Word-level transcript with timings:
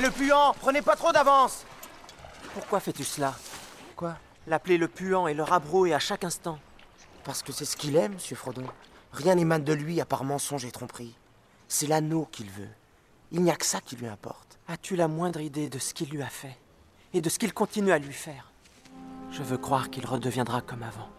Hé, 0.00 0.02
le 0.02 0.10
puant 0.10 0.54
Prenez 0.58 0.80
pas 0.80 0.96
trop 0.96 1.12
d'avance 1.12 1.66
Pourquoi 2.54 2.80
fais-tu 2.80 3.04
cela 3.04 3.34
Quoi? 3.96 4.16
L'appeler 4.46 4.78
le 4.78 4.88
puant 4.88 5.28
et 5.28 5.34
le 5.34 5.42
rabrouer 5.42 5.92
à 5.92 5.98
chaque 5.98 6.24
instant. 6.24 6.58
Parce 7.22 7.42
que 7.42 7.52
c'est 7.52 7.66
ce 7.66 7.76
qu'il 7.76 7.96
aime, 7.96 8.14
monsieur 8.14 8.34
Frodon. 8.34 8.64
Rien 9.12 9.34
n'émane 9.34 9.62
de 9.62 9.74
lui 9.74 10.00
à 10.00 10.06
part 10.06 10.24
mensonge 10.24 10.64
et 10.64 10.70
tromperie. 10.70 11.14
C'est 11.68 11.86
l'anneau 11.86 12.26
qu'il 12.32 12.50
veut. 12.50 12.70
Il 13.30 13.42
n'y 13.42 13.50
a 13.50 13.56
que 13.56 13.66
ça 13.66 13.82
qui 13.82 13.94
lui 13.94 14.06
importe. 14.06 14.58
As-tu 14.68 14.96
la 14.96 15.06
moindre 15.06 15.40
idée 15.40 15.68
de 15.68 15.78
ce 15.78 15.92
qu'il 15.92 16.08
lui 16.08 16.22
a 16.22 16.30
fait 16.30 16.56
et 17.12 17.20
de 17.20 17.28
ce 17.28 17.38
qu'il 17.38 17.52
continue 17.52 17.92
à 17.92 17.98
lui 17.98 18.14
faire? 18.14 18.50
Je 19.30 19.42
veux 19.42 19.58
croire 19.58 19.90
qu'il 19.90 20.06
redeviendra 20.06 20.62
comme 20.62 20.82
avant. 20.82 21.10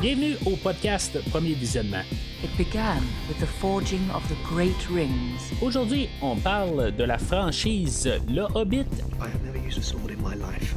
Bienvenue 0.00 0.36
au 0.46 0.56
podcast 0.56 1.18
Premier 1.30 1.54
Visionnement. 1.54 2.04
It 2.44 2.50
began 2.56 3.02
with 3.28 3.38
the 3.40 3.46
forging 3.46 4.08
of 4.14 4.22
the 4.28 4.36
Great 4.48 4.88
Rings. 4.90 5.52
Aujourd'hui, 5.60 6.08
on 6.22 6.36
parle 6.36 6.92
de 6.96 7.04
la 7.04 7.18
franchise 7.18 8.08
Le 8.28 8.42
Hobbit 8.54 8.86
I 9.20 9.24
have 9.26 9.42
never 9.44 9.58
used 9.58 9.78
a 9.78 9.82
sword 9.82 10.10
in 10.12 10.22
my 10.22 10.34
life. 10.36 10.74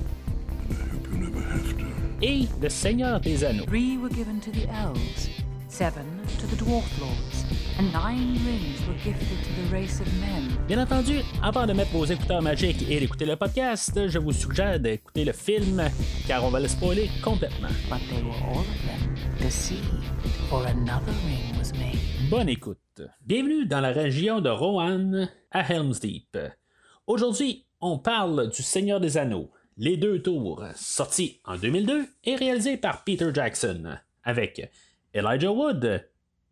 et 2.23 2.47
Le 2.61 2.69
Seigneur 2.69 3.19
des 3.19 3.43
Anneaux. 3.43 3.65
Three 3.65 3.97
were 3.97 4.09
given 4.09 4.39
to 4.41 4.51
the 4.51 4.67
elves, 4.71 5.29
seven 5.69 6.05
to 6.39 6.47
the 6.47 6.55
dwarf 6.55 6.85
lords, 6.99 7.40
and 7.79 7.91
nine 7.93 8.37
rings 8.45 8.85
were 8.87 8.95
gifted 9.03 9.37
to 9.43 9.49
the 9.61 9.71
race 9.71 9.99
of 10.01 10.07
men. 10.19 10.49
Bien 10.67 10.79
entendu, 10.79 11.21
avant 11.41 11.65
de 11.65 11.73
mettre 11.73 11.91
vos 11.91 12.05
écouteurs 12.05 12.41
magiques 12.41 12.83
et 12.89 12.99
d'écouter 12.99 13.25
le 13.25 13.35
podcast, 13.35 14.07
je 14.07 14.19
vous 14.19 14.31
suggère 14.31 14.79
d'écouter 14.79 15.25
le 15.25 15.33
film, 15.33 15.81
car 16.27 16.43
on 16.43 16.49
va 16.49 16.59
le 16.59 16.67
spoiler 16.67 17.09
complètement. 17.23 17.69
But 17.89 17.99
they 18.09 18.21
were 18.23 18.35
all 18.49 18.59
of 18.59 18.67
them 18.85 19.15
deceived, 19.39 20.03
for 20.49 20.65
another 20.65 21.13
ring 21.25 21.57
was 21.57 21.71
made. 21.73 21.99
Bonne 22.29 22.49
écoute. 22.49 22.77
Bienvenue 23.25 23.65
dans 23.65 23.81
la 23.81 23.91
région 23.91 24.41
de 24.41 24.49
Rohan, 24.49 25.27
à 25.51 25.71
Helm's 25.71 25.99
Deep. 25.99 26.37
Aujourd'hui, 27.07 27.65
on 27.79 27.97
parle 27.97 28.49
du 28.49 28.61
Seigneur 28.61 28.99
des 28.99 29.17
Anneaux, 29.17 29.51
les 29.77 29.97
deux 29.97 30.21
tours, 30.21 30.63
sorti 30.75 31.39
en 31.45 31.57
2002 31.57 32.05
et 32.25 32.35
réalisé 32.35 32.77
par 32.77 33.03
Peter 33.03 33.31
Jackson, 33.33 33.97
avec 34.23 34.69
Elijah 35.13 35.51
Wood, 35.51 36.05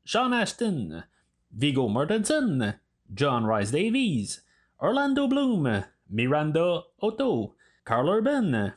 Sean 0.09 0.33
Ashton, 0.33 1.03
Viggo 1.52 1.88
Mortensen, 1.88 2.79
John 3.13 3.45
Rice 3.45 3.69
Davies, 3.69 4.41
Orlando 4.81 5.27
Bloom, 5.27 5.85
Miranda 6.09 6.81
Otto, 6.99 7.53
Carl 7.85 8.09
Urban, 8.09 8.73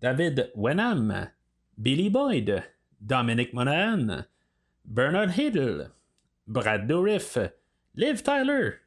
David 0.00 0.48
Wenham, 0.54 1.28
Billy 1.76 2.08
Boyd, 2.08 2.64
Dominic 3.04 3.52
Monaghan, 3.52 4.24
Bernard 4.82 5.32
Hiddle, 5.32 5.90
Brad 6.48 6.88
Dourif, 6.88 7.52
Liv 7.94 8.22
Tyler, 8.22 8.80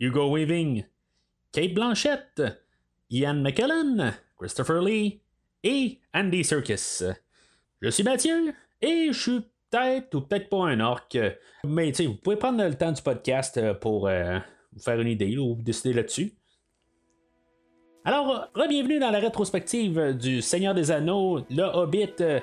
Hugo 0.00 0.26
Weaving, 0.26 0.86
Kate 1.52 1.72
Blanchett, 1.72 2.56
Ian 3.12 3.44
McKellen, 3.44 4.16
Christopher 4.36 4.82
Lee 4.82 5.20
et 5.62 6.00
Andy 6.12 6.42
Serkis. 6.42 7.14
Je 7.80 7.90
suis 7.92 8.02
Mathieu 8.02 8.56
et 8.82 9.12
je 9.12 9.20
suis 9.20 9.44
peut-être 9.70 10.14
ou 10.14 10.20
peut-être 10.20 10.48
pas 10.48 10.64
un 10.66 10.80
orc, 10.80 11.08
mais 11.64 11.88
tu 11.88 11.94
sais, 11.94 12.06
vous 12.06 12.14
pouvez 12.14 12.36
prendre 12.36 12.62
le 12.64 12.74
temps 12.74 12.92
du 12.92 13.02
podcast 13.02 13.56
euh, 13.58 13.74
pour 13.74 14.08
euh, 14.08 14.38
vous 14.72 14.80
faire 14.82 15.00
une 15.00 15.08
idée 15.08 15.36
ou 15.38 15.56
décider 15.60 15.92
là-dessus. 15.92 16.32
Alors, 18.04 18.48
bienvenue 18.68 18.98
dans 18.98 19.10
la 19.10 19.18
rétrospective 19.18 20.16
du 20.16 20.40
Seigneur 20.40 20.74
des 20.74 20.90
Anneaux, 20.90 21.40
le 21.50 21.62
Hobbit. 21.64 22.08
euh, 22.20 22.40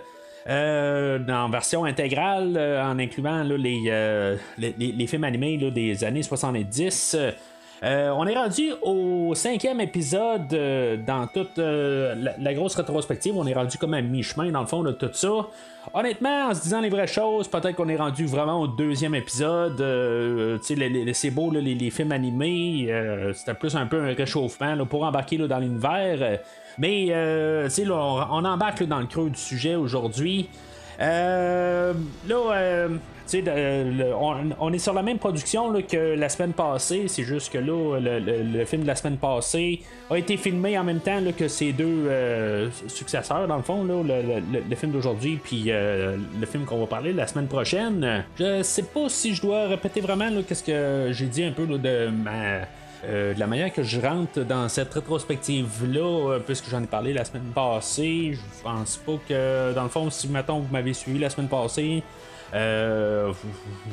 euh, 0.47 1.19
en 1.27 1.49
version 1.49 1.85
intégrale, 1.85 2.55
euh, 2.55 2.83
en 2.83 2.99
incluant 2.99 3.43
là, 3.43 3.57
les, 3.57 3.85
euh, 3.87 4.37
les, 4.59 5.07
films 5.07 5.23
animés 5.23 5.57
là, 5.57 5.71
des 5.71 6.03
années 6.03 6.21
70. 6.21 7.17
Euh, 7.83 8.09
on 8.11 8.25
est 8.25 8.35
rendu 8.35 8.71
au 8.83 9.33
cinquième 9.35 9.81
épisode 9.81 10.53
euh, 10.53 10.97
dans 10.97 11.27
toute 11.27 11.57
euh, 11.57 12.15
la, 12.15 12.35
la 12.37 12.53
grosse 12.53 12.75
rétrospective. 12.75 13.35
On 13.35 13.45
est 13.47 13.53
rendu 13.53 13.77
comme 13.77 13.95
à 13.95 14.01
mi-chemin 14.01 14.51
dans 14.51 14.61
le 14.61 14.67
fond 14.67 14.83
de 14.83 14.91
tout 14.91 15.09
ça. 15.13 15.47
Honnêtement, 15.97 16.49
en 16.49 16.53
se 16.53 16.61
disant 16.61 16.81
les 16.81 16.89
vraies 16.89 17.07
choses, 17.07 17.47
peut-être 17.47 17.73
qu'on 17.77 17.87
est 17.87 17.95
rendu 17.95 18.25
vraiment 18.25 18.59
au 18.59 18.67
deuxième 18.67 19.15
épisode. 19.15 19.79
Euh, 19.79 20.57
les- 20.71 21.13
c'est 21.13 21.29
beau, 21.31 21.49
les, 21.51 21.89
films 21.89 22.11
animés. 22.11 22.87
euh, 22.89 23.31
C'était 23.31 23.53
plus 23.53 23.77
un 23.77 23.85
peu 23.85 24.01
un 24.01 24.13
réchauffement 24.13 24.85
pour 24.85 25.03
embarquer 25.05 25.37
dans 25.37 25.57
l'univers. 25.57 26.17
Euh, 26.21 26.35
Mais 26.77 27.07
euh, 27.11 27.69
on, 27.89 27.93
on 27.93 28.43
embarque 28.43 28.83
dans 28.83 28.99
le 28.99 29.05
creux 29.05 29.29
du 29.29 29.39
sujet 29.39 29.75
aujourd'hui. 29.75 30.49
Euh, 31.01 31.93
là, 32.27 32.35
euh, 32.53 32.87
tu 33.27 33.41
sais, 33.41 33.41
le- 33.41 34.13
on, 34.59 34.71
est 34.71 34.77
sur 34.77 34.93
la 34.93 35.01
même 35.01 35.17
production 35.17 35.71
là, 35.71 35.81
que 35.81 36.15
la 36.15 36.29
semaine 36.29 36.53
passée. 36.53 37.05
C'est 37.07 37.23
juste 37.23 37.51
que 37.51 37.57
là, 37.57 37.99
le, 37.99 38.19
le- 38.19 38.65
film 38.65 38.83
de 38.83 38.87
la 38.87 38.95
semaine 38.95 39.17
passée 39.17 39.81
a 40.11 40.17
été 40.17 40.37
filmé 40.37 40.77
en 40.77 40.83
même 40.83 40.99
temps 40.99 41.19
que 41.37 41.47
ses 41.47 41.71
deux 41.73 42.05
euh, 42.07 42.69
successeurs, 42.87 43.47
dans 43.47 43.57
le 43.57 43.63
fond, 43.63 43.83
là, 43.83 44.01
le, 44.03 44.59
le- 44.69 44.75
film 44.75 44.91
d'aujourd'hui, 44.91 45.39
puis 45.43 45.65
euh, 45.69 46.17
le 46.39 46.45
film 46.45 46.65
qu'on 46.65 46.79
va 46.79 46.85
parler 46.85 47.13
la 47.13 47.25
semaine 47.27 47.47
prochaine. 47.47 48.23
Je 48.37 48.61
sais 48.61 48.83
pas 48.83 49.09
si 49.09 49.33
je 49.33 49.41
dois 49.41 49.67
répéter 49.67 50.01
vraiment 50.01 50.29
qu'est-ce 50.47 50.63
que 50.63 51.09
j'ai 51.11 51.25
dit 51.25 51.43
un 51.43 51.51
peu 51.51 51.65
de 51.65 52.09
ma. 52.09 52.65
Euh, 53.07 53.33
de 53.33 53.39
la 53.39 53.47
manière 53.47 53.71
que 53.71 53.83
je 53.83 53.99
rentre 53.99 54.41
dans 54.41 54.67
cette 54.67 54.93
rétrospective-là, 54.93 56.39
puisque 56.45 56.69
j'en 56.69 56.81
ai 56.81 56.87
parlé 56.87 57.13
la 57.13 57.25
semaine 57.25 57.51
passée, 57.53 58.33
je 58.33 58.63
pense 58.63 58.97
pas 58.97 59.19
que, 59.27 59.73
dans 59.73 59.83
le 59.83 59.89
fond, 59.89 60.09
si 60.09 60.27
mettons 60.27 60.59
vous 60.59 60.71
m'avez 60.71 60.93
suivi 60.93 61.19
la 61.19 61.29
semaine 61.29 61.49
passée, 61.49 62.03
euh, 62.53 63.33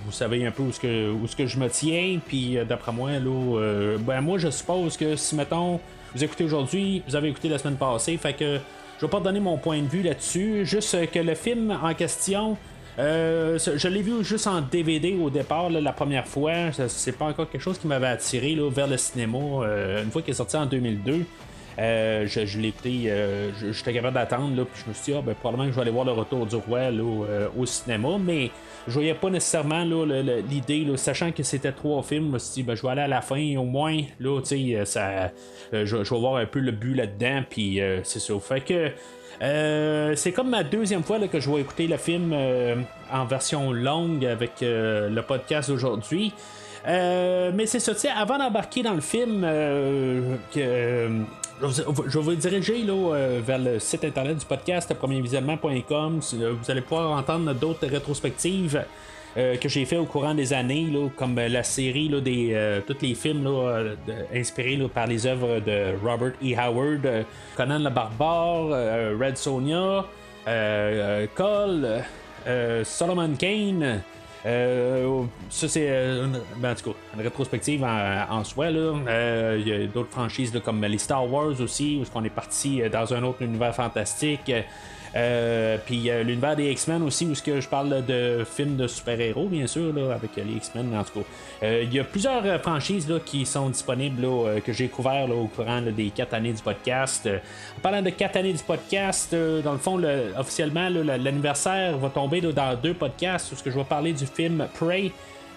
vous, 0.04 0.12
savez 0.12 0.46
un 0.46 0.50
peu 0.50 0.62
où 0.62 0.70
que, 0.70 1.10
où 1.10 1.26
que 1.36 1.46
je 1.46 1.58
me 1.58 1.68
tiens, 1.68 2.20
puis 2.24 2.58
euh, 2.58 2.64
d'après 2.64 2.92
moi, 2.92 3.12
là, 3.12 3.58
euh, 3.58 3.98
ben 3.98 4.20
moi 4.20 4.38
je 4.38 4.50
suppose 4.50 4.96
que 4.96 5.16
si 5.16 5.34
mettons 5.34 5.80
vous 6.14 6.22
écoutez 6.22 6.44
aujourd'hui, 6.44 7.02
vous 7.08 7.16
avez 7.16 7.28
écouté 7.28 7.48
la 7.48 7.58
semaine 7.58 7.76
passée, 7.76 8.16
fait 8.18 8.34
que 8.34 8.58
je 8.98 9.06
vais 9.06 9.10
pas 9.10 9.20
donner 9.20 9.40
mon 9.40 9.56
point 9.56 9.80
de 9.80 9.88
vue 9.88 10.02
là-dessus, 10.02 10.64
juste 10.64 11.10
que 11.10 11.18
le 11.18 11.34
film 11.34 11.76
en 11.82 11.92
question. 11.94 12.56
Euh, 12.98 13.58
je 13.58 13.88
l'ai 13.88 14.02
vu 14.02 14.22
juste 14.22 14.46
en 14.46 14.60
DVD 14.60 15.14
au 15.14 15.30
départ 15.30 15.70
la 15.70 15.92
première 15.92 16.26
fois. 16.26 16.72
C'est 16.88 17.16
pas 17.16 17.26
encore 17.26 17.48
quelque 17.48 17.62
chose 17.62 17.78
qui 17.78 17.86
m'avait 17.86 18.08
attiré 18.08 18.54
là, 18.54 18.70
vers 18.70 18.86
le 18.86 18.96
cinéma 18.96 19.38
euh, 19.38 20.02
une 20.02 20.10
fois 20.10 20.22
qu'il 20.22 20.32
est 20.32 20.36
sorti 20.36 20.56
en 20.56 20.66
2002. 20.66 21.24
Euh, 21.78 22.26
je, 22.26 22.44
je 22.44 22.60
l'ai 22.60 22.74
j'étais 23.72 23.94
capable 23.94 24.14
d'attendre, 24.14 24.64
puis 24.64 24.82
je 24.84 24.88
me 24.90 24.94
suis 24.94 25.12
dit, 25.12 25.18
ah, 25.18 25.22
ben, 25.24 25.34
probablement 25.34 25.64
que 25.64 25.70
je 25.70 25.76
vais 25.76 25.82
aller 25.82 25.90
voir 25.90 26.04
le 26.04 26.12
retour 26.12 26.44
du 26.44 26.56
roi 26.56 26.90
au 27.56 27.64
cinéma, 27.64 28.18
mais 28.20 28.50
je 28.86 28.92
voyais 28.92 29.14
pas 29.14 29.30
nécessairement 29.30 29.82
l'idée, 30.50 30.86
sachant 30.96 31.32
que 31.32 31.42
c'était 31.42 31.72
trois 31.72 32.02
films, 32.02 32.26
je 32.26 32.32
me 32.32 32.38
suis 32.38 32.54
dit, 32.56 32.62
ben, 32.62 32.74
je 32.74 32.82
vais 32.82 32.90
aller 32.90 33.00
à 33.00 33.08
la 33.08 33.22
fin 33.22 33.56
au 33.56 33.64
moins, 33.64 34.02
là, 34.20 34.38
ça, 34.44 35.30
je, 35.72 35.96
vais 35.96 36.18
voir 36.20 36.36
un 36.36 36.46
peu 36.46 36.58
le 36.58 36.72
but 36.72 36.94
là-dedans, 36.94 37.42
puis 37.48 37.80
c'est 38.04 38.20
ça. 38.20 38.34
Fait 38.38 38.60
que. 38.60 38.92
Euh, 39.42 40.14
c'est 40.14 40.32
comme 40.32 40.50
ma 40.50 40.62
deuxième 40.62 41.02
fois 41.02 41.18
là, 41.18 41.26
que 41.28 41.40
je 41.40 41.50
vais 41.50 41.60
écouter 41.60 41.88
le 41.88 41.96
film 41.96 42.32
euh, 42.32 42.76
en 43.12 43.24
version 43.24 43.72
longue 43.72 44.24
avec 44.24 44.62
euh, 44.62 45.08
le 45.08 45.22
podcast 45.22 45.68
d'aujourd'hui. 45.68 46.32
Mais 46.86 47.66
c'est 47.66 47.80
ça, 47.80 47.92
avant 48.16 48.38
d'embarquer 48.38 48.82
dans 48.82 48.94
le 48.94 49.00
film, 49.00 49.42
je 50.54 51.08
vais 51.60 52.20
vous 52.20 52.34
diriger 52.34 52.82
là, 52.82 53.38
vers 53.40 53.58
le 53.58 53.78
site 53.78 54.04
internet 54.04 54.38
du 54.38 54.46
podcast 54.46 54.92
premiervisionnement.com. 54.94 56.20
Vous 56.20 56.70
allez 56.70 56.80
pouvoir 56.80 57.16
entendre 57.16 57.52
d'autres 57.54 57.86
rétrospectives 57.86 58.82
euh, 59.36 59.56
que 59.56 59.68
j'ai 59.68 59.84
fait 59.84 59.96
au 59.96 60.04
courant 60.04 60.34
des 60.34 60.52
années, 60.52 60.88
là, 60.92 61.08
comme 61.16 61.38
euh, 61.38 61.48
la 61.48 61.62
série 61.62 62.08
là, 62.08 62.20
des 62.20 62.50
euh, 62.52 62.80
tous 62.86 62.96
les 63.00 63.14
films 63.14 63.44
là, 63.44 63.50
euh, 63.50 63.94
inspirés 64.34 64.78
par 64.92 65.06
les 65.06 65.26
œuvres 65.26 65.60
de 65.60 65.94
Robert 66.04 66.32
E. 66.42 66.54
Howard, 66.58 67.24
Conan 67.56 67.78
le 67.78 67.90
Barbare, 67.90 68.68
Red 69.18 69.36
euh, 70.48 71.26
Cole, 71.34 72.04
Solomon 72.84 73.34
Kane. 73.38 74.02
Ça, 74.44 75.68
c'est 75.68 75.88
ben, 76.56 76.74
une 77.14 77.22
rétrospective 77.22 77.84
en, 77.84 78.38
en 78.38 78.44
soi. 78.44 78.70
Il 78.70 79.68
y 79.68 79.72
a 79.72 79.86
d'autres 79.86 80.10
franchises 80.10 80.52
là, 80.52 80.60
comme 80.60 80.82
les 80.84 80.98
Star 80.98 81.30
Wars 81.30 81.60
aussi, 81.60 82.02
où 82.02 82.18
on 82.18 82.24
est 82.24 82.30
parti 82.30 82.82
dans 82.92 83.14
un 83.14 83.22
autre 83.22 83.42
univers 83.42 83.74
fantastique. 83.74 84.52
Euh, 85.14 85.76
puis 85.84 86.10
euh, 86.10 86.22
l'univers 86.22 86.56
des 86.56 86.70
X-Men 86.70 87.02
aussi, 87.02 87.26
où 87.26 87.34
je 87.34 87.68
parle 87.68 88.04
de 88.06 88.44
films 88.50 88.76
de 88.76 88.86
super-héros, 88.86 89.46
bien 89.46 89.66
sûr, 89.66 89.92
là, 89.92 90.14
avec 90.14 90.30
les 90.36 90.54
X-Men, 90.54 90.96
en 90.96 91.04
tout 91.04 91.20
cas. 91.20 91.26
Euh, 91.64 91.82
Il 91.84 91.92
y 91.92 92.00
a 92.00 92.04
plusieurs 92.04 92.44
euh, 92.46 92.58
franchises 92.58 93.08
là, 93.08 93.18
qui 93.24 93.44
sont 93.44 93.68
disponibles, 93.68 94.26
que 94.64 94.72
j'ai 94.72 94.88
couvert 94.88 95.28
au 95.30 95.46
courant 95.48 95.82
des 95.82 96.10
quatre 96.10 96.34
années 96.34 96.52
du 96.52 96.62
podcast. 96.62 97.28
En 97.76 97.80
parlant 97.80 98.02
de 98.02 98.10
quatre 98.10 98.36
années 98.36 98.52
du 98.54 98.62
podcast, 98.62 99.34
dans 99.62 99.72
le 99.72 99.78
fond, 99.78 99.96
le- 99.96 100.32
officiellement, 100.38 100.88
l'anniversaire 100.88 101.98
va 101.98 102.08
tomber 102.08 102.40
dans 102.40 102.74
deux 102.82 102.94
podcasts, 102.94 103.52
où 103.52 103.56
je 103.64 103.70
vais 103.70 103.84
parler 103.84 104.12
du 104.12 104.26
film 104.26 104.66
Prey. 104.78 105.10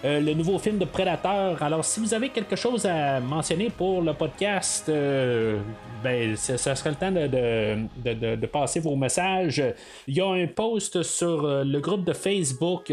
Le 0.04 0.34
nouveau 0.34 0.58
film 0.58 0.78
de 0.78 0.84
Predator. 0.84 1.62
Alors, 1.62 1.84
si 1.84 2.00
vous 2.00 2.14
avez 2.14 2.28
quelque 2.28 2.56
chose 2.56 2.86
à 2.86 3.20
mentionner 3.20 3.70
pour 3.70 4.02
le 4.02 4.12
podcast, 4.12 4.88
ben, 4.88 6.36
ça, 6.36 6.74
serait 6.74 6.90
le 6.90 6.96
temps 6.96 7.12
de, 7.12 8.36
de, 8.36 8.46
passer 8.46 8.80
vos 8.80 8.94
messages. 8.96 9.62
Il 10.06 10.14
y 10.14 10.20
a 10.20 10.28
un 10.28 10.46
post 10.46 11.02
sur 11.02 11.64
le 11.64 11.80
groupe 11.80 12.04
de 12.04 12.12
Facebook 12.12 12.92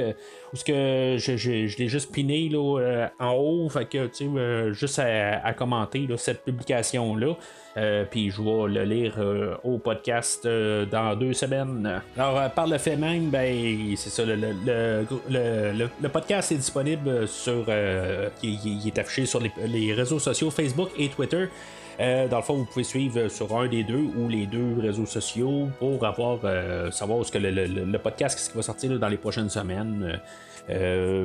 où 0.54 0.58
que 0.66 1.16
je, 1.18 1.38
je, 1.38 1.78
l'ai 1.78 1.88
juste 1.88 2.12
piné 2.12 2.50
là, 2.50 3.10
en 3.20 3.34
haut, 3.34 3.70
fait 3.70 3.86
que 3.86 4.72
juste 4.74 5.00
à, 5.00 5.54
commenter 5.54 6.08
cette 6.18 6.44
publication-là. 6.44 7.36
Puis 8.12 8.30
je 8.30 8.42
vais 8.42 8.74
le 8.74 8.84
lire 8.84 9.16
au 9.64 9.78
podcast 9.78 10.48
dans 10.48 11.16
deux 11.16 11.34
semaines. 11.34 12.02
Alors, 12.18 12.50
par 12.52 12.68
le 12.68 12.78
fait 12.78 12.96
même, 12.96 13.30
ben, 13.30 13.96
c'est 13.96 14.10
ça, 14.10 14.24
le, 14.26 14.36
le, 14.36 15.90
le, 16.02 16.10
podcast 16.10 16.52
est 16.52 16.58
disponible 16.58 17.28
sur. 17.28 17.66
il, 18.44 18.88
est 18.88 18.98
affiché 19.00 19.26
sur 19.26 19.42
les, 19.42 19.94
réseaux 19.94 20.20
sociaux 20.20 20.52
Facebook 20.52 20.90
et 20.98 21.10
Twitter. 21.10 21.48
dans 22.00 22.38
le 22.38 22.44
fond, 22.44 22.56
vous 22.56 22.66
pouvez 22.66 22.84
suivre 22.84 23.28
sur 23.28 23.56
un 23.58 23.68
des 23.68 23.84
deux 23.84 24.06
ou 24.18 24.28
les 24.30 24.46
deux 24.46 24.76
réseaux 24.80 25.08
sociaux 25.08 25.70
pour 25.80 26.06
avoir 26.06 26.40
savoir 26.94 27.26
ce 27.26 27.32
que 27.32 27.40
le, 27.40 27.98
podcast 27.98 28.38
ce 28.38 28.50
qui 28.50 28.58
va 28.58 28.64
sortir 28.64 29.00
dans 29.00 29.10
les 29.10 29.18
prochaines 29.18 29.50
semaines. 29.50 30.20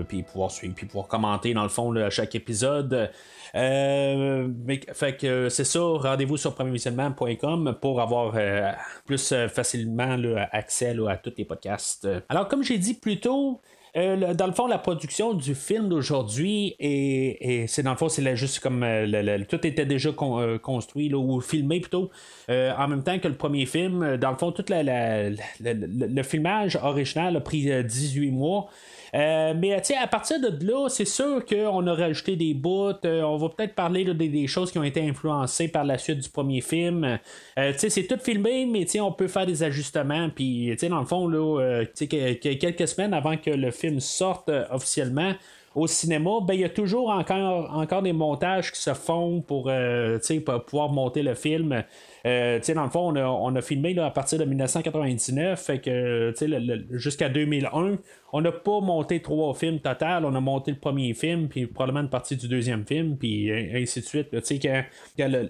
puis 0.09 0.23
pouvoir 0.23 0.51
suivre, 0.51 0.75
puis 0.75 0.87
pouvoir 0.87 1.09
commenter 1.09 1.53
dans 1.53 1.63
le 1.63 1.69
fond 1.69 1.95
à 1.97 2.09
chaque 2.11 2.35
épisode. 2.35 3.11
Euh, 3.55 4.49
fait 4.93 5.17
que 5.17 5.49
c'est 5.49 5.65
ça, 5.65 5.81
rendez-vous 5.81 6.37
sur 6.37 6.55
premiervisionnement.com 6.55 7.77
pour 7.81 8.01
avoir 8.01 8.35
euh, 8.37 8.73
plus 9.07 9.33
euh, 9.33 9.49
facilement 9.49 10.17
accès 10.53 10.97
à 11.09 11.17
tous 11.17 11.33
les 11.37 11.45
podcasts. 11.45 12.09
Alors, 12.29 12.49
comme 12.49 12.63
j'ai 12.63 12.79
dit 12.79 12.95
plus 12.95 13.21
tôt, 13.21 13.61
dans 13.95 14.47
le 14.47 14.53
fond, 14.53 14.69
la 14.69 14.79
production 14.79 15.35
du 15.35 15.57
film 15.57 15.89
d'aujourd'hui, 15.89 16.77
et, 16.79 17.67
c'est 17.67 17.83
dans 17.83 17.91
le 17.91 17.97
fond, 17.97 18.09
c'est 18.09 18.37
juste 18.37 18.61
comme 18.61 18.87
tout 19.49 19.67
était 19.67 19.87
déjà 19.87 20.13
construit 20.63 21.13
ou 21.13 21.41
filmé 21.41 21.81
plutôt, 21.81 22.11
en 22.49 22.87
même 22.87 23.03
temps 23.03 23.19
que 23.19 23.27
le 23.27 23.35
premier 23.35 23.67
film. 23.67 24.17
Dans 24.19 24.31
le 24.31 24.37
fond, 24.37 24.53
tout 24.53 24.65
le 24.71 26.23
filmage 26.23 26.77
original 26.77 27.37
a 27.39 27.41
pris 27.41 27.83
18 27.83 28.31
mois. 28.31 28.69
Euh, 29.15 29.55
mais 29.57 29.75
à 29.75 30.07
partir 30.07 30.41
de 30.41 30.67
là, 30.67 30.89
c'est 30.89 31.05
sûr 31.05 31.45
qu'on 31.45 31.87
a 31.87 31.95
rajouté 31.95 32.37
des 32.37 32.55
bouts. 32.55 32.93
Euh, 33.05 33.23
on 33.23 33.37
va 33.37 33.49
peut-être 33.49 33.75
parler 33.75 34.05
des, 34.05 34.47
choses 34.47 34.71
qui 34.71 34.79
ont 34.79 34.85
été 34.85 35.07
influencées 35.07 35.69
par 35.69 35.85
la 35.85 35.99
suite 35.99 36.21
du 36.21 36.29
premier 36.29 36.61
film. 36.61 37.19
Euh, 37.59 37.73
c'est 37.77 38.07
tout 38.07 38.19
filmé, 38.19 38.67
mais 38.67 38.87
on 39.01 39.13
peut 39.13 39.29
faire 39.29 39.47
des 39.47 39.63
ajustements. 39.63 40.29
Puis, 40.31 40.77
dans 40.89 41.01
le 41.01 41.07
fond, 41.07 41.29
là, 41.29 41.85
quelques 41.95 42.89
semaines 42.89 43.15
avant 43.15 43.37
que 43.37 43.51
le 43.51 43.71
film 43.71 44.01
sorte 44.01 44.51
officiellement, 44.71 45.33
au 45.75 45.87
cinéma, 45.87 46.31
ben, 46.43 46.55
il 46.55 46.61
y 46.61 46.65
a 46.65 46.71
toujours 46.71 47.11
encore, 47.11 47.71
encore 47.77 48.03
des 48.03 48.13
montages 48.13 48.73
qui 48.73 48.81
se 48.81 48.95
font 48.95 49.41
pour, 49.43 49.71
pour 50.45 50.65
pouvoir 50.65 50.89
monter 50.91 51.23
le 51.23 51.35
film. 51.35 51.85
Euh, 52.29 52.61
dans 52.75 52.85
le 52.85 52.91
fond, 52.91 53.17
on 53.17 53.57
a, 53.57 53.63
filmé 53.63 53.99
à 53.99 54.11
partir 54.11 54.39
de 54.39 54.45
1999, 54.45 55.61
fait 55.61 55.79
que 55.79 56.33
jusqu'à 56.93 57.29
2001, 57.29 57.99
on 58.33 58.41
n'a 58.41 58.53
pas 58.53 58.81
monté 58.81 59.21
trois 59.21 59.55
films 59.55 59.81
total, 59.81 60.25
on 60.25 60.35
a 60.35 60.41
monté 60.41 60.71
le 60.71 60.79
premier 60.79 61.15
film, 61.15 61.49
puis 61.49 61.67
probablement 61.67 62.01
une 62.01 62.11
partie 62.11 62.37
du 62.37 62.49
deuxième 62.49 62.85
film, 62.87 63.17
puis 63.17 63.51
ainsi 63.53 64.01
de 64.01 64.05
suite. 64.05 64.45
Sais, 64.45 64.59
quand, 64.59 65.29
le, 65.29 65.49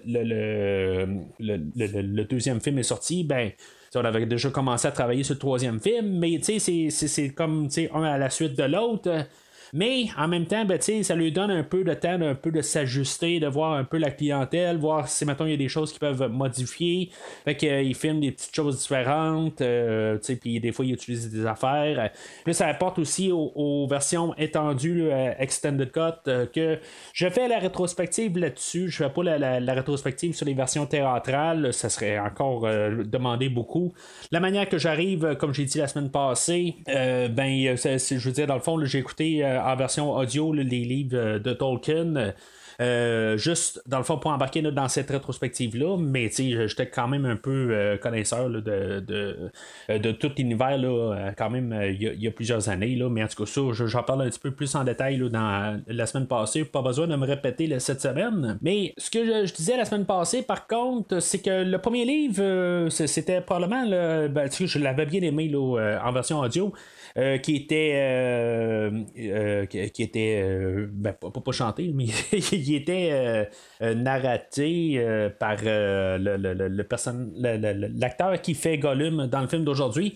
le, 1.39 2.23
deuxième 2.23 2.61
film 2.61 2.79
est 2.79 2.83
sorti, 2.83 3.23
ben 3.23 3.51
on 3.95 4.05
avait 4.05 4.25
déjà 4.25 4.49
commencé 4.49 4.87
à 4.87 4.91
travailler 4.91 5.23
sur 5.23 5.33
le 5.35 5.39
troisième 5.39 5.79
film, 5.79 6.19
mais 6.19 6.39
c'est 6.41 7.29
comme 7.29 7.67
un 7.93 8.03
à 8.03 8.17
la 8.17 8.29
suite 8.29 8.57
de 8.57 8.63
l'autre. 8.63 9.25
Mais 9.73 10.07
en 10.17 10.27
même 10.27 10.45
temps, 10.45 10.65
ben, 10.65 10.79
ça 10.79 11.15
lui 11.15 11.31
donne 11.31 11.51
un 11.51 11.63
peu 11.63 11.83
de 11.83 11.93
temps 11.93 12.19
un 12.21 12.35
peu 12.35 12.51
de 12.51 12.61
s'ajuster, 12.61 13.39
de 13.39 13.47
voir 13.47 13.73
un 13.73 13.83
peu 13.83 13.97
la 13.97 14.11
clientèle, 14.11 14.77
voir 14.77 15.07
si 15.07 15.25
maintenant 15.25 15.45
il 15.45 15.51
y 15.51 15.55
a 15.55 15.57
des 15.57 15.67
choses 15.67 15.93
qui 15.93 15.99
peuvent 15.99 16.29
modifier. 16.29 17.09
Fait 17.45 17.55
qu'il 17.55 17.69
euh, 17.69 17.93
filme 17.93 18.19
des 18.19 18.31
petites 18.31 18.55
choses 18.55 18.79
différentes, 18.79 19.61
euh, 19.61 20.17
puis 20.41 20.59
des 20.59 20.71
fois 20.71 20.85
il 20.85 20.93
utilise 20.93 21.29
des 21.29 21.45
affaires. 21.45 22.11
Puis 22.43 22.53
ça 22.53 22.67
apporte 22.67 22.99
aussi 22.99 23.31
aux, 23.31 23.87
versions 23.89 24.33
étendues, 24.37 25.09
euh, 25.11 25.33
Extended 25.37 25.91
Cut, 25.91 26.31
que 26.53 26.79
je 27.13 27.29
fais 27.29 27.47
la 27.47 27.59
rétrospective 27.59 28.37
là-dessus. 28.37 28.89
Je 28.89 29.03
fais 29.03 29.09
pas 29.09 29.23
la, 29.23 29.73
rétrospective 29.73 30.33
sur 30.33 30.45
les 30.45 30.53
versions 30.53 30.85
théâtrales, 30.85 31.73
ça 31.73 31.89
serait 31.89 32.19
encore 32.19 32.61
demandé 32.61 33.49
beaucoup. 33.49 33.93
La 34.31 34.39
manière 34.39 34.67
que 34.67 34.77
j'arrive, 34.77 35.35
comme 35.39 35.53
j'ai 35.53 35.65
dit 35.65 35.77
la 35.77 35.87
semaine 35.87 36.09
passée, 36.09 36.75
ben, 36.87 37.75
je 37.75 38.17
veux 38.17 38.31
dire, 38.31 38.47
dans 38.47 38.55
le 38.55 38.61
fond, 38.61 38.83
j'ai 38.83 38.99
écouté 38.99 39.43
en 39.59 39.75
version 39.75 40.11
audio 40.15 40.53
les 40.53 40.63
livres 40.63 41.17
euh, 41.17 41.39
de 41.39 41.53
Tolkien. 41.53 42.33
Euh, 42.81 43.35
juste 43.35 43.81
dans 43.87 43.97
le 43.97 44.05
fond 44.05 44.17
pour 44.17 44.31
embarquer 44.31 44.61
dans 44.61 44.87
cette 44.87 45.09
rétrospective-là, 45.09 45.97
mais 45.99 46.31
j'étais 46.31 46.87
quand 46.87 47.09
même 47.09 47.25
un 47.25 47.35
peu 47.35 47.71
euh, 47.71 47.97
connaisseur 47.97 48.49
de, 48.49 48.61
de, 49.01 49.51
de, 49.89 50.11
tout 50.13 50.31
l'univers 50.37 50.77
là, 50.77 51.33
quand 51.37 51.49
même 51.49 51.77
il 51.89 52.01
y, 52.01 52.27
a 52.27 52.31
plusieurs 52.31 52.69
années. 52.69 52.95
Là, 52.95 53.09
mais 53.09 53.21
en 53.21 53.27
tout 53.27 53.43
cas, 53.43 53.51
ça, 53.51 53.61
j'en 53.73 54.03
parle 54.03 54.21
un 54.21 54.29
petit 54.29 54.39
peu 54.39 54.51
plus 54.51 54.73
en 54.75 54.85
détail 54.85 55.19
dans 55.29 55.81
la 55.87 56.05
semaine 56.05 56.27
passée. 56.27 56.63
Pas 56.63 56.81
besoin 56.81 57.07
de 57.07 57.17
me 57.17 57.27
répéter 57.27 57.77
cette 57.79 57.99
semaine. 57.99 58.57
Mais 58.61 58.93
ce 58.97 59.11
que 59.11 59.45
je, 59.45 59.53
disais 59.53 59.75
la 59.75 59.83
semaine 59.83 60.05
passée, 60.05 60.41
par 60.41 60.65
contre, 60.65 61.19
c'est 61.19 61.39
que 61.39 61.65
le 61.65 61.77
premier 61.79 62.05
livre, 62.05 62.87
c'était 62.89 63.41
probablement 63.41 63.83
le, 63.85 64.29
ben, 64.29 64.49
je 64.49 64.79
l'avais 64.79 65.05
bien 65.05 65.21
aimé 65.21 65.51
en 65.53 66.11
version 66.13 66.39
audio. 66.39 66.71
Euh, 67.17 67.39
qui 67.39 67.55
était 67.55 67.93
euh, 67.95 68.91
euh, 69.17 69.65
qui, 69.65 70.03
était 70.03 70.43
ben, 70.91 71.13
pas, 71.13 71.31
pas, 71.31 71.51
chanté, 71.51 71.91
mais 71.93 72.05
il 72.51 72.75
était 72.75 73.49
narraté 73.81 75.29
par 75.39 75.57
le, 75.63 76.37
le, 76.37 77.87
l'acteur 77.99 78.39
qui 78.41 78.53
fait 78.53 78.77
Gollum 78.77 79.27
dans 79.27 79.41
le 79.41 79.47
film 79.47 79.63
d'aujourd'hui. 79.63 80.13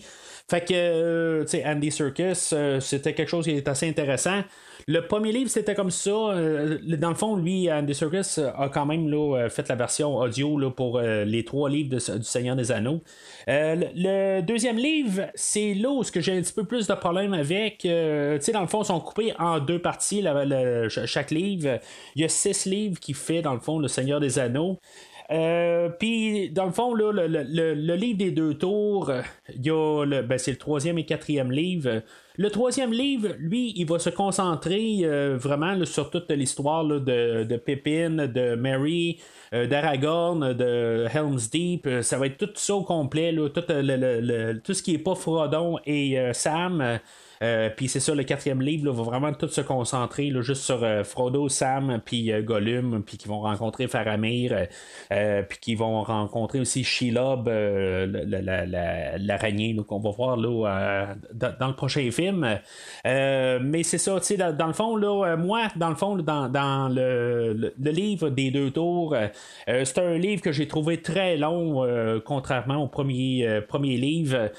Fait 0.48 0.60
que, 0.60 1.42
tu 1.42 1.48
sais, 1.48 1.64
Andy 1.66 1.90
Serkis, 1.90 2.54
c'était 2.80 3.14
quelque 3.14 3.28
chose 3.28 3.44
qui 3.44 3.52
est 3.52 3.66
assez 3.66 3.88
intéressant. 3.88 4.42
Le 4.86 5.00
premier 5.06 5.32
livre, 5.32 5.50
c'était 5.50 5.74
comme 5.74 5.90
ça. 5.90 6.10
Euh, 6.10 6.78
dans 6.98 7.08
le 7.08 7.14
fond, 7.14 7.36
lui, 7.36 7.72
Andy 7.72 7.94
Serkis 7.94 8.40
a 8.40 8.68
quand 8.68 8.84
même 8.84 9.08
là, 9.08 9.36
euh, 9.36 9.48
fait 9.48 9.66
la 9.68 9.76
version 9.76 10.16
audio 10.16 10.58
là, 10.58 10.70
pour 10.70 10.98
euh, 10.98 11.24
les 11.24 11.44
trois 11.44 11.70
livres 11.70 11.96
du 11.96 12.24
Seigneur 12.24 12.54
des 12.54 12.70
Anneaux. 12.70 13.00
le, 13.46 14.42
deuxième 14.42 14.76
livre, 14.76 15.22
c'est 15.34 15.72
là 15.74 15.90
où 15.90 16.02
j'ai 16.04 16.36
un 16.36 16.42
petit 16.42 16.52
peu 16.52 16.64
plus 16.64 16.86
de 16.86 16.94
problème 16.94 17.32
avec. 17.32 17.78
tu 17.78 18.52
dans 18.52 18.60
le 18.60 18.66
fond, 18.66 18.82
ils 18.82 18.86
sont 18.86 19.00
coupés 19.00 19.32
en 19.38 19.58
deux 19.58 19.80
parties, 19.80 20.24
chaque 21.06 21.30
livre. 21.30 21.78
Il 22.14 22.22
y 22.22 22.24
a 22.24 22.28
six 22.28 22.66
livres 22.66 23.00
qui 23.00 23.14
fait, 23.14 23.40
dans 23.40 23.54
le 23.54 23.60
fond, 23.60 23.78
le 23.78 23.88
Seigneur 23.88 24.20
des 24.20 24.38
Anneaux. 24.38 24.78
Puis, 25.28 26.50
dans 26.50 26.66
le 26.66 26.72
fond, 26.72 26.94
là, 26.94 27.12
le, 27.12 27.94
livre 27.94 28.18
des 28.18 28.30
deux 28.30 28.54
tours, 28.54 29.10
le, 29.48 30.22
ben, 30.22 30.38
c'est 30.38 30.52
le 30.52 30.58
troisième 30.58 30.98
et 30.98 31.04
quatrième 31.04 31.50
livre. 31.50 32.02
Le 32.36 32.50
troisième 32.50 32.92
livre, 32.92 33.28
lui, 33.38 33.72
il 33.76 33.86
va 33.86 34.00
se 34.00 34.10
concentrer 34.10 35.02
euh, 35.02 35.36
vraiment 35.36 35.84
sur 35.84 36.10
toute 36.10 36.28
l'histoire 36.32 36.84
de, 36.84 37.44
de 37.44 37.56
Pippin, 37.56 38.26
de 38.26 38.56
Mary, 38.56 39.20
euh, 39.52 39.68
d'Aragorn, 39.68 40.52
de 40.52 41.06
Helm's 41.14 41.48
Deep. 41.48 41.86
Euh, 41.86 42.02
ça 42.02 42.18
va 42.18 42.26
être 42.26 42.38
tout 42.38 42.50
ça 42.56 42.74
au 42.74 42.82
complet, 42.82 43.32
tout, 43.36 43.60
tout, 44.64 44.74
ce 44.74 44.82
qui 44.82 44.94
est 44.94 44.98
pas 44.98 45.14
Frodon 45.14 45.78
et 45.86 46.18
Sam. 46.32 46.98
Euh, 47.44 47.68
puis 47.74 47.88
c'est 47.88 48.00
ça, 48.00 48.14
le 48.14 48.24
quatrième 48.24 48.62
livre 48.62 48.90
va 48.90 49.02
vraiment 49.02 49.32
tout 49.32 49.48
se 49.48 49.60
concentrer 49.60 50.30
là, 50.30 50.40
juste 50.40 50.62
sur 50.62 50.82
euh, 50.82 51.04
Frodo, 51.04 51.48
Sam, 51.48 52.00
puis 52.04 52.32
euh, 52.32 52.40
Gollum, 52.42 53.02
puis 53.04 53.18
qui 53.18 53.28
vont 53.28 53.40
rencontrer 53.40 53.86
Faramir, 53.86 54.66
puis 55.48 55.58
qui 55.60 55.74
vont 55.74 56.02
rencontrer 56.02 56.60
aussi 56.60 56.84
Shelob, 56.84 57.48
l'araignée 59.18 59.76
qu'on 59.86 60.00
va 60.00 60.10
voir 60.10 60.36
là, 60.36 61.14
dans, 61.32 61.68
le 61.68 61.74
prochain 61.74 62.10
film. 62.10 62.58
mais 63.04 63.82
c'est 63.82 63.98
ça, 63.98 64.18
tu 64.20 64.26
sais, 64.26 64.36
dans, 64.36 64.66
le 64.66 64.72
fond, 64.72 64.96
là, 64.96 65.36
moi, 65.36 65.68
dans 65.76 65.90
le 65.90 65.94
fond, 65.94 66.16
dans, 66.16 66.88
le, 66.88 67.72
livre 67.78 68.30
des 68.30 68.50
deux 68.50 68.70
tours, 68.70 69.14
c'est 69.66 69.98
un 69.98 70.16
livre 70.16 70.42
que 70.42 70.52
j'ai 70.52 70.68
trouvé 70.68 71.02
très 71.02 71.36
long, 71.36 71.86
contrairement 72.24 72.76
au 72.82 72.88
premier, 72.88 73.60
premier 73.68 73.96
livre. 73.96 74.50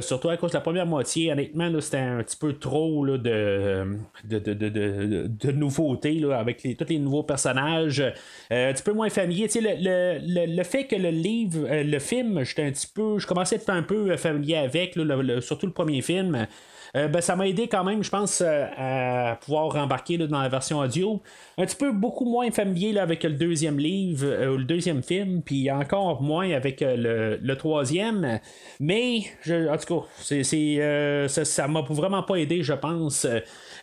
surtout 0.00 0.28
à 0.28 0.36
cause 0.36 0.50
de 0.50 0.56
la 0.56 0.62
première 0.62 0.86
moitié, 0.86 1.32
honnêtement, 1.32 1.70
c'était 1.80 1.98
un 1.98 2.17
petit 2.22 2.36
peu 2.36 2.54
trop 2.54 3.04
là, 3.04 3.18
de, 3.18 3.86
de, 4.24 4.38
de, 4.38 5.26
de, 5.26 5.52
nouveautés 5.52 6.14
là, 6.14 6.38
avec 6.38 6.62
tous 6.78 6.88
les 6.88 6.98
nouveaux 6.98 7.22
personnages. 7.22 8.00
Euh, 8.00 8.70
un 8.70 8.72
petit 8.72 8.82
peu 8.82 8.92
moins 8.92 9.10
familier. 9.10 9.48
Le, 9.54 10.18
le, 10.20 10.56
le, 10.56 10.64
fait 10.64 10.84
que 10.84 10.96
le 10.96 11.10
livre, 11.10 11.66
euh, 11.68 11.82
le 11.82 11.98
film, 11.98 12.44
j'étais 12.44 12.62
un 12.62 12.70
petit 12.70 12.88
peu. 12.92 13.18
Je 13.18 13.26
commençais 13.26 13.56
à 13.56 13.58
être 13.58 13.70
un 13.70 13.82
peu 13.82 14.16
familier 14.16 14.56
avec, 14.56 14.98
surtout 15.40 15.66
le 15.66 15.72
premier 15.72 16.02
film. 16.02 16.46
Ben, 16.94 17.20
ça 17.20 17.36
m'a 17.36 17.46
aidé 17.46 17.68
quand 17.68 17.84
même, 17.84 18.02
je 18.02 18.10
pense, 18.10 18.42
à 18.42 19.38
pouvoir 19.40 19.76
embarquer 19.76 20.18
dans 20.18 20.40
la 20.40 20.48
version 20.48 20.78
audio. 20.78 21.20
Un 21.56 21.66
petit 21.66 21.76
peu 21.76 21.92
beaucoup 21.92 22.24
moins 22.24 22.50
familier 22.50 22.92
là, 22.92 23.02
avec 23.02 23.24
le 23.24 23.32
deuxième 23.32 23.78
livre, 23.78 24.26
le 24.26 24.64
deuxième 24.64 25.02
film, 25.02 25.42
puis 25.42 25.70
encore 25.70 26.22
moins 26.22 26.50
avec 26.52 26.80
le, 26.80 27.54
troisième. 27.54 28.40
Mais, 28.80 29.22
je, 29.42 29.68
en 29.68 29.76
tout 29.76 30.00
cas, 30.00 31.28
ça, 31.28 31.44
ça 31.44 31.68
m'a 31.68 31.80
vraiment 31.82 32.22
pas 32.22 32.36
aidé, 32.36 32.62
je 32.62 32.74
pense. 32.74 33.26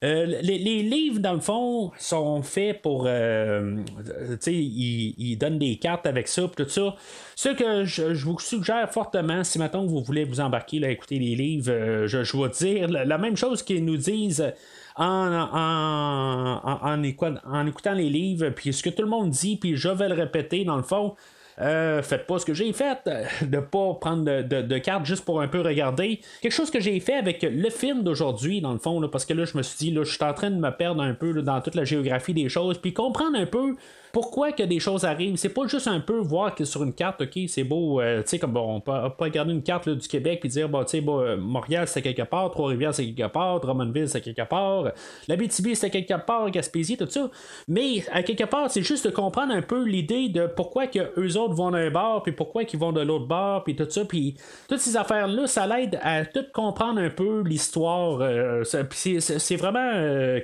Euh, 0.06 0.26
les, 0.44 0.84
livres, 0.84 1.20
dans 1.20 1.34
le 1.34 1.40
fond, 1.40 1.92
sont 1.98 2.44
faits 2.44 2.82
pour. 2.84 3.06
Euh, 3.08 3.78
tu 4.06 4.38
sais, 4.40 4.54
ils, 4.54 5.36
donnent 5.38 5.58
des 5.58 5.78
cartes 5.78 6.06
avec 6.06 6.28
ça, 6.28 6.44
tout 6.56 6.70
ça. 6.70 6.96
Ce 7.36 7.50
que 7.50 7.86
je, 7.86 8.26
vous 8.26 8.40
suggère 8.40 8.92
fortement, 8.92 9.44
si 9.44 9.58
maintenant 9.58 9.84
vous 9.84 10.04
voulez 10.04 10.24
vous 10.24 10.42
embarquer 10.42 10.84
à 10.86 10.92
écouter 10.92 11.18
les 11.18 11.36
livres, 11.36 11.72
euh, 11.72 12.08
je, 12.08 12.24
je 12.24 12.38
vais 12.38 12.50
dire 12.50 12.88
la, 12.88 13.18
même 13.18 13.36
chose 13.36 13.64
qu'ils 13.64 13.84
nous 13.84 13.98
disent. 13.98 14.54
En, 14.98 15.50
en, 15.52 16.80
en, 16.82 17.04
écoutant 17.04 17.94
les 17.94 18.10
livres, 18.10 18.50
puis 18.52 18.72
ce 18.72 18.82
que 18.82 18.90
tout 18.90 19.02
le 19.02 19.10
monde 19.10 19.30
dit, 19.30 19.58
puis 19.58 19.76
je 19.76 19.90
vais 19.90 20.08
le 20.08 20.16
répéter 20.16 20.64
dans 20.64 20.78
le 20.78 20.84
fond, 20.84 21.16
euh, 21.62 22.02
faites 22.02 22.28
pas 22.28 22.38
ce 22.38 22.46
que 22.46 22.54
j'ai 22.54 22.74
fait, 22.74 23.00
euh, 23.08 23.24
de 23.42 23.60
pas 23.60 23.94
prendre 23.94 24.24
de, 24.24 24.78
cartes 24.78 25.06
juste 25.06 25.24
pour 25.24 25.42
un 25.42 25.48
peu 25.48 25.62
regarder. 25.62 26.20
Quelque 26.42 26.52
chose 26.52 26.70
que 26.70 26.80
j'ai 26.80 27.00
fait 27.00 27.16
avec 27.16 27.44
le 27.44 27.70
film 27.70 28.04
d'aujourd'hui, 28.04 28.62
dans 28.62 28.74
le 28.74 28.80
fond, 28.80 29.08
parce 29.08 29.26
que 29.26 29.34
là, 29.34 29.46
je 29.46 29.58
me 29.58 29.64
suis 29.64 29.78
dit, 29.78 29.92
là, 29.92 30.04
je 30.04 30.12
suis 30.12 30.24
en 30.24 30.34
train 30.34 30.52
de 30.52 30.58
me 30.58 30.70
perdre 30.72 31.02
un 31.02 31.14
peu 31.14 31.42
dans 31.42 31.62
toute 31.62 31.76
la 31.76 31.86
géographie 31.86 32.34
des 32.34 32.50
choses, 32.50 32.78
puis 32.78 32.94
comprendre 32.94 33.38
un 33.38 33.46
peu 33.46 33.76
pourquoi 34.16 34.54
que 34.54 34.64
des 34.64 34.80
choses 34.80 35.04
arrivent? 35.04 35.36
C'est 35.36 35.50
pas 35.50 35.68
juste 35.68 35.90
un 35.90 36.00
peu 36.00 36.20
voir 36.20 36.56
que 36.56 36.64
sur 36.64 36.82
une 36.84 36.94
carte, 36.94 37.20
ok, 37.20 37.38
c'est 37.50 37.66
beau, 37.66 38.00
euh, 38.00 38.22
tu 38.22 38.30
sais, 38.30 38.40
comme 38.40 38.54
bon, 38.54 38.76
on 38.76 38.80
peut 38.80 38.94
pas 38.94 39.26
regarder 39.26 39.52
une 39.52 39.62
carte 39.62 39.90
du 39.90 40.08
Québec 40.08 40.40
et 40.46 40.48
dire, 40.48 40.70
bon, 40.70 40.86
tu 40.86 40.92
sais, 40.92 41.02
bon, 41.02 41.36
Montréal 41.38 41.86
c'est 41.86 42.02
quelque 42.02 42.22
part, 42.22 42.50
Trois-Rivières 42.50 42.96
c'est 42.96 43.12
quelque 43.12 43.30
part, 43.30 43.60
Drummondville 43.60 44.08
c'est 44.08 44.22
quelque 44.22 44.48
part, 44.48 44.86
la 45.28 45.36
BTB 45.36 45.74
c'est 45.74 45.90
quelque 45.90 46.14
part, 46.26 46.50
Gaspésie, 46.50 46.96
tout 46.96 47.10
ça. 47.10 47.30
Mais 47.68 48.06
à 48.10 48.24
quelque 48.24 48.46
part, 48.46 48.72
c'est 48.72 48.84
juste 48.84 49.06
de 49.06 49.12
comprendre 49.12 49.54
un 49.54 49.62
peu 49.62 49.84
l'idée 49.84 50.30
de 50.30 50.48
pourquoi 50.48 50.86
eux 51.18 51.36
autres 51.38 51.56
vont 51.56 51.72
d'un 51.72 51.92
bord, 51.92 52.24
puis 52.24 52.32
pourquoi 52.32 52.64
qu'ils 52.64 52.80
vont 52.80 52.94
de 52.94 53.02
l'autre 53.02 53.28
bord, 53.28 53.66
puis 53.66 53.76
tout 53.76 53.90
ça, 53.90 54.06
puis 54.06 54.38
toutes 54.70 54.80
ces 54.80 54.96
affaires-là, 54.96 55.46
ça 55.48 55.68
l'aide 55.68 56.00
à 56.02 56.24
tout 56.24 56.46
comprendre 56.54 57.02
un 57.02 57.10
peu 57.10 57.42
l'histoire. 57.42 58.20
Euh, 58.22 58.64
c'est 58.64 59.58
vraiment 59.58 59.92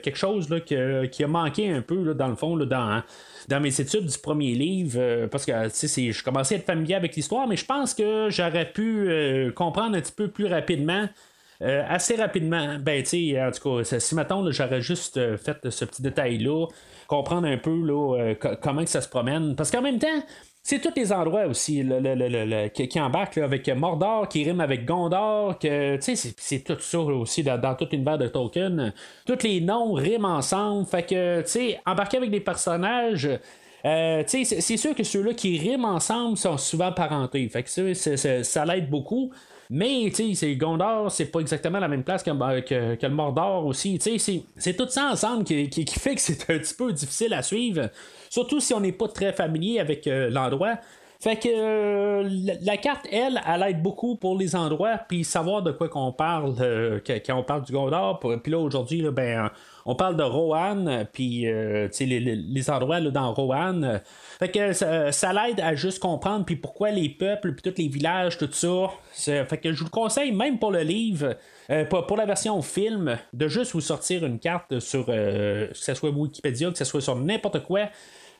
quelque 0.04 0.18
chose 0.18 0.50
là, 0.50 0.60
qui 0.60 1.24
a 1.24 1.28
manqué 1.28 1.72
un 1.72 1.82
peu, 1.82 2.04
là, 2.04 2.14
dans 2.14 2.28
le 2.28 2.36
fond, 2.36 2.58
là, 2.58 2.66
dans 2.66 3.02
dans 3.48 3.60
mes 3.60 3.82
études 3.82 4.06
du 4.06 4.18
premier 4.18 4.54
livre, 4.54 5.00
euh, 5.00 5.28
parce 5.28 5.46
que 5.46 5.52
je 5.52 6.24
commençais 6.24 6.56
à 6.56 6.58
être 6.60 6.66
familier 6.66 6.96
avec 6.96 7.16
l'histoire, 7.16 7.48
mais 7.48 7.56
je 7.56 7.66
pense 7.66 7.94
que 7.94 8.28
j'aurais 8.30 8.72
pu 8.72 9.10
euh, 9.10 9.52
comprendre 9.52 9.96
un 9.98 10.02
petit 10.02 10.14
peu 10.14 10.28
plus 10.28 10.46
rapidement. 10.46 11.08
Euh, 11.62 11.84
assez 11.88 12.16
rapidement, 12.16 12.80
ben 12.80 13.04
tu 13.04 13.10
sais, 13.34 13.40
en 13.40 13.52
tout 13.52 13.84
cas, 13.84 14.00
si 14.00 14.16
maintenant 14.16 14.50
j'aurais 14.52 14.82
juste 14.82 15.20
fait 15.38 15.70
ce 15.70 15.86
petit 15.86 16.02
détail-là, 16.02 16.66
comprendre 17.08 17.48
un 17.48 17.58
peu 17.58 17.86
là, 17.86 18.34
comment 18.60 18.84
que 18.84 18.90
ça 18.90 19.02
se 19.02 19.08
promène. 19.08 19.56
Parce 19.56 19.70
qu'en 19.70 19.84
même 19.84 20.00
temps, 20.00 20.24
c'est 20.64 20.80
tous 20.80 20.94
les 20.96 21.12
endroits 21.12 21.48
aussi 21.48 21.84
qui, 22.74 23.02
embarquent 23.02 23.40
avec 23.40 23.68
Mordor, 23.70 24.28
qui 24.28 24.44
rime 24.44 24.62
avec 24.62 24.86
Gondor, 24.86 25.58
que 25.58 25.98
c'est 26.00 26.64
tout 26.64 26.80
ça 26.80 27.00
aussi 27.00 27.44
dans, 27.44 27.76
tout 27.76 27.88
l'univers 27.92 28.20
de 28.20 28.28
Tolkien. 28.28 28.94
Tous 29.26 29.42
les 29.44 29.60
noms 29.60 29.94
riment 29.94 30.26
ensemble. 30.26 30.86
Fait 30.86 31.04
que, 31.04 31.44
embarquer 31.90 32.18
avec 32.18 32.30
des 32.30 32.42
personnages. 32.42 33.28
Euh, 33.84 34.24
c'est 34.28 34.78
sûr 34.78 34.94
que 34.94 35.04
ceux-là 35.04 35.34
qui 35.34 35.58
riment 35.58 35.86
ensemble 35.86 36.38
sont 36.38 36.58
souvent 36.58 36.92
parentés. 36.92 37.50
Fait 37.50 37.64
que 37.64 37.94
ça, 37.96 38.44
ça 38.44 38.66
l'aide 38.66 38.88
beaucoup. 38.90 39.32
Mais, 39.74 40.12
c'est 40.12 40.56
Gondor, 40.58 41.10
c'est 41.12 41.32
pas 41.32 41.40
exactement 41.40 41.80
la 41.80 41.88
même 41.88 42.04
place 42.04 42.22
que, 42.22 42.60
que, 42.60 43.06
le 43.08 43.14
Mordor 43.14 43.66
aussi. 43.66 43.98
C'est 44.58 44.78
tout 44.78 44.90
ça 44.90 45.12
ensemble 45.12 45.46
qui, 45.46 45.70
qui, 45.70 46.00
fait 46.00 46.14
que 46.14 46.22
c'est 46.22 46.50
un 46.52 46.60
petit 46.60 46.74
peu 46.76 46.92
difficile 46.92 47.34
à 47.34 47.42
suivre. 47.42 47.90
Surtout 48.32 48.62
si 48.62 48.74
on 48.74 48.80
n'est 48.80 48.94
pas 48.94 49.10
très 49.10 49.34
familier 49.34 49.82
avec 49.82 50.08
euh, 50.08 50.30
l'endroit. 50.30 50.78
Fait 51.20 51.36
que 51.36 51.50
euh, 51.52 52.30
la, 52.62 52.78
carte, 52.78 53.06
elle, 53.12 53.42
elle 53.46 53.62
aide 53.64 53.84
beaucoup 53.84 54.16
pour 54.16 54.38
les 54.38 54.56
endroits, 54.56 55.00
puis 55.08 55.26
savoir 55.26 55.62
de 55.62 55.72
quoi 55.74 55.90
qu'on 55.90 56.14
parle 56.14 56.56
euh, 56.62 57.00
quand 57.06 57.36
on 57.38 57.44
parle 57.44 57.64
du 57.64 57.74
Gondor. 57.74 58.20
Puis 58.42 58.52
là, 58.52 58.58
aujourd'hui, 58.58 59.04
ben, 59.12 59.52
on 59.86 59.96
parle 59.96 60.16
de 60.16 60.24
Rohan, 60.24 61.06
puis 61.12 61.42
les, 61.42 62.70
endroits 62.70 63.02
là, 63.02 63.12
dans 63.12 63.34
Rohan. 63.34 64.00
Fait 64.40 64.50
que 64.50 64.72
ça, 64.72 65.34
l'aide 65.34 65.60
à 65.60 65.76
juste 65.76 66.00
comprendre, 66.00 66.46
puis 66.46 66.56
pourquoi 66.56 66.90
les 66.90 67.10
peuples, 67.10 67.54
puis 67.54 67.72
tous 67.72 67.80
les 67.80 67.90
villages, 67.90 68.38
tout 68.38 68.50
ça. 68.52 68.90
Fait 69.14 69.58
que 69.58 69.74
je 69.74 69.80
vous 69.80 69.86
le 69.86 69.90
conseille, 69.90 70.32
même 70.32 70.58
pour 70.58 70.72
le 70.72 70.82
livre, 70.82 71.36
pour, 71.90 72.18
la 72.18 72.26
version 72.26 72.62
film, 72.62 73.18
de 73.34 73.48
juste 73.48 73.74
vous 73.74 73.82
sortir 73.82 74.26
une 74.26 74.40
carte 74.40 74.80
sur, 74.80 75.06
que 75.06 75.70
ce 75.74 75.94
soit 75.94 76.10
Wikipédia, 76.10 76.72
que 76.72 76.78
ce 76.78 76.86
soit 76.86 77.02
sur 77.02 77.16
n'importe 77.16 77.64
quoi 77.64 77.90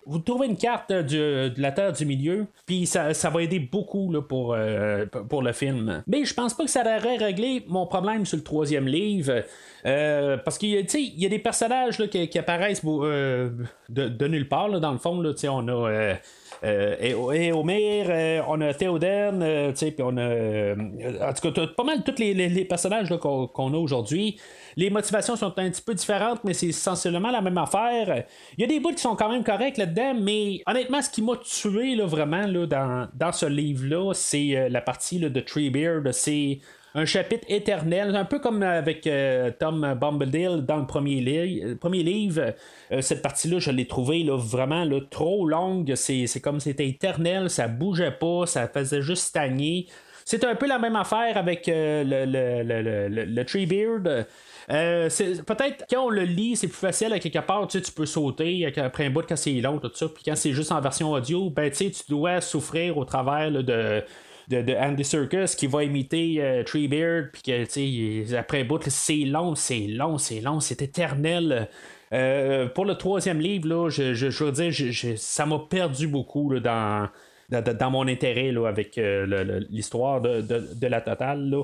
vous 0.06 0.20
trouvez 0.20 0.48
une 0.48 0.58
carte 0.58 0.92
de 0.92 1.52
la 1.58 1.72
Terre 1.72 1.94
du 1.94 2.06
Milieu, 2.06 2.48
puis 2.66 2.86
ça, 2.86 3.12
va 3.12 3.42
aider 3.42 3.60
beaucoup 3.60 4.12
là, 4.12 4.22
pour, 4.22 4.54
euh, 4.54 5.06
pour 5.06 5.42
le 5.42 5.52
film. 5.54 6.04
Mais 6.08 6.26
je 6.26 6.34
pense 6.34 6.54
pas 6.54 6.66
que 6.66 6.70
ça 6.70 6.82
aurait 6.82 7.18
réglé 7.18 7.66
mon 7.68 7.86
problème 7.86 8.26
sur 8.26 8.38
le 8.38 8.44
troisième 8.44 8.88
livre. 8.88 9.44
Euh, 9.86 10.38
parce 10.38 10.58
qu'il 10.58 10.70
y 10.70 11.26
a 11.26 11.30
des 11.30 11.40
personnages 11.40 12.00
là, 12.00 12.08
qui, 12.08 12.40
apparaissent 12.40 12.82
euh, 12.86 13.50
de, 13.90 14.28
nulle 14.28 14.48
part, 14.48 14.70
dans 14.80 14.92
le 14.92 14.98
fond. 14.98 15.20
Là, 15.22 15.32
on 15.50 15.68
a 15.68 16.16
euh, 16.64 16.96
euh, 17.24 18.42
on 18.48 18.62
a 18.62 18.74
Théoderne, 18.74 19.42
euh, 19.42 19.72
puis 19.74 19.96
on 20.00 20.16
a. 20.18 21.30
en 21.30 21.34
tout 21.34 21.52
cas, 21.52 21.68
pas 21.68 21.84
mal 21.84 22.04
tous 22.04 22.20
les, 22.20 22.66
personnages 22.66 23.10
qu'on 23.18 23.74
a 23.74 23.78
aujourd'hui. 23.78 24.40
Les 24.78 24.90
motivations 24.90 25.36
sont 25.36 25.58
un 25.58 25.70
petit 25.70 25.82
peu 25.82 25.96
différentes, 25.96 26.44
mais 26.44 26.54
c'est 26.54 26.68
essentiellement 26.68 27.32
la 27.32 27.42
même 27.42 27.58
affaire. 27.58 28.26
Il 28.58 28.62
y 28.62 28.64
a 28.64 28.68
des 28.68 28.80
bouts 28.80 28.94
qui 28.94 29.02
sont 29.02 29.16
quand 29.16 29.30
même 29.30 29.44
corrects 29.44 29.78
là-dedans, 29.78 30.14
mais 30.14 30.62
honnêtement, 30.68 31.02
ce 31.02 31.10
qui 31.10 31.22
m'a 31.22 31.36
tué 31.38 31.96
là, 31.96 32.06
vraiment 32.06 32.46
là, 32.46 32.68
dans, 32.68 33.08
dans 33.14 33.32
ce 33.32 33.48
livre-là, 33.48 34.14
c'est 34.14 34.70
la 34.70 34.82
partie 34.82 35.18
là, 35.18 35.30
de 35.30 35.40
Treebeard. 35.40 36.12
C'est 36.14 36.60
un 36.94 37.06
chapitre 37.06 37.46
éternel, 37.48 38.16
un 38.16 38.26
peu 38.26 38.40
comme 38.40 38.64
avec 38.64 39.08
euh, 39.08 39.52
Tom 39.58 39.98
Bombadil 40.00 40.64
dans 40.66 40.78
le 40.78 40.86
premier, 40.86 41.24
euh, 41.64 41.76
premier 41.76 42.04
livre. 42.04 42.54
Euh, 42.92 43.02
cette 43.02 43.22
partie-là, 43.22 43.60
je 43.60 43.72
l'ai 43.72 43.88
trouvé 43.88 44.24
là, 44.24 44.38
vraiment 44.38 44.84
là, 44.84 45.00
trop 45.10 45.48
longue. 45.48 45.94
C'est, 45.96 46.28
comme 46.42 46.60
c'était 46.60 46.88
éternel, 46.88 47.50
ça 47.50 47.68
bougeait 47.68 48.12
pas, 48.12 48.46
ça 48.46 48.68
faisait 48.68 49.02
juste 49.02 49.24
stagner. 49.24 49.88
C'est 50.26 50.44
un 50.44 50.56
peu 50.56 50.68
la 50.68 50.80
même 50.80 50.96
affaire 50.96 51.36
avec 51.38 51.66
le, 51.68 52.04
le, 52.06 52.64
le, 52.64 53.26
le, 53.26 53.46
Treebeard. 53.46 54.26
peut-être 54.68 55.86
quand 55.90 56.06
on 56.06 56.10
le 56.10 56.24
lit, 56.24 56.56
c'est 56.56 56.68
plus 56.68 56.78
facile 56.78 57.12
à 57.12 57.20
quelque 57.20 57.40
part, 57.40 57.68
tu, 57.68 57.80
sais, 57.80 57.84
tu 57.84 57.92
peux 57.92 58.06
sauter 58.06 58.72
après 58.78 59.08
un 59.08 59.10
bout 59.10 59.26
quand 59.28 59.36
c'est 59.36 59.54
long, 59.54 59.80
tout 59.80 59.92
ça. 59.94 60.08
Puis 60.10 60.24
quand 60.24 60.36
c'est 60.36 60.54
juste 60.54 60.72
en 60.72 60.80
version 60.80 61.12
audio, 61.12 61.50
ben, 61.50 61.72
tu 61.72 61.92
dois 62.08 62.40
souffrir 62.40 62.98
au 62.98 63.06
travers 63.06 63.52
de 63.52 64.04
de, 64.50 64.76
Andy 64.76 65.04
Circus 65.04 65.56
qui 65.56 65.68
va 65.68 65.84
imiter 65.84 66.36
euh, 66.40 66.64
Treebeard, 66.64 67.32
puis 67.32 67.42
que, 67.42 68.36
après 68.36 68.64
bout, 68.64 68.82
c'est 68.88 69.18
long, 69.18 69.56
c'est 69.56 69.88
long, 69.88 70.18
c'est 70.18 70.42
long, 70.42 70.60
c'est 70.60 70.82
éternel. 70.82 71.70
Euh, 72.14 72.68
pour 72.68 72.86
le 72.86 72.96
troisième 72.96 73.40
livre, 73.40 73.68
là, 73.68 73.90
je, 73.90 74.14
je, 74.14 74.44
veux 74.44 74.52
dire, 74.52 75.18
ça 75.18 75.46
m'a 75.46 75.60
perdu 75.60 76.08
beaucoup 76.08 76.60
dans, 76.60 77.08
dans, 77.50 77.92
mon 77.92 78.08
intérêt 78.08 78.52
là, 78.52 78.68
avec 78.68 78.98
euh, 78.98 79.62
l'histoire 79.70 80.20
de, 80.20 80.88
la 80.88 81.02
totale. 81.02 81.56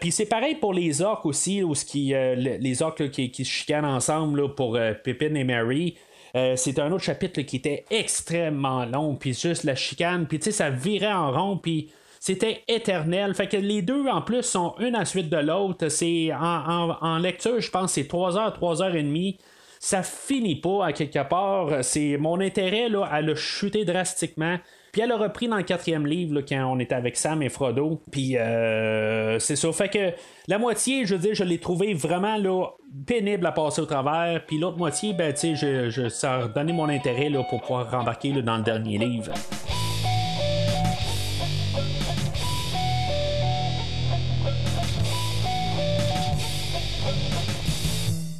Puis 0.00 0.12
c'est 0.12 0.26
pareil 0.26 0.56
pour 0.56 0.74
les 0.74 1.00
orques 1.00 1.24
aussi, 1.24 1.62
qui, 1.86 2.12
les 2.36 2.82
orques 2.82 3.10
qui, 3.10 3.30
qui, 3.30 3.44
se 3.44 3.50
chicanent 3.50 3.86
ensemble 3.86 4.54
pour 4.54 4.78
Pippin 5.02 5.34
et 5.34 5.44
Mary. 5.44 5.96
Euh, 6.34 6.54
c'est 6.56 6.78
un 6.78 6.92
autre 6.92 7.04
chapitre 7.04 7.40
qui 7.42 7.56
était 7.56 7.84
extrêmement 7.90 8.84
long, 8.84 9.14
puis 9.14 9.34
juste 9.34 9.64
la 9.64 9.74
chicane, 9.74 10.26
puis 10.26 10.38
tu 10.38 10.46
sais, 10.46 10.52
ça 10.52 10.70
virait 10.70 11.12
en 11.12 11.32
rond, 11.32 11.56
puis 11.56 11.90
c'était 12.20 12.62
éternel. 12.68 13.34
Fait 13.34 13.46
que 13.46 13.56
les 13.56 13.82
deux, 13.82 14.06
en 14.08 14.22
plus, 14.22 14.42
sont 14.42 14.74
une 14.80 14.94
à 14.94 15.04
suite 15.04 15.30
de 15.30 15.36
l'autre. 15.36 15.88
C'est 15.88 16.32
en, 16.32 17.18
lecture, 17.18 17.60
je 17.60 17.70
pense, 17.70 17.92
c'est 17.92 18.08
3 18.08 18.36
heures, 18.36 18.52
3 18.52 18.82
heures 18.82 18.94
et 18.94 19.02
demie. 19.02 19.38
Ça 19.80 20.02
finit 20.02 20.56
pas 20.60 20.86
à 20.86 20.92
quelque 20.92 21.26
part. 21.28 21.84
C'est 21.84 22.16
mon 22.16 22.40
intérêt 22.40 22.88
là, 22.88 23.04
à 23.04 23.20
le 23.20 23.34
chuter 23.34 23.84
drastiquement. 23.84 24.58
Elle 24.98 25.12
a 25.12 25.16
repris 25.16 25.48
dans 25.48 25.56
le 25.56 25.62
quatrième 25.62 26.06
livre 26.06 26.40
quand 26.40 26.72
on 26.72 26.78
était 26.78 26.94
avec 26.94 27.16
Sam 27.16 27.42
et 27.42 27.48
Frodo. 27.48 28.00
Puis 28.10 28.36
euh, 28.36 29.38
c'est 29.38 29.56
ça. 29.56 29.72
Fait 29.72 29.88
que 29.88 30.12
la 30.48 30.58
moitié, 30.58 31.06
je 31.06 31.14
veux 31.14 31.20
dire, 31.20 31.34
je 31.34 31.44
l'ai 31.44 31.58
trouvé 31.58 31.94
vraiment 31.94 32.36
là, 32.36 32.66
pénible 33.06 33.46
à 33.46 33.52
passer 33.52 33.80
au 33.80 33.86
travers. 33.86 34.44
Puis 34.46 34.58
l'autre 34.58 34.78
moitié, 34.78 35.12
ben, 35.12 35.32
tu 35.32 35.56
sais, 35.56 35.90
je, 35.90 36.08
ça 36.08 36.34
a 36.34 36.42
redonné 36.44 36.72
mon 36.72 36.88
intérêt 36.88 37.28
là, 37.28 37.42
pour 37.48 37.60
pouvoir 37.60 37.90
rembarquer 37.90 38.32
dans 38.42 38.56
le 38.56 38.62
dernier 38.62 38.98
livre. 38.98 39.32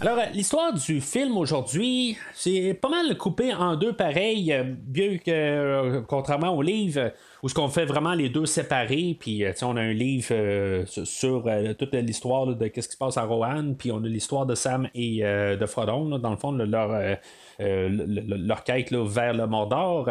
Alors, 0.00 0.18
l'histoire 0.32 0.72
du 0.72 1.00
film 1.00 1.36
aujourd'hui, 1.36 2.16
c'est 2.32 2.72
pas 2.74 2.88
mal 2.88 3.16
coupé 3.18 3.52
en 3.52 3.74
deux 3.74 3.92
pareils, 3.92 4.54
bien 4.86 5.18
que, 5.18 5.30
euh, 5.30 6.00
contrairement 6.06 6.54
au 6.54 6.62
livre, 6.62 7.10
où 7.42 7.48
ce 7.48 7.54
qu'on 7.54 7.68
fait 7.68 7.84
vraiment 7.84 8.14
les 8.14 8.28
deux 8.28 8.46
séparés, 8.46 9.16
puis 9.18 9.44
on 9.62 9.76
a 9.76 9.80
un 9.80 9.92
livre 9.92 10.84
sur 10.86 11.44
toute 11.76 11.94
l'histoire 11.94 12.46
de 12.46 12.64
ce 12.64 12.70
qui 12.70 12.82
se 12.82 12.96
passe 12.96 13.16
à 13.16 13.24
Rohan, 13.24 13.74
puis 13.76 13.90
on 13.90 13.98
a 13.98 14.06
l'histoire 14.06 14.46
de 14.46 14.54
Sam 14.54 14.88
et 14.94 15.22
de 15.22 15.66
Frodon, 15.66 16.18
dans 16.18 16.30
le 16.30 16.36
fond, 16.36 16.52
leur 16.52 17.18
euh, 17.60 17.88
leur 17.88 18.64
quête 18.64 18.92
vers 18.92 19.34
le 19.34 19.46
Mordor. 19.46 20.08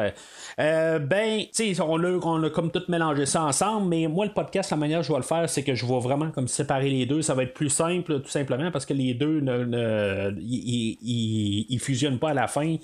Euh, 0.60 1.00
ben, 1.00 1.40
tu 1.54 1.74
sais, 1.74 1.82
on, 1.82 1.94
on, 1.94 2.44
a 2.44 2.50
comme 2.50 2.72
tout 2.72 2.84
mélangé 2.88 3.26
ça 3.26 3.44
ensemble, 3.44 3.88
mais 3.88 4.08
moi, 4.08 4.26
le 4.26 4.34
podcast, 4.34 4.72
la 4.72 4.78
manière 4.78 5.00
que 5.00 5.06
je 5.06 5.12
vais 5.12 5.20
le 5.20 5.24
faire, 5.24 5.50
c'est 5.50 5.64
que 5.64 5.74
je 5.76 5.86
vais 5.86 6.00
vraiment 6.00 6.30
comme 6.32 6.48
séparer 6.48 6.90
les 6.90 7.06
deux. 7.06 7.22
Ça 7.22 7.34
va 7.34 7.44
être 7.44 7.54
plus 7.54 7.70
simple, 7.70 8.22
tout 8.22 8.30
simplement, 8.30 8.72
parce 8.72 8.86
que 8.86 8.94
les 8.94 9.14
deux 9.14 9.40
ne, 9.40 10.34
ils 10.42 11.80
fusionnent 11.80 12.20
pas 12.20 12.32
à 12.32 12.34
la 12.34 12.48
fin. 12.48 12.76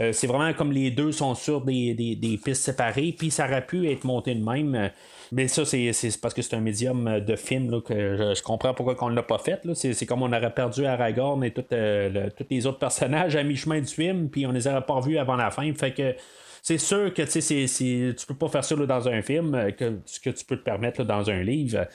Euh, 0.00 0.12
c'est 0.12 0.26
vraiment 0.26 0.52
comme 0.54 0.72
les 0.72 0.90
deux 0.90 1.12
sont 1.12 1.34
sur 1.34 1.60
des, 1.60 1.94
des, 1.94 2.40
pistes 2.42 2.62
séparées, 2.62 3.14
puis 3.16 3.30
ça 3.30 3.46
aurait 3.46 3.66
pu 3.66 3.90
être 3.90 4.04
monté 4.04 4.34
de 4.34 4.44
même. 4.44 4.90
Mais 5.32 5.46
ça, 5.46 5.64
c'est, 5.64 5.92
parce 6.20 6.34
que 6.34 6.42
c'est 6.42 6.56
un 6.56 6.60
médium 6.60 7.20
de 7.20 7.36
film 7.36 7.82
que 7.82 8.34
je, 8.34 8.42
comprends 8.42 8.74
pourquoi 8.74 8.96
on 9.02 9.10
ne 9.10 9.16
l'a 9.16 9.22
pas 9.22 9.38
fait. 9.38 9.60
C'est, 9.74 10.06
comme 10.06 10.22
on 10.22 10.32
aurait 10.32 10.52
perdu 10.52 10.86
Aragorn 10.86 11.44
et 11.44 11.54
euh, 11.72 12.30
tous 12.36 12.46
les 12.50 12.66
autres 12.66 12.78
personnages 12.78 13.36
à 13.36 13.42
mi-chemin 13.42 13.80
du 13.80 13.86
film, 13.86 14.28
puis 14.28 14.46
on 14.46 14.52
les 14.52 14.66
aurait 14.66 14.84
pas 14.84 14.94
revus 14.94 15.18
avant 15.18 15.36
la 15.36 15.50
fin. 15.50 15.72
Fait 15.74 15.92
que 15.92 16.16
c'est 16.62 16.78
sûr 16.78 17.14
que 17.14 17.22
tu 17.22 17.40
sais, 17.40 18.14
tu 18.14 18.26
peux 18.26 18.34
pas 18.34 18.48
faire 18.48 18.64
ça 18.64 18.74
dans 18.74 19.08
un 19.08 19.22
film, 19.22 19.54
euh, 19.54 19.70
que, 19.70 19.98
ce 20.04 20.18
que 20.18 20.30
tu 20.30 20.44
peux 20.44 20.56
te 20.56 20.64
permettre 20.64 21.04
dans 21.04 21.30
un 21.30 21.42
livre. 21.42 21.86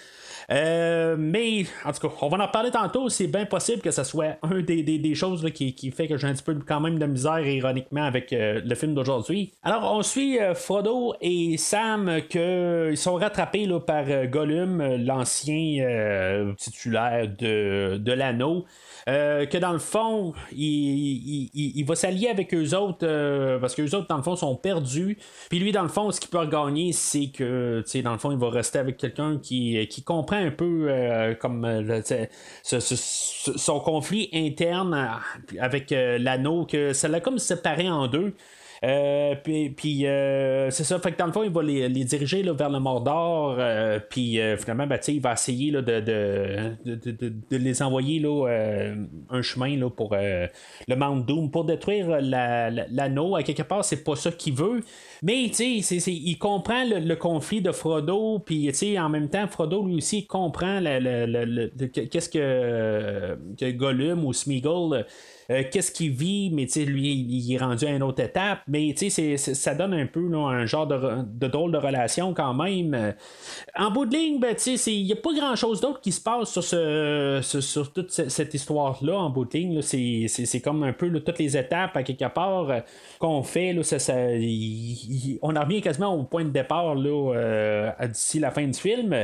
Euh, 0.52 1.16
mais, 1.18 1.66
en 1.84 1.92
tout 1.92 2.08
cas, 2.08 2.14
on 2.22 2.30
va 2.30 2.44
en 2.44 2.48
parler 2.48 2.72
tantôt. 2.72 3.10
C'est 3.10 3.28
bien 3.28 3.46
possible 3.46 3.82
que 3.82 3.92
ce 3.92 4.04
soit 4.04 4.38
un 4.44 4.62
des, 4.62 5.16
choses 5.16 5.46
qui, 5.54 5.92
fait 5.92 6.08
que 6.08 6.18
j'ai 6.18 6.28
un 6.28 6.34
petit 6.34 6.44
peu 6.44 6.58
quand 6.66 6.80
même 6.80 7.00
de 7.00 7.06
misère, 7.06 7.46
ironiquement, 7.46 8.04
avec 8.04 8.32
euh, 8.34 8.62
le 8.64 8.76
film 8.76 8.94
d'aujourd'hui. 8.94 9.54
Alors, 9.64 9.92
on 9.94 10.02
suit 10.04 10.40
euh, 10.40 10.54
Frodo 10.54 11.16
et 11.22 11.58
Sam, 11.58 12.22
que, 12.30 12.90
ils 12.92 12.98
sont 12.98 13.16
rattrapés 13.16 13.68
par 13.86 14.06
Gollum, 14.28 14.98
l'ancien 15.04 16.54
titulaire 16.58 17.28
de, 17.28 17.98
de 17.98 18.12
l'anneau. 18.12 18.66
Euh, 19.08 19.46
que 19.46 19.60
dans 19.60 19.72
le 19.72 19.78
fond, 19.78 20.34
il, 20.52 21.84
va 21.88 21.96
s'allier 21.96 22.28
avec 22.28 22.56
eux 22.56 22.76
autres 22.76 23.06
euh, 23.06 23.60
parce 23.60 23.76
que 23.76 23.84
les 23.84 23.94
autres, 23.94 24.08
dans 24.08 24.18
le 24.18 24.24
fond, 24.24 24.36
sont 24.36 24.56
perdus. 24.56 25.20
Puis 25.50 25.60
lui, 25.60 25.72
dans 25.72 25.84
le 25.84 25.90
fond, 25.90 26.10
ce 26.12 26.20
qu'il 26.20 26.32
peut 26.32 26.44
gagner, 26.48 26.92
c'est 26.92 27.28
que, 27.28 27.84
tu 27.86 27.92
sais, 27.92 28.02
dans 28.02 28.14
le 28.14 28.18
fond, 28.18 28.32
il 28.32 28.40
va 28.40 28.50
rester 28.50 28.80
avec 28.80 28.98
quelqu'un 28.98 29.38
qui, 29.38 29.88
qui 29.90 30.02
comprend 30.02 30.38
un 30.38 30.50
peu 30.50 30.88
euh, 30.90 31.36
comme 31.36 31.68
son 32.64 33.80
conflit 33.80 34.30
interne 34.34 35.20
avec 35.60 35.92
l'anneau, 35.92 36.66
que 36.66 36.94
ça 36.94 37.08
l'a 37.08 37.20
comme 37.20 37.38
séparé 37.38 37.88
en 37.88 38.08
deux. 38.08 38.34
Euh, 38.86 39.36
puis, 39.76 40.06
euh, 40.06 40.70
c'est 40.70 40.84
ça, 40.84 41.00
fait 41.00 41.12
que 41.14 41.18
dans 41.18 41.26
le 41.26 41.32
fond, 41.32 41.44
il 41.44 41.50
va 41.50 41.64
les, 41.64 41.90
diriger 41.90 42.44
vers 42.44 42.70
le 42.70 42.80
Mordor. 42.80 43.56
Euh, 43.58 44.00
puis 44.10 44.40
finalement, 44.60 44.86
ben, 44.86 45.00
il 45.08 45.22
va 45.22 45.34
essayer 45.34 45.72
de, 45.72 45.82
de, 45.82 47.58
les 47.58 47.82
envoyer 47.82 48.20
là, 48.20 48.48
un 49.30 49.42
chemin 49.42 49.76
là, 49.78 49.90
pour 49.90 50.16
le 50.16 50.96
Mount 50.96 51.26
Doom 51.26 51.50
pour 51.50 51.66
détruire 51.66 52.20
l'anneau. 52.22 53.36
à 53.36 53.44
quelque 53.44 53.64
part, 53.64 53.84
c'est 53.84 54.04
pas 54.04 54.16
ça 54.16 54.32
qu'il 54.32 54.54
veut. 54.54 54.82
Mais 55.24 55.46
il 55.46 56.38
comprend 56.38 56.84
le, 56.86 57.16
conflit 57.16 57.62
de 57.62 57.72
Frodo. 57.72 58.40
Puis 58.40 58.72
en 59.00 59.10
même 59.10 59.30
temps, 59.30 59.48
Frodo 59.48 59.84
lui 59.86 59.96
aussi 59.96 60.28
comprend 60.28 60.80
qu'est-ce 60.82 62.30
que, 62.30 63.38
que 63.58 63.72
Gollum 63.72 64.26
ou 64.26 64.34
Smeagol 64.34 65.06
euh, 65.52 65.64
qu'est-ce 65.72 65.92
qu'il 65.92 66.12
vit, 66.12 66.50
mais 66.52 66.66
lui, 66.86 67.12
il 67.12 67.54
est 67.54 67.58
rendu 67.58 67.86
à 67.86 67.92
une 67.92 68.04
autre 68.04 68.24
étape. 68.24 68.60
Mais 68.68 68.94
ça 68.96 69.76
donne 69.76 69.94
un 69.94 70.06
peu 70.06 70.34
un 70.36 70.66
genre 70.66 70.88
de, 70.88 71.48
drôle 71.48 71.72
de 71.72 71.78
relation 71.78 72.34
quand 72.34 72.54
même. 72.54 73.14
En 73.78 73.92
bout 73.92 74.06
de 74.06 74.16
ligne, 74.16 74.40
ben, 74.40 74.56
il 74.66 75.04
n'y 75.04 75.14
a 75.14 75.16
pas 75.16 75.34
grand-chose 75.34 75.82
d'autre 75.82 76.02
qui 76.02 76.12
se 76.12 76.22
passe 76.22 76.52
sur, 76.52 76.64
ce, 76.64 77.40
sur, 77.42 77.92
toute 77.94 78.12
cette 78.12 78.54
histoire-là 78.54 79.18
en 79.18 79.30
bout 79.30 79.46
de 79.46 79.58
ligne. 79.58 79.82
C'est 79.82 80.62
comme 80.62 80.84
un 80.84 80.94
peu 80.94 81.12
toutes 81.20 81.40
les 81.40 81.58
étapes 81.58 81.96
à 81.96 82.04
quelque 82.04 82.28
part 82.34 82.70
euh, 82.70 82.80
qu'on 83.20 83.44
fait. 83.44 83.74
Là, 83.74 83.82
on 85.42 85.56
en 85.56 85.62
revient 85.62 85.82
quasiment 85.82 86.14
au 86.14 86.24
point 86.24 86.44
de 86.44 86.50
départ 86.50 86.96
euh, 86.98 87.92
d'ici 88.08 88.40
la 88.40 88.52
fin 88.52 88.66
du 88.66 88.80
film. 88.80 89.16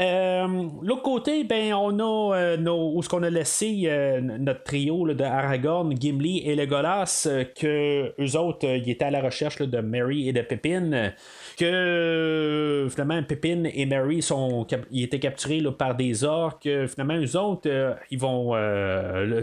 Euh, 0.00 0.68
l'autre 0.82 1.02
côté, 1.02 1.44
ben, 1.44 1.74
on 1.74 1.98
a 1.98 2.36
euh, 2.36 2.56
nos, 2.56 2.96
où 2.96 3.02
ce 3.02 3.14
a 3.14 3.30
laissé 3.30 3.82
euh, 3.84 4.20
notre 4.20 4.62
trio 4.62 5.12
de 5.12 5.22
Aragorn, 5.22 5.94
Gimli 6.00 6.38
et 6.46 6.54
Legolas, 6.54 7.28
que 7.54 8.14
eux 8.18 8.36
autres, 8.36 8.66
ils 8.66 8.88
étaient 8.88 9.04
à 9.04 9.10
la 9.10 9.20
recherche 9.20 9.58
de 9.58 9.80
Mary 9.80 10.28
et 10.28 10.32
de 10.32 10.40
Pippin 10.42 11.12
que 11.58 12.86
finalement 12.90 13.22
Pippin 13.22 13.64
et 13.64 13.84
Mary 13.84 14.22
sont 14.22 14.66
étaient 14.92 15.18
capturés 15.18 15.62
par 15.78 15.94
des 15.94 16.24
orques. 16.24 16.68
Finalement, 16.88 17.18
eux 17.18 17.36
autres, 17.36 17.96
ils 18.10 18.18
vont. 18.18 18.52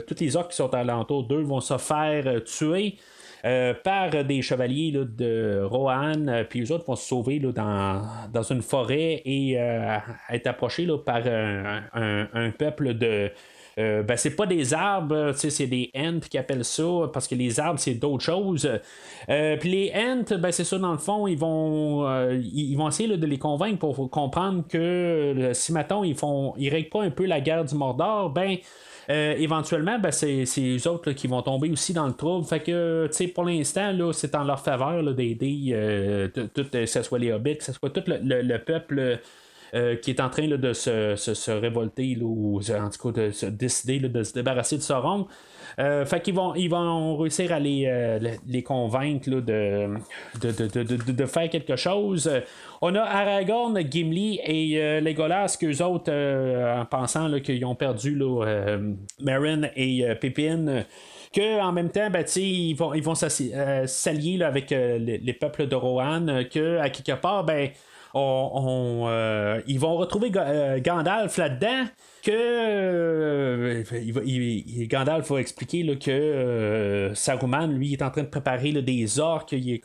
tous 0.07 0.19
les 0.19 0.35
orques 0.35 0.51
qui 0.51 0.57
sont 0.57 0.73
alentour 0.73 1.23
d'eux 1.23 1.43
vont 1.43 1.61
se 1.61 1.77
faire 1.77 2.43
tuer. 2.43 2.95
Euh, 3.45 3.73
par 3.73 4.25
des 4.25 4.41
chevaliers 4.41 4.91
de 4.91 5.61
Rohan, 5.63 6.27
euh, 6.27 6.43
puis 6.43 6.59
les 6.59 6.71
autres 6.73 6.83
vont 6.85 6.97
se 6.97 7.07
sauver 7.07 7.39
dans, 7.39 8.01
dans, 8.33 8.43
une 8.43 8.61
forêt 8.61 9.21
et 9.23 9.55
euh, 9.57 9.97
être 10.29 10.47
approchés 10.47 10.85
par 11.05 11.21
un, 11.25 12.51
peuple 12.57 12.95
de. 12.95 13.31
ben, 13.77 14.17
c'est 14.17 14.35
pas 14.35 14.45
des 14.45 14.73
arbres, 14.73 15.31
c'est 15.35 15.67
des 15.67 15.89
ents 15.95 16.19
qui 16.19 16.37
appellent 16.37 16.65
ça, 16.65 17.09
parce 17.13 17.29
que 17.29 17.35
les 17.35 17.61
arbres, 17.61 17.79
c'est 17.79 17.93
d'autres 17.93 18.23
choses. 18.23 18.69
Puis 19.27 19.69
les 19.69 19.93
ents, 19.95 20.37
ben, 20.37 20.51
c'est 20.51 20.65
ça, 20.65 20.77
dans 20.77 20.91
le 20.91 20.97
fond, 20.97 21.25
ils 21.25 21.37
vont, 21.37 22.29
ils 22.33 22.75
vont 22.75 22.89
essayer 22.89 23.15
de 23.15 23.25
les 23.25 23.39
convaincre 23.39 23.79
pour 23.79 24.09
comprendre 24.09 24.65
que 24.67 25.51
si, 25.53 25.71
maintenant 25.71 26.03
ils 26.03 26.15
font 26.15 26.55
ils 26.57 26.69
règlent 26.69 26.89
pas 26.89 27.03
un 27.03 27.11
peu 27.11 27.25
la 27.25 27.39
guerre 27.39 27.63
du 27.63 27.75
Mordor, 27.75 28.31
ben, 28.31 28.57
euh, 29.09 29.33
éventuellement, 29.37 29.97
ben, 29.97 30.11
c'est, 30.11 30.45
eux 30.59 30.87
autres 30.87 31.13
qui 31.13 31.27
vont 31.27 31.41
tomber 31.41 31.71
aussi 31.71 31.93
dans 31.93 32.05
le 32.05 32.13
trouble. 32.13 32.45
Tu 33.11 33.27
pour 33.29 33.43
l'instant, 33.43 34.11
c'est 34.13 34.35
en 34.35 34.43
leur 34.43 34.59
faveur 34.59 35.03
d'aider, 35.15 35.71
euh, 35.73 36.27
tout, 36.27 36.65
que 36.69 36.85
ce 36.85 37.01
soit 37.01 37.17
les 37.17 37.31
hobbits, 37.31 37.57
que 37.57 37.63
ce 37.63 37.73
soit 37.73 37.89
tout 37.89 38.03
le, 38.07 38.57
peuple. 38.57 39.19
Euh, 39.75 39.95
qui 39.97 40.09
est 40.09 40.19
en 40.19 40.31
train 40.31 40.47
de 40.47 40.73
se, 40.73 41.51
révolter, 41.51 42.17
ou 42.19 42.59
en 42.59 42.89
tout 42.89 43.11
cas 43.11 43.27
de 43.27 43.29
se 43.29 43.45
décider 43.45 43.99
de 43.99 44.23
se 44.23 44.33
débarrasser 44.33 44.77
de 44.77 44.81
Sauron. 44.81 45.27
Euh, 45.79 46.05
fait 46.05 46.19
qu'ils 46.19 46.33
vont, 46.33 46.55
ils 46.55 46.69
vont 46.69 47.15
réussir 47.15 47.53
à 47.53 47.59
les, 47.59 47.85
euh, 47.85 48.19
les 48.45 48.63
convaincre 48.63 49.29
de, 49.29 49.87
de, 50.41 51.25
faire 51.25 51.49
quelque 51.49 51.77
chose. 51.77 52.29
On 52.81 52.93
a 52.95 53.01
Aragorn, 53.01 53.79
Gimli 53.89 54.41
et 54.43 54.81
euh, 54.81 54.99
Legolas, 54.99 55.55
qu'eux 55.59 55.81
autres, 55.81 56.11
en 56.11 56.85
pensant 56.85 57.31
qu'ils 57.39 57.63
ont 57.63 57.75
perdu 57.75 58.21
Marin 59.21 59.61
et 59.75 60.03
Pippin 60.19 60.83
que 61.31 61.61
en 61.61 61.71
même 61.71 61.89
temps, 61.89 62.09
ben, 62.09 62.25
ils 62.35 62.73
vont, 62.73 62.93
ils 62.93 63.03
vont 63.03 63.13
s'allier 63.15 64.43
avec 64.43 64.71
les, 64.71 65.33
peuples 65.39 65.67
de 65.67 65.75
Rohan, 65.75 66.25
que 66.51 66.79
à 66.79 66.89
quelque 66.89 67.21
part, 67.21 67.45
ben, 67.45 67.69
on, 68.13 69.09
ils 69.67 69.79
vont 69.79 69.95
retrouver 69.97 70.31
Gandalf 70.31 71.37
là-dedans 71.37 71.85
que 72.23 72.31
euh, 72.31 73.83
Gandalf 74.87 75.31
va 75.31 75.39
expliquer 75.39 75.83
là, 75.83 75.95
que 75.95 76.11
euh, 76.11 77.15
Saruman, 77.15 77.67
lui, 77.67 77.93
est 77.93 78.01
en 78.01 78.09
train 78.09 78.23
de 78.23 78.27
préparer 78.27 78.73
des 78.73 79.19
orques. 79.19 79.53
Il, 79.53 79.69
y 79.69 79.75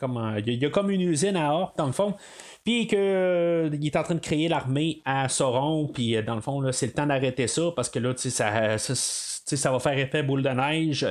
a 0.65 0.69
comme 0.69 0.89
une 0.89 1.01
usine 1.01 1.37
à 1.37 1.53
orques, 1.53 1.77
dans 1.77 1.87
le 1.87 1.91
fond. 1.91 2.15
Puis 2.63 2.87
qu'il 2.87 2.97
euh, 2.99 3.69
est 3.71 3.95
en 3.95 4.03
train 4.03 4.15
de 4.15 4.19
créer 4.19 4.47
l'armée 4.47 5.01
à 5.05 5.29
Sauron. 5.29 5.87
Puis 5.87 6.21
dans 6.23 6.35
le 6.35 6.41
fond, 6.41 6.71
c'est 6.71 6.87
le 6.87 6.93
temps 6.93 7.05
d'arrêter 7.05 7.47
ça 7.47 7.63
parce 7.75 7.89
que 7.89 7.99
là, 7.99 8.13
ça 8.15 9.71
va 9.71 9.79
faire 9.79 9.97
effet 9.97 10.23
boule 10.23 10.43
de 10.43 10.49
neige. 10.49 11.07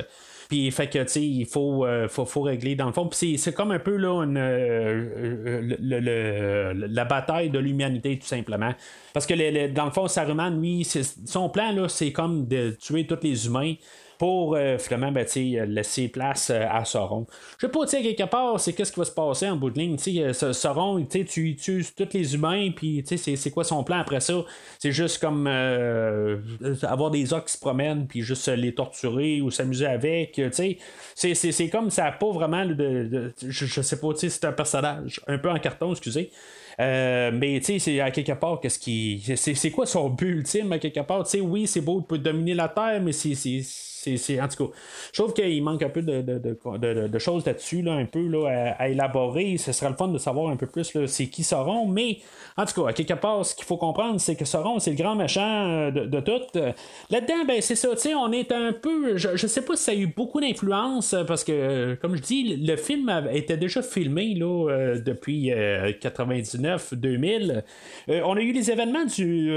Puis 0.47 0.69
fait 0.71 0.87
que, 0.87 0.99
tu 0.99 1.07
sais, 1.07 1.23
il 1.23 1.45
faut, 1.45 1.85
euh, 1.85 2.07
faut, 2.07 2.25
faut, 2.25 2.41
régler 2.41 2.75
dans 2.75 2.85
le 2.85 2.91
fond. 2.91 3.07
Puis 3.07 3.37
c'est 3.37 3.53
comme 3.53 3.71
un 3.71 3.79
peu 3.79 3.95
là, 3.95 4.23
une, 4.23 4.37
euh, 4.37 5.75
le, 5.79 6.73
la 6.87 7.05
bataille 7.05 7.49
de 7.49 7.59
l'humanité, 7.59 8.19
tout 8.19 8.27
simplement. 8.27 8.73
Parce 9.13 9.25
que 9.25 9.67
dans 9.67 9.85
le 9.85 9.91
fond, 9.91 10.07
Saruman, 10.07 10.51
lui, 10.51 10.87
son 11.25 11.49
plan, 11.49 11.71
là, 11.71 11.89
c'est 11.89 12.11
comme 12.11 12.47
de 12.47 12.71
tuer 12.79 13.07
tous 13.07 13.19
les 13.23 13.47
humains 13.47 13.73
pour 14.17 14.55
euh, 14.55 14.77
finalement 14.77 15.11
ben, 15.11 15.25
laisser 15.67 16.07
place 16.07 16.49
euh, 16.49 16.65
à 16.69 16.85
Sauron. 16.85 17.25
Je 17.57 17.67
sais 17.67 17.71
pas, 17.71 17.85
quelque 17.85 18.29
part, 18.29 18.59
c'est 18.59 18.73
qu'est-ce 18.73 18.91
qui 18.91 18.99
va 18.99 19.05
se 19.05 19.11
passer 19.11 19.49
en 19.49 19.57
bout 19.57 19.69
de 19.69 19.79
ligne. 19.79 19.97
Euh, 20.07 20.33
Sauron, 20.33 21.03
tu 21.05 21.25
tues 21.55 21.85
tous 21.95 22.09
les 22.13 22.35
humains, 22.35 22.71
puis 22.75 23.03
c'est 23.05 23.51
quoi 23.51 23.63
son 23.63 23.83
plan 23.83 23.99
après 23.99 24.19
ça? 24.19 24.43
C'est 24.79 24.91
juste 24.91 25.19
comme 25.19 25.47
avoir 25.47 27.11
des 27.11 27.33
orques 27.33 27.47
qui 27.47 27.53
se 27.53 27.59
promènent, 27.59 28.07
puis 28.07 28.21
juste 28.21 28.47
les 28.47 28.73
torturer 28.73 29.41
ou 29.41 29.51
s'amuser 29.51 29.87
avec. 29.87 30.41
C'est 31.15 31.69
comme 31.69 31.89
ça 31.89 32.11
pas 32.11 32.31
vraiment 32.31 32.65
de, 32.65 33.33
je, 33.45 33.81
sais 33.81 33.99
pas, 33.99 34.07
c'est 34.15 34.45
un 34.45 34.51
personnage 34.51 35.19
un 35.27 35.37
peu 35.37 35.49
en 35.49 35.59
carton, 35.59 35.91
excusez. 35.91 36.31
mais 36.79 37.59
tu 37.59 37.65
sais, 37.65 37.79
c'est 37.79 37.99
à 37.99 38.11
quelque 38.11 38.33
part, 38.33 38.59
qu'est-ce 38.61 38.79
qui. 38.79 39.23
C'est 39.35 39.71
quoi 39.71 39.85
son 39.85 40.09
but 40.09 40.37
ultime 40.37 40.71
à 40.71 40.79
quelque 40.79 41.01
part? 41.01 41.27
Sais, 41.27 41.41
oui, 41.41 41.67
c'est 41.67 41.81
beau 41.81 42.05
de 42.09 42.17
dominer 42.17 42.53
la 42.53 42.69
Terre, 42.69 43.01
mais 43.01 43.11
c'est 43.11 43.35
c'est, 44.17 44.41
en 44.41 44.47
tout 44.47 44.67
cas, 44.67 44.73
je 45.13 45.21
trouve 45.21 45.33
qu'il 45.33 45.63
manque 45.63 45.83
un 45.83 45.89
peu 45.89 46.01
de, 46.01 46.21
de, 46.21 47.07
de 47.07 47.19
choses 47.19 47.45
là-dessus, 47.45 47.81
là, 47.81 47.93
un 47.93 48.05
peu 48.05 48.25
là, 48.27 48.75
à, 48.77 48.89
élaborer. 48.89 49.57
Ce 49.57 49.71
serait 49.71 49.89
le 49.89 49.95
fun 49.95 50.09
de 50.09 50.17
savoir 50.17 50.49
un 50.49 50.55
peu 50.55 50.67
plus 50.67 50.91
c'est 51.07 51.27
qui 51.27 51.43
Sauron, 51.43 51.87
mais 51.87 52.19
en 52.57 52.65
tout 52.65 52.81
cas, 52.81 52.89
à 52.89 52.93
quelque 52.93 53.13
part, 53.13 53.45
ce 53.45 53.55
qu'il 53.55 53.65
faut 53.65 53.77
comprendre, 53.77 54.19
c'est 54.19 54.35
que 54.35 54.45
Sauron, 54.45 54.79
c'est 54.79 54.91
le 54.91 54.97
grand 54.97 55.15
méchant 55.15 55.91
de, 55.91 56.19
tout. 56.19 56.59
Là-dedans, 57.09 57.45
ben, 57.47 57.61
c'est 57.61 57.75
ça, 57.75 57.89
on 58.17 58.31
est 58.31 58.51
un 58.51 58.73
peu. 58.73 59.17
Je, 59.17 59.35
je 59.35 59.47
sais 59.47 59.61
pas 59.61 59.75
si 59.75 59.83
ça 59.83 59.91
a 59.91 59.95
eu 59.95 60.07
beaucoup 60.07 60.39
d'influence, 60.39 61.15
parce 61.27 61.43
que, 61.43 61.95
comme 62.01 62.15
je 62.15 62.21
dis, 62.21 62.55
le 62.57 62.75
film 62.77 63.11
était 63.31 63.57
déjà 63.57 63.81
filmé 63.81 64.35
là, 64.35 64.95
depuis 64.97 65.49
99-2000. 65.49 67.63
on 68.07 68.37
a 68.37 68.41
eu 68.41 68.51
les 68.51 68.71
événements 68.71 69.05
du, 69.05 69.51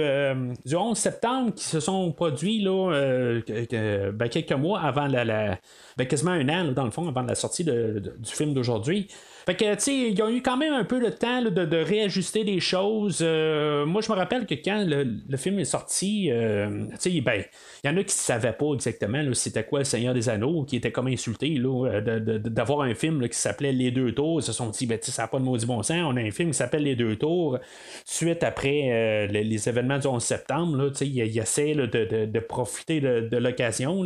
du 0.65 0.77
11 0.77 0.97
septembre 0.97 1.53
qui 1.55 1.65
se 1.65 1.81
sont 1.81 2.13
produits 2.13 2.61
là, 2.61 2.93
euh, 2.93 4.13
ben, 4.13 4.29
quelques 4.43 4.61
mois 4.61 4.81
avant 4.81 5.07
la, 5.07 5.59
ben, 5.97 6.07
quasiment 6.07 6.33
un 6.33 6.49
an, 6.49 6.73
dans 6.73 6.85
le 6.85 6.91
fond, 6.91 7.09
avant 7.09 7.23
la 7.23 7.35
sortie 7.35 7.65
du 7.65 8.11
film 8.25 8.55
d'aujourd'hui. 8.55 9.09
Fait 9.49 9.55
que, 9.55 9.75
tu 9.77 9.81
sais, 9.81 9.95
ils 10.11 10.23
ont 10.23 10.29
eu 10.29 10.43
quand 10.43 10.59
même 10.59 10.75
un 10.75 10.85
peu 10.85 11.01
le 11.01 11.11
temps 11.11 11.41
de, 11.41 11.77
réajuster 11.79 12.45
les 12.45 12.61
choses. 12.61 13.21
Euh, 13.23 13.87
moi, 13.87 14.03
je 14.03 14.13
me 14.13 14.15
rappelle 14.15 14.45
que 14.45 14.53
quand 14.53 14.85
le, 14.87 15.37
film 15.39 15.59
est 15.59 15.65
sorti, 15.65 16.29
euh, 16.31 16.85
tu 17.01 17.11
sais, 17.11 17.21
ben, 17.23 17.43
il 17.83 17.87
y 17.87 17.91
en 17.91 17.97
a 17.97 18.01
qui 18.01 18.15
ne 18.15 18.21
savaient 18.21 18.53
pas 18.53 18.75
exactement 18.75 19.23
c'était 19.33 19.65
quoi 19.65 19.79
le 19.79 19.87
Seigneur 19.87 20.13
des 20.13 20.29
Anneaux, 20.29 20.65
qui 20.65 20.77
était 20.77 20.93
comme 20.93 21.07
insulté 21.07 21.49
là, 21.55 22.03
d'avoir 22.45 22.83
un 22.83 22.93
film 22.95 23.27
qui 23.27 23.39
s'appelait 23.39 23.73
Les 23.73 23.91
Deux 23.91 24.13
Tours. 24.13 24.41
Ils 24.41 24.43
se 24.43 24.53
sont 24.53 24.69
dit, 24.69 24.85
ben, 24.85 24.99
ça 25.01 25.23
n'a 25.23 25.29
pas 25.29 25.39
de 25.39 25.45
maudit 25.45 25.65
bon 25.65 25.83
sens. 25.83 25.97
On 26.05 26.19
a 26.19 26.21
un 26.21 26.31
film 26.31 26.51
qui 26.51 26.59
s'appelle 26.59 26.83
Les 26.83 26.95
Deux 26.95 27.17
Tours. 27.17 27.59
Suite 28.05 28.43
après 28.43 29.29
les, 29.31 29.67
événements 29.67 29.99
du 29.99 30.09
11 30.09 30.23
septembre, 30.23 30.77
là, 30.77 30.91
ils, 31.01 31.25
ils 31.25 31.39
essaient 31.39 31.75
de, 31.75 32.39
profiter 32.41 33.01
de, 33.01 33.37
l'occasion. 33.39 34.05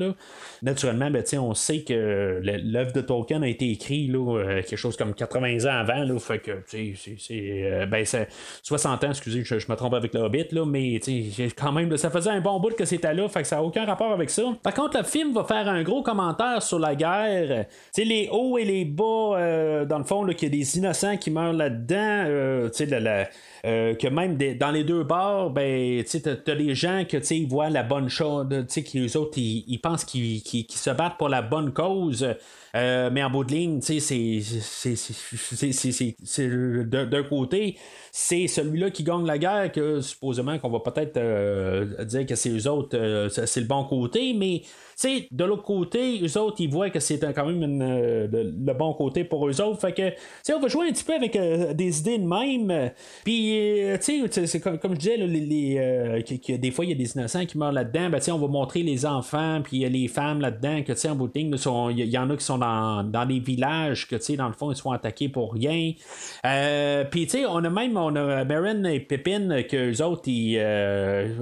Naturellement, 0.62 1.10
ben, 1.10 1.24
on 1.40 1.54
sait 1.54 1.82
que 1.82 2.40
l'œuvre 2.44 2.92
de 2.92 3.00
Tolkien 3.00 3.42
a 3.42 3.48
été 3.48 3.72
écrite 3.72 4.12
quelque 4.12 4.76
chose 4.76 4.96
comme 4.96 5.14
80 5.32 5.64
ans 5.70 5.80
avant. 5.80 6.04
Là, 6.04 6.14
c'est, 6.66 6.94
euh, 7.30 7.86
ben, 7.86 8.04
60 8.62 9.04
ans, 9.04 9.10
excusez, 9.10 9.44
je, 9.44 9.58
je, 9.58 9.70
me 9.70 9.76
trompe 9.76 9.94
avec 9.94 10.14
le 10.14 10.20
Hobbit, 10.20 10.46
là, 10.52 10.64
mais 10.66 11.00
quand 11.56 11.72
même, 11.72 11.96
ça 11.96 12.10
faisait 12.10 12.30
un 12.30 12.40
bon 12.40 12.60
bout 12.60 12.74
que 12.74 12.84
c'était 12.84 13.14
là, 13.14 13.28
fait 13.28 13.42
que 13.42 13.48
ça 13.48 13.56
n'a 13.56 13.62
aucun 13.62 13.84
rapport 13.84 14.12
avec 14.12 14.30
ça. 14.30 14.42
Par 14.62 14.74
contre, 14.74 14.98
le 14.98 15.04
film 15.04 15.32
va 15.32 15.44
faire 15.44 15.68
un 15.68 15.82
gros 15.82 16.02
commentaire 16.02 16.62
sur 16.62 16.78
la 16.78 16.94
guerre. 16.94 17.66
sais 17.92 18.04
les 18.04 18.28
hauts 18.30 18.58
et 18.58 18.64
les 18.64 18.84
bas, 18.84 19.36
euh, 19.36 19.84
dans 19.84 19.98
le 19.98 20.04
fond, 20.04 20.26
qu'il 20.26 20.42
y 20.42 20.46
a 20.46 20.58
des 20.58 20.78
innocents 20.78 21.16
qui 21.16 21.30
meurent 21.30 21.52
là-dedans. 21.52 22.24
Euh, 23.64 23.94
que 23.94 24.08
même 24.08 24.36
dans 24.58 24.72
les 24.72 24.82
deux 24.82 25.04
bars, 25.04 25.50
ben, 25.50 26.02
tu 26.02 26.20
as, 26.28 26.54
des 26.54 26.74
gens 26.74 27.04
que 27.08 27.18
ils 27.32 27.46
voient 27.46 27.70
la 27.70 27.84
bonne 27.84 28.08
chose, 28.08 28.48
que 28.48 28.98
les 28.98 29.16
autres, 29.16 29.38
ils, 29.38 29.78
pensent 29.78 30.04
qu'ils 30.04 30.42
se 30.68 30.90
battent 30.90 31.16
pour 31.16 31.28
la 31.28 31.42
bonne 31.42 31.72
cause. 31.72 32.26
Euh, 32.74 33.10
mais 33.12 33.22
en 33.22 33.28
bout 33.30 33.44
de 33.44 33.52
ligne, 33.52 33.80
c'est 33.82 34.00
d'un 36.84 37.22
côté, 37.24 37.76
c'est 38.10 38.46
celui-là 38.46 38.90
qui 38.90 39.02
gagne 39.04 39.26
la 39.26 39.36
guerre 39.36 39.70
que 39.70 40.00
supposément 40.00 40.58
qu'on 40.58 40.70
va 40.70 40.80
peut-être 40.80 41.18
euh, 41.18 42.04
dire 42.04 42.24
que 42.24 42.34
c'est 42.34 42.48
eux 42.48 42.66
autres, 42.68 43.28
c'est 43.46 43.60
le 43.60 43.66
bon 43.66 43.84
côté, 43.84 44.32
mais 44.32 44.62
de 45.30 45.44
l'autre 45.44 45.62
côté, 45.62 46.20
eux 46.22 46.38
autres, 46.38 46.56
ils 46.60 46.70
voient 46.70 46.90
que 46.90 47.00
c'est 47.00 47.18
quand 47.34 47.46
même 47.46 47.80
euh, 47.82 48.26
le, 48.30 48.72
bon 48.72 48.94
côté 48.94 49.24
pour 49.24 49.48
eux 49.48 49.60
autres. 49.60 49.80
Fait 49.80 49.92
que, 49.92 50.52
on 50.54 50.60
va 50.60 50.68
jouer 50.68 50.88
un 50.88 50.92
petit 50.92 51.04
peu 51.04 51.14
avec 51.14 51.36
euh, 51.36 51.72
des 51.72 52.00
idées 52.00 52.18
de 52.18 52.26
même. 52.26 52.90
Puis, 53.24 53.80
euh, 53.82 53.96
tu 53.98 54.28
sais, 54.28 54.46
c'est 54.46 54.60
comme, 54.60 54.94
je 54.94 54.98
disais, 54.98 55.16
les, 55.16 56.58
des 56.58 56.70
fois, 56.70 56.84
il 56.84 56.90
y 56.90 56.94
a 56.94 56.96
des 56.96 57.12
innocents 57.12 57.46
qui 57.46 57.58
meurent 57.58 57.72
là-dedans. 57.72 58.10
Ben, 58.10 58.20
on 58.32 58.38
va 58.38 58.48
montrer 58.48 58.82
les 58.82 59.06
enfants, 59.06 59.60
puis 59.62 59.88
les 59.88 60.08
femmes 60.08 60.40
là-dedans, 60.40 60.82
que, 60.82 60.92
tu 60.92 60.98
sais, 60.98 61.08
en 61.08 61.16
bout 61.16 61.30
il 61.34 61.98
y, 61.98 62.18
en 62.18 62.30
a 62.30 62.36
qui 62.36 62.44
sont 62.44 62.58
dans, 62.58 63.02
dans 63.04 63.26
des 63.26 63.40
villages, 63.40 64.06
que, 64.06 64.16
tu 64.16 64.22
sais, 64.22 64.36
dans 64.36 64.48
le 64.48 64.54
fond, 64.54 64.70
ils 64.70 64.76
se 64.76 64.82
font 64.82 64.92
attaquer 64.92 65.28
pour 65.28 65.52
rien. 65.52 65.92
puis, 67.10 67.26
tu 67.26 67.30
sais, 67.30 67.46
on 67.46 67.64
a 67.64 67.70
même, 67.70 67.96
on 67.96 68.14
a 68.16 68.44
Baron 68.44 68.84
et 68.84 69.00
Pépine, 69.00 69.64
que 69.68 69.76
les 69.76 70.02
autres, 70.02 70.28
ils, 70.28 70.56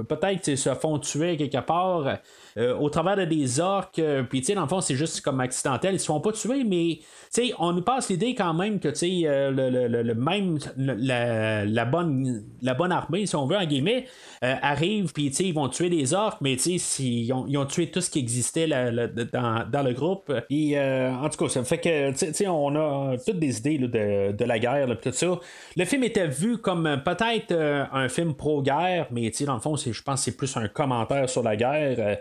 peut-être, 0.09 0.55
se 0.55 0.75
font 0.75 0.99
tuer 0.99 1.37
quelque 1.37 1.61
part. 1.61 2.21
Euh, 2.59 2.75
au 2.77 2.91
travers 2.91 3.17
de 3.17 3.25
des 3.25 3.61
orques. 3.61 3.99
Euh, 3.99 4.23
puis, 4.23 4.41
tu 4.41 4.47
sais, 4.47 4.55
dans 4.55 4.63
le 4.63 4.69
fond, 4.69 4.81
c'est 4.81 4.97
juste 4.97 5.21
comme 5.21 5.41
accidentel. 5.41 5.95
Ils 5.95 6.01
se 6.01 6.07
font 6.07 6.21
pas 6.21 6.33
tuer, 6.33 6.65
mais, 6.65 6.99
tu 6.99 7.07
sais, 7.31 7.53
on 7.59 7.73
nous 7.73 7.83
passe 7.83 8.09
l'idée 8.11 8.35
quand 8.35 8.55
même 8.55 8.81
que, 8.81 8.89
tu 8.89 8.95
sais, 8.97 9.21
euh, 9.25 9.51
le, 9.51 10.15
même, 10.15 10.59
la, 10.77 11.85
bonne, 11.85 12.45
la 12.61 12.75
bonne 12.75 12.91
armée, 12.91 13.27
si 13.27 13.37
on 13.37 13.47
veut, 13.47 13.57
en 13.57 13.65
guillemets, 13.65 14.07
arrive, 14.43 15.13
puis, 15.13 15.31
tu 15.31 15.37
sais, 15.37 15.45
ils 15.45 15.55
vont 15.55 15.69
tuer 15.69 15.91
des 15.91 16.13
orques, 16.13 16.41
mais, 16.41 16.57
tu 16.57 16.79
sais, 16.79 17.03
ils, 17.03 17.33
ont, 17.33 17.47
ils 17.49 17.57
ont 17.57 17.67
tué 17.67 17.91
tout 17.91 18.01
ce 18.01 18.11
qui 18.11 18.19
existait 18.19 18.67
dans, 18.67 19.65
dans, 19.71 19.83
le 19.83 19.93
groupe. 19.93 20.33
Et, 20.51 20.79
en 20.79 21.29
tout 21.29 21.45
cas, 21.45 21.51
ça 21.51 21.63
fait 21.63 21.79
que, 21.79 22.11
tu 22.11 22.35
sais, 22.35 22.49
on 22.49 22.75
a 22.75 23.17
toutes 23.25 23.39
des 23.39 23.59
idées 23.59 23.79
de, 23.79 24.33
de, 24.33 24.45
la 24.45 24.59
guerre, 24.59 24.89
tout 25.01 25.13
ça. 25.13 25.39
Le 25.77 25.85
film 25.85 26.03
était 26.03 26.27
vu 26.27 26.59
comme 26.59 27.01
peut-être 27.05 27.55
un 27.93 28.09
film 28.09 28.35
pro-guerre, 28.35 29.07
mais, 29.13 29.31
tu 29.31 29.39
sais, 29.39 29.45
dans 29.45 29.55
le 29.55 29.61
fond, 29.61 29.77
je 29.77 30.03
pense 30.03 30.21
que 30.21 30.25
c'est 30.25 30.37
plus 30.37 30.57
un 30.57 30.67
commentaire 30.67 31.29
sur 31.29 31.45
la 31.45 31.55
guerre. 31.55 32.19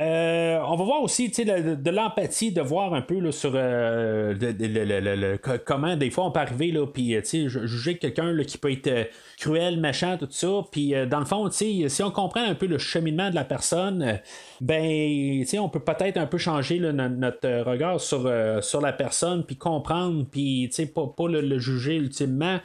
Euh, 0.00 0.58
on 0.66 0.74
va 0.74 0.84
voir 0.84 1.02
aussi 1.02 1.28
de, 1.28 1.76
de 1.76 1.90
l'empathie, 1.90 2.50
de 2.50 2.60
voir 2.60 2.94
un 2.94 3.00
peu 3.00 3.20
là, 3.20 3.30
sur 3.30 3.52
euh, 3.54 5.36
comment 5.64 5.96
des 5.96 6.10
fois 6.10 6.24
on 6.24 6.32
peut 6.32 6.40
arriver, 6.40 6.72
là, 6.72 6.84
puis 6.84 7.16
juger 7.24 7.96
quelqu'un 7.98 8.36
qui 8.42 8.58
peut 8.58 8.72
être 8.72 9.08
cruel, 9.38 9.78
méchant, 9.78 10.18
tout 10.18 10.26
ça. 10.30 10.62
Puis 10.72 10.94
dans 11.08 11.20
le 11.20 11.26
fond, 11.26 11.48
si 11.50 11.86
on 12.02 12.10
comprend 12.10 12.42
un 12.42 12.56
peu 12.56 12.66
le 12.66 12.78
cheminement 12.78 13.30
de 13.30 13.36
la 13.36 13.44
personne, 13.44 14.18
ben, 14.60 15.44
on 15.60 15.68
peut 15.68 15.80
peut-être 15.80 16.16
un 16.16 16.26
peu 16.26 16.38
changer 16.38 16.80
notre 16.80 17.62
regard 17.62 18.00
sur, 18.00 18.28
sur 18.62 18.80
la 18.80 18.92
personne, 18.92 19.44
puis 19.44 19.56
comprendre, 19.56 20.26
puis 20.28 20.70
pas, 20.92 21.06
pas 21.06 21.28
le, 21.28 21.58
juger 21.60 21.94
ultimement. 21.94 22.58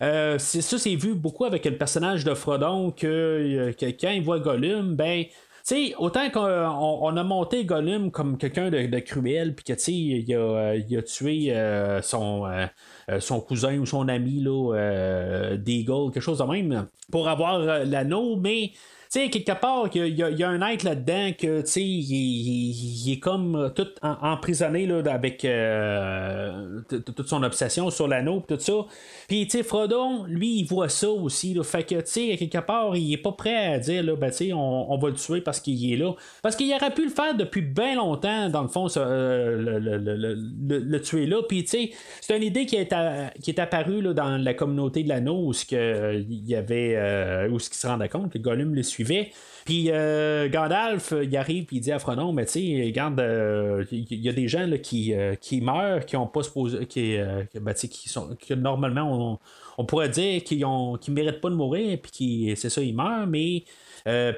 c'est 0.00 0.60
ça, 0.60 0.78
c'est 0.78 0.96
vu 0.96 1.14
beaucoup 1.14 1.46
avec 1.46 1.64
le 1.64 1.78
personnage 1.78 2.24
de 2.24 2.34
Frodon 2.34 2.90
que, 2.90 3.72
que 3.72 3.86
quand 3.86 4.10
il 4.10 4.22
voit 4.22 4.38
Gollum, 4.38 4.96
ben 4.96 5.24
sais, 5.64 5.94
autant 5.98 6.30
qu'on 6.30 7.16
a 7.16 7.24
monté 7.24 7.64
Gollum 7.64 8.10
comme 8.10 8.36
quelqu'un 8.36 8.70
de, 8.70 8.98
cruel, 8.98 9.54
puis 9.54 9.64
que, 9.64 9.72
tu 9.72 9.80
sais, 9.80 9.92
il, 9.92 10.34
a, 10.34 11.02
tué 11.02 11.52
euh, 11.52 12.02
son, 12.02 12.46
euh, 12.46 12.66
euh, 13.10 13.20
son 13.20 13.40
cousin 13.40 13.78
ou 13.78 13.86
son 13.86 14.08
ami, 14.08 14.40
là, 14.40 15.56
Deagle, 15.56 16.12
quelque 16.12 16.20
chose 16.20 16.38
de 16.38 16.44
même, 16.44 16.86
pour 17.10 17.28
avoir 17.28 17.58
l'anneau, 17.58 18.36
mais 18.36 18.72
sais, 19.20 19.30
quelque 19.30 19.58
part, 19.58 19.88
il 19.94 20.14
y, 20.14 20.42
a 20.42 20.48
un 20.48 20.60
être 20.68 20.82
là-dedans 20.82 21.30
que, 21.38 21.60
tu 21.60 21.66
sais, 21.66 21.82
il, 21.82 23.12
est 23.12 23.18
comme 23.18 23.72
tout 23.74 23.86
emprisonné 24.02 24.86
là, 24.86 25.02
avec 25.06 25.44
euh, 25.44 26.80
toute 26.88 27.28
son 27.28 27.42
obsession 27.42 27.90
sur 27.90 28.08
l'anneau 28.08 28.42
tout 28.46 28.58
ça. 28.58 28.72
Puis, 29.28 29.46
tu 29.46 29.58
sais, 29.58 29.62
Frodon, 29.62 30.24
lui, 30.24 30.58
il 30.58 30.64
voit 30.64 30.88
ça 30.88 31.08
aussi. 31.10 31.54
Là, 31.54 31.62
fait 31.62 31.84
que, 31.84 31.96
tu 31.96 32.02
sais, 32.06 32.36
quelque 32.36 32.64
part, 32.64 32.96
il 32.96 33.12
est 33.12 33.18
pas 33.18 33.32
prêt 33.32 33.74
à 33.74 33.78
dire, 33.78 34.16
ben, 34.16 34.30
tu 34.30 34.36
sais, 34.36 34.52
on, 34.52 34.98
va 34.98 35.08
le 35.08 35.14
tuer 35.14 35.40
parce 35.40 35.60
qu'il 35.60 35.92
est 35.92 35.96
là. 35.96 36.14
Parce 36.42 36.56
qu'il 36.56 36.72
aurait 36.74 36.92
pu 36.92 37.04
le 37.04 37.10
faire 37.10 37.34
depuis 37.36 37.62
bien 37.62 37.94
longtemps, 37.94 38.48
dans 38.48 38.62
le 38.62 38.68
fond, 38.68 38.88
euh, 38.96 39.78
le, 39.80 41.00
tuer 41.00 41.26
là. 41.26 41.42
Puis, 41.48 41.64
tu 41.64 41.70
sais, 41.70 41.90
c'est 42.20 42.36
une 42.36 42.42
idée 42.42 42.66
qui 42.66 42.76
est, 42.76 42.92
qui 43.42 43.50
est 43.50 43.58
apparue 43.58 44.02
là, 44.02 44.12
dans 44.12 44.42
la 44.42 44.54
communauté 44.54 45.02
de 45.04 45.08
l'anneau 45.08 45.48
où 45.48 45.52
il 45.70 46.48
y 46.48 46.56
avait, 46.56 46.94
euh, 46.96 47.48
où 47.48 47.58
ce 47.58 47.70
qui 47.70 47.78
se 47.78 47.86
rendait 47.86 48.08
compte 48.08 48.32
que 48.32 48.38
Gollum 48.38 48.74
le 48.74 48.82
suivait 48.82 49.03
puis 49.64 49.90
euh, 49.90 50.48
Gandalf, 50.50 51.12
euh, 51.12 51.24
il 51.24 51.34
arrive 51.36 51.64
et 51.64 51.76
il 51.76 51.80
dit 51.80 51.90
à 51.92 51.98
Frodon, 51.98 52.32
mais 52.32 52.44
tu 52.44 52.52
sais, 52.52 52.82
regarde, 52.84 53.18
euh, 53.18 53.84
il 53.90 54.20
y 54.20 54.28
a 54.28 54.32
des 54.32 54.46
gens 54.46 54.66
là, 54.66 54.76
qui, 54.76 55.14
qui 55.40 55.60
meurent, 55.62 56.04
qui 56.04 56.16
ont 56.16 56.26
pas 56.26 56.42
supposé, 56.42 56.84
qui, 56.86 57.16
ben, 57.54 57.72
qui 57.72 58.08
sont, 58.08 58.36
que 58.36 58.54
normalement 58.54 59.40
on, 59.78 59.84
pourrait 59.86 60.10
dire 60.10 60.44
qu'ils 60.44 60.64
ont, 60.66 60.96
qui 60.96 61.10
méritent 61.10 61.40
pas 61.40 61.48
de 61.48 61.54
mourir, 61.54 61.98
puis 62.02 62.52
c'est 62.56 62.68
ça, 62.68 62.82
ils 62.82 62.94
meurent, 62.94 63.26
mais 63.26 63.64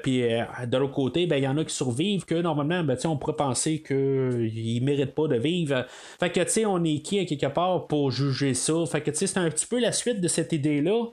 puis 0.01 0.21
de 0.21 0.77
l'autre 0.77 0.93
côté, 0.93 1.27
ben, 1.27 1.37
il 1.37 1.43
y 1.43 1.47
en 1.47 1.57
a 1.57 1.65
qui 1.65 1.75
survivent 1.75 2.23
que 2.23 2.35
normalement, 2.35 2.83
ben, 2.83 2.97
on 3.05 3.17
pourrait 3.17 3.35
penser 3.35 3.83
qu'ils 3.83 4.81
méritent 4.83 5.15
pas 5.15 5.27
de 5.27 5.35
vivre. 5.35 5.85
Fait 6.19 6.29
que 6.29 6.39
tu 6.39 6.49
sais, 6.49 6.65
on 6.65 6.83
est 6.85 6.99
qui 6.99 7.19
à 7.19 7.25
quelque 7.25 7.47
part 7.47 7.87
pour 7.87 8.11
juger 8.11 8.53
ça? 8.53 8.85
Fait 8.89 9.01
que 9.01 9.11
tu 9.11 9.17
sais, 9.17 9.27
c'est 9.27 9.39
un 9.39 9.49
petit 9.49 9.65
peu 9.65 9.79
la 9.79 9.91
suite 9.91 10.21
de 10.21 10.27
cette 10.29 10.53
idée-là. 10.53 11.07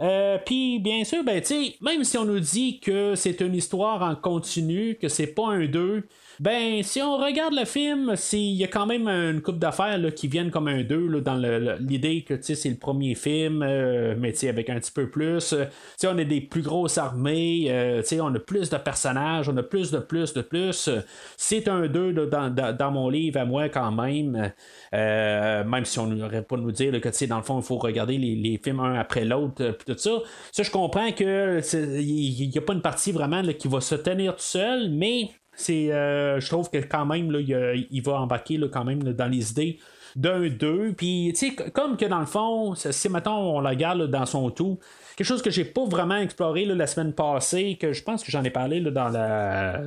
Euh, 0.00 0.38
puis 0.44 0.78
bien 0.78 1.04
sûr, 1.04 1.22
ben, 1.24 1.42
même 1.80 2.04
si 2.04 2.18
on 2.18 2.24
nous 2.24 2.40
dit 2.40 2.80
que 2.80 3.14
c'est 3.14 3.40
une 3.40 3.54
histoire 3.54 4.02
en 4.02 4.14
continu, 4.16 4.96
que 5.00 5.08
c'est 5.08 5.28
pas 5.28 5.48
un 5.48 5.66
2, 5.66 6.04
ben, 6.40 6.82
si 6.82 7.00
on 7.00 7.16
regarde 7.16 7.54
le 7.54 7.64
film, 7.64 8.14
il 8.32 8.54
y 8.54 8.64
a 8.64 8.66
quand 8.66 8.86
même 8.86 9.06
une 9.08 9.40
coupe 9.40 9.58
d'affaires 9.58 10.00
qui 10.14 10.26
viennent 10.26 10.50
comme 10.50 10.68
un 10.68 10.82
2 10.82 11.20
dans 11.20 11.36
l'idée 11.80 12.22
que 12.22 12.40
c'est 12.40 12.68
le 12.68 12.76
premier 12.76 13.14
film, 13.14 13.62
euh, 13.62 14.14
mais 14.18 14.32
avec 14.44 14.68
un 14.68 14.80
petit 14.80 14.90
peu 14.90 15.08
plus. 15.08 15.52
Euh, 15.52 15.66
on 16.04 16.18
a 16.18 16.24
des 16.24 16.40
plus 16.40 16.62
grosses 16.62 16.98
armées, 16.98 17.66
euh, 17.68 18.02
on 18.20 18.34
a 18.34 18.38
plus 18.38 18.68
de 18.68 18.76
personnages, 18.76 19.48
on 19.48 19.56
a 19.56 19.62
plus 19.62 19.90
de 19.90 19.98
plus 19.98 20.34
de 20.34 20.42
plus. 20.42 20.90
C'est 21.36 21.68
un 21.68 21.86
2 21.86 22.26
dans, 22.26 22.50
dans, 22.50 22.90
mon 22.90 23.08
livre 23.08 23.40
à 23.40 23.44
moi 23.44 23.68
quand 23.68 23.92
même. 23.92 24.52
même 24.92 25.84
si 25.84 25.98
on 25.98 26.06
n'aurait 26.06 26.42
pas 26.42 26.56
nous 26.56 26.72
dire 26.72 27.00
que 27.00 27.26
dans 27.26 27.38
le 27.38 27.42
fond, 27.42 27.60
il 27.60 27.64
faut 27.64 27.78
regarder 27.78 28.18
les, 28.18 28.60
films 28.62 28.80
un 28.80 28.94
après 28.94 29.24
l'autre, 29.24 29.76
tout 29.86 29.96
ça. 29.96 30.10
Ça, 30.52 30.62
je 30.62 30.70
comprends 30.70 31.12
que 31.12 31.60
il 32.00 32.48
n'y 32.48 32.58
a 32.58 32.60
pas 32.60 32.72
une 32.72 32.82
partie 32.82 33.12
vraiment 33.12 33.42
qui 33.58 33.68
va 33.68 33.80
se 33.80 33.94
tenir 33.94 34.36
tout 34.36 34.42
seul, 34.42 34.90
mais 34.90 35.30
c'est, 35.56 35.88
je 35.88 36.48
trouve 36.48 36.70
que 36.70 36.78
quand 36.78 37.06
même, 37.06 37.30
là, 37.30 37.40
il, 37.40 38.02
va 38.02 38.20
embarquer 38.20 38.56
là, 38.56 38.68
quand 38.68 38.84
même 38.84 39.02
dans 39.02 39.26
les 39.26 39.50
idées 39.50 39.78
d'un 40.16 40.48
2. 40.48 40.94
Puis, 40.96 41.32
tu 41.34 41.50
sais, 41.50 41.54
comme 41.70 41.96
que 41.96 42.04
dans 42.04 42.20
le 42.20 42.26
fond, 42.26 42.74
si 42.74 43.08
maintenant 43.08 43.56
on 43.56 43.60
la 43.60 43.70
regarde 43.70 44.10
dans 44.10 44.26
son 44.26 44.50
tout, 44.50 44.78
quelque 45.16 45.26
chose 45.26 45.42
que 45.42 45.50
j'ai 45.50 45.64
pas 45.64 45.84
vraiment 45.84 46.16
exploré 46.16 46.64
la 46.64 46.86
semaine 46.86 47.12
passée, 47.12 47.76
que 47.80 47.92
je 47.92 48.02
pense 48.02 48.24
que 48.24 48.32
j'en 48.32 48.42
ai 48.42 48.50
parlé 48.50 48.80
dans 48.80 49.08
la 49.08 49.82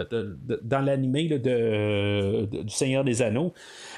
dans 0.62 0.80
l'animé 0.80 1.28
de, 1.28 2.46
du 2.64 2.74
Seigneur 2.74 3.04
des 3.04 3.22
Anneaux. 3.22 3.54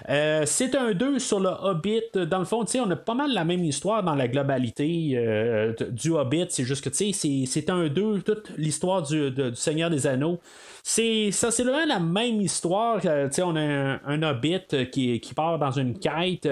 Euh, 0.09 0.43
c'est 0.45 0.75
un 0.75 0.93
2 0.93 1.19
sur 1.19 1.39
le 1.39 1.49
Hobbit. 1.49 2.01
Dans 2.13 2.39
le 2.39 2.45
fond, 2.45 2.65
on 2.75 2.91
a 2.91 2.95
pas 2.95 3.13
mal 3.13 3.31
la 3.33 3.43
même 3.43 3.63
histoire 3.63 4.03
dans 4.03 4.15
la 4.15 4.27
globalité 4.27 5.11
euh, 5.15 5.73
du 5.91 6.11
Hobbit. 6.11 6.47
C'est 6.49 6.63
juste 6.63 6.89
que 6.89 6.93
c'est 6.93 7.69
un 7.69 7.87
2, 7.87 8.21
toute 8.21 8.51
l'histoire 8.57 9.03
du, 9.03 9.31
du 9.31 9.55
Seigneur 9.55 9.89
des 9.89 10.07
Anneaux 10.07 10.39
c'est 10.83 11.31
ça 11.31 11.51
c'est 11.51 11.63
vraiment 11.63 11.85
la 11.85 11.99
même 11.99 12.41
histoire 12.41 12.99
euh, 13.05 13.29
on 13.43 13.55
a 13.55 13.99
un, 14.05 14.23
hobbit 14.23 14.89
qui, 14.91 15.19
qui, 15.19 15.33
part 15.33 15.59
dans 15.59 15.71
une 15.71 15.97
quête 15.99 16.47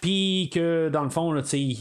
puis 0.00 0.50
que 0.52 0.88
dans 0.92 1.04
le 1.04 1.10
fond 1.10 1.34
il 1.52 1.72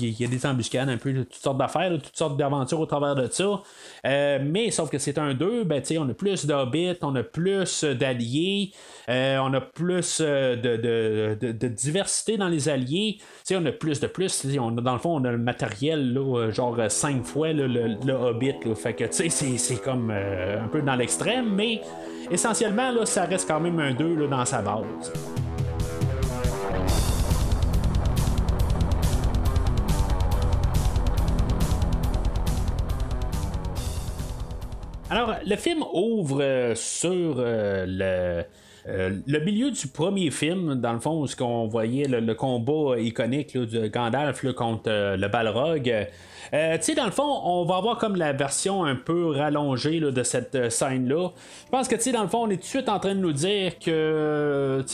y, 0.00 0.24
a 0.24 0.26
des 0.26 0.46
embuscades 0.46 0.88
un 0.94 0.98
peu 0.98 1.12
toutes 1.12 1.34
sortes 1.34 1.58
d'affaires 1.58 1.92
toutes 2.02 2.16
sortes 2.16 2.36
d'aventures 2.36 2.80
au 2.80 2.86
travers 2.86 3.14
de 3.14 3.28
ça. 3.30 3.62
Mais 4.04 4.70
sauf 4.70 4.90
que 4.90 4.98
c'est 4.98 5.18
un 5.18 5.34
2 5.34 5.64
ben, 5.64 5.82
on 5.98 6.08
a 6.08 6.14
plus 6.14 6.46
d'hobbits 6.46 6.98
on 7.02 7.14
a 7.16 7.22
plus 7.22 7.84
d'alliés 7.84 8.72
on 9.08 9.54
a 9.54 9.60
plus 9.60 10.20
de, 10.20 10.76
de, 11.36 11.68
diversité 11.68 12.36
dans 12.36 12.48
les 12.48 12.68
alliés. 12.68 13.18
On 13.52 13.64
a 13.66 13.72
plus 13.72 14.00
de 14.00 14.06
plus 14.06 14.46
on 14.58 14.70
dans 14.70 14.92
le 14.92 14.98
fond 14.98 15.20
on 15.20 15.24
a 15.24 15.32
le 15.32 15.38
matériel 15.38 16.18
genre 16.50 16.78
5 16.88 17.24
fois 17.24 17.52
le, 17.52 18.12
hobbit 18.12 18.54
fait 18.74 18.94
que 18.94 19.04
c'est 19.10 19.82
comme 19.82 20.10
euh, 20.10 20.62
un 20.62 20.68
peu 20.68 20.82
dans 20.82 20.94
l'extrême, 20.94 21.54
mais 21.54 21.80
essentiellement, 22.30 22.90
là, 22.90 23.06
ça 23.06 23.24
reste 23.24 23.48
quand 23.48 23.60
même 23.60 23.78
un 23.78 23.92
2 23.92 24.26
dans 24.26 24.44
sa 24.44 24.62
base. 24.62 25.12
Alors, 35.14 35.36
le 35.46 35.54
film 35.54 35.84
ouvre 35.92 36.42
euh, 36.42 36.74
sur 36.74 37.36
euh, 37.38 37.86
le. 37.86 38.44
le 39.26 39.44
milieu 39.44 39.70
du 39.70 39.86
premier 39.86 40.32
film, 40.32 40.74
dans 40.80 40.92
le 40.92 40.98
fond, 40.98 41.24
ce 41.28 41.36
qu'on 41.36 41.68
voyait 41.68 42.08
le, 42.08 42.34
combat 42.34 42.98
iconique 42.98 43.56
de 43.56 43.86
Gandalf 43.86 44.44
contre 44.54 45.16
le 45.16 45.28
Balrog, 45.28 46.08
euh, 46.52 46.76
tu 46.76 46.84
sais, 46.84 46.94
dans 46.94 47.06
le 47.06 47.10
fond, 47.10 47.40
on 47.44 47.64
va 47.64 47.76
avoir 47.76 47.98
comme 47.98 48.16
la 48.16 48.32
version 48.32 48.84
un 48.84 48.96
peu 48.96 49.30
rallongée 49.30 50.00
de 50.00 50.22
cette 50.22 50.54
euh, 50.54 50.70
scène-là. 50.70 51.30
Je 51.66 51.70
pense 51.70 51.88
que, 51.88 51.94
tu 51.96 52.02
sais, 52.02 52.12
dans 52.12 52.22
le 52.22 52.28
fond, 52.28 52.44
on 52.44 52.50
est 52.50 52.56
tout 52.56 52.62
de 52.62 52.66
suite 52.66 52.88
en 52.88 52.98
train 52.98 53.14
de 53.14 53.20
nous 53.20 53.32
dire 53.32 53.78
que, 53.78 54.84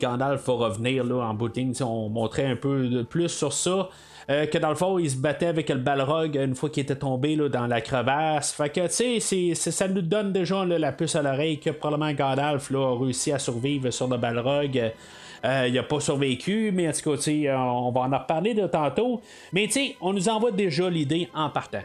Gandalf 0.00 0.46
va 0.46 0.52
revenir 0.52 1.04
là, 1.04 1.24
en 1.26 1.34
booting. 1.34 1.74
On 1.82 2.08
montrait 2.08 2.46
un 2.46 2.56
peu 2.56 2.88
de 2.88 3.02
plus 3.02 3.28
sur 3.28 3.52
ça. 3.52 3.88
Euh, 4.30 4.46
que 4.46 4.58
dans 4.58 4.68
le 4.68 4.74
fond, 4.74 4.98
il 4.98 5.10
se 5.10 5.16
battait 5.16 5.46
avec 5.46 5.68
le 5.68 5.76
balrog 5.76 6.36
une 6.36 6.54
fois 6.54 6.70
qu'il 6.70 6.82
était 6.82 6.96
tombé 6.96 7.36
là, 7.36 7.48
dans 7.48 7.66
la 7.66 7.80
crevasse. 7.80 8.52
Fait 8.52 8.70
que, 8.70 8.86
tu 8.86 9.20
sais, 9.20 9.54
ça 9.54 9.88
nous 9.88 10.02
donne 10.02 10.32
déjà 10.32 10.64
la 10.64 10.92
puce 10.92 11.16
à 11.16 11.22
l'oreille 11.22 11.58
que 11.58 11.70
probablement 11.70 12.12
Gandalf 12.12 12.70
a 12.72 12.98
réussi 12.98 13.32
à 13.32 13.38
survivre 13.38 13.90
sur 13.90 14.08
le 14.08 14.16
balrog. 14.16 14.92
Euh, 15.44 15.64
il 15.66 15.74
n'a 15.74 15.82
pas 15.82 15.98
survécu, 15.98 16.70
mais 16.72 16.88
en 16.88 16.92
tout 16.92 17.16
cas, 17.16 17.30
on 17.56 17.90
va 17.90 18.00
en 18.02 18.18
reparler 18.18 18.54
de 18.54 18.66
tantôt. 18.66 19.20
Mais 19.52 19.68
on 20.00 20.12
nous 20.12 20.28
envoie 20.28 20.52
déjà 20.52 20.88
l'idée 20.88 21.28
en 21.34 21.50
partant. 21.50 21.82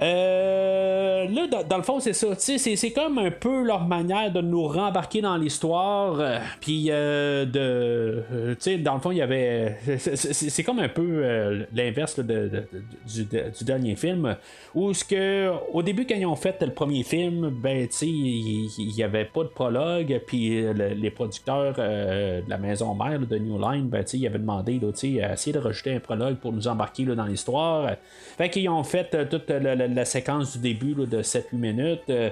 Euh, 0.00 1.26
là, 1.28 1.62
dans, 1.64 1.76
le 1.76 1.82
fond, 1.82 1.98
c'est 1.98 2.12
ça. 2.12 2.28
C'est, 2.36 2.90
comme 2.92 3.18
un 3.18 3.30
peu 3.30 3.64
leur 3.64 3.84
manière 3.86 4.32
de 4.32 4.40
nous 4.40 4.66
rembarquer 4.66 5.20
dans 5.20 5.36
l'histoire. 5.36 6.20
Euh, 6.20 6.38
puis, 6.60 6.86
euh, 6.90 7.44
de. 7.44 8.54
tu 8.54 8.56
sais, 8.60 8.78
dans 8.78 8.94
le 8.94 9.00
fond, 9.00 9.10
il 9.10 9.18
y 9.18 9.22
avait. 9.22 9.76
C'est, 9.98 10.62
comme 10.62 10.78
un 10.78 10.88
peu 10.88 11.66
l'inverse 11.74 12.18
de, 12.18 12.64
du, 13.06 13.64
dernier 13.64 13.96
film. 13.96 14.36
Où, 14.74 14.94
ce 14.94 15.04
que, 15.04 15.50
au 15.72 15.82
début, 15.82 16.06
quand 16.06 16.14
ils 16.14 16.26
ont 16.26 16.36
fait 16.36 16.62
le 16.62 16.72
premier 16.72 17.02
film, 17.02 17.50
ben, 17.50 17.88
tu 17.88 17.96
sais, 17.96 18.06
il 18.06 18.92
n'y 18.96 19.02
avait 19.02 19.24
pas 19.24 19.42
de 19.42 19.48
prologue. 19.48 20.20
Puis, 20.26 20.64
les 20.72 21.10
producteurs 21.10 21.74
de 21.74 22.48
la 22.48 22.58
maison 22.58 22.94
mère 22.94 23.18
de 23.18 23.38
New 23.38 23.58
Line, 23.58 23.88
ben, 23.88 24.04
tu 24.04 24.10
sais, 24.10 24.18
ils 24.18 24.26
avaient 24.26 24.38
demandé, 24.38 24.78
là, 24.78 24.88
à 25.28 25.32
essayer 25.32 25.52
de 25.52 25.58
rajouter 25.58 25.94
un 25.94 26.00
prologue 26.00 26.36
pour 26.36 26.52
nous 26.52 26.68
embarquer 26.68 27.04
dans 27.04 27.26
l'histoire. 27.26 27.90
Fait 28.36 28.50
qu'ils 28.50 28.68
ont 28.68 28.84
fait 28.84 29.28
toute 29.28 29.48
la 29.50 29.87
la 29.94 30.04
séquence 30.04 30.52
du 30.52 30.58
début 30.58 30.94
de 30.94 31.22
7-8 31.22 31.44
minutes. 31.52 32.02
Euh, 32.10 32.30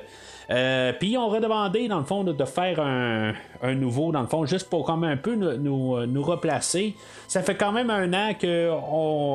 euh, 0.48 0.92
puis 0.98 1.18
ont 1.18 1.28
redemandé, 1.28 1.88
dans 1.88 1.98
le 1.98 2.04
fond, 2.04 2.22
de 2.22 2.44
faire 2.44 2.80
un, 2.80 3.74
nouveau, 3.74 4.12
dans 4.12 4.20
le 4.20 4.28
fond, 4.28 4.46
juste 4.46 4.70
pour 4.70 4.88
même 4.96 5.10
un 5.10 5.16
peu 5.16 5.34
nous, 5.34 6.06
nous, 6.06 6.22
replacer. 6.22 6.94
Ça 7.26 7.42
fait 7.42 7.56
quand 7.56 7.72
même 7.72 7.90
un 7.90 8.12
an 8.12 8.34
que 8.34 8.70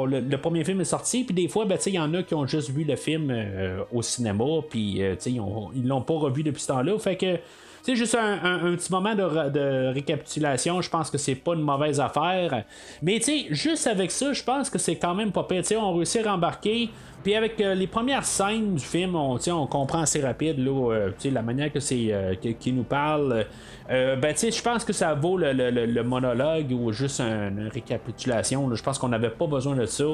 le, 0.05 0.37
premier 0.37 0.63
film 0.63 0.79
est 0.81 0.85
sorti, 0.85 1.23
puis 1.23 1.35
des 1.35 1.49
fois, 1.49 1.65
ben, 1.65 1.77
il 1.85 1.93
y 1.93 1.99
en 1.99 2.13
a 2.13 2.23
qui 2.23 2.33
ont 2.33 2.47
juste 2.47 2.69
vu 2.69 2.85
le 2.85 2.95
film 2.95 3.29
euh, 3.29 3.83
au 3.91 4.01
cinéma, 4.01 4.45
puis 4.69 5.01
ils 5.25 5.87
l'ont 5.87 6.01
pas 6.01 6.13
revu 6.13 6.43
depuis 6.43 6.61
ce 6.61 6.67
temps-là. 6.67 6.97
Fait 6.97 7.17
que 7.17 7.37
c'est 7.83 7.95
juste 7.95 8.15
un, 8.15 8.59
petit 8.75 8.91
moment 8.91 9.15
de, 9.15 9.93
récapitulation. 9.93 10.81
Je 10.81 10.89
pense 10.89 11.09
que 11.09 11.17
c'est 11.17 11.35
pas 11.35 11.53
une 11.53 11.61
mauvaise 11.61 11.99
affaire. 11.99 12.63
Mais 13.01 13.19
tu 13.19 13.25
sais, 13.25 13.47
juste 13.49 13.87
avec 13.87 14.11
ça, 14.11 14.33
je 14.33 14.43
pense 14.43 14.69
que 14.69 14.77
c'est 14.77 14.95
quand 14.95 15.15
même 15.15 15.31
pas 15.31 15.43
pire. 15.43 15.63
on 15.77 15.93
réussit 15.93 16.25
à 16.25 16.31
rembarquer. 16.31 16.89
Puis 17.23 17.35
avec 17.35 17.59
euh, 17.61 17.75
les 17.75 17.87
premières 17.87 18.25
scènes 18.25 18.75
du 18.75 18.83
film, 18.83 19.15
on, 19.15 19.37
on 19.47 19.67
comprend 19.67 20.01
assez 20.01 20.21
rapide 20.21 20.57
là, 20.57 20.91
euh, 20.91 21.11
la 21.25 21.41
manière 21.41 21.71
que 21.71 21.79
c'est 21.79 22.07
euh, 22.11 22.35
qui 22.35 22.73
nous 22.73 22.83
parle. 22.83 23.45
ben, 23.89 24.35
je 24.35 24.61
pense 24.61 24.83
que 24.85 24.93
ça 24.93 25.13
vaut 25.13 25.37
le, 25.37 26.01
monologue 26.03 26.71
ou 26.71 26.91
juste 26.91 27.19
une 27.19 27.69
récapitulation. 27.71 28.73
Je 28.73 28.81
pense 28.83 28.97
qu'on 28.97 29.09
n'avait 29.09 29.29
pas 29.29 29.47
besoin 29.47 29.75
de 29.75 29.85
ça. 29.85 30.05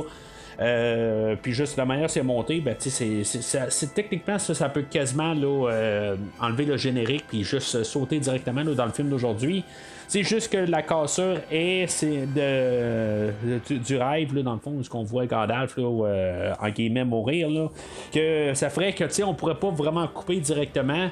Puis 0.57 1.53
juste 1.53 1.77
la 1.77 1.85
manière 1.85 2.09
c'est 2.09 2.23
monté, 2.23 2.61
ben, 2.61 2.75
c'est, 2.79 3.93
techniquement 3.93 4.39
ça, 4.39 4.53
ça 4.53 4.69
peut 4.69 4.83
quasiment 4.83 5.33
là, 5.33 6.15
enlever 6.39 6.65
le 6.65 6.77
générique 6.77 7.25
puis 7.27 7.43
juste 7.43 7.83
sauter 7.83 8.19
directement 8.19 8.63
dans 8.63 8.85
le 8.85 8.91
film 8.91 9.09
d'aujourd'hui. 9.09 9.63
C'est 10.07 10.23
juste 10.23 10.51
que 10.53 10.57
la 10.57 10.81
cassure 10.83 11.37
est 11.51 11.85
c'est 11.87 12.25
de, 12.33 13.33
du, 13.75 13.97
rêve, 13.97 14.33
là, 14.33 14.41
dans 14.41 14.53
le 14.53 14.59
fond, 14.59 14.81
ce 14.81 14.89
qu'on 14.89 15.03
voit 15.03 15.25
Gandalf, 15.25 15.75
là, 15.75 15.83
euh, 15.83 16.53
en 16.61 16.69
guillemets, 16.69 17.03
mourir, 17.03 17.49
là, 17.49 17.67
que 18.13 18.53
ça 18.53 18.69
ferait 18.69 18.93
que, 18.93 19.03
tu 19.03 19.11
sais, 19.11 19.23
on 19.23 19.33
pourrait 19.33 19.59
pas 19.59 19.69
vraiment 19.69 20.07
couper 20.07 20.39
directement. 20.39 21.09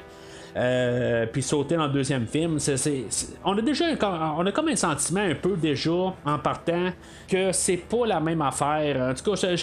Euh, 0.56 1.26
puis 1.26 1.42
sauter 1.42 1.76
dans 1.76 1.86
le 1.86 1.92
deuxième 1.92 2.26
film. 2.26 2.56
on 3.44 3.58
a 3.58 3.60
déjà 3.60 3.84
on 4.38 4.46
a 4.46 4.52
comme 4.52 4.68
un 4.68 4.76
sentiment 4.76 5.20
un 5.20 5.34
peu 5.34 5.54
déjà 5.54 5.90
en 5.90 6.38
partant 6.42 6.92
que 7.28 7.52
c'est 7.52 7.76
pas 7.76 8.06
la 8.06 8.20
même 8.20 8.40
affaire. 8.40 9.10
En 9.10 9.14
tout 9.14 9.32
cas, 9.32 9.56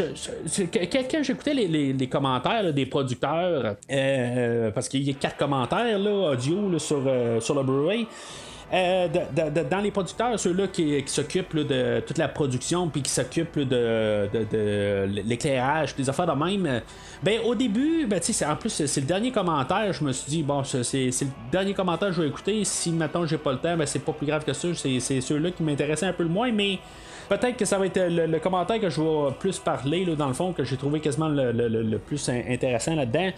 quand 1.12 1.24
j'écoutais 1.24 1.54
les, 1.56 2.08
commentaires 2.08 2.72
des 2.72 2.86
producteurs, 2.86 3.76
euh, 3.92 4.70
parce 4.70 4.88
qu'il 4.88 5.02
y 5.02 5.10
a 5.10 5.14
quatre 5.14 5.38
commentaires 5.38 5.98
là, 5.98 6.32
audio 6.32 6.78
sur, 6.78 7.02
sur 7.40 7.56
le 7.56 7.64
Blu-ray. 7.64 8.08
Euh, 8.74 9.08
dans 9.70 9.82
les 9.82 9.92
producteurs, 9.92 10.40
ceux-là 10.40 10.66
qui, 10.68 11.04
s'occupent 11.06 11.56
de 11.56 12.00
toute 12.00 12.18
la 12.18 12.28
production 12.28 12.88
puis 12.88 13.04
qui 13.04 13.12
s'occupent 13.12 13.60
de, 13.60 15.06
l'éclairage, 15.06 15.96
des 15.96 16.10
affaires 16.10 16.26
de 16.26 16.44
même, 16.44 16.82
ben 17.22 17.40
au 17.46 17.54
début, 17.54 18.08
ben, 18.08 18.20
en 18.50 18.56
plus 18.56 18.70
c'est 18.72 19.02
le 19.02 19.06
dernier 19.06 19.32
commentaire, 19.32 19.94
je 19.94 20.04
me 20.04 20.12
suis 20.12 20.30
dit, 20.30 20.44
bon, 20.44 20.64
c'est 20.64 21.06
le 21.06 21.52
dernier 21.52 21.76
commentaire 21.76 22.10
que 22.10 22.16
je 22.16 22.22
vais 22.24 22.28
écouter, 22.30 22.64
si 22.64 22.92
maintenant 22.92 23.28
j'ai 23.28 23.38
pas 23.38 23.52
le 23.52 23.60
temps, 23.60 23.78
ben, 23.78 23.86
c'est 23.86 24.00
pas 24.00 24.14
plus 24.14 24.26
grave 24.26 24.44
que 24.44 24.54
ça, 24.54 24.70
c'est 24.74 25.22
ceux-là 25.22 25.52
qui 25.52 25.62
m'intéressaient 25.62 26.08
un 26.08 26.14
peu 26.14 26.24
le 26.24 26.30
moins, 26.30 26.52
mais 26.52 26.80
peut-être 27.30 27.58
que 27.58 27.66
ça 27.66 27.78
va 27.78 27.86
être 27.86 28.00
le, 28.00 28.40
commentaire 28.40 28.80
que 28.80 28.90
je 28.90 29.00
vais 29.00 29.34
plus 29.40 29.60
parler, 29.60 30.04
dans 30.18 30.28
le 30.28 30.34
fond, 30.34 30.52
que 30.52 30.64
j'ai 30.64 30.78
trouvé 30.78 31.00
quasiment 31.00 31.30
le, 31.30 31.98
plus 31.98 32.28
intéressant 32.28 32.96
là-dedans 32.96 33.30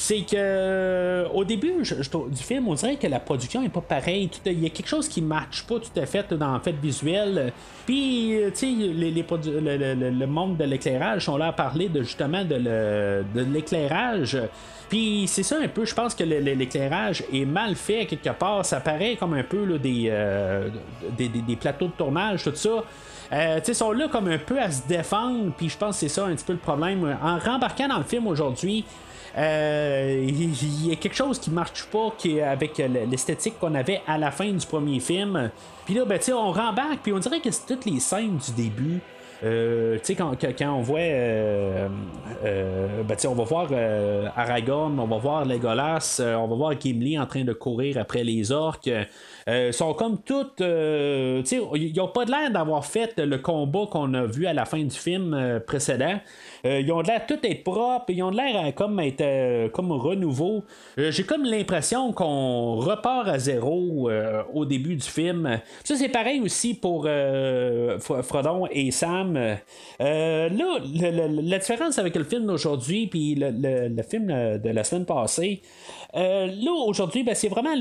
c'est 0.00 0.20
que 0.20 0.36
euh, 0.36 1.28
au 1.34 1.42
début 1.42 1.72
du 1.82 2.42
film, 2.44 2.68
on 2.68 2.74
dirait 2.74 2.94
que 2.94 3.08
la 3.08 3.18
production 3.18 3.64
est 3.64 3.68
pas 3.68 3.80
pareille. 3.80 4.30
Il 4.46 4.62
y 4.62 4.66
a 4.66 4.68
quelque 4.68 4.86
chose 4.86 5.08
qui 5.08 5.20
matche 5.20 5.64
pas 5.64 5.80
tout 5.80 6.00
à 6.00 6.06
fait 6.06 6.32
dans 6.34 6.54
le 6.54 6.60
fait 6.60 6.76
visuel. 6.80 7.52
Puis, 7.84 8.40
euh, 8.40 8.50
tu 8.50 8.58
sais, 8.58 8.66
les, 8.66 9.10
le, 9.10 10.26
monde 10.26 10.56
de 10.56 10.62
l'éclairage 10.62 11.24
sont 11.24 11.36
là 11.36 11.48
à 11.48 11.52
parler 11.52 11.88
de 11.88 12.04
justement 12.04 12.44
de 12.44 13.24
l'éclairage. 13.34 14.38
Puis 14.88 15.26
c'est 15.28 15.42
ça 15.42 15.56
un 15.62 15.68
peu, 15.68 15.84
je 15.84 15.94
pense 15.94 16.14
que 16.14 16.24
l'éclairage 16.24 17.22
est 17.32 17.44
mal 17.44 17.76
fait 17.76 18.06
quelque 18.06 18.30
part. 18.30 18.64
Ça 18.64 18.80
paraît 18.80 19.16
comme 19.16 19.34
un 19.34 19.42
peu 19.42 19.64
là, 19.64 19.78
des, 19.78 20.08
euh, 20.10 20.68
des, 21.16 21.56
plateaux 21.56 21.86
de 21.86 21.92
tournage, 21.92 22.44
tout 22.44 22.54
ça. 22.54 22.84
Euh, 23.30 23.60
ils 23.66 23.74
sont 23.74 23.92
là 23.92 24.08
comme 24.08 24.28
un 24.28 24.38
peu 24.38 24.58
à 24.58 24.70
se 24.70 24.86
défendre, 24.88 25.52
puis 25.56 25.68
je 25.68 25.76
pense 25.76 25.96
que 25.96 26.00
c'est 26.00 26.08
ça 26.08 26.24
un 26.24 26.34
petit 26.34 26.44
peu 26.44 26.54
le 26.54 26.58
problème. 26.58 27.18
En 27.22 27.38
rembarquant 27.38 27.88
dans 27.88 27.98
le 27.98 28.04
film 28.04 28.26
aujourd'hui, 28.26 28.86
euh, 29.36 30.24
il 30.26 30.86
y 30.88 30.92
a 30.92 30.96
quelque 30.96 31.14
chose 31.14 31.38
qui 31.38 31.50
marche 31.50 31.84
pas 31.84 32.10
avec 32.50 32.78
l'esthétique 32.78 33.58
qu'on 33.58 33.74
avait 33.74 34.00
à 34.06 34.16
la 34.16 34.30
fin 34.30 34.50
du 34.50 34.66
premier 34.66 35.00
film. 35.00 35.50
Puis 35.84 35.94
là, 35.94 36.06
ben, 36.06 36.18
on 36.32 36.52
rembarque, 36.52 37.00
puis 37.02 37.12
on 37.12 37.18
dirait 37.18 37.40
que 37.40 37.50
c'est 37.50 37.66
toutes 37.66 37.84
les 37.84 38.00
scènes 38.00 38.38
du 38.38 38.52
début. 38.52 39.00
Tu 39.40 40.00
sais, 40.02 40.14
quand, 40.14 40.32
quand, 40.36 40.74
on 40.74 40.82
voit. 40.82 40.98
ben, 40.98 41.90
on 43.26 43.34
va 43.34 43.44
voir 43.44 43.68
Aragorn, 44.36 44.98
on 44.98 45.06
va 45.06 45.18
voir 45.18 45.44
Legolas, 45.44 46.20
on 46.20 46.46
va 46.46 46.56
voir 46.56 46.80
Gimli 46.80 47.18
en 47.18 47.26
train 47.26 47.44
de 47.44 47.52
courir 47.52 47.98
après 47.98 48.24
les 48.24 48.52
orques. 48.52 48.90
Ils 49.46 49.72
sont 49.72 49.94
comme 49.94 50.18
toutes. 50.22 50.60
ils 50.60 51.92
n'ont 51.96 52.08
pas 52.08 52.24
l'air 52.24 52.50
d'avoir 52.50 52.84
fait 52.84 53.18
le 53.18 53.38
combat 53.38 53.86
qu'on 53.90 54.12
a 54.14 54.26
vu 54.26 54.46
à 54.46 54.52
la 54.52 54.64
fin 54.64 54.82
du 54.82 54.96
film 54.96 55.60
précédent. 55.66 56.20
Ils 56.64 56.90
ont 56.92 57.00
l'air 57.00 57.26
tout 57.26 57.38
être 57.42 57.64
propre, 57.64 58.06
ils 58.08 58.22
ont 58.22 58.30
l'air 58.30 58.74
comme 58.74 59.00
être 59.00 59.68
comme 59.72 59.92
renouveau. 59.92 60.64
J'ai 60.96 61.24
comme 61.24 61.44
l'impression 61.44 62.12
qu'on 62.12 62.76
repart 62.76 63.28
à 63.28 63.38
zéro 63.38 64.10
au 64.52 64.64
début 64.64 64.96
du 64.96 65.06
film. 65.06 65.60
Ça, 65.84 65.96
c'est 65.96 66.08
pareil 66.08 66.40
aussi 66.40 66.74
pour 66.74 67.08
Frodon 68.22 68.66
et 68.70 68.90
Sam. 68.90 69.34
là, 69.98 70.48
la 70.50 71.58
différence 71.58 71.98
avec 71.98 72.16
le 72.16 72.24
film 72.24 72.46
d'aujourd'hui 72.46 73.06
puis 73.06 73.34
le, 73.36 74.02
film 74.02 74.26
de 74.26 74.70
la 74.70 74.84
semaine 74.84 75.04
passée, 75.04 75.62
euh, 76.16 76.46
là, 76.46 76.72
aujourd'hui, 76.86 77.22
ben, 77.22 77.34
c'est 77.34 77.48
vraiment 77.48 77.74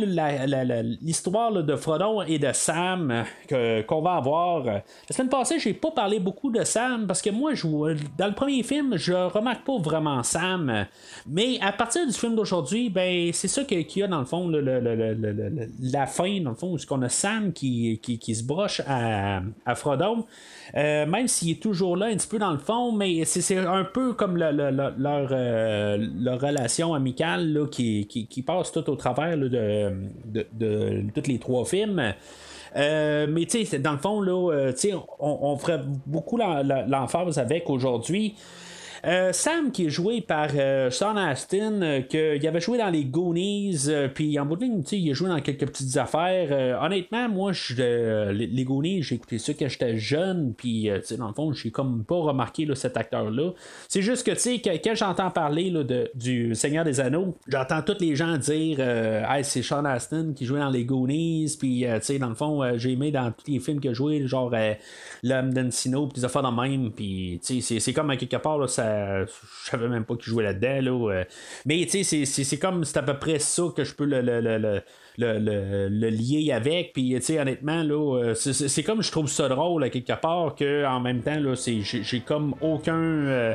l'histoire 1.02 1.52
de 1.52 1.76
Frodon 1.78 2.22
et 2.24 2.38
de 2.40 2.52
Sam 2.54 3.24
qu'on 3.50 4.02
va 4.02 4.16
avoir. 4.16 4.66
La 4.66 4.82
semaine 5.10 5.30
passée, 5.30 5.60
j'ai 5.60 5.74
pas 5.74 5.92
parlé 5.92 6.20
beaucoup 6.20 6.52
de 6.52 6.64
Sam 6.64 7.08
parce 7.08 7.22
que 7.22 7.30
moi, 7.30 7.54
je, 7.54 7.66
dans 8.18 8.28
le 8.28 8.34
premier 8.34 8.64
film, 8.64 8.98
je 8.98 9.14
remarque 9.14 9.66
pas 9.66 9.78
vraiment 9.78 10.24
Sam. 10.24 10.88
Mais 11.26 11.58
à 11.62 11.72
partir 11.72 12.06
du 12.06 12.14
film 12.14 12.36
d'aujourd'hui, 12.36 12.90
ben, 12.90 13.32
c'est 13.32 13.48
ça 13.48 13.64
qu'il 13.64 13.88
y 13.96 14.04
a 14.04 14.08
dans 14.08 14.20
le 14.20 14.26
fond, 14.26 14.50
la 14.50 16.06
fin, 16.06 16.42
dans 16.42 16.50
le 16.52 16.56
fond, 16.56 16.74
où 16.74 16.78
qu'on 16.86 17.02
a 17.04 17.10
Sam 17.10 17.54
qui, 17.54 18.00
qui, 18.00 18.36
se 18.36 18.44
broche 18.44 18.82
à, 18.86 19.42
à. 19.66 19.76
Euh, 20.76 21.06
même 21.06 21.28
s'il 21.28 21.52
est 21.52 21.62
toujours 21.62 21.96
là 21.96 22.08
un 22.08 22.16
petit 22.16 22.28
peu 22.28 22.40
dans 22.40 22.52
le 22.52 22.58
fond, 22.58 22.92
mais 22.92 23.24
c'est 23.26 23.58
un 23.58 23.86
peu 23.86 24.14
comme 24.14 24.38
leur, 24.38 24.54
euh, 24.54 26.08
leur, 26.20 26.42
relation 26.42 26.94
amicale 26.94 27.68
qui, 27.72 28.06
qui, 28.08 28.17
passe 28.46 28.72
tout 28.72 28.90
au 28.90 28.96
travers 28.96 29.38
de, 29.38 29.50
de, 30.54 31.04
tous 31.14 31.28
les 31.28 31.40
trois 31.40 31.66
films. 31.66 32.14
Euh, 32.76 33.28
mais 33.30 33.46
tu 33.46 33.66
sais, 33.66 33.80
dans 33.80 33.94
le 33.94 33.98
fond, 33.98 34.22
là, 34.22 34.72
on, 35.20 35.40
on 35.42 35.58
ferait 35.58 35.82
beaucoup 36.06 36.38
l'emphase 36.38 37.38
avec 37.40 37.70
aujourd'hui. 37.70 38.36
Euh, 39.06 39.32
Sam, 39.32 39.72
qui 39.72 39.86
est 39.86 39.90
joué 39.90 40.22
par 40.22 40.50
euh, 40.56 40.90
Sean 40.90 41.16
Astin, 41.16 41.82
euh, 41.82 42.02
qu'il 42.02 42.46
avait 42.48 42.62
joué 42.62 42.78
dans 42.78 42.90
les 42.90 43.06
Goonies, 43.06 43.88
puis 44.14 44.40
en 44.40 44.46
bout 44.46 44.56
de 44.56 44.62
ligne, 44.62 44.84
il 44.92 45.12
a 45.12 45.14
joué 45.14 45.30
dans 45.30 45.40
quelques 45.40 45.68
petites 45.68 45.98
affaires. 45.98 46.82
honnêtement, 46.82 47.30
moi, 47.30 47.52
les, 47.78 48.64
Goonies, 48.64 49.04
j'ai 49.04 49.16
écouté 49.16 49.38
ça 49.38 49.54
quand 49.54 49.68
j'étais 49.68 49.98
jeune, 49.98 50.54
puis 50.56 50.90
dans 51.18 51.28
le 51.28 51.34
fond, 51.34 51.54
j'ai 51.54 51.72
comme 51.72 52.04
pas 52.04 52.16
remarqué 52.16 52.66
là, 52.66 52.76
cet 52.76 52.98
acteur-là. 52.98 53.52
C'est 53.88 54.02
juste 54.02 54.26
que, 54.26 54.32
tu 54.32 54.40
sais, 54.40 54.62
quand 54.62 54.96
j'entends 54.96 55.32
parler 55.32 55.70
là, 55.70 55.84
de, 55.84 56.10
du 56.16 56.56
Seigneur 56.56 56.84
des 56.84 57.00
Anneaux, 57.00 57.36
j'entends 57.48 57.82
tous 57.82 58.00
les 58.00 58.16
gens 58.16 58.38
dire 58.38 58.80
c'est 59.44 59.62
Sean 59.62 59.86
Astin 59.86 60.34
qui 60.36 60.46
jouait 60.46 60.60
dans 60.60 60.70
les 60.70 60.86
Goonies, 60.86 61.56
puis, 61.60 61.86
tu 61.88 62.02
sais, 62.02 62.20
dans 62.20 62.30
le 62.30 62.36
fond, 62.36 62.78
j'ai 62.78 62.94
aimé 62.94 63.12
dans 63.12 63.32
tous 63.32 63.52
les 63.52 63.60
films 63.60 63.80
qu'il 63.80 63.92
a 63.92 63.94
joué, 63.94 64.26
genre 64.28 64.52
L'homme 65.24 65.54
d'Encino, 65.54 66.08
puis 66.08 66.22
des 66.22 66.26
affaires 66.26 66.44
de 66.44 66.62
même, 66.62 66.92
puis, 66.92 67.40
tu 67.46 67.62
sais, 67.62 67.80
c'est 67.80 67.94
comme 67.94 68.10
à 68.10 68.18
quelque 68.18 68.38
part, 68.38 68.70
ça 68.70 68.87
je 69.26 69.70
savais 69.70 69.88
même 69.88 70.06
pas 70.06 70.16
qu'il 70.16 70.30
jouait 70.30 70.44
là-dedans. 70.44 71.10
Euh. 71.10 71.24
Mais 71.66 71.86
tu 71.86 72.04
sais, 72.04 72.26
c'est 72.26 72.58
comme 72.58 72.84
c'est 72.84 72.98
à 72.98 73.04
peu 73.04 73.18
près 73.18 73.40
ça 73.40 73.64
que 73.76 73.84
je 73.84 73.94
peux 73.94 74.06
le, 74.06 74.22
le, 74.22 76.10
lier 76.10 76.52
avec. 76.52 76.94
Puis, 76.94 77.14
tu 77.16 77.22
sais, 77.22 77.40
honnêtement, 77.40 77.84
là, 77.84 78.18
euh, 78.18 78.34
c'est 78.36 78.84
comme 78.84 79.02
je 79.02 79.12
trouve 79.12 79.28
ça 79.28 79.48
drôle 79.48 79.84
à 79.84 79.90
quelque 79.90 80.20
part 80.20 80.56
que 80.56 80.86
en 80.86 81.00
même 81.00 81.22
temps, 81.22 81.40
là, 81.40 81.54
j'ai 81.56 82.20
comme 82.22 82.56
aucun. 82.62 83.54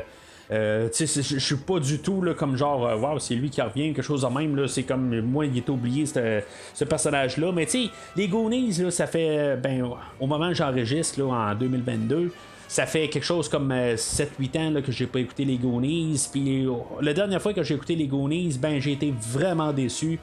Euh, 0.51 0.89
sais, 0.91 1.05
je 1.05 1.39
suis 1.39 1.55
pas 1.55 1.79
du 1.79 1.99
tout 1.99 2.21
là, 2.21 2.33
comme 2.33 2.57
genre, 2.57 2.81
waouh, 3.01 3.17
c'est 3.17 3.33
lui 3.33 3.49
qui 3.49 3.61
revient, 3.61 3.93
quelque 3.93 4.03
chose 4.03 4.21
de 4.21 4.27
même. 4.27 4.67
C'est 4.67 4.83
comme 4.83 5.21
moi, 5.21 5.45
il 5.45 5.57
est 5.57 5.69
oublié 5.69 6.05
ce, 6.05 6.83
personnage-là. 6.83 7.51
Mais 7.51 7.65
tu 7.65 7.85
sais, 7.85 7.89
les 8.15 8.27
Goonies, 8.27 8.73
là, 8.81 8.91
ça 8.91 9.07
fait, 9.07 9.57
ben, 9.57 9.89
au 10.19 10.27
moment 10.27 10.49
où 10.49 10.53
j'enregistre, 10.53 11.21
en 11.23 11.55
2022, 11.55 12.31
ça 12.73 12.87
fait 12.87 13.07
quelque 13.07 13.23
chose 13.23 13.49
comme 13.49 13.71
7-8 13.71 13.71
euh, 13.71 14.59
ans 14.59 14.71
là, 14.71 14.81
que 14.81 14.91
j'ai 14.91 15.05
pas 15.05 15.19
écouté 15.19 15.45
les 15.45 15.57
Goonies. 15.57 16.27
Puis 16.31 16.65
la 17.01 17.13
dernière 17.13 17.39
fois 17.39 17.53
que 17.53 17.61
j'ai 17.61 17.75
écouté 17.75 17.95
les 17.95 18.07
Goonies, 18.07 18.57
ben 18.59 18.81
j'ai 18.81 18.93
été 18.93 19.13
vraiment 19.15 19.71
déçu. 19.71 20.19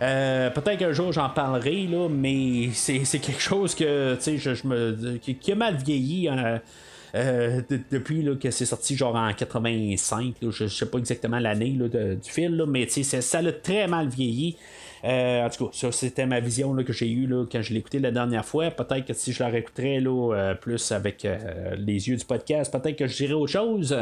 Euh, 0.00 0.48
peut-être 0.48 0.78
qu'un 0.78 0.92
jour 0.92 1.12
j'en 1.12 1.28
parlerai, 1.28 1.86
là, 1.86 2.08
mais 2.08 2.70
c'est, 2.72 3.02
quelque 3.20 3.42
chose 3.42 3.74
que 3.74 4.16
je, 4.18 4.54
je 4.54 4.66
me, 4.66 5.18
qui, 5.18 5.52
a 5.52 5.54
mal 5.54 5.76
vieilli. 5.76 6.30
Euh, 7.14 7.60
depuis 7.90 8.22
là, 8.22 8.34
que 8.34 8.50
c'est 8.50 8.64
sorti 8.64 8.96
genre 8.96 9.16
en 9.16 9.34
85, 9.34 10.36
je, 10.48 10.68
sais 10.68 10.86
pas 10.86 10.96
exactement 10.96 11.38
l'année 11.38 11.72
du 11.72 12.30
film, 12.30 12.64
mais 12.66 12.88
ça 12.88 13.42
l'a 13.42 13.52
très 13.52 13.86
mal 13.88 14.08
vieilli. 14.08 14.56
Euh, 15.04 15.46
en 15.46 15.50
tout 15.50 15.66
cas, 15.66 15.70
ça 15.72 15.92
c'était 15.92 16.26
ma 16.26 16.40
vision 16.40 16.74
que 16.76 16.92
j'ai 16.92 17.10
eue 17.10 17.26
là, 17.26 17.44
quand 17.50 17.62
je 17.62 17.72
l'ai 17.72 17.80
écouté 17.80 17.98
la 17.98 18.10
dernière 18.10 18.44
fois. 18.44 18.70
Peut-être 18.70 19.06
que 19.06 19.14
si 19.14 19.32
je 19.32 19.42
la 19.42 19.48
réécouterais 19.48 20.00
là, 20.00 20.34
euh, 20.34 20.54
plus 20.54 20.92
avec 20.92 21.24
euh, 21.24 21.74
les 21.76 22.08
yeux 22.08 22.16
du 22.16 22.24
podcast, 22.24 22.72
peut-être 22.72 22.96
que 22.96 23.06
je 23.06 23.16
dirais 23.16 23.32
autre 23.32 23.52
chose. 23.52 23.96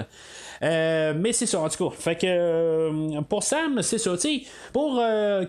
mais 0.61 1.33
c'est 1.33 1.47
ça, 1.47 1.61
en 1.61 1.69
tout 1.69 1.89
cas. 1.89 1.97
Fait 1.97 2.17
que 2.17 3.21
pour 3.23 3.43
Sam, 3.43 3.83
c'est 3.83 3.99
ça. 3.99 4.13
Pour 4.73 5.01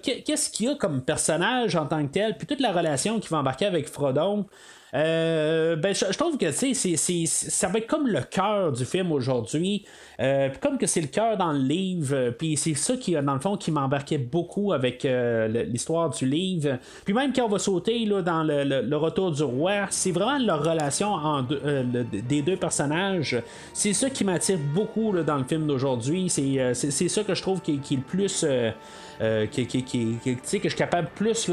qu'est-ce 0.02 0.50
qu'il 0.50 0.68
y 0.68 0.70
a 0.70 0.76
comme 0.76 1.02
personnage 1.02 1.76
en 1.76 1.86
tant 1.86 2.06
que 2.06 2.12
tel, 2.12 2.38
puis 2.38 2.46
toute 2.46 2.62
la 2.62 2.72
relation 2.72 3.20
qui 3.20 3.30
va 3.30 3.38
embarquer 3.38 3.66
avec 3.66 3.88
Frodon. 3.88 4.46
Euh, 4.96 5.76
ben, 5.76 5.94
je, 5.94 6.18
trouve 6.18 6.38
que 6.38 6.52
c'est, 6.52 6.74
ça 6.74 7.68
va 7.68 7.80
être 7.80 7.88
comme 7.88 8.08
le 8.08 8.22
cœur 8.22 8.72
du 8.72 8.86
film 8.86 9.12
aujourd'hui. 9.12 9.86
Euh, 10.20 10.50
comme 10.60 10.78
que 10.78 10.88
c'est 10.88 11.02
le 11.02 11.08
cœur 11.08 11.38
dans 11.38 11.54
le 11.54 11.60
livre, 11.60 12.14
euh, 12.14 12.32
puis 12.32 12.58
c'est 12.58 12.74
ça 12.74 12.98
qui, 12.98 13.14
dans 13.14 13.34
le 13.34 13.40
fond, 13.40 13.56
qui 13.56 13.72
m'embarquait 13.72 14.18
beaucoup 14.18 14.74
avec 14.74 15.08
l'histoire 15.68 16.10
du 16.10 16.26
livre. 16.26 16.78
Puis 17.06 17.14
même 17.14 17.32
quand 17.34 17.46
on 17.46 17.50
va 17.50 17.60
sauter 17.60 18.06
là, 18.06 18.22
dans 18.22 18.44
le, 18.44 18.96
retour 18.96 19.32
du 19.32 19.44
roi, 19.44 19.86
c'est 19.92 20.12
vraiment 20.12 20.38
la 20.40 20.58
relation 20.58 21.46
des 22.28 22.42
deux 22.42 22.58
personnages. 22.58 23.42
C'est 23.74 23.94
ça 23.94 24.10
qui 24.10 24.26
m'attire 24.26 24.58
beaucoup 24.74 25.14
dans 25.26 25.38
le 25.38 25.46
film 25.46 25.68
d'aujourd'hui. 25.68 26.30
C'est, 26.30 26.74
ça 26.74 27.24
que 27.24 27.34
je 27.34 27.42
trouve 27.42 27.62
qui, 27.62 27.76
est 27.76 27.92
le 27.92 28.02
plus. 28.02 28.46
qui, 29.52 29.64
que 30.24 30.64
je 30.64 30.68
suis 30.68 30.78
capable 30.78 31.10
plus 31.16 31.50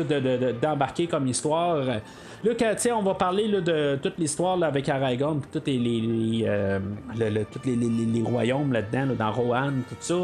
d'embarquer 0.61 1.07
comme 1.07 1.29
histoire. 1.29 2.01
Là, 2.45 2.53
quand, 2.59 2.75
on 2.95 3.03
va 3.03 3.15
parler 3.15 3.49
de 3.49 3.99
toute 4.03 4.19
l'histoire 4.19 4.63
avec 4.63 4.89
Aragorn, 4.89 5.41
tous 5.53 5.63
les, 5.67 5.79
les, 5.79 6.45
euh, 6.47 6.79
les, 7.17 8.23
royaumes 8.23 8.73
là-dedans, 8.73 9.15
dans 9.19 9.33
Rohan, 9.33 9.73
tout 9.89 9.97
ça. 10.01 10.15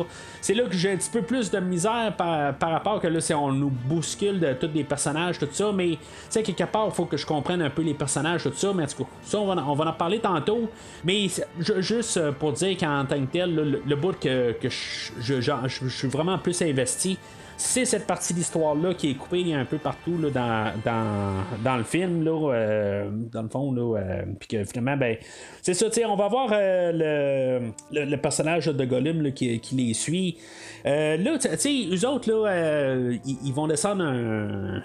C'est 0.41 0.55
là 0.55 0.65
que 0.65 0.75
j'ai 0.75 0.93
un 0.93 0.97
petit 0.97 1.11
peu 1.11 1.23
plus 1.23 1.51
de 1.51 1.59
misère 1.59 2.15
par, 2.17 2.55
rapport 2.61 3.01
que 3.01 3.09
là, 3.09 3.21
on 3.37 3.53
nous 3.53 3.71
bouscule 3.71 4.39
de 4.39 4.53
tous 4.53 4.71
les 4.75 4.85
personnages, 4.85 5.39
tout 5.39 5.49
ça. 5.51 5.73
Mais, 5.73 5.91
tu 5.91 5.99
sais, 6.31 6.43
quelque 6.43 6.65
part, 6.65 6.87
il 6.89 6.95
faut 6.95 7.07
que 7.07 7.17
je 7.17 7.27
comprenne 7.27 7.63
un 7.63 7.71
peu 7.71 7.83
les 7.83 7.95
personnages, 7.95 8.43
tout 8.43 8.53
ça. 8.55 8.73
Mais 8.75 8.85
en 8.85 8.87
tout 8.87 9.05
cas, 9.05 9.11
ça, 9.23 9.39
on 9.39 9.47
va, 9.47 9.65
on 9.67 9.75
va 9.75 9.87
en 9.87 9.93
parler 9.93 10.19
tantôt. 10.19 10.69
Mais 11.05 11.27
juste 11.59 12.31
pour 12.33 12.53
dire 12.53 12.77
qu'en 12.77 13.05
tant 13.07 13.21
que 13.21 13.33
tel, 13.33 13.83
le, 13.85 13.97
bout 13.97 14.19
que, 14.21 14.55
je, 14.63 15.41
je 15.41 15.89
suis 15.89 16.09
vraiment 16.09 16.39
plus 16.39 16.61
investi 16.63 17.19
c'est 17.63 17.85
cette 17.85 18.07
partie 18.07 18.35
d'histoire-là 18.35 18.95
qui 18.95 19.11
est 19.11 19.15
coupée 19.15 19.55
un 19.55 19.65
peu 19.65 19.79
partout 19.79 20.19
là, 20.19 20.31
dans, 20.31 20.73
dans, 20.85 21.45
dans, 21.63 21.77
le 21.77 21.85
film, 21.85 22.02
là, 22.09 22.53
euh, 22.53 23.11
dans 23.33 23.43
le 23.43 23.49
fond, 23.49 23.73
là, 23.73 23.99
euh, 23.99 24.23
puis 24.39 24.49
que 24.49 24.65
finalement, 24.65 24.97
ben, 24.97 25.17
c'est 25.61 25.75
ça, 25.75 25.87
on 26.09 26.17
va 26.17 26.29
voir 26.29 26.51
euh, 26.53 27.73
le, 27.91 28.05
le, 28.05 28.17
personnage 28.17 28.67
de 28.67 28.85
Gollum 28.85 29.33
qui, 29.33 29.59
qui, 29.61 29.75
les 29.75 29.95
suit. 29.95 30.39
là, 30.85 31.39
tu 31.39 31.95
eux 31.95 32.09
autres, 32.09 32.31
là, 32.31 33.19
ils, 33.25 33.53
vont 33.53 33.67
descendre 33.67 34.05
un, 34.05 34.83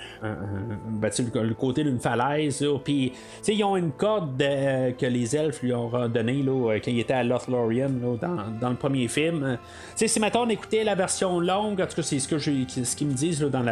ben, 0.89 1.11
le, 1.35 1.53
côté 1.53 1.83
d'une 1.83 1.99
falaise, 1.99 2.65
puis, 2.83 3.13
ils 3.47 3.63
ont 3.63 3.77
une 3.77 3.91
corde 3.91 4.37
que 4.37 5.05
les 5.05 5.35
elfes 5.35 5.61
lui 5.61 5.73
ont 5.73 6.07
donnée 6.09 6.43
là, 6.43 6.77
quand 6.83 6.91
ils 6.91 6.99
étaient 6.99 7.13
à 7.13 7.23
Lothlorien 7.23 7.89
dans, 7.89 8.17
dans 8.59 8.69
le 8.69 8.75
premier 8.75 9.07
film. 9.07 9.57
Tu 9.97 10.07
si 10.07 10.19
maintenant 10.19 10.45
on 10.45 10.49
écoutait 10.49 10.83
la 10.83 10.95
version 10.95 11.39
longue, 11.39 11.81
en 11.81 11.87
tout 11.87 11.95
cas, 11.95 12.01
c'est 12.01 12.19
ce 12.19 12.27
que 12.27 12.37
ce 12.39 12.95
qu'ils 12.95 13.07
me 13.07 13.13
disent 13.13 13.41
dans, 13.41 13.63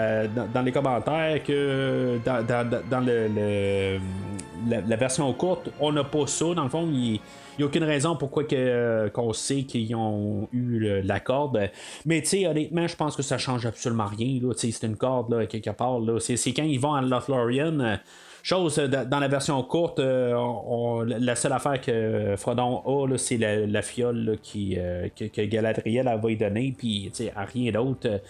dans, 0.53 0.61
les 0.61 0.71
commentaires 0.71 1.43
que 1.43 2.19
dans, 2.25 2.99
le, 2.99 3.29
la, 3.35 4.95
version 4.95 5.31
courte, 5.33 5.69
on 5.79 5.91
n'a 5.91 6.03
pas 6.03 6.27
ça. 6.27 6.53
Dans 6.53 6.63
le 6.63 6.69
fond, 6.69 6.87
ils, 6.91 7.19
n'y 7.57 7.63
a 7.63 7.65
aucune 7.65 7.83
raison 7.83 8.15
pourquoi 8.15 8.43
que, 8.43 9.09
qu'on 9.13 9.33
sait 9.33 9.63
qu'ils 9.63 9.95
ont 9.95 10.47
eu 10.51 11.01
la 11.03 11.19
corde. 11.19 11.69
Mais 12.05 12.21
tu 12.21 12.29
sais, 12.29 12.47
honnêtement, 12.47 12.87
je 12.87 12.95
pense 12.95 13.15
que 13.15 13.23
ça 13.23 13.37
change 13.37 13.65
absolument 13.65 14.07
rien. 14.07 14.39
C'est 14.55 14.83
une 14.83 14.97
corde 14.97 15.33
là, 15.33 15.45
quelque 15.45 15.71
part. 15.71 15.99
C'est, 16.19 16.53
quand 16.53 16.63
ils 16.63 16.79
vont 16.79 16.93
à 16.93 17.01
Lothlorien 17.01 17.99
Chose, 18.45 18.77
euh, 18.77 18.87
dans 18.87 19.19
la 19.19 19.27
version 19.27 19.63
courte, 19.63 19.97
euh, 19.97 21.03
la 21.03 21.35
seule 21.35 21.53
affaire 21.53 21.81
que 21.81 22.35
Frodon 22.37 22.83
a, 22.85 23.17
c'est 23.17 23.37
la, 23.37 23.81
fiole 23.81 24.37
qui, 24.43 24.75
euh, 24.77 25.07
que, 25.15 25.41
Galadriel 25.45 26.05
va 26.21 26.31
y 26.31 26.37
donner, 26.37 26.75
puis 26.77 27.11
rien 27.35 27.71
d'autre. 27.71 28.21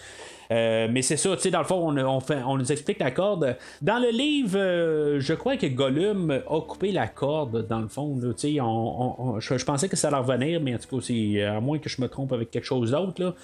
Mais 0.50 1.02
c'est 1.02 1.16
ça, 1.16 1.34
tu 1.36 1.42
sais, 1.42 1.50
dans 1.50 1.60
le 1.60 1.64
fond, 1.64 1.96
on, 1.96 2.20
fait, 2.20 2.38
on 2.46 2.56
nous 2.56 2.72
explique 2.72 2.98
la 2.98 3.10
corde. 3.10 3.56
Dans 3.82 3.98
le 3.98 4.10
livre, 4.10 5.18
je 5.18 5.34
crois 5.34 5.56
que 5.56 5.66
Gollum 5.66 6.30
a 6.30 6.60
coupé 6.60 6.92
la 6.92 7.08
corde, 7.08 7.66
dans 7.66 7.80
le 7.80 7.88
fond. 7.88 8.18
Tu 8.36 8.60
on, 8.60 9.40
je, 9.40 9.64
pensais 9.64 9.88
que 9.88 9.96
ça 9.96 10.08
allait 10.08 10.16
revenir, 10.18 10.60
mais 10.60 10.74
en 10.74 10.78
tout 10.78 10.96
cas, 10.96 11.06
c'est 11.06 11.42
à 11.42 11.60
moins 11.60 11.78
que 11.78 11.88
je 11.88 12.00
me 12.00 12.08
trompe 12.08 12.32
avec 12.32 12.50
quelque 12.50 12.64
chose 12.64 12.90
d'autre. 12.90 13.34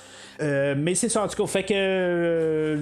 mais 0.41 0.95
c'est 0.95 1.09
ça, 1.09 1.25
en 1.25 1.29
tout 1.29 1.43
cas, 1.43 1.47
fait 1.47 1.65
que 1.65 2.79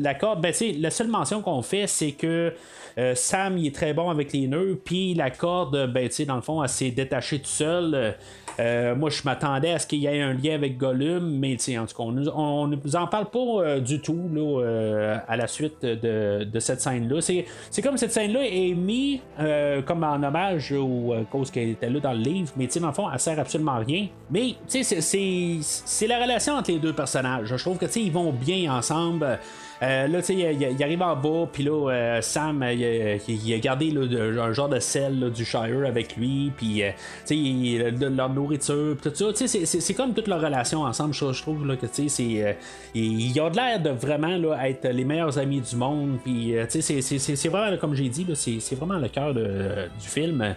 la 0.00 0.14
corde, 0.14 0.40
ben, 0.40 0.52
la 0.78 0.90
seule 0.90 1.08
mention 1.08 1.42
qu'on 1.42 1.62
fait, 1.62 1.86
c'est 1.86 2.12
que 2.12 2.52
euh, 2.96 3.14
Sam, 3.14 3.58
il 3.58 3.66
est 3.66 3.74
très 3.74 3.92
bon 3.92 4.10
avec 4.10 4.32
les 4.32 4.46
nœuds, 4.46 4.80
puis 4.82 5.14
la 5.14 5.30
corde, 5.30 5.90
ben, 5.92 6.08
dans 6.26 6.36
le 6.36 6.42
fond, 6.42 6.62
elle 6.62 6.68
s'est 6.68 6.90
détachée 6.90 7.38
tout 7.38 7.46
seul. 7.46 8.14
Euh, 8.60 8.96
moi, 8.96 9.08
je 9.10 9.22
m'attendais 9.24 9.72
à 9.72 9.78
ce 9.78 9.86
qu'il 9.86 10.00
y 10.00 10.06
ait 10.06 10.20
un 10.20 10.32
lien 10.32 10.54
avec 10.54 10.78
Gollum, 10.78 11.38
mais 11.38 11.56
en 11.78 11.86
tout 11.86 11.96
cas, 11.96 12.02
on 12.34 12.66
ne 12.66 12.76
nous 12.76 12.96
en 12.96 13.06
parle 13.06 13.30
pas 13.30 13.38
euh, 13.38 13.80
du 13.80 14.00
tout 14.00 14.18
à 15.28 15.36
la 15.36 15.46
suite 15.46 15.82
de, 15.82 16.58
cette 16.58 16.80
scène-là. 16.80 17.20
C'est, 17.20 17.82
comme 17.82 17.96
cette 17.96 18.12
scène-là 18.12 18.40
est 18.44 18.74
mise 18.74 19.20
comme 19.86 20.02
en 20.02 20.22
hommage 20.22 20.72
aux 20.72 21.14
causes 21.30 21.50
qu'elle 21.50 21.70
était 21.70 21.88
là 21.88 22.00
dans 22.00 22.12
le 22.12 22.18
livre, 22.18 22.52
mais 22.56 22.66
dans 22.66 22.88
le 22.88 22.92
fond, 22.92 23.08
elle 23.12 23.20
sert 23.20 23.38
absolument 23.38 23.72
à 23.72 23.78
rien. 23.78 24.08
Mais 24.30 24.54
c'est, 24.66 26.06
la 26.06 26.20
relation 26.20 26.54
entre 26.54 26.70
les 26.70 26.78
deux 26.78 26.92
personnages. 26.92 27.46
Je 27.48 27.56
trouve 27.56 27.78
que 27.78 27.86
ils 27.98 28.12
vont 28.12 28.32
bien 28.32 28.72
ensemble. 28.72 29.38
Euh, 29.82 30.08
là, 30.08 30.20
tu 30.20 30.26
sais, 30.26 30.34
il, 30.34 30.82
arrive 30.82 31.02
en 31.02 31.14
bas, 31.14 31.48
puis 31.52 31.62
là, 31.62 31.90
euh, 31.90 32.20
Sam, 32.20 32.64
il, 32.68 33.54
a 33.54 33.58
gardé 33.58 33.94
un 33.96 34.52
genre 34.52 34.68
de 34.68 34.80
sel 34.80 35.30
du 35.30 35.44
Shire 35.44 35.86
avec 35.86 36.16
lui, 36.16 36.52
puis, 36.56 36.82
euh, 36.82 36.90
tu 37.26 37.36
sais, 37.36 38.08
leur 38.10 38.28
nourriture, 38.30 38.96
tout 39.00 39.14
ça. 39.14 39.32
Tu 39.32 39.46
sais, 39.46 39.66
c'est 39.66 39.94
comme 39.94 40.14
toute 40.14 40.26
leur 40.26 40.40
relation 40.40 40.82
ensemble, 40.82 41.14
je, 41.14 41.42
trouve, 41.42 41.66
là, 41.66 41.76
que, 41.76 41.86
tu 41.86 42.08
sais, 42.08 42.56
ils 42.94 43.40
ont 43.40 43.50
l'air 43.50 43.80
de 43.80 43.90
vraiment 43.90 44.36
là, 44.36 44.68
être 44.68 44.88
les 44.88 45.04
meilleurs 45.04 45.38
amis 45.38 45.60
du 45.60 45.76
monde, 45.76 46.18
puis, 46.24 46.54
tu 46.70 46.82
sais, 46.82 47.00
c'est 47.00 47.48
vraiment, 47.48 47.76
comme 47.76 47.94
j'ai 47.94 48.08
dit, 48.08 48.26
c'est 48.34 48.74
vraiment 48.74 48.98
le 48.98 49.08
cœur 49.08 49.32
du 49.32 50.08
film. 50.08 50.54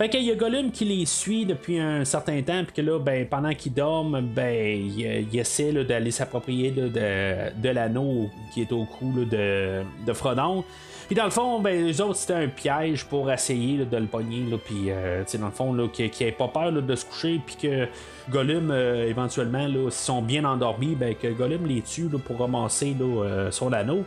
Fait 0.00 0.08
qu'il 0.08 0.22
y 0.22 0.30
a 0.30 0.34
Gollum 0.34 0.70
qui 0.70 0.86
les 0.86 1.04
suit 1.04 1.44
depuis 1.44 1.78
un 1.78 2.06
certain 2.06 2.40
temps, 2.40 2.64
puis 2.64 2.72
que 2.72 2.80
là, 2.80 2.98
ben, 2.98 3.26
pendant 3.26 3.52
qu'ils 3.52 3.74
dorment, 3.74 4.22
ben, 4.22 4.50
il, 4.50 5.38
essaie 5.38 5.74
d'aller 5.84 6.10
s'approprier 6.10 6.70
de, 6.70 7.68
l'anneau 7.68 8.30
qui 8.54 8.62
est 8.62 8.72
au 8.72 8.86
cou 8.86 9.12
de, 9.30 9.82
de 10.06 10.12
Frodon. 10.14 10.64
Puis 11.06 11.14
dans 11.14 11.26
le 11.26 11.30
fond, 11.30 11.58
ben, 11.58 11.84
les 11.86 12.00
autres, 12.00 12.16
c'était 12.16 12.32
un 12.32 12.48
piège 12.48 13.04
pour 13.04 13.30
essayer 13.30 13.84
de 13.84 13.96
le 13.98 14.06
pogner. 14.06 14.46
Puis, 14.64 14.86
euh, 14.88 15.22
dans 15.38 15.46
le 15.46 15.52
fond, 15.52 15.88
qu'il 15.92 16.10
n'ait 16.18 16.32
pas 16.32 16.48
peur 16.48 16.72
de 16.72 16.94
se 16.94 17.04
coucher. 17.04 17.38
Puis 17.44 17.56
que 17.56 17.86
Gollum, 18.30 18.70
euh, 18.70 19.06
éventuellement, 19.06 19.68
s'ils 19.68 19.92
sont 19.92 20.22
bien 20.22 20.46
endormis, 20.46 20.94
ben, 20.94 21.14
que 21.14 21.28
Gollum 21.28 21.66
les 21.66 21.82
tue 21.82 22.08
pour 22.24 22.38
ramasser 22.38 22.96
euh, 22.98 23.50
son 23.50 23.70
anneau. 23.74 24.06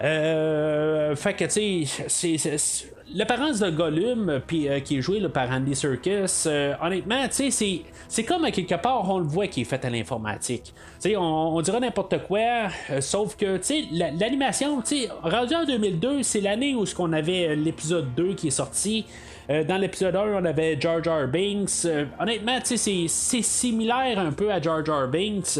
fait 0.00 1.36
que, 1.36 1.44
tu 1.44 1.86
sais, 1.86 2.38
c'est 2.38 2.95
l'apparence 3.14 3.60
de 3.60 3.70
Gollum, 3.70 4.40
puis, 4.46 4.68
euh, 4.68 4.80
qui 4.80 4.98
est 4.98 5.00
joué 5.00 5.20
par 5.28 5.50
Andy 5.50 5.74
Serkis, 5.74 6.46
euh, 6.46 6.74
honnêtement, 6.82 7.26
tu 7.28 7.50
sais, 7.50 7.82
c'est 8.08 8.24
comme 8.24 8.44
à 8.44 8.50
quelque 8.50 8.74
part 8.74 9.08
on 9.08 9.18
le 9.18 9.26
voit 9.26 9.46
qui 9.46 9.62
est 9.62 9.64
fait 9.64 9.84
à 9.84 9.90
l'informatique. 9.90 10.74
Tu 11.00 11.16
on, 11.16 11.60
dirait 11.60 11.80
n'importe 11.80 12.22
quoi, 12.26 12.68
euh, 12.90 13.00
sauf 13.00 13.36
que, 13.36 13.58
tu 13.58 13.62
sais, 13.62 13.84
l'animation, 13.92 14.80
tu 14.82 15.02
sais, 15.02 15.08
en 15.10 15.64
2002, 15.64 16.22
c'est 16.22 16.40
l'année 16.40 16.74
où 16.74 16.86
ce 16.86 16.94
qu'on 16.94 17.12
avait 17.12 17.54
l'épisode 17.54 18.14
2 18.14 18.34
qui 18.34 18.48
est 18.48 18.50
sorti. 18.50 19.06
dans 19.48 19.76
l'épisode 19.80 20.16
1, 20.16 20.42
on 20.42 20.44
avait 20.44 20.78
Jar 20.80 21.02
Jar 21.02 21.28
Binks. 21.28 21.86
honnêtement, 22.18 22.58
c'est 22.64 23.08
similaire 23.08 24.18
un 24.18 24.32
peu 24.32 24.50
à 24.50 24.60
Jar 24.60 24.84
Jar 24.84 25.06
Binks. 25.08 25.58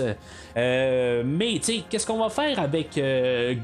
mais, 0.57 1.61
qu'est-ce 1.89 2.07
qu'on 2.07 2.19
va 2.19 2.29
faire 2.29 2.59
avec 2.59 3.01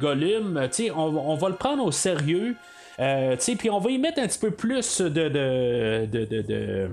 Gollum? 0.01 0.69
On, 0.95 1.35
va 1.35 1.49
le 1.49 1.57
prendre 1.57 1.85
au 1.85 1.91
sérieux. 1.91 2.57
Euh, 3.01 3.37
puis 3.59 3.71
on 3.71 3.79
va 3.79 3.91
y 3.91 3.99
mettre 3.99 4.21
un 4.21 4.27
petit 4.27 4.39
peu 4.39 4.51
plus 4.51 5.01
de, 5.01 5.29
de, 5.29 6.07
de, 6.07 6.25
de 6.25 6.91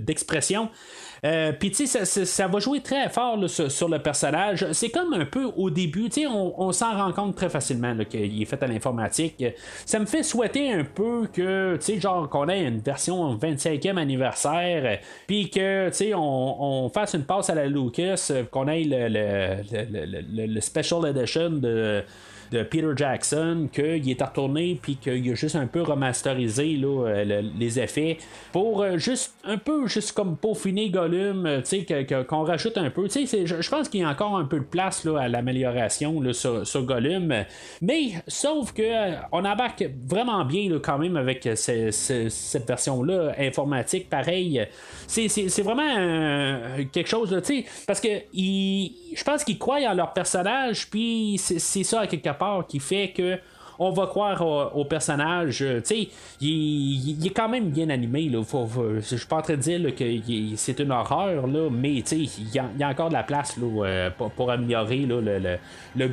d'expression. 0.00 0.70
Euh, 1.24 1.52
Puis 1.52 1.70
tu 1.70 1.86
sais, 1.86 2.04
ça, 2.04 2.46
va 2.48 2.58
jouer 2.58 2.80
très 2.80 3.08
fort 3.08 3.38
sur, 3.48 3.88
le 3.88 3.98
personnage. 3.98 4.66
C'est 4.72 4.90
comme 4.90 5.14
un 5.14 5.24
peu 5.24 5.44
au 5.44 5.70
début, 5.70 6.10
on, 6.28 6.72
s'en 6.72 6.96
rend 6.96 7.12
compte 7.12 7.36
très 7.36 7.48
facilement 7.48 7.96
qu'il 8.04 8.42
est 8.42 8.44
fait 8.44 8.62
à 8.62 8.66
l'informatique. 8.66 9.42
Ça 9.86 9.98
me 9.98 10.06
fait 10.06 10.22
souhaiter 10.22 10.72
un 10.72 10.84
peu 10.84 11.26
que, 11.32 11.76
tu 11.76 11.82
sais, 11.82 12.00
genre 12.00 12.28
qu'on 12.28 12.48
ait 12.48 12.64
une 12.64 12.80
version 12.80 13.36
25e 13.36 13.96
anniversaire, 13.96 14.98
puis 15.26 15.50
que, 15.50 15.88
tu 15.88 15.94
sais, 15.94 16.12
on, 16.14 16.90
fasse 16.90 17.14
une 17.14 17.24
passe 17.24 17.50
à 17.50 17.54
la 17.54 17.66
Lucas, 17.66 18.30
qu'on 18.50 18.68
ait 18.68 18.84
le, 18.84 19.08
le, 19.08 20.46
le 20.46 20.60
Special 20.60 21.06
Edition 21.06 21.50
de 21.50 22.04
de 22.54 22.62
Peter 22.62 22.92
Jackson, 22.94 23.68
qu'il 23.72 24.08
est 24.08 24.22
retourné 24.22 24.78
puis 24.80 24.96
qu'il 24.96 25.30
a 25.30 25.34
juste 25.34 25.56
un 25.56 25.66
peu 25.66 25.82
remasterisé 25.82 26.78
euh, 26.82 27.42
les 27.58 27.80
effets 27.80 28.18
pour 28.52 28.82
euh, 28.82 28.96
juste 28.96 29.34
un 29.44 29.58
peu, 29.58 29.88
juste 29.88 30.12
comme 30.12 30.36
peaufiner 30.36 30.88
Gollum, 30.90 31.46
euh, 31.46 32.24
qu'on 32.28 32.44
rajoute 32.44 32.78
un 32.78 32.90
peu. 32.90 33.08
Je 33.08 33.68
pense 33.70 33.88
qu'il 33.88 34.00
y 34.00 34.04
a 34.04 34.08
encore 34.08 34.36
un 34.36 34.44
peu 34.44 34.60
de 34.60 34.64
place 34.64 35.04
à 35.18 35.28
l'amélioration 35.28 36.22
sur, 36.32 36.82
Gollum. 36.84 37.44
Mais 37.82 38.12
sauf 38.28 38.72
que 38.72 38.82
on 39.32 39.44
embarque 39.44 39.84
vraiment 40.06 40.44
bien 40.44 40.70
quand 40.80 40.98
même 40.98 41.16
avec 41.16 41.48
cette 41.54 42.68
version-là 42.68 43.34
informatique. 43.38 44.08
Pareil, 44.08 44.64
c'est 45.06 45.62
vraiment 45.62 46.86
quelque 46.92 47.08
chose, 47.08 47.36
parce 47.86 48.00
que 48.00 48.08
je 48.32 49.24
pense 49.24 49.42
qu'ils 49.42 49.58
croient 49.58 49.80
en 49.88 49.94
leur 49.94 50.12
personnage, 50.12 50.88
puis 50.88 51.36
c'est 51.38 51.82
ça 51.82 52.02
à 52.02 52.06
quelque 52.06 52.30
part 52.30 52.43
qui 52.68 52.80
fait 52.80 53.12
que 53.16 53.38
on 53.78 53.90
va 53.90 54.06
croire 54.06 54.76
au, 54.76 54.84
personnage. 54.84 55.62
Euh, 55.62 55.80
tu 55.80 55.86
sais, 55.86 56.08
il, 56.40 57.26
est 57.26 57.30
quand 57.30 57.48
même 57.48 57.70
bien 57.70 57.88
animé. 57.90 58.28
Là. 58.28 58.42
je 58.42 59.16
suis 59.16 59.26
pas 59.26 59.36
en 59.36 59.42
train 59.42 59.54
de 59.54 59.60
dire 59.60 59.94
que 59.94 60.04
c'est 60.56 60.78
une 60.80 60.92
horreur, 60.92 61.46
là, 61.46 61.68
mais 61.70 61.94
il 61.96 62.50
y, 62.52 62.58
a 62.58 62.88
encore 62.88 63.08
de 63.08 63.14
la 63.14 63.22
place 63.22 63.56
là, 63.56 63.66
euh, 63.84 64.10
pour, 64.10 64.50
améliorer 64.50 64.98
le, 64.98 65.20
le, 65.20 65.38
le, 65.96 66.08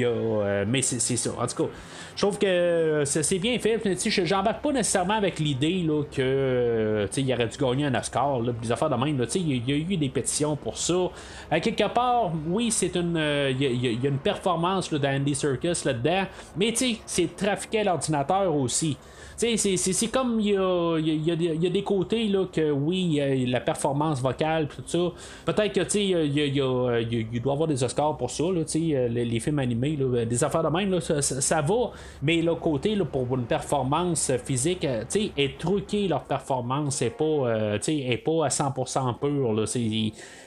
euh, 0.00 0.64
mais 0.66 0.82
c'est 0.82 1.16
ça. 1.16 1.30
En 1.38 1.46
tout 1.46 1.64
cas, 1.64 1.70
je 2.16 2.22
trouve 2.22 2.38
que 2.38 3.02
c'est 3.04 3.38
bien 3.38 3.58
fait. 3.58 3.80
J'embarque 4.24 4.62
pas 4.62 4.72
nécessairement 4.72 5.14
avec 5.14 5.38
l'idée 5.38 5.86
que 6.12 7.08
il 7.16 7.32
aurait 7.32 7.48
dû 7.48 7.58
gagner 7.58 7.86
un 7.86 7.94
Oscar, 7.94 8.40
là, 8.40 8.52
affaires 8.70 8.90
de. 8.90 8.94
Il 9.34 9.68
y, 9.68 9.72
a 9.72 9.76
eu 9.76 9.96
des 9.96 10.08
pétitions 10.08 10.56
pour 10.56 10.78
ça. 10.78 11.10
À 11.50 11.60
quelque 11.60 11.88
part, 11.92 12.32
oui, 12.46 12.70
c'est 12.70 12.94
une. 12.96 13.16
Il 13.50 13.60
y, 13.60 14.06
a 14.06 14.08
une 14.08 14.18
performance 14.18 14.92
d'Andy 14.92 15.34
Circus 15.34 15.84
là-dedans. 15.84 16.24
Mais 16.56 16.72
tu 16.72 16.94
sais, 16.94 16.98
c'est 17.06 17.36
trafiqué 17.36 17.80
à 17.80 17.84
l'ordinateur 17.84 18.54
aussi. 18.54 18.96
C'est 19.36 20.10
comme 20.12 20.40
il 20.40 20.50
y 20.50 20.56
a, 20.56 20.98
y, 20.98 21.30
a, 21.30 21.34
y 21.34 21.66
a, 21.66 21.70
des 21.70 21.82
côtés 21.82 22.28
là, 22.28 22.46
que 22.52 22.70
oui, 22.70 23.20
la 23.46 23.60
performance 23.60 24.20
vocale, 24.20 24.68
tout 24.68 24.82
ça. 24.86 25.52
Peut-être 25.52 25.72
que 25.72 25.96
il 25.96 27.40
doit 27.42 27.52
y 27.52 27.54
avoir 27.54 27.68
des 27.68 27.82
Oscars 27.82 28.16
pour 28.16 28.30
ça, 28.30 28.44
là, 28.44 28.62
les, 28.74 29.24
les 29.24 29.40
films 29.40 29.58
animés, 29.58 29.96
là, 29.96 30.24
des 30.24 30.44
affaires 30.44 30.62
de 30.62 30.68
même, 30.68 30.90
là, 30.90 31.00
ça, 31.00 31.20
ça, 31.22 31.60
va. 31.62 31.92
Mais 32.22 32.42
le 32.42 32.54
côté 32.54 32.94
là, 32.94 33.04
pour 33.04 33.34
une 33.34 33.44
performance 33.44 34.32
physique, 34.44 34.84
est 34.84 35.58
truqué 35.58 36.08
leur 36.08 36.24
performance, 36.24 36.96
c'est 36.96 37.10
pas, 37.10 37.24
euh, 37.24 37.78
est 37.86 38.24
pas 38.24 38.46
à 38.46 38.48
100% 38.48 39.18
pur. 39.18 39.52
Là, 39.52 39.64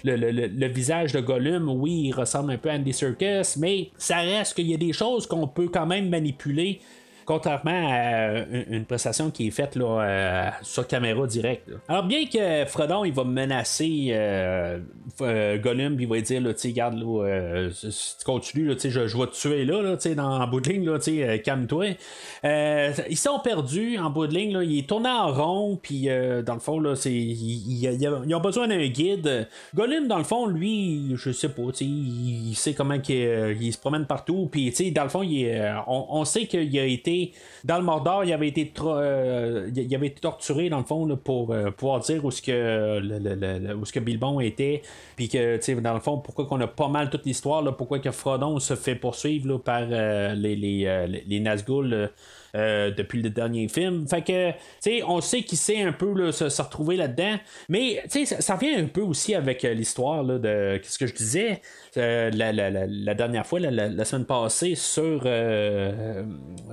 le, 0.04 0.16
le, 0.16 0.48
le, 0.48 0.68
visage 0.68 1.14
de 1.14 1.20
Gollum, 1.20 1.70
oui, 1.70 2.08
il 2.08 2.14
ressemble 2.14 2.52
un 2.52 2.58
peu 2.58 2.70
à 2.70 2.74
Andy 2.74 2.94
Serkis, 2.94 3.58
mais 3.58 3.92
ça 3.98 4.18
reste 4.18 4.56
qu'il 4.56 4.68
y 4.68 4.74
a 4.74 4.78
des 4.78 4.94
choses 4.94 5.28
qu'on 5.28 5.48
peut 5.48 5.70
quand 5.72 5.86
même 5.86 6.10
manipuler 6.10 6.80
contrairement 7.28 7.90
à 7.92 8.46
une, 8.70 8.86
prestation 8.86 9.30
qui 9.30 9.48
est 9.48 9.52
faite 9.52 9.76
là, 9.76 10.02
euh, 10.02 10.50
sur 10.62 10.88
caméra 10.88 11.28
directe. 11.28 11.70
Alors 11.90 12.04
bien 12.04 12.26
que 12.26 12.64
Frodon 12.66 13.04
il 13.04 13.12
va 13.12 13.26
menacer 13.26 14.08
euh, 14.12 14.80
euh, 15.20 15.58
Gollum, 15.58 16.00
il 16.00 16.08
va 16.08 16.22
dire 16.22 16.42
là, 16.42 16.52
regarde 16.64 16.96
là, 16.98 17.68
si 17.72 18.18
tu 18.18 18.24
continues, 18.24 18.74
je, 18.82 19.08
je 19.08 19.18
vais 19.18 19.28
te 19.28 19.36
tuer 19.36 19.66
là, 19.66 19.82
là 19.82 19.98
dans, 20.16 20.42
en 20.42 20.48
bout 20.48 20.62
de 20.62 20.70
ligne, 20.70 21.42
calme-toi. 21.42 21.98
ils 22.44 23.18
sont 23.18 23.40
perdus 23.40 23.98
en 23.98 24.10
bout 24.10 24.28
de 24.28 24.34
ligne, 24.34 24.54
là, 24.54 24.64
il 24.64 24.80
est 24.80 24.88
tourné 24.88 25.10
en 25.10 25.34
rond, 25.34 25.78
puis 25.82 26.08
dans 26.46 26.54
le 26.54 26.62
fond, 26.62 26.80
là, 26.80 26.96
c'est, 26.96 27.12
ils 27.12 28.34
ont 28.34 28.40
besoin 28.40 28.70
d'un 28.70 28.88
guide. 28.88 29.50
Gollum, 29.76 30.08
dans 30.08 30.18
le 30.18 30.24
fond, 30.24 30.48
lui, 30.48 31.12
je 31.16 31.32
sais 31.34 31.50
pas, 31.50 31.64
il, 31.82 32.52
il 32.52 32.56
sait 32.56 32.74
comment 32.74 32.96
il, 32.96 33.58
il 33.62 33.74
se 33.74 33.78
promène 33.78 34.06
partout, 34.06 34.48
puis 34.50 34.72
dans 34.92 35.04
le 35.04 35.10
fond, 35.10 35.24
il 35.24 35.48
on, 35.88 36.06
on, 36.10 36.24
sait 36.24 36.46
qu'il 36.46 36.80
a 36.80 36.86
été 36.86 37.17
dans 37.64 37.78
le 37.78 37.84
Mordor, 37.84 38.24
il 38.24 38.34
avait 38.34 38.48
été, 38.48 38.72
euh, 38.82 39.70
il 39.76 39.96
avait 39.96 40.08
été 40.08 40.22
torturé 40.22 40.70
dans 40.70 40.80
le 40.80 40.84
fond 40.84 41.08
pour 41.18 41.54
pouvoir 41.78 42.00
dire 42.02 42.24
où 42.24 42.32
ce 42.32 42.42
que, 42.42 44.00
Bilbon 44.00 44.40
était, 44.40 44.82
puis 45.16 45.30
que 45.30 45.80
dans 45.80 45.94
le 45.94 46.00
fond, 46.00 46.18
pourquoi 46.20 46.46
qu'on 46.46 46.62
a 46.62 46.68
pas 46.68 46.88
mal 46.88 47.10
toute 47.10 47.26
l'histoire, 47.26 47.76
pourquoi 47.76 48.00
que 48.00 48.12
Frodon 48.12 48.60
se 48.60 48.76
fait 48.76 48.96
poursuivre 48.96 49.58
par 49.58 49.82
les, 49.82 50.56
les, 50.56 51.24
les 51.26 51.40
Nazgûl. 51.40 52.10
Euh, 52.58 52.90
depuis 52.90 53.22
le 53.22 53.30
dernier 53.30 53.68
film. 53.68 54.08
Fait 54.08 54.24
que, 54.24 54.50
tu 54.50 54.58
sais, 54.80 55.04
on 55.04 55.22
sait 55.22 55.44
qu'il 55.44 55.60
sait 55.60 55.84
un 55.84 55.92
peu 55.92 56.32
se, 56.32 56.62
retrouver 56.62 56.96
là-dedans. 56.96 57.36
Mais, 57.70 58.02
tu 58.12 58.26
sais, 58.26 58.42
ça, 58.42 58.56
vient 58.56 58.80
un 58.80 58.88
peu 58.88 59.02
aussi 59.02 59.36
avec 59.36 59.64
euh, 59.64 59.76
l'histoire 59.76 60.24
de 60.24 60.80
ce 60.82 60.98
que 60.98 61.06
je 61.06 61.14
disais 61.14 61.62
euh, 61.98 62.32
la, 62.32 63.14
dernière 63.14 63.46
fois, 63.46 63.60
la, 63.60 64.06
semaine 64.06 64.26
passée, 64.26 64.74
sur, 64.74 65.22
tu 65.22 65.30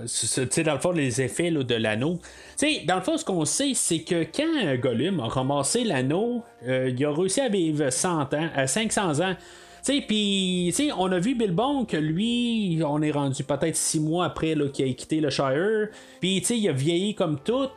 sais, 0.06 0.62
dans 0.62 0.72
le 0.72 0.80
fond, 0.80 0.92
les 0.92 1.20
effets 1.20 1.50
de 1.50 1.74
l'anneau. 1.74 2.18
Tu 2.56 2.76
sais, 2.76 2.84
dans 2.86 2.96
le 2.96 3.02
fond, 3.02 3.18
ce 3.18 3.24
qu'on 3.24 3.44
sait, 3.44 3.74
c'est 3.74 4.00
que 4.00 4.24
quand 4.24 4.76
Gollum 4.80 5.20
a 5.20 5.28
ramassé 5.28 5.84
l'anneau, 5.84 6.44
il 6.66 7.04
a 7.04 7.12
réussi 7.12 7.42
à 7.42 7.50
vivre 7.50 7.90
100 7.90 8.32
ans, 8.32 8.48
à 8.54 8.66
500 8.66 9.20
ans 9.20 9.34
puis, 9.84 10.74
on 10.96 11.12
a 11.12 11.18
vu 11.18 11.34
Bilbon 11.34 11.84
que 11.84 11.98
lui, 11.98 12.80
on 12.86 13.02
est 13.02 13.10
rendu 13.10 13.44
peut-être 13.44 13.76
six 13.76 14.00
mois 14.00 14.24
après 14.24 14.56
qu'il 14.72 14.90
a 14.90 14.94
quitté 14.94 15.20
le 15.20 15.28
Shire. 15.28 15.88
Puis, 16.20 16.38
il 16.38 16.68
a 16.68 16.72
vieilli 16.72 17.14
comme 17.14 17.38
tout. 17.38 17.68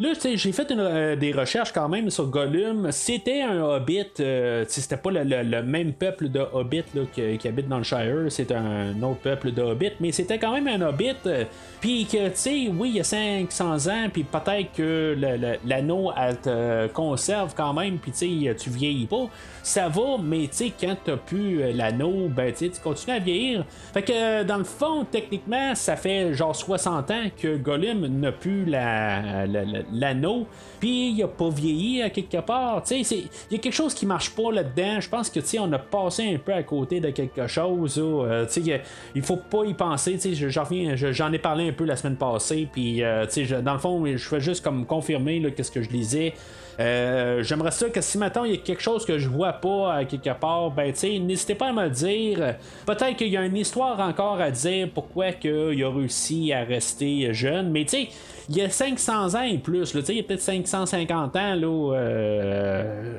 Là, 0.00 0.12
j'ai 0.22 0.52
fait 0.52 0.70
euh, 0.72 1.14
des 1.14 1.30
recherches 1.32 1.72
quand 1.72 1.88
même 1.88 2.10
sur 2.10 2.26
Gollum. 2.26 2.90
C'était 2.90 3.42
un 3.42 3.62
hobbit. 3.62 4.06
Euh, 4.18 4.64
c'était 4.66 4.96
pas 4.96 5.10
le, 5.12 5.62
même 5.62 5.92
peuple 5.92 6.30
de 6.30 6.40
hobbit 6.52 6.82
qui, 7.12 7.48
habite 7.48 7.68
dans 7.68 7.78
le 7.78 7.84
Shire. 7.84 8.26
C'est 8.28 8.50
un 8.50 9.00
autre 9.02 9.20
peuple 9.20 9.52
de 9.52 9.62
hobbit. 9.62 9.92
Mais 10.00 10.10
c'était 10.10 10.38
quand 10.40 10.52
même 10.52 10.66
un 10.66 10.88
hobbit. 10.88 11.14
puis 11.80 12.06
que, 12.06 12.28
tu 12.28 12.34
sais, 12.34 12.68
oui, 12.76 12.90
il 12.90 12.96
y 12.96 13.00
a 13.00 13.04
500 13.04 13.86
ans. 13.86 14.08
Puis 14.12 14.24
peut-être 14.24 14.72
que 14.72 15.16
l'anneau, 15.64 16.10
elle 16.16 16.38
te 16.38 16.88
conserve 16.88 17.54
quand 17.56 17.72
même. 17.72 17.98
Puis, 17.98 18.10
tu 18.10 18.46
sais, 18.46 18.56
tu 18.56 18.68
vieillis 18.70 19.06
pas. 19.06 19.30
Ça 19.62 19.88
va, 19.88 20.18
mais 20.20 20.48
tu 20.48 20.56
sais, 20.56 20.72
quand 20.78 20.96
t'as 21.04 21.16
pu 21.16 21.62
euh, 21.62 21.72
l'anneau, 21.72 22.28
ben 22.28 22.52
tu 22.52 22.68
continues 22.82 23.16
à 23.16 23.20
vieillir. 23.20 23.64
Fait 23.94 24.02
que 24.02 24.12
euh, 24.12 24.44
dans 24.44 24.56
le 24.56 24.64
fond, 24.64 25.06
techniquement, 25.08 25.76
ça 25.76 25.94
fait 25.94 26.34
genre 26.34 26.54
60 26.54 27.10
ans 27.12 27.22
que 27.40 27.56
Gollum 27.56 28.06
n'a 28.06 28.32
plus 28.32 28.64
l'anneau. 28.66 30.48
Puis 30.80 31.10
il 31.10 31.22
a 31.22 31.28
pas 31.28 31.48
vieilli 31.48 32.02
à 32.02 32.10
quelque 32.10 32.38
part. 32.38 32.82
Il 32.90 33.06
y 33.52 33.54
a 33.54 33.58
quelque 33.58 33.72
chose 33.72 33.94
qui 33.94 34.04
marche 34.04 34.30
pas 34.30 34.50
là-dedans. 34.50 35.00
Je 35.00 35.08
pense 35.08 35.30
que 35.30 35.38
on 35.60 35.72
a 35.72 35.78
passé 35.78 36.34
un 36.34 36.38
peu 36.38 36.52
à 36.52 36.64
côté 36.64 36.98
de 36.98 37.10
quelque 37.10 37.46
chose. 37.46 38.00
Euh, 38.02 38.46
il 39.14 39.22
faut 39.22 39.36
pas 39.36 39.64
y 39.64 39.74
penser. 39.74 40.18
J'en 40.32 41.32
ai 41.32 41.38
parlé 41.38 41.68
un 41.68 41.72
peu 41.72 41.84
la 41.84 41.94
semaine 41.94 42.16
passée. 42.16 42.68
Puis 42.72 43.00
dans 43.00 43.72
le 43.74 43.78
fond, 43.78 44.04
je 44.04 44.16
fais 44.28 44.40
juste 44.40 44.64
comme 44.64 44.86
confirmer 44.86 45.40
qu'est-ce 45.52 45.70
que 45.70 45.82
je 45.82 45.90
lisais. 45.90 46.34
Euh, 46.80 47.42
j'aimerais 47.42 47.70
ça 47.70 47.88
que 47.90 48.00
si 48.00 48.18
maintenant 48.18 48.44
il 48.44 48.52
y 48.52 48.54
a 48.54 48.58
quelque 48.58 48.82
chose 48.82 49.04
que 49.04 49.18
je 49.18 49.28
vois 49.28 49.52
pas 49.52 49.94
à 49.94 50.04
quelque 50.04 50.32
part, 50.38 50.70
ben 50.70 50.92
tu 50.92 51.18
n'hésitez 51.18 51.54
pas 51.54 51.68
à 51.68 51.72
me 51.72 51.84
le 51.84 51.90
dire. 51.90 52.54
Peut-être 52.86 53.16
qu'il 53.16 53.28
y 53.28 53.36
a 53.36 53.44
une 53.44 53.56
histoire 53.56 54.00
encore 54.00 54.40
à 54.40 54.50
dire 54.50 54.88
pourquoi 54.94 55.28
il 55.42 55.84
a 55.84 55.90
réussi 55.90 56.52
à 56.52 56.64
rester 56.64 57.32
jeune, 57.34 57.70
mais 57.70 57.84
tu 57.84 57.90
sais 57.90 58.08
il 58.48 58.56
y 58.56 58.62
a 58.62 58.70
500 58.70 59.34
ans 59.34 59.42
et 59.42 59.58
plus, 59.58 59.94
il 60.08 60.16
y 60.16 60.20
a 60.20 60.22
peut-être 60.22 60.40
550 60.40 61.36
ans, 61.36 61.54
là, 61.54 61.94
euh, 61.94 63.14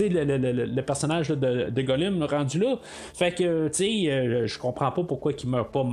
le, 0.00 0.64
le, 0.66 0.82
personnage 0.82 1.28
de, 1.28 1.70
de, 1.70 1.82
Gollum 1.82 2.22
rendu 2.22 2.58
là. 2.58 2.76
Fait 3.14 3.32
que, 3.32 3.68
tu 3.68 3.74
sais, 3.74 4.10
euh, 4.10 4.46
je 4.46 4.58
comprends 4.58 4.90
pas 4.90 5.02
pourquoi 5.02 5.32
il 5.32 5.48
meurt 5.48 5.70
pas 5.70 5.84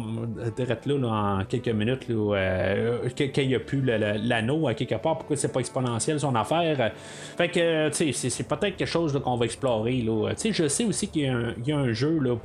direct 0.56 0.86
là, 0.86 1.08
en 1.08 1.46
quelques 1.46 1.70
minutes, 1.70 2.08
là, 2.08 2.36
euh, 2.36 3.10
quand 3.18 3.42
il 3.42 3.56
a 3.56 3.60
plus 3.60 3.82
l'anneau 3.82 4.68
à 4.68 4.74
quelque 4.74 4.96
part, 4.96 5.18
pourquoi 5.18 5.36
c'est 5.36 5.52
pas 5.52 5.60
exponentiel 5.60 6.20
son 6.20 6.36
affaire? 6.36 6.92
Fait 7.38 7.50
que, 7.50 7.90
tu 7.90 8.14
sais, 8.14 8.30
c'est 8.30 8.48
peut-être 8.48 8.78
quelque 8.78 8.86
chose 8.86 9.20
qu'on 9.24 9.36
va 9.36 9.46
explorer. 9.46 10.02
Là. 10.02 10.32
Je 10.52 10.68
sais 10.68 10.86
aussi 10.86 11.08
qu'il 11.08 11.56
y, 11.66 11.72
a 11.72 11.78
un 11.78 11.92
jeu, 11.94 12.20
là, 12.20 12.36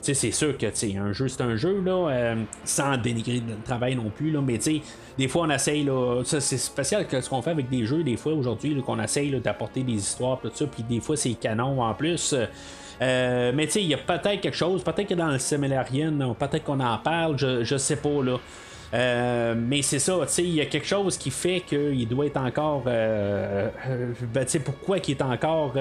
sais, 0.00 0.14
c'est 0.14 0.30
sûr 0.30 0.56
que, 0.58 0.66
un 0.66 1.12
jeu, 1.12 1.28
c'est 1.28 1.42
un 1.42 1.56
jeu, 1.56 1.80
là, 1.80 2.34
sans 2.64 2.96
dénigrer 2.96 3.42
le 3.46 3.62
travail 3.64 3.96
non 3.96 4.10
plus, 4.14 4.30
là, 4.30 4.40
mais 4.40 4.58
des 5.18 5.28
fois 5.28 5.42
on 5.42 5.50
ça 6.24 6.40
c'est 6.40 6.58
spécial 6.58 7.06
ce 7.10 7.28
qu'on 7.28 7.42
fait 7.42 7.50
avec 7.50 7.68
des 7.68 7.86
jeux 7.86 8.02
des 8.02 8.16
fois 8.16 8.32
aujourd'hui 8.32 8.80
qu'on 8.82 9.00
essaye 9.00 9.30
d'apporter 9.40 9.82
des 9.82 9.94
histoires 9.94 10.38
tout 10.40 10.50
ça 10.54 10.66
puis 10.66 10.82
des 10.82 11.00
fois 11.00 11.16
c'est 11.16 11.32
canon 11.34 11.82
en 11.82 11.94
plus 11.94 12.34
euh, 13.00 13.52
mais 13.54 13.66
tu 13.66 13.72
sais 13.72 13.82
il 13.82 13.88
y 13.88 13.94
a 13.94 13.98
peut-être 13.98 14.40
quelque 14.40 14.56
chose 14.56 14.82
peut-être 14.82 15.08
que 15.08 15.14
dans 15.14 15.30
le 15.30 15.38
Similarian 15.38 16.34
peut-être 16.34 16.64
qu'on 16.64 16.80
en 16.80 16.98
parle 16.98 17.38
je, 17.38 17.64
je 17.64 17.76
sais 17.76 17.96
pas 17.96 18.22
là 18.22 18.38
euh, 18.94 19.54
mais 19.56 19.80
c'est 19.80 19.98
ça, 19.98 20.18
il 20.38 20.54
y 20.54 20.60
a 20.60 20.66
quelque 20.66 20.86
chose 20.86 21.16
qui 21.16 21.30
fait 21.30 21.60
qu'il 21.60 22.06
doit 22.08 22.26
être 22.26 22.36
encore. 22.36 22.84
Euh, 22.86 23.70
ben, 24.34 24.46
pourquoi 24.62 25.00
qu'il 25.00 25.16
est 25.16 25.22
encore 25.22 25.72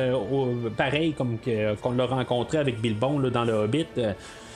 pareil 0.77 1.13
comme 1.13 1.37
qu'on 1.81 1.91
l'a 1.91 2.05
rencontré 2.05 2.57
avec 2.57 2.79
Bilbon 2.79 3.19
dans 3.19 3.43
le 3.43 3.53
Hobbit. 3.53 3.87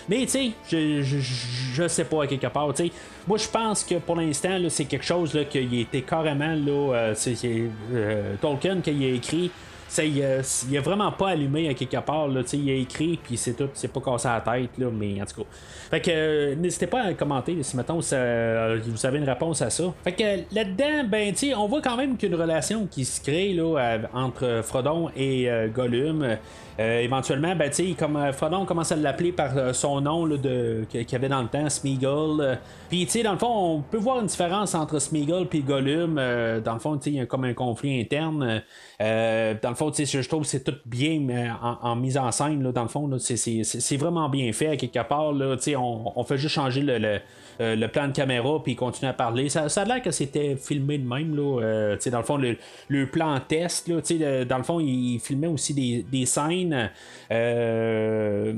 Mais 0.10 0.22
tu 0.22 0.30
sais, 0.30 0.52
je, 0.70 1.02
je, 1.02 1.18
je, 1.20 1.88
sais 1.88 2.06
pas 2.06 2.24
à 2.24 2.28
quelque 2.28 2.48
part. 2.48 2.76
sais 2.76 2.92
Moi, 3.28 3.38
je 3.38 3.48
pense 3.48 3.84
que 3.84 3.96
pour 3.96 4.16
l'instant, 4.16 4.58
c'est 4.70 4.86
quelque 4.86 5.06
chose 5.06 5.38
qui 5.50 5.82
était 5.82 6.02
carrément 6.02 6.54
là, 6.54 6.94
euh, 6.94 7.14
c'est, 7.16 7.36
euh, 7.94 8.36
Tolkien 8.42 8.82
qui 8.82 8.90
a 8.90 9.10
écrit 9.10 9.52
il, 10.04 10.78
a, 10.78 10.82
vraiment 10.82 11.12
pas 11.12 11.30
allumé 11.30 11.70
à 11.70 11.74
quelque 11.74 11.98
part. 11.98 12.28
Là, 12.28 12.42
il 12.54 12.70
a 12.70 12.74
écrit, 12.74 13.20
puis 13.22 13.38
c'est 13.38 13.54
tout, 13.54 13.70
c'est 13.74 13.92
pas 13.92 14.02
cassé 14.02 14.28
à 14.28 14.36
la 14.36 14.42
tête, 14.42 14.78
là, 14.78 14.88
mais 14.92 15.22
en 15.22 15.26
tout 15.26 15.42
cas. 15.42 15.48
Fait 15.90 16.02
que 16.02 16.12
euh, 16.12 16.56
n'hésitez 16.56 16.88
pas 16.88 17.04
à 17.04 17.14
commenter 17.14 17.62
si 17.62 17.78
mettons 17.78 18.02
ça, 18.02 18.16
euh, 18.16 18.80
vous 18.86 19.06
avez 19.06 19.20
une 19.20 19.30
réponse 19.30 19.62
à 19.62 19.70
ça. 19.70 19.84
Fait 20.04 20.14
que 20.14 20.56
là-dedans, 20.56 21.08
ben 21.08 21.34
on 21.58 21.68
voit 21.68 21.82
quand 21.82 21.98
même 21.98 22.18
qu'une 22.18 22.36
relation 22.36 22.88
qui 22.88 23.06
se 23.06 23.22
crée 23.22 23.54
là, 23.54 24.00
entre 24.14 24.62
Frodon 24.64 25.10
et 25.16 25.48
euh, 26.80 27.00
éventuellement, 27.00 27.56
ben, 27.56 27.72
comme 27.98 28.34
Frodon 28.34 28.66
commence 28.66 28.92
à 28.92 28.96
l'appeler 28.96 29.32
par 29.32 29.74
son 29.74 30.02
nom 30.02 30.28
qu'il 30.90 31.12
y 31.12 31.16
avait 31.16 31.30
dans 31.30 31.42
le 31.42 31.48
temps, 31.48 31.70
Smeagol. 31.70 32.58
Puis, 32.90 33.08
dans 33.24 33.34
le 33.34 33.38
fond, 33.38 33.48
on 33.48 33.82
peut 33.82 33.98
voir 33.98 34.20
une 34.20 34.28
différence 34.28 34.76
entre 34.76 35.00
Smeagol 35.00 35.48
et 35.52 35.60
Gollum. 35.60 36.16
dans 36.16 36.74
le 36.74 36.80
fond, 36.80 37.00
il 37.06 37.14
y 37.14 37.20
a 37.20 37.26
comme 37.26 37.46
un 37.46 37.54
conflit 37.54 38.02
interne. 38.02 38.64
dans 39.00 39.70
le 39.70 39.76
fond, 39.76 39.92
je 39.94 40.28
trouve 40.28 40.42
que 40.42 40.48
c'est 40.48 40.64
tout 40.64 40.76
bien 40.86 41.28
euh, 41.30 41.50
en, 41.82 41.96
mise 41.96 42.18
en 42.18 42.32
scène. 42.32 42.72
Dans 42.72 42.84
le 42.84 42.88
fond, 42.88 43.10
c'est 43.20 43.98
vraiment 43.98 44.30
bien 44.30 44.52
fait 44.54 44.68
à 44.68 44.78
quelque 44.78 45.08
part. 45.08 45.34
Là, 45.34 45.56
on, 45.78 46.14
on 46.16 46.24
fait 46.24 46.38
juste 46.38 46.56
changer 46.56 46.82
le, 46.82 47.20
euh, 47.62 47.76
le 47.76 47.88
plan 47.88 48.08
de 48.08 48.14
caméra 48.14 48.62
puis 48.64 48.76
continuer 48.76 49.10
à 49.10 49.14
parler. 49.14 49.50
Ça, 49.50 49.70
ça 49.70 49.82
a 49.82 49.86
l'air 49.86 50.02
que 50.02 50.12
c'était 50.12 50.56
filmé 50.56 50.98
de 50.98 51.08
même. 51.08 51.36
Là, 51.36 51.62
euh, 51.62 51.98
dans 52.12 52.18
le 52.18 52.24
fond, 52.24 52.38
le, 52.38 53.06
plan 53.08 53.40
test, 53.40 53.88
là, 53.88 54.02
dans 54.46 54.58
le 54.58 54.64
fond, 54.64 54.80
il 54.80 55.20
filmait 55.20 55.48
aussi 55.48 55.74
des, 55.74 56.06
des 56.10 56.26
scènes 56.26 56.90
euh, 57.32 58.54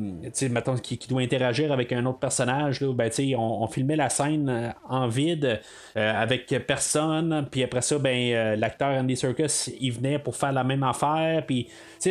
qui, 0.84 0.98
qui, 0.98 1.08
doit 1.08 1.22
interagir 1.22 1.72
avec 1.72 1.92
un 1.92 2.06
autre 2.06 2.20
personnage. 2.20 2.82
Là, 2.82 2.94
ben, 2.94 3.10
on, 3.38 3.64
on 3.64 3.68
filmait 3.68 3.96
la 3.96 4.10
scène 4.10 4.74
en 4.88 5.08
vide 5.08 5.60
avec 5.96 6.48
personne. 6.66 7.48
Puis 7.52 7.64
après 7.64 7.82
ça, 7.82 7.98
ben, 7.98 8.56
l'acteur 8.60 8.90
Andy 8.90 9.16
Serkis, 9.16 9.76
il 9.80 9.92
venait 9.92 10.20
pour 10.20 10.36
faire 10.36 10.52
la 10.52 10.64
même 10.64 10.84
affaire. 10.84 11.44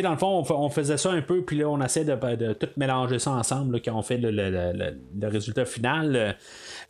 Dans 0.01 0.11
le 0.11 0.17
fond, 0.17 0.43
on, 0.49 0.69
faisait 0.69 0.97
ça 0.97 1.11
un 1.11 1.21
peu, 1.21 1.43
puis 1.43 1.57
là, 1.57 1.69
on 1.69 1.81
essaie 1.81 2.05
de, 2.05 2.53
tout 2.53 2.69
mélanger 2.77 3.19
ça 3.19 3.31
ensemble 3.31 3.75
là, 3.75 3.79
quand 3.83 3.95
on 3.95 4.01
fait 4.01 4.17
le, 4.17 5.27
résultat 5.27 5.65
final. 5.65 6.35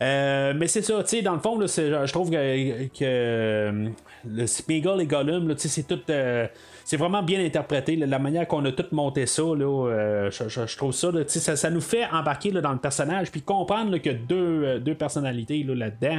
Euh, 0.02 0.54
mais 0.56 0.66
c'est 0.66 0.82
ça, 0.82 1.02
dans 1.22 1.34
le 1.34 1.40
fond, 1.40 1.60
je 1.60 2.12
trouve 2.12 2.30
que, 2.30 2.86
que 2.88 3.90
le 4.26 4.46
Spiegel 4.46 5.00
et 5.00 5.06
Gollum, 5.06 5.54
c'est 5.56 5.86
tout. 5.86 6.00
Euh, 6.10 6.46
c'est 6.84 6.96
vraiment 6.96 7.22
bien 7.22 7.44
interprété. 7.44 7.96
la 7.96 8.18
manière 8.18 8.48
qu'on 8.48 8.64
a 8.64 8.72
tout 8.72 8.86
monté 8.92 9.26
ça, 9.26 9.42
là, 9.42 9.88
euh, 9.88 10.30
je, 10.30 10.76
trouve 10.76 10.92
ça, 10.92 11.10
ça, 11.26 11.56
ça, 11.56 11.70
nous 11.70 11.82
fait 11.82 12.06
embarquer 12.10 12.50
dans 12.50 12.72
le 12.72 12.78
personnage, 12.78 13.30
puis 13.30 13.42
comprendre 13.42 13.94
a 13.94 14.12
deux, 14.14 14.80
deux 14.80 14.94
personnalités 14.94 15.62
là-dedans. 15.64 16.18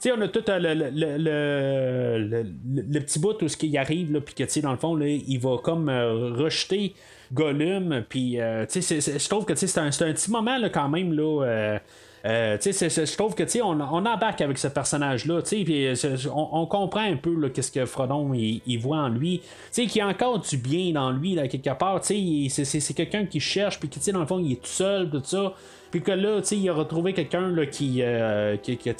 Sais 0.00 0.12
on 0.12 0.20
a 0.20 0.28
tout 0.28 0.42
le, 0.46 0.74
le, 0.74 2.42
le, 2.82 3.00
petit 3.00 3.18
bout 3.18 3.40
où 3.42 3.48
ce 3.48 3.56
qui 3.56 3.76
arrive, 3.76 4.20
puis 4.20 4.34
que 4.34 4.60
dans 4.60 4.72
le 4.72 4.78
fond, 4.78 4.98
il 5.00 5.38
va 5.38 5.58
comme 5.62 5.88
rejeter 5.88 6.94
Gollum, 7.32 8.04
puis 8.08 8.36
je 8.36 9.28
trouve 9.28 9.44
que 9.44 9.54
c'est 9.54 9.78
un, 9.78 9.86
un, 9.86 9.90
petit 9.90 10.30
moment 10.30 10.58
là, 10.58 10.68
quand 10.68 10.88
même. 10.88 11.12
Là, 11.12 11.78
euh, 12.26 12.58
je 12.60 13.16
trouve 13.16 13.34
que 13.34 13.62
on, 13.62 13.80
on 13.80 14.04
embarque 14.04 14.40
avec 14.40 14.58
ce 14.58 14.66
personnage-là, 14.66 15.42
euh, 15.52 15.94
on, 16.34 16.48
on, 16.52 16.66
comprend 16.66 17.02
un 17.02 17.16
peu 17.16 17.48
qu'est-ce 17.50 17.70
que 17.70 17.84
Frodon 17.84 18.32
il, 18.34 18.78
voit 18.78 18.98
en 18.98 19.08
lui, 19.08 19.42
qu'il 19.72 19.96
y 19.96 20.00
a 20.00 20.08
encore 20.08 20.40
du 20.40 20.56
bien 20.56 20.92
dans 20.92 21.12
lui, 21.12 21.34
là, 21.34 21.46
quelque 21.46 21.70
part, 21.78 22.00
c'est 22.02 22.94
quelqu'un 22.96 23.26
qui 23.26 23.38
cherche, 23.38 23.78
puis 23.78 23.88
qui, 23.88 24.10
dans 24.10 24.20
le 24.20 24.26
fond, 24.26 24.40
il 24.40 24.52
est 24.52 24.56
tout 24.56 24.66
seul, 24.66 25.08
tout 25.08 25.22
ça. 25.24 25.54
Puis 25.96 26.02
que 26.02 26.12
là, 26.12 26.42
il 26.50 26.68
a 26.68 26.74
retrouvé 26.74 27.14
quelqu'un 27.14 27.54
qui, 27.64 28.02
euh, 28.02 28.58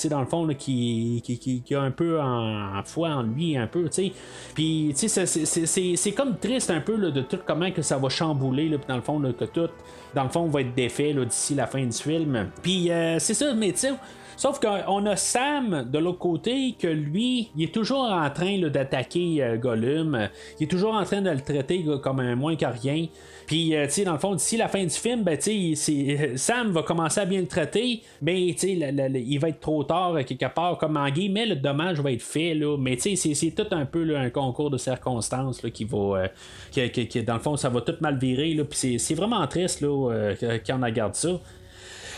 dans 0.09 0.21
le 0.21 0.27
fond, 0.27 0.47
là, 0.47 0.55
qui, 0.55 1.21
qui, 1.23 1.61
qui, 1.61 1.75
a 1.75 1.83
un 1.83 1.91
peu 1.91 2.19
en, 2.19 2.83
foi 2.87 3.11
en 3.11 3.23
lui, 3.23 3.55
un 3.55 3.67
peu, 3.67 3.83
tu 3.91 3.91
sais. 3.93 4.13
Puis, 4.55 4.93
c'est- 4.95 6.13
comme 6.17 6.39
triste 6.39 6.71
un 6.71 6.81
peu 6.81 6.97
de 6.97 7.21
tout 7.21 7.39
comment 7.45 7.71
que 7.71 7.83
ça 7.83 7.99
va 7.99 8.09
chambouler, 8.09 8.71
là, 8.71 8.79
dans 8.89 8.97
le 8.97 9.03
fond, 9.03 9.21
que 9.39 9.45
tout, 9.45 9.69
dans 10.15 10.23
le 10.25 10.31
fond, 10.31 10.47
va 10.47 10.63
être 10.63 10.75
défait 10.75 11.13
d'ici 11.13 11.55
la 11.55 11.67
fin 11.67 11.85
du 11.85 11.93
film. 11.93 12.49
Puis, 12.63 12.91
euh, 12.91 13.19
c'est 13.19 13.35
ça, 13.35 13.53
mais 13.53 13.73
tu 13.73 13.81
sais, 13.81 13.93
Sauf 14.37 14.61
qu'on 14.61 15.07
a 15.07 15.17
Sam 15.17 15.89
de 15.91 15.99
l'autre 15.99 16.19
côté, 16.19 16.75
que 16.79 16.87
lui, 16.89 17.49
il 17.57 17.65
est 17.65 17.73
toujours 17.75 18.05
en 18.05 18.29
train 18.29 18.59
d'attaquer 18.69 19.43
euh, 19.43 19.57
Gollum. 19.57 20.29
Il 20.61 20.65
est 20.65 20.71
toujours 20.71 20.95
en 20.95 21.05
train 21.05 21.23
de 21.23 21.31
le 21.31 21.41
traiter 21.41 21.83
comme 22.03 22.21
un 22.21 22.37
moins 22.37 22.55
que 22.55 22.67
rien. 22.67 23.07
Puis, 23.47 23.75
euh, 23.75 23.87
tu 23.87 23.93
sais, 23.93 24.05
dans 24.05 24.13
le 24.13 24.19
fond, 24.19 24.35
d'ici 24.35 24.57
la 24.59 24.69
fin 24.69 24.83
du 24.83 24.91
film, 24.91 25.23
ben, 25.23 25.39
tu 25.39 25.75
sais, 25.75 25.75
c'est- 25.75 26.37
Sam 26.37 26.71
va 26.73 26.83
commencer 26.83 27.21
à 27.21 27.25
bien 27.25 27.41
le 27.41 27.47
traiter, 27.47 28.03
mais, 28.21 28.49
tu 28.59 28.59
sais, 28.59 28.73
il 28.73 29.39
va 29.39 29.49
être 29.49 29.61
trop 29.61 29.85
tard 29.85 30.17
euh, 30.17 30.23
quelque 30.23 30.53
part, 30.53 30.77
comme 30.77 30.97
en 30.99 31.07
mais 31.31 31.47
le 31.47 31.57
dommage 31.57 32.01
va 32.01 32.13
être 32.13 32.23
fait, 32.23 32.55
là. 32.55 32.77
Mais, 32.77 32.97
tu 32.97 33.17
sais, 33.17 33.35
c'est- 33.35 33.51
tout 33.57 33.67
un 33.75 33.87
peu 33.87 34.17
un 34.19 34.29
concours 34.29 34.69
de 34.71 34.77
circonstances 34.79 35.63
là, 35.63 35.71
qui 35.71 35.85
va. 35.85 36.29
euh, 36.75 36.89
qui- 36.89 37.23
dans 37.23 37.35
le 37.35 37.41
fond, 37.41 37.57
ça 37.57 37.71
va 37.71 37.81
tout 37.81 37.95
mal 38.01 38.19
virer, 38.19 38.53
là. 38.53 38.65
Puis, 38.65 38.99
c'est- 38.99 39.15
vraiment 39.15 39.47
triste, 39.47 39.81
là, 39.81 40.11
euh, 40.13 40.59
quand 40.67 40.79
on 40.79 40.85
regarde 40.85 41.15
ça. 41.15 41.41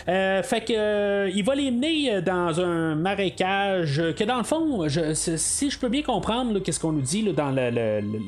Euh, 0.07 0.41
fait 0.43 0.61
que 0.61 0.73
euh, 0.75 1.29
il 1.33 1.43
va 1.43 1.55
les 1.55 1.71
mener 1.71 2.13
euh, 2.15 2.21
dans 2.21 2.59
un 2.61 2.95
marécage 2.95 4.01
que 4.17 4.23
dans 4.23 4.37
le 4.37 4.43
fond, 4.43 4.87
je- 4.87 5.13
si 5.13 5.69
je 5.69 5.77
peux 5.77 5.89
bien 5.89 6.01
comprendre 6.03 6.59
qu'est-ce 6.59 6.79
qu'on 6.79 6.91
nous 6.93 7.01
dit 7.01 7.23
dans 7.33 7.51
le, 7.51 7.69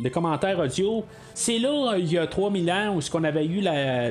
le- 0.03 0.09
commentaire 0.09 0.59
audio, 0.59 1.05
c'est 1.33 1.59
là 1.59 1.95
il 1.97 2.11
y 2.11 2.17
a 2.17 2.27
3000 2.27 2.71
ans 2.71 2.95
où 2.95 3.01
ce 3.01 3.09
qu'on 3.09 3.23
avait 3.23 3.45
eu 3.45 3.61
la, 3.61 4.09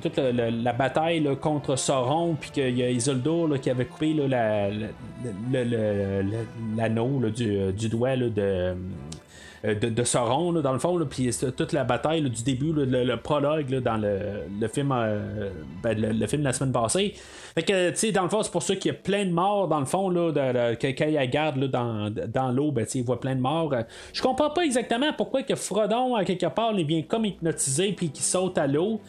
toute 0.00 0.16
la, 0.16 0.72
bataille 0.72 1.28
contre 1.40 1.76
Sauron 1.76 2.34
puis 2.40 2.50
qu'il 2.50 2.78
y 2.78 2.82
a 2.82 2.90
Isildur 2.90 3.60
qui 3.60 3.68
avait 3.70 3.84
coupé 3.84 4.14
l'anneau 6.76 7.20
du, 7.34 7.72
du 7.72 7.88
doigt 7.88 8.16
de 8.16 8.74
de, 9.64 9.88
de 9.88 10.04
Sauron, 10.04 10.52
dans 10.52 10.72
le 10.72 10.78
fond, 10.78 10.98
puis 11.08 11.30
toute 11.56 11.72
la 11.72 11.84
bataille 11.84 12.22
du 12.22 12.42
début, 12.42 12.72
le, 12.72 13.16
prologue 13.16 13.78
dans 13.80 13.96
le, 13.96 14.68
film 14.68 14.92
euh, 14.92 15.50
ben, 15.82 15.96
le, 16.00 16.26
film 16.26 16.42
de 16.42 16.46
la 16.46 16.52
semaine 16.52 16.72
passée. 16.72 17.14
Fait 17.54 17.62
que, 17.62 17.90
tu 17.90 17.96
sais, 17.96 18.12
dans 18.12 18.24
le 18.24 18.28
fond, 18.28 18.42
c'est 18.42 18.50
pour 18.50 18.62
ça 18.62 18.74
qu'il 18.74 18.90
y 18.92 18.94
a 18.94 18.98
plein 18.98 19.24
de 19.24 19.30
morts, 19.30 19.68
dans 19.68 19.78
le 19.80 19.86
fond, 19.86 20.10
là, 20.10 20.32
de, 20.32 20.74
que- 20.74 20.88
quand 20.88 21.06
il 21.06 21.18
regarde 21.18 21.64
dans, 21.66 22.10
dans 22.10 22.50
l'eau, 22.50 22.72
ben, 22.72 22.86
il 22.94 23.04
voit 23.04 23.20
plein 23.20 23.36
de 23.36 23.40
morts. 23.40 23.72
Euh, 23.72 23.82
Je 24.12 24.20
comprends 24.20 24.50
pas 24.50 24.64
exactement 24.64 25.12
pourquoi 25.16 25.42
que 25.42 25.54
Frodon, 25.54 26.16
à 26.16 26.24
quelque 26.24 26.46
part, 26.46 26.72
il 26.76 26.86
vient 26.86 27.02
comme 27.02 27.24
hypnotisé 27.24 27.92
puis 27.92 28.10
qu'il 28.10 28.24
saute 28.24 28.58
à 28.58 28.66
l'eau. 28.66 29.00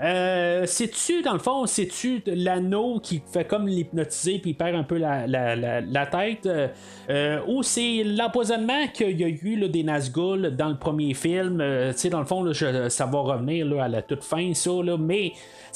Euh, 0.00 0.64
c'est-tu, 0.66 1.22
dans 1.22 1.32
le 1.32 1.38
fond, 1.38 1.66
c'est-tu 1.66 2.22
l'anneau 2.26 3.00
qui 3.00 3.22
fait 3.32 3.44
comme 3.44 3.66
l'hypnotiser 3.66 4.38
puis 4.38 4.54
perd 4.54 4.74
un 4.74 4.82
peu 4.82 4.98
la, 4.98 6.06
tête? 6.06 6.46
Euh, 6.46 6.68
euh, 7.10 7.40
ou 7.46 7.62
c'est 7.62 8.02
l'empoisonnement 8.04 8.86
qu'il 8.92 9.20
y 9.20 9.24
a 9.24 9.28
eu 9.28 9.68
des 9.68 9.82
Nazgûl 9.82 10.54
dans 10.56 10.68
le 10.68 10.78
premier 10.78 11.14
film? 11.14 11.60
Euh, 11.60 11.92
tu 11.92 11.98
sais, 11.98 12.10
dans 12.10 12.20
le 12.20 12.26
fond, 12.26 12.44
ça 12.88 13.06
va 13.06 13.18
revenir 13.18 13.66
là, 13.66 13.84
à 13.84 13.88
la 13.88 14.02
toute 14.02 14.24
fin, 14.24 14.52
ça, 14.54 14.70
mais 14.98 15.32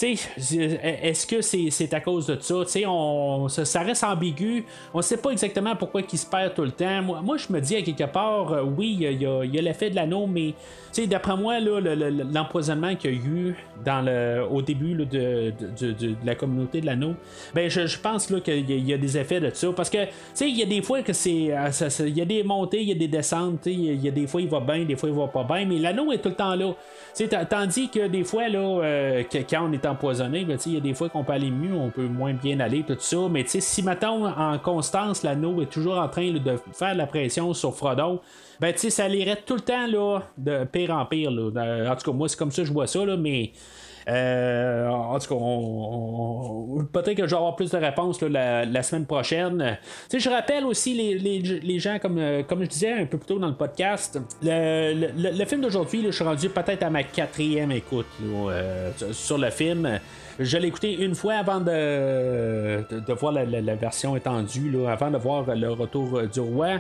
est-ce 0.07 1.27
que 1.27 1.41
c'est, 1.41 1.95
à 1.95 2.01
cause 2.01 2.27
de 2.27 2.39
ça? 2.41 2.55
On, 2.87 3.49
ça, 3.49 3.81
reste 3.81 4.05
ambigu. 4.05 4.65
On 4.95 5.03
sait 5.03 5.17
pas 5.17 5.31
exactement 5.31 5.75
pourquoi 5.77 6.03
il 6.11 6.19
se 6.19 6.27
perd 6.27 6.55
tout 6.55 6.63
le 6.63 6.71
temps. 6.71 7.03
Moi, 7.03 7.21
moi 7.23 7.37
je 7.37 7.53
me 7.53 7.61
dis 7.61 7.77
à 7.77 7.83
quelque 7.83 8.05
part, 8.05 8.53
euh, 8.53 8.63
oui, 8.63 8.97
il 9.01 9.23
y 9.23 9.27
a- 9.27 9.63
l'effet 9.63 9.91
de 9.91 9.97
l'anneau, 9.97 10.27
mais 10.27 10.55
d'après 11.07 11.37
moi, 11.37 11.59
l'empoisonnement 11.61 12.95
qu'il 12.95 13.13
y 13.13 13.15
a 13.15 13.19
eu 13.19 13.57
au 14.51 14.63
début 14.63 14.95
de, 14.95 15.53
la 16.25 16.35
communauté 16.35 16.81
de 16.81 16.87
l'anneau, 16.87 17.15
ben 17.55 17.69
je, 17.69 17.99
pense 17.99 18.27
qu'il 18.27 18.71
y, 18.71 18.93
a- 18.93 18.99
des 18.99 19.19
effets 19.19 19.41
de 19.41 19.51
ça. 19.53 19.69
Parce 19.75 19.91
que, 19.91 19.99
il 20.41 20.57
y 20.57 20.63
a 20.63 20.67
des 20.67 20.83
fois 20.83 21.03
que 21.03 21.13
c'est. 21.13 21.49
euh, 21.53 21.71
Il 22.01 22.17
y 22.17 22.23
a 22.23 22.25
des 22.25 22.43
montées, 22.43 22.83
il 22.83 22.89
y 22.89 22.93
a 22.93 22.95
des 22.95 23.09
descentes, 23.09 23.67
il 23.67 24.03
y 24.03 24.09
a- 24.09 24.11
des 24.11 24.27
fois 24.27 24.41
il 24.41 24.49
va 24.49 24.61
bien, 24.61 24.85
des 24.85 24.97
fois 24.97 25.09
il 25.09 25.15
va 25.15 25.27
pas 25.27 25.45
bien, 25.45 25.65
mais 25.67 25.79
l'anneau 25.79 26.13
est 26.13 26.19
tout 26.19 26.29
le 26.31 26.35
temps 26.35 26.55
là. 26.55 26.73
Tandis 27.51 27.89
que 27.89 28.07
des 28.07 28.23
fois, 28.23 28.49
là, 28.49 28.59
euh, 28.59 29.23
quand 29.31 29.69
on 29.69 29.73
est 29.73 29.87
empoisonné, 29.89 30.45
ben, 30.45 30.59
il 30.67 30.75
y 30.75 30.77
a 30.77 30.81
des 30.81 30.95
fois 30.95 31.09
qu'on 31.09 31.25
peut 31.25 31.33
aller 31.33 31.51
mieux, 31.51 31.75
on 31.75 31.91
peut 31.91 32.07
moins 32.07 32.35
bien 32.35 32.61
aller, 32.61 32.83
tout 32.83 32.97
ça. 32.99 33.17
Mais 33.31 33.45
tu 33.45 33.51
sais, 33.51 33.61
si 33.61 33.83
mettons 33.83 34.27
en 34.27 34.59
constance, 34.59 35.23
l'anneau 35.23 35.61
est 35.63 35.67
toujours 35.71 35.99
en 35.99 36.09
train 36.09 36.31
de 36.33 36.57
faire 36.73 36.95
la 36.95 37.07
pression 37.07 37.53
sur 37.55 37.75
Frodon, 37.75 38.21
ben 38.61 38.73
tu 38.73 38.81
sais, 38.81 38.91
ça 38.91 39.09
irait 39.09 39.43
tout 39.45 39.55
le 39.55 39.61
temps 39.61 39.87
là, 39.87 40.21
de 40.37 40.65
pire 40.65 40.91
en 40.91 41.05
pire. 41.07 41.31
Euh, 41.31 41.89
En 41.89 41.97
tout 41.97 42.11
cas, 42.11 42.17
moi, 42.17 42.29
c'est 42.29 42.39
comme 42.39 42.51
ça 42.51 42.63
que 42.63 42.69
je 42.69 42.73
vois 42.73 42.87
ça, 42.87 43.01
mais. 43.17 43.53
Euh, 44.09 44.89
en 44.89 45.19
tout 45.19 45.29
cas, 45.29 45.35
on- 45.35 46.79
on- 46.79 46.85
peut-être 46.85 47.15
que 47.17 47.27
je 47.27 47.31
vais 47.31 47.37
avoir 47.37 47.57
plus 47.57 47.71
de 47.71 47.77
réponses 47.77 48.21
là, 48.23 48.29
la, 48.29 48.65
la 48.65 48.83
semaine 48.83 49.05
prochaine. 49.07 49.79
Tu 50.11 50.19
sais, 50.19 50.21
je 50.21 50.31
rappelle 50.35 50.65
aussi 50.65 50.95
les, 50.95 51.19
les- 51.19 51.61
les 51.61 51.79
gens, 51.79 51.99
comme, 52.01 52.19
euh, 52.19 52.43
comme 52.43 52.63
je 52.63 52.69
disais 52.69 52.93
un 52.93 53.07
peu 53.07 53.19
plus 53.19 53.27
tôt 53.27 53.39
dans 53.39 53.49
le 53.49 53.55
podcast, 53.55 54.19
le, 54.43 54.95
le- 54.95 55.31
le- 55.39 55.45
film 55.45 55.61
d'aujourd'hui, 55.61 56.03
je 56.07 56.11
suis 56.11 56.25
rendu 56.25 56.49
peut-être 56.49 56.83
à 56.83 56.91
ma 56.91 57.03
quatrième 57.03 57.73
écoute 57.73 58.07
là, 58.23 58.51
euh, 58.51 58.91
sur 59.13 59.39
le 59.39 59.51
film. 59.51 59.99
Je 60.39 60.57
l'ai 60.57 60.69
écouté 60.69 60.95
une 60.95 61.17
fois 61.17 61.35
avant 61.35 61.59
de, 61.61 62.85
de, 62.89 63.01
de 63.01 63.13
voir 63.13 63.33
la, 63.33 63.45
la- 63.45 63.61
la 63.61 63.75
version 63.75 64.15
étendue, 64.17 64.71
là, 64.71 64.91
avant 64.93 65.11
de 65.11 65.17
voir 65.19 65.45
le 65.55 65.71
retour 65.73 66.23
du 66.33 66.41
roi. 66.41 66.79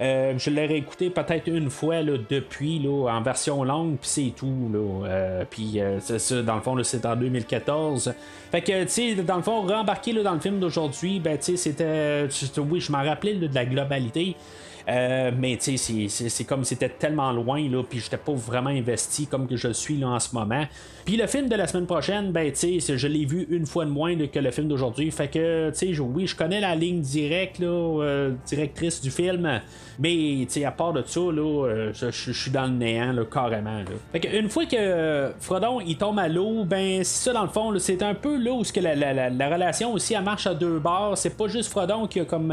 Euh, 0.00 0.34
je 0.38 0.50
l'ai 0.50 0.66
réécouté 0.66 1.10
peut-être 1.10 1.48
une 1.48 1.70
fois 1.70 2.02
là, 2.02 2.12
depuis 2.28 2.78
là, 2.78 3.08
en 3.10 3.20
version 3.20 3.64
longue, 3.64 3.96
puis 3.96 4.08
c'est 4.08 4.32
tout. 4.36 4.70
Là. 4.72 5.08
Euh, 5.08 5.44
puis 5.48 5.80
euh, 5.80 5.98
ça, 6.00 6.42
dans 6.42 6.54
le 6.54 6.60
fond, 6.60 6.80
c'est 6.84 7.04
en 7.04 7.16
2014. 7.16 8.14
Fait 8.52 8.60
que, 8.60 8.84
tu 8.84 8.88
sais, 8.88 9.14
dans 9.16 9.36
le 9.36 9.42
fond, 9.42 9.62
rembarquer 9.62 10.12
là, 10.12 10.22
dans 10.22 10.34
le 10.34 10.40
film 10.40 10.60
d'aujourd'hui, 10.60 11.18
ben, 11.18 11.36
tu 11.36 11.56
sais, 11.56 11.72
c'était. 11.72 12.28
Oui, 12.60 12.80
je 12.80 12.92
m'en 12.92 13.02
rappelais 13.02 13.34
de 13.34 13.52
la 13.52 13.64
globalité. 13.64 14.36
Euh, 14.88 15.30
mais 15.36 15.58
tu 15.58 15.76
sais, 15.76 16.08
c'est- 16.08 16.44
comme 16.44 16.64
c'était 16.64 16.88
tellement 16.88 17.30
loin, 17.32 17.60
là, 17.68 17.82
puis 17.82 17.98
j'étais 18.00 18.16
pas 18.16 18.32
vraiment 18.32 18.70
investi 18.70 19.26
comme 19.26 19.46
que 19.46 19.54
je 19.56 19.68
le 19.68 19.74
suis 19.74 19.98
là, 19.98 20.08
en 20.08 20.18
ce 20.18 20.34
moment. 20.34 20.64
Puis 21.04 21.16
le 21.18 21.26
film 21.26 21.48
de 21.48 21.56
la 21.56 21.66
semaine 21.66 21.84
prochaine, 21.86 22.32
ben 22.32 22.50
tu 22.52 22.80
sais, 22.80 22.96
je 22.96 23.06
l'ai 23.06 23.26
vu 23.26 23.46
une 23.50 23.66
fois 23.66 23.84
de 23.84 23.90
moins 23.90 24.16
que 24.16 24.38
le 24.38 24.50
film 24.50 24.68
d'aujourd'hui. 24.68 25.10
Fait 25.10 25.28
que, 25.28 25.70
tu 25.70 25.94
sais, 25.94 26.00
oui, 26.00 26.26
je 26.26 26.34
connais 26.34 26.60
la 26.60 26.74
ligne 26.74 27.00
directe, 27.02 27.58
là, 27.58 27.66
euh, 27.66 28.32
directrice 28.46 29.00
du 29.02 29.10
film, 29.10 29.60
mais 29.98 30.14
tu 30.14 30.46
sais, 30.48 30.64
à 30.64 30.70
part 30.70 30.94
de 30.94 31.02
ça, 31.04 31.20
là, 31.20 31.66
euh, 31.66 31.92
je, 31.92 32.10
suis 32.32 32.50
dans 32.50 32.64
le 32.66 32.72
néant, 32.72 33.12
là, 33.12 33.24
carrément. 33.30 33.78
Là. 33.80 33.84
Fait 34.12 34.20
que 34.20 34.34
une 34.38 34.48
fois 34.48 34.64
que 34.64 34.76
euh, 34.76 35.32
Frodon 35.38 35.80
il 35.80 35.96
tombe 35.98 36.18
à 36.18 36.28
l'eau, 36.28 36.64
ben 36.64 37.04
c'est 37.04 37.24
ça 37.28 37.32
dans 37.34 37.42
le 37.42 37.48
fond, 37.50 37.78
c'est 37.78 38.02
un 38.02 38.14
peu 38.14 38.38
là 38.38 38.52
où 38.52 38.62
que 38.62 38.80
la, 38.80 38.94
la- 38.94 39.12
la- 39.12 39.30
la 39.30 39.48
relation 39.50 39.92
aussi 39.92 40.14
elle 40.14 40.24
marche 40.24 40.46
à 40.46 40.54
deux 40.54 40.78
bords. 40.78 41.16
C'est 41.18 41.36
pas 41.36 41.48
juste 41.48 41.70
Frodon 41.70 42.06
qui 42.06 42.20
a 42.20 42.24
comme 42.24 42.52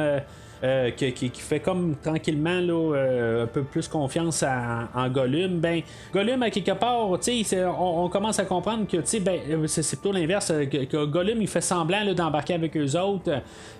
euh, 0.63 0.91
qui, 0.91 1.11
qui- 1.13 1.29
qui 1.29 1.41
fait 1.41 1.59
comme 1.59 1.95
tranquillement 2.01 2.59
là, 2.59 2.95
euh, 2.95 3.43
un 3.43 3.47
peu 3.47 3.63
plus 3.63 3.87
confiance 3.87 4.43
à- 4.43 4.89
en 4.93 5.09
Gollum, 5.09 5.59
ben 5.59 5.81
Gollum 6.13 6.41
à 6.43 6.49
quelque 6.49 6.71
part, 6.71 7.07
on, 7.09 8.03
on 8.05 8.09
commence 8.09 8.39
à 8.39 8.45
comprendre 8.45 8.87
que 8.87 8.97
ben 9.19 9.39
euh, 9.49 9.67
c'est, 9.67 9.99
plutôt 9.99 10.11
l'inverse, 10.15 10.51
euh, 10.51 10.65
que, 10.65 11.05
Gollum 11.05 11.41
il 11.41 11.47
fait 11.47 11.61
semblant 11.61 12.03
d'embarquer 12.13 12.53
avec 12.55 12.75
eux 12.77 12.97
autres. 12.99 13.31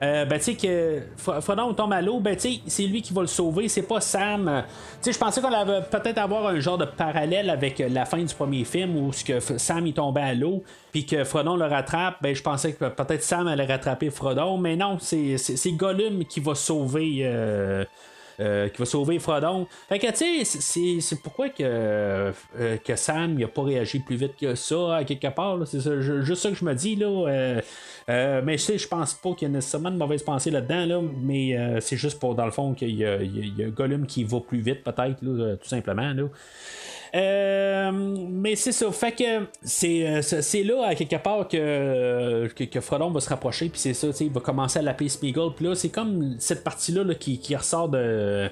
Ben 0.02 0.28
tu 0.38 0.40
sais 0.42 0.54
que 0.56 1.02
Fro- 1.18 1.42
Frodon 1.42 1.74
tombe 1.74 1.94
à 1.94 2.02
l'eau, 2.02 2.20
ben 2.20 2.36
c'est 2.38 2.84
lui 2.84 3.02
qui 3.02 3.14
va 3.14 3.22
le 3.22 3.28
sauver, 3.28 3.68
c'est 3.68 3.82
pas 3.88 4.02
Sam. 4.02 4.64
Je 5.06 5.18
pensais 5.18 5.42
qu'on 5.42 5.52
allait 5.52 5.82
peut-être 5.90 6.18
avoir 6.18 6.48
un 6.48 6.60
genre 6.60 6.78
de 6.78 6.86
parallèle 6.86 7.50
avec 7.50 7.80
la 7.80 8.06
fin 8.06 8.18
du 8.18 8.34
premier 8.34 8.64
film 8.64 8.96
où 8.98 9.14
ce 9.14 9.24
que 9.24 9.40
Sam 9.40 9.88
il 9.88 9.94
tombait 9.94 10.22
à 10.22 10.34
l'eau 10.34 10.64
puis 10.96 11.06
que 11.06 11.26
Frodon 11.26 11.58
le 11.58 11.66
rattrape, 11.66 12.16
ben 12.22 12.34
je 12.34 12.42
pensais 12.42 12.72
que 12.72 12.86
peut-être 12.86 13.22
Sam 13.22 13.48
allait 13.48 13.66
rattraper 13.66 14.10
Frodon, 14.10 14.58
mais 14.58 14.78
non, 14.78 14.98
c'est, 14.98 15.38
c'est, 15.38 15.74
Gollum 15.74 16.24
qui 16.24 16.40
va 16.40 16.56
sauver. 16.56 17.18
euh, 17.24 17.84
euh, 18.40 18.68
qui 18.70 18.80
va 18.80 18.86
sauver. 18.86 19.18
Fait 19.20 19.98
que, 20.00 20.08
tu 20.12 20.46
sais, 20.46 21.00
c'est- 21.02 21.22
pourquoi 21.22 21.48
que, 21.50 21.64
euh, 21.64 22.32
que 22.84 22.96
Sam 22.98 23.36
il 23.38 23.44
a 23.46 23.48
pas 23.48 23.64
réagi 23.64 24.00
plus 24.00 24.16
vite 24.18 24.34
que 24.40 24.56
ça, 24.56 24.98
à 24.98 25.04
quelque 25.06 25.28
part. 25.34 25.58
C'est 25.66 25.80
juste 26.22 26.42
ça 26.42 26.50
que 26.50 26.56
je 26.56 26.64
me 26.66 26.74
dis, 26.74 26.96
là. 26.98 27.08
euh, 27.08 27.62
euh, 28.10 28.42
mais 28.44 28.58
je 28.58 28.64
sais, 28.64 28.78
je 28.78 28.88
pense 28.90 29.14
pas 29.16 29.34
qu'il 29.34 29.48
y 29.48 29.52
a 29.52 29.54
nécessairement 29.54 29.90
de 29.92 29.98
mauvaise 29.98 30.22
pensée 30.24 30.52
là-dedans, 30.52 30.86
là, 30.86 31.02
mais 31.22 31.58
c'est 31.82 31.96
juste 31.98 32.20
pour, 32.20 32.36
dans 32.36 32.46
le 32.46 32.52
fond, 32.52 32.74
qu'il 32.74 32.90
y 32.90 33.04
y 33.04 33.06
a- 33.64 33.70
Gollum 33.70 34.06
qui 34.06 34.24
va 34.26 34.40
plus 34.42 34.60
vite, 34.60 34.84
peut-être, 34.84 35.20
tout 35.22 35.68
simplement. 35.70 36.12
Là. 36.14 36.24
Euh, 37.16 37.92
mais 37.94 38.56
c'est 38.56 38.72
ça. 38.72 38.92
Fait 38.92 39.14
que 39.14 39.48
c'est, 39.64 40.06
euh, 40.06 40.64
là, 40.64 40.88
à 40.88 40.96
quelque 40.96 41.16
part, 41.16 41.48
que, 41.48 42.48
que, 42.48 42.64
que 42.66 42.80
va 42.80 43.20
se 43.22 43.30
rapprocher. 43.30 43.70
Puis 43.70 43.80
c'est 43.80 43.94
ça, 43.94 44.08
il 44.20 44.32
va 44.32 44.42
commencer 44.42 44.80
à 44.80 44.82
l'appeler 44.82 45.10
Smeagol. 45.10 45.54
Puis 45.56 45.66
là, 45.66 45.76
c'est 45.76 45.90
comme 45.90 46.36
cette 46.40 46.64
partie-là 46.64 47.04
là, 47.04 47.16
qui, 47.16 47.40
qui 47.40 47.56
ressort 47.56 47.90
de. 47.90 48.50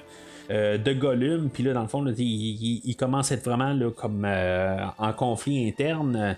euh, 0.50 0.78
de 0.78 0.92
Gollum, 0.92 1.48
puis 1.50 1.62
là, 1.62 1.72
dans 1.72 1.82
le 1.82 1.88
fond, 1.88 2.04
il, 2.06 2.96
commence 2.98 3.32
à 3.32 3.36
être 3.36 3.44
vraiment 3.44 3.72
là, 3.72 3.90
comme 3.90 4.24
euh, 4.26 4.76
en 4.98 5.12
conflit 5.12 5.66
interne. 5.68 6.36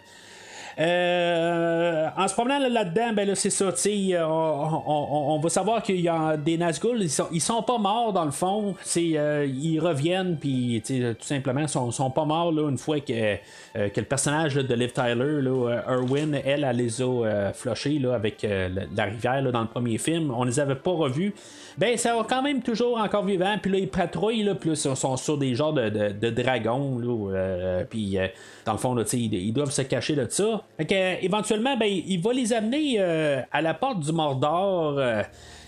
Euh, 0.78 2.08
en 2.18 2.28
se 2.28 2.34
promenant 2.34 2.58
là-dedans, 2.58 3.14
ben 3.14 3.26
là, 3.26 3.34
c'est 3.34 3.48
ça, 3.48 3.72
on, 3.72 4.82
on, 4.86 5.34
on, 5.34 5.38
va 5.38 5.48
savoir 5.48 5.82
qu'il 5.82 6.02
y 6.02 6.08
a 6.08 6.36
des 6.36 6.58
Nazgûl, 6.58 6.98
ils 7.00 7.08
sont, 7.08 7.28
sont 7.38 7.62
pas 7.62 7.78
morts 7.78 8.12
dans 8.12 8.26
le 8.26 8.30
fond, 8.30 8.74
euh, 8.98 9.48
ils 9.48 9.80
reviennent, 9.80 10.36
puis 10.36 10.82
tout 10.86 11.14
simplement, 11.20 11.66
sont, 11.66 11.90
sont 11.90 12.10
pas 12.10 12.26
morts 12.26 12.52
là, 12.52 12.68
une 12.68 12.76
fois 12.76 13.00
que, 13.00 13.36
euh, 13.76 13.88
que 13.88 14.00
le 14.00 14.06
personnage 14.06 14.54
de 14.56 14.74
Liv 14.74 14.92
Tyler, 14.92 15.40
là, 15.40 15.82
Erwin, 15.88 16.38
elle, 16.44 16.64
elle 16.64 16.76
les 16.76 17.00
a 17.00 17.52
flushés 17.54 18.02
avec 18.12 18.42
la, 18.42 19.04
rivière 19.04 19.40
là, 19.40 19.52
dans 19.52 19.62
le 19.62 19.68
premier 19.68 19.96
film. 19.96 20.30
On 20.36 20.44
les 20.44 20.60
avait 20.60 20.74
pas 20.74 20.90
revus. 20.90 21.34
Ben, 21.78 21.96
ça 21.96 22.14
va 22.14 22.24
quand 22.28 22.42
même 22.42 22.60
toujours 22.60 22.98
encore 22.98 23.24
vivant, 23.24 23.56
puis 23.60 23.72
là, 23.72 23.78
ils 23.78 23.88
patrouillent, 23.88 24.42
là, 24.42 24.52
ils 24.62 24.76
sont 24.76 25.16
sur 25.16 25.38
des 25.38 25.54
genres 25.54 25.72
de, 25.72 25.88
de, 25.88 26.30
dragons, 26.30 26.98
là, 26.98 27.84
puis 27.88 28.18
dans 28.66 28.72
le 28.72 28.78
fond, 28.78 28.94
là, 28.94 29.04
ils 29.10 29.52
doivent 29.54 29.70
se 29.70 29.82
cacher 29.82 30.14
de 30.14 30.26
ça. 30.28 30.65
Fait 30.76 30.84
que, 30.84 31.24
éventuellement, 31.24 31.76
ben, 31.76 31.88
il 31.88 32.20
va 32.20 32.32
les 32.32 32.52
amener 32.52 32.96
euh, 32.98 33.40
à 33.50 33.62
la 33.62 33.74
porte 33.74 34.00
du 34.00 34.12
Mordor. 34.12 34.98
Euh, 34.98 35.22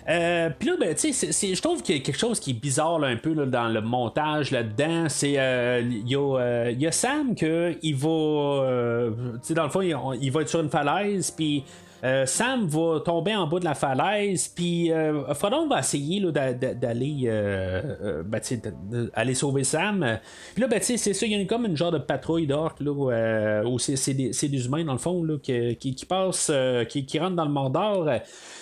euh, 0.08 0.50
puis 0.58 0.68
là, 0.68 0.74
ben, 0.78 0.94
tu 0.94 1.12
sais, 1.12 1.54
je 1.54 1.62
trouve 1.62 1.82
qu'il 1.82 1.96
y 1.96 1.98
a 1.98 2.02
quelque 2.02 2.18
chose 2.18 2.40
qui 2.40 2.50
est 2.50 2.60
bizarre 2.60 3.02
un 3.02 3.16
peu 3.16 3.34
dans 3.34 3.68
le 3.68 3.80
montage 3.80 4.50
là-dedans. 4.50 5.06
C'est 5.08 5.32
il 5.32 6.08
y, 6.08 6.86
a 6.86 6.92
Sam 6.92 7.34
que 7.34 7.76
il 7.82 7.94
va, 7.94 9.10
tu 9.34 9.48
sais, 9.48 9.54
dans 9.54 9.64
le 9.64 9.70
fond, 9.70 9.82
il, 9.82 10.30
va 10.30 10.42
être 10.42 10.48
sur 10.48 10.60
une 10.60 10.70
falaise, 10.70 11.30
puis 11.30 11.64
euh, 12.04 12.26
Sam 12.26 12.66
va 12.66 13.00
tomber 13.00 13.34
en 13.34 13.46
bas 13.46 13.58
de 13.58 13.64
la 13.64 13.74
falaise, 13.74 14.48
puis 14.48 14.92
euh, 14.92 15.22
va 15.22 15.78
essayer 15.80 16.20
d'aller 16.20 17.22
euh, 17.24 19.08
aller 19.14 19.34
sauver 19.34 19.64
Sam. 19.64 20.18
Puis 20.54 20.62
là, 20.62 20.68
ben, 20.68 20.78
c'est 20.80 20.96
ça, 20.96 21.26
il 21.26 21.32
y 21.32 21.40
a 21.40 21.44
comme 21.44 21.66
une 21.66 21.76
genre 21.76 21.90
de 21.90 21.98
patrouille 21.98 22.46
d'orques, 22.46 22.80
où 22.80 23.78
c'est 23.78 24.14
des, 24.14 24.66
humains, 24.66 24.84
dans 24.84 24.92
le 24.92 24.98
fond, 24.98 25.24
là, 25.24 25.36
qui, 25.38 26.06
passent, 26.08 26.52
qui, 26.88 27.04
qui, 27.04 27.18
rentrent 27.18 27.36
dans 27.36 27.44
le 27.44 27.50
Mordor. 27.50 28.08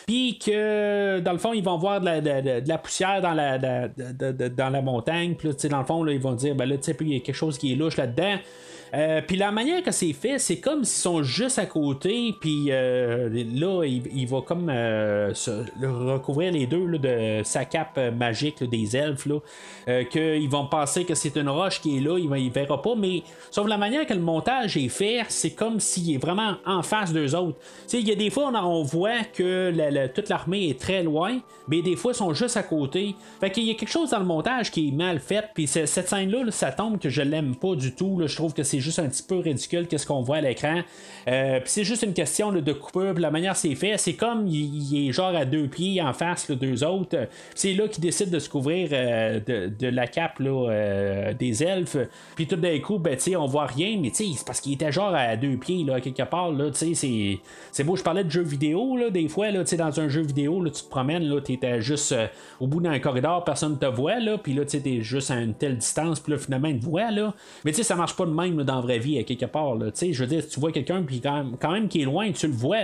Puis 0.06 0.38
que, 0.38 1.20
dans 1.20 1.32
le 1.32 1.38
fond, 1.38 1.52
ils 1.52 1.64
vont 1.64 1.76
voir 1.76 2.00
de 2.00 2.66
la, 2.66 2.78
poussière 2.78 3.20
dans 3.20 3.34
la, 3.34 3.58
dans 3.58 4.70
la 4.70 4.82
montagne. 4.82 5.34
Puis 5.34 5.50
dans 5.68 5.80
le 5.80 5.84
fond, 5.84 6.02
là, 6.02 6.12
ils 6.12 6.20
vont 6.20 6.34
dire, 6.34 6.54
ben 6.54 6.66
là, 6.66 6.76
tu 6.76 6.84
sais, 6.84 6.96
il 7.00 7.12
y 7.12 7.16
a 7.16 7.20
quelque 7.20 7.34
chose 7.34 7.58
qui 7.58 7.72
est 7.72 7.76
louche 7.76 7.96
là-dedans. 7.96 8.36
Euh, 8.96 9.20
puis 9.20 9.36
la 9.36 9.52
manière 9.52 9.82
que 9.82 9.90
c'est 9.90 10.14
fait, 10.14 10.38
c'est 10.38 10.58
comme 10.58 10.84
s'ils 10.84 11.02
sont 11.02 11.22
juste 11.22 11.58
à 11.58 11.66
côté, 11.66 12.34
puis 12.40 12.68
euh, 12.70 13.28
là, 13.54 13.84
il, 13.84 14.26
va 14.26 14.40
comme 14.40 14.70
euh, 14.70 15.32
recouvrir 15.82 16.52
les 16.52 16.66
deux 16.66 16.96
de 16.96 17.42
sa 17.44 17.66
cape 17.66 18.00
magique 18.16 18.64
des 18.64 18.96
elfes, 18.96 19.26
là, 19.26 20.04
qu'ils 20.04 20.48
vont 20.48 20.66
penser 20.66 21.04
que 21.04 21.14
c'est 21.14 21.36
une 21.36 21.50
roche 21.50 21.82
qui 21.82 21.98
est 21.98 22.00
là, 22.00 22.18
il 22.18 22.30
ne 22.30 22.50
verra 22.50 22.80
pas, 22.80 22.94
mais 22.96 23.22
sauf 23.50 23.66
la 23.66 23.76
manière 23.76 24.06
que 24.06 24.14
le 24.14 24.20
montage 24.20 24.78
est 24.78 24.88
fait, 24.88 25.24
c'est 25.28 25.50
comme 25.50 25.78
s'il 25.78 26.14
est 26.14 26.18
vraiment 26.18 26.54
en 26.64 26.82
face 26.82 27.12
d'eux 27.12 27.34
autres. 27.34 27.58
Il 27.92 28.08
y 28.08 28.12
a 28.12 28.14
des 28.14 28.30
fois, 28.30 28.50
on, 28.54 28.82
voit 28.82 29.24
que 29.24 30.06
toute 30.08 30.28
l'armée 30.30 30.70
est 30.70 30.80
très 30.80 31.02
loin, 31.02 31.38
mais 31.68 31.82
des 31.82 31.96
fois, 31.96 32.12
ils 32.12 32.16
sont 32.16 32.32
juste 32.32 32.56
à 32.56 32.62
côté. 32.62 33.14
Fait 33.40 33.50
qu'il 33.50 33.64
y 33.64 33.70
a 33.70 33.74
quelque 33.74 33.90
chose 33.90 34.10
dans 34.10 34.18
le 34.18 34.24
montage 34.24 34.70
qui 34.70 34.88
est 34.88 34.92
mal 34.92 35.18
fait, 35.18 35.44
puis 35.54 35.66
cette 35.66 36.08
scène-là, 36.08 36.50
ça 36.50 36.72
tombe 36.72 36.98
que 36.98 37.10
je 37.10 37.22
l'aime 37.22 37.56
pas 37.56 37.74
du 37.74 37.94
tout. 37.94 38.22
je 38.24 38.34
trouve 38.34 38.54
que 38.54 38.62
c'est 38.62 38.80
juste 38.86 38.98
un 38.98 39.08
petit 39.08 39.22
peu 39.22 39.38
ridicule 39.38 39.86
qu'est-ce 39.86 40.06
qu'on 40.06 40.22
voit 40.22 40.36
à 40.36 40.40
l'écran. 40.40 40.82
Euh, 41.28 41.60
puis 41.60 41.70
c'est 41.70 41.84
juste 41.84 42.02
une 42.02 42.14
question 42.14 42.52
de 42.52 42.72
coupure, 42.72 43.14
la 43.14 43.30
manière 43.30 43.56
c'est 43.56 43.74
fait, 43.74 43.98
c'est 43.98 44.14
comme 44.14 44.46
il, 44.46 45.08
est 45.08 45.12
genre 45.12 45.34
à 45.34 45.44
deux 45.44 45.66
pieds 45.66 46.00
en 46.00 46.12
face, 46.12 46.48
les 46.48 46.56
deux 46.56 46.84
autres. 46.84 47.28
C'est 47.54 47.74
là 47.74 47.88
qu'il 47.88 48.02
décide 48.02 48.30
de 48.30 48.38
se 48.38 48.48
couvrir 48.48 48.90
euh, 48.92 49.40
de, 49.40 49.88
la 49.88 50.06
cape 50.06 50.40
euh, 50.40 51.34
des 51.34 51.62
elfes. 51.62 51.96
Puis 52.34 52.46
tout 52.46 52.56
d'un 52.56 52.78
coup, 52.78 52.98
ben, 52.98 53.16
on 53.36 53.46
voit 53.46 53.66
rien, 53.66 53.98
mais 54.00 54.10
c'est 54.12 54.24
parce 54.46 54.60
qu'il 54.60 54.72
était 54.72 54.92
genre 54.92 55.14
à 55.14 55.36
deux 55.36 55.56
pieds, 55.56 55.84
là, 55.84 56.00
quelque 56.00 56.22
part. 56.22 56.52
Là, 56.52 56.70
c'est, 56.72 56.94
c'est 56.94 57.84
beau, 57.84 57.96
je 57.96 58.02
parlais 58.02 58.24
de 58.24 58.30
jeux 58.30 58.42
vidéo, 58.42 58.96
là, 58.96 59.10
des 59.10 59.28
fois, 59.28 59.50
là, 59.50 59.64
dans 59.64 60.00
un 60.00 60.08
jeu 60.08 60.22
vidéo, 60.22 60.62
là, 60.62 60.70
tu 60.70 60.82
te 60.82 60.88
promènes, 60.88 61.24
là, 61.24 61.40
tu 61.40 61.52
étais 61.52 61.80
juste 61.80 62.14
au 62.60 62.66
bout 62.66 62.80
d'un 62.80 62.98
corridor, 62.98 63.44
personne 63.44 63.72
ne 63.72 63.76
te 63.76 63.86
voit, 63.86 64.20
là, 64.20 64.38
puis 64.38 64.54
là, 64.54 64.64
tu 64.64 64.76
es 64.76 65.02
juste 65.02 65.30
à 65.30 65.40
une 65.40 65.54
telle 65.54 65.76
distance, 65.76 66.20
puis 66.20 66.32
là, 66.32 66.38
finalement, 66.38 66.68
ils 66.68 66.80
te 66.80 66.86
là. 67.12 67.34
Mais 67.64 67.72
ça 67.72 67.96
marche 67.96 68.16
pas 68.16 68.26
de 68.26 68.30
même 68.30 68.62
dans 68.66 68.76
la 68.76 68.80
vraie 68.82 68.98
vie, 68.98 69.18
à 69.18 69.22
quelque 69.22 69.46
part. 69.46 69.76
Je 69.78 70.18
veux 70.18 70.26
dire, 70.26 70.46
tu 70.46 70.60
vois 70.60 70.72
quelqu'un, 70.72 71.02
puis 71.02 71.20
quand 71.20 71.34
même, 71.34 71.56
quand 71.60 71.72
même 71.72 71.88
qui 71.88 72.02
est 72.02 72.04
loin, 72.04 72.30
tu 72.32 72.46
le 72.46 72.52
vois, 72.52 72.78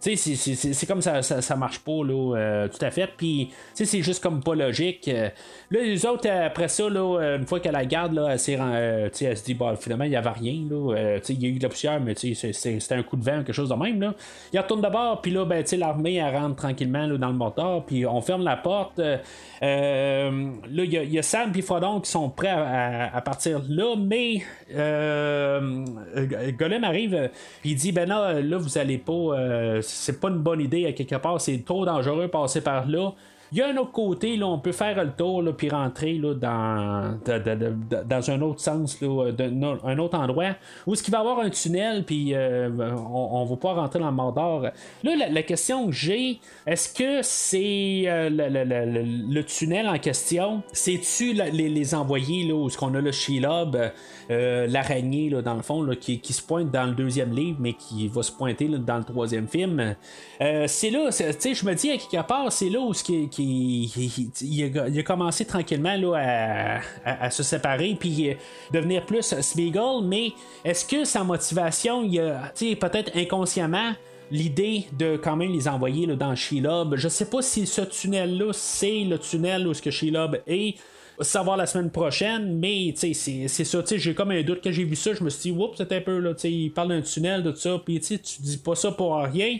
c'est 0.00 0.86
comme 0.86 1.02
ça, 1.02 1.22
ça, 1.22 1.56
marche 1.56 1.80
pas, 1.80 2.04
là, 2.04 2.36
euh, 2.36 2.68
tout 2.68 2.84
à 2.84 2.90
fait. 2.90 3.08
Puis, 3.16 3.50
c'est 3.74 4.02
juste 4.02 4.22
comme 4.22 4.42
pas 4.42 4.54
logique. 4.54 5.08
Euh. 5.08 5.28
là, 5.70 5.80
les 5.82 6.06
autres, 6.06 6.28
après 6.28 6.68
ça, 6.68 6.88
là, 6.88 7.36
une 7.36 7.46
fois 7.46 7.60
qu'elle 7.60 7.72
la 7.72 7.84
garde, 7.84 8.14
là, 8.14 8.34
elle, 8.34 8.60
euh, 8.60 9.08
elle 9.20 9.36
se 9.36 9.44
dit, 9.44 9.54
bah, 9.54 9.74
finalement, 9.78 10.04
il 10.04 10.10
n'y 10.10 10.16
avait 10.16 10.30
rien, 10.30 10.64
là. 10.70 11.18
il 11.28 11.42
y 11.42 11.46
a 11.46 11.48
eu 11.48 11.58
de 11.58 11.62
la 11.62 11.68
poussière, 11.68 12.00
mais 12.00 12.14
c'était 12.14 12.94
un 12.94 13.02
coup 13.02 13.16
de 13.16 13.24
vent, 13.24 13.38
quelque 13.38 13.52
chose 13.52 13.68
de 13.68 13.74
même, 13.74 14.00
là. 14.00 14.14
Il 14.52 14.58
retourne 14.58 14.80
d'abord, 14.80 15.20
puis 15.20 15.30
là, 15.32 15.44
ben, 15.44 15.64
l'armée, 15.78 16.16
elle 16.16 16.34
rentre 16.34 16.56
tranquillement, 16.56 17.06
là, 17.06 17.18
dans 17.18 17.28
le 17.28 17.34
moteur, 17.34 17.84
puis 17.84 18.06
on 18.06 18.20
ferme 18.20 18.44
la 18.44 18.56
porte. 18.56 18.98
là, 18.98 19.18
il 19.60 20.92
y, 20.92 21.18
a 21.18 21.22
Sam 21.22 21.52
puis 21.52 21.62
Frodon 21.62 22.00
qui 22.00 22.10
sont 22.10 22.30
prêts 22.30 22.48
à, 22.48 23.20
partir 23.24 23.60
là, 23.68 23.96
mais 23.96 24.42
Golem 26.58 26.84
arrive, 26.84 27.30
puis 27.60 27.70
il 27.70 27.76
dit, 27.76 27.92
ben 27.92 28.08
là, 28.08 28.40
là, 28.40 28.58
vous 28.58 28.78
allez 28.78 28.98
pas, 28.98 29.12
euh, 29.12 29.80
c'est 29.82 30.20
pas 30.20 30.28
une 30.28 30.38
bonne 30.38 30.60
idée 30.60 30.86
à 30.86 30.92
quelque 30.92 31.16
part, 31.16 31.40
c'est 31.40 31.64
trop 31.64 31.84
dangereux 31.84 32.28
passer 32.28 32.60
par 32.60 32.86
là. 32.86 33.12
Il 33.52 33.58
y 33.58 33.62
a 33.62 33.68
un 33.68 33.76
autre 33.76 33.92
côté, 33.92 34.36
là, 34.36 34.46
on 34.46 34.58
peut 34.58 34.72
faire 34.72 35.02
le 35.04 35.12
tour 35.12 35.40
là, 35.40 35.52
puis 35.52 35.68
rentrer 35.68 36.14
là, 36.14 36.34
dans, 36.34 37.18
dans 38.04 38.30
un 38.30 38.42
autre 38.42 38.60
sens, 38.60 39.00
là, 39.00 39.30
un 39.84 39.98
autre 39.98 40.18
endroit, 40.18 40.56
où 40.86 40.94
est-ce 40.94 41.02
qu'il 41.02 41.12
va 41.12 41.18
y 41.18 41.20
avoir 41.20 41.38
un 41.38 41.50
tunnel, 41.50 42.04
puis 42.04 42.34
euh, 42.34 42.68
on, 42.68 43.44
ne 43.44 43.48
va 43.48 43.56
pas 43.56 43.74
rentrer 43.74 44.00
dans 44.00 44.10
le 44.10 44.16
Mordor. 44.16 44.62
Là, 45.04 45.28
la, 45.30 45.42
question 45.42 45.86
que 45.86 45.92
j'ai, 45.92 46.40
est-ce 46.66 46.92
que 46.92 47.20
c'est 47.22 48.04
euh, 48.06 48.28
le, 48.30 49.42
tunnel 49.42 49.88
en 49.88 49.98
question, 49.98 50.62
c'est-tu 50.72 51.32
les, 51.32 51.68
les, 51.68 51.94
envoyés, 51.94 52.48
là, 52.48 52.54
où 52.54 52.66
est-ce 52.66 52.76
qu'on 52.76 52.94
a 52.94 53.00
le 53.00 53.12
Shelob, 53.12 53.78
euh, 54.30 54.66
l'araignée, 54.66 55.30
dans 55.30 55.54
le 55.54 55.62
fond, 55.62 55.86
qui, 56.00 56.18
qui, 56.20 56.32
se 56.32 56.42
pointe 56.42 56.70
dans 56.72 56.84
le 56.84 56.92
deuxième 56.92 57.32
livre, 57.32 57.58
mais 57.60 57.74
qui 57.74 58.08
va 58.08 58.22
se 58.22 58.32
pointer 58.32 58.66
dans 58.66 58.98
le 58.98 59.04
troisième 59.04 59.46
film? 59.46 59.94
c'est 60.66 60.90
là, 60.90 61.10
tu 61.10 61.24
sais, 61.38 61.54
je 61.54 61.64
me 61.64 61.74
dis, 61.74 61.90
à 61.90 61.96
quelque 61.96 62.26
part, 62.26 62.50
c'est 62.50 62.68
là 62.68 62.80
où 62.80 62.92
ce 62.92 63.04
il, 63.38 64.78
a, 64.78 65.02
commencé 65.02 65.44
tranquillement 65.44 65.96
là, 65.96 66.80
à, 67.04 67.30
se 67.30 67.42
séparer 67.42 67.96
puis 67.98 68.30
euh, 68.30 68.34
devenir 68.72 69.04
plus 69.04 69.34
Smeagol, 69.40 70.04
mais 70.04 70.32
est-ce 70.64 70.84
que 70.84 71.04
sa 71.04 71.24
motivation, 71.24 72.02
il 72.04 72.20
a 72.20 72.52
peut-être 72.54 73.16
inconsciemment 73.16 73.92
l'idée 74.30 74.86
de 74.98 75.16
quand 75.16 75.36
même 75.36 75.52
les 75.52 75.68
envoyer 75.68 76.06
là, 76.06 76.16
dans 76.16 76.34
Shelob. 76.34 76.96
Je 76.96 77.08
sais 77.08 77.26
pas 77.26 77.42
si 77.42 77.66
ce 77.66 77.82
tunnel-là, 77.82 78.52
c'est 78.52 79.04
le 79.04 79.18
tunnel 79.18 79.66
où 79.66 79.74
ce 79.74 79.82
que 79.82 79.90
Shelob 79.90 80.40
est. 80.46 80.76
Savoir 81.20 81.56
la 81.56 81.64
semaine 81.64 81.90
prochaine, 81.90 82.58
mais 82.58 82.92
c'est 82.94 83.14
ça, 83.14 83.82
j'ai 83.90 84.14
comme 84.14 84.32
un 84.32 84.42
doute. 84.42 84.60
Quand 84.62 84.70
j'ai 84.70 84.84
vu 84.84 84.96
ça, 84.96 85.14
je 85.14 85.24
me 85.24 85.30
suis 85.30 85.50
dit, 85.50 85.58
oups, 85.58 85.78
c'était 85.78 85.96
un 85.96 86.00
peu 86.02 86.18
là, 86.18 86.34
il 86.44 86.70
parle 86.70 86.88
d'un 86.88 87.00
tunnel, 87.00 87.42
de 87.42 87.52
tout 87.52 87.56
ça, 87.56 87.80
puis 87.82 87.98
tu 88.00 88.18
dis 88.40 88.58
pas 88.58 88.74
ça 88.74 88.92
pour 88.92 89.16
rien. 89.16 89.56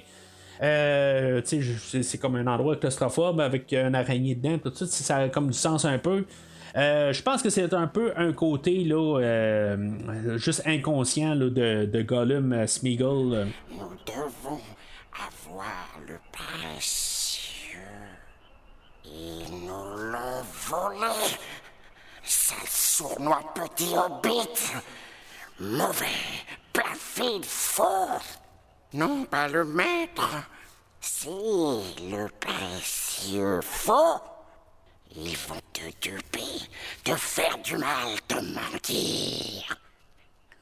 Euh, 0.62 1.40
c'est 1.44 2.18
comme 2.18 2.36
un 2.36 2.46
endroit 2.46 2.76
claustrophobe 2.76 3.40
avec 3.40 3.72
une 3.72 3.94
araignée 3.94 4.34
dedans, 4.34 4.58
tout 4.58 4.72
ça, 4.74 4.86
ça 4.86 5.16
a 5.16 5.28
comme 5.28 5.48
du 5.48 5.58
sens 5.58 5.84
un 5.84 5.98
peu. 5.98 6.24
Euh, 6.76 7.12
je 7.12 7.22
pense 7.22 7.42
que 7.42 7.48
c'est 7.48 7.72
un 7.72 7.86
peu 7.86 8.12
un 8.16 8.32
côté 8.32 8.84
là, 8.84 9.18
euh, 9.18 10.36
juste 10.36 10.62
inconscient 10.66 11.34
là, 11.34 11.48
de, 11.48 11.86
de 11.86 12.02
Gollum 12.02 12.52
euh, 12.52 12.66
Smeagol. 12.66 13.46
Nous 13.70 13.78
devons 14.06 14.60
avoir 15.14 15.98
le 16.06 16.18
précieux 16.30 17.78
et 19.06 19.50
nous 19.50 19.96
le 19.96 20.42
voler. 20.68 21.38
Sale 22.22 22.58
sournois 22.66 23.40
petit 23.54 23.94
hobbit, 23.96 24.72
mauvais, 25.60 26.06
perfide, 26.74 27.44
fort. 27.44 28.20
Non, 28.96 29.26
pas 29.26 29.46
le 29.46 29.62
maître. 29.62 30.48
C'est 31.00 31.28
le 31.28 32.28
précieux 32.40 33.60
faux. 33.60 34.22
Ils 35.14 35.36
vont 35.36 35.60
te 35.74 35.82
duper, 36.00 36.64
te 37.04 37.14
faire 37.14 37.58
du 37.58 37.76
mal, 37.76 38.18
te 38.26 38.36
mentir. 38.36 39.78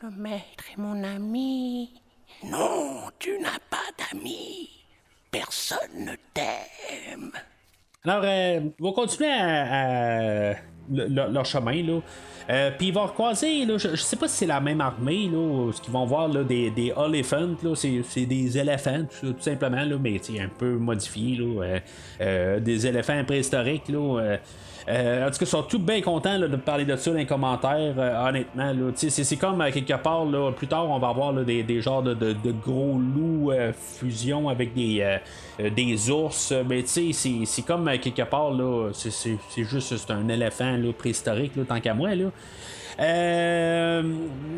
Le 0.03 0.11
maître 0.11 0.65
est 0.73 0.77
mon 0.77 1.05
ami. 1.05 2.03
Non, 2.43 3.09
tu 3.21 3.39
n'as 3.39 3.61
pas 3.71 3.87
d'amis. 3.97 4.69
Personne 5.31 6.05
ne 6.05 6.17
t'aime. 6.35 7.31
Alors, 8.05 8.25
euh, 8.25 8.61
on 8.81 8.89
va 8.89 8.93
continuer 8.95 9.31
à, 9.31 10.57
leur 10.89 11.47
chemin. 11.47 11.83
Là. 11.85 12.01
Euh, 12.51 12.71
puis 12.77 12.89
ils 12.89 12.95
vont 12.95 13.07
croiser, 13.09 13.65
là, 13.65 13.79
je, 13.79 13.91
je 13.91 14.03
sais 14.03 14.17
pas 14.17 14.29
si 14.29 14.37
c'est 14.37 14.47
la 14.47 14.61
même 14.61 14.81
armée, 14.81 15.29
là, 15.33 15.73
ce 15.73 15.81
qu'ils 15.81 15.93
vont 15.93 16.05
voir 16.05 16.29
là, 16.29 16.45
des, 16.45 16.71
des 16.71 16.93
là, 17.63 17.75
c'est, 17.75 18.27
des 18.27 18.59
éléphants, 18.59 19.05
tout, 19.21 19.35
simplement, 19.41 19.85
là, 19.85 19.97
mais 19.99 20.21
un 20.39 20.49
peu 20.49 20.77
modifiés, 20.77 21.37
là, 21.37 21.63
euh, 21.63 21.79
euh, 22.21 22.61
des 22.61 22.87
éléphants 22.87 23.25
préhistoriques. 23.25 23.89
Là, 23.89 24.21
euh, 24.21 24.37
en 24.87 25.31
tout 25.31 25.39
cas, 25.39 25.47
sont 25.47 25.63
tous 25.63 25.79
bien 25.79 26.03
contents 26.03 26.37
là, 26.37 26.47
de 26.47 26.57
parler 26.57 26.85
de 26.85 26.95
ça 26.97 27.11
dans 27.11 27.17
les 27.17 27.25
commentaires, 27.27 27.95
euh, 27.97 28.29
honnêtement. 28.29 28.73
C'est, 28.97 29.37
comme 29.37 29.61
euh, 29.63 29.71
quelque 29.71 29.95
part, 29.95 30.25
là, 30.27 30.53
plus 30.53 30.67
tard, 30.67 30.91
on 30.91 30.99
va 30.99 31.09
avoir 31.09 31.33
là, 31.33 31.43
des, 31.43 31.63
des 31.63 31.81
genres 31.81 32.03
de, 32.03 32.13
de- 32.13 32.35
de 32.35 32.53
gros 32.53 32.99
loups 32.99 33.51
euh, 33.51 33.73
fusion 33.73 34.49
avec 34.49 34.75
des, 34.75 35.01
euh, 35.01 35.17
euh, 35.61 35.71
des 35.71 36.11
ours. 36.11 36.53
Mais 36.69 36.83
tu 36.83 37.13
sais, 37.15 37.45
c'est, 37.47 37.63
comme 37.63 37.89
euh, 37.89 37.97
quelque 37.99 38.23
part, 38.23 38.51
là, 38.51 38.91
c'est, 38.93 39.39
juste 39.57 40.11
un 40.11 40.29
éléphant 40.29 40.79
préhistorique, 40.99 41.53
tant 41.67 41.81
qu'à 41.81 41.95
moi. 41.95 42.15
Là. 42.15 42.27
Euh, 43.01 44.03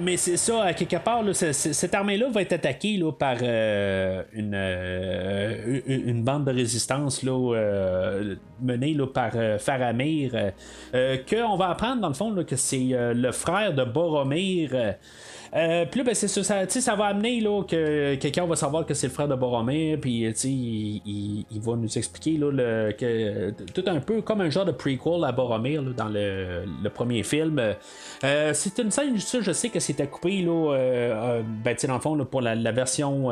mais 0.03 0.17
c'est 0.17 0.37
ça, 0.37 0.65
à 0.65 0.75
quelque 0.75 0.97
part, 0.97 1.23
cette 1.33 1.95
armée-là 1.95 2.29
va 2.31 2.43
être 2.43 2.53
attaquée 2.53 2.97
là, 2.97 3.13
par 3.13 3.37
euh, 3.43 4.23
une, 4.33 4.53
euh, 4.55 5.81
une 5.87 6.23
bande 6.23 6.45
de 6.45 6.53
résistance 6.53 7.23
là, 7.23 7.55
menée 8.61 8.95
là, 8.95 9.07
par 9.07 9.33
Faramir, 9.59 10.53
qu'on 11.29 11.57
va 11.57 11.71
apprendre 11.71 12.03
dans 12.03 12.09
le 12.09 12.15
fond 12.15 12.35
que 12.45 12.57
c'est 12.57 12.91
le 12.93 13.33
frère 13.33 13.75
de 13.75 13.85
Boromir. 13.85 14.97
Euh, 15.55 15.85
puis 15.91 15.99
là, 15.99 16.05
ben, 16.05 16.15
c'est 16.15 16.29
ça, 16.29 16.43
ça, 16.43 16.69
ça 16.69 16.95
va 16.95 17.07
amener 17.07 17.41
là, 17.41 17.63
que 17.63 18.15
quelqu'un 18.17 18.47
va 18.47 18.57
savoir 18.57 18.85
que 18.85 18.95
c'est 18.95 19.07
le 19.07 19.13
frère 19.13 19.29
de 19.29 19.35
Boromir, 19.35 19.99
puis 20.01 20.27
il, 20.45 21.03
il- 21.51 21.61
va 21.61 21.77
nous 21.77 21.99
expliquer 21.99 22.37
là, 22.37 22.93
que, 22.93 23.51
tout 23.73 23.85
un 23.87 24.01
peu 24.01 24.23
comme 24.23 24.41
un 24.41 24.51
genre 24.51 24.65
de 24.65 24.73
prequel 24.73 25.25
à 25.25 25.33
Boromir 25.33 25.83
dans 25.83 26.09
le, 26.09 26.65
premier 26.95 27.23
film. 27.23 27.61
Euh, 28.25 28.51
c'est 28.55 28.79
une 28.79 28.91
scène, 28.91 29.19
ça, 29.19 29.41
je 29.41 29.53
sais 29.53 29.69
que 29.69 29.81
c'était 29.81 30.07
coupé 30.07 30.43
là, 30.43 30.73
euh, 30.73 30.77
euh, 30.77 31.43
ben, 31.65 31.77
dans 31.87 31.95
le 31.95 32.01
fond, 32.01 32.25
pour 32.25 32.41
la, 32.41 32.73
version 32.73 33.31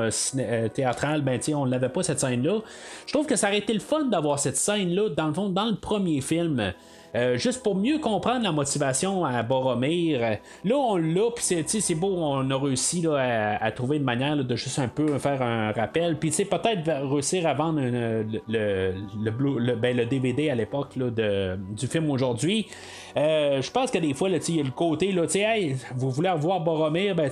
théâtrale, 0.73 1.23
ben, 1.23 1.39
on 1.55 1.67
n'avait 1.67 1.89
pas 1.89 2.03
cette 2.03 2.21
scène-là. 2.21 2.61
Je 3.07 3.13
trouve 3.13 3.27
que 3.27 3.37
ça 3.37 3.49
aurait 3.49 3.59
été 3.59 3.73
le 3.73 3.81
fun 3.81 4.05
d'avoir 4.05 4.39
cette 4.39 4.57
scène-là, 4.57 5.11
dans 5.11 5.27
le 5.27 5.35
fond, 5.35 5.49
dans 5.49 5.67
le 5.67 5.77
premier 5.77 6.21
film. 6.21 6.73
Euh, 7.15 7.37
juste 7.37 7.63
pour 7.63 7.77
mieux 7.77 7.99
comprendre 7.99 8.43
la 8.43 8.51
motivation 8.53 9.25
à 9.25 9.43
Boromir. 9.43 10.21
Euh, 10.23 10.35
Là, 10.65 10.77
on 10.77 10.97
l'a, 10.97 11.31
puis 11.35 11.45
c'est, 11.45 11.95
beau, 11.95 12.15
on 12.17 12.51
a 12.51 12.57
réussi 12.59 13.03
là, 13.03 13.57
à, 13.61 13.71
trouver 13.71 13.99
une 13.99 14.03
manière 14.05 14.37
de 14.37 14.57
juste 14.57 14.79
un 14.79 14.89
peu 14.89 15.19
faire 15.19 15.43
un 15.43 15.73
rappel. 15.73 16.19
Puis, 16.19 16.31
peut-être 16.31 16.91
réussir 17.09 17.47
à 17.47 17.55
vendre 17.55 17.81
le, 17.81 18.25
le, 18.49 18.95
le, 19.23 19.59
le- 19.59 19.77
ben, 19.77 19.97
DVD 20.09 20.51
à 20.51 20.55
l'époque 20.55 20.97
du 20.97 21.87
film 21.87 22.11
aujourd'hui. 22.11 22.67
Euh, 23.17 23.63
je 23.63 23.71
pense 23.71 23.91
que 23.93 23.99
des 23.99 24.13
fois, 24.13 24.29
il 24.29 24.57
y 24.57 24.61
a 24.61 24.63
le 24.65 24.71
côté, 24.71 25.13
là, 25.13 25.25
hey, 25.35 25.77
vous 25.95 26.11
voulez 26.11 26.33
voir 26.37 26.61
Boromir, 26.61 27.15
ben, 27.15 27.31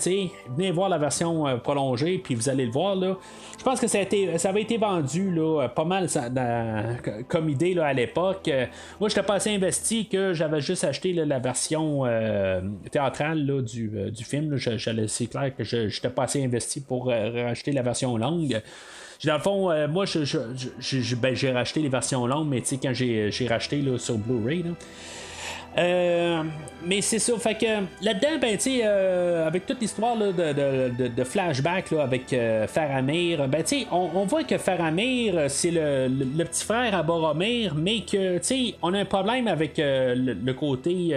venez 0.56 0.70
voir 0.70 0.88
la 0.88 0.98
version 0.98 1.58
prolongée, 1.58 2.18
puis 2.18 2.34
vous 2.36 2.48
allez 2.48 2.66
le 2.66 2.72
voir. 2.72 2.96
Je 2.96 3.64
pense 3.64 3.80
que 3.80 3.88
ça, 3.88 3.98
a 3.98 4.02
été, 4.02 4.38
ça 4.38 4.50
avait 4.50 4.62
été 4.62 4.76
vendu, 4.76 5.32
là, 5.34 5.68
pas 5.68 5.84
mal 5.84 6.06
comme 7.28 7.48
idée, 7.48 7.74
là, 7.74 7.86
à 7.86 7.92
l'époque. 7.92 8.48
Moi, 9.00 9.08
j'étais 9.08 9.22
pas 9.22 9.34
assez 9.34 9.54
investi 9.54 9.71
que 10.10 10.32
j'avais 10.34 10.60
juste 10.60 10.84
acheté 10.84 11.12
la 11.12 11.38
version 11.38 12.04
euh, 12.06 12.60
théâtrale 12.90 13.44
là, 13.46 13.60
du, 13.62 13.90
euh, 13.94 14.10
du 14.10 14.24
film. 14.24 14.56
Je- 14.56 15.06
c'est 15.06 15.26
clair 15.26 15.54
que 15.56 15.64
je 15.64 15.76
n'étais 15.86 16.10
pas 16.10 16.24
assez 16.24 16.42
investi 16.44 16.80
pour 16.80 17.10
euh, 17.10 17.44
racheter 17.44 17.72
la 17.72 17.82
version 17.82 18.16
longue. 18.16 18.60
Dans 19.24 19.34
le 19.34 19.40
fond, 19.40 19.88
moi, 19.88 20.04
je- 20.04 20.24
je- 20.24 20.38
je- 20.80 21.00
je- 21.00 21.14
ben, 21.16 21.34
j'ai 21.34 21.52
racheté 21.52 21.80
les 21.80 21.88
versions 21.88 22.26
longues, 22.26 22.48
mais 22.48 22.60
quand 22.82 22.92
j'ai 22.92 23.46
racheté 23.48 23.80
là, 23.80 23.96
sur 23.98 24.18
Blu-ray, 24.18 24.64
euh, 25.78 26.42
mais 26.84 27.00
c'est 27.00 27.18
ça, 27.18 27.32
fait 27.38 27.54
que 27.54 28.04
là-dedans, 28.04 28.38
ben, 28.40 28.58
tu 28.58 28.80
euh, 28.82 29.46
avec 29.46 29.64
toute 29.66 29.80
l'histoire 29.80 30.16
de, 30.18 30.32
de, 30.32 31.08
de- 31.08 31.08
flashback 31.24 31.90
là, 31.92 32.02
avec 32.02 32.32
euh, 32.32 32.66
Faramir, 32.66 33.48
ben, 33.48 33.62
tu 33.62 33.86
on, 33.90 34.10
on 34.14 34.24
voit 34.26 34.44
que 34.44 34.58
Faramir, 34.58 35.34
euh, 35.38 35.46
c'est 35.48 35.70
le, 35.70 36.08
le- 36.08 36.44
petit 36.44 36.64
frère 36.64 36.94
à 36.94 37.02
Boromir, 37.02 37.74
mais 37.74 38.00
que, 38.00 38.38
tu 38.38 38.74
on 38.82 38.92
a 38.92 38.98
un 38.98 39.04
problème 39.04 39.46
avec 39.48 39.78
euh, 39.78 40.14
le, 40.16 40.52
côté 40.54 41.14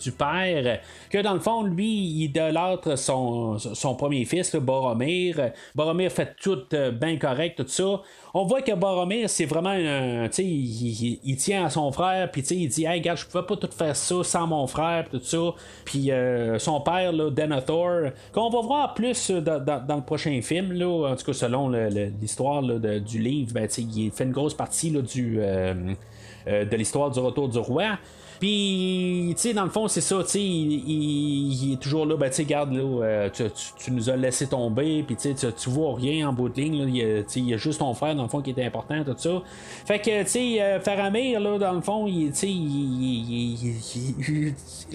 du 0.00 0.12
père, 0.12 0.80
que 1.10 1.18
dans 1.18 1.34
le 1.34 1.40
fond, 1.40 1.62
lui, 1.64 1.88
il 1.88 2.22
idolâtre 2.24 2.96
son, 2.96 3.58
son 3.58 3.94
premier 3.96 4.24
fils, 4.24 4.52
là, 4.54 4.60
Boromir. 4.60 5.50
Boromir 5.74 6.12
fait 6.12 6.36
tout 6.40 6.58
bien 6.92 7.16
correct, 7.16 7.56
tout 7.56 7.68
ça. 7.68 8.02
On 8.32 8.44
voit 8.44 8.62
que 8.62 8.72
Boromir, 8.72 9.28
c'est 9.28 9.44
vraiment 9.44 9.70
un. 9.70 10.28
Tu 10.28 10.34
sais, 10.34 10.44
il, 10.44 11.36
tient 11.36 11.64
à 11.64 11.70
son 11.70 11.90
frère, 11.90 12.30
puis 12.30 12.42
tu 12.42 12.48
sais, 12.48 12.56
il 12.56 12.68
dit, 12.68 12.84
hey, 12.84 13.00
regarde, 13.00 13.18
je 13.18 13.26
pouvais 13.26 13.44
pas 13.44 13.56
tout 13.56 13.68
faire 13.76 13.96
ça 13.96 14.22
sans 14.22 14.46
mon 14.46 14.66
frère, 14.68 15.04
pis 15.04 15.18
tout 15.18 15.24
ça. 15.24 15.54
Puis 15.84 16.12
euh, 16.12 16.58
son 16.60 16.80
père, 16.80 17.12
là, 17.12 17.30
Denethor, 17.30 18.10
qu'on 18.32 18.48
va 18.50 18.60
voir 18.60 18.94
plus 18.94 19.30
euh, 19.30 19.40
dans, 19.40 19.96
le 19.96 20.02
prochain 20.02 20.40
film, 20.42 20.72
là, 20.72 21.10
en 21.10 21.16
tout 21.16 21.24
cas, 21.24 21.32
selon 21.32 21.70
l'histoire 21.70 22.62
du 22.62 23.18
livre, 23.18 23.52
ben, 23.52 23.66
tu 23.66 23.74
sais, 23.74 23.82
il 23.82 24.10
fait 24.12 24.24
une 24.24 24.32
grosse 24.32 24.54
partie 24.54 24.90
là, 24.90 25.02
du, 25.02 25.38
euh, 25.40 25.74
euh, 26.46 26.64
de 26.64 26.76
l'histoire 26.76 27.10
du 27.10 27.18
retour 27.20 27.48
du 27.48 27.58
roi. 27.58 27.98
Puis, 28.40 29.34
tu 29.36 29.42
sais, 29.42 29.52
dans 29.52 29.64
le 29.64 29.70
fond, 29.70 29.86
c'est 29.86 30.00
ça, 30.00 30.16
tu 30.24 30.30
sais, 30.30 30.40
il, 30.42 31.74
est 31.74 31.76
toujours 31.76 32.06
là, 32.06 32.16
ben, 32.16 32.30
tu 32.30 32.36
sais, 32.36 32.44
garde, 32.46 32.72
là, 32.72 32.82
euh, 32.82 33.28
tu, 33.30 33.90
nous 33.92 34.08
as 34.08 34.16
laissé 34.16 34.46
tomber, 34.46 35.02
puis, 35.02 35.14
tu 35.14 35.34
tu- 35.34 35.68
vois 35.70 35.94
rien 35.94 36.26
en 36.28 36.32
bout 36.32 36.48
de 36.48 36.58
ligne, 36.58 36.78
là, 36.82 36.84
il 36.88 37.48
y 37.48 37.52
a- 37.54 37.56
juste 37.58 37.80
ton 37.80 37.92
frère, 37.92 38.14
dans 38.14 38.22
le 38.22 38.30
fond, 38.30 38.40
qui 38.40 38.50
était 38.50 38.64
important, 38.64 39.04
tout 39.04 39.14
ça. 39.18 39.42
Fait 39.84 39.98
que, 39.98 40.22
tu 40.22 40.28
sais, 40.30 40.62
euh, 40.62 40.80
Faramir, 40.80 41.38
là, 41.38 41.58
dans 41.58 41.72
le 41.74 41.82
fond, 41.82 42.06
il, 42.06 42.32
tu 42.32 42.38
sais, 42.38 42.48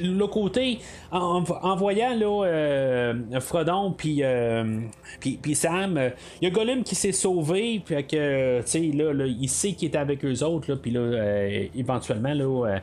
le 0.02 0.26
côté, 0.26 0.80
en, 1.12 1.44
voyant, 1.76 2.16
là, 2.16 2.46
euh, 2.48 3.14
euh, 3.36 4.80
puis, 5.20 5.40
puis 5.42 5.56
Sam, 5.56 5.98
euh, 5.98 6.10
il 6.42 6.46
y 6.46 6.48
a 6.48 6.50
Gollum 6.50 6.84
qui 6.84 6.96
s'est 6.96 7.12
sauvé, 7.12 7.82
puis 7.86 8.04
que, 8.08 8.62
tu 8.62 8.68
sais, 8.68 8.80
là, 8.92 9.14
là, 9.14 9.26
il 9.28 9.50
sait 9.50 9.74
qu'il 9.74 9.90
était 9.90 9.98
avec 10.00 10.26
eux 10.26 10.44
autres, 10.44 10.72
là, 10.72 10.78
puis 10.82 10.90
là, 10.92 11.00
euh, 11.00 11.66
éventuellement, 11.76 12.34
là, 12.34 12.80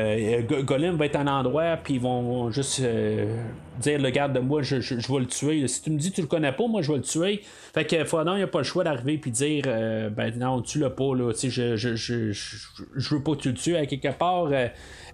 euh, 0.00 0.42
Go- 0.42 0.62
Gollum 0.62 0.96
va 0.96 1.06
être 1.06 1.16
à 1.16 1.20
un 1.20 1.26
endroit, 1.26 1.76
puis 1.82 1.94
ils 1.94 2.00
vont 2.00 2.50
juste 2.50 2.80
euh, 2.80 3.36
dire, 3.78 4.00
le 4.00 4.10
garde 4.10 4.32
de 4.32 4.40
moi, 4.40 4.62
je, 4.62 4.76
vais 4.76 5.20
le 5.20 5.26
tuer. 5.26 5.66
Si 5.68 5.82
tu 5.82 5.90
me 5.90 5.98
dis 5.98 6.10
tu 6.12 6.20
le 6.20 6.26
connais 6.26 6.52
pas, 6.52 6.66
moi, 6.66 6.82
je 6.82 6.90
vais 6.92 6.98
le 6.98 7.04
tuer. 7.04 7.40
Fait 7.72 7.84
que 7.84 8.04
Frodon, 8.04 8.36
il 8.36 8.42
a 8.42 8.46
pas 8.46 8.58
le 8.58 8.64
choix 8.64 8.84
d'arriver 8.84 9.18
puis 9.18 9.30
dire, 9.30 9.64
euh, 9.66 10.10
ben 10.10 10.32
non, 10.38 10.60
tu 10.62 10.78
l'as 10.78 10.90
pas, 10.90 11.14
là, 11.14 11.32
je, 11.32 11.76
je, 11.76 13.14
veux 13.14 13.22
pas 13.22 13.32
que 13.36 13.40
tu 13.42 13.48
le 13.48 13.54
tues. 13.54 13.74
Quelque 13.86 14.16
part, 14.16 14.48
euh, 14.52 14.66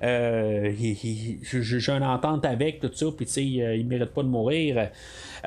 euh, 0.02 0.72
il- 0.78 0.98
il- 1.04 1.38
j'ai 1.42 1.90
une 1.92 2.02
entente 2.02 2.44
avec, 2.44 2.80
tout 2.80 2.90
ça, 2.92 3.06
puis 3.16 3.62
euh, 3.62 3.76
il 3.76 3.86
mérite 3.86 4.10
pas 4.10 4.22
de 4.22 4.28
mourir. 4.28 4.88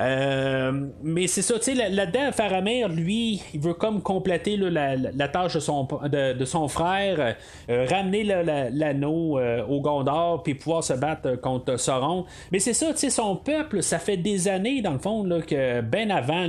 Euh, 0.00 0.86
mais 1.02 1.26
c'est 1.26 1.42
ça, 1.42 1.54
tu 1.58 1.64
sais, 1.64 1.74
là- 1.74 1.88
là-dedans, 1.90 2.32
Faramir, 2.32 2.88
lui, 2.88 3.42
il 3.52 3.60
veut 3.60 3.74
comme 3.74 4.00
compléter 4.00 4.56
la, 4.56 5.28
tâche 5.28 5.54
de 5.54 5.60
son, 5.60 5.86
de, 6.10 6.44
son 6.44 6.68
frère, 6.68 7.36
euh, 7.68 7.86
ramener 7.90 8.24
l'anneau 8.24 9.38
euh, 9.38 9.64
au 9.66 9.80
Gondor, 9.80 10.42
puis 10.42 10.54
pouvoir 10.54 10.82
se 10.82 10.94
battre 10.94 11.38
contre 11.40 11.78
Sauron. 11.78 12.24
Mais 12.50 12.60
c'est 12.60 12.72
ça, 12.72 12.92
tu 12.92 12.98
sais, 12.98 13.10
son 13.10 13.36
peuple, 13.36 13.82
ça 13.82 13.98
fait 13.98 14.16
des 14.16 14.48
années, 14.48 14.80
dans 14.80 14.92
le 14.92 14.98
fond, 14.98 15.22
là, 15.24 15.42
que 15.42 15.82
ben 15.82 16.10
avant, 16.10 16.46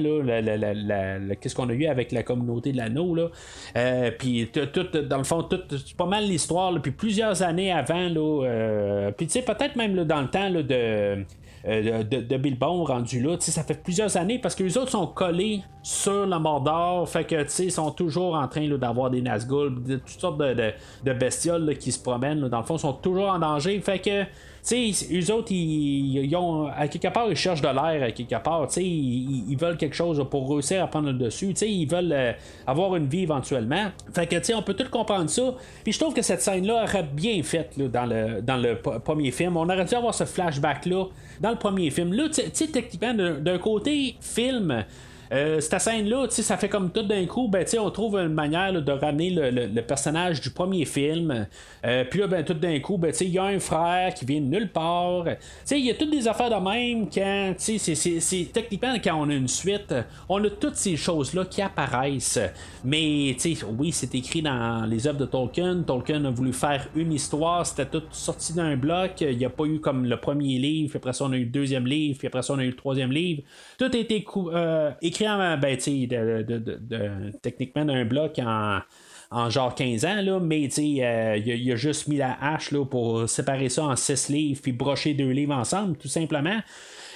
qu'est-ce 1.40 1.56
qu'on 1.56 1.70
a 1.70 1.74
eu 1.74 1.88
avec 1.88 2.14
la 2.14 2.24
communauté 2.24 2.72
de 2.72 2.78
l'anneau, 2.78 3.16
là, 3.16 4.12
puis 4.18 4.50
tout, 4.52 4.84
dans 4.84 5.18
le 5.18 5.24
fond, 5.24 5.44
tout, 5.44 5.60
pas 5.98 6.06
mal 6.06 6.24
l'histoire, 6.24 6.74
puis 6.82 6.92
plusieurs 6.92 7.44
années 7.44 7.72
avant, 7.72 8.08
là, 8.08 9.12
puis 9.18 9.28
tu 9.28 9.34
sais, 9.34 9.42
peut-être 9.42 9.76
même 9.76 10.04
dans 10.06 10.22
le 10.22 10.30
temps 10.30 10.50
là, 10.50 10.64
de 10.64 11.26
euh, 11.68 12.04
de, 12.04 12.22
de 12.22 12.38
Bilbon 12.38 12.84
rendu 12.84 13.22
là. 13.22 13.36
Ça 13.40 13.64
fait 13.64 13.82
plusieurs 13.82 14.18
années 14.18 14.40
parce 14.40 14.56
que 14.56 14.64
les 14.64 14.78
autres 14.78 14.92
sont 14.92 15.08
collés 15.08 15.62
sur 15.84 16.26
le 16.26 16.40
Mordor. 16.40 17.08
Fait 17.08 17.24
que 17.26 17.62
ils 17.62 17.72
sont 17.72 17.92
toujours 17.92 18.36
en 18.36 18.48
train 18.48 18.68
d'avoir 18.78 19.10
des 19.10 19.22
Nazgûl, 19.22 19.82
toutes 19.86 20.20
sortes 20.20 20.40
de, 20.40 21.14
bestioles 21.14 21.78
qui 21.78 21.92
se 21.92 22.02
promènent. 22.02 22.48
dans 22.48 22.60
le 22.60 22.66
fond, 22.66 22.78
sont 22.78 22.94
toujours 22.94 23.30
en 23.30 23.40
danger. 23.40 23.80
Fait 23.82 24.00
que. 24.00 24.24
Tu 24.64 24.94
sais, 24.94 25.08
eux 25.12 25.34
autres, 25.34 25.52
ils, 25.52 26.36
ont, 26.36 26.68
à 26.68 26.88
quelque 26.88 27.08
part, 27.08 27.28
ils 27.30 27.36
cherchent 27.36 27.62
de 27.62 27.68
l'air, 27.68 28.04
à 28.04 28.12
quelque 28.12 28.36
part. 28.44 28.68
Tu 28.68 28.74
sais, 28.74 28.84
ils, 28.86 29.56
veulent 29.56 29.78
quelque 29.78 29.96
chose 29.96 30.24
pour 30.30 30.50
réussir 30.50 30.84
à 30.84 30.88
prendre 30.88 31.08
le 31.08 31.18
dessus. 31.18 31.48
Tu 31.50 31.56
sais, 31.56 31.72
ils 31.72 31.88
veulent 31.88 32.14
euh, 32.14 32.32
avoir 32.68 32.96
une 32.96 33.08
vie 33.08 33.24
éventuellement. 33.24 33.88
Fait 34.14 34.28
que, 34.28 34.36
tu 34.36 34.44
sais, 34.46 34.54
on 34.54 34.62
peut 34.62 34.76
tout 34.76 34.90
comprendre 34.90 35.30
ça. 35.30 35.56
Puis 35.84 35.94
je 35.94 36.00
trouve 36.00 36.14
que 36.14 36.22
cette 36.22 36.42
scène-là 36.42 36.84
aurait 36.84 37.04
bien 37.12 37.42
faite 37.42 37.76
là, 37.78 37.88
dans, 37.88 38.06
le, 38.06 38.42
dans 38.42 38.58
le 38.58 38.78
premier 38.78 39.32
film. 39.32 39.58
On 39.58 39.66
aurait 39.68 39.86
dû 39.86 39.96
avoir 39.96 40.14
ce 40.14 40.26
flashback-là 40.26 41.06
dans 41.40 41.50
le 41.50 41.58
premier 41.58 41.90
film. 41.90 42.14
Là, 42.14 42.30
tu 42.30 42.42
sais- 42.54 42.68
techniquement, 42.68 43.14
d'un 43.14 43.58
côté, 43.58 44.16
film. 44.22 44.86
Euh, 45.32 45.62
cette 45.62 45.80
scène-là, 45.80 46.28
ça 46.30 46.58
fait 46.58 46.68
comme 46.68 46.92
tout 46.92 47.04
d'un 47.04 47.26
coup, 47.26 47.48
ben, 47.48 47.66
on 47.80 47.90
trouve 47.90 48.18
une 48.18 48.34
manière 48.34 48.74
de 48.82 48.92
ramener 48.92 49.30
le, 49.30 49.82
personnage 49.82 50.42
du 50.42 50.50
premier 50.50 50.86
film. 50.86 51.48
Euh, 51.86 52.04
puis 52.10 52.20
là, 52.20 52.28
ben, 52.28 52.44
tout 52.44 52.54
d'un 52.54 52.80
coup, 52.80 52.98
ben, 52.98 53.14
il 53.22 53.30
y 53.30 53.38
a 53.38 53.46
un 53.46 53.60
frère 53.60 54.14
qui 54.14 54.26
vient 54.26 54.42
de 54.42 54.46
nulle 54.46 54.70
part. 54.70 55.26
Il 55.72 55.86
y 55.86 55.90
a 55.90 55.94
toutes 55.94 56.12
des 56.12 56.28
affaires 56.28 56.50
de 56.50 56.70
même 56.70 57.10
quand, 57.10 57.54
c'est, 57.58 58.52
techniquement, 58.52 58.94
quand 59.02 59.16
on 59.16 59.30
a 59.30 59.34
une 59.34 59.48
suite, 59.48 59.94
on 60.28 60.44
a 60.44 60.50
toutes 60.50 60.76
ces 60.76 60.98
choses-là 60.98 61.46
qui 61.46 61.62
apparaissent. 61.62 62.40
Mais, 62.84 63.36
oui, 63.78 63.92
c'est 63.94 64.14
écrit 64.16 64.42
dans 64.42 64.86
les 64.86 65.08
œuvres 65.08 65.20
de 65.20 65.26
Tolkien. 65.26 65.84
Tolkien 65.84 66.26
a 66.26 66.30
voulu 66.30 66.52
faire 66.52 66.88
une 66.94 67.14
histoire, 67.14 67.66
c'était 67.66 67.86
tout 67.86 68.04
sorti 68.12 68.54
d'un 68.54 68.76
bloc. 68.76 69.22
Il 69.22 69.38
n'y 69.38 69.46
a 69.46 69.50
pas 69.50 69.64
eu 69.64 69.80
comme 69.80 70.06
le 70.06 70.18
premier 70.18 70.60
livre, 70.60 70.90
puis 70.90 70.98
après 70.98 71.14
ça, 71.14 71.24
on 71.24 71.32
a 71.32 71.38
eu 71.38 71.46
le 71.46 71.52
deuxième 71.52 71.86
livre, 71.86 72.18
puis 72.18 72.28
après 72.28 72.42
ça, 72.42 72.54
on 72.54 72.60
a 72.60 72.64
eu 72.64 72.70
le 72.70 72.76
troisième 72.76 73.12
livre. 73.12 73.44
Tout 73.78 73.90
a 73.94 73.98
été 73.98 74.26
euh, 74.54 74.92
écrit 75.02 75.21
en, 75.28 75.58
ben, 75.58 75.78
de, 75.78 77.32
techniquement 77.42 77.86
d'un 77.86 78.06
bloc 78.06 78.40
en 78.40 79.50
genre 79.50 79.74
15 79.74 80.06
ans, 80.06 80.22
là, 80.22 80.40
mais 80.40 80.70
euh, 80.78 81.38
il, 81.38 81.72
a, 81.72 81.76
juste 81.76 82.08
mis 82.08 82.18
la 82.18 82.38
hache 82.42 82.72
là, 82.72 82.86
pour 82.86 83.30
séparer 83.30 83.70
ça 83.70 83.86
en 83.86 83.96
6 83.96 84.30
livres 84.30 84.60
puis 84.62 84.74
brocher 84.74 85.14
deux 85.14 85.30
livres 85.30 85.56
ensemble, 85.56 85.98
tout 85.98 86.10
simplement. 86.10 86.60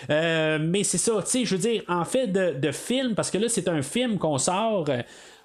Euh, 0.10 0.58
mais 0.62 0.84
c'est 0.84 0.98
ça, 0.98 1.14
tu 1.24 1.30
sais, 1.30 1.46
je 1.46 1.56
veux 1.56 1.62
dire, 1.62 1.84
en 1.88 2.06
fait 2.06 2.28
de, 2.28 2.72
film, 2.72 3.16
parce 3.16 3.32
que 3.32 3.38
là, 3.38 3.50
c'est 3.50 3.68
un 3.68 3.82
film 3.82 4.18
qu'on 4.18 4.38
sort, 4.38 4.86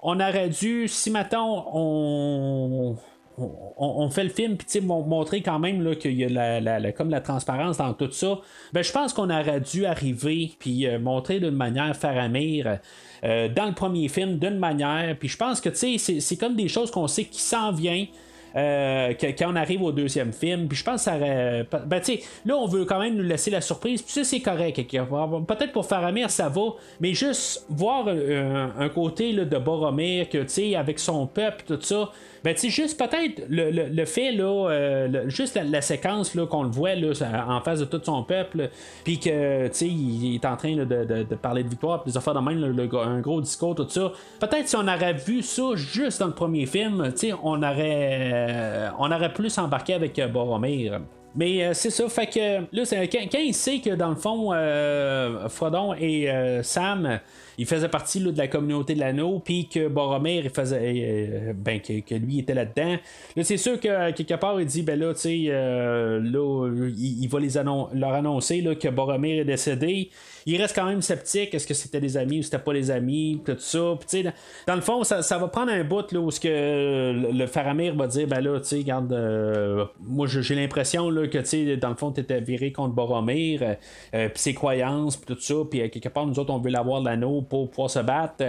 on 0.01 0.19
aurait 0.19 0.49
dû, 0.49 0.87
si 0.87 1.09
maintenant 1.09 1.67
on, 1.73 2.95
on, 3.37 4.09
fait 4.09 4.23
le 4.23 4.29
film, 4.29 4.57
puis 4.57 4.81
montrer 4.81 5.41
quand 5.41 5.59
même 5.59 5.95
qu'il 5.95 6.13
y 6.13 6.25
a 6.25 6.59
la, 6.59 6.91
comme 6.91 7.09
la 7.09 7.21
transparence 7.21 7.77
dans 7.77 7.93
tout 7.93 8.11
ça, 8.11 8.39
ben, 8.73 8.83
je 8.83 8.91
pense 8.91 9.13
qu'on 9.13 9.29
aurait 9.29 9.61
dû 9.61 9.85
arriver, 9.85 10.51
puis 10.59 10.87
euh, 10.87 10.99
montrer 10.99 11.39
d'une 11.39 11.55
manière 11.55 11.95
Faramir 11.95 12.79
euh, 13.23 13.47
dans 13.49 13.65
le 13.65 13.73
premier 13.73 14.07
film, 14.07 14.37
d'une 14.37 14.57
manière, 14.57 15.15
puis 15.17 15.29
je 15.29 15.37
pense 15.37 15.61
que 15.61 15.69
c'est 15.73 16.37
comme 16.39 16.55
des 16.55 16.67
choses 16.67 16.91
qu'on 16.91 17.07
sait 17.07 17.25
qui 17.25 17.41
s'en 17.41 17.71
vient. 17.71 18.05
Euh, 18.53 19.13
quand 19.17 19.49
on 19.49 19.55
arrive 19.55 19.81
au 19.81 19.93
deuxième 19.93 20.33
film. 20.33 20.67
Puis 20.67 20.77
je 20.77 20.83
pense 20.83 21.05
que 21.05 21.11
ça 21.11 21.15
aurait. 21.15 21.65
Ben, 21.85 22.01
tu 22.01 22.17
sais, 22.17 22.23
là, 22.45 22.57
on 22.57 22.67
veut 22.67 22.83
quand 22.83 22.99
même 22.99 23.15
nous 23.15 23.23
laisser 23.23 23.49
la 23.49 23.61
surprise. 23.61 24.01
Puis 24.01 24.25
c'est 24.25 24.41
correct. 24.41 24.75
Peut-être 24.75 25.71
pour 25.71 25.85
Faramir, 25.85 26.29
ça 26.29 26.49
va. 26.49 26.61
Mais 26.99 27.13
juste 27.13 27.65
voir 27.69 28.09
un, 28.09 28.89
côté 28.89 29.31
de 29.33 29.57
Boromir, 29.57 30.27
que, 30.27 30.39
tu 30.39 30.49
sais, 30.49 30.75
avec 30.75 30.99
son 30.99 31.27
peuple, 31.27 31.63
tout 31.65 31.79
ça. 31.79 32.11
Ben, 32.43 32.55
tu 32.55 32.69
juste 32.71 32.97
peut-être 32.97 33.43
le, 33.49 33.69
le, 33.69 34.05
fait, 34.05 34.31
là, 34.31 34.69
euh, 34.69 35.29
juste 35.29 35.59
la, 35.63 35.81
séquence 35.81 36.33
là, 36.33 36.47
qu'on 36.47 36.63
le 36.63 36.69
voit 36.69 36.95
là, 36.95 37.11
en 37.47 37.61
face 37.61 37.79
de 37.79 37.85
tout 37.85 38.01
son 38.03 38.23
peuple, 38.23 38.69
puis 39.03 39.19
que, 39.19 39.67
tu 39.67 39.73
sais, 39.73 39.87
il, 39.87 40.35
est 40.35 40.45
en 40.45 40.57
train 40.57 40.75
de, 40.75 40.83
de, 40.83 41.35
parler 41.35 41.63
de 41.63 41.69
victoire, 41.69 42.01
puis 42.01 42.11
des 42.11 42.17
affaires 42.17 42.33
de 42.33 42.39
même, 42.39 42.89
un 42.93 43.21
gros 43.21 43.41
discours, 43.41 43.75
tout 43.75 43.87
ça. 43.87 44.11
Peut-être 44.39 44.67
si 44.67 44.75
on 44.75 44.87
aurait 44.87 45.13
vu 45.13 45.43
ça 45.43 45.75
juste 45.75 46.19
dans 46.19 46.27
le 46.27 46.33
premier 46.33 46.65
film, 46.65 47.11
tu 47.11 47.29
sais, 47.29 47.33
on 47.43 47.61
aurait, 47.61 48.19
euh, 48.49 48.89
on 48.97 49.11
aurait 49.11 49.33
plus 49.33 49.55
embarqué 49.57 49.93
avec 49.93 50.17
euh, 50.17 50.27
Boromir. 50.27 50.99
Mais 51.35 51.63
euh, 51.63 51.73
c'est 51.73 51.89
ça, 51.89 52.07
fait 52.09 52.27
que 52.27 52.75
là, 52.75 53.07
quand, 53.11 53.29
quand, 53.31 53.39
il 53.39 53.53
sait 53.53 53.79
que 53.79 53.91
dans 53.91 54.09
le 54.09 54.15
fond, 54.15 54.49
euh, 54.51 55.47
Frodon 55.47 55.93
et 55.93 56.29
euh, 56.29 56.61
Sam, 56.61 57.19
ils 57.57 57.65
faisaient 57.65 57.89
partie 57.89 58.19
de 58.19 58.37
la 58.37 58.47
communauté 58.47 58.95
de 58.95 58.99
l'anneau, 58.99 59.39
puis 59.43 59.67
que 59.67 59.87
Boromir, 59.87 60.43
il 60.43 60.49
faisait, 60.49 61.53
ben, 61.55 61.79
que, 61.79 62.15
lui 62.15 62.39
était 62.39 62.53
là-dedans. 62.53 62.97
Là, 63.35 63.43
c'est 63.43 63.57
sûr 63.57 63.79
que 63.79 64.11
quelque 64.11 64.35
part, 64.35 64.59
il 64.59 64.67
dit, 64.67 64.81
ben 64.81 64.99
là, 64.99 65.13
tu 65.13 65.21
sais, 65.21 65.37
là, 65.47 66.69
il, 66.97 67.27
va 67.27 67.39
les 67.39 67.49
leur 67.93 68.13
annoncer 68.13 68.61
là, 68.61 68.75
que 68.75 68.87
Boromir 68.87 69.41
est 69.41 69.45
décédé 69.45 70.09
il 70.45 70.61
reste 70.61 70.75
quand 70.75 70.85
même 70.85 71.01
sceptique. 71.01 71.53
Est-ce 71.53 71.67
que 71.67 71.73
c'était 71.73 71.99
des 71.99 72.17
amis 72.17 72.39
ou 72.39 72.43
c'était 72.43 72.59
pas 72.59 72.73
des 72.73 72.91
amis, 72.91 73.41
tout 73.45 73.55
ça. 73.59 73.97
Puis, 74.07 74.23
dans, 74.23 74.33
dans 74.67 74.75
le 74.75 74.81
fond, 74.81 75.03
ça, 75.03 75.37
va 75.37 75.47
prendre 75.47 75.71
un 75.71 75.83
bout 75.83 76.11
là, 76.11 76.19
où 76.19 76.29
que 76.29 77.31
le, 77.33 77.47
Faramir 77.47 77.95
va 77.95 78.07
dire, 78.07 78.27
ben 78.27 78.41
là, 78.41 78.59
tu 78.59 78.67
sais, 78.67 78.77
regarde, 78.77 79.11
euh, 79.13 79.85
moi 79.99 80.27
j'ai 80.27 80.55
l'impression 80.55 81.09
que, 81.09 81.37
tu 81.37 81.45
sais, 81.45 81.77
dans 81.77 81.89
le 81.89 81.95
fond, 81.95 82.11
tu 82.11 82.21
étais 82.21 82.39
viré 82.39 82.71
contre 82.71 82.93
Boromir, 82.93 83.61
euh, 83.61 83.73
euh, 84.15 84.29
puis 84.29 84.39
ses 84.39 84.53
croyances, 84.53 85.17
puis 85.17 85.35
tout 85.35 85.41
ça, 85.41 85.55
puis 85.69 85.89
quelque 85.89 86.09
part, 86.09 86.25
nous 86.25 86.37
autres, 86.39 86.53
on 86.53 86.59
veut 86.59 86.71
l'avoir 86.71 87.01
l'anneau 87.01 87.41
pour 87.41 87.69
pouvoir 87.69 87.89
se 87.89 87.99
battre. 87.99 88.43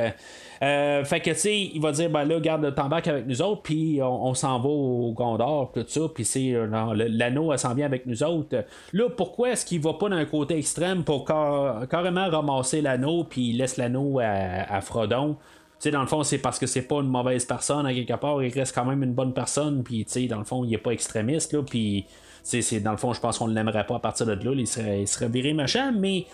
Fait 0.63 1.21
que, 1.21 1.31
tu 1.31 1.39
sais, 1.39 1.71
il 1.75 1.81
va 1.81 1.91
dire, 1.91 2.09
ben 2.09 2.25
là, 2.25 2.39
garde, 2.39 2.75
t'embarques 2.75 3.09
avec 3.09 3.27
nous 3.27 3.43
autres, 3.43 3.63
puis 3.63 4.01
on, 4.01 4.33
s'en 4.35 4.61
va 4.61 4.69
au 4.69 5.13
Gondor, 5.13 5.73
tout 5.75 5.85
ça, 5.89 6.03
puis 6.15 6.25
c'est 6.25 6.55
l'anneau, 6.69 7.53
elle 7.53 7.59
s'en 7.59 7.75
vient 7.75 7.87
avec 7.87 8.07
nous 8.07 8.23
autres. 8.23 8.65
Là, 8.93 9.09
pourquoi 9.11 9.51
est-ce 9.51 9.67
qu'il 9.67 9.81
va 9.81 9.95
pas 9.95 10.09
d'un 10.09 10.25
côté 10.25 10.57
extrême 10.57 11.03
pour 11.03 11.25
carrément 11.25 12.29
ramasser 12.29 12.81
l'anneau, 12.81 13.25
puis 13.25 13.51
il 13.51 13.59
laisse 13.59 13.77
l'anneau 13.77 14.21
à, 14.21 14.81
Frodon? 14.83 15.37
sais, 15.81 15.91
dans 15.91 16.03
le 16.03 16.07
fond, 16.07 16.23
c'est 16.23 16.39
parce 16.39 16.61
que 16.61 16.67
c'est 16.67 16.83
pas 16.83 17.01
une 17.01 17.09
mauvaise 17.09 17.45
personne 17.45 17.85
à 17.87 17.93
quelque 17.93 18.15
part, 18.15 18.41
il 18.41 18.53
reste 18.53 18.73
quand 18.73 18.85
même 18.85 19.03
une 19.03 19.15
bonne 19.15 19.35
personne, 19.35 19.83
puis 19.83 20.07
dans 20.29 20.39
le 20.39 20.45
fond, 20.45 20.65
il 20.65 20.73
est 20.73 20.79
pas 20.79 20.93
extrémiste, 20.93 21.53
là, 21.53 21.63
puis 21.63 22.07
c'est 22.43 22.81
dans 22.81 22.91
le 22.91 22.97
fond, 22.97 23.13
je 23.13 23.21
pense 23.21 23.39
qu'on 23.39 23.49
ne 23.49 23.55
l'aimerait 23.55 23.87
pas 23.87 23.97
à 23.97 23.99
partir 23.99 24.27
de 24.27 24.33
là, 24.33 24.53
il 24.57 24.67
serait, 24.67 25.03
il 25.03 25.09
serait 25.09 25.29
viré 25.29 25.53
machin, 25.53 25.93
mais 25.93 26.27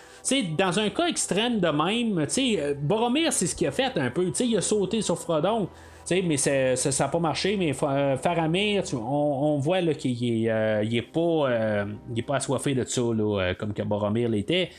dans 0.57 0.79
un 0.79 0.91
cas 0.91 1.07
extrême 1.07 1.61
de 1.61 1.69
même, 1.69 2.27
euh, 2.39 2.75
Boromir, 2.81 3.33
c'est 3.33 3.47
ce 3.47 3.55
qu'il 3.55 3.67
a 3.67 3.71
fait 3.71 3.97
un 3.97 4.11
peu, 4.11 4.33
il 4.41 4.57
a 4.57 4.61
sauté 4.61 5.03
sur 5.03 5.19
Frodon. 5.19 5.69
mais 6.11 6.37
ça 6.37 6.75
n'a 6.75 7.09
pas 7.09 7.19
marché, 7.19 7.57
mais 7.57 7.75
euh, 7.83 8.17
Faramir, 8.17 8.85
on, 8.95 9.59
voit 9.59 9.83
qu'il 9.95 10.45
est, 10.45 10.51
euh, 10.51 11.03
pas, 11.13 11.87
pas 12.27 12.37
assoiffé 12.37 12.75
de 12.75 12.85
ça, 12.85 13.03
comme 13.59 13.75
que 13.75 13.83
Boromir 13.83 14.29
l'était. 14.29 14.71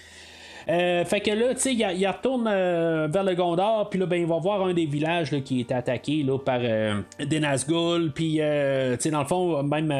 Euh, 0.69 1.03
fait 1.03 1.21
que 1.21 1.31
là, 1.31 1.55
tu 1.55 1.61
sais, 1.61 1.73
il, 1.73 2.07
retourne 2.07 2.47
euh, 2.47 3.07
vers 3.09 3.23
le 3.23 3.33
Gondor, 3.33 3.89
puis 3.89 3.99
là, 3.99 4.05
ben, 4.05 4.21
il 4.21 4.27
va 4.27 4.37
voir 4.37 4.63
un 4.63 4.73
des 4.73 4.85
villages 4.85 5.31
qui 5.43 5.61
est 5.61 5.71
attaqué 5.71 6.21
là, 6.21 6.37
par 6.37 6.59
euh, 6.61 7.01
des 7.19 7.39
Nazgûl, 7.39 8.11
puis, 8.13 8.33
tu 8.33 8.39
sais, 8.39 9.09
dans 9.09 9.21
le 9.21 9.27
fond, 9.27 9.63
même 9.63 9.93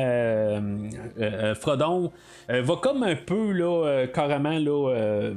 Frodon 1.56 2.12
va 2.48 2.76
comme 2.76 3.04
un 3.04 3.16
peu, 3.16 3.52
là, 3.52 4.06
carrément, 4.14 4.58
là 4.60 5.32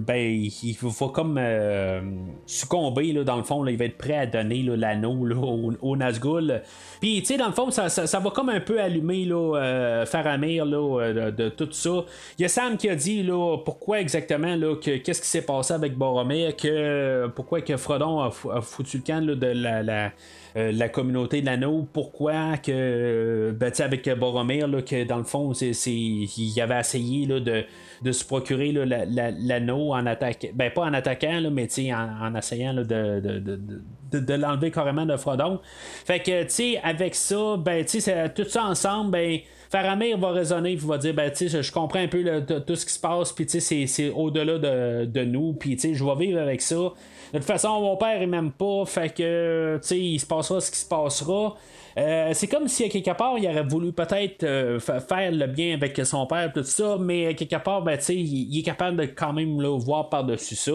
ben, 0.00 0.50
il 0.62 0.76
va 0.80 1.08
comme 1.08 1.38
euh, 1.38 2.00
succomber, 2.46 3.12
là, 3.12 3.24
dans 3.24 3.36
le 3.36 3.42
fond, 3.42 3.66
il 3.66 3.76
va 3.76 3.86
être 3.86 3.96
prêt 3.96 4.16
à 4.16 4.26
donner 4.26 4.62
l'anneau 4.62 5.26
au, 5.34 5.72
au 5.80 5.96
Nazgûl. 5.96 6.62
Puis, 7.00 7.20
tu 7.20 7.26
sais, 7.26 7.36
dans 7.36 7.46
le 7.46 7.52
fond, 7.52 7.70
ça, 7.70 7.88
ça, 7.88 8.18
va 8.18 8.30
comme 8.30 8.50
un 8.50 8.60
peu 8.60 8.80
allumer 8.80 9.24
là, 9.24 9.56
euh, 9.56 10.06
Faramir 10.06 10.64
là, 10.64 11.00
euh, 11.00 11.30
de, 11.30 11.48
tout 11.48 11.68
ça. 11.72 12.04
Il 12.38 12.42
y 12.42 12.44
a 12.44 12.48
Sam 12.48 12.76
qui 12.76 12.88
a 12.88 12.94
dit 12.94 13.22
là, 13.22 13.58
pourquoi 13.64 14.00
exactement, 14.00 14.56
qu'est-ce 14.80 15.20
qui 15.20 15.28
s'est 15.28 15.42
passé 15.42 15.74
avec 15.74 15.96
Boromir, 15.96 16.56
que, 16.56 17.28
pourquoi 17.34 17.62
que 17.62 17.76
Frodon 17.76 18.20
a, 18.20 18.30
foutu 18.30 18.98
le 18.98 19.02
camp 19.02 19.24
de 19.24 19.46
la 19.46 20.12
la 20.54 20.88
communauté 20.88 21.40
de 21.40 21.46
l'anneau, 21.46 21.86
pourquoi 21.92 22.56
que 22.58 23.54
ben, 23.58 23.72
avec 23.80 24.08
Boromir, 24.10 24.68
là, 24.68 24.82
que 24.82 25.04
dans 25.04 25.18
le 25.18 25.24
fond, 25.24 25.52
c'est, 25.52 25.72
il 25.86 26.60
avait 26.60 26.78
essayé 26.78 27.26
là, 27.26 27.40
de, 27.40 27.64
de 28.02 28.12
se 28.12 28.24
procurer 28.24 28.72
l'anneau 28.72 29.94
en 29.94 30.06
attaquant. 30.06 30.48
Ben, 30.54 30.70
pas 30.70 30.82
en 30.82 30.94
attaquant, 30.94 31.40
là, 31.40 31.50
mais 31.50 31.68
en, 31.92 32.26
en 32.26 32.34
essayant 32.36 32.74
de, 32.74 32.82
de, 32.84 33.20
de, 33.38 34.20
de 34.20 34.34
l'enlever 34.34 34.70
carrément 34.70 35.06
de 35.06 35.16
Frodon. 35.16 35.60
Fait 36.04 36.20
que, 36.20 36.44
tu 36.44 36.50
sais, 36.50 36.80
avec 36.82 37.14
ça, 37.14 37.56
ben, 37.56 37.84
tu 37.84 38.00
sais, 38.00 38.28
tout 38.30 38.44
ça 38.48 38.64
ensemble, 38.64 39.10
ben. 39.10 39.40
Faramir 39.70 40.18
va 40.18 40.30
raisonner 40.30 40.72
il 40.72 40.78
va 40.78 40.98
dire 40.98 41.14
ben 41.14 41.32
tu 41.32 41.48
sais 41.48 41.62
je 41.62 41.72
comprends 41.72 41.98
un 41.98 42.06
peu 42.06 42.22
tout 42.64 42.76
ce 42.76 42.86
qui 42.86 42.92
se 42.92 43.00
passe 43.00 43.32
puis 43.32 43.44
tu 43.44 43.58
sais 43.60 43.86
c'est 43.88 44.10
au-delà 44.10 44.58
de, 44.58 45.04
de, 45.04 45.24
nous 45.24 45.52
puis 45.54 45.74
tu 45.74 45.88
sais 45.88 45.94
je 45.94 46.04
vais 46.04 46.14
vivre 46.14 46.40
avec 46.40 46.60
ça 46.60 46.92
de 47.34 47.38
toute 47.38 47.46
façon 47.46 47.80
mon 47.80 47.96
père 47.96 48.22
il 48.22 48.28
m'aime 48.28 48.52
pas 48.52 48.84
fait 48.86 49.10
que 49.10 49.78
tu 49.82 49.88
sais 49.88 50.00
il 50.00 50.18
se 50.18 50.26
passera 50.26 50.60
ce 50.60 50.70
qui 50.70 50.78
se 50.78 50.88
passera 50.88 51.54
euh, 51.96 52.30
c'est 52.32 52.48
comme 52.48 52.66
si 52.66 52.84
à 52.84 52.88
quelque 52.88 53.16
part 53.16 53.38
il 53.38 53.46
aurait 53.46 53.62
voulu 53.62 53.92
peut-être 53.92 54.42
euh, 54.42 54.80
faire 54.80 55.30
le 55.30 55.46
bien 55.46 55.74
avec 55.74 55.96
son 56.04 56.26
père, 56.26 56.52
tout 56.52 56.64
ça, 56.64 56.96
mais 56.98 57.28
à 57.28 57.34
quelque 57.34 57.62
part, 57.62 57.82
ben, 57.82 57.98
il, 58.08 58.52
il 58.52 58.58
est 58.58 58.62
capable 58.62 58.96
de 58.96 59.06
quand 59.06 59.32
même 59.32 59.60
le 59.60 59.68
voir 59.68 60.08
par-dessus 60.08 60.56
ça. 60.56 60.72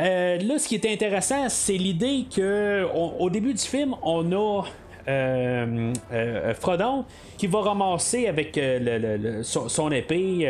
Euh, 0.00 0.38
là, 0.38 0.58
ce 0.58 0.68
qui 0.68 0.74
est 0.74 0.92
intéressant, 0.92 1.48
c'est 1.48 1.78
l'idée 1.78 2.24
que 2.34 2.84
au 3.18 3.30
début 3.30 3.54
du 3.54 3.62
film, 3.62 3.94
on 4.02 4.32
a 4.32 4.64
Frodon 6.60 7.04
qui 7.36 7.46
va 7.46 7.60
ramasser 7.60 8.26
avec 8.26 8.58
son, 9.42 9.90
épée 9.90 10.48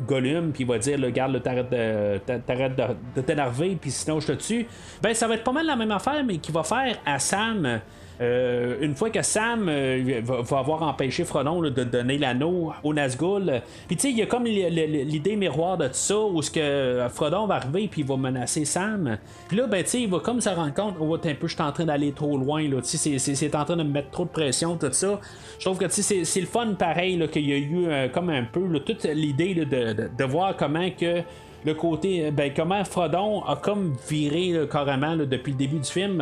Gollum, 0.00 0.52
puis 0.52 0.64
il 0.64 0.66
va 0.66 0.78
dire 0.78 0.98
le 0.98 1.10
garde, 1.10 1.42
t'arrêtes 1.42 1.70
de, 1.70 2.96
de 3.16 3.20
t'énerver, 3.20 3.76
puis 3.80 3.90
sinon 3.90 4.20
je 4.20 4.28
te 4.28 4.32
tue. 4.32 4.66
Ben, 5.02 5.14
ça 5.14 5.28
va 5.28 5.34
être 5.34 5.44
pas 5.44 5.52
mal 5.52 5.66
la 5.66 5.76
même 5.76 5.92
affaire, 5.92 6.24
mais 6.24 6.38
qui 6.38 6.52
va 6.52 6.62
faire 6.62 6.98
à 7.06 7.18
Sam. 7.18 7.80
Euh, 8.20 8.76
une 8.80 8.94
fois 8.94 9.08
que 9.08 9.22
Sam 9.22 9.68
euh, 9.68 10.20
va, 10.22 10.58
avoir 10.58 10.82
empêché 10.82 11.24
Frodon 11.24 11.62
de 11.62 11.84
donner 11.84 12.18
l'anneau 12.18 12.72
au 12.84 12.92
Nazgûl, 12.92 13.62
puis 13.86 13.96
tu 13.96 14.02
sais, 14.02 14.10
il 14.10 14.18
y 14.18 14.22
a 14.22 14.26
comme 14.26 14.44
l'idée 14.44 15.36
miroir 15.36 15.78
de 15.78 15.86
tout 15.86 15.94
ça, 15.94 16.18
où 16.18 16.42
ce 16.42 16.50
que 16.50 17.06
Frodon 17.08 17.46
va 17.46 17.56
arriver 17.56 17.88
puis 17.88 18.02
il 18.02 18.06
va 18.06 18.16
menacer 18.16 18.64
Sam. 18.64 19.18
Puis 19.48 19.56
là, 19.56 19.66
ben 19.66 19.82
tu 19.82 19.90
sais, 19.90 20.02
il 20.02 20.10
va 20.10 20.20
comme 20.20 20.40
se 20.40 20.50
rendre 20.50 20.74
compte, 20.74 20.96
oh, 21.00 21.14
un 21.14 21.34
peu, 21.34 21.46
je 21.46 21.54
suis 21.54 21.62
en 21.62 21.72
train 21.72 21.86
d'aller 21.86 22.12
trop 22.12 22.36
loin, 22.36 22.62
là, 22.68 22.82
tu 22.82 22.96
sais, 22.98 23.18
c'est 23.18 23.54
en 23.54 23.64
train 23.64 23.76
de 23.76 23.82
me 23.82 23.90
mettre 23.90 24.10
trop 24.10 24.24
de 24.24 24.30
pression, 24.30 24.76
tout 24.76 24.92
ça. 24.92 25.18
Je 25.58 25.64
trouve 25.64 25.78
que 25.78 25.86
tu 25.86 26.02
sais, 26.02 26.24
c'est 26.24 26.40
le 26.40 26.46
fun 26.46 26.74
pareil, 26.78 27.26
qu'il 27.32 27.48
y 27.48 27.52
a 27.52 27.56
eu 27.56 27.86
euh, 27.86 28.08
comme 28.08 28.28
un 28.30 28.44
peu 28.44 28.60
toute 28.80 29.04
l'idée 29.04 29.54
de, 29.54 30.24
voir 30.24 30.56
comment 30.56 30.88
que 30.90 31.22
le 31.64 31.74
côté, 31.74 32.30
ben, 32.30 32.52
comment 32.54 32.84
Frodon 32.84 33.42
a 33.44 33.56
comme 33.56 33.94
viré 34.08 34.54
carrément 34.70 35.16
depuis 35.16 35.52
le 35.52 35.58
début 35.58 35.78
du 35.78 35.90
film. 35.90 36.18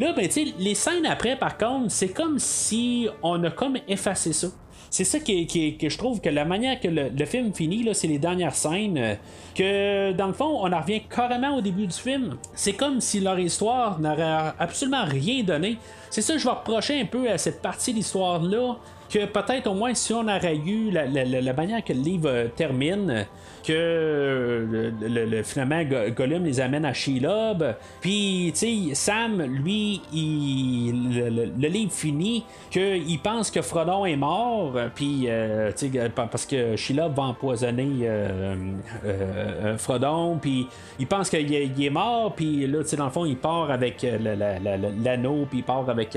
Là, 0.00 0.12
ben, 0.12 0.28
tu 0.28 0.46
les 0.58 0.74
scènes 0.74 1.06
après, 1.06 1.36
par 1.36 1.56
contre, 1.56 1.90
c'est 1.90 2.08
comme 2.08 2.38
si 2.38 3.08
on 3.22 3.42
a 3.44 3.50
comme 3.50 3.76
effacé 3.88 4.32
ça. 4.32 4.48
C'est 4.90 5.04
ça 5.04 5.18
qui, 5.20 5.46
qui- 5.46 5.78
que 5.78 5.88
je 5.88 5.96
trouve 5.96 6.20
que 6.20 6.28
la 6.28 6.44
manière 6.44 6.78
que 6.78 6.86
le, 6.88 7.24
film 7.24 7.54
finit, 7.54 7.88
c'est 7.94 8.08
les 8.08 8.18
dernières 8.18 8.54
scènes. 8.54 8.98
euh, 8.98 9.14
Que 9.54 10.12
dans 10.12 10.26
le 10.26 10.34
fond, 10.34 10.58
on 10.62 10.70
en 10.70 10.80
revient 10.80 11.00
carrément 11.08 11.56
au 11.56 11.62
début 11.62 11.86
du 11.86 11.96
film. 11.96 12.36
C'est 12.54 12.74
comme 12.74 13.00
si 13.00 13.20
leur 13.20 13.38
histoire 13.38 13.98
n'aurait 14.00 14.52
absolument 14.58 15.04
rien 15.06 15.44
donné. 15.44 15.78
C'est 16.10 16.20
ça 16.20 16.34
que 16.34 16.38
je 16.40 16.44
vais 16.44 16.50
reprocher 16.52 17.00
un 17.00 17.06
peu 17.06 17.30
à 17.30 17.38
cette 17.38 17.62
partie 17.62 17.92
de 17.92 17.96
l'histoire-là. 17.98 18.76
Que 19.08 19.24
peut-être 19.26 19.66
au 19.66 19.74
moins 19.74 19.94
si 19.94 20.12
on 20.12 20.26
aurait 20.28 20.56
eu 20.56 20.90
la 20.90 21.52
manière 21.54 21.82
que 21.84 21.92
le 21.94 22.00
livre 22.00 22.28
euh, 22.28 22.48
termine, 22.54 23.26
que 23.62 23.72
euh, 23.72 24.90
le, 25.00 25.08
le- 25.08 25.24
le- 25.26 25.42
finalement 25.42 25.82
Go- 25.84 26.10
Gollum 26.14 26.44
les 26.44 26.60
amène 26.60 26.84
à 26.84 26.92
Shelob, 26.92 27.74
puis 28.00 28.50
tu 28.54 28.88
sais 28.88 28.94
Sam 28.94 29.42
lui 29.42 30.00
le, 30.12 31.68
livre 31.68 31.92
finit 31.92 32.44
qu'il 32.70 33.18
pense 33.22 33.50
que 33.50 33.62
Frodon 33.62 34.04
est 34.06 34.16
mort, 34.16 34.74
puis 34.94 35.24
euh, 35.28 35.70
tu 35.76 35.90
sais 35.92 36.08
pa- 36.10 36.26
parce 36.30 36.46
que 36.46 36.76
Shelob 36.76 37.14
va 37.14 37.22
empoisonner 37.24 37.88
euh, 38.02 39.76
Frodon, 39.78 40.38
puis 40.40 40.66
il 40.98 41.06
pense 41.06 41.30
qu'il 41.30 41.52
est, 41.54 41.90
mort, 41.90 42.34
puis 42.34 42.66
là 42.66 42.82
tu 42.82 42.88
sais 42.88 42.96
dans 42.96 43.06
le 43.06 43.10
fond 43.10 43.24
il 43.24 43.36
part 43.36 43.70
avec 43.70 44.02
la- 44.02 44.18
la- 44.34 44.58
la- 44.58 44.76
la- 44.76 44.88
l'anneau, 45.02 45.46
puis 45.48 45.58
il 45.58 45.64
part 45.64 45.88
avec 45.88 46.16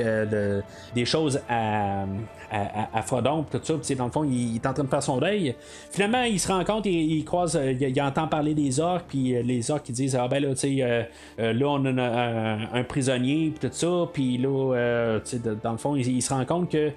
des 0.93 1.05
choses 1.05 1.39
à, 1.49 2.03
à, 2.51 2.97
à- 2.97 3.01
Frodon, 3.01 3.43
puis 3.43 3.59
tout 3.59 3.65
ça, 3.65 3.73
tu 3.75 3.79
sais, 3.83 3.95
dans 3.95 4.05
le 4.05 4.11
fond 4.11 4.23
il, 4.23 4.55
est 4.55 4.65
en 4.65 4.73
train 4.73 4.83
de 4.83 4.89
faire 4.89 5.03
son 5.03 5.17
deuil. 5.17 5.55
Finalement 5.91 6.23
il 6.23 6.39
se 6.39 6.47
rend 6.47 6.63
compte, 6.63 6.85
il, 6.85 7.17
il 7.17 7.25
euh, 7.43 7.73
il, 7.79 8.01
entend 8.01 8.27
parler 8.27 8.53
des 8.53 8.79
orques, 8.79 9.05
puis 9.09 9.35
euh, 9.35 9.41
les 9.41 9.69
orques 9.71 9.83
qui 9.83 9.91
disent 9.91 10.15
ah 10.15 10.27
ben 10.27 10.41
là 10.41 10.49
tu 10.49 10.55
sais 10.55 10.77
euh, 10.79 11.53
là 11.53 11.67
on 11.67 11.85
a 11.85 12.77
un, 12.77 12.83
prisonnier, 12.83 13.51
puis 13.57 13.69
tout 13.69 13.75
ça, 13.75 14.09
puis 14.11 14.37
là 14.37 15.19
dans 15.63 15.71
le 15.71 15.77
fond 15.77 15.95
il, 15.95 16.21
se 16.21 16.33
rend 16.33 16.45
compte 16.45 16.71
que 16.71 16.91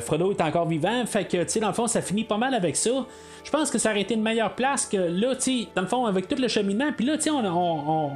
Frodo 0.00 0.32
est 0.32 0.40
encore 0.40 0.66
vivant, 0.66 1.04
fait 1.06 1.24
que 1.24 1.42
tu 1.42 1.48
sais 1.48 1.60
dans 1.60 1.68
le 1.68 1.74
fond 1.74 1.86
ça 1.86 2.02
finit 2.02 2.24
pas 2.24 2.38
mal 2.38 2.54
avec 2.54 2.76
ça. 2.76 3.06
Je 3.44 3.50
pense 3.50 3.70
que 3.70 3.78
ça 3.78 3.90
aurait 3.90 4.02
été 4.02 4.14
une 4.14 4.22
meilleure 4.22 4.54
place 4.54 4.86
que 4.86 4.98
là, 4.98 5.34
tu 5.34 5.62
sais, 5.62 5.68
dans 5.74 5.82
le 5.82 5.88
fond, 5.88 6.04
avec 6.04 6.28
tout 6.28 6.36
le 6.38 6.46
cheminement, 6.46 6.92
puis 6.94 7.06
là, 7.06 7.16
tu 7.16 7.22
sais, 7.22 7.30
on, 7.30 7.38
on, 7.38 8.06
on- 8.06 8.10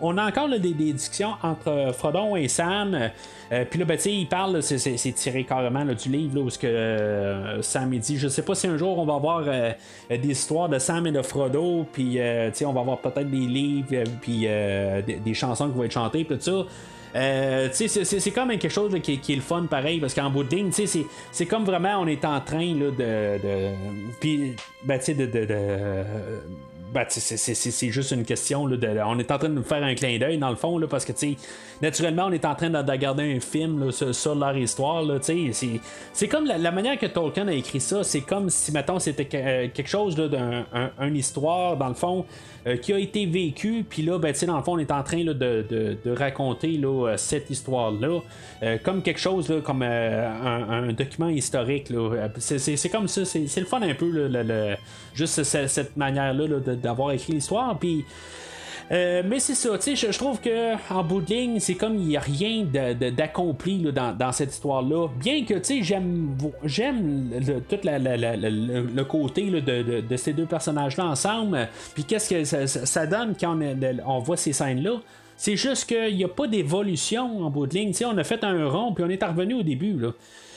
on 0.00 0.18
a 0.18 0.26
encore 0.26 0.48
des, 0.48 0.72
discussions 0.92 1.34
entre 1.42 1.68
euh, 1.68 1.92
Frodon 1.92 2.36
et 2.36 2.48
Sam. 2.48 3.10
Euh, 3.52 3.64
puis 3.68 3.78
là, 3.78 3.84
ben, 3.84 3.98
il 4.04 4.28
parle, 4.28 4.62
c'est- 4.62 5.12
tiré 5.12 5.44
carrément 5.44 5.84
du 5.84 6.08
livre 6.08 6.40
où 6.40 6.48
que, 6.48 6.66
euh, 6.66 7.62
Sam 7.62 7.90
dit 7.98 8.16
Je 8.16 8.28
sais 8.28 8.42
pas 8.42 8.54
si 8.54 8.66
un 8.66 8.76
jour 8.76 8.98
on 8.98 9.04
va 9.04 9.14
avoir 9.14 9.42
euh, 9.46 9.72
des 10.10 10.30
histoires 10.30 10.68
de 10.68 10.78
Sam 10.78 11.06
et 11.06 11.12
de 11.12 11.22
Frodo, 11.22 11.86
puis 11.92 12.20
euh, 12.20 12.50
on 12.64 12.72
va 12.72 12.80
avoir 12.80 12.98
peut-être 12.98 13.30
des 13.30 13.36
livres, 13.36 13.88
euh, 13.92 14.04
puis 14.20 14.42
euh, 14.46 15.02
des, 15.02 15.34
chansons 15.34 15.68
qui 15.70 15.76
vont 15.76 15.84
être 15.84 15.92
chantées, 15.92 16.24
puis 16.24 16.36
tout 16.36 16.42
ça. 16.44 16.66
Euh, 17.16 17.68
c'est- 17.72 18.30
comme 18.30 18.50
quelque 18.50 18.68
chose 18.68 18.94
qui, 19.02 19.14
est 19.14 19.34
le 19.34 19.40
fun 19.40 19.66
pareil 19.68 19.98
parce 19.98 20.14
qu'en 20.14 20.30
bout 20.30 20.44
de 20.44 20.54
ligne, 20.54 20.70
c'est- 20.72 21.46
comme 21.46 21.64
vraiment 21.64 21.98
on 22.00 22.06
est 22.06 22.24
en 22.24 22.40
train 22.40 22.74
là, 22.74 22.90
de, 22.90 23.42
de 23.42 23.68
puis 24.20 24.54
ben 24.84 25.00
de, 25.08 25.26
de- 25.26 25.46
ben, 26.92 27.04
c'est- 27.08 27.36
juste 27.90 28.10
une 28.10 28.24
question 28.24 28.66
là, 28.66 28.76
de, 28.76 28.88
on 29.06 29.18
est 29.18 29.30
en 29.30 29.38
train 29.38 29.48
de 29.48 29.54
nous 29.54 29.62
faire 29.62 29.82
un 29.82 29.94
clin 29.94 30.18
d'œil 30.18 30.38
dans 30.38 30.50
le 30.50 30.56
fond 30.56 30.76
là, 30.78 30.86
parce 30.88 31.04
que 31.04 31.12
tu 31.12 31.36
naturellement 31.82 32.24
on 32.26 32.32
est 32.32 32.44
en 32.44 32.54
train 32.54 32.70
de, 32.70 32.82
de 32.82 32.90
regarder 32.90 33.36
un 33.36 33.40
film 33.40 33.84
là, 33.86 33.92
sur, 33.92 34.34
leur 34.34 34.56
histoire 34.56 35.02
c'est 36.12 36.28
comme 36.28 36.46
la, 36.46 36.58
manière 36.70 36.98
que 36.98 37.06
Tolkien 37.06 37.48
a 37.48 37.52
écrit 37.52 37.80
ça 37.80 38.02
c'est 38.02 38.22
comme 38.22 38.50
si 38.50 38.72
mettons 38.72 38.98
c'était 38.98 39.28
euh, 39.34 39.68
quelque 39.72 39.88
chose 39.88 40.16
là, 40.18 40.28
d'un 40.28 40.66
un- 40.72 41.06
une 41.06 41.16
histoire 41.16 41.76
dans 41.76 41.88
le 41.88 41.94
fond 41.94 42.24
euh, 42.66 42.76
qui 42.76 42.92
a 42.92 42.98
été 42.98 43.26
vécu, 43.26 43.84
puis 43.88 44.02
là, 44.02 44.18
ben, 44.18 44.34
dans 44.46 44.56
le 44.56 44.62
fond, 44.62 44.72
on 44.74 44.78
est 44.78 44.90
en 44.90 45.02
train 45.02 45.24
là, 45.24 45.34
de, 45.34 45.64
de- 45.68 45.96
de 46.04 46.10
raconter 46.10 46.72
là, 46.78 47.08
euh, 47.08 47.16
cette 47.16 47.50
histoire-là 47.50 48.20
euh, 48.62 48.78
comme 48.82 49.02
quelque 49.02 49.20
chose, 49.20 49.48
là, 49.48 49.60
comme 49.60 49.82
euh, 49.82 50.28
un, 50.28 50.88
un 50.88 50.92
document 50.92 51.28
historique. 51.28 51.90
Euh, 51.90 52.28
C'est, 52.38 52.88
comme 52.90 53.08
ça, 53.08 53.24
c'est, 53.24 53.46
le 53.60 53.66
fun 53.66 53.80
un 53.82 53.94
peu, 53.94 54.10
le- 54.10 54.28
le- 54.28 54.76
juste 55.14 55.42
ce- 55.42 55.66
cette 55.66 55.96
manière-là 55.96 56.46
d'avoir 56.76 57.12
écrit 57.12 57.32
l'histoire, 57.32 57.78
puis. 57.78 58.04
Euh, 58.92 59.22
mais 59.24 59.38
c'est 59.38 59.54
ça, 59.54 59.78
tu 59.78 59.94
sais, 59.94 60.12
je, 60.12 60.18
trouve 60.18 60.40
que 60.40 60.74
en 60.92 61.04
bout 61.04 61.20
de 61.20 61.32
ligne, 61.32 61.60
c'est 61.60 61.76
comme 61.76 61.94
il 61.94 62.06
n'y 62.08 62.16
a 62.16 62.20
rien 62.20 62.64
d'accompli 62.64 63.86
dans, 63.92 64.32
cette 64.32 64.52
histoire-là. 64.52 65.06
Bien 65.20 65.44
que, 65.44 65.54
tu 65.54 65.64
sais, 65.64 65.82
j'aime 65.82 66.36
j'aime 66.64 67.30
tout 67.68 67.78
la- 67.84 67.98
le, 67.98 69.02
côté 69.04 69.48
de, 69.48 70.16
ces 70.16 70.32
deux 70.32 70.46
personnages-là 70.46 71.06
ensemble. 71.06 71.68
Puis 71.94 72.02
qu'est-ce 72.02 72.30
que 72.30 72.44
ça, 72.66 73.06
donne 73.06 73.34
quand 73.38 73.56
on, 74.06 74.18
voit 74.18 74.36
ces 74.36 74.52
scènes-là? 74.52 75.00
C'est 75.36 75.56
juste 75.56 75.86
qu'il 75.86 76.16
n'y 76.16 76.24
a 76.24 76.28
pas 76.28 76.48
d'évolution 76.48 77.44
en 77.44 77.50
bout 77.50 77.68
de 77.68 77.74
ligne. 77.74 77.90
Tu 77.92 77.98
sais, 77.98 78.04
on 78.04 78.18
a 78.18 78.24
fait 78.24 78.42
un 78.42 78.68
rond, 78.68 78.92
puis 78.92 79.04
on 79.04 79.08
est 79.08 79.22
revenu 79.24 79.54
au 79.54 79.62
début. 79.62 79.98
Là. 79.98 80.10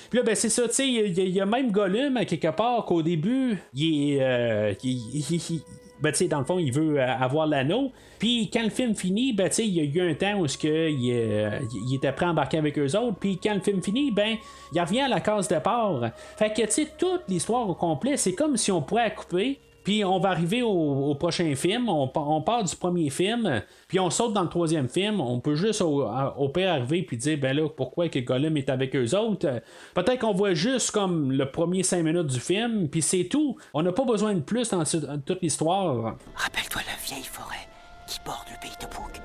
Puis 0.10 0.20
là, 0.20 0.26
ben 0.26 0.36
c'est 0.36 0.50
ça, 0.50 0.68
tu 0.68 0.74
sais, 0.74 0.88
il 0.88 1.30
y, 1.30 1.40
a- 1.40 1.46
même 1.46 1.72
Gollum 1.72 2.20
quelque 2.26 2.50
part 2.52 2.84
qu'au 2.86 3.04
début, 3.04 3.60
il 3.76 4.14
est. 4.14 4.18
euh, 4.22 4.74
il- 4.84 5.62
ben, 6.02 6.14
dans 6.30 6.40
le 6.40 6.46
fond, 6.46 6.60
il 6.60 6.72
veut 6.72 7.00
euh, 7.00 7.08
avoir 7.08 7.48
l'anneau. 7.48 7.92
Puis 8.20 8.50
quand 8.52 8.64
le 8.64 8.70
film 8.70 8.96
finit, 8.96 9.34
ben, 9.34 9.50
il 9.58 9.66
y 9.68 9.80
a 9.80 9.84
eu 9.84 10.12
un 10.12 10.14
temps 10.14 10.40
où 10.40 10.46
que, 10.46 10.90
il, 10.90 11.12
euh, 11.14 11.60
il 11.88 11.96
était 11.96 12.12
prêt 12.12 12.26
à 12.26 12.30
embarquer 12.30 12.58
avec 12.58 12.78
eux 12.78 12.98
autres. 12.98 13.18
Puis 13.20 13.40
quand 13.42 13.54
le 13.54 13.62
film 13.62 13.82
finit, 13.82 14.12
ben, 14.12 14.38
il 14.74 14.82
revient 14.82 15.02
à 15.02 15.08
la 15.08 15.22
case 15.22 15.48
départ. 15.48 16.12
Fait 16.38 16.54
que, 16.54 16.62
tu 16.64 16.72
sais, 16.72 16.88
toute 16.98 17.24
l'histoire 17.28 17.70
au 17.70 17.76
complet, 17.76 18.18
c'est 18.18 18.34
comme 18.34 18.58
si 18.58 18.72
on 18.72 18.82
pourrait 18.82 19.14
couper. 19.14 19.60
Puis 19.84 20.04
on 20.06 20.20
va 20.20 20.30
arriver 20.30 20.62
au, 20.64 20.70
au 20.70 21.16
prochain 21.16 21.54
film, 21.56 21.90
on, 21.90 22.08
pa- 22.08 22.22
on 22.22 22.42
part 22.42 22.64
du 22.64 22.76
premier 22.76 23.10
film, 23.10 23.62
puis 23.88 24.00
on 24.00 24.10
saute 24.10 24.34
dans 24.34 24.44
le 24.44 24.50
troisième 24.50 24.88
film, 24.88 25.20
on 25.20 25.40
peut 25.40 25.56
juste 25.56 25.82
au, 25.82 26.50
pire 26.54 26.72
arriver 26.72 27.04
puis 27.04 27.18
dire 27.18 27.38
ben 27.38 27.56
là 27.56 27.68
pourquoi 27.70 28.08
que 28.10 28.20
Gollum 28.20 28.56
est 28.58 28.70
avec 28.70 28.96
eux 28.96 29.16
autres? 29.18 29.62
Peut-être 29.94 30.20
qu'on 30.20 30.34
voit 30.34 30.54
juste 30.54 30.92
comme 30.92 31.32
le 31.32 31.52
premier 31.52 31.84
cinq 31.84 32.04
minutes 32.04 32.28
du 32.28 32.40
film, 32.40 32.88
puis 32.88 33.02
c'est 33.02 33.26
tout. 33.26 33.58
On 33.74 33.82
n'a 33.84 33.92
pas 33.92 34.06
besoin 34.06 34.34
de 34.34 34.40
plus 34.42 34.70
dans, 34.70 34.86
ce- 34.86 34.98
dans 34.98 35.20
toute 35.20 35.42
l'histoire. 35.42 36.16
Rappelle-toi 36.36 36.82
la 36.88 36.96
vieille 37.06 37.26
forêt 37.26 37.68
qui 38.08 38.20
borde 38.26 38.46
le 38.52 38.60
pays 38.62 38.76
de 38.80 38.86
Boug. 38.86 39.22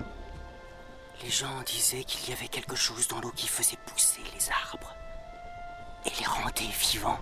Les 1.24 1.30
gens 1.30 1.46
disaient 1.66 2.04
qu'il 2.04 2.30
y 2.30 2.32
avait 2.32 2.48
quelque 2.48 2.76
chose 2.76 3.06
dans 3.08 3.20
l'eau 3.20 3.32
qui 3.34 3.48
faisait 3.48 3.76
pousser 3.86 4.20
les 4.34 4.48
arbres 4.50 4.94
et 6.06 6.10
les 6.20 6.26
rendait 6.26 6.72
vivants. 6.80 7.18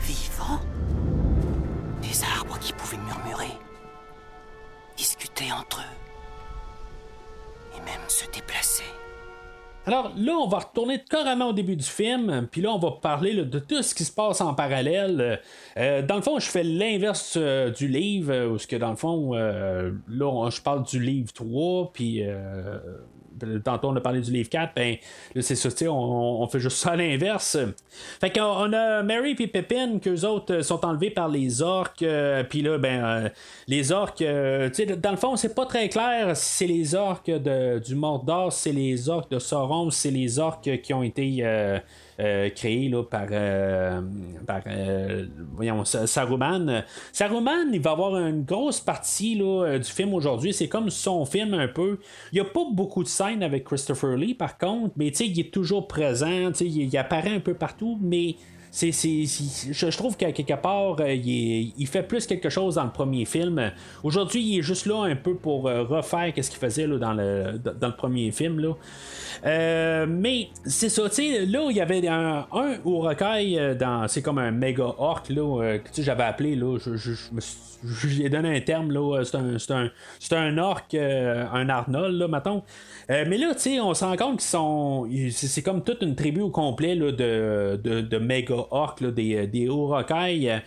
Vivants? 0.00 0.60
Arbres 2.38 2.58
qui 2.58 2.72
pouvaient 2.72 2.98
murmurer, 3.06 3.52
discuter 4.96 5.46
entre 5.52 5.80
eux 5.80 7.76
et 7.76 7.80
même 7.80 8.00
se 8.08 8.24
déplacer. 8.30 8.84
Alors 9.84 10.12
là, 10.16 10.32
on 10.34 10.46
va 10.46 10.58
retourner 10.60 11.02
carrément 11.02 11.48
au 11.48 11.52
début 11.52 11.74
du 11.74 11.84
film, 11.84 12.46
puis 12.52 12.60
là, 12.60 12.70
on 12.70 12.78
va 12.78 12.92
parler 12.92 13.34
de 13.34 13.58
tout 13.58 13.82
ce 13.82 13.94
qui 13.96 14.04
se 14.04 14.12
passe 14.12 14.40
en 14.40 14.54
parallèle. 14.54 15.40
Euh, 15.76 16.02
dans 16.02 16.14
le 16.16 16.22
fond, 16.22 16.38
je 16.38 16.46
fais 16.48 16.62
l'inverse 16.62 17.34
euh, 17.36 17.70
du 17.70 17.88
livre, 17.88 18.32
euh, 18.32 18.48
où 18.50 18.58
ce 18.58 18.68
que 18.68 18.76
dans 18.76 18.90
le 18.90 18.96
fond, 18.96 19.34
euh, 19.34 19.90
là, 20.08 20.26
on- 20.26 20.50
je 20.50 20.62
parle 20.62 20.84
du 20.84 21.00
livre 21.02 21.32
3, 21.32 21.90
puis 21.92 22.22
euh, 22.22 22.78
tantôt 23.64 23.88
on 23.88 23.96
a 23.96 24.00
parlé 24.00 24.20
du 24.20 24.30
livre 24.30 24.48
4, 24.48 24.72
ben 24.74 24.96
c'est 25.40 25.54
ça, 25.54 25.70
tu 25.70 25.78
sais, 25.78 25.88
on, 25.88 26.42
on 26.42 26.46
fait 26.46 26.60
juste 26.60 26.78
ça 26.78 26.90
à 26.90 26.96
l'inverse. 26.96 27.58
Fait 28.20 28.30
qu'on 28.30 28.42
on 28.42 28.72
a 28.72 29.02
Mary 29.02 29.34
puis 29.34 29.46
Pepin, 29.46 29.98
qu'eux 29.98 30.24
autres 30.24 30.54
euh, 30.54 30.62
sont 30.62 30.84
enlevés 30.84 31.10
par 31.10 31.28
les 31.28 31.62
orques, 31.62 32.02
euh, 32.02 32.44
puis 32.44 32.62
là, 32.62 32.78
ben, 32.78 33.04
euh, 33.04 33.28
les 33.68 33.92
orques, 33.92 34.22
euh, 34.22 34.68
tu 34.68 34.86
sais, 34.86 34.96
dans 34.96 35.10
le 35.10 35.16
fond, 35.16 35.36
c'est 35.36 35.54
pas 35.54 35.66
très 35.66 35.88
clair 35.88 36.36
si 36.36 36.56
c'est 36.58 36.66
les 36.66 36.94
orques 36.94 37.30
de, 37.30 37.78
du 37.78 37.94
Mordor, 37.94 38.52
c'est 38.52 38.72
les 38.72 39.08
orques 39.08 39.30
de 39.30 39.38
Sauron, 39.38 39.90
c'est 39.90 40.10
les 40.10 40.38
orques 40.38 40.80
qui 40.82 40.94
ont 40.94 41.02
été 41.02 41.44
euh, 42.20 42.50
créés 42.50 42.88
là, 42.88 43.02
par, 43.02 43.26
euh, 43.30 44.02
euh, 44.66 45.26
Saruman. 46.06 46.84
Saruman, 47.12 47.72
il 47.72 47.80
va 47.80 47.92
avoir 47.92 48.16
une 48.16 48.44
grosse 48.44 48.80
partie 48.80 49.34
là, 49.34 49.78
du 49.78 49.90
film 49.90 50.12
aujourd'hui. 50.14 50.52
C'est 50.52 50.68
comme 50.68 50.90
son 50.90 51.24
film 51.24 51.54
un 51.54 51.68
peu. 51.68 51.98
Il 52.32 52.34
n'y 52.34 52.40
a 52.40 52.44
pas 52.44 52.64
beaucoup 52.70 53.02
de 53.02 53.08
scènes 53.08 53.42
avec 53.42 53.64
Christopher 53.64 54.16
Lee, 54.16 54.34
par 54.34 54.58
contre, 54.58 54.94
mais 54.96 55.08
il 55.08 55.40
est 55.40 55.52
toujours 55.52 55.88
présent. 55.88 56.52
Il, 56.60 56.82
il 56.82 56.96
apparaît 56.98 57.34
un 57.34 57.40
peu 57.40 57.54
partout, 57.54 57.98
mais 58.00 58.36
c'est, 58.74 58.90
je, 58.90 59.96
trouve 59.98 60.16
qu'à 60.16 60.32
quelque 60.32 60.54
part, 60.54 60.96
euh, 61.00 61.12
il, 61.12 61.74
il 61.76 61.86
fait 61.86 62.02
plus 62.02 62.26
quelque 62.26 62.48
chose 62.48 62.76
dans 62.76 62.84
le 62.84 62.90
premier 62.90 63.26
film. 63.26 63.70
Aujourd'hui, 64.02 64.42
il 64.42 64.58
est 64.60 64.62
juste 64.62 64.86
là 64.86 65.02
un 65.04 65.14
peu 65.14 65.34
pour 65.34 65.68
euh, 65.68 65.82
refaire 65.82 66.32
ce 66.34 66.48
qu'il 66.48 66.58
faisait 66.58 66.86
là, 66.86 66.96
dans, 66.96 67.12
le, 67.12 67.58
dans 67.58 67.88
le 67.88 67.94
premier 67.96 68.30
film. 68.30 68.58
Là. 68.60 68.72
Euh, 69.44 70.06
mais 70.08 70.48
c'est 70.64 70.88
ça, 70.88 71.06
tu 71.10 71.16
sais, 71.16 71.44
là, 71.44 71.66
il 71.68 71.76
y 71.76 71.82
avait 71.82 72.08
un, 72.08 72.46
un 72.50 72.78
au 72.86 73.00
recueil, 73.00 73.58
euh, 73.58 73.74
dans, 73.74 74.08
c'est 74.08 74.22
comme 74.22 74.38
un 74.38 74.50
méga 74.50 74.84
orc, 74.96 75.24
là, 75.28 75.76
que 75.78 76.02
j'avais 76.02 76.24
appelé, 76.24 76.56
là, 76.56 76.78
je, 76.78 76.96
je, 76.96 77.12
je 77.12 77.30
me 77.34 77.40
suis- 77.40 77.58
je 77.84 78.06
lui 78.22 78.30
donné 78.30 78.56
un 78.56 78.60
terme, 78.60 78.90
là, 78.92 79.18
euh, 79.18 79.24
c'est 79.24 79.36
un, 79.36 79.58
c'est 79.58 79.72
un, 79.72 79.90
c'est 80.18 80.34
un 80.36 80.58
orc, 80.58 80.82
euh, 80.94 81.44
un 81.52 81.68
Arnold, 81.68 82.14
là, 82.18 82.28
mettons. 82.28 82.62
Euh, 83.10 83.24
mais 83.28 83.38
là, 83.38 83.54
tu 83.54 83.60
sais, 83.60 83.80
on 83.80 83.94
se 83.94 84.04
rend 84.04 84.16
compte 84.16 84.38
qu'ils 84.38 84.48
sont. 84.48 85.08
C'est 85.30 85.46
c'est 85.48 85.62
comme 85.62 85.82
toute 85.82 86.02
une 86.02 86.14
tribu 86.14 86.40
au 86.40 86.50
complet 86.50 86.94
là, 86.94 87.10
de, 87.12 87.80
de, 87.82 88.00
de 88.00 88.18
méga 88.18 88.54
orques, 88.70 89.00
là, 89.00 89.10
des, 89.10 89.46
des 89.46 89.62
Urukai. 89.64 90.60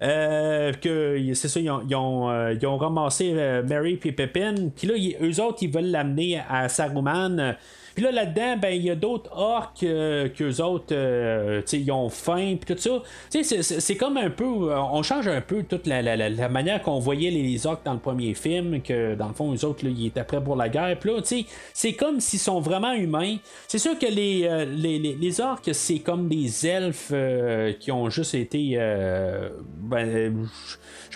Euh, 0.00 0.72
que 0.74 1.18
c'est 1.34 1.48
ça, 1.48 1.58
ils 1.60 1.70
ont, 1.70 1.80
ils 1.88 1.94
ont, 1.96 2.30
euh, 2.30 2.54
ils 2.54 2.66
ont 2.66 2.76
ramassé 2.78 3.32
euh, 3.34 3.62
Mary 3.64 3.98
et 4.04 4.12
Pepin. 4.12 4.54
Puis 4.76 4.86
là, 4.86 4.94
ils- 4.96 5.16
eux 5.20 5.42
autres, 5.42 5.58
ils 5.62 5.70
veulent 5.72 5.90
l'amener 5.90 6.40
à 6.48 6.68
Saruman. 6.68 7.56
Puis 7.98 8.04
là, 8.04 8.12
là-dedans, 8.12 8.56
ben, 8.62 8.68
il 8.68 8.82
y 8.84 8.90
a 8.90 8.94
d'autres 8.94 9.28
orques 9.36 9.82
euh, 9.82 10.28
qu'eux 10.28 10.62
autres, 10.62 10.92
euh, 10.94 11.60
ils 11.72 11.90
ont 11.90 12.08
faim, 12.08 12.54
puis 12.64 12.76
tout 12.76 12.80
ça. 12.80 13.02
C'est- 13.42 13.96
comme 13.96 14.16
un 14.16 14.30
peu, 14.30 14.44
euh, 14.44 14.78
on 14.80 15.02
change 15.02 15.26
un 15.26 15.40
peu 15.40 15.64
toute 15.64 15.88
la, 15.88 16.00
la- 16.00 16.16
la- 16.16 16.48
manière 16.48 16.80
qu'on 16.80 17.00
voyait 17.00 17.32
les 17.32 17.66
orques 17.66 17.84
dans 17.84 17.94
le 17.94 17.98
premier 17.98 18.34
film, 18.34 18.80
que 18.82 19.16
dans 19.16 19.26
le 19.26 19.34
fond, 19.34 19.52
eux 19.52 19.64
autres, 19.64 19.84
ils 19.84 20.06
étaient 20.06 20.22
prêts 20.22 20.40
pour 20.40 20.54
la 20.54 20.68
guerre. 20.68 20.96
Puis 21.00 21.10
là, 21.10 21.44
c'est 21.74 21.92
comme 21.94 22.20
s'ils 22.20 22.38
sont 22.38 22.60
vraiment 22.60 22.92
humains. 22.92 23.38
C'est 23.66 23.78
sûr 23.78 23.98
que 23.98 24.06
les, 24.06 24.48
les, 24.76 25.16
les, 25.20 25.40
orques, 25.40 25.70
c'est 25.72 25.98
comme 25.98 26.28
des 26.28 26.68
elfes 26.68 27.12
qui 27.80 27.90
ont 27.90 28.08
juste 28.10 28.36
été. 28.36 28.76
ben, 29.80 30.46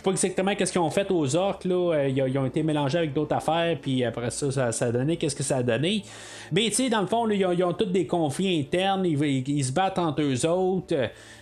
sais 0.03 0.11
pas 0.11 0.11
exactement 0.11 0.55
qu'est-ce 0.55 0.73
qu'ils 0.73 0.81
ont 0.81 0.91
fait 0.91 1.11
aux 1.11 1.37
orques, 1.37 1.65
là. 1.65 1.95
Euh, 1.95 2.09
Ils, 2.09 2.39
ont- 2.39 2.47
été 2.47 2.63
mélangés 2.63 2.99
avec 2.99 3.13
d'autres 3.13 3.35
affaires, 3.37 3.77
puis 3.81 4.05
après 4.05 4.31
ça, 4.31 4.73
ça, 4.73 4.87
a 4.87 4.93
donné 4.93 5.17
qu'est-ce 5.17 5.37
que 5.37 5.43
ça 5.43 5.59
a 5.59 5.63
donné. 5.63 6.03
Mais 6.51 6.67
tu 6.69 6.75
sais, 6.75 6.89
dans 6.91 7.01
le 7.01 7.07
fond, 7.07 7.29
ils, 7.29 7.65
ont, 7.65 7.73
tous 7.73 7.87
des 7.87 8.07
conflits 8.07 8.61
internes, 8.61 9.07
ils, 9.07 9.65
se 9.65 9.73
battent 9.73 9.99
entre 9.99 10.23
eux 10.23 10.47
autres. 10.47 10.95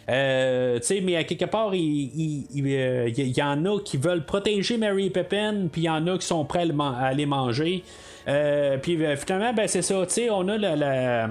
Euh, 0.08 0.78
tu 0.78 0.86
sais, 0.86 1.00
mais 1.00 1.16
à 1.16 1.24
quelque 1.24 1.46
part, 1.46 1.70
euh, 1.70 1.74
il 1.74 3.36
y 3.36 3.42
en 3.42 3.64
a 3.64 3.80
qui 3.80 3.96
veulent 3.96 4.24
protéger 4.24 4.76
Mary 4.76 5.06
et 5.06 5.10
Pepin, 5.10 5.68
puis 5.72 5.82
il 5.82 5.84
y 5.84 5.90
en 5.90 6.06
a 6.06 6.18
qui 6.18 6.26
sont 6.26 6.44
prêts 6.44 6.66
à 7.00 7.12
les 7.14 7.26
manger. 7.26 7.82
Puis 8.82 8.98
finalement, 9.16 9.52
ben, 9.54 9.66
c'est 9.66 9.82
ça, 9.82 10.04
tu 10.06 10.12
sais, 10.12 10.30
on 10.30 10.46
a 10.48 11.26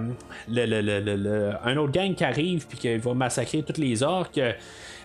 un 1.64 1.78
autre 1.78 1.92
gang 1.92 2.14
qui 2.16 2.24
arrive, 2.24 2.66
puis 2.68 2.78
qui 2.78 2.98
va 2.98 3.14
massacrer 3.14 3.62
toutes 3.62 3.78
les 3.78 4.02
orques. 4.04 4.40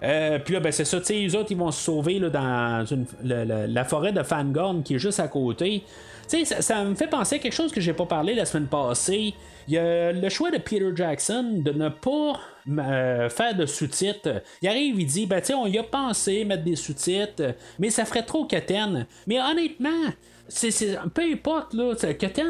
Euh, 0.02 0.38
puis 0.38 0.54
là, 0.54 0.60
ben, 0.60 0.72
c'est 0.72 0.84
ça, 0.84 0.98
tu 1.00 1.06
sais, 1.06 1.14
les 1.14 1.34
autres, 1.34 1.50
ils 1.50 1.56
vont 1.56 1.70
se 1.70 1.82
sauver 1.82 2.20
dans 2.20 2.84
la 3.22 3.84
forêt 3.84 4.12
de 4.12 4.22
Fangorn 4.22 4.82
qui 4.82 4.96
est 4.96 4.98
juste 4.98 5.20
à 5.20 5.28
côté. 5.28 5.82
Tu 6.28 6.44
sais, 6.44 6.62
ça, 6.62 6.84
me 6.84 6.94
fait 6.94 7.06
penser 7.06 7.36
à 7.36 7.38
quelque 7.38 7.54
chose 7.54 7.72
que 7.72 7.80
j'ai 7.80 7.92
pas 7.92 8.06
parlé 8.06 8.34
la 8.34 8.46
semaine 8.46 8.66
passée. 8.66 9.34
Il 9.68 9.74
y 9.74 9.78
a 9.78 10.12
le 10.12 10.28
choix 10.28 10.50
de 10.50 10.58
Peter 10.58 10.90
Jackson 10.94 11.62
de 11.64 11.70
ne 11.72 11.88
pas 11.88 12.40
euh, 12.68 13.28
faire 13.28 13.54
de 13.54 13.66
sous-titres. 13.66 14.42
Il 14.62 14.68
arrive, 14.68 15.00
il 15.00 15.06
dit, 15.06 15.26
ben, 15.26 15.40
tu 15.40 15.48
sais, 15.48 15.54
on 15.54 15.66
y 15.66 15.78
a 15.78 15.82
pensé 15.82 16.44
mettre 16.44 16.64
des 16.64 16.76
sous-titres, 16.76 17.54
mais 17.78 17.90
ça 17.90 18.04
ferait 18.04 18.24
trop 18.24 18.44
quétaine. 18.44 19.06
Mais 19.26 19.38
honnêtement, 19.40 20.12
c'est, 20.48 20.98
peu 21.12 21.22
importe, 21.22 21.74
là, 21.74 21.92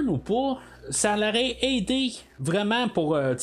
ou 0.09 0.19
pas, 0.19 0.59
ça 0.91 1.17
l'aurait 1.17 1.57
aidé 1.63 2.13
vraiment 2.39 2.89
pour, 2.89 3.17
euh, 3.17 3.35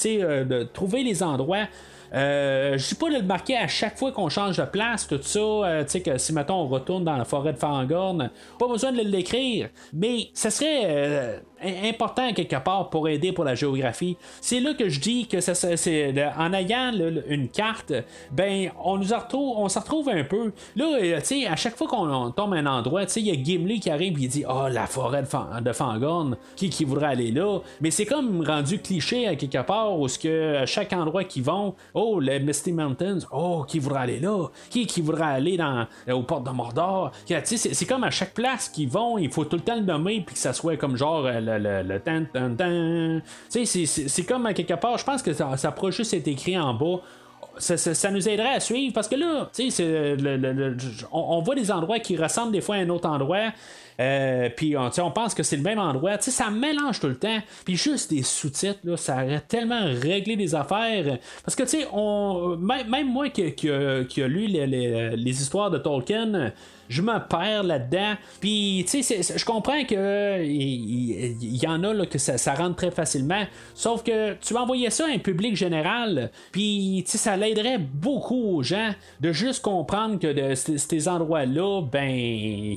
trouver 0.74 1.04
les 1.04 1.24
endroits. 1.24 1.68
Euh, 2.14 2.78
je 2.78 2.90
dis 2.90 2.96
pas 2.96 3.10
de 3.10 3.16
le 3.16 3.22
marquer 3.24 3.58
à 3.58 3.68
chaque 3.68 3.98
fois 3.98 4.12
qu'on 4.12 4.30
change 4.30 4.58
de 4.58 4.64
place, 4.66 5.08
tout 5.08 5.20
ça. 5.22 5.40
euh, 5.40 5.84
tu 5.84 5.92
sais, 5.92 6.02
que 6.02 6.18
si 6.18 6.34
mettons 6.34 6.56
on 6.56 6.68
retourne 6.68 7.04
dans 7.06 7.16
la 7.16 7.26
forêt 7.26 7.54
de 7.54 7.58
Fangorn, 7.58 8.30
pas 8.60 8.68
besoin 8.68 8.92
de 8.92 9.02
l'écrire, 9.02 9.70
mais 9.94 10.30
ça 10.34 10.50
serait 10.50 11.42
im- 11.64 11.90
important 11.90 12.34
quelque 12.34 12.56
part 12.64 12.90
pour 12.90 13.08
aider 13.08 13.32
pour 13.32 13.44
la 13.44 13.56
géographie. 13.56 14.18
C'est 14.42 14.60
là 14.60 14.74
que 14.74 14.90
je 14.90 15.00
dis 15.00 15.28
que 15.28 15.40
c'est 15.42 16.32
en 16.38 16.54
ayant 16.54 16.92
une 17.28 17.50
carte, 17.50 17.94
ben 18.32 18.72
on 18.84 18.98
nous 18.98 19.14
retrouve, 19.16 19.58
on 19.58 19.70
s'en 19.70 19.80
retrouve 19.82 20.10
un 20.10 20.24
peu. 20.24 20.52
Là, 20.76 20.86
euh, 21.02 21.20
tu 21.20 21.26
sais, 21.42 21.48
à 21.48 21.56
chaque 21.56 21.76
fois 21.76 21.88
qu'on 21.88 22.10
on 22.10 22.32
tombe 22.32 22.54
à 22.54 22.58
un 22.58 22.66
endroit, 22.66 23.06
tu 23.06 23.14
sais, 23.14 23.22
il 23.22 23.28
y 23.28 23.32
a 23.32 23.44
Gimli 23.44 23.80
qui 23.80 23.90
arrive 23.90 24.18
et 24.20 24.22
il 24.24 24.28
dit 24.30 24.44
oh 24.48 24.68
la 24.70 24.88
forêt 24.88 25.22
de, 25.22 25.28
Fan- 25.28 25.62
de 25.64 25.72
Fangorn, 25.74 26.38
qui 26.56 26.70
qui 26.70 26.86
voudrait 26.86 27.08
aller 27.08 27.32
là? 27.32 27.60
Mais 27.82 27.92
c'est 27.92 28.06
comme 28.06 28.44
rendu 28.46 28.80
cliché 28.80 29.28
à 29.28 29.36
quelque 29.36 29.62
part 29.64 29.98
où 29.98 30.08
ce 30.08 30.18
que 30.20 30.58
à 30.58 30.66
chaque 30.66 30.94
endroit 30.94 31.24
qu'ils 31.24 31.44
vont, 31.44 31.76
oh 31.94 32.20
les 32.20 32.40
Misty 32.40 32.72
Mountains, 32.72 33.20
oh 33.32 33.64
qui 33.68 33.80
voudrait 33.80 34.02
aller 34.02 34.20
là, 34.20 34.48
qui 34.70 34.86
qui 34.88 35.02
voudrait 35.02 35.26
aller 35.26 35.58
dans 35.58 35.86
euh, 36.08 36.14
aux 36.14 36.24
portes 36.24 36.46
de 36.46 36.52
Mordor? 36.52 37.12
C'est, 37.44 37.58
c'est 37.58 37.86
comme 37.86 38.04
à 38.04 38.12
chaque 38.12 38.34
place 38.34 38.70
qu'ils 38.70 38.90
vont, 38.90 39.18
il 39.18 39.30
faut 39.30 39.46
tout 39.46 39.56
le 39.58 39.62
temps 39.62 39.76
le 39.76 39.82
nommer 39.82 40.22
puis 40.22 40.34
que 40.36 40.40
ça 40.40 40.54
soit 40.54 40.78
comme 40.78 40.96
genre 40.98 41.26
euh, 41.26 41.40
le 41.60 41.84
le, 41.84 43.22
c'est, 43.50 44.24
comme 44.24 44.46
à 44.46 44.54
quelque 44.54 44.74
part, 44.76 44.98
je 44.98 45.04
pense 45.06 45.22
que 45.22 45.34
ça, 45.34 45.56
ça 45.58 45.72
pourrait 45.72 45.92
juste 45.92 46.14
être 46.14 46.28
écrit 46.28 46.58
en 46.58 46.74
bas 46.74 47.02
ça, 47.58 47.76
ça- 47.76 47.94
ça 47.94 48.10
nous 48.12 48.30
aiderait 48.30 48.56
à 48.56 48.60
suivre 48.62 48.94
parce 48.94 49.08
que 49.10 49.16
là, 49.16 49.50
tu 49.54 49.70
sais, 49.72 50.16
on, 51.12 51.42
voit 51.42 51.56
des 51.56 51.70
endroits 51.72 52.00
qui 52.00 52.16
ressemblent 52.16 52.52
des 52.54 52.62
fois 52.62 52.76
à 52.76 52.80
un 52.80 52.90
autre 52.90 53.08
endroit. 53.10 53.52
euh, 54.00 54.50
puis 54.56 54.76
on, 54.78 54.90
on 55.00 55.12
pense 55.12 55.34
que 55.36 55.44
c'est 55.44 55.58
le 55.58 55.62
même 55.62 55.78
endroit, 55.78 56.18
tu 56.18 56.26
sais, 56.26 56.32
ça 56.32 56.50
mélange 56.50 57.00
tout 57.00 57.08
le 57.08 57.18
temps. 57.18 57.40
Puis 57.66 57.76
juste 57.76 58.10
des 58.10 58.24
sous-titres, 58.24 58.96
ça 58.96 59.16
aurait 59.16 59.42
tellement 59.48 59.82
réglé 60.02 60.36
des 60.38 60.56
affaires. 60.56 61.18
Parce 61.44 61.56
que 61.56 61.64
tu 61.64 61.70
sais, 61.82 61.88
même, 62.58 62.90
même 62.90 63.12
moi 63.12 63.30
qui, 63.30 63.54
qui, 63.54 63.70
a, 63.70 64.04
qui 64.06 64.24
a 64.24 64.28
lu 64.28 64.48
les- 64.48 64.66
les 65.16 65.42
histoires 65.42 65.70
de 65.70 65.78
Tolkien, 65.78 66.52
je 66.92 67.02
me 67.02 67.18
perds 67.28 67.64
là-dedans. 67.64 68.14
Puis, 68.40 68.86
tu 68.90 69.02
sais, 69.04 69.22
je 69.38 69.46
comprends 69.46 69.84
que 69.84 70.44
il, 70.44 71.12
il- 71.42 71.58
y 71.64 71.68
en 71.68 71.84
a 71.84 71.94
là, 71.94 72.06
que 72.06 72.18
ça, 72.18 72.38
rentre 72.54 72.76
très 72.76 72.92
facilement. 72.92 73.44
Sauf 73.74 74.04
que 74.04 74.34
tu 74.36 74.56
envoyais 74.56 74.90
ça 74.90 75.06
à 75.06 75.10
un 75.14 75.18
public 75.20 75.56
général, 75.56 76.32
puis, 76.52 77.04
tu 77.06 77.12
sais, 77.12 77.18
ça 77.18 77.38
l'aiderait 77.38 77.78
beaucoup 77.80 78.58
aux 78.58 78.64
gens 78.64 78.92
de 79.22 79.32
juste 79.32 79.62
comprendre 79.62 80.20
que 80.20 80.28
de, 80.32 80.56
ces, 80.56 80.78
endroits-là, 81.08 81.82
ben, 81.92 82.76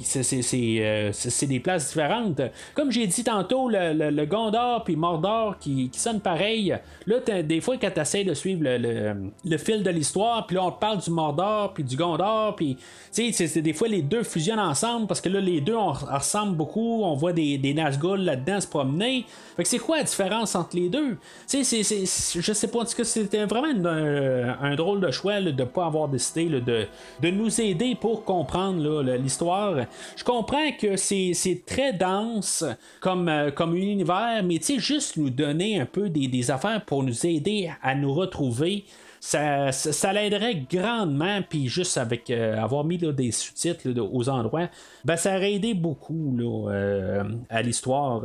euh, 0.80 1.10
c'est- 1.12 1.46
des 1.46 1.60
places 1.60 1.88
différentes. 1.88 2.40
Comme 2.74 2.90
j'ai 2.90 3.06
dit 3.06 3.24
tantôt, 3.24 3.68
le, 3.68 3.92
Gondor 4.24 4.84
puis 4.84 4.96
Mordor 4.96 5.58
qui, 5.58 5.90
qui 5.90 5.98
sonnent 6.00 6.20
pareil. 6.20 6.74
Là, 7.06 7.16
des 7.42 7.60
fois, 7.60 7.76
quand 7.76 7.90
tu 7.92 8.00
de 8.24 8.34
suivre 8.34 8.62
le, 8.62 8.78
le- 8.78 9.58
fil 9.58 9.82
de 9.82 9.90
l'histoire, 9.90 10.46
puis 10.46 10.56
là, 10.56 10.64
on 10.64 10.72
parle 10.72 10.98
du 10.98 11.10
Mordor 11.10 11.72
puis 11.74 11.84
du 11.84 11.96
Gondor, 11.96 12.54
puis, 12.56 12.76
tu 13.12 13.32
sais, 13.32 13.60
des 13.60 13.72
fois 13.72 13.88
les 13.88 14.02
deux 14.04 14.22
fusionnent 14.22 14.60
ensemble 14.60 15.06
parce 15.06 15.20
que 15.20 15.28
là, 15.28 15.40
les 15.40 15.60
deux 15.60 15.74
on, 15.74 15.92
ressemblent 15.92 16.56
beaucoup. 16.56 17.02
On 17.02 17.14
voit 17.14 17.32
des, 17.32 17.58
des 17.58 17.74
Nazgûl 17.74 18.20
là-dedans 18.20 18.60
se 18.60 18.68
promener. 18.68 19.26
Fait 19.56 19.62
que 19.62 19.68
c'est 19.68 19.78
quoi 19.78 19.98
la 19.98 20.04
différence 20.04 20.54
entre 20.54 20.76
les 20.76 20.88
deux? 20.88 21.16
Tu 21.48 21.64
sais, 21.64 21.82
je 21.82 22.52
sais 22.52 22.68
pas, 22.68 22.80
en 22.80 22.84
tout 22.84 22.96
cas, 22.96 23.04
c'était 23.04 23.44
vraiment 23.44 23.88
un, 23.88 24.58
un 24.60 24.74
drôle 24.76 25.00
de 25.00 25.10
choix 25.10 25.40
là, 25.40 25.50
de 25.50 25.62
ne 25.62 25.68
pas 25.68 25.86
avoir 25.86 26.08
décidé 26.08 26.48
là, 26.48 26.60
de, 26.60 26.86
de 27.20 27.30
nous 27.30 27.60
aider 27.60 27.94
pour 27.94 28.24
comprendre 28.24 29.02
l'histoire. 29.16 29.76
Je 30.16 30.24
comprends 30.24 30.72
que 30.80 30.96
c'est, 30.96 31.32
c'est 31.34 31.62
très 31.66 31.92
dense 31.92 32.64
comme, 33.00 33.28
euh, 33.28 33.50
comme 33.50 33.76
univers, 33.76 34.42
mais 34.44 34.58
tu 34.58 34.74
sais, 34.74 34.78
juste 34.78 35.16
nous 35.16 35.30
donner 35.30 35.80
un 35.80 35.86
peu 35.86 36.08
des, 36.08 36.28
des 36.28 36.50
affaires 36.50 36.84
pour 36.84 37.02
nous 37.02 37.26
aider 37.26 37.70
à 37.82 37.94
nous 37.94 38.12
retrouver 38.12 38.84
ça, 39.24 40.12
l'aiderait 40.12 40.66
grandement, 40.70 41.40
puis 41.48 41.68
juste 41.68 41.96
avec 41.96 42.30
euh, 42.30 42.58
avoir 42.58 42.84
mis 42.84 42.98
des 42.98 43.32
sous-titres 43.32 43.88
aux 43.98 44.28
endroits, 44.28 44.68
ben, 45.04 45.16
ça 45.16 45.36
aurait 45.36 45.54
aidé 45.54 45.72
beaucoup 45.72 46.36
euh, 46.40 47.24
à 47.48 47.62
l'histoire. 47.62 48.22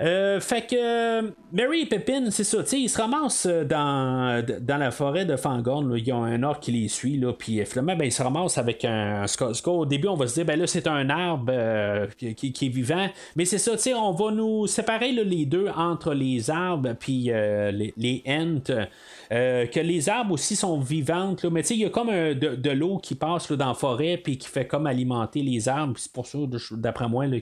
euh. 0.00 0.40
Fait 0.40 0.66
que 0.66 1.20
Mary 1.52 1.82
et 1.82 1.86
Pepin, 1.86 2.30
c'est 2.30 2.42
ça, 2.44 2.58
ils 2.72 2.88
se 2.88 3.00
ramassent 3.00 3.46
dans, 3.46 4.42
dans 4.60 4.78
la 4.78 4.90
forêt 4.90 5.26
de 5.26 5.36
Fangorn, 5.36 5.88
là, 5.88 5.98
ils 5.98 6.12
ont 6.12 6.24
un 6.24 6.42
orc 6.42 6.60
qui 6.60 6.72
les 6.72 6.88
suit, 6.88 7.18
là, 7.18 7.34
puis 7.34 7.64
finalement, 7.66 7.94
ben, 7.94 8.06
ils 8.06 8.12
se 8.12 8.22
ramassent 8.22 8.58
avec 8.58 8.84
un. 8.86 9.26
Au 9.66 9.86
début, 9.86 10.08
on 10.08 10.16
va 10.16 10.26
se 10.26 10.34
dire, 10.34 10.46
ben 10.46 10.58
là, 10.58 10.66
c'est 10.66 10.86
un 10.86 11.10
arbre 11.10 12.08
qui, 12.16 12.48
est 12.48 12.68
vivant, 12.68 13.08
mais 13.36 13.44
c'est 13.44 13.58
ça, 13.58 13.72
on 13.96 14.12
va 14.12 14.32
nous 14.32 14.66
séparer 14.66 15.12
les 15.12 15.44
deux 15.44 15.68
entre 15.68 16.14
les 16.14 16.50
arbres 16.50 16.94
puis 16.98 17.24
les, 17.24 17.92
les 17.96 18.24
ents. 18.26 18.86
Euh, 19.32 19.66
que 19.66 19.80
les 19.80 20.10
arbres 20.10 20.34
aussi 20.34 20.56
sont 20.56 20.78
vivantes, 20.78 21.42
là, 21.42 21.48
mais 21.48 21.62
tu 21.62 21.68
sais, 21.68 21.74
il 21.74 21.80
y 21.80 21.86
a 21.86 21.90
comme 21.90 22.10
de, 22.10 22.70
l'eau 22.70 22.98
qui 22.98 23.14
passe 23.14 23.50
dans 23.50 23.68
la 23.68 23.74
forêt 23.74 24.18
puis 24.18 24.36
qui 24.36 24.46
fait 24.46 24.66
comme 24.66 24.86
alimenter 24.86 25.42
les 25.42 25.70
arbres. 25.70 25.94
C'est 25.96 26.12
pour 26.12 26.26
ça, 26.26 26.38
d'après 26.72 27.08
moi, 27.08 27.26
là, 27.26 27.38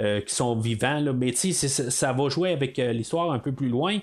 euh, 0.00 0.20
qu'ils 0.20 0.28
sont 0.28 0.56
vivants. 0.56 1.00
Là. 1.00 1.14
Mais 1.14 1.32
tu 1.32 1.52
sais, 1.52 1.68
ça 1.68 2.12
va 2.12 2.28
jouer 2.28 2.52
avec 2.52 2.78
euh, 2.78 2.92
l'histoire 2.92 3.32
un 3.32 3.38
peu 3.38 3.52
plus 3.52 3.68
loin. 3.70 3.98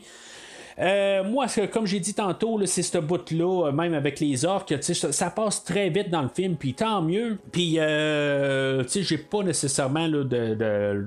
Euh, 0.79 1.23
moi, 1.23 1.45
comme 1.71 1.85
j'ai 1.85 1.99
dit 1.99 2.13
tantôt, 2.13 2.59
c'est 2.65 2.81
ce 2.81 2.97
bout-là, 2.97 3.67
euh, 3.67 3.71
même 3.71 3.93
avec 3.93 4.19
les 4.19 4.45
orques, 4.45 4.73
ça, 4.81 5.11
ça 5.11 5.29
passe 5.29 5.63
très 5.63 5.89
vite 5.89 6.09
dans 6.09 6.21
le 6.21 6.29
film, 6.29 6.55
puis 6.55 6.73
tant 6.73 7.01
mieux. 7.01 7.37
Puis, 7.51 7.75
euh, 7.77 8.83
tu 8.83 8.89
sais, 8.89 9.03
j'ai 9.03 9.17
pas 9.17 9.43
nécessairement 9.43 10.07
de. 10.09 11.05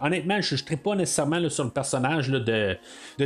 honnêtement, 0.00 0.40
je 0.40 0.54
ne 0.54 0.76
pas 0.76 0.94
nécessairement 0.94 1.48
sur 1.48 1.64
le 1.64 1.70
personnage 1.70 2.28
de, 2.30 2.76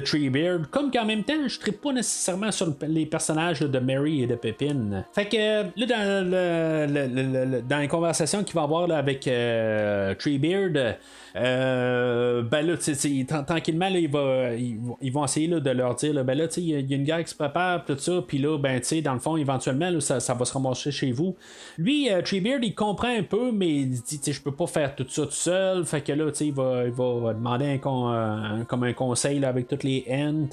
Treebeard, 0.01 0.69
comme 0.71 0.91
qu'en 0.91 1.05
même 1.05 1.25
temps, 1.25 1.47
je 1.47 1.59
ne 1.67 1.73
pas 1.73 1.93
nécessairement 1.93 2.51
sur 2.51 2.67
le- 2.67 2.75
les 2.89 3.07
personnages 3.07 3.61
de 3.61 3.79
Mary 3.79 4.23
et 4.23 4.27
de 4.27 4.35
Pepin. 4.35 5.05
Fait 5.13 5.27
que 5.27 5.63
là, 5.79 5.87
dans, 5.87 6.31
le, 6.31 7.61
dans 7.63 7.79
les 7.79 7.89
conversations 7.89 8.43
qu'il 8.45 8.55
va 8.55 8.63
avoir 8.63 8.91
avec 8.91 9.27
euh, 9.29 10.15
Treebeard, 10.15 10.97
euh, 11.37 12.43
ben 12.43 12.67
là, 12.67 12.77
tu 12.77 12.83
sais, 12.83 12.93
tu 12.93 13.19
sais, 13.19 13.25
tran- 13.25 13.45
tranquillement, 13.45 13.89
là, 13.89 13.99
il 13.99 14.11
va- 14.11 14.55
ils, 14.55 14.79
vont- 14.79 14.97
ils 15.01 15.13
vont 15.13 15.25
essayer 15.25 15.49
de 15.49 15.71
leur 15.71 15.95
dire 15.95 16.25
ben 16.25 16.37
là, 16.37 16.47
il 16.57 16.65
y, 16.65 16.75
a 16.75 16.97
une 16.97 17.05
guerre 17.05 17.23
qui 17.25 17.31
se 17.31 17.37
prépare, 17.37 17.85
tout 17.85 17.97
ça, 17.99 18.23
puis 18.27 18.39
là, 18.39 18.59
ben, 18.59 18.81
dans 19.05 19.15
le 19.15 19.21
fond, 19.21 19.37
éventuellement, 19.37 20.01
ça, 20.01 20.35
va 20.35 20.45
se 20.45 20.53
ramasser 20.53 20.91
chez 20.91 21.13
vous. 21.13 21.37
Lui, 21.79 22.09
Treebeard, 22.25 22.61
il 22.63 22.75
comprend 22.75 23.09
un 23.17 23.23
peu, 23.23 23.53
mais 23.53 23.69
il 23.69 23.91
dit 23.91 24.21
je 24.27 24.43
peux 24.43 24.53
pas 24.55 24.67
faire 24.67 24.95
tout 24.95 25.07
ça 25.09 25.25
tout 25.27 25.31
seul. 25.31 25.85
Fait 25.85 26.01
que 26.01 26.13
là, 26.13 26.31
il 26.41 26.53
va, 26.53 26.85
il 26.85 26.93
va 26.93 27.35
demander 27.35 27.67
un, 27.67 28.65
comme 28.65 28.85
un 28.85 28.93
conseil 28.93 29.45
avec 29.45 29.69
toutes 29.69 29.85
les 29.85 30.05
ents. 30.11 30.49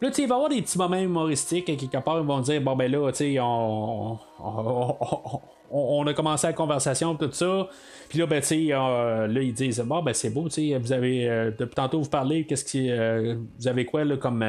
Là, 0.00 0.10
il 0.16 0.26
va 0.28 0.34
avoir 0.34 0.48
des 0.50 0.62
petits 0.62 0.78
moments 0.78 0.96
humoristiques, 1.00 1.64
quelque 1.66 1.98
part, 1.98 2.20
ils 2.20 2.26
vont 2.26 2.40
dire 2.40 2.60
bon, 2.60 2.76
ben 2.76 2.90
là, 2.90 2.98
on, 3.40 4.18
on, 4.38 4.40
on 4.40 5.00
on, 5.10 5.40
a 5.70 6.14
commencé 6.14 6.46
la 6.46 6.52
conversation, 6.52 7.14
tout 7.14 7.30
ça. 7.32 7.68
Puis 8.08 8.18
là, 8.18 8.26
ben, 8.26 8.42
tu 8.42 8.72
euh, 8.72 9.26
là, 9.26 9.40
ils 9.40 9.52
disent, 9.52 9.80
bon, 9.80 10.02
ben, 10.02 10.12
c'est 10.12 10.30
beau, 10.30 10.48
tu 10.48 10.74
vous 10.76 10.92
avez, 10.92 11.28
euh, 11.28 11.50
depuis 11.56 11.74
tantôt, 11.74 12.00
vous 12.00 12.10
parlez, 12.10 12.44
qu'est-ce 12.44 12.64
qui, 12.64 12.90
euh, 12.90 13.36
vous 13.58 13.68
avez 13.68 13.84
quoi, 13.84 14.04
là, 14.04 14.16
comme, 14.16 14.44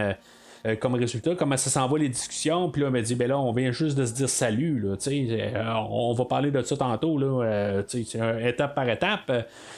comme 0.80 0.94
résultat, 0.96 1.36
comment 1.36 1.58
ça 1.58 1.70
s'envoie 1.70 2.00
les 2.00 2.10
discussions? 2.10 2.70
Puis 2.70 2.82
là, 2.82 2.88
on 2.88 2.92
m'a 2.92 3.02
dit, 3.02 3.16
ben 3.16 3.28
là, 3.28 3.40
on 3.40 3.52
vient 3.52 3.72
juste 3.72 3.98
de 3.98 4.06
se 4.06 4.14
dire 4.14 4.30
salut, 4.30 4.80
là, 4.80 4.96
sais, 4.98 5.54
on 5.90 6.14
va 6.14 6.26
parler 6.26 6.52
de 6.52 6.62
ça 6.62 6.78
tantôt, 6.78 7.18
là, 7.18 7.82
sais, 7.88 8.04
étape 8.44 8.76
par 8.76 8.90
étape. 8.90 9.32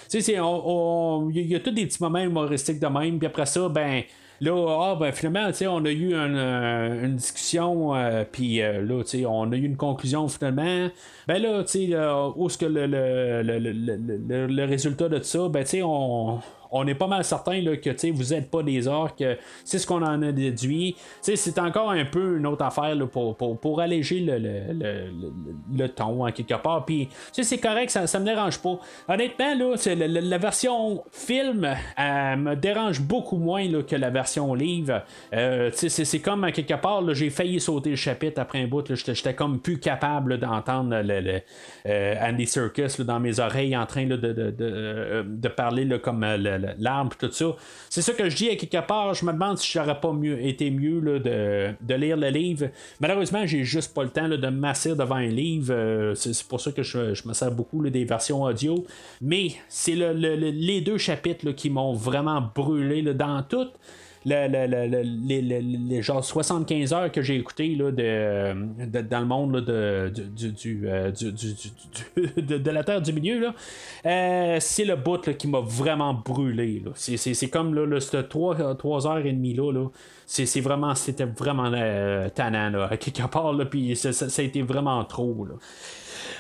tu 0.10 0.22
sais, 0.22 0.34
il 0.34 1.50
y, 1.50 1.56
a 1.56 1.60
tous 1.60 1.72
des 1.72 1.86
petits 1.86 2.02
moments 2.02 2.20
humoristiques 2.20 2.80
de 2.80 2.88
même, 2.88 3.18
puis 3.18 3.28
après 3.28 3.46
ça, 3.46 3.70
ben, 3.70 4.04
Là, 4.44 4.92
ah, 4.92 4.96
ben, 5.00 5.14
finalement, 5.14 5.50
on 5.70 5.86
a 5.86 5.90
eu 5.90 6.14
euh, 6.14 7.06
une, 7.06 7.16
discussion, 7.16 7.96
euh, 7.96 8.26
puis 8.30 8.62
euh, 8.62 8.82
là, 8.82 9.02
on 9.30 9.50
a 9.54 9.56
eu 9.56 9.64
une 9.64 9.78
conclusion 9.78 10.28
finalement. 10.28 10.90
Ben 11.30 11.42
là, 11.42 11.64
sais, 11.66 11.96
où 12.36 12.48
est-ce 12.48 12.58
que 12.58 12.66
le, 12.66 12.86
le, 12.86 13.42
le, 13.42 14.48
le, 14.48 14.66
résultat 14.66 15.08
de 15.08 15.22
ça, 15.22 15.48
ben, 15.48 15.66
on 15.86 16.40
on 16.74 16.88
est 16.88 16.96
pas 16.96 17.08
mal 17.08 17.24
certain 17.24 17.64
que 17.76 18.12
vous 18.12 18.34
n'êtes 18.34 18.50
pas 18.50 18.64
des 18.64 18.88
orques. 18.88 19.24
C'est 19.64 19.78
ce 19.78 19.88
qu'on 19.88 20.02
en 20.02 20.22
a 20.22 20.32
déduit. 20.32 20.96
C'est 21.22 21.60
encore 21.60 21.92
un 21.92 22.06
peu 22.06 22.38
une 22.38 22.48
autre 22.48 22.66
affaire 22.66 22.98
pour, 23.12 23.38
pour, 23.38 23.60
pour, 23.60 23.80
alléger 23.80 24.20
le, 24.20 24.38
le, 24.40 24.74
le, 24.74 25.34
le 25.78 25.90
ton 25.90 26.26
en 26.26 26.32
quelque 26.32 26.56
part. 26.56 26.84
Puis 26.86 27.10
c'est 27.32 27.60
correct, 27.60 27.92
ça, 27.92 28.08
ça 28.08 28.20
me 28.20 28.26
dérange 28.26 28.58
pas. 28.60 28.80
Honnêtement, 29.08 29.56
là, 29.56 29.76
la, 29.96 30.08
la, 30.08 30.38
version 30.38 31.04
film 31.12 31.62
me 32.00 32.56
dérange 32.56 33.02
beaucoup 33.02 33.38
moins 33.38 33.68
que 33.84 33.96
la 33.96 34.10
version 34.10 34.54
livre. 34.56 35.04
Euh, 35.34 35.70
c'est 35.74 36.20
comme 36.20 36.44
en 36.44 36.52
quelque 36.52 36.74
part, 36.74 37.14
j'ai 37.14 37.30
failli 37.30 37.60
sauter 37.60 37.92
le 37.92 37.96
chapitre 37.96 38.42
après 38.42 38.62
un 38.62 38.68
bout. 38.68 38.94
J'étais 38.94 39.36
comme 39.36 39.60
plus 39.60 39.80
capable 39.80 40.40
d'entendre 40.40 41.02
le, 41.04 41.42
euh, 41.86 42.16
Andy 42.22 42.48
Circus 42.48 43.00
dans 43.02 43.20
mes 43.20 43.40
oreilles 43.40 43.78
en 43.78 43.86
train 43.86 44.06
de, 44.06 44.16
de, 44.16 44.34
de, 44.34 44.54
euh, 44.62 45.24
de, 45.26 45.48
parler 45.48 45.88
comme 46.00 46.26
le 46.26 46.63
l'arbre 46.78 47.16
tout 47.18 47.32
ça. 47.32 47.56
C'est 47.90 48.02
ça 48.02 48.14
que 48.14 48.30
je 48.30 48.36
dis 48.36 48.50
à 48.50 48.56
quelque 48.56 48.86
part. 48.86 49.14
Je 49.14 49.26
me 49.26 49.32
demande 49.32 49.58
si 49.58 49.72
j'aurais 49.72 50.00
pas 50.00 50.14
été 50.40 50.72
mieux 50.72 51.02
de, 51.20 51.94
lire 51.94 52.18
le 52.18 52.30
livre. 52.30 52.70
Malheureusement, 53.00 53.46
j'ai 53.46 53.64
juste 53.64 53.94
pas 53.94 54.04
le 54.04 54.10
temps 54.10 54.28
de 54.28 54.48
masser 54.48 54.96
devant 54.96 55.16
un 55.16 55.28
livre. 55.28 55.74
Euh, 55.74 56.16
c'est, 56.16 56.48
pour 56.48 56.62
ça 56.62 56.72
que 56.72 56.84
je, 56.84 57.28
me 57.28 57.34
sers 57.34 57.52
beaucoup 57.52 57.82
des 57.90 58.06
versions 58.06 58.44
audio. 58.44 58.86
Mais 59.22 59.54
c'est 59.70 59.96
les 59.96 60.82
deux 60.82 60.98
chapitres 60.98 61.52
qui 61.52 61.70
m'ont 61.70 61.94
vraiment 61.94 62.42
brûlé 62.54 63.02
dans 63.14 63.44
tout 63.44 63.70
les, 64.26 66.02
genre 66.02 66.24
75 66.24 66.94
heures 66.94 67.12
que 67.12 67.22
j'ai 67.22 67.36
écouté 67.36 67.76
là, 67.76 67.92
de, 67.92 69.02
dans 69.02 69.20
le 69.20 69.26
monde 69.26 69.62
de, 69.62 70.12
la 72.72 72.84
Terre 72.84 73.02
du 73.02 73.14
Milieu, 73.14 73.40
là, 73.40 73.54
euh, 74.06 74.58
c'est 74.60 74.86
le 74.86 74.96
bout 74.96 75.36
qui 75.38 75.48
m'a 75.48 75.60
vraiment 75.60 76.14
brûlé. 76.14 76.84
C'est, 76.96 77.50
comme 77.50 77.74
là, 77.76 78.00
3, 78.00 78.76
3 78.76 79.08
heures 79.08 79.26
et 79.26 79.34
demie 79.34 79.54
là. 79.54 79.72
là 79.72 79.88
c'est, 80.26 80.62
vraiment 80.62 80.96
c'était 80.96 81.26
vraiment 81.26 81.72
euh, 81.74 82.30
tannant 82.30 82.88
à 82.90 82.98
quelque 82.98 83.28
part 83.28 83.54
puis 83.70 83.96
ça, 83.96 84.14
ça, 84.14 84.42
a 84.42 84.46
été 84.46 84.62
vraiment 84.62 85.04
trop 85.06 85.46
là. 85.46 85.56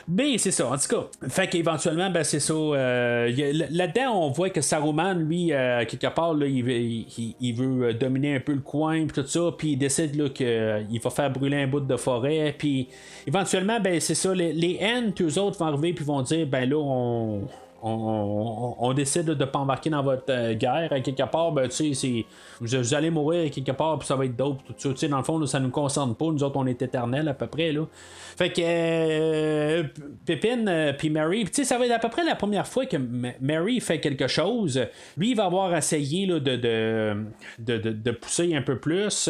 Mais 0.07 0.37
c'est 0.37 0.51
ça, 0.51 0.67
en 0.67 0.77
tout 0.77 0.87
cas. 0.95 1.27
Fait 1.29 1.47
qu'éventuellement, 1.47 2.09
ben, 2.09 2.23
c'est 2.23 2.39
ça. 2.39 2.53
Euh, 2.53 3.53
là-dedans, 3.69 4.25
on 4.25 4.31
voit 4.31 4.49
que 4.49 4.61
Saruman, 4.61 5.13
lui, 5.13 5.53
euh, 5.53 5.85
quelque 5.85 6.13
part, 6.13 6.33
là, 6.33 6.45
il, 6.45 6.63
veut 6.63 7.83
euh, 7.83 7.93
dominer 7.93 8.35
un 8.35 8.39
peu 8.39 8.53
le 8.53 8.59
coin, 8.59 9.05
puis 9.05 9.21
tout 9.21 9.27
ça, 9.27 9.39
puis 9.57 9.71
il 9.71 9.77
décide 9.77 10.33
qu'il 10.33 10.99
va 11.01 11.09
faire 11.09 11.31
brûler 11.31 11.63
un 11.63 11.67
bout 11.67 11.79
de 11.79 11.95
forêt, 11.95 12.53
puis 12.57 12.89
éventuellement, 13.25 13.79
ben, 13.79 13.99
c'est 13.99 14.15
ça. 14.15 14.33
Les, 14.33 14.51
les 14.51 14.79
eux 15.21 15.39
autres, 15.39 15.57
vont 15.57 15.67
arriver, 15.67 15.93
puis 15.93 16.03
vont 16.03 16.21
dire, 16.21 16.47
ben 16.47 16.69
là, 16.69 16.77
on 16.77 17.47
on, 17.85 18.93
décide 18.93 19.25
de 19.25 19.33
ne 19.33 19.45
pas 19.45 19.59
embarquer 19.59 19.89
dans 19.89 20.03
votre 20.03 20.23
euh, 20.29 20.53
guerre, 20.53 20.91
à 20.91 21.01
quelque 21.01 21.23
part, 21.23 21.51
ben, 21.51 21.67
tu 21.67 21.93
sais, 21.93 22.25
vous, 22.61 22.93
allez 22.93 23.09
mourir 23.09 23.51
quelque 23.51 23.71
part, 23.71 23.99
puis 23.99 24.07
ça 24.07 24.15
va 24.15 24.25
être 24.25 24.35
dope, 24.35 24.59
ça. 24.77 25.07
dans 25.07 25.17
le 25.17 25.23
fond, 25.23 25.45
ça 25.45 25.59
ne 25.59 25.65
nous 25.65 25.71
concerne 25.71 26.15
pas. 26.15 26.25
Nous 26.25 26.43
autres, 26.43 26.55
on 26.57 26.65
est 26.65 26.81
éternels 26.81 27.27
à 27.27 27.33
peu 27.33 27.47
près. 27.47 27.71
Là. 27.73 27.85
Fait 28.37 28.51
que 28.51 28.61
euh, 28.63 29.83
Pippin 30.25 30.65
euh, 30.67 30.93
puis 30.93 31.09
Mary, 31.09 31.43
tu 31.45 31.51
sais, 31.53 31.63
ça 31.65 31.77
va 31.77 31.85
être 31.85 31.91
à 31.91 31.99
peu 31.99 32.09
près 32.09 32.23
la 32.23 32.35
première 32.35 32.65
fois 32.65 32.85
que 32.85 32.97
Mary 33.41 33.79
fait 33.79 33.99
quelque 33.99 34.27
chose. 34.27 34.79
Lui, 35.17 35.31
il 35.31 35.35
va 35.35 35.45
avoir 35.45 35.75
essayé 35.75 36.25
là, 36.25 36.39
de, 36.39 36.55
de, 36.55 37.77
de, 37.77 38.11
pousser 38.11 38.55
un 38.55 38.61
peu 38.61 38.79
plus. 38.79 39.29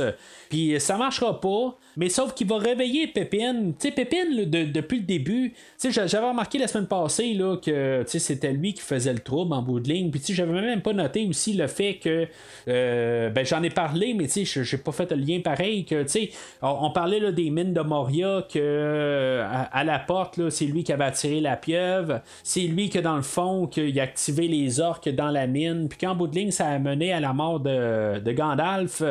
Puis 0.49 0.79
ça 0.79 0.97
marchera 0.97 1.41
pas. 1.41 1.77
Mais 1.97 2.09
sauf 2.09 2.33
qu'il 2.33 2.47
va 2.47 2.57
réveiller 2.57 3.07
Pépine. 3.07 3.73
Tu 3.79 3.87
sais, 3.87 3.93
Pépine, 3.93 4.45
depuis 4.45 4.99
le 4.99 5.05
début, 5.05 5.51
tu 5.79 5.91
sais, 5.91 6.07
j'avais 6.07 6.27
remarqué 6.27 6.57
la 6.57 6.67
semaine 6.67 6.87
passée 6.87 7.33
là, 7.33 7.57
que 7.57 8.03
c'était 8.07 8.42
lui 8.51 8.73
qui 8.73 8.81
faisait 8.81 9.13
le 9.13 9.19
trouble 9.19 9.53
en 9.53 9.61
bout 9.61 9.79
de 9.79 9.89
ligne. 9.89 10.11
Puis 10.11 10.19
tu 10.19 10.27
sais, 10.27 10.33
j'avais 10.33 10.53
même 10.53 10.81
pas 10.81 10.93
noté 10.93 11.25
aussi 11.27 11.53
le 11.53 11.67
fait 11.67 11.95
que. 11.95 12.27
Euh, 12.67 13.29
ben, 13.29 13.45
j'en 13.45 13.63
ai 13.63 13.69
parlé, 13.69 14.13
mais 14.13 14.27
tu 14.27 14.45
sais, 14.45 14.63
j'ai 14.63 14.77
pas 14.77 14.91
fait 14.91 15.11
le 15.11 15.17
lien 15.17 15.39
pareil. 15.41 15.85
que 15.85 16.03
Tu 16.03 16.09
sais, 16.09 16.29
on, 16.61 16.91
parlait 16.91 17.19
là, 17.19 17.31
des 17.31 17.49
mines 17.49 17.73
de 17.73 17.81
Moria, 17.81 18.45
que 18.51 19.41
à, 19.71 19.83
la 19.83 19.99
porte, 19.99 20.49
c'est 20.49 20.65
lui 20.65 20.83
qui 20.83 20.93
avait 20.93 21.05
attiré 21.05 21.39
la 21.41 21.55
pieuvre. 21.55 22.21
C'est 22.43 22.61
lui 22.61 22.89
que 22.89 22.99
dans 22.99 23.15
le 23.15 23.21
fond, 23.21 23.67
qu'il 23.67 23.99
a 23.99 24.03
activé 24.03 24.47
les 24.47 24.79
orques 24.79 25.09
dans 25.09 25.29
la 25.29 25.47
mine. 25.47 25.87
Puis 25.89 25.99
qu'en 25.99 26.15
bout 26.15 26.27
de 26.27 26.35
ligne, 26.35 26.51
ça 26.51 26.67
a 26.67 26.79
mené 26.79 27.13
à 27.13 27.19
la 27.19 27.33
mort 27.33 27.59
de, 27.59 28.19
de 28.19 28.31
Gandalf. 28.31 29.03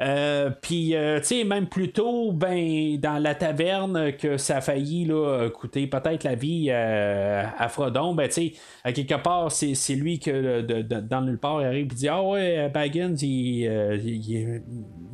Euh, 0.00 0.50
puis, 0.50 0.96
euh, 0.96 1.20
tu 1.20 1.26
sais, 1.26 1.44
même 1.44 1.66
plus 1.66 1.92
tôt, 1.92 2.32
ben, 2.32 2.98
dans 2.98 3.18
la 3.18 3.34
taverne, 3.34 4.12
que 4.12 4.36
ça 4.36 4.58
a 4.58 4.60
failli 4.60 5.04
là, 5.04 5.48
coûter 5.50 5.86
peut-être 5.86 6.24
la 6.24 6.34
vie 6.34 6.66
euh, 6.70 7.44
à 7.56 7.68
Frodon, 7.68 8.14
ben, 8.14 8.28
tu 8.28 8.34
sais, 8.34 8.52
à 8.82 8.92
quelque 8.92 9.14
part, 9.14 9.52
c'est 9.52 9.94
lui 9.94 10.18
que 10.18 10.60
dans 11.00 11.20
le 11.20 11.36
part, 11.36 11.62
il 11.62 11.66
arrive 11.66 11.86
et 11.86 11.94
dit 11.94 12.08
Ah 12.08 12.22
ouais, 12.22 12.68
Baggins, 12.68 13.14
il, 13.20 13.64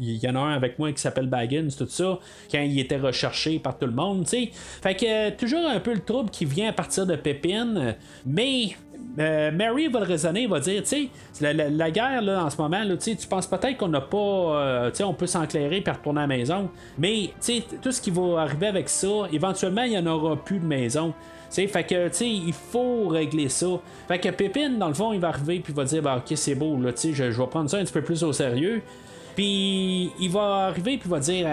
y 0.00 0.28
en 0.28 0.36
a 0.36 0.38
un 0.38 0.54
avec 0.54 0.78
moi 0.78 0.92
qui 0.92 1.00
s'appelle 1.00 1.26
Baggins, 1.26 1.68
tout 1.76 1.86
ça, 1.86 2.18
quand 2.50 2.60
il 2.60 2.78
était 2.78 2.98
recherché 2.98 3.58
par 3.58 3.78
tout 3.78 3.86
le 3.86 3.92
monde, 3.92 4.24
tu 4.24 4.30
sais. 4.30 4.50
Fait 4.52 4.94
que 4.94 5.30
toujours 5.30 5.66
un 5.68 5.80
peu 5.80 5.92
le 5.92 6.00
trouble 6.00 6.30
qui 6.30 6.44
vient 6.44 6.70
à 6.70 6.72
partir 6.72 7.06
de 7.06 7.16
Pépine, 7.16 7.96
mais 8.24 8.70
euh, 9.18 9.50
Mary 9.50 9.88
va 9.88 10.00
le 10.00 10.06
raisonner, 10.06 10.46
va 10.46 10.60
dire, 10.60 10.82
tu 10.82 11.10
sais, 11.40 11.54
la, 11.54 11.90
guerre 11.90 12.22
là, 12.22 12.44
en 12.44 12.50
ce 12.50 12.56
moment, 12.60 12.82
tu 12.98 13.26
penses 13.28 13.46
peut-être 13.46 13.76
qu'on 13.76 13.88
n'a 13.88 14.00
pas, 14.00 14.16
euh, 14.16 14.90
tu 14.90 14.98
sais, 14.98 15.04
on 15.04 15.14
peut 15.14 15.26
s'enclairer 15.26 15.82
et 15.84 15.90
retourner 15.90 16.20
à 16.20 16.26
la 16.26 16.26
maison, 16.28 16.70
mais 16.98 17.30
tu 17.40 17.54
sais, 17.54 17.64
tout 17.82 17.92
ce 17.92 18.00
qui 18.00 18.10
va 18.10 18.42
arriver 18.42 18.68
avec 18.68 18.88
ça, 18.88 19.08
éventuellement, 19.32 19.82
il 19.82 19.90
n'y 19.90 19.98
en 19.98 20.06
aura 20.06 20.36
plus 20.36 20.60
de 20.60 20.66
maison. 20.66 21.12
sais 21.48 21.66
fait 21.66 21.84
que, 21.84 22.08
tu 22.08 22.14
sais, 22.14 22.28
il 22.28 22.52
faut 22.52 23.08
régler 23.08 23.48
ça. 23.48 23.66
Fait 24.06 24.18
que 24.18 24.28
Pépine, 24.28 24.78
dans 24.78 24.88
le 24.88 24.94
fond, 24.94 25.12
il 25.12 25.20
va 25.20 25.28
arriver 25.28 25.60
puis 25.60 25.72
va 25.72 25.84
dire, 25.84 26.02
bah, 26.02 26.18
ok, 26.18 26.36
c'est 26.36 26.54
beau, 26.54 26.80
là, 26.80 26.90
je, 26.96 27.12
je 27.12 27.24
vais 27.24 27.46
prendre 27.46 27.68
ça 27.68 27.78
un 27.78 27.84
petit 27.84 27.92
peu 27.92 28.02
plus 28.02 28.22
au 28.22 28.32
sérieux. 28.32 28.82
Puis 29.34 30.10
il 30.20 30.30
va 30.30 30.66
arriver 30.66 30.98
puis 30.98 31.08
va 31.08 31.20
dire 31.20 31.46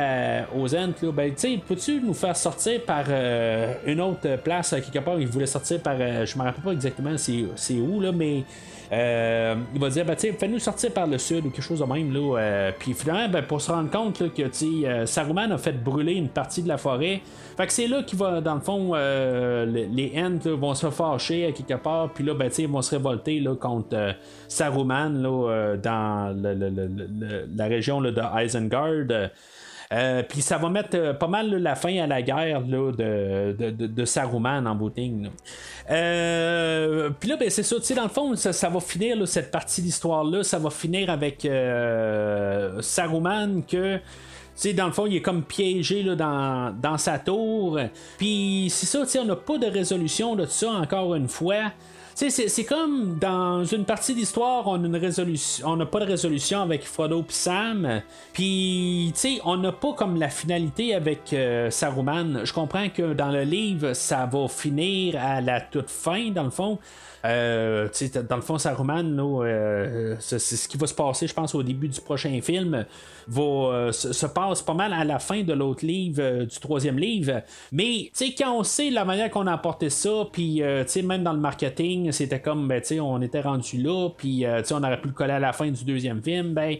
aux 0.55 0.75
Ents, 0.75 0.93
ben, 1.13 1.33
tu 1.33 1.57
peux-tu 1.59 2.01
nous 2.01 2.13
faire 2.13 2.35
sortir 2.35 2.81
par 2.83 3.05
euh, 3.07 3.73
une 3.85 4.01
autre 4.01 4.37
place 4.37 4.71
quelque 4.71 5.03
part? 5.03 5.19
Il 5.19 5.27
voulait 5.27 5.45
sortir 5.45 5.79
par, 5.81 5.95
euh, 5.99 6.25
je 6.25 6.37
me 6.37 6.43
rappelle 6.43 6.63
pas 6.63 6.71
exactement 6.71 7.15
c'est 7.17 7.73
où 7.75 8.01
là, 8.01 8.11
mais 8.11 8.43
euh, 8.91 9.55
il 9.73 9.81
va 9.81 9.89
dire, 9.89 10.05
ben, 10.05 10.15
fais-nous 10.15 10.59
sortir 10.59 10.91
par 10.91 11.07
le 11.07 11.17
sud 11.17 11.45
ou 11.45 11.49
quelque 11.49 11.61
chose 11.61 11.79
de 11.79 11.85
même. 11.85 12.13
Là, 12.13 12.37
euh, 12.39 12.71
puis 12.77 12.93
finalement, 12.93 13.27
ben, 13.29 13.43
pour 13.43 13.61
se 13.61 13.71
rendre 13.71 13.89
compte 13.91 14.19
là, 14.19 14.27
que 14.29 14.43
euh, 14.85 15.05
Saruman 15.05 15.51
a 15.51 15.57
fait 15.57 15.73
brûler 15.73 16.13
une 16.13 16.29
partie 16.29 16.63
de 16.63 16.67
la 16.67 16.77
forêt. 16.77 17.21
Fait 17.57 17.67
que 17.67 17.73
c'est 17.73 17.87
là 17.87 18.03
qu'il 18.03 18.17
va, 18.17 18.39
dans 18.39 18.55
le 18.55 18.61
fond, 18.61 18.93
les, 18.93 19.87
les 19.87 20.13
Ents 20.17 20.55
vont 20.55 20.75
se 20.75 20.89
fâcher 20.89 21.47
à 21.47 21.51
quelque 21.51 21.81
part. 21.81 22.09
Puis 22.13 22.23
là, 22.23 22.33
ben, 22.33 22.49
ils 22.57 22.67
vont 22.67 22.81
se 22.81 22.91
révolter 22.91 23.39
là, 23.39 23.55
contre 23.55 24.15
Saruman 24.47 25.21
là, 25.21 25.75
dans 25.77 26.35
la 27.55 27.65
région 27.65 28.01
de 28.01 28.13
Isengard. 28.43 29.29
Euh, 29.93 30.21
puis 30.21 30.41
ça 30.41 30.57
va 30.57 30.69
mettre 30.69 30.97
euh, 30.97 31.13
pas 31.13 31.27
mal 31.27 31.49
la 31.49 31.75
fin 31.75 31.97
à 31.99 32.07
la 32.07 32.21
guerre 32.21 32.59
là, 32.61 32.91
de, 32.91 33.55
de, 33.57 33.87
de, 33.87 34.05
Saruman 34.05 34.67
en 34.67 34.75
bouting. 34.75 35.29
Euh, 35.89 37.09
puis 37.17 37.29
là, 37.29 37.37
ben, 37.37 37.49
c'est 37.49 37.63
ça, 37.63 37.77
dans 37.95 38.03
le 38.03 38.09
fond, 38.09 38.35
ça, 38.35 38.69
va 38.69 38.79
finir 38.81 39.25
cette 39.27 39.49
partie 39.49 39.81
d'histoire-là, 39.81 40.43
ça 40.43 40.59
va 40.59 40.69
finir 40.71 41.09
avec 41.09 41.47
Saruman 42.81 43.63
que. 43.63 43.99
sais, 44.55 44.73
dans 44.73 44.87
le 44.87 44.91
fond, 44.91 45.05
il 45.05 45.15
est 45.15 45.21
comme 45.21 45.43
piégé 45.43 46.03
là, 46.03 46.15
dans, 46.15 46.75
dans 46.77 46.97
sa 46.97 47.17
tour. 47.17 47.79
Puis 48.17 48.67
c'est 48.69 48.87
ça, 48.87 49.21
on 49.21 49.25
n'a 49.25 49.37
pas 49.37 49.57
de 49.57 49.67
résolution 49.67 50.35
de 50.35 50.45
ça 50.45 50.69
encore 50.69 51.15
une 51.15 51.29
fois 51.29 51.71
c'est 52.17 52.65
comme 52.65 53.19
dans 53.19 53.63
une 53.63 53.85
partie 53.85 54.15
de 54.15 54.19
l'histoire, 54.19 54.65
on 54.65 54.83
a 54.83 54.87
une 54.87 54.95
résolution, 54.95 55.67
on 55.67 55.75
n'a 55.75 55.85
pas 55.85 55.99
de 55.99 56.05
résolution 56.05 56.61
avec 56.63 56.83
Frodo 56.83 57.21
et 57.21 57.25
Sam, 57.31 58.01
puis 58.33 59.13
on 59.43 59.57
n'a 59.57 59.71
pas 59.71 59.93
comme 59.93 60.17
la 60.17 60.29
finalité 60.29 60.95
avec 60.95 61.31
euh, 61.33 61.69
Saruman. 61.69 62.43
Je 62.43 62.51
comprends 62.53 62.89
que 62.89 63.13
dans 63.13 63.29
le 63.29 63.43
livre, 63.43 63.93
ça 63.93 64.25
va 64.25 64.47
finir 64.47 65.15
à 65.21 65.41
la 65.41 65.61
toute 65.61 65.91
fin, 65.91 66.31
dans 66.31 66.45
le 66.45 66.49
fond. 66.49 66.79
Euh, 67.27 67.89
dans 68.29 68.37
le 68.37 68.41
fond, 68.41 68.57
Saruman, 68.57 69.19
euh, 69.19 70.15
c'est 70.19 70.39
ce 70.39 70.67
qui 70.67 70.77
va 70.77 70.87
se 70.87 70.93
passer, 70.93 71.27
je 71.27 71.33
pense, 71.33 71.53
au 71.55 71.61
début 71.61 71.89
du 71.89 71.99
prochain 71.99 72.39
film, 72.41 72.85
va, 73.27 73.91
se, 73.91 74.25
passe 74.27 74.61
pas 74.61 74.73
mal 74.73 74.93
à 74.93 75.03
la 75.03 75.19
fin 75.19 75.43
de 75.43 75.53
l'autre 75.53 75.85
livre, 75.85 76.45
du 76.45 76.59
troisième 76.59 76.97
livre. 76.97 77.41
Mais 77.71 78.11
quand 78.37 78.59
on 78.59 78.63
sait 78.63 78.89
la 78.89 79.03
manière 79.03 79.29
qu'on 79.29 79.47
a 79.47 79.53
apporté 79.53 79.89
ça, 79.89 80.27
puis 80.31 80.61
même 81.03 81.23
dans 81.23 81.33
le 81.33 81.39
marketing, 81.39 82.11
c'était 82.11 82.39
comme, 82.39 82.67
ben, 82.67 82.81
on 83.01 83.21
était 83.21 83.41
rendu 83.41 83.81
là, 83.81 84.09
puis 84.15 84.45
on 84.71 84.83
aurait 84.83 85.01
pu 85.01 85.09
le 85.09 85.13
coller 85.13 85.33
à 85.33 85.39
la 85.39 85.53
fin 85.53 85.69
du 85.69 85.83
deuxième 85.83 86.21
film, 86.21 86.53
ben. 86.53 86.77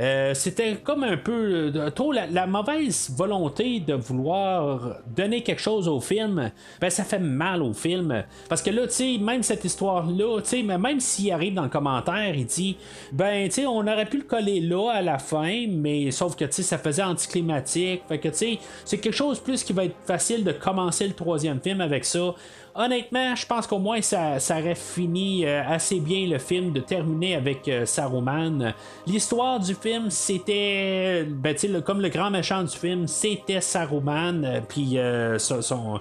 Euh, 0.00 0.34
c'était 0.34 0.76
comme 0.76 1.04
un 1.04 1.16
peu 1.16 1.72
euh, 1.74 2.12
la, 2.30 2.46
mauvaise 2.46 3.10
volonté 3.16 3.80
de 3.80 3.94
vouloir 3.94 4.96
donner 5.06 5.42
quelque 5.42 5.60
chose 5.60 5.88
au 5.88 6.00
film. 6.00 6.50
Ben, 6.80 6.90
ça 6.90 7.04
fait 7.04 7.18
mal 7.18 7.62
au 7.62 7.72
film. 7.72 8.24
Parce 8.48 8.62
que 8.62 8.70
là, 8.70 8.86
tu 8.86 8.94
sais, 8.94 9.18
même 9.18 9.42
cette 9.42 9.64
histoire-là, 9.64 10.40
tu 10.40 10.48
sais, 10.48 10.62
même 10.62 11.00
s'il 11.00 11.30
arrive 11.32 11.54
dans 11.54 11.64
le 11.64 11.68
commentaire, 11.68 12.34
il 12.34 12.46
dit 12.46 12.76
Ben, 13.12 13.48
tu 13.48 13.54
sais, 13.54 13.66
on 13.66 13.80
aurait 13.80 14.06
pu 14.06 14.18
le 14.18 14.24
coller 14.24 14.60
là 14.60 14.90
à 14.92 15.02
la 15.02 15.18
fin, 15.18 15.66
mais 15.68 16.10
sauf 16.10 16.36
que, 16.36 16.44
tu 16.44 16.52
sais, 16.52 16.62
ça 16.62 16.78
faisait 16.78 17.02
anticlimatique. 17.02 18.02
Fait 18.08 18.18
que, 18.18 18.28
tu 18.28 18.34
sais, 18.34 18.58
c'est 18.84 18.98
quelque 18.98 19.14
chose 19.14 19.40
plus 19.40 19.62
qui 19.64 19.72
va 19.72 19.84
être 19.84 19.96
facile 20.06 20.44
de 20.44 20.52
commencer 20.52 21.06
le 21.06 21.14
troisième 21.14 21.60
film 21.60 21.80
avec 21.80 22.04
ça 22.04 22.34
honnêtement, 22.74 23.34
je 23.34 23.46
pense 23.46 23.66
qu'au 23.66 23.78
moins 23.78 24.00
ça, 24.00 24.38
aurait 24.50 24.74
fini 24.74 25.44
euh, 25.44 25.62
assez 25.66 26.00
bien 26.00 26.26
le 26.26 26.38
film 26.38 26.72
de 26.72 26.80
terminer 26.80 27.34
avec 27.34 27.68
euh, 27.68 27.86
Saruman. 27.86 28.72
L'histoire 29.06 29.60
du 29.60 29.74
film, 29.74 30.10
c'était, 30.10 31.24
ben, 31.28 31.54
comme 31.84 32.00
le 32.00 32.08
grand 32.08 32.30
méchant 32.30 32.62
du 32.62 32.76
film, 32.76 33.06
c'était 33.06 33.60
Saruman, 33.60 34.44
euh, 34.44 34.60
puis 34.66 34.98
son, 35.38 36.00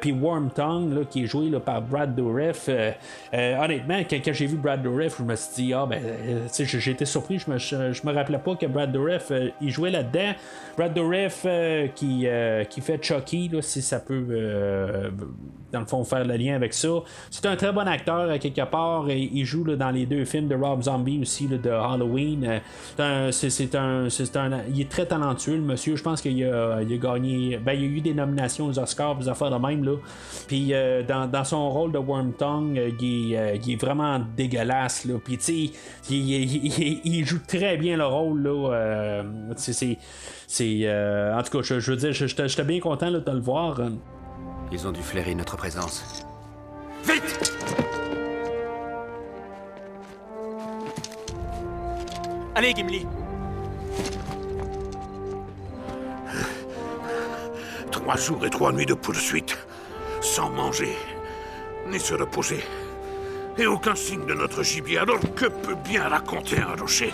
puis 0.00 0.12
Worm 0.12 0.50
Tongue, 0.50 1.06
qui 1.08 1.24
est 1.24 1.26
joué 1.26 1.50
par 1.64 1.82
Brad 1.82 2.14
Dourif. 2.14 2.68
honnêtement, 3.32 4.00
quand, 4.08 4.32
j'ai 4.32 4.46
vu 4.46 4.56
Brad 4.56 4.82
Dourif, 4.82 5.16
je 5.18 5.22
me 5.22 5.36
suis 5.36 5.54
dit, 5.54 5.72
ah 5.72 5.86
ben, 5.86 6.00
été 6.86 7.04
surpris, 7.04 7.38
je 7.38 7.50
me, 7.50 7.58
je, 7.58 8.06
me 8.06 8.12
rappelais 8.12 8.38
pas 8.38 8.56
que 8.56 8.66
Brad 8.66 8.92
Dourif, 8.92 9.32
il 9.60 9.70
jouait 9.70 9.90
là-dedans. 9.90 10.32
Brad 10.76 10.94
Dourif 10.94 11.46
qui, 11.94 12.26
qui 12.68 12.80
fait 12.80 13.02
Chucky, 13.02 13.50
si 13.60 13.82
ça 13.82 14.00
peut, 14.00 15.10
dans 15.72 15.80
le 15.80 15.86
fond, 15.86 15.99
faire 16.04 16.24
le 16.24 16.36
lien 16.36 16.54
avec 16.54 16.72
ça. 16.74 16.88
C'est 17.30 17.46
un 17.46 17.56
très 17.56 17.72
bon 17.72 17.86
acteur, 17.86 18.30
à 18.30 18.38
quelque 18.38 18.64
part. 18.64 19.08
Et 19.10 19.30
il 19.32 19.44
joue 19.44 19.64
dans 19.64 19.90
les 19.90 20.06
deux 20.06 20.24
films 20.24 20.48
de 20.48 20.54
Rob 20.54 20.82
Zombie 20.82 21.20
aussi, 21.20 21.46
de 21.46 21.70
Halloween. 21.70 22.60
Euh, 22.98 23.30
c'est 23.32 23.74
un, 23.74 24.06
un, 24.06 24.62
Il 24.72 24.80
est 24.80 24.90
très 24.90 25.06
talentueux, 25.06 25.56
le 25.56 25.62
monsieur. 25.62 25.96
Je 25.96 26.02
pense 26.02 26.20
qu'il 26.20 26.44
a, 26.44 26.80
il 26.82 26.92
a, 26.92 26.96
gagné. 26.96 27.58
Ben, 27.58 27.72
il 27.72 27.84
a 27.84 27.86
eu 27.86 28.00
des 28.00 28.14
nominations 28.14 28.66
aux 28.66 28.78
Oscars, 28.78 29.16
des 29.16 29.28
affaires 29.28 29.50
de 29.50 29.66
même. 29.66 29.84
Là. 29.84 29.96
Puis 30.46 30.72
euh, 30.72 31.02
dans, 31.02 31.44
son 31.44 31.70
rôle 31.70 31.92
de 31.92 31.98
Worm 31.98 32.32
Tongue, 32.34 32.78
euh, 32.78 32.90
il, 33.00 33.34
est 33.34 33.80
vraiment 33.80 34.20
dégueulasse. 34.36 35.06
Puis 35.24 35.38
tu 35.38 35.70
sais, 35.70 36.10
il, 36.10 37.24
joue 37.24 37.40
très 37.46 37.76
bien 37.76 37.96
le 37.96 38.06
rôle. 38.06 38.42
Là. 38.42 39.24
c'est. 39.56 39.98
en 41.34 41.42
tout 41.42 41.58
cas, 41.58 41.62
je, 41.62 41.80
je 41.80 41.90
veux 41.92 41.96
dire, 41.96 42.12
j'étais 42.12 42.64
bien 42.64 42.80
content 42.80 43.10
de 43.10 43.22
le 43.30 43.40
voir. 43.40 43.80
Ils 44.72 44.86
ont 44.86 44.92
dû 44.92 45.02
flairer 45.02 45.34
notre 45.34 45.56
présence. 45.56 46.24
Vite 47.04 47.52
Allez, 52.54 52.72
Gimli 52.74 53.06
Trois 57.90 58.16
jours 58.16 58.44
et 58.46 58.50
trois 58.50 58.72
nuits 58.72 58.86
de 58.86 58.94
poursuite, 58.94 59.56
sans 60.20 60.50
manger, 60.50 60.96
ni 61.88 61.98
se 61.98 62.14
reposer. 62.14 62.60
Et 63.58 63.66
aucun 63.66 63.94
signe 63.94 64.24
de 64.26 64.34
notre 64.34 64.62
gibier, 64.62 64.98
alors 64.98 65.20
que 65.34 65.46
peut 65.46 65.76
bien 65.84 66.08
raconter 66.08 66.58
un 66.58 66.76
rocher? 66.80 67.12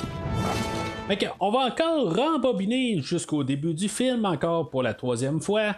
On 1.40 1.50
va 1.50 1.60
encore 1.60 2.14
rembobiner 2.14 3.00
jusqu'au 3.00 3.44
début 3.44 3.74
du 3.74 3.88
film, 3.88 4.24
encore 4.24 4.68
pour 4.70 4.82
la 4.82 4.94
troisième 4.94 5.40
fois. 5.40 5.76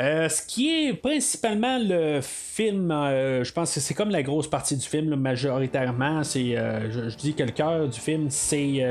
Euh, 0.00 0.28
ce 0.28 0.42
qui 0.42 0.70
est 0.70 0.94
principalement 0.94 1.78
le 1.78 2.20
film, 2.22 2.90
euh, 2.90 3.44
je 3.44 3.52
pense 3.52 3.74
que 3.74 3.80
c'est 3.80 3.94
comme 3.94 4.10
la 4.10 4.22
grosse 4.22 4.48
partie 4.48 4.76
du 4.76 4.86
film, 4.86 5.14
majoritairement. 5.16 6.24
C'est, 6.24 6.56
euh, 6.56 7.10
je, 7.10 7.16
dis 7.16 7.34
que 7.34 7.42
le 7.42 7.50
cœur 7.50 7.88
du 7.88 8.00
film, 8.00 8.28
c'est 8.30 8.82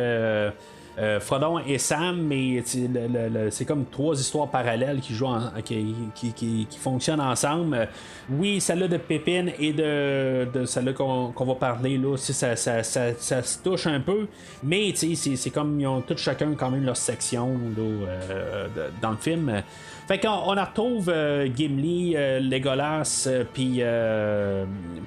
Frodon 1.22 1.57
et 1.60 1.80
Sam, 1.80 2.22
mais 2.22 2.61
c'est 3.49 3.65
comme 3.65 3.86
trois 3.86 4.19
histoires 4.19 4.49
parallèles 4.49 4.99
qui 4.99 5.15
jouent 5.15 5.30
qui, 5.65 6.34
qui, 6.34 6.68
fonctionnent 6.78 7.22
ensemble. 7.22 7.88
Oui, 8.30 8.61
celle-là 8.61 8.88
de 8.88 8.98
Pépine 8.98 9.52
et 9.57 9.73
de, 9.73 10.48
de 10.53 10.65
celle-là 10.65 10.94
qu'on, 10.94 11.34
va 11.34 11.56
parler, 11.56 11.98
là, 11.98 12.15
ça, 12.18 12.56
ça, 12.56 12.84
ça, 12.84 13.14
ça, 13.18 13.41
se 13.41 13.57
touche 13.64 13.88
un 13.88 14.02
peu, 14.02 14.28
mais 14.61 14.94
c'est, 14.95 15.49
comme 15.49 15.80
ils 15.80 15.88
ont 15.88 16.02
tous 16.02 16.18
chacun 16.18 16.53
quand 16.53 16.69
même 16.69 16.86
leur 16.86 16.98
section 16.98 17.57
dans 19.02 19.11
le 19.11 19.18
film. 19.18 19.64
Fait 20.12 20.20
qu'on 20.20 20.28
on 20.28 20.50
retrouve 20.50 21.08
euh, 21.08 21.48
Gimli, 21.48 22.18
euh, 22.18 22.42
Legolas, 22.42 23.28
euh, 23.28 23.46
puis, 23.46 23.82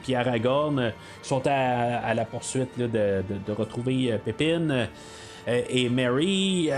puis 0.03 0.15
Aragorn, 0.15 0.93
qui 1.23 1.29
sont 1.29 1.43
à, 1.47 2.15
la 2.15 2.25
poursuite 2.25 2.79
de, 2.79 2.87
de, 2.87 3.53
retrouver 3.53 4.19
Pépine. 4.25 4.89
et 5.47 5.91
Mary, 5.91 6.71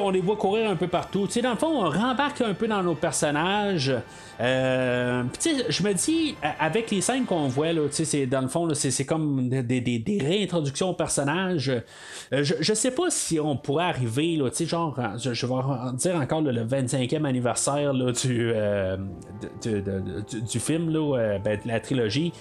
on 0.00 0.10
les 0.10 0.20
voit 0.20 0.34
courir 0.34 0.68
un 0.68 0.74
peu 0.74 0.88
partout. 0.88 1.28
dans 1.40 1.50
le 1.50 1.56
fond, 1.56 1.84
on 1.84 1.88
rembarque 1.88 2.40
un 2.40 2.54
peu 2.54 2.66
dans 2.66 2.82
nos 2.82 2.96
personnages. 2.96 3.92
Euh, 4.40 5.22
je 5.68 5.82
me 5.82 5.92
dis, 5.94 6.36
avec 6.60 6.90
les 6.90 7.00
scènes 7.00 7.24
qu'on 7.24 7.48
voit, 7.48 7.72
là, 7.72 7.82
c'est, 7.90 8.26
dans 8.26 8.42
le 8.42 8.48
fond, 8.48 8.68
c'est, 8.74 9.04
comme 9.04 9.48
des, 9.48 9.80
des, 9.80 10.18
réintroductions 10.20 10.90
aux 10.90 10.94
personnages. 10.94 11.70
Euh, 12.32 12.42
je, 12.42 12.54
je 12.60 12.74
sais 12.74 12.90
pas 12.90 13.08
si 13.10 13.40
on 13.40 13.56
pourrait 13.56 13.84
arriver, 13.84 14.36
là, 14.36 14.50
genre, 14.60 14.98
je, 15.18 15.46
vais 15.46 15.54
dire 15.94 16.16
encore 16.16 16.42
le 16.42 16.64
25e 16.64 17.24
anniversaire 17.24 17.92
là, 17.92 18.12
du, 18.12 18.52
euh, 18.54 18.96
du, 19.62 20.60
film, 20.60 20.90
là, 20.90 21.38
ben, 21.38 21.58
de 21.62 21.68
la 21.68 21.80
trilogie. 21.80 22.32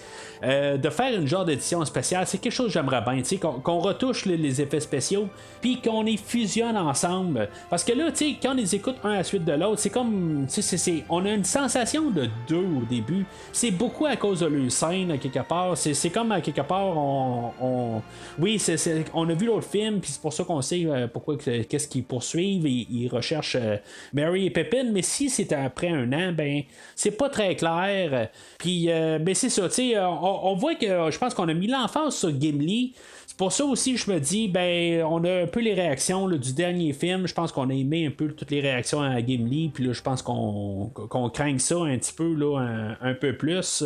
de 0.43 0.89
faire 0.89 1.17
une 1.17 1.27
genre 1.27 1.45
d'édition 1.45 1.83
spéciale, 1.85 2.27
c'est 2.27 2.39
quelque 2.39 2.53
chose 2.53 2.67
que 2.67 2.73
j'aimerais 2.73 3.01
bien, 3.01 3.21
qu'on, 3.39 3.59
qu'on 3.59 3.79
retouche 3.79 4.25
les, 4.25 4.61
effets 4.61 4.79
spéciaux, 4.79 5.27
puis 5.61 5.81
qu'on 5.81 6.03
les 6.03 6.17
fusionne 6.17 6.77
ensemble. 6.77 7.49
Parce 7.69 7.83
que 7.83 7.93
là, 7.93 8.09
quand 8.41 8.51
on 8.51 8.53
les 8.53 8.75
écoute 8.75 8.95
un 9.03 9.11
à 9.11 9.17
la 9.17 9.23
suite 9.23 9.45
de 9.45 9.53
l'autre, 9.53 9.79
c'est 9.79 9.89
comme, 9.89 10.45
c'est, 10.47 11.03
on 11.09 11.25
a 11.25 11.31
une 11.31 11.43
sensation 11.43 11.84
de 11.93 12.29
deux 12.47 12.57
au 12.57 12.85
début, 12.89 13.25
c'est 13.51 13.71
beaucoup 13.71 14.05
à 14.05 14.15
cause 14.15 14.39
de 14.41 14.47
le 14.47 14.69
scène, 14.69 15.11
à 15.11 15.17
quelque 15.17 15.39
part. 15.47 15.77
C'est 15.77 16.09
comme 16.09 16.31
à 16.31 16.41
quelque 16.41 16.61
part, 16.61 16.97
on. 16.97 18.01
Oui, 18.39 18.59
c'est 18.59 19.05
on 19.13 19.29
a 19.29 19.33
vu 19.33 19.45
l'autre 19.45 19.67
film, 19.67 19.99
puis 19.99 20.11
c'est 20.11 20.21
pour 20.21 20.33
ça 20.33 20.43
qu'on 20.43 20.61
sait 20.61 20.85
euh, 20.85 21.07
pourquoi, 21.07 21.37
qu'est-ce 21.37 21.87
qu'ils 21.87 22.03
poursuivent. 22.03 22.67
Ils, 22.67 22.87
ils 22.89 23.07
recherchent 23.07 23.57
euh, 23.59 23.77
Mary 24.13 24.47
et 24.47 24.49
Pepin, 24.49 24.91
mais 24.91 25.01
si 25.01 25.29
c'était 25.29 25.55
après 25.55 25.89
un 25.89 26.11
an, 26.13 26.33
ben, 26.33 26.63
c'est 26.95 27.11
pas 27.11 27.29
très 27.29 27.55
clair. 27.55 28.29
Puis, 28.57 28.89
euh, 28.89 29.19
ben, 29.19 29.35
c'est 29.35 29.49
ça, 29.49 29.67
tu 29.69 29.75
sais, 29.75 29.99
on, 29.99 30.47
on, 30.47 30.55
voit 30.55 30.75
que 30.75 31.11
je 31.11 31.17
pense 31.17 31.33
qu'on 31.33 31.47
a 31.47 31.53
mis 31.53 31.67
l'emphase 31.67 32.15
sur 32.15 32.29
Gimli 32.29 32.93
pour 33.37 33.51
ça 33.51 33.65
aussi, 33.65 33.97
je 33.97 34.09
me 34.09 34.19
dis, 34.19 34.47
ben, 34.47 35.03
on 35.03 35.23
a 35.23 35.43
un 35.43 35.47
peu 35.47 35.59
les 35.59 35.73
réactions 35.73 36.27
du 36.29 36.53
dernier 36.53 36.93
film. 36.93 37.27
Je 37.27 37.33
pense 37.33 37.51
qu'on 37.51 37.69
a 37.69 37.73
aimé 37.73 38.07
un 38.07 38.11
peu 38.11 38.29
toutes 38.29 38.51
les 38.51 38.61
réactions 38.61 39.01
à 39.01 39.19
Gimli. 39.25 39.69
Puis 39.73 39.85
là, 39.85 39.93
je 39.93 40.01
pense 40.01 40.21
qu'on 40.21 40.91
craint 41.33 41.59
ça 41.59 41.75
un 41.75 41.97
petit 41.97 42.13
peu, 42.13 42.33
là, 42.33 42.95
un 43.01 43.13
peu 43.13 43.35
plus. 43.35 43.83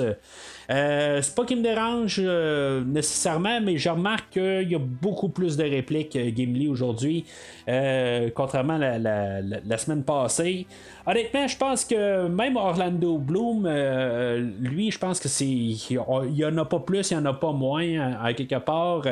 Euh, 0.69 1.19
c'est 1.21 1.33
pas 1.33 1.45
qu'il 1.45 1.57
me 1.57 1.63
dérange 1.63 2.21
euh, 2.23 2.83
nécessairement, 2.85 3.59
mais 3.59 3.77
je 3.77 3.89
remarque 3.89 4.29
qu'il 4.31 4.69
y 4.69 4.75
a 4.75 4.79
beaucoup 4.79 5.29
plus 5.29 5.57
de 5.57 5.63
répliques 5.63 6.15
euh, 6.15 6.29
Gimli 6.35 6.67
aujourd'hui, 6.67 7.25
contrairement 8.35 8.79
à 8.79 8.97
la, 8.97 9.77
semaine 9.77 10.03
passée. 10.03 10.65
Honnêtement, 11.05 11.47
je 11.47 11.57
pense 11.57 11.85
que 11.85 12.27
même 12.27 12.55
Orlando 12.55 13.17
Bloom, 13.17 13.67
lui, 14.59 14.91
je 14.91 14.97
pense 14.97 15.19
que 15.19 15.27
c'est. 15.27 15.45
Il 15.45 15.99
y 16.33 16.45
en 16.45 16.57
a 16.57 16.65
pas 16.65 16.79
plus, 16.79 17.11
il 17.11 17.13
y 17.13 17.17
en 17.17 17.25
a 17.25 17.33
pas 17.33 17.51
moins, 17.51 18.17
à, 18.23 18.33
quelque 18.33 18.57
part. 18.57 19.03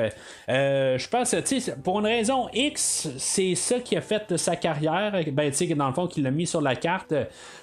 Je 0.48 1.08
pense, 1.10 1.36
sais, 1.44 1.76
pour 1.84 2.00
une 2.00 2.08
raison 2.08 2.48
X, 2.52 3.10
c'est 3.18 3.54
ça 3.54 3.80
qui 3.80 3.96
a 3.96 4.02
fait 4.02 4.36
sa 4.38 4.56
carrière. 4.56 5.14
Ben, 5.32 5.52
tu 5.52 5.68
sais, 5.68 5.76
dans 5.76 5.88
le 5.88 5.94
fond, 5.94 6.08
qu'il 6.08 6.24
l'a 6.24 6.32
mis 6.32 6.48
sur 6.48 6.62
la 6.62 6.76
carte. 6.76 7.14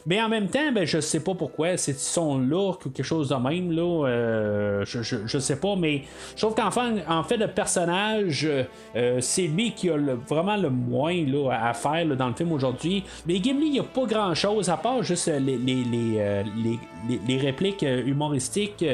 Mais 0.07 0.23
en 0.23 0.29
même 0.29 0.49
temps, 0.49 0.71
ben, 0.73 0.85
je 0.85 1.01
sais 1.01 1.21
pas 1.21 1.35
pourquoi. 1.35 1.77
C'est 1.77 1.99
son 1.99 2.39
look 2.39 2.87
ou 2.87 2.91
quelque 2.91 3.05
chose 3.05 3.29
de 3.29 3.35
même, 3.35 3.73
là. 3.73 3.84
Euh, 3.85 4.85
je, 4.85 5.39
sais 5.39 5.57
pas, 5.57 5.77
mais 5.77 6.03
je 6.37 6.43
trouve 6.43 6.55
qu'en 6.55 6.71
fait, 6.71 7.05
en 7.09 7.23
fait, 7.23 7.37
le 7.37 7.49
personnage, 7.49 8.49
euh, 8.97 9.21
c'est 9.21 9.47
lui 9.47 9.73
qui 9.73 9.91
a 9.91 9.97
vraiment 10.29 10.57
le 10.57 10.71
moins 10.71 11.15
à 11.51 11.75
faire 11.75 12.07
dans 12.17 12.29
le 12.29 12.35
film 12.35 12.53
aujourd'hui. 12.53 13.05
Mais 13.27 13.43
Gimli, 13.43 13.67
il 13.67 13.73
n'y 13.73 13.81
a 13.81 13.85
pas 13.85 14.07
grand 14.07 14.35
chose 14.35 14.69
à 14.69 14.77
part 14.77 15.03
juste 15.03 15.29
les, 15.29 17.39
répliques 17.39 17.83
humoristiques 17.83 18.85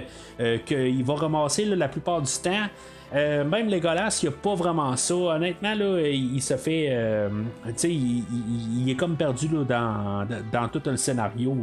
qu'il 0.67 1.05
va 1.05 1.15
ramasser 1.15 1.65
la 1.65 1.89
plupart 1.89 2.23
du 2.23 2.33
temps. 2.43 2.69
Euh, 3.13 3.45
même 3.45 3.69
Legolas, 3.69 4.21
il 4.23 4.29
n'y 4.29 4.35
a 4.35 4.39
pas 4.39 4.55
vraiment 4.55 4.97
ça. 4.97 5.15
Honnêtement, 5.15 5.75
il, 5.75 6.41
se 6.41 6.57
fait. 6.57 6.89
Euh, 6.91 7.29
tu 7.67 7.73
sais, 7.77 7.93
il, 7.93 8.89
est 8.89 8.95
comme 8.95 9.17
perdu 9.17 9.49
dans, 9.49 10.69
tout 10.73 10.83
le 10.87 10.97
scénario. 10.97 11.57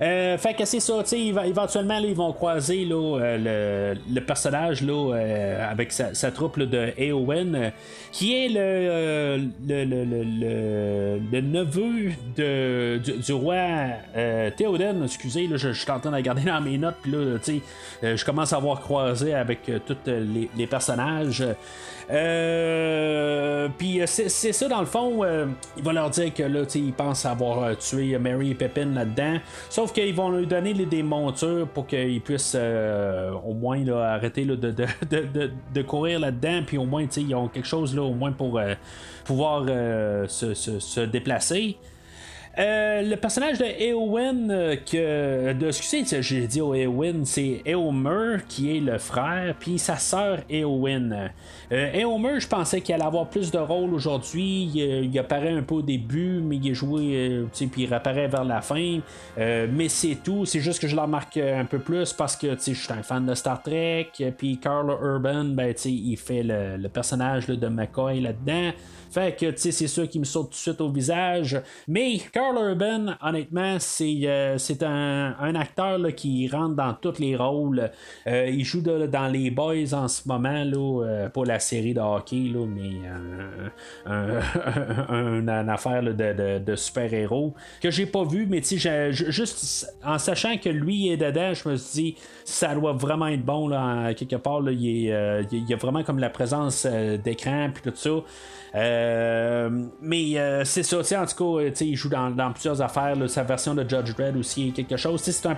Euh, 0.00 0.36
fait 0.38 0.54
que 0.54 0.64
c'est 0.64 0.80
ça, 0.80 0.94
tu 1.02 1.10
sais, 1.10 1.20
éventuellement, 1.20 1.98
ils 1.98 2.14
vont 2.14 2.32
croiser 2.32 2.84
là, 2.84 3.18
euh, 3.20 3.94
le, 4.10 4.20
personnage 4.20 4.82
là, 4.82 5.14
euh, 5.14 5.70
avec 5.70 5.92
sa, 5.92 6.30
troupe 6.32 6.58
de 6.58 6.92
Eowyn, 6.98 7.70
qui 8.10 8.34
est 8.34 8.48
le, 8.48 9.50
le, 9.68 11.40
neveu 11.40 12.12
de, 12.36 12.98
du, 12.98 13.32
roi 13.32 13.56
Théoden. 14.56 15.04
Excusez, 15.04 15.46
là, 15.46 15.56
je, 15.56 15.72
suis 15.72 15.90
en 15.90 16.00
train 16.00 16.10
de 16.10 16.16
regarder 16.16 16.42
dans 16.42 16.60
mes 16.60 16.78
notes, 16.78 16.96
puis 17.02 17.12
là, 17.12 17.38
je 18.02 18.24
commence 18.24 18.52
à 18.52 18.58
voir 18.58 18.80
croiser 18.80 19.34
avec 19.34 19.70
tous 19.86 19.96
les, 20.06 20.50
les, 20.56 20.66
personnages. 20.66 21.44
Euh, 22.10 23.68
puis 23.78 24.00
euh, 24.00 24.06
c'est 24.06 24.28
ça, 24.52 24.68
dans 24.68 24.80
le 24.80 24.86
fond, 24.86 25.24
euh, 25.24 25.46
il 25.76 25.82
va 25.82 25.92
leur 25.92 26.10
dire 26.10 26.32
que 26.34 26.42
là, 26.42 26.62
ils 26.74 26.92
pensent 26.92 27.24
avoir 27.24 27.76
tué 27.78 28.18
Mary 28.18 28.50
et 28.50 28.54
Pepin 28.54 28.86
là-dedans. 28.86 29.38
Sauf 29.70 29.92
qu'ils 29.92 30.14
vont 30.14 30.30
lui 30.30 30.46
donner 30.46 30.74
des 30.74 31.02
montures 31.02 31.66
pour 31.68 31.86
qu'ils 31.86 32.20
puissent 32.20 32.56
au 32.56 33.54
moins 33.54 33.86
arrêter 33.88 34.44
de, 34.44 34.54
de, 34.70 35.82
courir 35.82 36.20
là-dedans. 36.20 36.62
Puis 36.66 36.78
au 36.78 36.84
moins, 36.84 37.04
ils 37.16 37.34
ont 37.34 37.48
quelque 37.48 37.68
chose 37.68 37.94
là, 37.94 38.02
au 38.02 38.12
moins 38.12 38.32
pour 38.32 38.60
pouvoir 39.24 39.64
se, 40.28 40.54
se, 40.54 41.00
déplacer. 41.00 41.76
Euh, 42.56 43.02
le 43.02 43.16
personnage 43.16 43.58
de 43.58 43.64
Eowyn, 43.64 44.48
euh, 44.50 44.76
que. 44.76 45.52
De, 45.52 45.66
excusez, 45.66 46.22
j'ai 46.22 46.46
dit 46.46 46.60
Eowyn, 46.60 47.24
c'est 47.24 47.62
Eomer 47.66 48.38
qui 48.48 48.76
est 48.76 48.80
le 48.80 48.98
frère, 48.98 49.54
puis 49.58 49.78
sa 49.78 49.96
sœur 49.96 50.38
Eowyn. 50.48 51.30
Euh, 51.72 51.92
Eomer, 51.92 52.38
je 52.38 52.46
pensais 52.46 52.80
qu'il 52.80 52.94
allait 52.94 53.04
avoir 53.04 53.28
plus 53.28 53.50
de 53.50 53.58
rôle 53.58 53.92
aujourd'hui. 53.92 54.70
Il, 54.72 55.18
apparaît 55.18 55.52
un 55.52 55.62
peu 55.62 55.76
au 55.76 55.82
début, 55.82 56.40
mais 56.40 56.56
il 56.56 56.70
est 56.70 56.74
joué, 56.74 57.44
puis 57.52 57.82
il 57.82 57.86
réapparaît 57.86 58.28
vers 58.28 58.44
la 58.44 58.60
fin. 58.60 59.00
mais 59.36 59.88
c'est 59.88 60.18
tout. 60.22 60.44
C'est 60.44 60.60
juste 60.60 60.80
que 60.80 60.86
je 60.86 60.94
le 60.94 61.02
remarque 61.02 61.36
un 61.36 61.64
peu 61.64 61.78
plus 61.78 62.12
parce 62.12 62.36
que 62.36 62.56
je 62.56 62.72
suis 62.72 62.92
un 62.92 63.02
fan 63.02 63.26
de 63.26 63.34
Star 63.34 63.62
Trek. 63.62 64.10
Puis 64.36 64.58
Carl 64.58 64.90
Urban, 65.02 65.44
ben, 65.46 65.74
il 65.84 66.16
fait 66.16 66.42
le, 66.42 66.76
le 66.76 66.88
personnage 66.88 67.46
de 67.46 67.68
McCoy 67.68 68.20
là-dedans. 68.20 68.72
Fait 69.14 69.38
que, 69.38 69.46
c'est 69.56 69.70
ça 69.70 70.08
qui 70.08 70.18
me 70.18 70.24
saute 70.24 70.46
tout 70.46 70.50
de 70.50 70.56
suite 70.56 70.80
au 70.80 70.88
visage. 70.88 71.56
Mais 71.86 72.18
Carl 72.32 72.56
Urban, 72.56 73.14
honnêtement, 73.22 73.76
c'est, 73.78 74.22
euh, 74.24 74.58
c'est 74.58 74.82
un, 74.82 75.54
acteur 75.54 76.00
qui 76.16 76.48
rentre 76.48 76.74
dans 76.74 76.94
tous 76.94 77.20
les 77.20 77.36
rôles. 77.36 77.92
Euh, 78.26 78.48
il 78.48 78.64
joue 78.64 78.80
dans 78.80 79.28
les 79.28 79.52
Boys 79.52 79.94
en 79.94 80.08
ce 80.08 80.26
moment, 80.26 80.64
là, 80.64 81.04
euh, 81.04 81.28
pour 81.28 81.44
la 81.44 81.60
série 81.60 81.94
de 81.94 82.00
hockey, 82.00 82.50
là, 82.52 82.66
mais 82.66 83.02
une 85.08 85.48
affaire 85.48 86.02
de, 86.02 86.74
super-héros 86.74 87.54
que 87.80 87.92
j'ai 87.92 88.06
pas 88.06 88.24
vu, 88.24 88.46
mais 88.50 88.62
juste 88.64 89.94
en 90.04 90.18
sachant 90.18 90.56
que 90.56 90.70
lui 90.70 91.10
est 91.10 91.18
dedans, 91.18 91.54
je 91.54 91.68
me 91.68 91.76
suis 91.76 92.02
dit, 92.02 92.16
ça 92.44 92.74
doit 92.74 92.94
vraiment 92.94 93.28
être 93.28 93.44
bon, 93.44 93.68
là, 93.68 94.12
quelque 94.14 94.36
part, 94.36 94.60
là, 94.60 94.72
il, 94.72 94.82
il 95.52 95.68
y 95.68 95.72
a 95.72 95.76
vraiment 95.76 96.02
comme 96.02 96.18
la 96.18 96.30
présence 96.30 96.84
d'écran, 96.84 97.70
puis 97.72 97.92
tout 97.92 97.96
ça. 97.96 98.10
Euh, 98.74 99.70
mais 100.00 100.36
euh, 100.36 100.64
c'est 100.64 100.82
ça, 100.82 100.98
en 100.98 101.26
tout 101.26 101.60
cas, 101.60 101.70
il 101.80 101.96
joue 101.96 102.08
dans, 102.08 102.52
plusieurs 102.52 102.82
affaires. 102.82 103.16
sa 103.28 103.44
version 103.44 103.74
de 103.74 103.88
Judge 103.88 104.14
Dredd 104.14 104.36
aussi 104.36 104.68
est 104.68 104.72
quelque 104.72 104.96
chose. 104.96 105.20
C'est 105.22 105.46
un, 105.46 105.56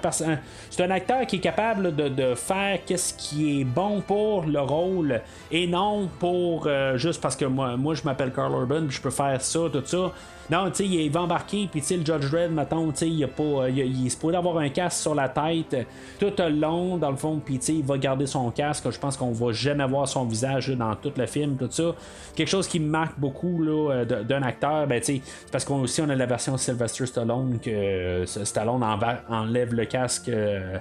un 0.85 0.91
acteur 0.91 1.27
qui 1.27 1.37
est 1.37 1.41
capable 1.41 1.95
de, 1.95 2.35
faire 2.35 2.81
qu'est-ce 2.85 3.15
qui 3.15 3.61
est 3.61 3.65
bon 3.65 4.01
pour 4.01 4.45
le 4.45 4.61
rôle 4.61 5.23
et 5.51 5.67
non 5.67 6.09
pour 6.19 6.67
euh, 6.67 6.97
juste 6.99 7.21
parce 7.21 7.37
que 7.37 7.45
moi, 7.45 7.77
moi 7.77 7.95
je 7.95 8.03
m'appelle 8.03 8.33
Carl 8.33 8.53
Urban, 8.53 8.89
je 8.89 9.01
peux 9.01 9.11
faire 9.11 9.41
ça, 9.41 9.61
tout 9.73 9.83
ça. 9.85 10.13
Non, 10.51 10.71
tu 10.71 10.77
sais, 10.77 10.87
il 10.87 11.11
va 11.11 11.23
embarquer, 11.23 11.69
puis 11.71 11.81
tu 11.81 11.87
sais, 11.87 11.97
le 11.97 12.05
Judge 12.05 12.31
Dredd, 12.31 12.53
mettons, 12.53 12.91
tu 12.93 12.99
sais, 12.99 13.09
il, 13.09 13.25
a 13.25 13.29
pas, 13.29 13.69
il, 13.69 13.79
il, 13.79 14.11
se 14.11 14.17
pourrait 14.17 14.37
avoir 14.37 14.59
un 14.59 14.69
casque 14.69 15.01
sur 15.03 15.15
la 15.15 15.29
tête 15.29 15.87
tout 16.19 16.33
le 16.39 16.49
long, 16.51 16.97
dans 16.97 17.11
le 17.11 17.17
fond, 17.17 17.41
puis 17.45 17.59
tu 17.59 17.67
sais, 17.67 17.75
il 17.75 17.85
va 17.85 17.99
garder 17.99 18.27
son 18.27 18.51
casque. 18.51 18.91
Je 18.91 18.99
pense 18.99 19.17
qu'on 19.17 19.33
va 19.33 19.53
jamais 19.53 19.87
voir 19.87 20.07
son 20.07 20.25
visage 20.25 20.69
dans 20.69 20.95
tout 20.95 21.13
le 21.17 21.27
film, 21.27 21.57
tout 21.57 21.71
ça. 21.71 21.95
Quelque 22.35 22.49
chose 22.49 22.69
qui 22.69 22.79
marque 22.79 23.19
beaucoup 23.19 23.63
là, 23.63 23.93
euh, 23.93 24.23
d'un 24.23 24.43
acteur, 24.43 24.87
ben 24.87 25.01
tu 25.01 25.17
sais, 25.17 25.23
parce 25.51 25.65
qu'on 25.65 25.81
aussi 25.83 26.01
on 26.01 26.09
a 26.09 26.15
la 26.15 26.27
version 26.27 26.57
Sylvester 26.57 27.07
Stallone 27.07 27.59
que 27.59 27.71
euh, 27.71 28.27
Stallone 28.27 28.85
enlève 29.29 29.75
le 29.75 29.85
casque. 29.85 30.29
Euh, 30.29 30.79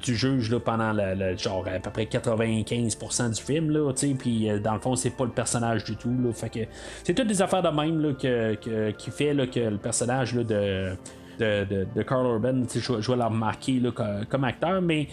du 0.00 0.14
juge 0.14 0.50
là, 0.50 0.60
pendant 0.60 0.92
le, 0.92 1.36
genre 1.36 1.66
à 1.66 1.78
peu 1.78 1.90
près 1.90 2.04
95% 2.04 3.34
du 3.34 3.42
film 3.42 3.70
là, 3.70 3.92
puis 4.18 4.48
dans 4.62 4.74
le 4.74 4.80
fond 4.80 4.96
c'est 4.96 5.10
pas 5.10 5.24
le 5.24 5.30
personnage 5.30 5.84
du 5.84 5.96
tout 5.96 6.14
là, 6.24 6.32
fait 6.32 6.48
que 6.48 6.60
c'est 7.02 7.14
toutes 7.14 7.26
des 7.26 7.42
affaires 7.42 7.62
de 7.62 7.68
même 7.68 8.16
que, 8.16 8.90
qui 8.92 9.10
fait 9.10 9.34
que 9.50 9.60
le 9.60 9.76
personnage 9.76 10.34
de 10.34 10.96
de, 11.38 11.86
de, 11.94 12.02
Carl 12.02 12.26
Urban, 12.26 12.62
je, 12.72 12.92
vais 12.92 13.16
le 13.16 13.24
remarquer 13.24 13.82
comme 14.28 14.44
acteur, 14.44 14.80
mais 14.80 15.08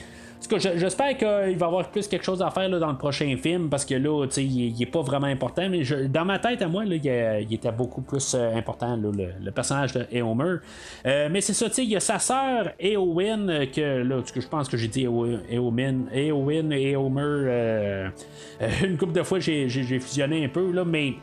j'espère 0.49 1.17
qu'il 1.17 1.27
va 1.27 1.47
y 1.47 1.53
avoir 1.53 1.89
plus 1.89 2.07
quelque 2.07 2.23
chose 2.23 2.41
à 2.41 2.49
faire 2.49 2.69
dans 2.69 2.91
le 2.91 2.97
prochain 2.97 3.35
film 3.37 3.69
parce 3.69 3.85
que 3.85 3.95
là, 3.95 4.25
il, 4.37 4.73
n'est 4.73 4.81
est 4.81 4.85
pas 4.85 5.01
vraiment 5.01 5.27
important. 5.27 5.69
Mais 5.69 5.83
dans 6.07 6.25
ma 6.25 6.39
tête, 6.39 6.61
à 6.61 6.67
moi, 6.67 6.83
là, 6.85 6.95
il, 6.95 7.53
était 7.53 7.71
beaucoup 7.71 8.01
plus 8.01 8.33
euh, 8.33 8.55
important, 8.55 8.97
le, 8.97 9.51
personnage 9.51 9.93
de 9.93 10.05
Eomer. 10.11 10.57
Euh, 11.05 11.29
mais 11.31 11.41
c'est 11.41 11.53
ça, 11.53 11.67
il 11.77 11.89
y 11.89 11.95
a 11.95 11.99
sa 11.99 12.19
sœur 12.19 12.71
Eowyn, 12.79 13.49
euh, 13.49 13.65
que 13.65 14.03
là, 14.03 14.21
je 14.33 14.47
pense 14.47 14.67
que 14.67 14.77
j'ai 14.77 14.87
dit 14.87 15.03
Eowyn, 15.03 16.05
Eowyn 16.13 16.71
et 16.71 16.91
Eomer. 16.91 18.11
une 18.83 18.97
couple 18.97 19.13
de 19.13 19.23
fois, 19.23 19.39
j'ai 19.39 19.99
fusionné 19.99 20.45
un 20.45 20.49
peu, 20.49 20.71
là, 20.71 20.83
mais. 20.85 21.15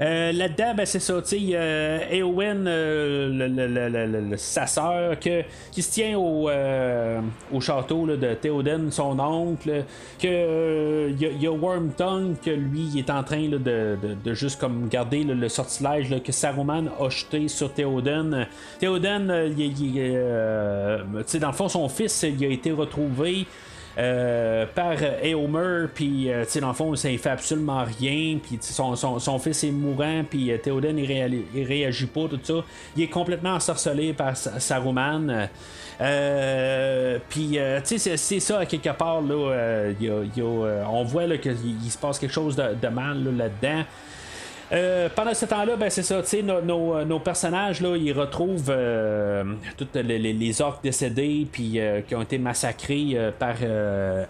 Euh, 0.00 0.32
là-dedans, 0.32 0.74
ben, 0.76 0.86
c'est 0.86 1.00
ça, 1.00 1.20
tu 1.22 1.28
sais, 1.28 1.40
euh, 1.54 1.98
Eowyn, 2.12 2.66
euh, 2.66 4.36
sa 4.36 4.66
sœur, 4.66 5.18
qui 5.18 5.82
se 5.82 5.90
tient 5.90 6.16
au, 6.16 6.48
au 7.52 7.60
château 7.60 8.06
de 8.06 8.34
Théoden, 8.34 8.92
son 8.92 9.18
oncle, 9.18 9.84
que 10.20 11.10
il 11.10 11.42
y, 11.42 11.46
a 11.46 11.50
Wormtongue, 11.50 12.36
que 12.40 12.50
lui, 12.50 12.90
il 12.94 12.98
est 13.00 13.10
en 13.10 13.24
train 13.24 13.48
de, 13.48 13.58
de, 13.58 14.34
juste 14.34 14.60
comme 14.60 14.88
garder 14.88 15.24
le 15.24 15.48
sortilège 15.48 16.22
que 16.22 16.30
Saruman 16.32 16.90
a 17.00 17.08
jeté 17.08 17.48
sur 17.48 17.72
Théoden. 17.72 18.46
Théoden, 18.78 19.52
il, 19.56 20.12
dans 21.40 21.48
le 21.48 21.52
fond, 21.52 21.68
son 21.68 21.88
fils, 21.88 22.22
il 22.22 22.44
a 22.44 22.48
été 22.48 22.70
retrouvé. 22.70 23.46
Euh, 23.98 24.64
par 24.76 24.94
Eomer, 25.24 25.88
puis 25.92 26.30
euh, 26.30 26.44
dans 26.60 26.68
le 26.68 26.74
fond, 26.74 26.94
ça 26.94 27.10
ne 27.10 27.16
fait 27.16 27.30
absolument 27.30 27.84
rien, 27.98 28.38
puis 28.40 28.56
son, 28.60 28.94
son, 28.94 29.38
fils 29.40 29.64
est 29.64 29.72
mourant, 29.72 30.22
puis 30.28 30.52
euh, 30.52 30.58
Théoden 30.58 30.96
il, 30.96 31.64
réagit 31.64 32.06
pas, 32.06 32.28
tout 32.28 32.38
ça. 32.40 32.64
Il 32.96 33.02
est 33.02 33.08
complètement 33.08 33.54
ensorcelé 33.54 34.12
par 34.12 34.36
Saruman. 34.36 35.48
puis, 37.28 37.58
tu 37.84 37.98
sais, 37.98 38.16
c'est 38.16 38.38
ça, 38.38 38.60
à 38.60 38.66
quelque 38.66 38.90
part, 38.90 39.20
là, 39.20 39.90
on 40.88 41.02
voit 41.02 41.36
qu'il 41.38 41.56
se 41.90 41.98
passe 41.98 42.20
quelque 42.20 42.34
chose 42.34 42.54
de, 42.54 42.88
mal 42.88 43.24
là-dedans. 43.36 43.82
Euh, 44.70 45.08
pendant 45.14 45.32
ce 45.32 45.46
temps-là, 45.46 45.76
ben, 45.76 45.88
c'est 45.88 46.02
ça, 46.02 46.22
nos, 46.42 46.96
euh, 46.96 47.04
nos, 47.04 47.18
personnages, 47.18 47.80
là, 47.80 47.96
ils 47.96 48.12
retrouvent 48.12 48.68
euh, 48.68 49.44
tous 49.76 49.88
les, 49.94 50.18
les, 50.18 50.62
orques 50.62 50.82
décédés 50.82 51.46
puis 51.50 51.80
qui 52.06 52.14
ont 52.14 52.22
été 52.22 52.38
massacrés 52.38 53.16
par 53.38 53.56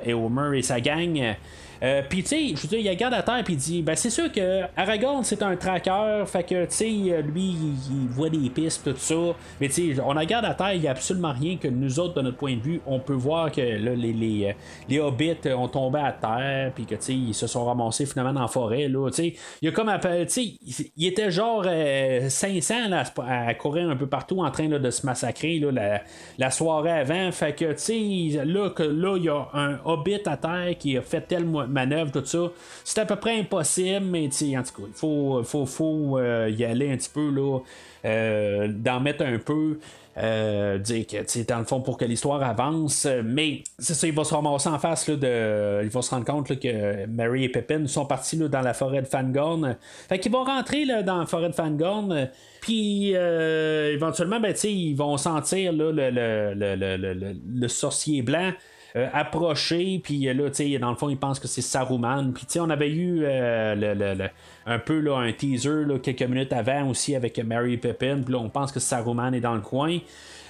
Eomer 0.07 0.59
et 0.59 0.63
sa 0.63 0.81
gang. 0.81 1.35
Euh, 1.83 2.03
puis, 2.09 2.23
tu 2.23 2.29
sais, 2.29 2.49
je 2.57 2.63
veux 2.63 2.69
dire, 2.69 2.79
il 2.79 2.89
regarde 2.89 3.15
à 3.15 3.23
terre 3.23 3.43
puis 3.45 3.55
il 3.55 3.59
dit 3.59 3.83
ben, 3.83 3.95
c'est 3.95 4.11
sûr 4.11 4.31
que 4.33 4.63
Aragorn, 4.77 5.23
c'est 5.25 5.43
un 5.43 5.57
tracker, 5.57 6.25
fait 6.27 6.43
que, 6.43 6.65
tu 6.65 6.75
sais, 6.75 7.23
lui, 7.23 7.55
il, 7.91 8.09
voit 8.11 8.31
des 8.31 8.51
pistes, 8.51 8.85
tout 8.85 8.97
ça. 8.97 9.15
Mais, 9.61 9.69
tu 9.69 9.95
sais, 9.95 10.03
on 10.03 10.11
regarde 10.11 10.45
à 10.45 10.55
terre, 10.55 10.75
il 10.75 10.81
n'y 10.81 10.89
a 10.89 10.93
absolument 10.93 11.33
rien 11.33 11.57
que 11.57 11.69
nous 11.69 12.01
autres, 12.01 12.15
de 12.15 12.23
notre 12.23 12.37
point 12.37 12.57
de 12.57 12.61
vue, 12.61 12.81
on 12.87 12.99
peut 12.99 13.15
voir 13.15 13.53
que 13.53 13.61
là, 13.61 13.95
les, 13.95 14.13
les, 14.13 14.57
les 14.89 14.99
hobbits 14.99 15.37
ont 15.57 15.69
tombé 15.69 16.01
à 16.01 16.13
terre, 16.13 16.73
puis 16.75 16.85
que, 16.85 16.95
tu 16.97 17.03
sais, 17.03 17.15
ils 17.15 17.35
se 17.35 17.47
sont 17.47 17.65
ramassés 17.65 18.07
finalement 18.07 18.33
dans 18.33 18.43
la 18.43 18.49
forêt, 18.49 18.89
là. 18.89 19.09
Tu 19.11 19.15
sais, 19.15 19.35
il 19.63 19.67
y 19.67 19.69
a 19.69 19.73
comme, 19.73 19.91
tu 20.01 20.29
sais, 20.29 20.55
il 20.97 21.07
était 21.07 21.31
genre 21.31 21.65
500 21.65 22.75
euh, 22.91 23.03
à, 23.27 23.55
courir 23.55 23.89
un 23.89 23.97
peu 23.97 24.07
partout 24.07 24.41
en 24.41 24.51
train 24.51 24.69
de 24.69 24.91
se 24.91 25.07
massacrer, 25.07 25.59
là, 25.59 26.01
la, 26.39 26.51
soirée 26.51 26.91
avant. 26.91 27.31
Fait 27.33 27.55
que, 27.55 27.73
tu 27.73 28.31
sais, 28.33 28.45
là, 28.45 28.71
là, 28.79 29.17
il 29.17 29.25
y 29.25 29.29
a 29.29 29.49
un 29.53 29.79
hobbit 29.85 30.21
à 30.27 30.37
terre 30.37 30.75
qui 30.79 30.97
a 30.97 31.03
fait 31.03 31.21
tellement 31.21 31.68
manœuvres, 31.69 32.13
tout 32.13 32.25
ça. 32.25 32.51
C'est 32.85 33.01
à 33.01 33.07
peu 33.07 33.17
près 33.17 33.39
impossible, 33.39 34.07
mais 34.07 34.25
il 34.25 34.63
faut, 34.95 35.43
faut, 35.45 35.67
faut 35.67 36.21
y 36.21 36.65
aller 36.65 36.91
un 36.91 36.97
petit 36.97 37.11
peu, 37.13 37.31
là, 37.31 38.69
d'en 38.69 39.01
mettre 39.01 39.25
un 39.25 39.39
peu. 39.39 39.79
Euh, 40.21 40.79
dire 40.79 41.07
que 41.07 41.43
dans 41.45 41.61
le 41.61 41.65
fond 41.65 41.81
pour 41.81 41.97
que 41.97 42.05
l'histoire 42.05 42.43
avance 42.43 43.07
mais 43.25 43.63
c'est 43.79 43.95
ça 43.95 44.05
il 44.09 44.13
va 44.13 44.25
se 44.25 44.35
ramasser 44.35 44.69
en 44.69 44.79
face 44.81 45.07
là, 45.07 45.15
de 45.15 45.85
il 45.85 45.91
va 45.91 46.03
se 46.03 46.11
rendre 46.11 46.25
compte 46.25 46.59
que 46.59 47.07
Mary 47.07 47.45
et 47.45 47.49
Pippin 47.49 47.87
sont 47.87 48.05
partis 48.05 48.35
là, 48.35 48.49
dans 48.49 48.63
la 48.63 48.75
forêt 48.75 49.03
de 49.03 49.07
Fangorn 49.07 49.77
fait 50.09 50.19
qu'ils 50.19 50.33
vont 50.33 50.43
rentrer 50.43 50.85
là, 50.87 51.05
dans 51.05 51.19
la 51.19 51.27
forêt 51.27 51.51
de 51.51 51.55
Fangorn 51.55 52.29
puis 52.61 53.13
euh, 53.15 53.93
éventuellement 53.93 54.41
ben, 54.41 54.53
ils 54.65 54.95
vont 54.95 55.17
sentir 55.19 55.73
là, 55.73 55.93
le, 55.93 56.11
le, 56.11 56.55
le, 56.75 57.37
le, 57.55 57.69
sorcier 57.69 58.23
blanc 58.23 58.51
euh, 58.99 59.09
approcher, 59.13 60.01
puis 60.03 60.25
là, 60.25 60.51
dans 60.81 60.91
le 60.91 60.97
fond, 60.97 61.09
ils 61.09 61.17
pensent 61.17 61.41
que 61.41 61.49
c'est 61.49 61.63
Saruman. 61.63 62.33
Puis, 62.33 62.61
on 62.61 62.69
avait 62.69 62.91
eu 62.91 63.25
un 63.27 64.79
peu 64.79 64.99
là, 64.99 65.19
un 65.19 65.33
teaser 65.33 65.85
quelques 66.03 66.23
minutes 66.23 66.53
avant 66.53 66.89
aussi 66.89 67.15
avec 67.15 67.39
Mary 67.39 67.77
Pippin. 67.77 68.21
Puis 68.23 68.33
là, 68.33 68.39
on 68.41 68.49
pense 68.49 68.73
que 68.73 68.81
Saruman 68.81 69.33
est 69.35 69.41
dans 69.41 69.55
le 69.55 69.61
coin. 69.61 69.99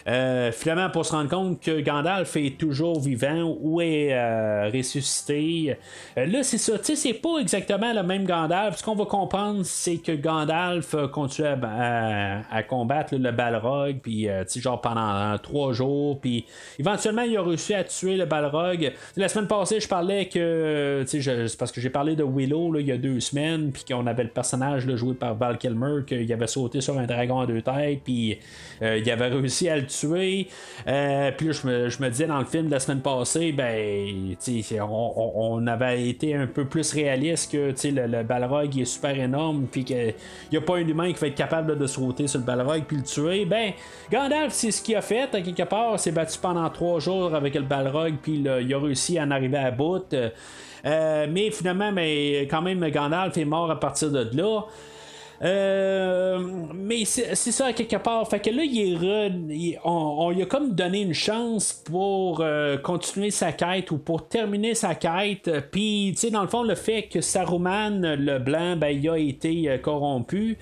Euh, 0.06 0.52
finalement, 0.52 0.90
pour 0.90 1.04
se 1.04 1.12
rendre 1.12 1.28
compte 1.28 1.60
que 1.60 1.80
Gandalf 1.80 2.36
est 2.36 2.58
toujours 2.58 3.00
vivant 3.00 3.56
ou 3.60 3.80
est 3.80 4.12
euh, 4.12 4.70
ressuscité. 4.72 5.76
Euh, 6.16 6.26
là, 6.26 6.42
c'est 6.42 6.58
ça. 6.58 6.78
Tu 6.78 6.84
sais, 6.84 6.96
c'est 6.96 7.14
pas 7.14 7.38
exactement 7.38 7.92
le 7.92 8.02
même 8.02 8.24
Gandalf. 8.24 8.76
Ce 8.78 8.82
qu'on 8.82 8.94
va 8.94 9.04
comprendre, 9.04 9.62
c'est 9.64 9.98
que 9.98 10.12
Gandalf 10.12 10.94
continue 11.12 11.48
à, 11.48 12.62
combattre 12.68 13.14
le 13.16 13.30
Balrog, 13.30 13.98
puis, 14.02 14.28
genre 14.56 14.80
pendant 14.80 15.36
trois 15.38 15.72
jours, 15.72 16.20
puis 16.20 16.44
éventuellement, 16.78 17.22
il 17.22 17.36
a 17.36 17.42
réussi 17.42 17.74
à 17.74 17.84
tuer 17.84 18.16
le 18.16 18.24
Balrog. 18.24 18.92
La 19.16 19.28
semaine 19.28 19.46
passée, 19.46 19.80
je 19.80 19.88
parlais 19.88 20.28
que, 20.28 21.04
tu 21.08 21.22
sais, 21.22 21.46
parce 21.58 21.72
que 21.72 21.80
j'ai 21.80 21.90
parlé 21.90 22.16
de 22.16 22.24
Willow 22.24 22.76
il 22.78 22.86
y 22.86 22.92
a 22.92 22.96
deux 22.96 23.20
semaines, 23.20 23.72
puis 23.72 23.84
qu'on 23.84 24.06
avait 24.06 24.24
le 24.24 24.30
personnage 24.30 24.86
joué 24.96 25.14
par 25.14 25.34
Val 25.34 25.58
Kilmer, 25.58 26.04
qu'il 26.06 26.30
avait 26.32 26.46
sauté 26.46 26.80
sur 26.80 26.98
un 26.98 27.06
dragon 27.06 27.40
à 27.40 27.46
deux 27.46 27.62
têtes, 27.62 28.00
puis 28.04 28.38
il 28.80 29.10
avait 29.10 29.28
réussi 29.28 29.68
à 29.68 29.76
le 29.76 29.87
tuer 29.88 30.48
euh, 30.86 31.30
puis 31.36 31.48
là, 31.48 31.52
je 31.52 31.66
me, 31.66 31.88
je 31.88 32.02
me, 32.02 32.08
disais 32.08 32.26
dans 32.26 32.38
le 32.38 32.44
film 32.44 32.66
de 32.66 32.70
la 32.70 32.80
semaine 32.80 33.00
passée, 33.00 33.52
ben, 33.52 34.36
on, 34.80 35.66
avait 35.66 36.08
été 36.08 36.34
un 36.34 36.46
peu 36.46 36.64
plus 36.64 36.92
réaliste 36.92 37.52
que 37.52 37.74
le, 37.88 38.06
le 38.06 38.22
Balrog 38.22 38.78
est 38.78 38.84
super 38.84 39.18
énorme, 39.18 39.66
puis 39.70 39.84
qu'il 39.84 40.14
n'y 40.52 40.58
a 40.58 40.60
pas 40.60 40.76
un 40.76 40.86
humain 40.86 41.12
qui 41.12 41.20
va 41.20 41.26
être 41.26 41.34
capable 41.34 41.76
de 41.76 41.86
sauter 41.86 42.26
sur 42.26 42.40
le 42.40 42.46
Balrog 42.46 42.84
puis 42.86 42.96
le 42.98 43.02
tuer. 43.02 43.44
Ben, 43.44 43.72
Gandalf, 44.10 44.52
c'est 44.52 44.70
ce 44.70 44.82
qu'il 44.82 44.96
a 44.96 45.02
fait, 45.02 45.30
quelque 45.30 45.64
part, 45.64 45.98
s'est 45.98 46.12
battu 46.12 46.38
pendant 46.38 46.68
trois 46.70 47.00
jours 47.00 47.34
avec 47.34 47.54
le 47.54 47.62
Balrog, 47.62 48.14
puis 48.22 48.42
il 48.42 48.74
a 48.74 48.78
réussi 48.78 49.18
à 49.18 49.24
en 49.24 49.30
arriver 49.30 49.58
à 49.58 49.70
bout. 49.70 50.14
Euh, 50.84 51.26
mais 51.30 51.50
finalement, 51.50 51.92
mais 51.92 52.42
quand 52.50 52.62
même, 52.62 52.88
Gandalf 52.90 53.36
est 53.36 53.44
mort 53.44 53.70
à 53.70 53.78
partir 53.78 54.10
de 54.10 54.28
là. 54.32 54.62
Euh, 55.42 56.38
mais 56.74 57.04
c'est 57.04 57.34
ça 57.34 57.72
quelque 57.72 57.96
part. 57.96 58.28
Fait 58.28 58.40
que 58.40 58.50
là, 58.50 58.62
il 58.64 59.78
on, 59.84 60.30
lui 60.30 60.42
a 60.42 60.46
comme 60.46 60.74
donné 60.74 61.02
une 61.02 61.14
chance 61.14 61.72
pour 61.72 62.40
euh, 62.40 62.76
continuer 62.78 63.30
sa 63.30 63.52
quête 63.52 63.90
ou 63.90 63.98
pour 63.98 64.28
terminer 64.28 64.74
sa 64.74 64.94
quête. 64.94 65.50
Puis, 65.70 66.12
tu 66.14 66.20
sais, 66.20 66.30
dans 66.30 66.42
le 66.42 66.48
fond, 66.48 66.62
le 66.62 66.74
fait 66.74 67.04
que 67.04 67.20
Saruman, 67.20 68.16
le 68.16 68.38
blanc, 68.38 68.76
ben, 68.76 68.88
il 68.88 69.08
a 69.08 69.18
été 69.18 69.70
euh, 69.70 69.78
corrompu. 69.78 70.58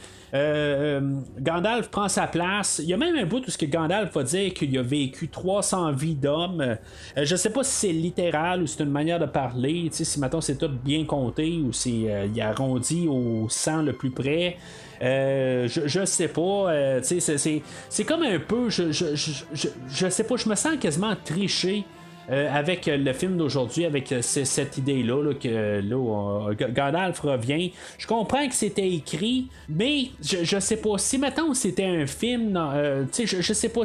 Gandalf 1.38 1.88
prend 1.88 2.08
sa 2.08 2.26
place. 2.26 2.80
Il 2.82 2.88
y 2.88 2.94
a 2.94 2.96
même 2.96 3.16
un 3.16 3.26
bout 3.26 3.46
où 3.46 3.50
ce 3.50 3.58
que 3.58 3.66
Gandalf 3.66 4.12
va 4.14 4.22
dire 4.22 4.54
qu'il 4.54 4.76
a 4.78 4.82
vécu 4.82 5.28
300 5.28 5.92
vies 5.92 6.14
d'hommes. 6.14 6.76
je 7.16 7.36
sais 7.36 7.50
pas 7.50 7.64
si 7.64 7.72
c'est 7.72 7.92
littéral 7.92 8.62
ou 8.62 8.66
c'est 8.66 8.82
une 8.82 8.90
manière 8.90 9.18
de 9.18 9.26
parler. 9.26 9.88
Si 9.90 10.20
maintenant 10.20 10.40
c'est 10.40 10.56
tout 10.58 10.68
bien 10.68 11.04
compté 11.04 11.58
ou 11.58 11.72
si 11.72 12.06
il 12.06 12.40
arrondi 12.40 13.08
au 13.08 13.48
sang 13.48 13.82
le 13.82 13.92
plus 13.92 14.10
près. 14.10 14.56
Euh, 15.02 15.68
je, 15.68 15.86
je, 15.86 16.04
sais 16.04 16.28
pas. 16.28 16.70
Euh, 16.70 17.00
c'est 17.02 18.04
comme 18.04 18.22
un 18.22 18.38
peu. 18.38 18.70
Je, 18.70 18.92
je, 18.92 19.14
je, 19.14 19.68
je, 19.88 20.08
sais 20.08 20.24
pas, 20.24 20.36
je 20.36 20.48
me 20.48 20.54
sens 20.54 20.76
quasiment 20.80 21.14
triché 21.24 21.84
euh, 22.30 22.48
avec 22.52 22.86
le 22.86 23.12
film 23.12 23.36
d'aujourd'hui, 23.36 23.84
avec 23.84 24.10
euh, 24.10 24.20
cette 24.20 24.78
idée-là, 24.78 25.32
que 25.34 25.80
là, 25.80 26.54
Gandalf 26.54 27.20
revient. 27.20 27.72
Je 27.98 28.06
comprends 28.06 28.46
que 28.48 28.54
c'était 28.54 28.90
écrit, 28.90 29.46
mais 29.68 30.06
je, 30.22 30.58
sais 30.58 30.78
pas. 30.78 30.98
Si 30.98 31.18
maintenant 31.18 31.54
c'était 31.54 31.84
un 31.84 32.06
film, 32.06 32.56
euh, 32.56 33.04
je, 33.16 33.40
je 33.40 33.52
sais 33.52 33.68
pas, 33.68 33.82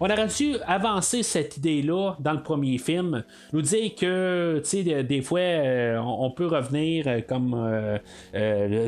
on, 0.00 0.04
aurait 0.04 0.26
dû 0.26 0.56
avancer 0.66 1.22
cette 1.22 1.56
idée-là 1.56 2.16
dans 2.20 2.32
le 2.32 2.42
premier 2.42 2.76
film. 2.78 3.24
Nous 3.52 3.62
dire 3.62 3.94
que 3.98 4.62
des, 4.70 5.02
des 5.02 5.22
fois, 5.22 5.40
on, 6.04 6.30
peut 6.30 6.46
revenir 6.46 7.26
comme 7.26 7.56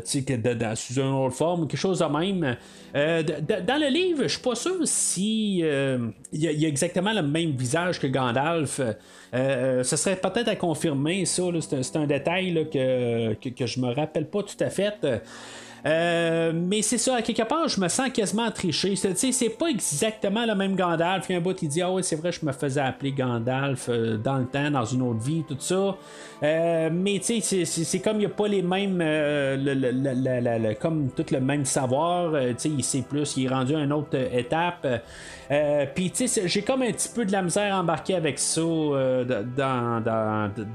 sous 0.05 1.01
une 1.01 1.13
autre 1.13 1.35
forme, 1.35 1.67
quelque 1.67 1.81
chose 1.81 2.01
de 2.01 2.05
même. 2.05 2.57
Dans 2.95 3.81
le 3.81 3.89
livre, 3.89 4.23
je 4.25 4.29
suis 4.29 4.41
pas 4.43 4.55
sûr 4.55 4.77
si 4.85 5.59
il 5.61 6.13
y, 6.33 6.65
a 6.65 6.69
exactement 6.69 7.13
le 7.13 7.23
même 7.23 7.53
visage 7.53 8.01
que 8.01 8.07
Gandalf. 8.07 8.81
Euh, 9.33 9.85
ce 9.85 9.97
serait 9.97 10.17
peut-être 10.17 10.49
à 10.49 10.57
confirmer, 10.57 11.25
ça. 11.25 11.43
C'est 11.61 11.97
un, 11.97 12.07
détail 12.07 12.69
que, 12.73 13.35
que, 13.35 13.49
que, 13.49 13.81
me 13.81 13.95
rappelle 13.95 14.27
pas 14.27 14.43
tout 14.43 14.63
à 14.63 14.71
fait. 14.71 14.95
Euh, 15.87 16.53
mais 16.55 16.83
c'est 16.83 16.99
ça, 16.99 17.17
à 17.17 17.23
quelque 17.23 17.43
part, 17.43 17.69
je 17.69 17.81
me 17.81 17.89
sens 17.89 18.11
quasiment 18.11 18.51
triché. 18.51 18.95
C'est 18.97 19.49
pas 19.51 19.69
exactement 19.69 20.45
le 20.45 20.55
même 20.55 20.77
Gandalf. 20.77 21.27
Il 21.29 21.33
y 21.33 21.35
a 21.37 21.39
un 21.39 21.41
bout 21.43 21.55
qui 21.55 21.69
dit 21.69 21.83
Ah 21.83 21.91
oui, 21.91 22.05
c'est 22.05 22.17
vrai, 22.17 22.33
je 22.33 22.45
me 22.45 22.53
faisais 22.53 22.81
appeler 22.81 23.13
Gandalf 23.13 23.89
euh, 23.89 24.17
dans 24.17 24.39
le 24.39 24.47
temps, 24.47 24.71
dans 24.71 24.85
une 24.85 25.03
autre 25.03 25.21
vie, 25.21 25.45
tout 25.47 25.57
ça. 25.59 25.97
Euh, 26.43 26.91
mais 26.93 27.19
tu 27.19 27.41
sais, 27.41 27.65
c'est 27.65 28.01
comme 28.01 28.17
il 28.17 28.21
n'y 28.21 28.27
a 28.27 28.31
pas 28.31 28.49
les 28.49 28.63
mêmes. 28.63 28.99
comme 30.81 31.11
tout 31.11 31.27
le 31.31 31.41
même 31.41 31.65
savoir. 31.65 32.33
tu 32.33 32.55
sais, 32.59 32.69
il 32.69 32.85
sait 32.85 33.03
plus, 33.03 33.37
il 33.37 33.47
est 33.47 33.49
rendu 33.49 33.75
à 33.75 33.81
une 33.81 33.93
autre 33.93 34.17
étape. 34.33 34.87
Puis, 35.95 36.11
tu 36.11 36.29
sais, 36.29 36.49
j'ai 36.49 36.63
comme 36.63 36.83
un 36.83 36.93
petit 36.93 37.09
peu 37.09 37.25
de 37.25 37.33
la 37.33 37.43
misère 37.43 37.75
embarquée 37.75 38.15
avec 38.15 38.39
ça 38.39 38.61
dans, 38.61 40.03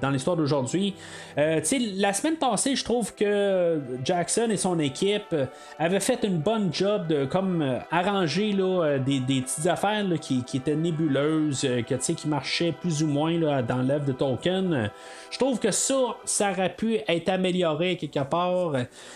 dans, 0.01 0.09
l'histoire 0.09 0.35
d'aujourd'hui. 0.35 0.95
tu 1.35 1.41
sais, 1.63 1.79
la 1.95 2.13
semaine 2.13 2.35
passée, 2.35 2.75
je 2.75 2.83
trouve 2.83 3.15
que 3.15 3.79
Jackson 4.03 4.47
et 4.49 4.57
son 4.57 4.79
équipe 4.79 5.33
euh, 5.33 5.45
avait 5.79 5.99
fait 5.99 6.23
une 6.23 6.37
bonne 6.37 6.73
job 6.73 7.07
de 7.07 7.25
comme 7.25 7.61
euh, 7.61 7.79
arranger 7.91 8.51
là, 8.51 8.83
euh, 8.83 8.99
des, 8.99 9.19
petites 9.19 9.67
affaires 9.67 10.03
qui, 10.19 10.43
étaient 10.53 10.75
nébuleuses, 10.75 11.67
que, 11.87 11.95
qui 11.95 12.27
marchaient 12.27 12.71
plus 12.71 13.03
ou 13.03 13.07
moins 13.07 13.37
là, 13.37 13.61
dans 13.61 13.81
l'œuvre 13.81 14.05
de 14.05 14.11
Tolkien. 14.11 14.89
Je 15.35 15.39
trouve 15.39 15.59
que 15.59 15.71
ça, 15.71 16.15
ça 16.23 16.51
aurait 16.51 16.73
pu 16.73 16.97
être 17.09 17.27
amélioré 17.27 17.97
quelque 17.97 18.23
part. 18.23 18.71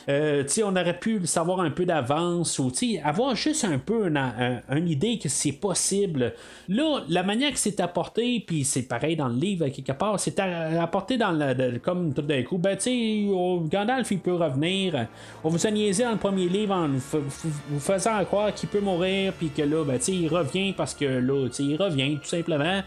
on 0.09 0.75
aurait 0.75 0.99
pu 0.99 1.25
savoir 1.25 1.61
un 1.61 1.69
peu 1.69 1.85
d'avance 1.85 2.59
ou 2.59 2.69
avoir 3.05 3.37
juste 3.37 3.63
un 3.63 3.77
peu 3.77 4.07
une, 4.07 4.89
idée 4.89 5.17
que 5.17 5.29
c'est 5.29 5.53
possible. 5.53 6.33
Là, 6.67 7.03
la 7.07 7.23
manière 7.23 7.53
que 7.53 7.57
c'est 7.57 7.79
apporté, 7.79 8.43
puis 8.45 8.65
c'est 8.65 8.81
pareil 8.81 9.15
dans 9.15 9.29
le 9.29 9.35
livre 9.35 9.69
quelque 9.69 9.93
part, 9.93 10.19
c'est 10.19 10.37
apporté 10.41 11.17
dans 11.17 11.31
le, 11.31 11.79
comme 11.79 12.13
tout 12.13 12.21
d'un 12.21 12.43
coup, 12.43 12.57
ben 12.57 12.75
tu 12.75 12.83
sais, 12.83 13.69
Gandalf 13.71 14.11
il 14.11 14.19
peut 14.19 14.35
revenir, 14.35 15.07
on 15.41 15.47
vous 15.47 15.65
a 15.65 15.71
dans 15.71 16.11
le 16.11 16.17
premier 16.17 16.49
livre 16.49 16.75
en 16.75 16.89
vous 16.89 17.79
faisant 17.79 18.25
croire 18.25 18.53
qu'il 18.53 18.67
peut 18.67 18.81
mourir, 18.81 19.31
puis 19.31 19.51
que 19.51 19.61
là, 19.61 19.85
ben, 19.85 19.97
il 20.05 20.27
revient 20.27 20.73
parce 20.73 20.93
que 20.93 21.05
là, 21.05 21.47
il 21.59 21.77
revient 21.77 22.17
tout 22.17 22.27
simplement. 22.27 22.81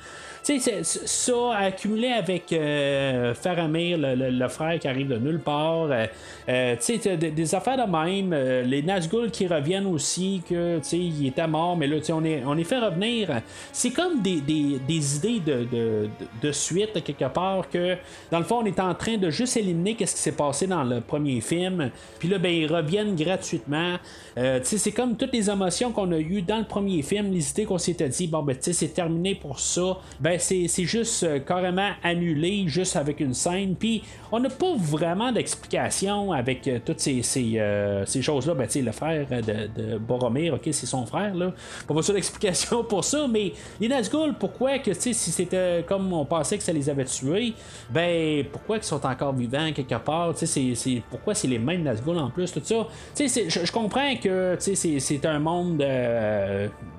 Tu 0.44 0.58
sais, 0.58 0.82
ça 0.82 1.56
accumulé 1.56 2.08
avec 2.08 2.52
euh, 2.52 3.32
Faramir, 3.32 3.96
le, 3.96 4.48
frère 4.48 4.76
qui 4.80 4.88
arrive 4.88 5.06
de 5.06 5.16
nulle 5.16 5.38
part. 5.38 5.84
Euh, 5.84 6.06
euh, 6.48 6.74
tu 6.84 6.98
sais, 6.98 7.16
des, 7.16 7.54
affaires 7.54 7.76
de 7.76 7.90
même. 7.90 8.34
les 8.66 8.82
Nazgûl 8.82 9.30
qui 9.30 9.46
reviennent 9.46 9.86
aussi, 9.86 10.42
que 10.48 10.78
tu 10.78 10.84
sais, 10.84 10.98
il 10.98 11.28
était 11.28 11.46
mort, 11.46 11.76
mais 11.76 11.86
là, 11.86 11.98
tu 11.98 12.06
sais, 12.06 12.12
on 12.12 12.24
est, 12.24 12.42
on 12.44 12.58
est 12.58 12.64
fait 12.64 12.80
revenir. 12.80 13.40
C'est 13.70 13.90
comme 13.90 14.20
des, 14.20 14.40
idées 14.40 15.38
de, 15.38 16.08
de, 16.42 16.52
suite, 16.52 17.04
quelque 17.04 17.32
part, 17.32 17.68
que 17.70 17.96
dans 18.32 18.38
le 18.38 18.44
fond, 18.44 18.62
on 18.62 18.64
est 18.64 18.80
en 18.80 18.94
train 18.94 19.18
de 19.18 19.30
juste 19.30 19.56
éliminer 19.56 19.94
qu'est-ce 19.94 20.16
qui 20.16 20.22
s'est 20.22 20.32
passé 20.32 20.66
dans 20.66 20.82
le 20.82 21.00
premier 21.00 21.40
film. 21.40 21.92
Puis 22.18 22.28
là, 22.28 22.38
ben, 22.38 22.52
ils 22.52 22.66
reviennent 22.66 23.14
gratuitement. 23.14 23.96
tu 24.34 24.42
sais, 24.64 24.78
c'est 24.78 24.92
comme 24.92 25.16
toutes 25.16 25.32
les 25.32 25.48
émotions 25.48 25.92
qu'on 25.92 26.10
a 26.10 26.18
eues 26.18 26.42
dans 26.42 26.58
le 26.58 26.64
premier 26.64 27.02
film, 27.02 27.30
les 27.30 27.48
idées 27.48 27.64
qu'on 27.64 27.78
s'était 27.78 28.08
dit, 28.08 28.26
bon, 28.26 28.42
ben, 28.42 28.56
tu 28.56 28.64
sais, 28.64 28.72
c'est 28.72 28.88
terminé 28.88 29.36
pour 29.36 29.60
ça. 29.60 29.98
Ben, 30.18 30.31
ben, 30.32 30.38
c'est 30.40 30.84
juste 30.84 31.24
euh, 31.24 31.40
carrément 31.40 31.90
annulé, 32.02 32.64
juste 32.66 32.96
avec 32.96 33.20
une 33.20 33.34
scène. 33.34 33.76
Puis 33.76 34.02
on 34.30 34.40
n'a 34.40 34.48
pas 34.48 34.74
vraiment 34.78 35.30
d'explication 35.30 36.32
avec 36.32 36.66
euh, 36.66 36.78
toutes 36.82 37.00
ces, 37.00 37.20
ces, 37.20 37.58
euh, 37.58 38.06
choses-là. 38.06 38.54
Ben, 38.54 38.66
le 38.74 38.92
frère 38.92 39.26
de, 39.28 39.98
Boromir, 39.98 40.54
ok, 40.54 40.62
c'est 40.70 40.86
son 40.86 41.04
frère. 41.04 41.34
Là. 41.34 41.52
Pas 41.86 41.92
besoin 41.92 42.14
d'explication 42.14 42.82
pour 42.88 43.04
ça, 43.04 43.26
mais 43.28 43.52
les 43.78 43.88
Nazgûl, 43.88 44.34
pourquoi 44.38 44.78
que 44.78 44.94
si 44.94 45.12
c'était 45.12 45.84
comme 45.86 46.10
on 46.14 46.24
pensait 46.24 46.56
que 46.56 46.64
ça 46.64 46.72
les 46.72 46.88
avait 46.88 47.04
tués, 47.04 47.52
ben 47.90 48.44
pourquoi 48.50 48.78
ils 48.78 48.84
sont 48.84 49.04
encore 49.04 49.34
vivants 49.34 49.70
quelque 49.74 49.98
part? 49.98 50.32
C'est, 50.34 51.02
pourquoi 51.10 51.34
c'est 51.34 51.48
les 51.48 51.58
mêmes 51.58 51.82
Nazgûl 51.82 52.16
en 52.16 52.30
plus, 52.30 52.50
tout 52.52 52.62
ça? 52.64 52.86
Je, 53.18 53.70
comprends 53.70 54.16
que 54.16 54.56
c'est, 54.58 55.26
un 55.26 55.38
monde 55.38 55.84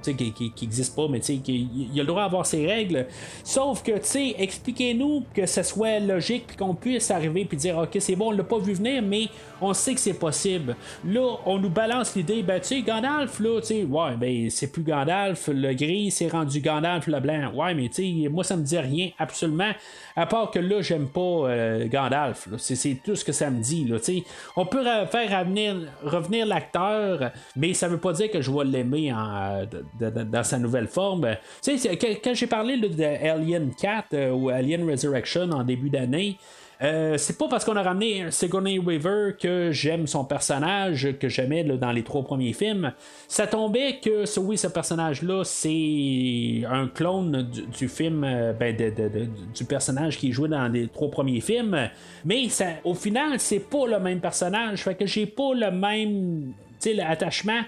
qui, 0.04 0.32
qui, 0.32 0.66
existe 0.66 0.96
pas, 0.96 1.08
mais 1.10 1.18
il 1.18 2.00
a 2.00 2.04
le 2.04 2.08
droit 2.08 2.22
d'avoir 2.22 2.46
ses 2.46 2.68
règles. 2.68 3.08
Sauf 3.44 3.84
que, 3.84 3.92
expliquez-nous 4.38 5.24
que 5.34 5.46
ce 5.46 5.64
soit 5.64 6.00
logique, 6.00 6.48
puis 6.48 6.58
qu'on 6.58 6.76
puisse 6.76 7.12
arriver 7.12 7.46
puis 7.46 7.58
dire, 7.58 7.78
ok, 7.78 7.98
c'est 8.00 8.16
bon, 8.16 8.28
on 8.28 8.32
l'a 8.32 8.44
pas 8.44 8.60
vu 8.60 8.74
venir, 8.74 9.02
mais 9.02 9.28
on 9.62 9.74
sait 9.74 9.94
que 9.94 10.00
c'est 10.00 10.14
possible. 10.14 10.76
Là, 11.06 11.38
on 11.46 11.58
nous 11.58 11.70
balance 11.70 12.16
l'idée, 12.16 12.44
ben, 12.44 12.60
tu 12.60 12.68
sais, 12.68 12.82
Gandalf, 12.82 13.40
là, 13.40 13.60
tu 13.62 13.68
sais, 13.68 13.84
ouais, 13.84 14.16
ben, 14.18 14.50
c'est 14.50 14.72
plus 14.72 14.84
Gandalf, 14.84 15.48
le 15.48 15.74
gris, 15.74 16.12
c'est 16.12 16.28
rendu 16.28 16.60
Gandalf, 16.60 17.08
le 17.08 17.20
blanc. 17.20 17.52
Ouais, 17.54 17.74
mais 17.74 17.90
tu 17.90 18.24
sais, 18.24 18.30
moi, 18.30 18.44
ça 18.44 18.58
me 18.58 18.64
dit 18.64 18.78
rien, 18.78 19.10
absolument. 19.18 19.72
À 20.16 20.26
part 20.26 20.52
que 20.52 20.60
là, 20.60 20.82
j'aime 20.82 21.08
pas 21.08 21.22
euh, 21.22 21.88
Gandalf. 21.88 22.48
C'est, 22.58 23.00
tout 23.04 23.16
ce 23.16 23.26
que 23.26 23.32
ça 23.32 23.50
me 23.50 23.62
dit. 23.62 23.86
Là, 23.86 23.98
sais 24.00 24.24
on 24.56 24.66
peut 24.66 24.84
faire 25.10 25.46
revenir, 26.04 26.46
l'acteur, 26.46 27.32
mais 27.56 27.74
ça 27.74 27.88
veut 27.88 27.98
pas 27.98 28.14
dire 28.14 28.30
que 28.30 28.42
je 28.42 28.52
vais 28.52 28.66
l'aimer 28.66 29.14
en, 29.14 29.66
dans 30.00 30.44
sa 30.44 30.60
nouvelle 30.60 30.88
forme. 30.88 31.36
Tu 31.62 31.78
sais, 31.78 31.98
quand 32.24 32.34
j'ai 32.34 32.48
parlé 32.48 32.78
de 32.78 32.88
Alien 33.22 33.72
4 33.74 34.14
euh, 34.14 34.32
ou 34.32 34.50
Alien 34.50 34.90
Resurrection 34.90 35.50
en 35.52 35.64
début 35.64 35.90
d'année, 35.90 36.38
euh, 36.82 37.18
c'est 37.18 37.38
pas 37.38 37.48
parce 37.48 37.64
qu'on 37.64 37.76
a 37.76 37.84
ramené 37.84 38.30
Sigourney 38.32 38.78
Weaver 38.78 39.38
que 39.40 39.72
j'aime 39.72 40.06
son 40.06 40.26
personnage, 40.26 41.16
que 41.20 41.30
j'aimais 41.30 41.64
dans 41.64 41.92
les 41.92 42.04
trois 42.04 42.24
premiers 42.24 42.54
films. 42.54 42.92
Ça 43.28 43.48
tombait 43.48 44.00
que, 44.04 44.40
oui, 44.40 44.58
ce 44.58 44.68
personnage-là, 44.68 45.44
c'est 45.46 46.64
un 46.70 46.88
clone 46.88 47.50
du, 47.78 47.88
film, 47.88 48.24
euh, 48.26 48.54
ben, 48.54 48.76
du 49.56 49.66
personnage 49.66 50.18
qui 50.18 50.32
jouait 50.34 50.50
dans 50.50 50.68
les 50.68 50.88
trois 50.88 51.10
premiers 51.10 51.42
films. 51.42 51.90
Mais 52.26 52.48
au 52.84 52.96
final, 52.96 53.40
c'est 53.40 53.60
pas 53.60 53.88
le 53.88 54.00
même 54.00 54.20
personnage. 54.20 54.84
Fait 54.84 54.96
que 54.96 55.06
j'ai 55.06 55.26
pas 55.26 55.54
le 55.54 55.72
même 55.72 56.54
attachement 57.08 57.62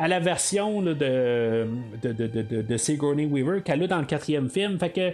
à 0.00 0.08
la 0.08 0.18
version 0.18 0.80
de, 0.80 0.94
de, 0.94 1.66
de, 2.02 2.62
de, 2.62 2.76
Sigourney 2.78 3.26
Weaver 3.26 3.62
qu'elle 3.62 3.82
a 3.82 3.86
dans 3.86 3.98
le 3.98 4.06
quatrième 4.06 4.48
film. 4.48 4.78
Fait 4.78 4.88
que, 4.88 5.10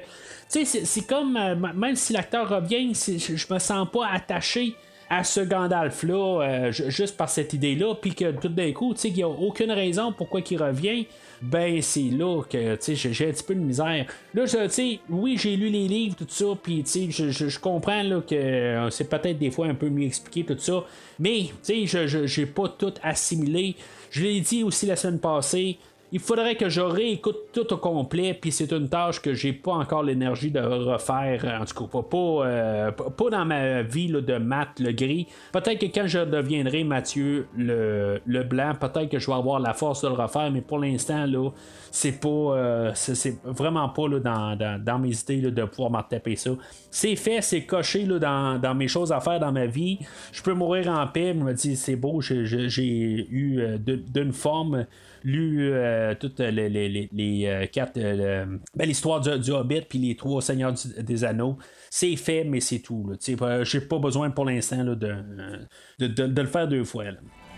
tu 0.49 0.65
sais, 0.65 0.85
c'est 0.85 1.07
comme, 1.09 1.37
euh, 1.37 1.57
même 1.75 1.97
si 1.97 2.13
l'acteur 2.13 2.49
revient, 2.49 2.95
je 2.95 3.53
me 3.53 3.59
sens 3.59 3.89
pas 3.91 4.07
attaché 4.07 4.77
à 5.11 5.25
ce 5.25 5.41
Gandalf-là, 5.41 6.43
euh, 6.43 6.73
juste 6.73 7.17
par 7.17 7.29
cette 7.29 7.53
idée-là, 7.53 7.95
puis 8.01 8.15
que 8.15 8.31
tout 8.31 8.49
d'un 8.49 8.73
coup, 8.73 8.95
tu 8.95 9.01
sais, 9.01 9.09
qu'il 9.09 9.19
n'y 9.19 9.23
a 9.25 9.29
aucune 9.29 9.73
raison 9.73 10.13
pourquoi 10.13 10.41
il 10.49 10.63
revient, 10.63 11.07
ben 11.43 11.83
c'est 11.83 12.11
là 12.11 12.43
que 12.49 12.79
j'ai 12.87 13.29
un 13.29 13.33
petit 13.33 13.45
peu 13.45 13.55
de 13.57 13.61
misère. 13.61 14.07
Là, 14.35 14.45
tu 14.47 14.57
sais, 14.69 15.01
oui, 15.09 15.37
j'ai 15.37 15.57
lu 15.57 15.69
les 15.69 15.89
livres, 15.89 16.15
tout 16.17 16.27
ça, 16.29 16.47
puis 16.61 16.85
tu 16.85 17.13
sais, 17.13 17.33
je 17.33 17.59
comprends 17.59 18.05
là, 18.05 18.21
que 18.21 18.35
euh, 18.35 18.91
c'est 18.91 19.09
peut-être 19.09 19.39
des 19.39 19.51
fois 19.51 19.67
un 19.67 19.75
peu 19.75 19.89
mieux 19.89 20.07
expliqué, 20.07 20.45
tout 20.45 20.61
ça, 20.61 20.85
mais 21.19 21.47
tu 21.65 21.87
sais, 21.87 22.09
je 22.09 22.41
n'ai 22.41 22.47
pas 22.47 22.69
tout 22.69 22.95
assimilé. 23.03 23.75
Je 24.17 24.23
l'ai 24.23 24.41
dit 24.41 24.65
aussi 24.65 24.87
la 24.87 24.97
semaine 24.97 25.19
passée. 25.19 25.77
Il 26.17 26.23
faudrait 26.23 26.57
que 26.57 26.71
je 26.71 26.81
réécoute 26.81 27.53
tout 27.53 27.71
au 27.75 27.77
complet, 27.77 28.33
puis 28.33 28.51
c'est 28.51 28.73
une 28.73 28.89
tâche 28.89 29.21
que 29.21 29.35
j'ai 29.35 29.53
pas 29.53 29.73
encore 29.73 30.03
l'énergie 30.03 30.51
de 30.51 30.61
refaire, 30.61 31.61
en 31.61 31.67
tout 31.67 31.87
cas 31.87 32.03
pas, 32.03 32.17
euh, 32.17 32.91
pas, 32.91 33.29
dans 33.29 33.45
ma 33.45 33.83
vie 33.83 34.09
de 34.09 34.39
Matt 34.39 34.81
le 34.81 34.93
gris. 34.93 35.27
Peut-être 35.53 35.79
que 35.79 35.85
quand 35.95 36.07
je 36.07 36.21
deviendrai 36.21 36.85
Mathieu 36.85 37.49
le, 37.55 38.23
le 38.25 38.43
blanc, 38.45 38.73
peut-être 38.81 39.11
que 39.11 39.19
je 39.19 39.27
vais 39.27 39.37
avoir 39.37 39.61
la 39.61 39.75
force 39.75 40.01
de 40.01 40.09
le 40.09 40.15
refaire, 40.15 40.51
mais 40.51 40.63
pour 40.63 40.79
l'instant, 40.79 41.27
là, 41.27 41.51
c'est 41.91 42.19
pas 42.19 42.29
euh, 42.29 42.93
c'est 42.95 43.37
vraiment 43.45 43.91
pas 43.91 44.09
là, 44.09 44.19
dans, 44.19 44.79
dans, 44.83 44.99
mes 44.99 45.15
idées 45.21 45.51
de 45.51 45.65
pouvoir 45.65 45.91
m'en 45.91 46.03
ça. 46.37 46.51
C'est 46.91 47.17
fait, 47.17 47.43
c'est 47.43 47.67
coché 47.67 48.07
là, 48.07 48.19
dans, 48.19 48.59
dans, 48.59 48.75
mes 48.75 48.89
choses 48.89 49.13
à 49.13 49.21
faire 49.21 49.39
dans 49.39 49.53
ma 49.53 49.67
vie. 49.67 49.99
Je 50.33 50.43
peux 50.43 50.55
mourir 50.55 50.89
en 50.89 51.07
paix, 51.09 51.35
je 51.37 51.45
me 51.45 51.53
dis 51.53 51.77
c'est 51.77 51.97
beau, 51.97 52.23
j'ai 52.23 53.27
eu 53.31 53.61
euh, 53.61 53.77
d'une 53.79 54.33
forme 54.33 54.87
lu 55.27 55.73
euh, 55.73 56.15
toutes 56.19 56.39
les, 56.39 56.69
les, 56.69 57.09
les, 57.13 57.69
quatre 57.73 57.99
ben, 57.99 58.87
l'histoire 58.87 59.21
du, 59.21 59.37
du, 59.41 59.51
Hobbit 59.51 59.83
puis 59.89 59.99
les 59.99 60.15
trois 60.15 60.41
Seigneurs 60.41 60.75
des 60.99 61.25
Anneaux. 61.25 61.59
C'est 61.91 62.15
fait, 62.15 62.45
mais 62.45 62.61
c'est 62.61 62.79
tout. 62.79 63.13
J'ai 63.21 63.81
pas 63.81 63.99
besoin 63.99 64.31
pour 64.31 64.45
l'instant 64.45 64.85
de, 64.85 64.95
de, 64.95 66.07
de, 66.07 66.41
le 66.41 66.49
faire 66.49 66.69
deux 66.69 66.85
fois. 66.85 67.07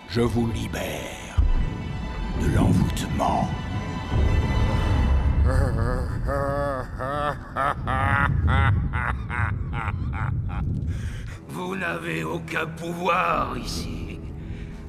Je 0.08 0.22
vous 0.22 0.50
libère 0.50 1.42
de 2.40 2.56
l'envoûtement. 2.56 3.46
Vous 11.48 11.76
n'avez 11.76 12.24
aucun 12.24 12.66
pouvoir 12.66 13.58
ici. 13.58 14.20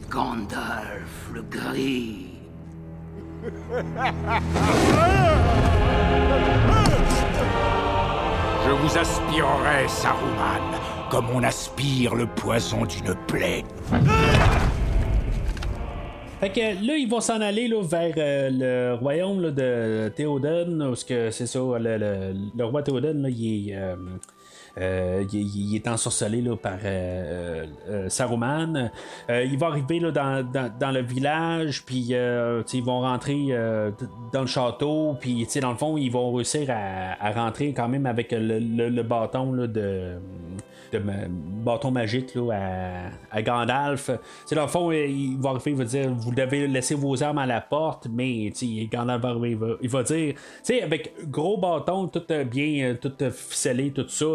Gandalf 0.09 1.29
le 1.33 1.41
gris. 1.43 2.28
Je 8.65 8.71
vous 8.71 8.97
aspirerai, 8.97 9.87
Saruman, 9.87 10.61
comme 11.09 11.25
on 11.33 11.43
aspire 11.43 12.15
le 12.15 12.27
poison 12.27 12.85
d'une 12.85 13.15
plaie. 13.27 13.63
Fait 16.39 16.49
que 16.49 16.59
là, 16.59 16.95
ils 16.95 17.07
vont 17.09 17.19
s'en 17.19 17.41
aller 17.41 17.67
là, 17.67 17.81
vers 17.81 18.13
euh, 18.17 18.49
le 18.51 18.99
royaume 18.99 19.51
de 19.51 20.09
Théoden, 20.15 20.85
parce 20.87 21.03
que 21.03 21.31
c'est 21.31 21.47
ça, 21.47 21.59
le, 21.59 22.63
roi 22.63 22.83
Théoden, 22.83 23.21
là, 23.21 23.29
il 23.29 23.69
est. 23.69 23.75
Euh, 23.75 23.95
euh, 24.77 25.23
il, 25.31 25.75
est 25.75 25.87
ensorcelé 25.87 26.41
là, 26.41 26.55
par 26.55 26.79
Saruman. 28.07 28.91
il 29.29 29.57
va 29.57 29.67
arriver 29.67 29.99
là, 29.99 30.11
dans, 30.11 30.91
le 30.91 31.01
village, 31.01 31.83
puis 31.85 32.09
ils 32.09 32.83
vont 32.83 33.01
rentrer 33.01 33.47
dans 34.31 34.41
le 34.41 34.47
château, 34.47 35.15
puis 35.19 35.47
dans 35.61 35.71
le 35.71 35.77
fond, 35.77 35.97
ils 35.97 36.11
vont 36.11 36.33
réussir 36.33 36.69
à, 36.69 37.31
rentrer 37.31 37.73
quand 37.73 37.87
même 37.87 38.05
avec 38.05 38.31
le, 38.31 39.01
bâton 39.03 39.53
là, 39.53 39.67
de 39.67 40.17
de 40.91 40.99
bâton 40.99 41.91
magique 41.91 42.35
là, 42.35 42.51
à, 43.28 43.28
Gandalf. 43.41 44.09
c'est 44.45 44.55
dans 44.55 44.63
le 44.63 44.67
fond, 44.67 44.91
il 44.91 45.37
va 45.39 45.51
arriver, 45.51 45.71
il 45.71 45.77
va 45.77 45.83
dire 45.83 46.13
Vous 46.13 46.33
devez 46.33 46.67
laisser 46.67 46.95
vos 46.95 47.21
armes 47.23 47.39
à 47.39 47.45
la 47.45 47.61
porte, 47.61 48.07
mais 48.11 48.51
Gandalf 48.91 49.21
va 49.21 49.29
arriver, 49.29 49.75
il 49.81 49.89
va, 49.89 50.03
dire 50.03 50.35
sais 50.63 50.81
avec 50.81 51.13
gros 51.29 51.57
bâton, 51.57 52.07
tout 52.07 52.23
bien, 52.51 52.95
tout 52.99 53.13
ficelé, 53.31 53.91
tout 53.91 54.07
ça, 54.07 54.25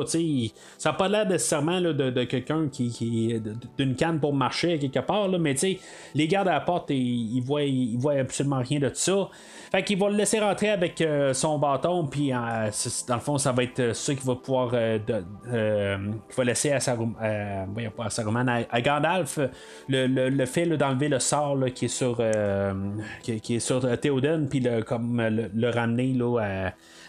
ça 0.79 0.91
n'a 0.91 0.97
pas 0.97 1.09
l'air 1.09 1.27
nécessairement 1.27 1.81
là, 1.81 1.93
de, 1.93 2.25
quelqu'un 2.25 2.69
qui, 2.69 2.91
qui 2.91 3.41
d'une 3.77 3.95
canne 3.95 4.21
pour 4.21 4.35
marcher 4.35 4.79
quelque 4.79 5.01
part, 5.01 5.29
là, 5.29 5.39
mais 5.39 5.55
les 6.15 6.29
gardes 6.29 6.49
à 6.49 6.55
la 6.55 6.61
porte, 6.61 6.91
ils, 6.91 7.41
voient, 7.41 7.63
ils 7.63 7.97
voient 7.97 8.15
absolument 8.15 8.61
rien 8.61 8.81
de 8.81 8.91
ça. 8.93 9.29
Fait 9.71 9.83
qu'il 9.83 9.99
va 9.99 10.09
le 10.09 10.17
laisser 10.17 10.39
rentrer 10.39 10.71
avec 10.71 11.01
euh, 11.01 11.33
son 11.35 11.59
bâton, 11.59 12.07
puis 12.07 12.33
euh, 12.33 12.71
dans 13.09 13.15
le 13.15 13.21
fond, 13.21 13.39
ça 13.39 13.53
va 13.53 13.65
être 13.65 13.81
euh, 13.81 13.93
ça 13.93 14.15
qui 14.15 14.25
va 14.25 14.37
pouvoir. 14.37 14.69
va 14.69 16.45
laisser 16.45 16.71
à 16.73 16.77
à, 16.77 18.11
Saruman 18.11 18.49
à, 18.71 18.81
Gandalf 18.85 19.39
le, 19.89 20.47
fait 20.47 20.67
d'enlever 20.67 21.09
le 21.09 21.19
sort 21.19 21.59
qui 21.75 21.87
est 21.87 21.89
sur, 21.89 22.23
qui, 23.23 23.55
est 23.55 23.61
sur 23.61 23.99
Théoden, 23.99 24.49
puis 24.49 24.61
le, 24.61 24.83
comme 24.83 25.21
le, 25.21 25.71
ramener 25.71 26.17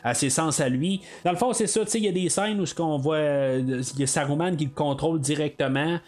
à 0.04 0.14
ses 0.14 0.30
sens 0.30 0.60
à 0.60 0.70
lui. 0.70 1.02
Dans 1.24 1.32
le 1.32 1.38
fond, 1.38 1.54
c'est 1.54 1.68
ça, 1.68 1.82
il 1.96 2.06
y 2.06 2.08
a 2.08 2.12
des 2.12 2.30
scènes 2.30 2.62
où 2.62 2.66
qu'on 2.76 2.98
voit, 2.98 3.20
il 3.20 4.00
y 4.00 4.04
a 4.04 4.08
Saruman 4.08 4.56
qui 4.56 4.66
le 4.66 4.72
contrôle 4.72 5.20
directement. 5.20 6.00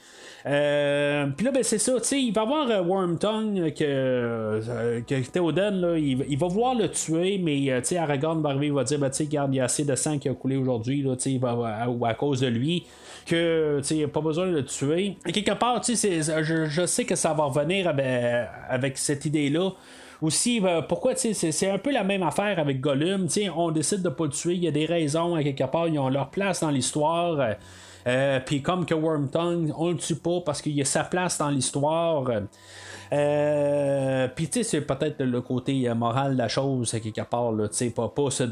Euh, 0.46 1.28
puis 1.36 1.46
là, 1.46 1.52
ben, 1.52 1.64
c'est 1.64 1.80
ça, 1.80 1.94
tu 2.00 2.06
sais, 2.06 2.22
il 2.22 2.32
va 2.32 2.46
voir 2.46 2.70
euh, 2.70 2.82
Wormtongue 2.82 3.74
que, 3.74 3.84
euh, 3.84 5.02
que 5.02 5.16
Théoden, 5.30 5.82
là, 5.82 5.98
il, 5.98 6.38
va 6.38 6.48
vouloir 6.48 6.76
le 6.76 6.90
tuer, 6.90 7.40
mais 7.44 7.82
tu 7.82 7.88
sais, 7.90 7.98
Aragorn 7.98 8.42
va 8.42 8.50
arriver, 8.50 8.68
il 8.68 8.74
va 8.74 8.84
dire, 8.84 9.00
ben, 9.00 9.10
tu 9.10 9.18
sais, 9.18 9.26
il 9.26 9.56
y 9.56 9.60
a 9.60 9.64
assez 9.64 9.84
de 9.84 9.96
sang 9.96 10.20
qui 10.20 10.30
a 10.30 10.34
coulé 10.34 10.56
aujourd'hui, 10.56 11.02
là, 11.02 11.16
tu 11.16 11.40
sais, 11.40 11.40
ou 11.88 12.06
à, 12.06 12.14
cause 12.14 12.42
de 12.42 12.48
lui 12.48 12.86
que 13.26 13.80
tu 13.80 14.00
sais 14.00 14.08
pas 14.08 14.22
besoin 14.22 14.48
de 14.48 14.52
le 14.52 14.64
tuer. 14.64 15.18
Et 15.26 15.32
quelque 15.34 15.58
part, 15.58 15.82
tu 15.82 15.96
sais, 15.98 16.22
je, 16.22 16.86
sais 16.86 17.04
que 17.04 17.16
ça 17.16 17.34
va 17.34 17.46
revenir 17.46 17.88
avec, 17.88 18.06
avec 18.70 18.98
cette 18.98 19.26
idée-là. 19.26 19.72
Aussi, 20.22 20.62
pourquoi, 20.88 21.14
tu 21.14 21.34
sais, 21.34 21.52
c'est 21.52 21.70
un 21.70 21.78
peu 21.78 21.92
la 21.92 22.04
même 22.04 22.24
affaire 22.24 22.58
avec 22.58 22.80
Gollum, 22.80 23.28
on 23.56 23.72
décide 23.72 24.02
de 24.02 24.10
pas 24.10 24.24
le 24.24 24.30
tuer, 24.30 24.54
il 24.54 24.64
y 24.64 24.68
a 24.68 24.72
des 24.72 24.86
raisons, 24.86 25.36
à 25.36 25.44
quelque 25.44 25.66
part, 25.66 25.90
ils 25.90 26.00
ont 26.00 26.10
leur 26.10 26.30
place 26.30 26.62
dans 26.62 26.72
l'histoire. 26.72 27.58
Euh, 28.08 28.40
puis 28.40 28.62
comme 28.62 28.86
que 28.86 28.94
Wormtongue, 28.94 29.74
on 29.78 29.90
le 29.90 29.98
tue 29.98 30.16
pas 30.16 30.40
parce 30.46 30.62
qu'il 30.62 30.80
a 30.82 30.86
sa 30.86 31.04
place 31.04 31.38
dans 31.38 31.50
l'histoire. 31.50 32.24
Euh, 33.14 34.28
puis 34.36 34.48
tu 34.48 34.60
sais, 34.60 34.64
c'est 34.64 34.82
peut-être 34.82 35.24
le 35.24 35.42
côté 35.42 35.92
moral 35.94 36.34
de 36.34 36.38
la 36.38 36.48
chose, 36.48 36.92
quelque 36.92 37.22
part, 37.22 37.54
tu 37.58 37.68
sais, 37.72 37.90
pas, 37.90 38.10
pas 38.10 38.30
se, 38.30 38.44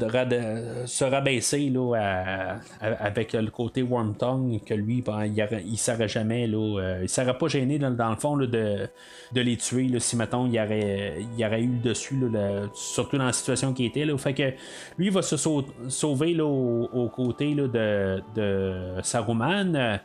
se 0.86 1.04
rabaisser 1.04 1.70
là, 1.70 2.58
avec 2.80 3.32
le 3.32 3.50
côté 3.50 3.82
Wormtongue, 3.82 4.60
que 4.64 4.74
lui, 4.74 5.02
ben, 5.02 5.26
il, 5.26 5.48
il 5.66 5.78
serait 5.78 6.08
jamais, 6.08 6.46
là, 6.46 6.98
il 7.02 7.08
serait 7.08 7.36
pas 7.36 7.48
gêné 7.48 7.78
dans, 7.78 8.10
le 8.10 8.16
fond 8.16 8.36
de, 8.36 8.46
de 8.46 9.40
les 9.40 9.56
tuer, 9.56 9.88
là, 9.88 10.00
si 10.00 10.16
mettons, 10.16 10.46
il 10.46 10.54
y 10.54 10.60
aurait, 10.60 11.18
il 11.36 11.44
aurait 11.44 11.62
eu 11.62 11.68
le 11.68 11.88
dessus, 11.88 12.16
là, 12.30 12.62
surtout 12.74 13.18
dans 13.18 13.26
la 13.26 13.32
situation 13.32 13.72
qui 13.72 13.84
était. 13.86 14.04
Là, 14.04 14.16
fait 14.18 14.34
que 14.34 14.50
lui, 14.98 15.06
il 15.06 15.12
va 15.12 15.22
se 15.22 15.36
sauver 15.36 16.34
là, 16.34 16.44
aux, 16.44 17.08
côtés 17.08 17.54
là, 17.54 17.68
de, 17.68 18.22
de 18.34 19.02
Saruman. 19.02 20.00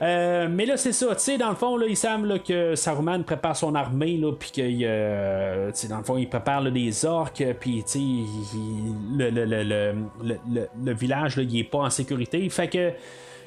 Euh, 0.00 0.46
mais 0.48 0.64
là, 0.64 0.76
c'est 0.76 0.92
ça, 0.92 1.14
tu 1.16 1.22
sais, 1.22 1.38
dans 1.38 1.48
le 1.48 1.56
fond, 1.56 1.76
là, 1.76 1.86
il 1.88 1.96
semble 1.96 2.40
que 2.40 2.76
Saruman 2.76 3.24
prépare 3.24 3.56
son 3.56 3.74
armée, 3.74 4.16
là, 4.16 4.32
puis 4.32 4.50
que, 4.52 4.62
euh, 4.62 5.72
dans 5.88 5.98
le 5.98 6.04
fond, 6.04 6.16
il 6.16 6.28
prépare 6.28 6.70
des 6.70 7.04
orques, 7.04 7.44
puis, 7.58 7.82
tu 7.84 7.98
le, 9.16 9.30
le, 9.30 9.44
le, 9.44 10.68
le, 10.84 10.92
village, 10.92 11.36
là, 11.36 11.42
il 11.42 11.58
est 11.58 11.64
pas 11.64 11.78
en 11.78 11.90
sécurité. 11.90 12.48
Fait 12.48 12.68
que 12.68 12.92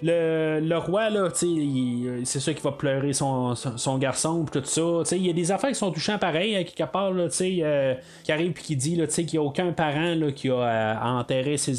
le, 0.04 0.78
roi, 0.78 1.10
là, 1.10 1.30
c'est 1.34 2.40
sûr 2.40 2.54
qu'il 2.54 2.64
va 2.64 2.72
pleurer 2.72 3.14
son, 3.14 3.56
son, 3.56 3.98
garçon, 3.98 4.46
tout 4.52 4.62
ça. 4.64 5.16
Il 5.16 5.26
y 5.26 5.30
a 5.30 5.34
des 5.34 5.52
affaires 5.52 5.70
qui 5.70 5.76
sont 5.76 5.92
touchantes 5.92 6.20
pareil, 6.20 6.56
à 6.56 6.64
quelque 6.64 6.90
part, 6.92 7.12
là, 7.12 7.28
euh, 7.42 7.96
qui 8.24 8.32
arrive 8.32 8.52
et 8.52 8.54
qui 8.54 8.76
dit 8.76 9.02
qu'il 9.08 9.26
n'y 9.34 9.38
a 9.38 9.42
aucun 9.42 9.72
parent 9.72 10.16
là, 10.16 10.32
qui 10.32 10.50
a 10.50 10.54
euh, 10.54 10.96
enterré 11.02 11.58
ses, 11.58 11.78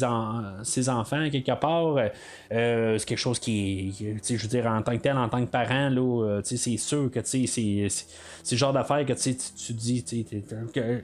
ses 0.63 0.89
enfants, 0.89 1.29
quelque 1.29 1.59
part. 1.59 1.97
Euh, 2.51 2.97
c'est 2.97 3.05
quelque 3.05 3.17
chose 3.17 3.39
qui 3.39 3.93
je 4.23 4.35
veux 4.35 4.47
dire, 4.47 4.67
en 4.67 4.81
tant 4.81 4.95
que 4.95 5.01
tel, 5.01 5.17
en 5.17 5.27
tant 5.27 5.43
que 5.43 5.49
parent, 5.49 5.89
là, 5.89 6.39
c'est 6.43 6.77
sûr 6.77 7.09
que 7.11 7.19
c'est, 7.23 7.45
c'est 7.47 7.89
le 8.51 8.57
genre 8.57 8.73
d'affaires 8.73 9.05
que 9.05 9.13
tu, 9.13 9.35
tu 9.35 9.73
dis 9.73 10.03
que, 10.03 11.01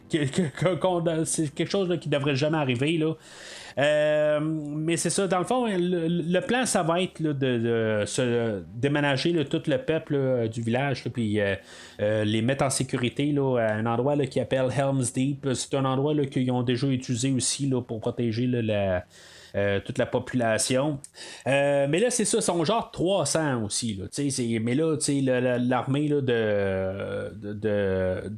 c'est 1.26 1.54
quelque 1.54 1.72
chose 1.72 1.98
qui 2.00 2.10
devrait 2.10 2.36
jamais 2.36 2.58
arriver. 2.58 2.98
Là. 2.98 3.14
Euh, 3.80 4.40
mais 4.42 4.98
c'est 4.98 5.10
ça, 5.10 5.26
dans 5.28 5.40
le 5.40 5.46
fond, 5.46 5.66
le, 5.68 6.40
plan, 6.42 6.66
ça 6.66 6.84
va 6.84 7.02
être 7.02 7.22
de, 7.22 8.04
déménager 8.76 9.46
tout 9.46 9.62
le 9.68 9.78
peuple 9.78 10.50
du 10.50 10.62
village, 10.62 11.06
puis 11.14 11.40
euh, 11.40 11.56
euh, 12.02 12.26
les 12.26 12.42
mettre 12.42 12.66
en 12.66 12.70
sécurité 12.70 13.34
à 13.38 13.74
un 13.74 13.86
endroit 13.86 14.18
qui 14.26 14.42
appelle 14.42 14.68
Helm's 14.76 15.14
Deep. 15.14 15.48
C'est 15.54 15.76
un 15.76 15.86
endroit 15.86 16.14
qu'ils 16.26 16.52
ont 16.52 16.64
déjà 16.64 16.88
utilisé 16.88 17.32
aussi 17.32 17.72
pour 17.88 18.02
protéger 18.02 18.50
toute 19.86 19.98
la 19.98 20.06
population. 20.06 21.00
mais 21.46 22.00
là, 22.00 22.10
c'est 22.10 22.26
ça, 22.26 22.42
sont 22.42 22.66
genre 22.66 22.92
300 22.92 23.64
aussi. 23.64 24.02
Mais 24.62 24.76
là, 24.76 24.98
l'armée 25.58 26.10
de, 26.10 27.32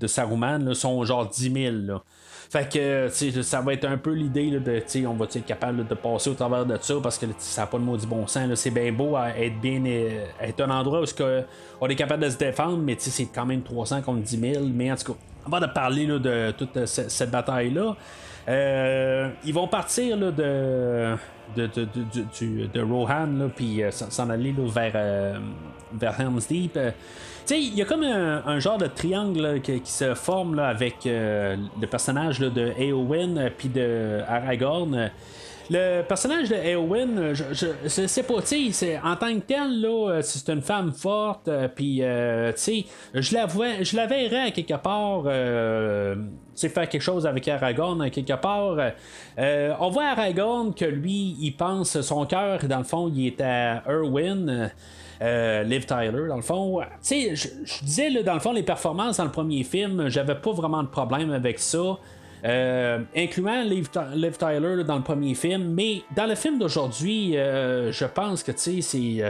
Saruman 0.06 0.76
sont 0.76 1.04
genre 1.04 1.28
10 1.28 1.52
000. 1.52 1.76
Là. 1.78 2.04
Fait 2.52 2.70
que 2.70 3.08
ça 3.44 3.62
va 3.62 3.72
être 3.72 3.86
un 3.86 3.96
peu 3.98 4.12
l'idée 4.12 4.52
de 4.52 5.08
on 5.08 5.14
va 5.14 5.24
être 5.24 5.46
capable 5.46 5.88
de 5.88 5.94
passer 5.94 6.32
au 6.32 6.34
travers 6.34 6.66
de 6.66 6.78
ça 6.82 6.96
parce 7.02 7.18
que 7.18 7.26
ça 7.38 7.62
n'a 7.62 7.68
pas 7.68 7.78
de 7.78 7.84
maudit 7.84 8.06
bon 8.06 8.28
sens. 8.28 8.54
C'est 8.56 8.72
bien 8.72 8.92
beau 8.92 9.16
à 9.16 9.30
être 9.30 9.58
bien 9.62 9.82
euh, 9.86 10.26
être 10.42 10.60
un 10.60 10.70
endroit 10.70 11.00
où 11.00 11.24
on 11.80 11.88
est 11.88 11.96
capable 11.96 12.24
de 12.24 12.30
se 12.30 12.38
défendre, 12.38 12.80
mais 12.80 12.98
c'est 13.00 13.28
quand 13.34 13.46
même 13.46 13.62
300 13.62 14.02
contre 14.02 14.24
10 14.24 14.54
000. 14.54 14.66
Mais 14.66 14.92
en 14.92 14.98
tout 14.98 15.14
cas, 15.14 15.20
avant 15.48 15.62
de 15.62 15.68
parler 15.68 16.06
de 16.06 16.52
toute 16.52 16.86
cette, 16.88 17.32
bataille-là, 17.32 17.96
euh, 18.50 19.30
ils 19.46 19.54
vont 19.54 19.70
partir 19.70 20.18
de, 20.18 20.30
de, 20.32 21.16
de, 21.56 22.68
de, 22.68 22.82
Rohan, 22.82 23.50
puis 23.56 23.82
euh, 23.82 23.92
s'en 23.92 24.30
aller 24.30 24.54
vers, 24.58 25.40
vers 25.94 26.20
Helm's 26.20 26.50
Deep 26.50 26.78
il 27.58 27.76
y 27.76 27.82
a 27.82 27.86
comme 27.86 28.04
un, 28.04 28.60
genre 28.60 28.78
de 28.78 28.88
triangle 28.88 29.62
qui, 29.62 29.82
se 29.86 30.14
forme 30.14 30.56
là, 30.56 30.68
avec 30.68 31.06
euh, 31.06 31.56
le 31.80 31.88
personnage 31.88 32.40
de 32.40 32.72
Eowyn 32.80 33.38
euh, 33.38 33.50
puis 33.56 33.70
de 33.70 34.22
Aragorn. 34.28 35.12
Le 35.70 36.02
personnage 36.02 36.50
de 36.50 36.56
Eowyn, 36.56 37.34
je, 37.34 37.44
je, 37.54 38.22
pas, 38.22 38.42
tu 38.42 38.74
sais, 38.74 39.00
en 39.02 39.16
tant 39.16 39.34
que 39.34 39.40
tel, 39.40 39.88
c'est 40.22 40.52
une 40.52 40.62
femme 40.62 40.92
forte, 40.92 41.48
euh, 41.48 41.68
puis, 41.74 42.00
je 42.02 43.34
la 43.34 43.46
vois, 43.46 43.82
je 43.82 43.96
verrais 43.96 44.48
à 44.48 44.52
quelque 44.52 44.74
part, 44.74 45.24
c'est 46.54 46.70
faire 46.70 46.90
quelque 46.90 47.02
chose 47.02 47.26
avec 47.26 47.48
Aragorn, 47.48 48.10
quelque 48.10 48.34
part. 48.34 48.78
on 49.38 49.90
voit 49.90 50.08
Aragorn 50.08 50.74
que 50.74 50.86
lui, 50.86 51.38
il 51.40 51.52
pense, 51.52 52.02
son 52.02 52.26
cœur, 52.26 52.60
dans 52.66 52.80
le 52.80 52.84
fond, 52.84 53.10
il 53.14 53.28
est 53.28 53.42
à 53.42 53.84
Erwin. 53.88 54.72
Euh, 55.22 55.64
Liv 55.64 55.86
Tyler, 55.86 56.28
dans 56.28 56.36
le 56.36 56.42
fond. 56.42 56.80
Tu 56.80 56.88
sais, 57.02 57.36
je 57.36 57.84
disais, 57.84 58.24
dans 58.24 58.34
le 58.34 58.40
fond, 58.40 58.54
les 58.54 58.64
performances 58.64 59.18
dans 59.18 59.26
le 59.26 59.32
premier 59.32 59.64
film, 59.64 60.10
j'avais 60.10 60.36
pas 60.36 60.52
vraiment 60.52 60.82
de 60.82 60.88
problème 60.88 61.32
avec 61.32 61.60
ça. 61.60 61.98
Euh, 62.44 63.00
incluant 63.16 63.62
Liv, 63.62 63.90
Tyler 63.90 64.84
dans 64.84 64.96
le 64.96 65.04
premier 65.04 65.36
film. 65.36 65.74
Mais 65.74 66.02
dans 66.16 66.26
le 66.26 66.36
film 66.36 66.58
d'aujourd'hui, 66.58 67.38
euh, 67.38 67.92
je 67.92 68.06
pense 68.06 68.44
que 68.44 68.52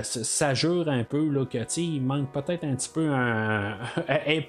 ça 0.01 0.53
jure 0.53 0.87
un 0.87 1.03
peu 1.03 1.27
là, 1.27 1.45
que 1.45 1.57
il 1.79 2.01
manque 2.01 2.31
peut-être 2.31 2.63
un 2.63 2.75
petit 2.75 2.89
peu 2.89 3.09
un. 3.09 3.75
Elle 4.25 4.47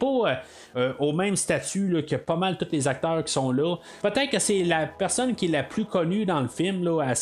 pas 0.75 0.95
au 0.99 1.13
même 1.13 1.37
statut 1.37 2.05
que 2.09 2.17
pas 2.17 2.37
mal 2.37 2.57
tous 2.59 2.69
les 2.73 2.89
acteurs 2.89 3.25
qui 3.25 3.33
sont 3.33 3.53
là. 3.53 3.77
Peut-être 4.03 4.31
que 4.31 4.39
c'est 4.39 4.65
la 4.65 4.87
personne 4.87 5.35
qui 5.35 5.47
est 5.47 5.51
la 5.51 5.63
plus 5.63 5.85
connue 5.85 6.25
dans 6.25 6.41
le 6.41 6.49
film 6.49 6.85
là, 6.85 7.15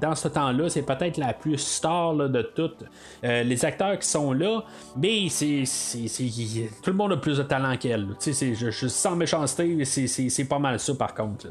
dans 0.00 0.14
ce 0.14 0.28
temps-là. 0.28 0.68
C'est 0.68 0.82
peut-être 0.82 1.16
la 1.16 1.32
plus 1.32 1.58
star 1.58 2.14
de 2.14 2.42
toutes 2.42 2.84
les 3.22 3.64
acteurs 3.64 3.98
qui 3.98 4.08
sont 4.08 4.32
là. 4.32 4.62
Mais 4.96 5.28
c'est, 5.28 5.64
tout 6.82 6.90
le 6.90 6.96
monde 6.96 7.12
a 7.12 7.16
plus 7.16 7.38
de 7.38 7.42
talent 7.42 7.76
qu'elle. 7.76 8.08
Je, 8.20 8.88
sans 8.88 9.16
méchanceté, 9.16 9.84
c'est 9.84 10.44
pas 10.44 10.58
mal 10.58 10.78
ça 10.78 10.94
par 10.94 11.14
contre. 11.14 11.46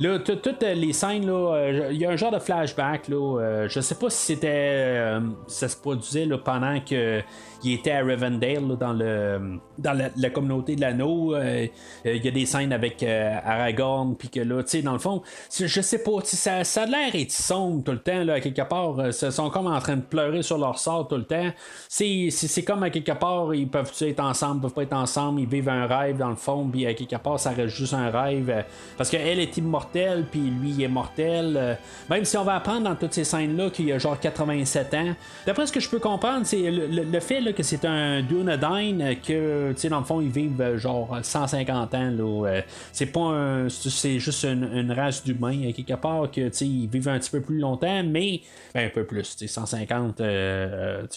Là, 0.00 0.18
toutes 0.18 0.62
les 0.62 0.92
scènes, 0.92 1.28
euh, 1.28 1.88
il 1.90 1.98
y 1.98 2.06
a 2.06 2.10
un 2.10 2.16
genre 2.16 2.30
de 2.30 2.38
flashback. 2.38 3.08
Là, 3.08 3.40
euh, 3.40 3.68
je 3.68 3.80
sais 3.80 3.94
pas 3.94 4.10
si 4.10 4.26
c'était. 4.26 4.48
Euh, 4.48 5.20
ça 5.46 5.68
se 5.68 5.76
produisait 5.76 6.28
pendant 6.44 6.80
que 6.80 7.20
il 7.62 7.72
était 7.74 7.92
à 7.92 8.04
Rivendale 8.04 8.76
dans 8.76 8.92
le 8.92 9.60
dans 9.78 10.10
la, 10.16 10.30
communauté 10.30 10.76
de 10.76 10.80
l'anneau. 10.80 11.34
Euh, 11.34 11.66
euh, 12.06 12.14
il 12.14 12.24
y 12.24 12.28
a 12.28 12.30
des 12.30 12.46
scènes 12.46 12.72
avec 12.72 13.02
euh, 13.02 13.38
Aragorn, 13.44 14.16
puis 14.16 14.28
que 14.28 14.40
là, 14.40 14.62
tu 14.62 14.70
sais, 14.70 14.82
dans 14.82 14.92
le 14.92 14.98
fond, 14.98 15.22
je 15.56 15.80
sais 15.80 16.02
pas, 16.02 16.20
ça, 16.24 16.64
ça 16.64 16.82
a 16.82 16.86
l'air 16.86 17.14
être 17.14 17.32
sombre 17.32 17.84
tout 17.84 17.92
le 17.92 18.00
temps, 18.00 18.24
là, 18.24 18.34
à 18.34 18.40
quelque 18.40 18.62
part. 18.62 19.06
ils 19.06 19.12
sont 19.12 19.50
comme 19.50 19.66
en 19.66 19.78
train 19.78 19.96
de 19.96 20.02
pleurer 20.02 20.42
sur 20.42 20.58
leur 20.58 20.78
sort 20.78 21.08
tout 21.08 21.16
le 21.16 21.24
temps. 21.24 21.50
C'est 21.88 22.64
comme 22.66 22.82
à 22.82 22.90
quelque 22.90 23.12
part, 23.12 23.54
ils 23.54 23.68
peuvent 23.68 23.92
être 24.00 24.20
ensemble, 24.20 24.58
ils 24.58 24.62
peuvent 24.62 24.74
pas 24.74 24.82
être 24.82 24.92
ensemble, 24.94 25.40
ils 25.40 25.48
vivent 25.48 25.68
un 25.68 25.86
rêve 25.86 26.18
dans 26.18 26.30
le 26.30 26.36
fond, 26.36 26.68
puis 26.70 26.86
à 26.86 26.94
quelque 26.94 27.16
part, 27.16 27.38
ça 27.38 27.50
reste 27.50 27.74
juste 27.74 27.94
un 27.94 28.10
rêve. 28.10 28.64
parce 28.96 29.10
qu'elle 29.10 29.38
est 29.38 29.56
immortelle, 29.56 30.26
puis 30.30 30.40
lui, 30.40 30.70
il 30.70 30.82
est 30.82 30.88
mortel. 30.88 31.78
même 32.10 32.24
si 32.24 32.36
on 32.36 32.44
va 32.44 32.56
apprendre 32.56 32.82
dans 32.82 32.96
toutes 32.96 33.14
ces 33.14 33.24
scènes-là 33.24 33.70
qu'il 33.70 33.86
y 33.86 33.92
a 33.92 33.98
genre 33.98 34.18
87 34.18 34.94
ans, 34.94 35.14
d'après 35.46 35.66
ce 35.66 35.72
que 35.72 35.80
je 35.80 35.88
peux 35.88 36.00
comprendre, 36.00 36.44
c'est 36.44 36.70
le, 36.70 37.20
fait 37.20 37.40
que 37.52 37.62
c'est 37.62 37.84
un 37.84 38.22
Dunedain 38.22 39.14
que, 39.16 39.72
tu 39.72 39.78
sais, 39.78 39.88
dans 39.88 40.00
le 40.00 40.04
fond, 40.04 40.20
ils 40.20 40.30
vivent 40.30 40.60
euh, 40.60 40.78
genre 40.78 41.18
150 41.22 41.94
ans. 41.94 42.16
Euh, 42.18 42.62
c'est 42.92 43.06
pas 43.06 43.20
un, 43.20 43.68
c'est 43.68 44.18
juste 44.18 44.44
une, 44.44 44.92
race 44.92 45.24
d'humains, 45.24 45.58
euh, 45.64 45.72
quelque 45.72 45.94
part, 45.94 46.30
que, 46.30 46.48
tu 46.48 46.52
sais, 46.52 46.66
ils 46.66 46.88
vivent 46.88 47.08
un 47.08 47.18
petit 47.18 47.30
peu 47.30 47.40
plus 47.40 47.58
longtemps, 47.58 48.02
mais 48.04 48.40
ben, 48.74 48.86
un 48.86 48.90
peu 48.90 49.04
plus, 49.04 49.36
tu 49.36 49.46
sais, 49.46 49.54
150. 49.54 50.18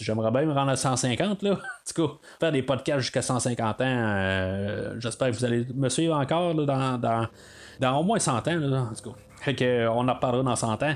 j'aimerais 0.00 0.30
bien 0.30 0.44
me 0.44 0.52
rendre 0.52 0.70
à 0.70 0.76
150, 0.76 1.42
là. 1.42 1.58
En 1.92 1.94
tout 1.94 2.18
faire 2.40 2.52
des 2.52 2.62
podcasts 2.62 3.00
jusqu'à 3.00 3.22
150 3.22 3.80
ans, 3.80 4.94
j'espère 4.98 5.30
que 5.30 5.36
vous 5.36 5.44
allez 5.44 5.66
me 5.74 5.88
suivre 5.88 6.16
encore 6.16 6.54
là, 6.54 6.98
dans, 6.98 7.28
dans, 7.80 7.98
au 7.98 8.02
moins 8.02 8.18
100 8.18 8.48
ans, 8.48 8.56
là, 8.56 8.88
en 8.90 8.94
tout 8.94 9.10
cas. 9.10 9.16
Fait 9.42 9.56
qu'on 9.56 10.08
en 10.08 10.14
reparlera 10.14 10.42
dans 10.42 10.56
100 10.56 10.82
ans. 10.82 10.94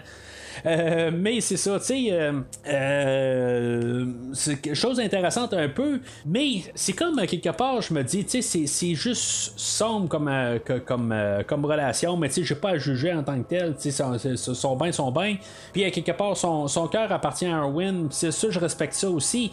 Euh, 0.65 1.11
mais 1.13 1.43
c'est 1.43 1.59
ça, 1.59 1.79
tu 1.79 1.87
sais, 1.87 2.07
euh, 2.13 2.33
euh, 2.67 4.07
c'est 4.33 4.57
quelque 4.57 4.75
chose 4.75 4.97
d'intéressant 4.97 5.53
un 5.53 5.69
peu, 5.69 6.01
mais 6.25 6.63
c'est 6.75 6.95
comme 6.95 7.21
quelque 7.27 7.51
part, 7.51 7.83
je 7.83 7.93
me 7.93 8.03
dis, 8.03 8.25
tu 8.25 8.41
sais, 8.41 8.67
c'est 8.67 8.95
juste 8.95 9.53
sombre 9.59 10.09
comme, 10.09 10.31
comme, 10.87 11.15
comme 11.47 11.65
relation, 11.67 12.17
mais 12.17 12.29
tu 12.29 12.37
sais, 12.37 12.45
j'ai 12.45 12.55
pas 12.55 12.71
à 12.71 12.79
juger 12.79 13.13
en 13.13 13.23
tant 13.23 13.39
que 13.43 13.49
tel, 13.49 13.75
tu 13.79 13.91
sais, 13.91 14.37
son 14.37 14.77
bain, 14.77 14.93
son 14.93 15.11
bain, 15.11 15.35
puis 15.75 15.85
à 15.85 15.91
quelque 15.91 16.13
part, 16.13 16.37
son, 16.39 16.69
son 16.69 16.89
cœur 16.89 17.13
appartient 17.13 17.47
à 17.47 17.59
Erwin, 17.59 18.09
c'est 18.11 18.33
ça, 18.33 18.49
je 18.49 18.59
respecte 18.59 18.95
ça 18.95 19.11
aussi. 19.11 19.53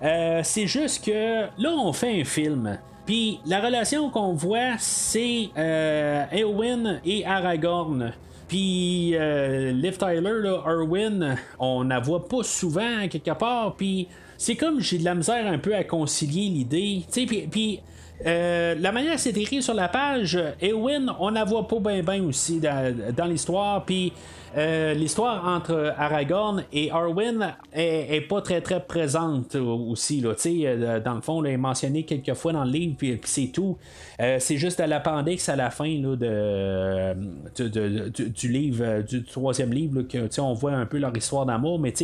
c'est 0.00 0.66
juste 0.66 1.04
que 1.04 1.42
là, 1.58 1.70
on 1.70 1.92
fait 1.92 2.20
un 2.20 2.24
film. 2.24 2.78
Puis 3.06 3.40
la 3.44 3.60
relation 3.60 4.08
qu'on 4.10 4.34
voit, 4.34 4.76
c'est 4.78 5.48
euh, 5.56 6.24
Eowyn 6.32 7.00
et 7.04 7.26
Aragorn. 7.26 8.12
Puis 8.50 9.12
euh, 9.14 9.70
Liv 9.70 9.96
Tyler, 9.96 10.40
là, 10.42 10.60
Erwin, 10.66 11.36
on 11.60 11.84
la 11.84 12.00
voit 12.00 12.26
pas 12.26 12.42
souvent 12.42 13.06
quelque 13.08 13.30
part. 13.30 13.76
Puis 13.76 14.08
c'est 14.36 14.56
comme 14.56 14.80
j'ai 14.80 14.98
de 14.98 15.04
la 15.04 15.14
misère 15.14 15.46
un 15.46 15.58
peu 15.58 15.72
à 15.72 15.84
concilier 15.84 16.48
l'idée. 16.48 17.04
Puis- 17.48 17.80
euh, 18.26 18.74
la 18.78 18.90
manière 18.90 19.18
c'est 19.20 19.34
écrit 19.36 19.62
sur 19.62 19.72
la 19.72 19.88
page, 19.88 20.38
Eowyn, 20.60 21.16
on 21.20 21.30
la 21.30 21.44
voit 21.44 21.66
pas 21.66 21.78
bien 21.78 22.02
bien 22.02 22.22
aussi 22.24 22.58
dans, 22.58 22.92
dans 23.16 23.26
l'histoire. 23.26 23.84
Puis 23.84 24.12
euh, 24.56 24.94
l'histoire 24.94 25.46
entre 25.46 25.94
Aragorn 25.96 26.64
et 26.72 26.90
Arwen 26.90 27.54
est, 27.72 28.20
pas 28.28 28.40
très 28.42 28.60
très 28.60 28.80
présente 28.80 29.54
aussi. 29.54 30.20
Là, 30.20 30.34
euh, 30.46 31.00
dans 31.00 31.14
le 31.14 31.20
fond, 31.20 31.40
là, 31.40 31.50
elle 31.50 31.54
est 31.54 31.58
mentionnée 31.58 32.04
quelques 32.04 32.34
fois 32.34 32.52
dans 32.52 32.64
le 32.64 32.70
livre, 32.70 32.94
puis, 32.98 33.20
c'est 33.24 33.52
tout. 33.52 33.78
Euh, 34.20 34.38
c'est 34.40 34.56
juste 34.56 34.80
à 34.80 34.86
l'appendix 34.86 35.48
à 35.48 35.56
la 35.56 35.70
fin 35.70 35.88
là, 35.88 37.14
du, 37.56 38.48
livre, 38.48 39.02
du 39.02 39.24
troisième 39.24 39.72
livre, 39.72 40.00
là, 40.00 40.02
que 40.04 40.40
on 40.40 40.54
voit 40.54 40.72
un 40.72 40.86
peu 40.86 40.98
leur 40.98 41.16
histoire 41.16 41.46
d'amour. 41.46 41.78
Mais 41.78 41.94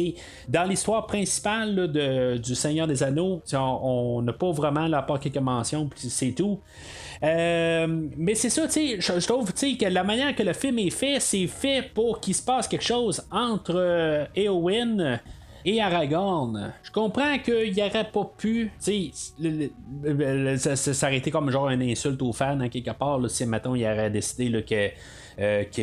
dans 0.48 0.64
l'histoire 0.64 1.06
principale 1.06 1.90
de- 1.90 2.36
du 2.38 2.54
Seigneur 2.54 2.86
des 2.86 3.02
Anneaux, 3.02 3.42
on 3.54 4.22
n'a 4.22 4.32
pas 4.32 4.52
vraiment 4.52 4.86
la 4.86 5.02
part 5.02 5.18
quelques 5.18 5.36
mentions, 5.38 5.86
puis 5.88 6.08
c'est 6.08 6.32
tout. 6.32 6.60
Euh, 7.22 7.86
mais 8.16 8.34
c'est 8.34 8.50
ça, 8.50 8.66
tu 8.66 8.72
sais, 8.72 9.00
je, 9.00 9.26
trouve 9.26 9.52
que 9.52 9.86
la 9.88 10.04
manière 10.04 10.34
que 10.34 10.42
le 10.42 10.52
film 10.52 10.78
est 10.78 10.90
fait, 10.90 11.18
c'est 11.20 11.46
fait 11.46 11.90
pour 11.94 12.20
qu'il 12.20 12.34
se 12.34 12.42
passe 12.42 12.68
quelque 12.68 12.84
chose 12.84 13.22
entre 13.30 13.74
euh, 13.76 14.24
Éowyn 14.34 15.18
et 15.64 15.80
Aragorn. 15.80 16.72
Je 16.82 16.90
comprends 16.92 17.38
qu'il 17.38 17.74
n'aurait 17.76 18.10
pas 18.12 18.30
pu, 18.36 18.70
tu 18.84 19.10
sais, 19.14 21.12
été 21.12 21.30
comme 21.30 21.50
genre 21.50 21.70
une 21.70 21.82
insulte 21.82 22.22
aux 22.22 22.32
fans, 22.32 22.60
hein, 22.60 22.68
quelque 22.68 22.92
part, 22.92 23.18
là, 23.18 23.28
si, 23.28 23.44
mettons, 23.46 23.74
il 23.74 23.84
aurait 23.84 24.10
décidé 24.10 24.50
que. 24.62 24.90
euh, 25.38 25.64
que, 25.64 25.82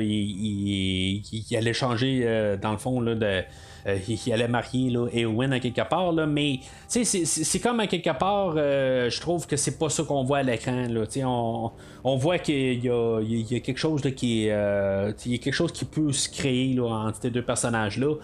il, 0.00 0.02
il- 0.02 1.44
il 1.50 1.56
allait 1.56 1.72
changer, 1.72 2.22
euh, 2.24 2.56
dans 2.56 2.72
le 2.72 2.78
fond, 2.78 3.00
là, 3.00 3.14
de, 3.14 3.42
euh, 3.86 3.98
il, 4.08 4.32
allait 4.32 4.48
marier 4.48 4.90
là, 4.90 5.06
Eowyn 5.12 5.52
à 5.52 5.60
quelque 5.60 5.88
part, 5.88 6.12
là, 6.12 6.26
mais 6.26 6.60
c'est- 6.88 7.62
comme 7.62 7.80
à 7.80 7.86
quelque 7.86 8.16
part, 8.18 8.54
euh, 8.56 9.08
je 9.10 9.20
trouve 9.20 9.46
que 9.46 9.56
c'est 9.56 9.78
pas 9.78 9.88
ça 9.88 10.02
qu'on 10.02 10.24
voit 10.24 10.38
à 10.38 10.42
l'écran. 10.42 10.86
On, 11.24 11.70
on 12.04 12.16
voit 12.16 12.38
qu'il 12.38 12.84
y 12.84 12.88
y 12.88 13.56
a 13.56 13.60
quelque 13.60 13.78
chose 13.78 14.04
là, 14.04 14.10
qui 14.10 14.48
euh, 14.50 15.12
il 15.26 15.32
y 15.32 15.34
a 15.34 15.38
quelque 15.38 15.54
chose 15.54 15.72
qui 15.72 15.84
peut 15.84 16.12
se 16.12 16.28
créer 16.28 16.74
là, 16.74 16.84
entre 17.06 17.18
ces 17.22 17.30
deux 17.30 17.42
personnages-là. 17.42 18.14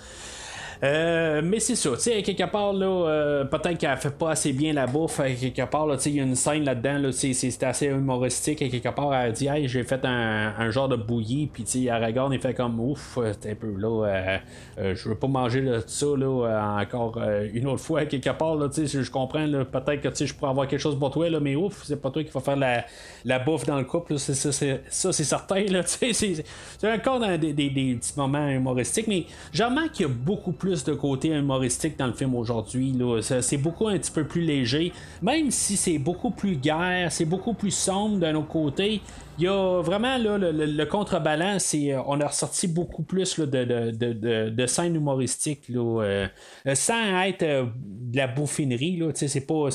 Euh, 0.83 1.41
mais 1.43 1.59
c'est 1.59 1.75
ça, 1.75 1.91
tu 1.95 2.01
sais, 2.01 2.23
quelque 2.23 2.51
part, 2.51 2.73
là, 2.73 2.87
euh, 2.87 3.45
peut-être 3.45 3.79
qu'elle 3.79 3.97
fait 3.97 4.11
pas 4.17 4.31
assez 4.33 4.53
bien 4.53 4.73
la 4.75 4.87
bouffe, 4.87 5.21
à 5.21 5.31
quelque 5.31 5.65
part, 5.71 5.87
là, 5.87 5.97
tu 5.97 6.03
sais, 6.03 6.11
il 6.11 6.17
y 6.17 6.21
a 6.21 6.25
une 6.25 6.35
scène 6.35 6.65
là-dedans, 6.65 6.99
là, 6.99 7.13
c'est, 7.13 7.63
assez 7.63 7.87
humoristique, 7.87 8.61
à 8.61 8.69
quelque 8.69 8.89
part, 8.91 9.15
elle 9.15 9.33
dit, 9.33 9.47
hey, 9.47 9.69
j'ai 9.69 9.85
fait 9.85 10.05
un, 10.05 10.71
genre 10.71 10.89
de 10.89 10.97
bouillie, 10.97 11.47
puis 11.47 11.65
tu 11.65 11.85
sais, 11.85 11.91
Aragorn, 11.91 12.33
il 12.33 12.41
fait 12.41 12.53
comme, 12.53 12.79
ouf, 12.81 13.17
euh, 13.19 13.33
c'est 13.41 13.53
un 13.53 13.55
peu 13.55 13.73
là, 13.79 14.07
euh, 14.07 14.39
euh, 14.79 14.95
je 14.95 15.09
veux 15.09 15.15
pas 15.15 15.29
manger 15.29 15.63
de 15.63 15.83
ça, 15.87 16.07
là, 16.17 16.27
euh, 16.47 16.83
encore 16.83 17.19
euh, 17.19 17.49
une 17.55 17.67
autre 17.69 17.83
fois, 17.83 18.05
quelque 18.05 18.31
part, 18.31 18.57
là, 18.57 18.69
tu 18.69 18.87
sais, 18.87 19.03
je 19.03 19.11
comprends, 19.11 19.47
peut-être 19.47 20.03
que, 20.03 20.09
tu 20.09 20.17
sais, 20.17 20.27
je 20.27 20.35
pourrais 20.35 20.51
avoir 20.51 20.69
quelque 20.69 20.81
chose 20.81 20.99
pour 20.99 21.11
toi, 21.11 21.31
là, 21.31 21.41
mais 21.41 21.57
ouf, 21.57 21.85
c'est 21.85 22.01
pas 22.01 22.11
toi 22.11 22.23
qui 22.23 22.31
va 22.31 22.41
faire 22.41 22.57
la, 22.57 22.85
la 23.25 23.39
bouffe 23.39 23.65
dans 23.65 23.79
le 23.79 23.85
couple, 23.85 24.19
c'est, 24.19 24.35
ça, 24.35 24.53
c'est, 24.53 25.25
certain, 25.25 25.63
là, 25.65 25.83
tu 25.85 26.13
sais, 26.13 26.45
c'est, 26.79 26.93
encore 26.93 27.19
dans 27.21 27.39
des, 27.39 27.53
des- 27.55 27.71
des 27.71 27.95
petits 27.95 28.13
moments 28.17 28.49
humoristiques, 28.49 29.07
mais 29.09 29.25
je 29.53 29.63
remarque 29.63 29.93
qu'il 29.93 30.07
y 30.07 30.09
a 30.09 30.13
beaucoup 30.13 30.53
plus 30.53 30.66
de 30.67 30.95
côté 30.95 31.29
humoristique 31.29 31.99
dans 31.99 32.07
le 32.07 32.13
film 32.13 32.35
aujourd'hui. 32.35 32.95
C'est 33.21 33.57
beaucoup 33.57 33.89
un 33.89 33.99
petit 33.99 34.11
peu 34.11 34.25
plus 34.25 34.41
léger. 34.41 34.93
Même 35.23 35.51
si 35.51 35.77
c'est 35.77 35.99
beaucoup 35.99 36.31
plus 36.31 36.57
guerre, 36.57 37.11
c'est 37.13 37.25
beaucoup 37.25 37.55
plus 37.55 37.71
sombre 37.71 38.19
d'un 38.19 38.35
autre 38.35 38.49
côté. 38.49 39.01
Il 39.39 39.45
y 39.45 39.49
a 39.49 39.83
vraiment 39.83 40.17
là, 40.17 40.39
le, 40.39 40.51
le- 40.51 40.87
contrebalance, 40.87 41.65
c'est 41.65 41.93
euh, 41.93 42.01
on 42.07 42.19
a 42.23 42.27
ressorti 42.27 42.69
beaucoup 42.69 43.03
plus 43.03 43.37
là, 43.37 43.45
de, 43.45 43.65
de, 43.65 44.13
de, 44.13 44.49
de- 44.49 44.67
scènes 44.67 44.97
humoristiques 44.97 45.69
là, 45.69 46.03
euh, 46.03 46.27
euh, 46.67 46.75
sans 46.75 47.21
être 47.21 47.45
de 47.45 48.17
la 48.17 48.29
bouffinerie. 48.29 49.03
C'est 49.15 49.47
pas 49.47 49.69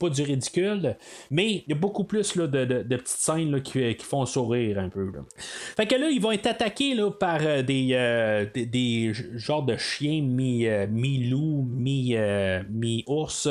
pas 0.00 0.08
du 0.10 0.22
ridicule, 0.22 0.96
mais 1.30 1.46
il 1.52 1.64
y 1.68 1.72
a 1.72 1.76
beaucoup 1.76 2.04
plus 2.04 2.36
de, 2.36 2.82
petites 2.82 3.06
scènes 3.06 3.62
qui, 3.62 3.94
qui 3.94 4.04
font 4.04 4.26
sourire 4.26 4.80
un 4.80 4.88
peu. 4.88 5.12
Fait 5.76 5.86
que 5.86 5.94
là, 5.94 6.08
ils 6.10 6.20
vont 6.20 6.32
être 6.32 6.46
attaqués 6.46 6.96
par 7.20 7.38
des, 7.62 8.48
des, 8.54 9.12
genres 9.34 9.62
de 9.62 9.76
chiens 9.76 10.22
mi, 10.22 10.66
mi-loup, 10.90 11.68
mi, 11.70 12.16
mi-ours, 12.70 13.48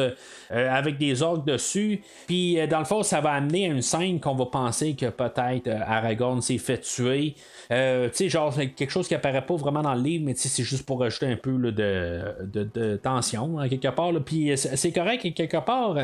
avec 0.50 0.98
des 0.98 1.22
orques 1.22 1.48
dessus. 1.48 2.02
Puis, 2.28 2.58
dans 2.68 2.80
le 2.80 2.86
fond, 2.86 3.02
ça 3.02 3.22
va 3.22 3.32
amener 3.32 3.70
à 3.70 3.74
une 3.74 3.82
scène 3.82 4.20
qu'on 4.20 4.36
va 4.36 4.48
penser 4.48 4.96
que 4.96 5.06
peut-être 5.06 5.37
euh, 5.40 5.80
Aragorn 5.86 6.42
s'est 6.42 6.58
fait 6.58 6.80
tuer. 6.80 7.36
Euh, 7.72 8.10
tu 8.10 8.16
sais, 8.16 8.30
genre, 8.30 8.54
quelque 8.56 8.90
chose 8.90 9.08
qui 9.08 9.16
apparaît 9.16 9.46
pas 9.46 9.56
vraiment 9.56 9.82
dans 9.82 9.94
le 9.96 10.02
livre, 10.02 10.26
mais 10.26 10.34
c'est 10.36 10.64
juste 10.64 10.86
pour 10.86 11.00
rajouter 11.00 11.28
un 11.28 11.36
peu 11.36 11.58
de, 11.72 12.96
tension, 12.98 13.60
hein, 13.60 13.70
quelque 13.70 13.90
part. 13.90 14.12
Puis, 14.26 14.52
euh, 14.52 14.56
c'est 14.56 14.92
correct, 14.92 15.34
quelque 15.34 15.58
part. 15.58 15.98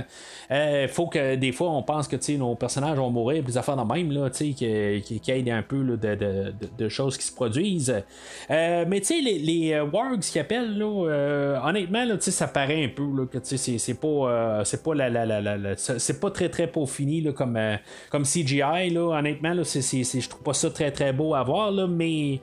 Il 0.49 0.87
faut 0.89 1.07
que 1.07 1.35
des 1.35 1.51
fois, 1.51 1.69
on 1.71 1.83
pense 1.83 2.07
que 2.07 2.17
nos 2.37 2.55
personnages 2.55 2.97
vont 2.97 3.09
mourir, 3.09 3.43
puis 3.43 3.53
des 3.53 3.57
affaires 3.57 3.77
de 3.77 3.93
même, 3.93 4.09
tu 4.31 4.53
sais, 4.53 4.53
qu'il 4.53 5.21
y 5.27 5.49
ait 5.49 5.51
un 5.51 5.63
peu 5.63 5.97
de, 5.97 6.89
choses 6.89 7.17
qui 7.17 7.25
se 7.25 7.33
produisent. 7.33 8.03
Euh, 8.51 8.85
mais 8.87 8.99
tu 8.99 9.07
sais, 9.07 9.21
les, 9.21 9.39
les 9.39 9.73
euh, 9.73 9.85
wargs 9.85 10.19
qui 10.19 10.39
appellent, 10.39 10.77
là, 10.77 10.85
euh, 11.09 11.59
honnêtement, 11.63 12.05
là, 12.05 12.15
ça 12.19 12.47
paraît 12.47 12.85
un 12.85 12.89
peu 12.89 13.03
que 13.25 13.39
c'est- 13.43 13.93
pas, 13.99 14.07
euh, 14.07 14.63
pas 14.83 14.95
la, 14.95 15.09
la, 15.09 15.25
la, 15.25 15.41
la- 15.41 15.75
pas 16.21 16.31
très 16.31 16.49
très 16.49 16.67
peaufiné 16.67 17.21
là, 17.21 17.31
comme, 17.31 17.57
euh, 17.57 17.75
comme 18.09 18.23
CGI. 18.25 18.89
Là, 18.91 19.13
honnêtement, 19.23 19.53
là, 19.53 19.63
c'est- 19.63 20.21
je 20.21 20.29
trouve 20.29 20.43
pas 20.43 20.53
ça 20.53 20.69
très 20.69 20.91
très 20.91 21.13
beau 21.13 21.33
à 21.33 21.43
voir, 21.43 21.71
là, 21.71 21.87
mais. 21.87 22.41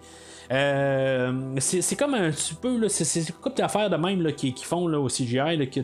Euh, 0.53 1.55
c'est 1.61 1.95
comme 1.95 2.15
un 2.15 2.31
petit 2.33 2.55
peu, 2.55 2.89
c'est 2.89 3.21
une 3.21 3.27
couple 3.35 3.59
d'affaires 3.59 3.89
de 3.89 3.95
même 3.95 4.21
là, 4.21 4.33
qui, 4.33 4.53
qui 4.53 4.65
font 4.65 4.89
là, 4.89 4.99
au 4.99 5.09
CGI. 5.09 5.57
Là, 5.57 5.67
que, 5.67 5.81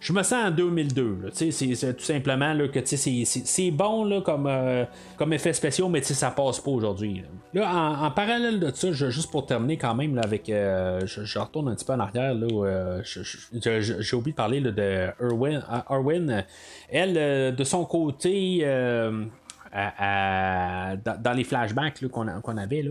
je 0.00 0.12
me 0.12 0.22
sens 0.22 0.44
en 0.44 0.50
2002. 0.50 1.16
Là, 1.22 1.30
tu 1.30 1.50
sais, 1.50 1.74
c'est 1.74 1.94
tout 1.96 2.04
simplement 2.04 2.52
là, 2.52 2.68
que 2.68 2.80
c'est- 2.84 3.70
bon 3.70 4.04
là, 4.04 4.20
comme, 4.20 4.46
euh, 4.46 4.84
comme 5.16 5.32
effet 5.32 5.54
spéciaux, 5.54 5.88
mais 5.88 6.02
ça 6.02 6.30
passe 6.30 6.60
pas 6.60 6.70
aujourd'hui. 6.70 7.22
Là, 7.54 7.96
en, 8.02 8.10
parallèle 8.10 8.60
de 8.60 8.70
ça, 8.74 8.92
juste 8.92 9.30
pour 9.30 9.46
terminer 9.46 9.78
quand 9.78 9.94
même 9.94 10.14
là, 10.14 10.22
avec. 10.22 10.50
euh, 10.50 11.00
je, 11.06 11.38
retourne 11.38 11.68
un 11.70 11.74
petit 11.74 11.86
peu 11.86 11.94
en 11.94 12.00
arrière. 12.00 12.34
J'ai 13.04 14.16
oublié 14.16 14.32
de 14.32 14.36
parler 14.36 14.60
de 14.60 15.08
Erwin. 15.18 16.44
Elle, 16.90 17.54
de 17.56 17.64
son 17.64 17.86
côté. 17.86 18.66
À- 19.72 20.90
à- 20.92 20.96
dans, 20.96 21.16
les 21.32 21.44
flashbacks 21.44 22.06
qu'on, 22.08 22.26
avait, 22.56 22.82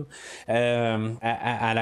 euh, 0.48 1.10
elle, 1.20 1.36
elle- 1.44 1.56
elle 1.62 1.78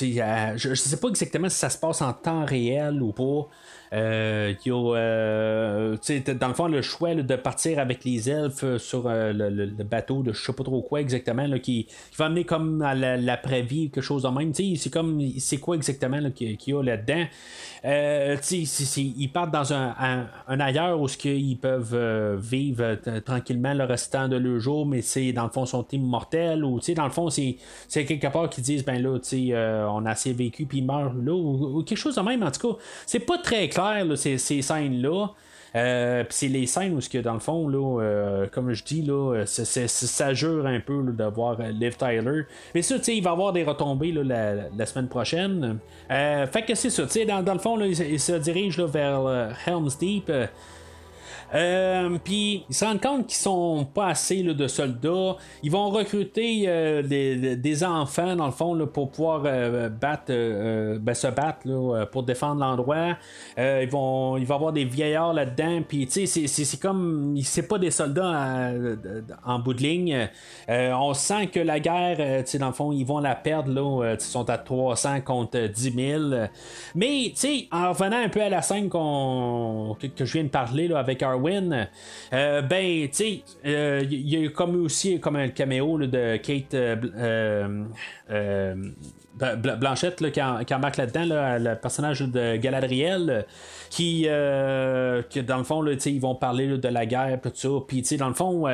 puis 0.00 0.20
je, 0.56 0.70
je 0.70 0.74
sais 0.74 0.96
pas 0.98 1.08
exactement 1.08 1.48
si 1.48 1.56
ça 1.58 1.70
se 1.70 1.78
passe 1.78 2.02
en 2.02 2.12
temps 2.12 2.44
réel 2.44 3.02
ou 3.02 3.12
pas. 3.12 3.48
Euh, 3.92 4.54
euh, 4.66 5.96
dans 6.40 6.48
le 6.48 6.54
fond, 6.54 6.66
le 6.66 6.80
choix 6.80 7.14
de 7.14 7.36
partir 7.36 7.78
avec 7.78 8.04
les 8.04 8.30
elfes 8.30 8.64
euh, 8.64 8.78
sur 8.78 9.04
le, 9.06 9.66
bateau 9.84 10.22
de 10.22 10.32
je 10.32 10.42
sais 10.42 10.52
pas 10.52 10.64
trop 10.64 10.80
quoi 10.80 11.00
exactement, 11.00 11.46
là, 11.46 11.58
qui, 11.58 11.86
va 12.16 12.26
amener 12.26 12.44
comme 12.44 12.80
à 12.80 12.94
la- 12.94 13.18
l'après-vie, 13.18 13.90
quelque 13.90 14.02
chose 14.02 14.22
de 14.22 14.28
même. 14.28 14.54
C'est 14.54 14.90
comme, 14.90 15.20
c'est 15.38 15.58
quoi 15.58 15.76
exactement 15.76 16.30
qu'il 16.30 16.56
y 16.66 16.72
a 16.72 16.82
là-dedans? 16.82 17.26
Ils 17.84 19.30
partent 19.32 19.50
dans 19.50 19.72
un, 19.74 19.94
ailleurs 20.60 21.00
où 21.00 21.08
ce 21.08 21.18
qu'ils 21.18 21.58
peuvent 21.58 22.38
vivre 22.40 22.96
tranquillement 23.24 23.74
le 23.74 23.84
restant 23.84 24.28
de 24.28 24.36
leur 24.36 24.60
jour, 24.60 24.86
mais 24.86 25.02
c'est 25.02 25.32
dans 25.32 25.44
le 25.44 25.50
fond 25.50 25.66
sont 25.66 25.86
immortels 25.92 26.64
ou 26.64 26.80
dans 26.96 27.04
le 27.04 27.10
fond 27.10 27.28
c'est 27.30 27.56
quelque 28.04 28.28
part 28.28 28.48
qui 28.48 28.60
disent 28.60 28.84
ben 28.84 29.02
là 29.02 29.18
on 29.90 30.06
a 30.06 30.10
assez 30.10 30.32
vécu 30.32 30.66
puis 30.66 30.78
ils 30.78 30.84
meurent 30.84 31.14
là 31.14 31.32
ou, 31.32 31.78
ou 31.78 31.82
quelque 31.82 31.98
chose 31.98 32.14
de 32.14 32.20
même 32.20 32.42
en 32.42 32.50
tout 32.50 32.72
cas 32.72 32.78
c'est 33.06 33.20
pas 33.20 33.38
très 33.38 33.68
clair 33.68 33.81
ces, 34.16 34.38
ces 34.38 34.62
scènes 34.62 35.00
là. 35.02 35.28
Euh, 35.74 36.22
c'est 36.28 36.48
les 36.48 36.66
scènes 36.66 36.92
où 36.92 37.00
ce 37.00 37.08
que 37.08 37.16
dans 37.16 37.32
le 37.32 37.38
fond 37.40 37.66
là, 37.66 38.00
euh, 38.02 38.46
comme 38.52 38.74
je 38.74 38.84
dis 38.84 39.00
là, 39.00 39.36
euh, 39.36 39.46
ça 39.46 40.34
jure 40.34 40.66
un 40.66 40.80
peu 40.80 41.00
là, 41.02 41.12
de 41.12 41.24
voir 41.34 41.56
euh, 41.60 41.70
Liv 41.70 41.96
Tyler. 41.96 42.42
Mais 42.74 42.82
ça, 42.82 42.96
il 43.08 43.22
va 43.22 43.30
avoir 43.30 43.54
des 43.54 43.64
retombées 43.64 44.12
la, 44.12 44.86
semaine 44.86 45.08
prochaine. 45.08 45.78
Fait 46.10 46.64
que 46.66 46.74
c'est 46.74 46.90
ça, 46.90 47.04
dans, 47.26 47.42
dans 47.42 47.54
le 47.54 47.58
fond, 47.58 47.80
il, 47.80 47.96
se- 47.96 48.02
il 48.02 48.20
se 48.20 48.32
dirige 48.32 48.78
vers 48.80 49.54
Helm's 49.66 49.98
Deep. 49.98 50.30
Euh, 51.54 52.18
puis 52.22 52.64
ils 52.68 52.74
se 52.74 52.84
rendent 52.84 53.00
compte 53.00 53.26
qu'ils 53.26 53.36
sont 53.36 53.86
pas 53.92 54.08
assez 54.08 54.42
là, 54.42 54.54
de 54.54 54.66
soldats. 54.66 55.36
Ils 55.62 55.70
vont 55.70 55.90
recruter 55.90 56.64
euh, 56.66 57.02
des, 57.02 57.84
enfants 57.84 58.36
dans 58.36 58.46
le 58.46 58.52
fond 58.52 58.74
là, 58.74 58.86
pour 58.86 59.10
pouvoir 59.10 59.42
euh, 59.44 59.88
euh, 60.30 60.98
ben, 60.98 61.14
se 61.14 61.26
battre 61.26 62.06
pour 62.10 62.22
défendre 62.22 62.60
l'endroit. 62.60 63.16
Ils 63.58 63.88
vont, 63.90 64.36
il 64.36 64.46
va 64.46 64.54
avoir 64.54 64.72
des 64.72 64.84
vieillards 64.84 65.34
là-dedans. 65.34 65.82
Puis 65.86 66.06
tu 66.06 66.26
sais, 66.26 66.46
c'est- 66.46 66.80
comme, 66.80 67.36
c'est 67.42 67.68
pas 67.68 67.78
des 67.78 67.90
soldats 67.90 68.72
en 69.44 69.58
bout 69.58 69.74
de 69.74 69.82
ligne. 69.82 70.28
On 70.68 71.12
sent 71.12 71.48
que 71.48 71.60
la 71.60 71.80
guerre, 71.80 72.44
tu 72.44 72.50
sais, 72.52 72.58
dans 72.58 72.68
le 72.68 72.72
fond, 72.72 72.92
ils 72.92 73.04
vont 73.04 73.18
la 73.18 73.34
perdre 73.34 73.70
là. 73.72 74.14
ils 74.14 74.20
sont 74.20 74.48
à 74.48 74.58
300 74.58 75.20
contre 75.20 75.58
10 75.58 75.92
000. 75.92 76.22
Mais 76.94 77.30
tu 77.30 77.32
sais, 77.34 77.68
en 77.70 77.90
revenant 77.90 78.22
un 78.22 78.28
peu 78.28 78.42
à 78.42 78.48
la 78.48 78.62
scène 78.62 78.88
que, 78.88 80.06
que 80.06 80.24
je 80.24 80.32
viens 80.32 80.44
de 80.44 80.48
parler 80.48 80.90
avec 80.92 81.22
Arwen 81.22 81.41
Euh, 81.50 82.62
ben, 82.62 83.08
tu 83.08 83.14
sais, 83.14 83.42
il 83.64 84.28
y 84.28 84.46
a 84.46 84.48
comme 84.50 84.82
aussi 84.82 85.20
comme 85.20 85.36
un 85.36 85.48
caméo 85.48 85.98
de 85.98 86.36
Kate 86.36 86.76
Blanchette 89.78 90.20
là, 90.20 90.30
qui, 90.64 90.74
embarque 90.74 90.96
là-dedans, 90.96 91.58
le 91.58 91.74
personnage 91.74 92.20
de 92.20 92.56
Galadriel, 92.56 93.46
qui, 93.90 94.26
qui 95.30 95.42
dans 95.42 95.58
le 95.58 95.64
fond, 95.64 95.84
ils 95.86 96.20
vont 96.20 96.34
parler 96.34 96.78
de 96.78 96.88
la 96.88 97.06
guerre, 97.06 97.40
tout 97.42 97.50
ça. 97.54 97.68
Puis, 97.86 98.02
dans 98.18 98.28
le 98.28 98.34
fond, 98.34 98.66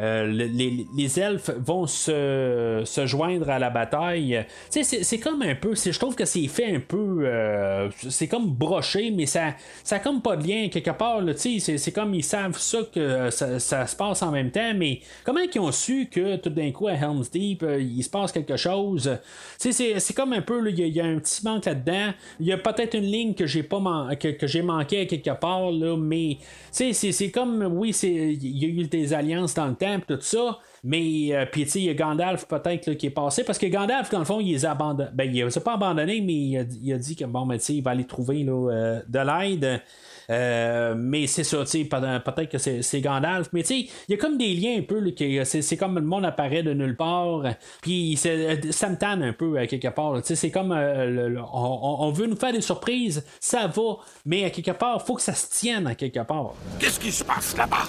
euh, 0.00 0.26
les, 0.26 1.20
elfes 1.20 1.50
vont 1.58 1.86
se, 1.86 2.84
joindre 3.04 3.50
à 3.50 3.58
la 3.58 3.70
bataille. 3.70 4.46
C'est 4.70 5.18
comme 5.18 5.42
un 5.42 5.56
peu, 5.56 5.74
je 5.74 5.98
trouve 5.98 6.14
que 6.14 6.24
c'est 6.24 6.46
fait 6.46 6.76
un 6.76 6.80
peu, 6.80 7.20
euh, 7.22 7.88
c'est 8.08 8.28
comme 8.28 8.48
broché, 8.50 9.10
mais 9.10 9.26
ça, 9.26 9.54
ça 9.82 9.98
comme 9.98 10.22
pas 10.22 10.36
de 10.36 10.46
lien 10.46 10.68
quelque 10.68 10.90
part. 10.90 11.22
C'est 11.36 11.92
comme 11.92 12.14
ils 12.14 12.24
savent 12.24 12.58
ça 12.58 12.78
que 12.94 13.30
ça, 13.30 13.58
se 13.58 13.96
passe 13.96 14.22
en 14.22 14.30
même 14.30 14.50
temps, 14.50 14.72
mais 14.76 15.00
comment 15.24 15.40
ils 15.40 15.58
ont 15.58 15.72
su 15.72 16.08
que 16.10 16.36
tout 16.36 16.50
d'un 16.50 16.70
coup 16.70 16.86
à 16.86 16.92
Helm's 16.92 17.30
Deep 17.30 17.62
euh, 17.62 17.80
il 17.80 18.02
se 18.02 18.10
passe 18.10 18.30
quelque 18.30 18.56
chose? 18.56 19.18
C'est 19.58 20.14
comme 20.14 20.32
un 20.32 20.42
peu, 20.42 20.68
il 20.70 20.78
y, 20.78 21.00
a 21.00 21.04
un 21.04 21.18
petit 21.18 21.44
manque 21.44 21.64
là-dedans. 21.64 22.12
Il 22.38 22.46
y 22.46 22.52
a 22.52 22.58
peut-être 22.58 22.94
une 22.94 23.04
ligne 23.04 23.34
que 23.34 23.46
j'ai 23.46 23.64
pas 23.64 23.78
que, 24.18 24.28
que 24.28 24.46
j'ai 24.46 24.62
manqué 24.62 25.06
quelque 25.06 25.30
part, 25.38 25.70
là, 25.72 25.96
mais 25.96 26.38
c'est 26.70 27.30
comme, 27.30 27.68
oui, 27.72 27.90
il 28.02 28.58
y 28.58 28.64
a 28.64 28.68
eu 28.68 28.86
des 28.86 29.12
alliances 29.12 29.54
dans 29.54 29.66
le 29.66 29.74
temps 29.74 29.87
tout 30.06 30.18
ça. 30.20 30.58
Mais, 30.84 31.28
euh, 31.32 31.44
puis, 31.50 31.62
il 31.62 31.82
y 31.82 31.90
a 31.90 31.94
Gandalf 31.94 32.46
peut-être 32.46 32.92
qui 32.92 33.06
est 33.06 33.10
passé, 33.10 33.44
parce 33.44 33.58
que 33.58 33.66
Gandalf, 33.66 34.10
dans 34.10 34.20
le 34.20 34.24
fond, 34.24 34.40
il 34.40 34.52
les 34.52 34.64
a 34.64 34.72
abandonnés. 34.72 35.10
Ben, 35.12 35.34
il 35.34 35.50
s'est 35.50 35.60
pas 35.60 35.74
abandonné, 35.74 36.20
mais 36.20 36.34
il 36.34 36.92
a, 36.92 36.98
dit 36.98 37.16
que, 37.16 37.24
bon, 37.24 37.46
ben, 37.46 37.58
tu 37.58 37.64
sais, 37.64 37.74
il 37.74 37.82
va 37.82 37.92
aller 37.92 38.06
trouver 38.06 38.44
euh, 38.48 39.00
de 39.08 39.18
l'aide. 39.18 39.82
Euh, 40.30 40.94
mais 40.96 41.26
c'est 41.26 41.44
ça, 41.44 41.64
tu 41.64 41.70
sais, 41.70 41.84
peut-être 41.84 42.50
que 42.50 42.58
c'est 42.58 43.00
Gandalf, 43.00 43.48
mais 43.52 43.62
tu 43.62 43.68
sais, 43.68 43.90
il 44.08 44.12
y 44.12 44.14
a 44.14 44.18
comme 44.18 44.36
des 44.36 44.54
liens 44.54 44.78
un 44.78 44.82
peu, 44.82 45.02
c'est 45.44 45.76
comme 45.78 45.94
le 45.94 46.02
monde 46.02 46.26
apparaît 46.26 46.62
de 46.62 46.74
nulle 46.74 46.96
part, 46.96 47.44
puis 47.80 48.14
ça 48.16 48.88
me 48.90 48.96
tanne 48.96 49.22
un 49.22 49.32
peu 49.32 49.56
à 49.56 49.66
quelque 49.66 49.88
part, 49.88 50.20
tu 50.20 50.26
sais, 50.26 50.36
c'est 50.36 50.50
comme, 50.50 50.72
on, 50.72 52.10
veut 52.10 52.26
nous 52.26 52.36
faire 52.36 52.52
des 52.52 52.60
surprises, 52.60 53.24
ça 53.40 53.68
va, 53.68 53.96
mais 54.26 54.44
à 54.44 54.50
quelque 54.50 54.72
part, 54.72 55.00
faut 55.00 55.14
que 55.14 55.22
ça 55.22 55.32
se 55.32 55.48
tienne 55.48 55.86
à 55.86 55.94
quelque 55.94 56.20
part. 56.20 56.52
Qu'est-ce 56.78 57.00
qui 57.00 57.10
se 57.10 57.24
passe 57.24 57.56
là-bas? 57.56 57.88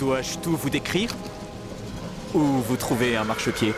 Dois-je 0.00 0.38
tout 0.38 0.56
vous 0.56 0.70
décrire? 0.70 1.14
Ou 2.32 2.40
vous 2.40 2.76
trouvez 2.76 3.16
un 3.16 3.24
marchepied? 3.24 3.74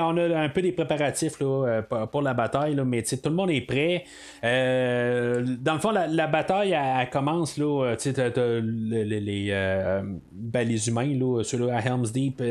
On 0.00 0.16
a 0.16 0.38
un 0.38 0.48
peu 0.48 0.62
des 0.62 0.72
préparatifs 0.72 1.38
là, 1.40 1.46
euh, 1.46 2.06
pour 2.06 2.22
la 2.22 2.34
bataille, 2.34 2.76
mais 2.84 3.02
tout 3.02 3.16
le 3.24 3.34
monde 3.34 3.50
est 3.50 3.60
prêt. 3.60 4.04
Euh, 4.44 5.44
dans 5.60 5.74
le 5.74 5.80
fond, 5.80 5.90
la, 5.90 6.26
bataille 6.26 6.76
commence. 7.10 7.56
Là, 7.58 7.94
euh, 7.96 8.60
les, 8.62 9.20
les 10.64 10.88
humains, 10.88 11.14
là, 11.18 11.42
ceux 11.42 11.68
à 11.70 11.80
Helm's 11.80 12.12
Deep, 12.12 12.42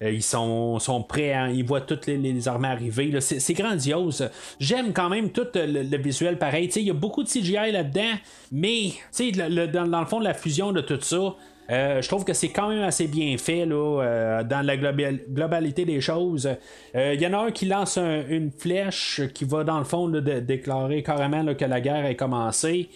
ils 0.00 0.22
sont, 0.22 0.78
prêts. 1.08 1.32
Hein, 1.32 1.50
ils 1.50 1.64
voient 1.64 1.80
toutes 1.80 2.06
les, 2.06 2.48
armées 2.48 2.68
arriver. 2.68 3.20
C'est, 3.20 3.54
grandiose. 3.54 4.28
J'aime 4.58 4.92
quand 4.92 5.08
même 5.08 5.30
tout 5.30 5.46
le, 5.54 5.96
visuel 5.98 6.38
pareil. 6.38 6.70
Il 6.76 6.82
y 6.82 6.90
a 6.90 6.94
beaucoup 6.94 7.22
de 7.22 7.28
CGI 7.28 7.72
là-dedans, 7.72 8.14
mais 8.52 8.92
dans 9.18 10.00
le 10.00 10.06
fond, 10.06 10.20
la 10.20 10.34
fusion 10.34 10.72
de 10.72 10.80
tout 10.80 11.00
ça. 11.00 11.34
Euh, 11.70 12.02
je 12.02 12.08
trouve 12.08 12.24
que 12.24 12.34
c'est 12.34 12.50
quand 12.50 12.68
même 12.68 12.82
assez 12.82 13.06
bien 13.06 13.36
fait 13.38 13.64
là, 13.64 14.02
euh, 14.02 14.44
dans 14.44 14.64
la 14.64 14.76
globalité 14.76 15.84
des 15.84 16.00
choses. 16.00 16.48
Il 16.94 17.00
euh, 17.00 17.14
y 17.14 17.26
en 17.26 17.32
a 17.32 17.46
un 17.46 17.50
qui 17.50 17.66
lance 17.66 17.96
une 17.96 18.50
flèche 18.50 19.22
qui 19.32 19.44
va 19.44 19.64
dans 19.64 19.78
le 19.78 19.84
fond 19.84 20.08
déclarer 20.08 21.02
carrément 21.02 21.54
que 21.54 21.64
la 21.64 21.80
guerre 21.80 22.04
est 22.06 22.16
commencée. 22.16 22.90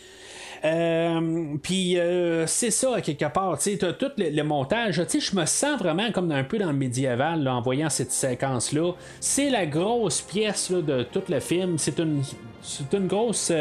Puis 1.62 1.96
c'est 2.46 2.70
ça 2.70 3.00
quelque 3.00 3.32
part, 3.32 3.58
tu 3.58 3.76
sais, 3.76 3.78
tout 3.78 4.10
le, 4.18 4.42
montage, 4.42 5.00
je 5.06 5.36
me 5.36 5.46
sens 5.46 5.78
vraiment 5.78 6.10
comme 6.10 6.32
un 6.32 6.42
peu 6.42 6.58
dans 6.58 6.72
le 6.72 6.76
médiéval 6.76 7.46
en 7.46 7.60
voyant 7.60 7.88
cette 7.88 8.10
séquence 8.10 8.72
là. 8.72 8.92
C'est 9.20 9.50
la 9.50 9.66
grosse 9.66 10.20
pièce 10.20 10.72
de 10.72 11.04
tout 11.04 11.22
le 11.28 11.38
film. 11.38 11.78
C'est 11.78 12.00
une, 12.00 12.22
une 12.92 13.06
grosse 13.06 13.52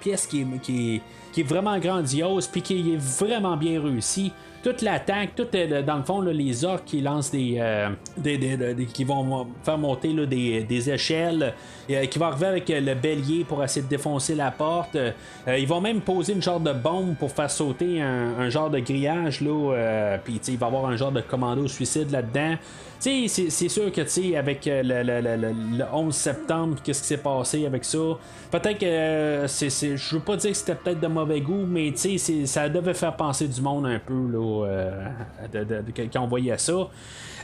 pièce 0.00 0.26
qui, 0.28 0.46
qui, 0.62 1.02
qui 1.36 1.42
est 1.42 1.44
vraiment 1.44 1.78
grandiose 1.78 2.46
puis 2.46 2.62
qui 2.62 2.94
est 2.94 2.96
vraiment 2.96 3.58
bien 3.58 3.78
réussie 3.78 4.32
toute 4.66 4.82
l'attaque, 4.82 5.36
tout 5.36 5.46
est 5.56 5.84
dans 5.84 5.98
le 5.98 6.02
fond 6.02 6.20
les 6.20 6.64
orques 6.64 6.86
qui 6.86 7.00
lancent 7.00 7.30
des, 7.30 7.56
euh, 7.60 7.90
qui 8.92 9.04
vont 9.04 9.46
faire 9.62 9.78
monter 9.78 10.12
des, 10.26 10.90
échelles, 10.90 11.54
euh, 11.88 12.04
qui 12.06 12.18
vont 12.18 12.26
arriver 12.26 12.46
avec 12.46 12.70
euh, 12.70 12.80
le 12.80 12.94
bélier 12.96 13.44
pour 13.44 13.62
essayer 13.62 13.82
de 13.82 13.88
défoncer 13.88 14.34
la 14.34 14.50
porte. 14.50 14.98
ils 15.46 15.68
vont 15.68 15.80
même 15.80 16.00
poser 16.00 16.32
une 16.32 16.42
genre 16.42 16.58
de 16.58 16.72
bombe 16.72 17.14
pour 17.14 17.30
faire 17.30 17.48
sauter 17.48 18.02
un, 18.02 18.48
genre 18.48 18.68
de 18.68 18.80
grillage 18.80 19.40
là, 19.40 20.18
puis 20.24 20.40
il 20.48 20.56
va 20.56 20.66
y 20.66 20.68
avoir 20.68 20.86
un 20.86 20.96
genre 20.96 21.12
de 21.12 21.20
commando 21.20 21.68
suicide 21.68 22.10
là-dedans. 22.10 22.56
C'est 22.98 23.68
sûr 23.68 23.92
que 23.92 24.36
avec 24.36 24.62
le, 24.66 25.84
11 25.92 26.14
septembre, 26.14 26.76
qu'est-ce 26.82 27.02
qui 27.02 27.08
s'est 27.08 27.16
passé 27.18 27.66
avec 27.66 27.84
ça? 27.84 27.98
Peut-être 28.50 28.78
que 28.78 29.46
c'est, 29.46 29.96
je 29.96 30.16
veux 30.16 30.22
pas 30.22 30.36
dire 30.36 30.50
que 30.50 30.56
c'était 30.56 30.74
peut-être 30.74 31.00
de 31.00 31.06
mauvais 31.06 31.40
goût, 31.40 31.66
mais 31.66 31.92
ça 31.94 32.68
devait 32.68 32.94
faire 32.94 33.14
penser 33.14 33.46
du 33.46 33.60
monde 33.60 33.86
un 33.86 33.98
peu 33.98 34.26
là, 34.32 34.55
euh, 34.64 35.08
quand 36.12 36.22
on 36.22 36.26
voyait 36.26 36.58
ça. 36.58 36.88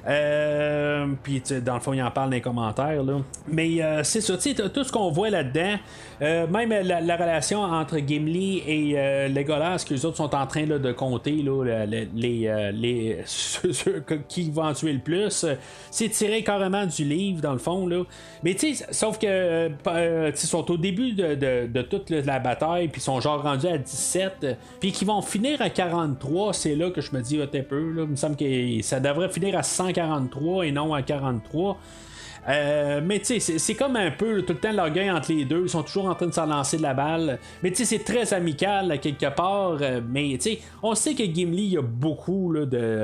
Euh, 0.06 1.06
puis 1.22 1.42
dans 1.64 1.74
le 1.74 1.80
fond, 1.80 1.92
il 1.92 2.02
en 2.02 2.10
parle 2.10 2.30
dans 2.30 2.36
les 2.36 2.40
commentaires. 2.40 3.02
Là. 3.02 3.20
Mais 3.48 3.82
euh, 3.82 4.02
c'est 4.02 4.20
ça, 4.20 4.34
tout 4.36 4.84
ce 4.84 4.92
qu'on 4.92 5.10
voit 5.10 5.30
là-dedans, 5.30 5.76
euh, 6.22 6.46
même 6.46 6.70
la, 6.70 7.16
relation 7.16 7.60
entre 7.62 7.98
Gimli 7.98 8.62
et 8.66 9.28
Legolas, 9.28 9.84
que 9.86 9.94
les 9.94 10.04
autres 10.04 10.16
sont 10.16 10.34
en 10.34 10.46
train 10.46 10.66
de 10.66 10.92
compter 10.92 11.42
là, 11.42 11.86
les, 11.86 12.08
les, 12.72 13.22
ceux, 13.26 14.04
qui 14.28 14.50
vont 14.50 14.72
tuer 14.72 14.92
le 14.92 14.98
plus, 14.98 15.46
c'est 15.90 16.08
tiré 16.08 16.42
carrément 16.42 16.86
du 16.86 17.04
livre, 17.04 17.40
dans 17.40 17.52
le 17.52 17.58
fond. 17.58 17.86
Là. 17.86 18.02
Mais 18.42 18.54
tu 18.54 18.74
sais, 18.74 18.86
sauf 18.90 19.18
que 19.18 19.68
ils 19.68 20.36
sont 20.36 20.70
au 20.70 20.76
début 20.76 21.12
de, 21.12 21.82
toute 21.82 22.10
la 22.10 22.38
bataille, 22.38 22.88
puis 22.88 23.00
ils 23.00 23.04
sont 23.04 23.20
genre 23.20 23.42
rendus 23.42 23.68
à 23.68 23.78
17, 23.78 24.46
puis 24.80 24.92
qu'ils 24.92 25.06
vont 25.06 25.22
finir 25.22 25.60
à 25.62 25.70
43, 25.70 26.52
c'est 26.52 26.74
là 26.74 26.90
que 26.90 27.00
je 27.00 27.14
me 27.14 27.20
dis, 27.20 27.40
un 27.40 27.46
peu, 27.46 27.92
là, 27.92 28.02
il 28.04 28.10
me 28.10 28.16
semble 28.16 28.36
que 28.36 28.82
ça 28.82 29.00
devrait 29.00 29.28
finir 29.28 29.56
à 29.56 29.62
100 29.62 29.91
43 29.92 30.66
et 30.66 30.72
non 30.72 30.94
à 30.94 31.02
43. 31.02 31.78
Euh, 32.48 33.00
mais 33.04 33.20
tu 33.20 33.38
sais, 33.38 33.58
c'est 33.58 33.74
comme 33.74 33.96
un 33.96 34.10
peu 34.10 34.42
tout 34.42 34.54
le 34.54 34.58
temps 34.58 34.72
l'orgueil 34.72 35.10
entre 35.10 35.32
les 35.32 35.44
deux. 35.44 35.62
Ils 35.64 35.68
sont 35.68 35.82
toujours 35.82 36.06
en 36.06 36.14
train 36.14 36.26
de 36.26 36.32
s'en 36.32 36.46
lancer 36.46 36.76
de 36.76 36.82
la 36.82 36.94
balle. 36.94 37.38
Mais 37.62 37.70
tu 37.70 37.84
sais, 37.84 37.84
c'est 37.84 38.04
très 38.04 38.34
amical 38.34 38.98
quelque 39.00 39.32
part. 39.34 39.78
Euh, 39.80 40.00
mais 40.06 40.36
tu 40.40 40.52
sais, 40.52 40.58
on 40.82 40.94
sait 40.94 41.14
que 41.14 41.24
Gimli, 41.24 41.64
il 41.64 41.72
y 41.74 41.78
a 41.78 41.82
beaucoup 41.82 42.52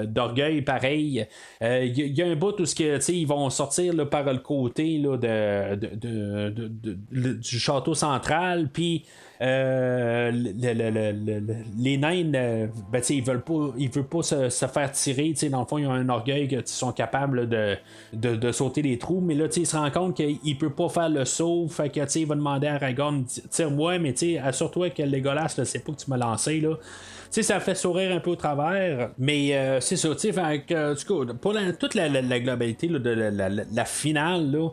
d'orgueil 0.07 0.63
pareil. 0.63 1.27
Euh, 1.63 1.85
il 1.85 2.17
y, 2.17 2.23
a 2.23 2.27
un 2.27 2.37
bout 2.37 2.59
où 2.61 2.65
que, 2.65 3.13
ils 3.13 3.27
vont 3.27 3.49
sortir 3.51 3.95
par 4.09 4.25
le 4.25 4.39
côté 4.39 4.99
là, 4.99 5.17
de, 5.17 5.77
du 7.35 7.59
château 7.59 7.95
central. 7.95 8.71
Puis 8.73 9.05
euh, 9.41 10.33
les 10.33 11.97
nains, 11.97 12.35
euh, 12.35 12.67
ben, 12.91 13.03
ils 13.09 13.23
veulent 13.23 13.43
pas, 13.43 13.73
ils 13.77 13.89
veulent 13.89 14.05
pas 14.05 14.23
se, 14.23 14.49
faire 14.49 14.91
tirer. 14.93 15.35
Dans 15.51 15.61
le 15.61 15.67
fond, 15.67 15.79
ils 15.79 15.87
ont 15.87 15.93
un 15.93 16.09
orgueil 16.09 16.49
qu'ils 16.49 16.67
sont 16.67 16.93
capables 16.93 17.49
de, 17.49 17.77
de, 18.13 18.53
sauter 18.53 18.83
les 18.83 18.99
trous. 18.99 19.21
Mais 19.21 19.35
là, 19.35 19.47
ils 19.55 19.67
se 19.67 19.77
rendent 19.77 19.93
compte 19.93 20.17
qu'il 20.17 20.59
peut 20.59 20.71
pas 20.71 20.89
faire 20.89 21.09
le 21.09 21.25
saut. 21.25 21.69
Fait 21.69 21.89
que 21.89 22.01
il 22.19 22.27
va 22.27 22.35
demander 22.35 22.67
à 22.67 22.75
Aragorn 22.75 23.25
tire-moi, 23.51 23.99
mais 23.99 24.15
assure-toi 24.39 24.91
que 24.91 25.03
Legolas 25.03 25.55
ne 25.59 25.65
sait 25.65 25.81
pas 25.81 25.93
que 25.93 25.99
tu 25.99 26.11
m'as 26.11 26.17
lancé. 26.17 26.61
Là 26.61 26.75
sais, 27.31 27.43
ça 27.43 27.61
fait 27.61 27.75
sourire 27.75 28.15
un 28.15 28.21
peu 28.21 28.31
au 28.31 28.37
travers, 28.37 29.11
mais 29.19 29.55
euh, 29.55 29.81
c'est 29.81 29.97
ça, 29.97 30.09
tu 30.15 30.33
sais, 30.33 30.65
pour 31.41 31.55
toute 31.79 31.95
la, 31.95 32.39
globalité 32.41 32.89
de 32.89 33.11
la, 33.75 33.85
finale, 33.85 34.51
là, 34.51 34.69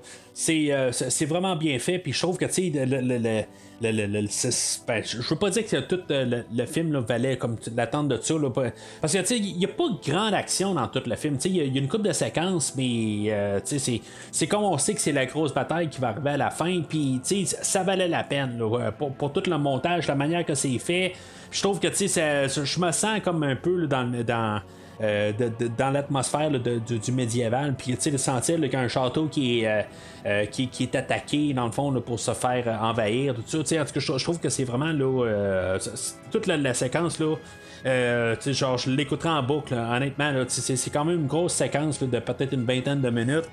euh, 0.50 0.92
c'est, 0.92 1.26
vraiment 1.26 1.56
bien 1.56 1.80
fait, 1.80 2.00
puis 2.00 2.14
je 2.14 2.20
trouve 2.20 2.38
que, 2.38 2.46
tu 2.46 2.72
sais, 2.72 2.86
le, 2.86 3.44
ben, 3.82 5.04
je 5.04 5.30
veux 5.30 5.36
pas 5.36 5.50
dire 5.50 5.66
que 5.68 5.82
tout 5.82 6.00
le, 6.10 6.66
film 6.66 6.98
valait 7.00 7.38
comme 7.38 7.58
l'attente 7.76 8.08
de 8.08 8.18
ça, 8.22 8.36
parce 9.02 9.14
que, 9.14 9.22
tu 9.22 9.42
n'y 9.42 9.66
a 9.66 9.68
pas 9.68 9.90
de 9.90 10.12
grande 10.12 10.34
action 10.34 10.74
dans 10.74 10.88
tout 10.88 11.02
le 11.06 11.16
film, 11.16 11.36
tu 11.36 11.42
sais, 11.42 11.50
il 11.50 11.76
y, 11.76 11.78
a 11.78 11.82
une 11.82 11.90
coupe 11.90 12.04
de 12.04 12.14
séquences, 12.14 12.74
mais, 12.78 13.26
euh, 13.32 13.60
c'est 14.32 14.48
comme 14.48 14.64
on 14.64 14.78
sait 14.78 14.94
que 14.94 15.02
c'est 15.02 15.12
la 15.12 15.26
grosse 15.26 15.54
bataille 15.54 15.90
qui 15.90 16.00
va 16.00 16.10
arriver 16.10 16.32
à 16.32 16.38
la 16.38 16.52
fin, 16.52 16.82
puis, 16.88 17.20
tu 17.26 17.46
sais, 17.46 17.58
ça 17.62 17.84
valait 17.84 18.08
la 18.08 18.24
peine, 18.24 18.62
pour, 18.98 19.12
pour 19.12 19.34
tout 19.34 19.44
le 19.50 19.58
montage, 19.58 20.08
la 20.08 20.16
manière 20.16 20.46
que 20.46 20.56
c'est 20.56 20.78
fait, 20.80 21.14
je 21.56 21.62
trouve 21.62 21.80
que 21.80 21.88
tu 21.88 22.10
sais, 22.10 22.50
je 22.50 22.80
me 22.80 22.92
sens 22.92 23.22
comme 23.24 23.42
un 23.44 23.56
peu 23.56 23.88
dans, 23.88 24.12
dans, 24.26 24.60
euh, 25.02 25.32
dans 25.78 25.90
l'atmosphère 25.90 26.52
du, 26.52 27.12
médiéval. 27.14 27.76
Puis 27.78 27.96
tu 27.96 28.12
sais, 28.12 28.18
sentir 28.18 28.60
qu'un 28.70 28.90
château 28.90 29.28
qui 29.28 29.62
est, 29.62 29.68
euh, 29.68 29.82
euh, 30.26 30.46
qui, 30.48 30.70
est 30.82 30.96
attaqué, 30.96 31.54
dans 31.54 31.66
le 31.66 31.72
fond, 31.72 31.94
pour 32.02 32.20
se 32.20 32.32
faire 32.34 32.78
envahir, 32.82 33.36
tout 33.36 33.44
ça. 33.48 33.60
En 33.60 33.86
tout 33.86 33.94
cas, 33.94 34.00
je, 34.00 34.24
trouve 34.24 34.40
que 34.40 34.50
c'est 34.50 34.66
vraiment 34.66 34.92
toute 36.30 36.48
la, 36.48 36.74
séquence 36.74 37.20
là. 37.20 37.36
genre, 38.52 38.78
je 38.78 38.90
l'écouterai 38.90 39.30
en 39.30 39.44
boucle, 39.44 39.76
honnêtement. 39.76 40.34
c'est 40.50 40.90
quand 40.92 41.06
même 41.06 41.22
une 41.22 41.28
grosse 41.28 41.54
séquence 41.54 42.04
de 42.04 42.20
peut-être 42.20 42.52
une 42.52 42.66
vingtaine 42.66 43.00
de 43.00 43.10
minutes. 43.10 43.50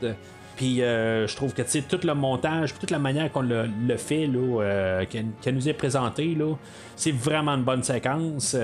Puis 0.56 0.76
je 0.76 1.36
trouve 1.36 1.54
que 1.54 1.62
tout 1.62 2.06
le 2.06 2.14
montage, 2.14 2.74
toute 2.78 2.90
la 2.90 2.98
manière 2.98 3.30
qu'on 3.32 3.42
le, 3.42 3.96
fait, 3.96 4.26
là, 4.26 5.04
qu'elle 5.06 5.54
nous 5.54 5.68
est 5.68 5.74
présenté, 5.74 6.34
là, 6.34 6.54
c'est 6.96 7.12
vraiment 7.12 7.52
une 7.52 7.64
bonne 7.64 7.82
séquence. 7.82 8.56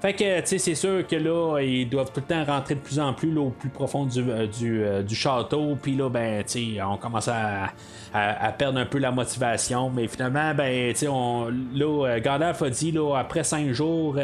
Fait 0.00 0.14
que, 0.14 0.40
tu 0.40 0.46
sais, 0.46 0.58
c'est 0.58 0.74
sûr 0.74 1.06
que 1.06 1.16
là, 1.16 1.60
ils 1.60 1.86
doivent 1.86 2.10
tout 2.10 2.22
le 2.26 2.34
temps 2.34 2.42
rentrer 2.44 2.74
de 2.74 2.80
plus 2.80 2.98
en 2.98 3.12
plus 3.12 3.36
au 3.36 3.50
plus 3.50 3.68
profond 3.68 4.06
du, 4.06 4.20
euh, 4.20 4.46
euh, 4.62 5.02
du, 5.02 5.14
château. 5.14 5.76
Puis 5.80 5.94
là, 5.94 6.08
ben, 6.08 6.42
tu 6.42 6.76
sais, 6.76 6.82
on 6.82 6.96
commence 6.96 7.28
à, 7.28 7.68
à, 8.14 8.50
perdre 8.52 8.78
un 8.78 8.86
peu 8.86 8.96
la 8.96 9.10
motivation. 9.10 9.90
Mais 9.90 10.08
finalement, 10.08 10.54
ben, 10.54 10.90
tu 10.92 11.00
sais, 11.00 11.06
là, 11.06 12.06
euh, 12.06 12.20
Gandalf 12.20 12.62
a 12.62 12.70
dit, 12.70 12.92
là, 12.92 13.14
après 13.18 13.44
cinq 13.44 13.72
jours, 13.72 14.16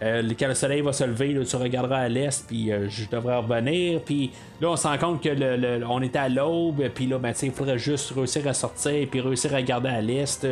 quand 0.00 0.48
le 0.48 0.54
soleil 0.54 0.82
va 0.82 0.92
se 0.92 1.02
lever, 1.02 1.32
là, 1.32 1.44
tu 1.44 1.56
regarderas 1.56 1.98
à 1.98 2.08
l'est, 2.08 2.46
puis 2.46 2.70
je 2.88 3.08
devrais 3.10 3.38
revenir. 3.38 4.00
Puis 4.02 4.30
là, 4.60 4.70
on 4.70 4.76
se 4.76 4.86
rend 4.86 4.98
compte 4.98 5.20
que 5.20 5.30
le, 5.30 5.84
on 5.88 6.00
est 6.00 6.14
à 6.14 6.28
l'aube, 6.28 6.88
puis 6.94 7.06
là, 7.06 7.18
ben, 7.18 7.32
il 7.42 7.50
faudrait 7.50 7.78
juste 7.78 8.12
réussir 8.12 8.46
à 8.46 8.54
sortir, 8.54 9.08
puis 9.10 9.20
réussir 9.20 9.52
à 9.52 9.56
regarder 9.56 9.88
à 9.88 10.00
l'est. 10.00 10.46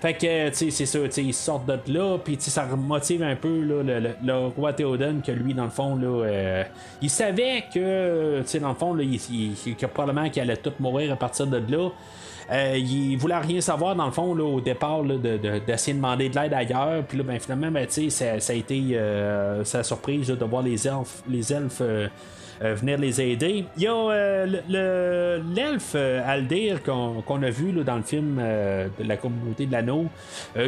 Fait 0.00 0.14
que, 0.14 0.48
tu 0.50 0.70
sais, 0.70 0.70
c'est 0.70 0.86
ça, 0.86 0.98
ils 1.20 1.34
sortent 1.34 1.66
de 1.66 1.92
là, 1.92 2.18
puis 2.18 2.36
ça 2.38 2.66
motive 2.76 3.22
un 3.22 3.36
peu 3.36 3.60
là, 3.60 4.00
le, 4.22 4.46
roi 4.48 4.72
Théoden, 4.72 5.22
que 5.22 5.32
lui, 5.32 5.54
dans 5.54 5.64
le 5.64 5.70
fond, 5.70 5.96
là, 5.96 6.24
euh, 6.24 6.64
il 7.00 7.10
savait 7.10 7.64
que, 7.72 8.40
tu 8.40 8.46
sais, 8.46 8.60
dans 8.60 8.70
le 8.70 8.74
fond, 8.74 8.94
là, 8.94 9.02
il, 9.02 9.14
il, 9.14 9.76
que 9.76 9.86
probablement 9.86 10.28
qu'il 10.28 10.42
allait 10.42 10.56
tout 10.56 10.72
mourir 10.80 11.12
à 11.12 11.16
partir 11.16 11.46
de 11.46 11.60
là. 11.72 11.90
Euh, 12.50 12.76
il 12.76 13.16
voulait 13.16 13.38
rien 13.38 13.60
savoir 13.60 13.96
dans 13.96 14.06
le 14.06 14.12
fond 14.12 14.34
là, 14.34 14.44
au 14.44 14.60
départ 14.60 15.02
d'essayer 15.02 15.38
de, 15.58 15.58
de, 15.58 15.92
demander 15.92 16.28
de 16.28 16.38
l'aide 16.38 16.54
ailleurs. 16.54 17.02
Puis 17.06 17.18
là, 17.18 17.24
ben, 17.24 17.40
finalement, 17.40 17.70
ben, 17.70 17.86
ça, 17.88 18.40
ça 18.40 18.52
a 18.52 18.56
été 18.56 18.90
euh, 18.92 19.64
sa 19.64 19.82
surprise 19.82 20.28
de 20.28 20.44
voir 20.44 20.62
les 20.62 20.86
elfes, 20.86 21.22
les 21.28 21.52
elfes 21.52 21.78
euh, 21.80 22.08
venir 22.60 22.98
les 22.98 23.20
aider. 23.20 23.64
Il 23.76 23.82
y 23.82 23.86
a 23.86 23.94
euh, 23.94 25.40
l'elfe 25.54 25.92
euh, 25.94 26.22
Aldir 26.26 26.82
qu'on 26.82 27.42
a 27.42 27.50
vu 27.50 27.72
dans 27.72 27.96
le 27.96 28.02
film 28.02 28.36
de 28.36 29.04
la 29.04 29.16
communauté 29.16 29.66
de 29.66 29.72
l'anneau 29.72 30.06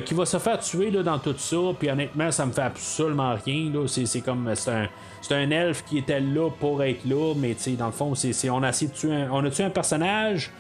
qui 0.05 0.15
va 0.15 0.27
se 0.27 0.39
faire 0.39 0.59
tuer 0.61 0.91
dans 0.91 1.19
tout 1.19 1.35
ça. 1.37 1.57
Puis 1.79 1.91
honnêtement, 1.91 2.31
ça 2.31 2.47
me 2.47 2.53
fait 2.53 2.63
absolument 2.63 3.35
rien. 3.45 3.71
C'est 3.87 4.21
comme. 4.21 4.51
C'est 4.55 4.71
un. 4.71 4.89
Un 5.31 5.51
elfe 5.51 5.85
qui 5.85 5.99
était 5.99 6.21
là 6.21 6.49
pour 6.49 6.83
être 6.83 7.05
là, 7.05 7.35
mais 7.37 7.55
dans 7.77 7.87
le 7.87 7.93
fond, 7.93 8.15
c'est, 8.15 8.49
on 8.49 8.63
a 8.63 8.71
de 8.71 8.87
tuer 8.87 9.13
un, 9.13 9.29
on 9.31 9.45
a 9.45 9.51
tué 9.51 9.65
un 9.65 9.71
personnage 9.71 10.51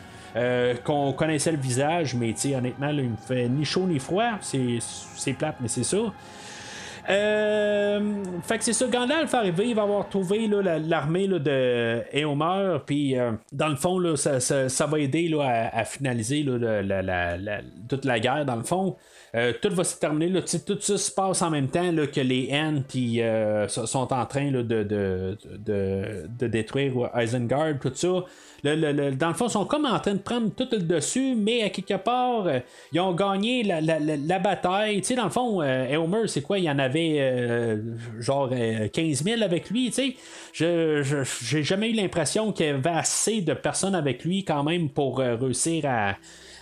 qu'on 0.84 1.12
connaissait 1.14 1.52
le 1.52 1.58
visage, 1.58 2.14
mais 2.14 2.34
honnêtement, 2.54 2.88
là, 2.88 3.02
il 3.02 3.10
me 3.10 3.16
fait 3.16 3.48
ni 3.48 3.64
chaud 3.64 3.86
ni 3.86 3.98
froid. 3.98 4.32
C'est, 4.42 5.32
plate, 5.32 5.56
mais 5.60 5.68
c'est 5.68 5.84
ça. 5.84 5.96
Euh, 7.10 8.00
fait 8.42 8.58
que 8.58 8.64
c'est 8.64 8.74
ça, 8.74 8.86
Gandalf 8.86 9.32
arrivé, 9.32 9.68
il 9.68 9.74
va 9.74 9.82
avoir 9.82 10.08
trouvé 10.08 10.46
l'armée 10.46 11.26
de 11.26 12.02
Éomer, 12.12 12.78
puis 12.84 13.18
euh, 13.18 13.32
dans 13.50 13.68
le 13.68 13.76
fond, 13.76 13.98
là, 13.98 14.14
ça, 14.16 14.40
ça, 14.40 14.86
va 14.86 14.98
aider 14.98 15.28
là, 15.28 15.70
à, 15.72 15.84
finaliser 15.84 16.42
là, 16.42 17.60
toute 17.88 18.04
la 18.04 18.20
guerre, 18.20 18.44
dans 18.44 18.56
le 18.56 18.64
fond. 18.64 18.96
Euh, 19.34 19.52
tout 19.60 19.74
va 19.74 19.84
se 19.84 19.98
terminer. 19.98 20.28
Là, 20.28 20.42
tout 20.42 20.80
ça 20.80 20.98
se 20.98 21.10
passe 21.10 21.42
en 21.42 21.50
même 21.50 21.68
temps 21.68 21.92
que 22.12 22.20
les 22.20 22.50
Ents 22.52 22.82
qui 22.86 23.20
sont 23.68 24.12
en 24.12 24.26
train 24.26 24.50
de, 24.50 24.62
de, 24.62 24.82
de, 24.84 26.26
de, 26.38 26.46
détruire 26.46 27.10
Isengard, 27.14 27.78
tout 27.80 27.92
ça 27.94 28.24
dans 28.64 29.28
le 29.28 29.34
fond, 29.34 29.46
ils 29.46 29.50
sont 29.50 29.64
comme 29.64 29.86
en 29.86 29.98
train 30.00 30.14
de 30.14 30.18
prendre 30.18 30.50
tout 30.50 30.68
le 30.72 30.78
dessus, 30.78 31.34
mais 31.36 31.62
à 31.62 31.70
quelque 31.70 31.94
part, 31.94 32.46
euh, 32.46 32.58
ils 32.92 33.00
ont 33.00 33.14
gagné 33.14 33.62
la, 33.62 34.38
bataille. 34.38 35.00
Tu 35.00 35.08
sais, 35.08 35.14
dans 35.14 35.24
le 35.24 35.30
fond, 35.30 35.62
euh, 35.62 36.26
c'est 36.26 36.42
quoi? 36.42 36.58
Il 36.58 36.64
y 36.64 36.70
en 36.70 36.78
avait 36.78 37.18
euh, 37.20 37.76
genre 38.18 38.50
15 38.50 39.22
000 39.22 39.42
avec 39.42 39.70
lui. 39.70 39.86
Tu 39.86 39.92
sais, 39.92 40.16
je 40.52 41.24
j'ai 41.42 41.62
jamais 41.62 41.90
eu 41.90 41.94
l'impression 41.94 42.52
qu'il 42.52 42.66
y 42.66 42.70
avait 42.70 42.90
assez 42.90 43.40
de 43.42 43.54
personnes 43.54 43.94
avec 43.94 44.24
lui 44.24 44.44
quand 44.44 44.64
même 44.64 44.88
pour 44.88 45.18
réussir 45.18 45.84
à 45.86 46.16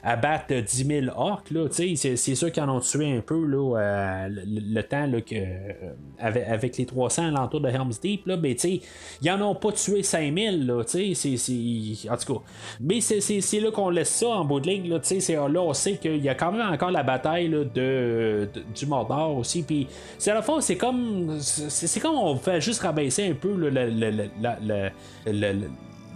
à 0.06 0.14
battre 0.14 0.54
10 0.54 0.86
000 0.86 1.06
orques. 1.16 1.50
Là, 1.50 1.66
c'est, 1.68 2.16
sûr 2.16 2.52
qu'ils 2.52 2.62
en 2.62 2.76
ont 2.76 2.80
tué 2.80 3.16
un 3.16 3.20
peu 3.20 3.44
là, 3.44 3.76
euh, 3.76 4.28
le, 4.46 4.80
temps 4.82 5.04
là, 5.04 5.20
que, 5.20 5.34
euh, 5.34 5.72
avec, 6.20 6.76
les 6.76 6.86
300 6.86 7.34
alentours 7.34 7.60
de 7.60 7.68
Helm's 7.68 8.00
Deep. 8.00 8.24
Là, 8.24 8.36
mais 8.36 8.52
ils 8.52 9.30
en 9.32 9.42
ont 9.42 9.56
pas 9.56 9.72
tué 9.72 10.04
5 10.04 10.32
000. 10.32 10.56
Là, 10.58 10.84
c'est, 10.86 11.12
c'est, 11.14 12.08
en 12.08 12.16
tout 12.16 12.34
cas, 12.34 12.40
mais 12.80 13.00
c'est, 13.00 13.60
là 13.60 13.72
qu'on 13.72 13.90
laisse 13.90 14.10
ça 14.10 14.28
en 14.28 14.44
bout 14.44 14.60
de 14.60 14.68
ligne. 14.68 14.88
Là, 14.88 15.00
là 15.48 15.60
on 15.60 15.74
sait 15.74 15.94
qu'il 15.94 16.22
y 16.22 16.28
a 16.28 16.36
quand 16.36 16.52
même 16.52 16.72
encore 16.72 16.92
la 16.92 17.02
bataille 17.02 17.48
là, 17.48 17.64
de, 17.64 18.48
du 18.76 18.86
Mordor 18.86 19.36
aussi. 19.36 19.64
Puis 19.64 19.88
c'est 20.18 20.30
à 20.30 20.34
la 20.34 20.42
fois, 20.42 20.62
c'est 20.62 20.76
comme, 20.76 21.40
c'est, 21.40 21.98
comme 21.98 22.14
on 22.14 22.36
fait 22.36 22.60
juste 22.60 22.80
rabaisser 22.82 23.26
un 23.28 23.34
peu 23.34 23.52
le, 23.56 23.70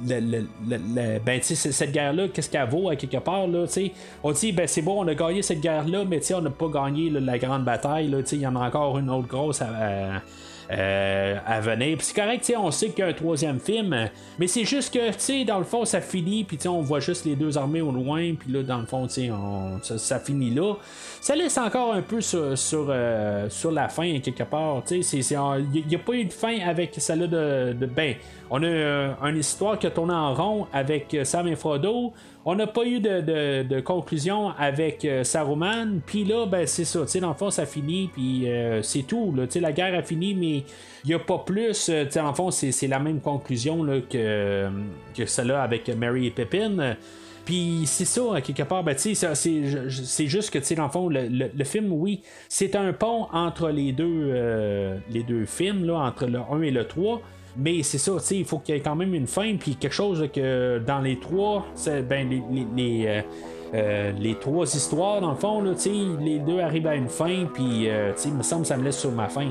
le, 0.09 0.47
le 0.69 1.19
ben, 1.19 1.41
cette 1.43 1.93
guerre-là, 1.93 2.29
qu'est-ce 2.29 2.51
qu'elle 2.51 2.69
vaut 2.69 2.89
à 2.89 2.97
quelque 2.97 3.19
part? 3.19 3.47
Là, 3.47 3.67
on 4.23 4.33
dit, 4.33 4.53
ben, 4.53 4.67
c'est 4.67 4.83
bon, 4.83 5.05
on 5.05 5.09
a 5.09 5.15
gagné 5.15 5.43
cette 5.43 5.61
guerre-là, 5.61 6.05
mais 6.05 6.21
on 6.35 6.41
n'a 6.41 6.51
pas 6.51 6.69
gagné 6.69 7.11
la 7.11 7.39
grande 7.39 7.65
bataille. 7.65 8.13
Il 8.33 8.39
y 8.41 8.47
en 8.47 8.57
a 8.57 8.67
encore 8.67 8.99
une 8.99 9.11
autre 9.11 9.29
grosse 9.29 9.63
à, 9.63 10.23
euh, 10.71 11.37
à 11.47 11.61
venir. 11.61 11.99
C'est 12.01 12.15
correct, 12.15 12.53
on 12.57 12.71
sait 12.71 12.91
qu'il 12.91 13.01
y 13.01 13.03
a 13.03 13.07
un 13.07 13.13
troisième 13.13 13.59
film, 13.59 14.09
mais 14.39 14.47
c'est 14.47 14.65
juste 14.65 14.95
que, 14.95 15.45
dans 15.45 15.59
le 15.59 15.65
fond, 15.65 15.85
ça 15.85 16.01
finit, 16.01 16.45
puis 16.45 16.59
on 16.69 16.81
voit 16.81 17.01
juste 17.01 17.25
les 17.25 17.35
deux 17.35 17.59
armées 17.59 17.81
au 17.81 17.91
loin, 17.91 18.35
puis 18.35 18.53
là, 18.53 18.63
dans 18.63 18.79
le 18.79 18.87
fond, 18.87 19.09
on, 19.33 19.81
ça, 19.83 20.21
finit 20.21 20.51
là. 20.51 20.75
Ça 21.21 21.35
laisse 21.35 21.59
encore 21.59 21.93
un 21.93 22.03
peu 22.03 22.21
sur, 22.21 22.87
euh, 22.89 23.49
la 23.73 23.89
fin, 23.89 24.21
quelque 24.21 24.45
part. 24.45 24.83
Il 24.91 25.85
n'y 25.89 25.97
a 25.97 25.99
pas 25.99 26.13
eu 26.13 26.25
de 26.25 26.33
fin 26.33 26.59
avec 26.61 26.95
celle-là 26.97 27.27
de, 27.27 27.87
Ben, 27.87 28.15
on 28.51 28.63
a 28.63 28.67
euh, 28.67 29.13
une 29.23 29.39
histoire 29.39 29.79
qui 29.79 29.87
a 29.87 29.91
tourné 29.91 30.15
en 30.15 30.35
rond 30.35 30.67
avec 30.73 31.17
Sam 31.25 31.49
et 31.49 31.57
Frodo. 31.57 32.13
On 32.47 32.55
n'a 32.55 32.67
pas 32.67 32.87
eu 32.87 33.01
de, 33.01 33.81
conclusion 33.81 34.51
avec 34.59 35.05
euh, 35.05 35.25
Saruman. 35.25 36.01
Puis 36.05 36.25
là, 36.25 36.47
ben, 36.47 36.67
c'est 36.67 36.87
ça. 36.87 37.05
Dans 37.21 37.29
le 37.29 37.35
fond, 37.35 37.51
ça 37.51 37.67
finit. 37.67 38.09
Puis 38.13 38.49
euh, 38.49 38.83
c'est 38.83 39.03
tout. 39.03 39.35
La 39.57 39.73
guerre 39.73 39.99
a 39.99 40.03
fini, 40.03 40.35
mais 40.35 40.65
il 41.05 41.09
n'y 41.09 41.15
a 41.15 41.19
pas 41.19 41.39
plus. 41.39 41.89
Euh, 41.91 42.07
dans 42.15 42.29
le 42.29 42.35
fond, 42.35 42.51
c'est 42.51 42.87
la 42.87 42.99
même 42.99 43.21
conclusion 43.21 43.85
que, 44.09 44.69
que 45.15 45.27
celle-là 45.27 45.63
avec 45.63 45.89
Mary 45.95 46.29
et 46.29 46.31
Pippin. 46.31 46.97
Puis 47.45 47.83
c'est 47.87 48.05
ça, 48.05 48.41
quelque 48.43 48.63
part, 48.63 48.85
ben, 48.85 48.95
c'est 48.97 50.27
juste 50.27 50.51
que, 50.51 50.75
dans 50.75 50.85
le 50.85 50.91
fond, 50.91 51.09
le, 51.11 51.65
film, 51.65 51.93
oui, 51.93 52.23
c'est 52.49 52.77
un 52.77 52.93
pont 52.93 53.27
entre 53.33 53.71
les 53.71 53.93
deux, 53.93 54.33
les 55.11 55.23
deux 55.23 55.47
films, 55.47 55.85
là, 55.85 55.95
entre 55.99 56.27
le 56.27 56.39
1 56.39 56.63
et 56.63 56.71
le 56.71 56.87
3. 56.87 57.21
Mais 57.57 57.83
c'est 57.83 57.99
ça, 57.99 58.13
il 58.31 58.45
faut 58.45 58.59
qu'il 58.59 58.75
y 58.75 58.79
ait 58.79 58.81
quand 58.81 58.97
même 58.97 59.15
une 59.15 59.27
fin, 59.27 59.57
puis 59.57 59.77
quelque 59.77 59.93
chose 59.93 60.29
que 60.33 60.79
dans 60.79 61.01
les 61.01 61.19
trois, 61.19 61.67
ben, 62.09 62.29
les, 62.29 62.43
les, 62.77 63.07
euh, 63.07 63.23
euh, 63.75 64.13
les, 64.19 64.35
trois 64.37 64.67
histoires, 64.75 65.21
dans 65.21 65.31
le 65.31 65.37
fond, 65.37 65.61
là, 65.63 65.73
les 66.21 66.39
deux 66.39 66.61
arrivent 66.61 66.87
à 66.87 66.95
une 66.95 67.09
fin, 67.09 67.47
puis 67.53 67.89
euh, 67.89 68.13
il 68.25 68.35
me 68.35 68.43
semble 68.43 68.63
que 68.63 68.69
ça 68.69 68.77
me 68.77 68.85
laisse 68.85 68.99
sur 68.99 69.13
ma 69.13 69.29
fin. 69.29 69.49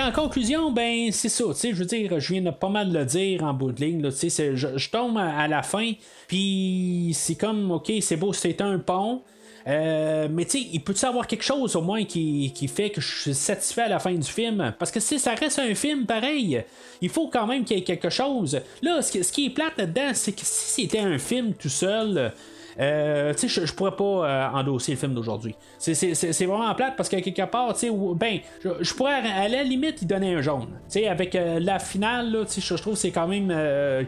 En 0.00 0.12
conclusion, 0.12 0.70
ben 0.70 1.10
c'est 1.12 1.28
ça, 1.28 1.44
je 1.62 1.74
veux 1.74 1.84
dire, 1.84 2.18
je 2.20 2.32
viens 2.32 2.42
de 2.42 2.50
pas 2.50 2.68
mal 2.68 2.92
le 2.92 3.04
dire 3.04 3.42
en 3.42 3.52
bout 3.52 3.72
de 3.72 3.84
ligne, 3.84 4.10
je, 4.10 4.88
tombe 4.90 5.18
à, 5.18 5.48
la 5.48 5.62
fin, 5.62 5.92
puis 6.28 7.12
c'est 7.14 7.34
comme, 7.34 7.70
ok, 7.70 7.92
c'est 8.00 8.16
beau, 8.16 8.32
c'est 8.32 8.60
un 8.60 8.78
pont. 8.78 9.22
Euh, 9.68 10.26
mais 10.30 10.44
tu 10.44 10.58
sais, 10.58 10.68
il 10.72 10.80
peut-tu 10.80 11.04
avoir 11.04 11.26
quelque 11.26 11.44
chose 11.44 11.76
au 11.76 11.82
moins 11.82 12.04
qui, 12.04 12.52
fait 12.72 12.90
que 12.90 13.00
je 13.00 13.20
suis 13.22 13.34
satisfait 13.34 13.82
à 13.82 13.88
la 13.88 13.98
fin 13.98 14.12
du 14.12 14.28
film? 14.28 14.74
Parce 14.78 14.90
que 14.90 14.98
si 14.98 15.18
ça 15.18 15.34
reste 15.34 15.58
un 15.58 15.74
film 15.74 16.06
pareil, 16.06 16.64
il 17.00 17.08
faut 17.08 17.28
quand 17.28 17.46
même 17.46 17.64
qu'il 17.64 17.76
y 17.76 17.80
ait 17.80 17.84
quelque 17.84 18.10
chose. 18.10 18.60
Là, 18.82 19.02
ce, 19.02 19.32
qui 19.32 19.46
est 19.46 19.50
plate 19.50 19.78
là-dedans, 19.78 20.10
c'est 20.14 20.32
que 20.32 20.42
si 20.42 20.82
c'était 20.82 20.98
un 20.98 21.18
film 21.18 21.54
tout 21.54 21.68
seul, 21.68 22.32
euh, 22.80 23.34
tu 23.34 23.48
je, 23.48 23.72
pourrais 23.72 23.96
pas 23.96 24.04
euh, 24.04 24.48
endosser 24.52 24.92
le 24.92 24.98
film 24.98 25.14
d'aujourd'hui. 25.14 25.54
C'est 25.78 26.46
vraiment 26.46 26.74
plate 26.74 26.94
parce 26.96 27.08
qu'à 27.08 27.20
quelque 27.20 27.42
part, 27.42 27.74
ben, 28.16 28.38
je, 28.62 28.94
pourrais 28.94 29.14
à 29.14 29.48
la 29.48 29.62
limite 29.62 30.02
y 30.02 30.06
donner 30.06 30.34
un 30.34 30.42
jaune. 30.42 30.68
Avec 31.08 31.34
euh, 31.34 31.58
la 31.60 31.78
finale, 31.78 32.46
je, 32.48 32.74
trouve 32.74 32.94
que 32.94 32.98
c'est 32.98 33.10
quand 33.10 33.28
même 33.28 33.48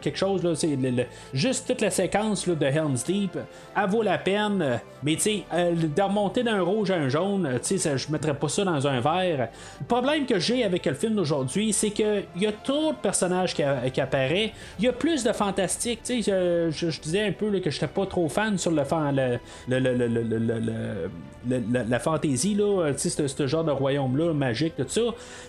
quelque 0.01 0.17
chose, 0.17 0.43
là, 0.43 0.55
c'est 0.55 0.79
juste 1.33 1.67
toute 1.67 1.81
la 1.81 1.91
séquence 1.91 2.47
là, 2.47 2.55
de 2.55 2.67
Helm's 2.67 3.05
Deep, 3.05 3.37
elle 3.77 3.91
vaut 3.91 4.03
la 4.03 4.19
peine, 4.19 4.81
mais 5.03 5.17
tu 5.17 5.31
de 5.35 6.03
remonter 6.03 6.43
d'un 6.43 6.61
rouge 6.63 6.91
à 6.91 6.97
un 6.97 7.09
jaune, 7.09 7.59
tu 7.63 7.79
sais, 7.79 7.99
je 7.99 8.11
mettrais 8.11 8.35
pas 8.35 8.49
ça 8.49 8.65
dans 8.65 8.87
un 8.87 9.01
vert. 9.01 9.49
Le 9.81 9.87
problème 9.87 10.27
que 10.27 10.39
j'ai 10.39 10.65
avec 10.65 10.87
le 10.87 10.95
film 10.95 11.15
d'aujourd'hui, 11.15 11.73
c'est 11.73 11.91
qu'il 11.91 12.25
y 12.37 12.47
a 12.47 12.53
trop 12.53 12.93
de 12.93 12.97
personnages 12.97 13.55
qui, 13.55 13.63
apparaissent, 13.63 14.51
il 14.79 14.85
y 14.85 14.89
a 14.89 14.93
plus 14.93 15.25
de 15.25 15.33
fantastique, 15.33 16.01
je, 16.07 17.01
disais 17.01 17.27
un 17.27 17.33
peu 17.33 17.49
là, 17.49 17.61
que 17.61 17.71
j'étais 17.71 17.87
pas 17.87 18.07
trop 18.07 18.29
fan 18.29 18.54
sur 18.59 18.71
le, 18.71 18.85
fan, 18.85 19.15
la, 19.15 19.39
la 21.89 21.99
fantaisie, 21.99 22.55
là, 22.55 22.93
sais, 22.97 23.11
ce, 23.11 23.27
ce 23.27 23.47
genre 23.47 23.65
de 23.65 23.71
royaume-là, 23.71 24.33
magique, 24.33 24.75
tout 24.77 24.85
ça. 24.89 25.01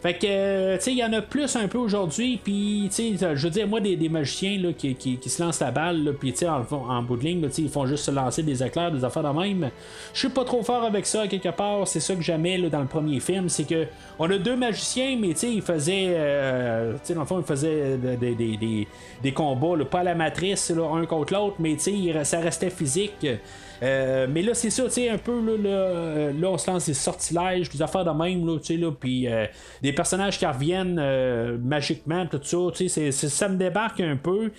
Fait 0.02 0.14
que, 0.14 0.28
euh, 0.28 0.78
tu 0.78 0.84
sais, 0.84 0.92
il 0.92 0.98
y 0.98 1.04
en 1.04 1.14
a 1.14 1.22
plus 1.22 1.56
un 1.56 1.68
peu 1.68 1.78
aujourd'hui, 1.78 2.40
puis, 2.44 2.90
je 2.92 3.44
veux 3.44 3.50
dire, 3.50 3.68
moi, 3.68 3.80
des, 3.80 3.96
des 3.96 4.10
magiciens, 4.10 4.58
là, 4.60 4.74
qui, 4.74 4.96
qui, 4.96 5.30
se 5.30 5.42
lancent 5.42 5.60
la 5.62 5.72
balle, 5.72 6.16
puis, 6.20 6.34
tu 6.34 6.40
sais, 6.40 6.48
en, 6.48 7.02
bout 7.04 7.18
de 7.18 7.24
ligne, 7.24 7.48
ils 7.58 7.70
font 7.70 7.86
juste 7.86 8.06
se 8.06 8.12
lancer 8.12 8.44
des 8.44 8.64
éclairs, 8.64 8.92
des 8.92 9.04
affaires 9.04 9.24
de 9.24 9.40
même. 9.40 9.70
Je 10.14 10.20
suis 10.20 10.30
pas 10.30 10.44
trop 10.44 10.64
fort 10.64 10.84
avec 10.84 11.06
ça, 11.06 11.28
quelque 11.28 11.50
part. 11.50 11.88
C'est 11.88 12.00
ça 12.00 12.16
que 12.16 12.22
j'aimais, 12.22 12.58
dans 12.70 12.82
le 12.82 12.88
premier 12.88 13.20
film, 13.20 13.50
c'est 13.50 13.66
que 13.66 13.86
on 14.20 14.30
a 14.30 14.38
deux 14.38 14.56
magiciens, 14.56 15.18
mais, 15.20 15.34
tu 15.34 15.48
ils 15.48 15.62
faisaient, 15.62 16.08
euh, 16.10 16.94
tu 17.06 17.14
sais, 17.14 17.20
ils 17.20 17.44
faisaient 17.44 17.98
des, 17.98 18.18
des, 18.18 18.58
des, 18.58 18.88
des- 19.22 19.34
combats, 19.34 19.84
pas 19.86 20.00
à 20.00 20.04
la 20.04 20.16
matrice, 20.16 20.70
là, 20.70 20.90
un 20.96 21.06
contre 21.06 21.34
l'autre, 21.34 21.56
mais, 21.60 21.76
tu 21.76 22.14
ça 22.24 22.40
restait 22.40 22.70
physique. 22.70 22.95
Euh, 23.84 24.28
mais 24.30 24.42
là, 24.42 24.54
c'est 24.54 24.70
ça, 24.70 24.84
tu 24.86 24.92
sais, 24.92 25.10
un 25.10 25.18
peu, 25.18 25.40
là, 25.42 25.58
là, 25.58 25.70
euh, 25.70 26.34
là, 26.40 26.50
on 26.50 26.58
se 26.58 26.70
lance 26.70 26.86
des 26.86 26.94
sortilèges, 26.94 27.70
des 27.70 27.82
affaires 27.82 28.06
de 28.06 28.12
même, 28.12 28.46
là, 28.46 28.58
tu 28.60 28.66
sais, 28.66 28.78
là, 28.78 28.92
puis 28.92 29.28
euh, 29.28 29.46
des 29.82 29.94
personnages 29.94 30.40
qui 30.40 30.46
reviennent 30.46 30.96
magiquement, 31.58 32.26
tout 32.26 32.40
ça, 32.44 32.58
tu 32.74 32.90
sais, 32.90 33.12
ça 33.12 33.50
me 33.50 33.58
débarque 33.58 34.00
un 34.00 34.18
peu. 34.18 34.52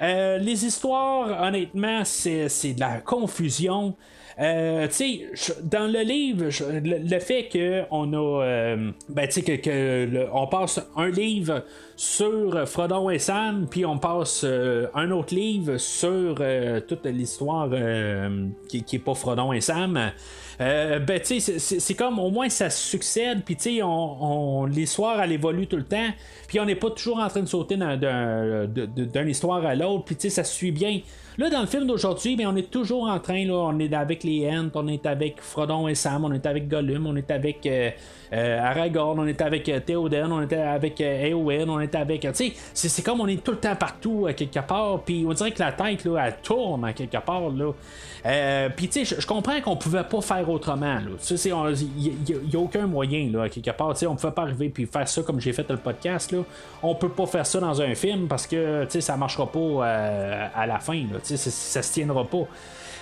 Les 0.00 0.64
histoires, 0.64 1.42
honnêtement, 1.42 2.04
c'est 2.04 2.74
de 2.74 2.80
la 2.80 3.00
confusion. 3.00 3.96
Euh, 4.40 4.88
tu 4.88 4.94
sais, 5.34 5.56
dans 5.62 5.90
le 5.92 6.00
livre, 6.00 6.46
le, 6.72 7.18
fait 7.18 7.48
qu'on 7.52 8.12
a, 8.14 8.42
euh, 8.42 8.90
ben, 9.10 9.26
tu 9.28 9.42
sais, 9.42 9.58
que, 9.58 10.26
on 10.32 10.46
passe 10.46 10.80
un 10.96 11.10
livre 11.10 11.64
sur 11.94 12.66
Frodon 12.66 13.10
et 13.10 13.18
Sam, 13.18 13.66
puis 13.70 13.84
on 13.84 13.98
passe 13.98 14.42
euh, 14.44 14.86
un 14.94 15.10
autre 15.10 15.34
livre 15.34 15.76
sur 15.76 16.36
euh, 16.40 16.80
toute 16.80 17.04
l'histoire 17.04 17.68
qui, 18.68 18.82
qui 18.82 18.96
est 18.96 19.00
pas 19.00 19.14
Frodon 19.14 19.52
et 19.52 19.60
Sam. 19.60 20.10
Euh, 20.60 20.98
ben, 20.98 21.18
tu 21.20 21.40
c'est- 21.40 21.94
comme 21.94 22.18
au 22.18 22.30
moins 22.30 22.50
ça 22.50 22.68
succède, 22.68 23.42
puis 23.44 23.56
tu 23.56 23.80
on, 23.82 24.66
l'histoire 24.66 25.22
elle 25.22 25.32
évolue 25.32 25.66
tout 25.66 25.76
le 25.78 25.84
temps, 25.84 26.08
puis 26.48 26.60
on 26.60 26.66
n'est 26.66 26.74
pas 26.74 26.90
toujours 26.90 27.18
en 27.18 27.28
train 27.28 27.40
de 27.40 27.48
sauter 27.48 27.76
d'une 27.76 29.28
histoire 29.28 29.64
à 29.64 29.74
l'autre, 29.74 30.04
puis 30.04 30.16
tu 30.16 30.22
sais, 30.22 30.30
ça 30.30 30.44
suit 30.44 30.70
bien. 30.72 31.00
Là, 31.38 31.48
dans 31.48 31.62
le 31.62 31.66
film 31.66 31.86
d'aujourd'hui, 31.86 32.36
mais 32.36 32.44
on 32.44 32.56
est 32.56 32.70
toujours 32.70 33.04
en 33.08 33.18
train, 33.20 33.46
là, 33.46 33.54
on 33.54 33.78
est 33.78 33.94
avec 33.94 34.22
les 34.22 34.50
Ents, 34.50 34.68
on 34.74 34.86
est 34.88 35.06
avec 35.06 35.40
Frodon 35.40 35.88
et 35.88 35.94
Sam, 35.94 36.24
on 36.26 36.32
est 36.32 36.44
avec 36.44 36.68
Gollum, 36.68 37.06
on 37.06 37.16
est 37.16 37.30
avec 37.30 37.64
euh, 37.64 37.90
Aragorn, 38.32 39.18
on 39.18 39.26
est 39.26 39.40
avec 39.40 39.68
euh, 39.68 39.80
Théoden, 39.80 40.30
on 40.30 40.42
est 40.42 40.52
avec 40.52 41.00
euh, 41.00 41.26
Éowyn, 41.26 41.68
on 41.68 41.80
est 41.80 41.94
avec. 41.94 42.20
Tu 42.20 42.28
sais, 42.34 42.52
c'est- 42.74 43.02
comme 43.02 43.20
on 43.20 43.26
est 43.26 43.42
tout 43.42 43.52
le 43.52 43.58
temps 43.58 43.74
partout, 43.74 44.26
à 44.28 44.32
quelque 44.32 44.60
part, 44.60 45.00
puis 45.00 45.24
on 45.28 45.32
dirait 45.32 45.50
que 45.50 45.58
la 45.60 45.72
tête, 45.72 46.04
là, 46.04 46.26
elle 46.26 46.36
tourne 46.42 46.84
à 46.84 46.92
quelque 46.92 47.18
part, 47.18 47.48
là. 47.50 47.72
Euh, 48.26 48.68
puis 48.76 48.88
tu 48.88 49.04
sais, 49.04 49.16
je- 49.20 49.26
comprends 49.26 49.60
qu'on 49.60 49.76
pouvait 49.76 50.04
pas 50.04 50.20
faire 50.20 50.48
autrement, 50.48 50.98
Il 51.30 52.36
n'y 52.48 52.56
a, 52.56 52.58
aucun 52.58 52.86
moyen, 52.86 53.30
là, 53.32 53.44
à 53.44 53.48
quelque 53.48 53.70
part. 53.70 53.94
On 54.08 54.14
pouvait 54.14 54.32
pas 54.32 54.42
arriver 54.42 54.68
puis 54.68 54.86
faire 54.86 55.08
ça 55.08 55.22
comme 55.22 55.40
j'ai 55.40 55.52
fait 55.52 55.68
le 55.70 55.76
podcast, 55.78 56.30
là. 56.32 56.40
On 56.82 56.94
peut 56.94 57.08
pas 57.08 57.26
faire 57.26 57.46
ça 57.46 57.60
dans 57.60 57.80
un 57.80 57.94
film 57.94 58.28
parce 58.28 58.46
que, 58.46 58.86
ça 59.00 59.16
marchera 59.16 59.46
pas 59.50 59.58
euh, 59.58 60.46
à 60.54 60.66
la 60.66 60.78
fin, 60.78 61.02
ça, 61.22 61.36
ça 61.36 61.82
se 61.82 61.92
tiendra 61.92 62.24
pas. 62.24 62.46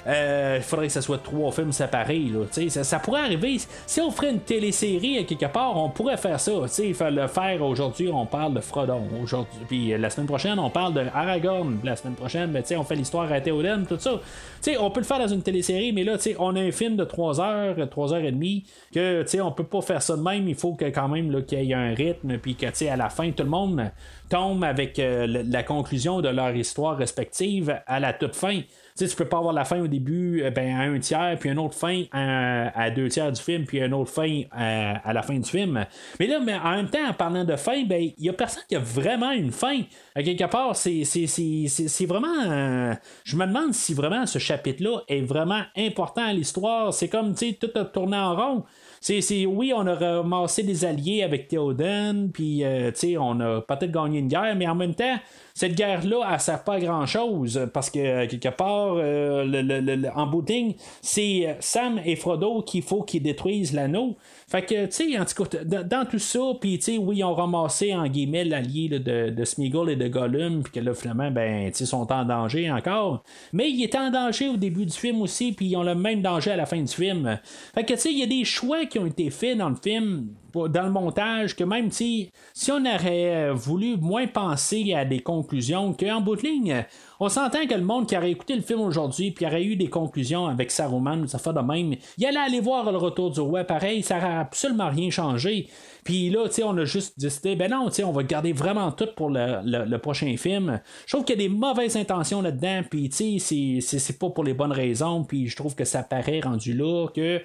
Euh, 0.06 0.56
Il 0.58 0.62
faudrait 0.62 0.86
que 0.86 0.92
ce 0.92 1.00
soit 1.00 1.18
trois 1.18 1.50
films 1.52 1.72
séparés. 1.72 2.30
Ça, 2.50 2.84
ça 2.84 2.98
pourrait 2.98 3.22
arriver. 3.22 3.58
Si 3.86 4.00
on 4.00 4.10
ferait 4.10 4.30
une 4.30 4.40
télésérie 4.40 5.18
à 5.18 5.24
quelque 5.24 5.46
part, 5.46 5.76
on 5.76 5.90
pourrait 5.90 6.16
faire 6.16 6.38
ça. 6.38 6.52
Il 6.78 6.94
faut 6.94 7.10
le 7.10 7.26
faire 7.26 7.62
aujourd'hui, 7.62 8.08
on 8.12 8.26
parle 8.26 8.54
de 8.54 8.60
Frodon. 8.60 9.02
Aujourd'hui, 9.22 9.60
puis 9.68 9.92
euh, 9.92 9.98
la 9.98 10.10
semaine 10.10 10.26
prochaine, 10.26 10.58
on 10.58 10.70
parle 10.70 10.94
de 10.94 11.04
Aragorn. 11.12 11.78
La 11.84 11.96
semaine 11.96 12.14
prochaine, 12.14 12.52
sais, 12.64 12.76
on 12.76 12.84
fait 12.84 12.96
l'histoire 12.96 13.30
à 13.32 13.40
Théoden, 13.40 13.86
tout 13.86 13.98
ça. 13.98 14.20
Tu 14.62 14.72
sais, 14.72 14.78
on 14.78 14.90
peut 14.90 15.00
le 15.00 15.06
faire 15.06 15.18
dans 15.18 15.28
une 15.28 15.42
télésérie, 15.42 15.92
mais 15.92 16.04
là, 16.04 16.16
on 16.38 16.56
a 16.56 16.60
un 16.60 16.72
film 16.72 16.96
de 16.96 17.04
3 17.04 17.40
heures, 17.40 17.88
3 17.88 18.14
heures 18.14 18.24
et 18.24 18.32
demie, 18.32 18.64
que 18.92 19.24
on 19.40 19.52
peut 19.52 19.64
pas 19.64 19.80
faire 19.80 20.02
ça 20.02 20.16
de 20.16 20.22
même. 20.22 20.48
Il 20.48 20.54
faut 20.54 20.74
que 20.74 20.86
quand 20.86 21.08
même 21.08 21.44
qu'il 21.44 21.64
y 21.64 21.72
ait 21.72 21.74
un 21.74 21.94
rythme, 21.94 22.38
puis 22.38 22.54
que 22.54 22.66
à 22.88 22.96
la 22.96 23.08
fin, 23.08 23.30
tout 23.30 23.42
le 23.42 23.48
monde 23.48 23.90
tombe 24.28 24.62
avec 24.64 24.98
euh, 24.98 25.26
la 25.26 25.62
conclusion 25.62 26.20
de 26.20 26.28
leur 26.28 26.54
histoire 26.54 26.96
respective 26.96 27.80
à 27.86 28.00
la 28.00 28.12
toute 28.12 28.36
fin. 28.36 28.60
Tu 28.98 29.04
sais, 29.04 29.10
tu 29.10 29.16
peux 29.16 29.28
pas 29.28 29.38
avoir 29.38 29.52
la 29.54 29.64
fin 29.64 29.80
au 29.80 29.86
début 29.86 30.42
euh, 30.42 30.50
ben, 30.50 30.74
à 30.76 30.80
un 30.80 30.98
tiers, 30.98 31.36
puis 31.38 31.50
une 31.50 31.58
autre 31.60 31.76
fin 31.76 32.02
à, 32.10 32.76
à 32.76 32.90
deux 32.90 33.06
tiers 33.08 33.30
du 33.30 33.40
film, 33.40 33.64
puis 33.64 33.78
une 33.78 33.94
autre 33.94 34.10
fin 34.10 34.42
à, 34.50 35.08
à 35.08 35.12
la 35.12 35.22
fin 35.22 35.38
du 35.38 35.48
film. 35.48 35.84
Mais 36.18 36.26
là, 36.26 36.40
mais 36.40 36.54
en 36.54 36.72
même 36.72 36.90
temps, 36.90 37.06
en 37.08 37.12
parlant 37.12 37.44
de 37.44 37.54
fin, 37.54 37.84
ben, 37.84 38.10
il 38.18 38.24
y 38.24 38.28
a 38.28 38.32
personne 38.32 38.64
qui 38.68 38.74
a 38.74 38.80
vraiment 38.80 39.30
une 39.30 39.52
fin. 39.52 39.82
Quelque 40.16 40.50
part, 40.50 40.74
c'est, 40.74 41.04
c'est, 41.04 42.06
vraiment. 42.06 42.26
euh, 42.50 42.92
je 43.22 43.36
me 43.36 43.46
demande 43.46 43.72
si 43.72 43.94
vraiment 43.94 44.26
ce 44.26 44.40
chapitre-là 44.40 45.02
est 45.06 45.20
vraiment 45.20 45.62
important 45.76 46.24
à 46.24 46.32
l'histoire. 46.32 46.92
C'est 46.92 47.08
comme, 47.08 47.34
tu 47.34 47.50
sais, 47.50 47.52
tout 47.52 47.70
a 47.78 47.84
tourné 47.84 48.16
en 48.16 48.34
rond. 48.34 48.64
C'est, 49.00 49.20
c'est- 49.20 49.46
oui, 49.46 49.72
on 49.74 49.86
a 49.86 49.94
ramassé 49.94 50.62
des 50.62 50.84
alliés 50.84 51.22
avec 51.22 51.48
Théoden, 51.48 52.30
puis 52.32 52.64
euh, 52.64 52.90
on 53.18 53.40
a 53.40 53.60
peut-être 53.62 53.90
gagné 53.92 54.18
une 54.18 54.28
guerre, 54.28 54.54
mais 54.56 54.66
en 54.66 54.74
même 54.74 54.94
temps, 54.94 55.16
cette 55.54 55.74
guerre-là, 55.74 56.28
elle 56.32 56.40
sert 56.40 56.62
pas 56.64 56.74
à 56.74 56.80
grand-chose, 56.80 57.68
parce 57.72 57.90
que 57.90 57.98
euh, 57.98 58.26
quelque 58.26 58.48
part, 58.48 58.94
euh, 58.96 59.44
le- 59.44 59.62
le- 59.80 60.08
en 60.14 60.30
ligne, 60.48 60.74
c'est 61.02 61.56
Sam 61.60 62.00
et 62.04 62.16
Frodo 62.16 62.62
qu'il 62.62 62.82
faut 62.82 63.02
qu'ils 63.02 63.22
détruisent 63.22 63.72
l'anneau. 63.72 64.16
Fait 64.50 64.62
que, 64.62 64.86
tu 64.86 64.92
sais, 64.92 65.18
en 65.18 65.26
tout 65.26 65.44
dans, 65.66 66.06
tout 66.06 66.18
ça, 66.18 66.40
puis, 66.58 66.78
tu 66.78 66.84
sais, 66.84 66.96
oui, 66.96 67.18
ils 67.18 67.24
ont 67.24 67.34
ramassé, 67.34 67.94
en 67.94 68.06
guillemets, 68.06 68.44
l'allié 68.44 68.88
de, 68.88 69.28
de 69.28 69.44
Sméagol 69.44 69.90
et 69.90 69.96
de 69.96 70.08
Gollum, 70.08 70.62
puis 70.62 70.72
que 70.72 70.80
là, 70.80 70.94
finalement, 70.94 71.30
ben, 71.30 71.70
tu 71.70 71.76
sais, 71.76 71.84
sont 71.84 72.10
en 72.10 72.24
danger 72.24 72.70
encore. 72.70 73.22
Mais 73.52 73.70
ils 73.70 73.84
étaient 73.84 73.98
en 73.98 74.10
danger 74.10 74.48
au 74.48 74.56
début 74.56 74.86
du 74.86 74.96
film 74.96 75.20
aussi, 75.20 75.52
puis 75.52 75.66
ils 75.66 75.76
ont 75.76 75.82
le 75.82 75.94
même 75.94 76.22
danger 76.22 76.52
à 76.52 76.56
la 76.56 76.64
fin 76.64 76.80
du 76.80 76.92
film. 76.92 77.38
Fait 77.74 77.84
que, 77.84 77.92
tu 77.92 78.00
sais, 78.00 78.10
il 78.10 78.18
y 78.18 78.22
a 78.22 78.26
des 78.26 78.44
choix 78.44 78.86
qui 78.86 78.98
ont 78.98 79.06
été 79.06 79.28
faits 79.28 79.58
dans 79.58 79.68
le 79.68 79.76
film, 79.76 80.28
dans 80.54 80.82
le 80.82 80.90
montage, 80.90 81.54
que 81.54 81.64
même, 81.64 81.90
sais, 81.90 82.30
si 82.54 82.72
on 82.72 82.86
aurait 82.86 83.52
voulu 83.52 83.98
moins 83.98 84.26
penser 84.26 84.94
à 84.94 85.04
des 85.04 85.20
conclusions, 85.20 85.92
qu'en 85.92 86.22
bout 86.22 86.36
de 86.36 86.42
ligne, 86.42 86.86
on 87.20 87.28
s'entend 87.28 87.66
que 87.66 87.74
le 87.74 87.82
monde 87.82 88.06
qui 88.06 88.16
aurait 88.16 88.30
écouté 88.30 88.54
le 88.54 88.62
film 88.62 88.80
aujourd'hui, 88.80 89.30
puis 89.32 89.44
aurait 89.46 89.64
eu 89.64 89.76
des 89.76 89.88
conclusions 89.88 90.46
avec 90.46 90.70
Saruman, 90.70 91.26
ça 91.26 91.38
fait 91.38 91.52
de 91.52 91.60
même, 91.60 91.94
il 92.16 92.26
allait 92.26 92.38
aller 92.38 92.60
voir 92.60 92.90
le 92.90 92.98
retour 92.98 93.30
du 93.30 93.40
roi, 93.40 93.64
pareil, 93.64 94.02
ça 94.02 94.16
n'aurait 94.20 94.36
absolument 94.36 94.88
rien 94.88 95.10
changé. 95.10 95.68
Puis 96.04 96.30
là, 96.30 96.44
on 96.64 96.78
a 96.78 96.84
juste 96.84 97.18
décidé, 97.18 97.56
ben 97.56 97.70
non, 97.70 97.88
on 98.04 98.12
va 98.12 98.22
garder 98.22 98.52
vraiment 98.52 98.92
tout 98.92 99.08
pour 99.16 99.30
le, 99.30 99.96
prochain 99.98 100.36
film. 100.36 100.80
Je 101.06 101.12
trouve 101.12 101.24
qu'il 101.24 101.40
y 101.40 101.44
a 101.44 101.48
des 101.48 101.54
mauvaises 101.54 101.96
intentions 101.96 102.40
là-dedans, 102.40 102.82
puis 102.88 103.10
c'est- 103.12 104.18
pas 104.18 104.30
pour 104.30 104.44
les 104.44 104.54
bonnes 104.54 104.72
raisons, 104.72 105.24
puis 105.24 105.48
je 105.48 105.56
trouve 105.56 105.74
que 105.74 105.84
ça 105.84 106.02
paraît 106.02 106.40
rendu 106.40 106.72
là 106.72 107.08
que 107.14 107.40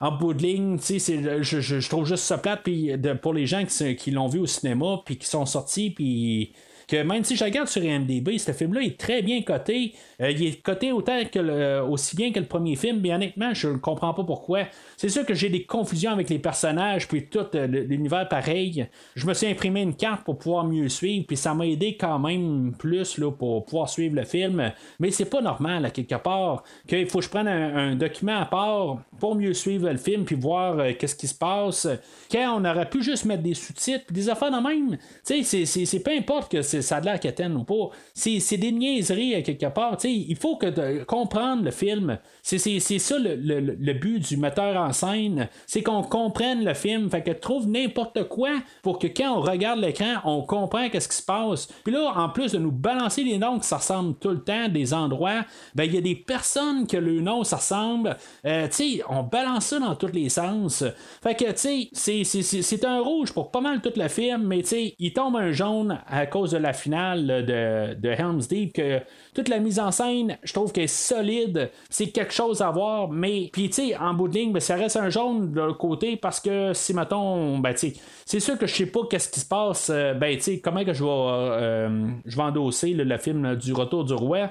en 0.00 0.12
bout 0.12 0.32
de 0.32 0.42
ligne, 0.42 0.78
je, 0.80 1.42
je- 1.42 1.80
je 1.80 1.88
trouve 1.88 2.06
juste 2.06 2.24
ça 2.24 2.38
plate 2.38 2.60
puis 2.62 2.92
pour 3.20 3.34
les 3.34 3.46
gens 3.46 3.64
qui, 3.64 3.96
qui 3.96 4.10
l'ont 4.12 4.28
vu 4.28 4.38
au 4.38 4.46
cinéma 4.46 5.02
puis 5.04 5.18
qui 5.18 5.26
sont 5.26 5.44
sortis 5.44 5.90
puis 5.90 6.52
que 6.88 7.02
même 7.02 7.22
si 7.22 7.36
je 7.36 7.44
regarde 7.44 7.68
sur 7.68 7.84
IMDb, 7.84 8.38
ce 8.38 8.52
film-là 8.52 8.80
est 8.80 8.98
très 8.98 9.20
bien 9.20 9.42
coté. 9.42 9.92
Euh, 10.22 10.30
il 10.30 10.42
est 10.42 10.62
coté 10.62 10.90
autant 10.90 11.20
que 11.30 11.80
aussi 11.82 12.16
bien 12.16 12.32
que 12.32 12.40
le 12.40 12.46
premier 12.46 12.76
film, 12.76 13.00
mais 13.00 13.12
honnêtement, 13.12 13.52
je 13.52 13.68
ne 13.68 13.76
comprends 13.76 14.14
pas 14.14 14.24
pourquoi. 14.24 14.62
C'est 14.96 15.10
sûr 15.10 15.26
que 15.26 15.34
j'ai 15.34 15.50
des 15.50 15.64
confusions 15.64 16.10
avec 16.12 16.30
les 16.30 16.38
personnages, 16.38 17.06
puis 17.06 17.26
tout 17.26 17.46
euh, 17.54 17.66
l'univers 17.66 18.26
pareil. 18.28 18.86
Je 19.14 19.26
me 19.26 19.34
suis 19.34 19.46
imprimé 19.46 19.82
une 19.82 19.94
carte 19.94 20.24
pour 20.24 20.38
pouvoir 20.38 20.64
mieux 20.64 20.88
suivre, 20.88 21.26
puis 21.26 21.36
ça 21.36 21.52
m'a 21.52 21.66
aidé 21.66 21.96
quand 21.96 22.18
même 22.18 22.74
plus 22.78 23.18
là, 23.18 23.30
pour 23.30 23.66
pouvoir 23.66 23.90
suivre 23.90 24.16
le 24.16 24.24
film. 24.24 24.72
Mais 24.98 25.10
c'est 25.10 25.28
pas 25.28 25.42
normal, 25.42 25.84
à 25.84 25.90
quelque 25.90 26.16
part, 26.16 26.62
qu'il 26.86 27.06
faut 27.06 27.18
que 27.18 27.24
je 27.24 27.30
prenne 27.30 27.48
un 27.48 27.94
document 27.96 28.38
à 28.40 28.46
part 28.46 28.98
pour 29.18 29.34
mieux 29.34 29.54
suivre 29.54 29.88
le 29.90 29.96
film, 29.96 30.24
puis 30.24 30.36
voir 30.36 30.78
euh, 30.78 30.92
qu'est-ce 30.98 31.16
qui 31.16 31.26
se 31.26 31.34
passe. 31.34 31.86
Quand 32.30 32.60
on 32.60 32.64
aurait 32.64 32.88
pu 32.88 33.02
juste 33.02 33.24
mettre 33.24 33.42
des 33.42 33.54
sous-titres, 33.54 34.04
des 34.12 34.28
affaires 34.28 34.50
de 34.50 34.56
même. 34.66 34.96
Tu 35.26 35.42
sais, 35.44 35.64
c'est- 35.66 35.98
peu 36.00 36.10
importe 36.12 36.50
que 36.52 36.62
ça 36.62 37.00
de 37.00 37.06
l'air 37.06 37.18
quétaine 37.20 37.54
ou 37.56 37.64
pas. 37.64 37.90
C'est 38.14 38.56
des 38.56 38.72
niaiseries 38.72 39.34
à 39.34 39.42
quelque 39.42 39.66
part. 39.66 39.96
Tu 39.96 40.08
sais, 40.08 40.14
il 40.14 40.36
faut 40.36 40.56
que 40.56 40.66
de 40.66 41.04
comprendre 41.04 41.62
le 41.64 41.70
film. 41.70 42.18
C'est 42.42 42.58
ça 42.98 43.18
le, 43.18 43.34
le- 43.34 43.60
le 43.60 43.92
but 43.94 44.20
du 44.28 44.36
metteur 44.36 44.76
en 44.76 44.92
scène. 44.92 45.48
C'est 45.66 45.82
qu'on 45.82 46.02
comprenne 46.02 46.64
le 46.64 46.74
film. 46.74 47.10
Fait 47.10 47.22
que 47.22 47.30
trouve 47.32 47.68
n'importe 47.68 48.28
quoi 48.28 48.50
pour 48.82 48.98
que 48.98 49.06
quand 49.06 49.36
on 49.36 49.40
regarde 49.40 49.80
l'écran, 49.80 50.14
on 50.24 50.42
comprend 50.42 50.88
qu'est-ce 50.88 51.08
qui 51.08 51.16
se 51.16 51.22
passe. 51.24 51.66
Puis 51.84 51.92
là, 51.92 52.12
en 52.16 52.28
plus 52.28 52.52
de 52.52 52.58
nous 52.58 52.72
balancer 52.72 53.24
les 53.24 53.38
noms 53.38 53.58
qui 53.58 53.66
ça 53.66 53.78
tout 54.20 54.28
le 54.30 54.42
temps, 54.44 54.68
des 54.68 54.92
endroits, 54.92 55.44
ben 55.74 55.84
il 55.84 55.94
y 55.94 55.98
a 55.98 56.00
des 56.00 56.14
personnes 56.14 56.86
que 56.86 56.96
le 56.96 57.20
nom 57.20 57.42
ça 57.44 57.56
ressemble. 57.56 58.16
Euh, 58.44 58.66
tu 58.68 58.98
sais, 58.98 59.02
on 59.08 59.22
balance 59.22 59.66
ça 59.66 59.78
dans 59.78 59.94
tous 59.94 60.12
les 60.12 60.28
sens. 60.28 60.84
Fait 61.22 61.34
que, 61.34 61.44
tu 61.52 61.88
sais, 61.92 62.24
c'est- 62.24 62.84
un 62.84 63.00
rouge 63.00 63.32
pour 63.32 63.50
pas 63.50 63.60
mal 63.60 63.80
tout 63.80 63.92
le 63.96 64.08
film, 64.08 64.44
mais 64.46 64.62
tu 64.62 64.68
sais, 64.68 64.94
il 64.98 65.12
tombe 65.12 65.36
un 65.36 65.50
jaune 65.52 65.98
à 66.06 66.26
cause 66.26 66.52
de 66.52 66.58
la 66.58 66.72
finale 66.72 67.26
de, 67.44 67.94
de 67.94 68.08
Helm's 68.08 68.46
Deep, 68.48 68.72
que 68.74 69.00
toute 69.34 69.48
la 69.48 69.58
mise 69.58 69.80
en 69.80 69.90
scène, 69.90 70.38
je 70.42 70.52
trouve 70.52 70.72
qu'elle 70.72 70.84
est 70.84 70.86
solide. 70.86 71.70
C'est 71.90 72.08
quelque 72.08 72.32
chose 72.32 72.62
à 72.62 72.70
voir, 72.70 73.08
mais, 73.08 73.50
puis 73.52 73.68
tu 73.68 73.88
sais, 73.88 73.96
en 73.96 74.14
bout 74.14 74.28
de 74.28 74.34
ligne, 74.34 74.52
ben, 74.52 74.60
ça 74.60 74.76
reste 74.76 74.96
un 74.96 75.10
jaune 75.10 75.52
de 75.52 75.60
l'autre 75.60 75.78
côté 75.78 76.16
parce 76.16 76.40
que 76.40 76.72
si, 76.72 76.94
mettons, 76.94 77.58
ben, 77.58 77.72
tu 77.72 77.90
sais, 77.90 77.94
c'est 78.24 78.40
sûr 78.40 78.56
que 78.56 78.66
je 78.66 78.74
sais 78.74 78.86
pas 78.86 79.00
qu'est-ce 79.10 79.28
qui 79.28 79.40
se 79.40 79.46
passe, 79.46 79.90
euh, 79.90 80.14
ben, 80.14 80.34
tu 80.36 80.42
sais, 80.42 80.60
comment 80.60 80.84
que 80.84 80.92
je 80.92 81.02
vais, 81.04 81.10
euh, 81.10 82.08
je 82.24 82.38
endosser 82.40 82.94
le 82.94 83.18
film 83.18 83.56
du 83.56 83.72
Retour 83.72 84.04
du 84.04 84.14
Roi. 84.14 84.50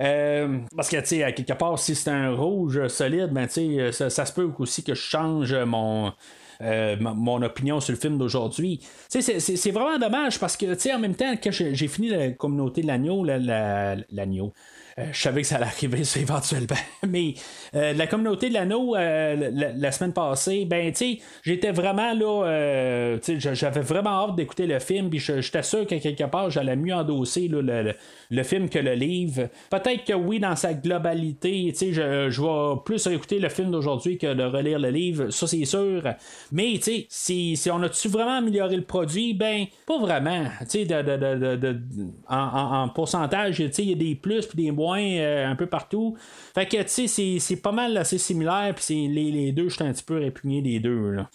Euh, 0.00 0.58
parce 0.76 0.88
que, 0.88 0.96
tu 0.98 1.06
sais, 1.06 1.22
à 1.24 1.32
quelque 1.32 1.54
part, 1.54 1.78
si 1.78 1.94
c'est 1.94 2.10
un 2.10 2.32
rouge 2.34 2.86
solide, 2.88 3.30
ben, 3.32 3.46
tu 3.46 3.54
sais, 3.54 3.92
ça, 3.92 4.10
ça, 4.10 4.26
se 4.26 4.32
peut 4.32 4.48
aussi 4.58 4.84
que 4.84 4.94
je 4.94 5.00
change 5.00 5.54
mon. 5.54 6.12
Euh, 6.60 6.96
mon 6.98 7.40
opinion 7.42 7.78
sur 7.78 7.92
le 7.92 8.00
film 8.00 8.18
d'aujourd'hui. 8.18 8.80
C'est 9.08 9.70
vraiment 9.70 9.96
dommage 9.96 10.40
parce 10.40 10.56
que, 10.56 10.92
en 10.92 10.98
même 10.98 11.14
temps, 11.14 11.34
quand 11.40 11.52
j'ai 11.52 11.86
fini 11.86 12.08
la 12.08 12.30
communauté 12.32 12.82
de 12.82 12.88
l'agneau, 12.88 13.24
l'agneau. 13.24 14.52
Euh, 14.98 15.04
je 15.12 15.20
savais 15.20 15.42
que 15.42 15.46
ça 15.46 15.56
allait 15.56 15.66
arriver 15.66 16.02
éventuellement. 16.16 16.76
Mais 17.08 17.34
euh, 17.74 17.92
la 17.92 18.06
communauté 18.06 18.48
de 18.48 18.54
l'anneau, 18.54 18.96
euh, 18.96 19.50
la, 19.76 19.92
semaine 19.92 20.12
passée, 20.12 20.64
ben, 20.64 20.90
tu 20.92 20.96
sais, 20.96 21.18
j'étais 21.42 21.70
vraiment 21.70 22.12
là, 22.14 23.16
j'avais 23.22 23.80
vraiment 23.80 24.24
hâte 24.24 24.36
d'écouter 24.36 24.66
le 24.66 24.78
film, 24.78 25.08
puis 25.08 25.18
j'étais 25.18 25.62
sûr 25.62 25.86
qu'à 25.86 25.98
quelque 25.98 26.24
part, 26.24 26.50
j'allais 26.50 26.76
mieux 26.76 26.94
endosser 26.94 27.48
le, 27.48 27.94
le, 28.30 28.42
film 28.42 28.68
que 28.68 28.78
le 28.78 28.94
livre. 28.94 29.48
Peut-être 29.70 30.04
que 30.04 30.14
oui, 30.14 30.40
dans 30.40 30.56
sa 30.56 30.74
globalité, 30.74 31.68
tu 31.72 31.78
sais, 31.78 31.92
je, 31.92 32.30
je 32.30 32.42
vais 32.42 32.80
plus 32.84 33.06
écouter 33.06 33.38
le 33.38 33.48
film 33.48 33.70
d'aujourd'hui 33.70 34.18
que 34.18 34.34
de 34.34 34.42
relire 34.42 34.78
le 34.78 34.90
livre, 34.90 35.30
ça 35.30 35.46
c'est 35.46 35.64
sûr. 35.64 36.02
Mais, 36.50 36.72
tu 36.74 36.82
sais, 36.82 37.06
si, 37.08 37.56
si, 37.56 37.70
on 37.70 37.82
a-tu 37.82 38.08
vraiment 38.08 38.38
amélioré 38.38 38.76
le 38.76 38.84
produit, 38.84 39.34
ben, 39.34 39.66
pas 39.86 39.98
vraiment. 39.98 40.44
Tu 40.60 40.66
sais, 40.66 40.84
de, 40.84 41.02
de, 41.02 41.56
de, 41.56 41.80
en, 42.28 42.36
en, 42.36 42.82
en, 42.82 42.88
pourcentage, 42.88 43.56
tu 43.56 43.72
sais, 43.72 43.82
il 43.82 43.90
y 43.90 43.92
a 43.92 43.96
des 43.96 44.14
plus 44.14 44.46
puis 44.46 44.64
des 44.64 44.70
moins 44.70 44.87
euh, 44.96 45.46
un 45.48 45.56
peu 45.56 45.66
partout. 45.66 46.16
Fait 46.54 46.66
tu 46.66 47.08
sais, 47.08 47.38
c'est 47.38 47.56
pas 47.56 47.72
mal 47.72 47.96
assez 47.96 48.18
similaire, 48.18 48.74
puis 48.74 49.08
les, 49.08 49.30
les 49.30 49.52
deux, 49.52 49.68
je 49.68 49.74
suis 49.74 49.84
un 49.84 49.92
petit 49.92 50.04
peu 50.04 50.18
répugné 50.18 50.62
des 50.62 50.80
deux. 50.80 51.10
Là. 51.10 51.30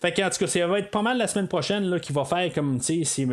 Fait 0.00 0.12
que, 0.12 0.22
en 0.22 0.30
tout 0.30 0.38
cas, 0.38 0.46
ça 0.46 0.66
va 0.66 0.78
être 0.78 0.90
pas 0.90 1.02
mal 1.02 1.18
la 1.18 1.26
semaine 1.26 1.48
prochaine 1.48 1.84
là, 1.84 1.98
qui 1.98 2.12
va 2.12 2.24
faire 2.24 2.52
comme, 2.52 2.80
si, 2.80 3.04
si, 3.04 3.26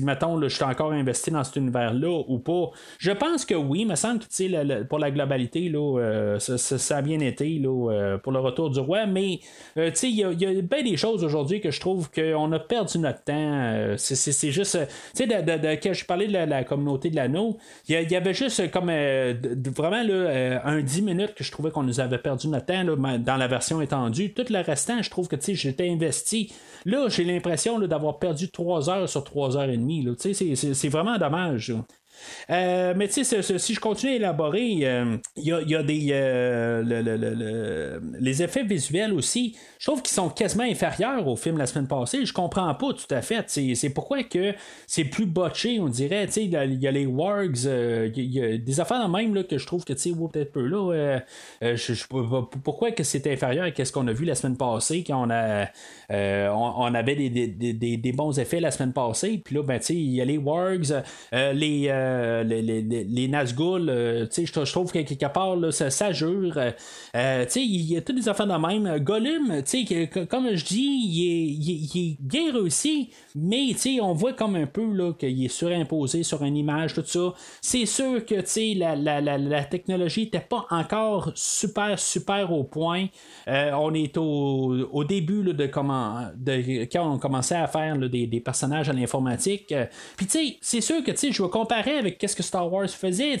mettons, 0.00 0.40
je 0.40 0.48
suis 0.48 0.64
encore 0.64 0.92
investi 0.92 1.30
dans 1.30 1.44
cet 1.44 1.56
univers-là 1.56 2.22
ou 2.28 2.38
pas. 2.38 2.70
Je 2.98 3.12
pense 3.12 3.44
que 3.44 3.54
oui, 3.54 3.84
me 3.84 3.94
semble 3.94 4.20
que, 4.20 4.26
tu 4.26 4.86
pour 4.86 4.98
la 4.98 5.10
globalité, 5.10 5.68
là, 5.68 5.98
euh, 5.98 6.38
ça, 6.38 6.96
a 6.96 7.02
bien 7.02 7.20
été 7.20 7.58
là, 7.58 7.90
euh, 7.90 8.18
pour 8.18 8.32
le 8.32 8.40
retour 8.40 8.70
du 8.70 8.80
roi, 8.80 9.06
mais, 9.06 9.40
sais, 9.94 10.08
il 10.10 10.16
y 10.16 10.24
a, 10.24 10.32
bien 10.32 10.82
des 10.82 10.96
choses 10.96 11.24
aujourd'hui 11.24 11.60
que 11.60 11.70
je 11.70 11.80
trouve 11.80 12.10
qu'on 12.10 12.52
a 12.52 12.58
perdu 12.58 12.98
notre 12.98 13.24
temps. 13.24 13.94
c'est 13.96 14.50
juste, 14.50 14.78
tu 15.16 15.26
sais, 15.26 15.78
quand 15.82 15.92
je 15.92 16.04
parlais 16.04 16.26
de 16.26 16.32
la, 16.32 16.64
communauté 16.64 17.10
de 17.10 17.16
l'anneau, 17.16 17.58
il 17.88 18.10
y, 18.10 18.16
avait 18.16 18.34
juste 18.34 18.70
comme 18.70 18.88
euh, 18.90 19.34
vraiment 19.76 20.02
euh, 20.08 20.58
un 20.64 20.80
10 20.80 21.02
minutes 21.02 21.34
que 21.34 21.44
je 21.44 21.50
trouvais 21.50 21.70
qu'on 21.70 21.82
nous 21.82 22.00
avait 22.00 22.18
perdu 22.18 22.48
notre 22.48 22.66
temps 22.66 22.84
dans 22.84 23.36
la 23.36 23.48
version 23.48 23.80
étendue. 23.80 24.32
Tout 24.32 24.44
le 24.50 24.60
restant, 24.60 25.02
je 25.02 25.10
trouve 25.10 25.28
que 25.28 25.36
j'étais 25.40 25.88
investi. 25.92 26.52
Là, 26.84 27.08
j'ai 27.08 27.24
l'impression 27.24 27.78
d'avoir 27.78 28.18
perdu 28.18 28.50
3 28.50 28.90
heures 28.90 29.08
sur 29.08 29.22
3 29.24 29.56
heures 29.56 29.70
et 29.70 29.76
demie. 29.76 30.06
C'est 30.18 30.88
vraiment 30.88 31.18
dommage. 31.18 31.72
Euh, 32.50 32.94
mais 32.96 33.08
tu 33.08 33.24
sais, 33.24 33.58
si 33.58 33.74
je 33.74 33.80
continue 33.80 34.12
à 34.12 34.16
élaborer, 34.16 34.62
il 34.62 35.18
y, 35.36 35.74
a, 35.74 35.82
des. 35.82 36.00
les 38.20 38.42
effets 38.42 38.64
visuels 38.64 39.12
aussi, 39.12 39.56
je 39.82 39.88
trouve 39.88 40.00
qu'ils 40.00 40.14
sont 40.14 40.28
quasiment 40.28 40.62
inférieurs 40.62 41.26
au 41.26 41.34
film 41.34 41.58
la 41.58 41.66
semaine 41.66 41.88
passée. 41.88 42.24
Je 42.24 42.32
comprends 42.32 42.72
pas 42.72 42.92
tout 42.92 43.12
à 43.12 43.20
fait. 43.20 43.46
C'est 43.48 43.90
pourquoi 43.90 44.22
que 44.22 44.54
c'est 44.86 45.02
plus 45.02 45.26
botché, 45.26 45.80
on 45.80 45.88
dirait. 45.88 46.26
Il 46.36 46.52
y, 46.52 46.86
a 46.86 46.90
les 46.92 47.04
wargs, 47.04 47.66
euh, 47.66 48.08
y, 48.14 48.40
a 48.40 48.58
des 48.58 48.78
affaires 48.78 49.08
même 49.08 49.34
là, 49.34 49.42
que 49.42 49.58
je 49.58 49.66
trouve 49.66 49.84
que, 49.84 49.92
tu 49.92 49.98
sais, 49.98 50.10
peut-être 50.12 50.52
peu 50.52 50.64
là. 50.64 50.92
Euh, 51.62 51.76
je, 51.76 52.06
pourquoi 52.62 52.92
que 52.92 53.02
c'est 53.02 53.26
inférieur 53.26 53.66
à 53.76 53.84
ce 53.84 53.90
qu'on 53.90 54.06
a 54.06 54.12
vu 54.12 54.24
la 54.24 54.36
semaine 54.36 54.56
passée 54.56 55.02
quand 55.04 55.26
on 55.26 55.30
a. 55.30 55.66
On, 56.54 56.94
avait 56.94 57.16
des, 57.16 58.12
bons 58.12 58.38
effets 58.38 58.60
la 58.60 58.70
semaine 58.70 58.92
passée. 58.92 59.42
Puis 59.44 59.56
là, 59.56 59.64
ben, 59.64 59.80
il 59.88 60.14
y 60.14 60.20
a 60.20 60.24
les 60.24 60.38
wargs, 60.38 61.02
les. 61.32 61.88
Euh, 62.12 62.42
les, 62.42 62.62
les, 62.62 62.82
les, 62.82 63.30
euh, 63.34 64.26
je 64.30 64.72
trouve 64.72 64.92
que 64.92 64.98
quelque 64.98 65.32
part, 65.32 65.56
ça, 65.70 65.90
ça 65.90 66.12
jure. 66.12 66.58
Euh, 67.16 67.46
il 67.56 67.92
y 67.92 67.96
a 67.96 68.02
toutes 68.02 68.16
des 68.16 68.28
affaires 68.28 68.46
de 68.46 68.54
même. 68.54 68.98
Gollum, 68.98 69.62
comme 70.28 70.54
je 70.54 70.64
dis, 70.64 71.00
il 71.04 72.10
est, 72.10 72.16
bien 72.20 72.52
réussi, 72.52 73.10
mais 73.34 73.74
on 74.00 74.12
voit 74.12 74.32
comme 74.32 74.56
un 74.56 74.66
peu 74.66 74.82
qu'il 75.18 75.44
est 75.44 75.48
surimposé 75.48 76.22
sur 76.22 76.42
une 76.42 76.56
image, 76.56 76.94
tout 76.94 77.04
ça. 77.04 77.34
C'est 77.60 77.86
sûr 77.86 78.24
que 78.24 78.34
la, 78.78 78.96
la, 78.96 79.20
la, 79.20 79.38
la 79.38 79.64
technologie 79.64 80.24
n'était 80.24 80.40
pas 80.40 80.66
encore 80.70 81.32
super, 81.34 81.98
super 81.98 82.52
au 82.52 82.64
point. 82.64 83.06
on 83.46 83.94
est 83.94 84.16
au, 84.16 84.88
au 84.92 85.04
début 85.04 85.42
de, 85.42 85.66
comment, 85.66 86.26
de 86.36 86.84
quand 86.84 87.14
on 87.14 87.18
commençait 87.18 87.56
à 87.56 87.66
faire 87.66 87.96
des, 87.96 88.26
des, 88.26 88.40
personnages 88.40 88.88
à 88.88 88.92
l'informatique. 88.92 89.74
Puis, 90.16 90.58
c'est 90.60 90.80
sûr 90.80 91.02
que 91.04 91.12
je 91.14 91.42
vais 91.42 91.48
comparer 91.48 92.01
avec 92.02 92.18
qu'est-ce 92.18 92.36
que 92.36 92.42
Star 92.42 92.70
Wars 92.70 92.88
faisait, 92.88 93.36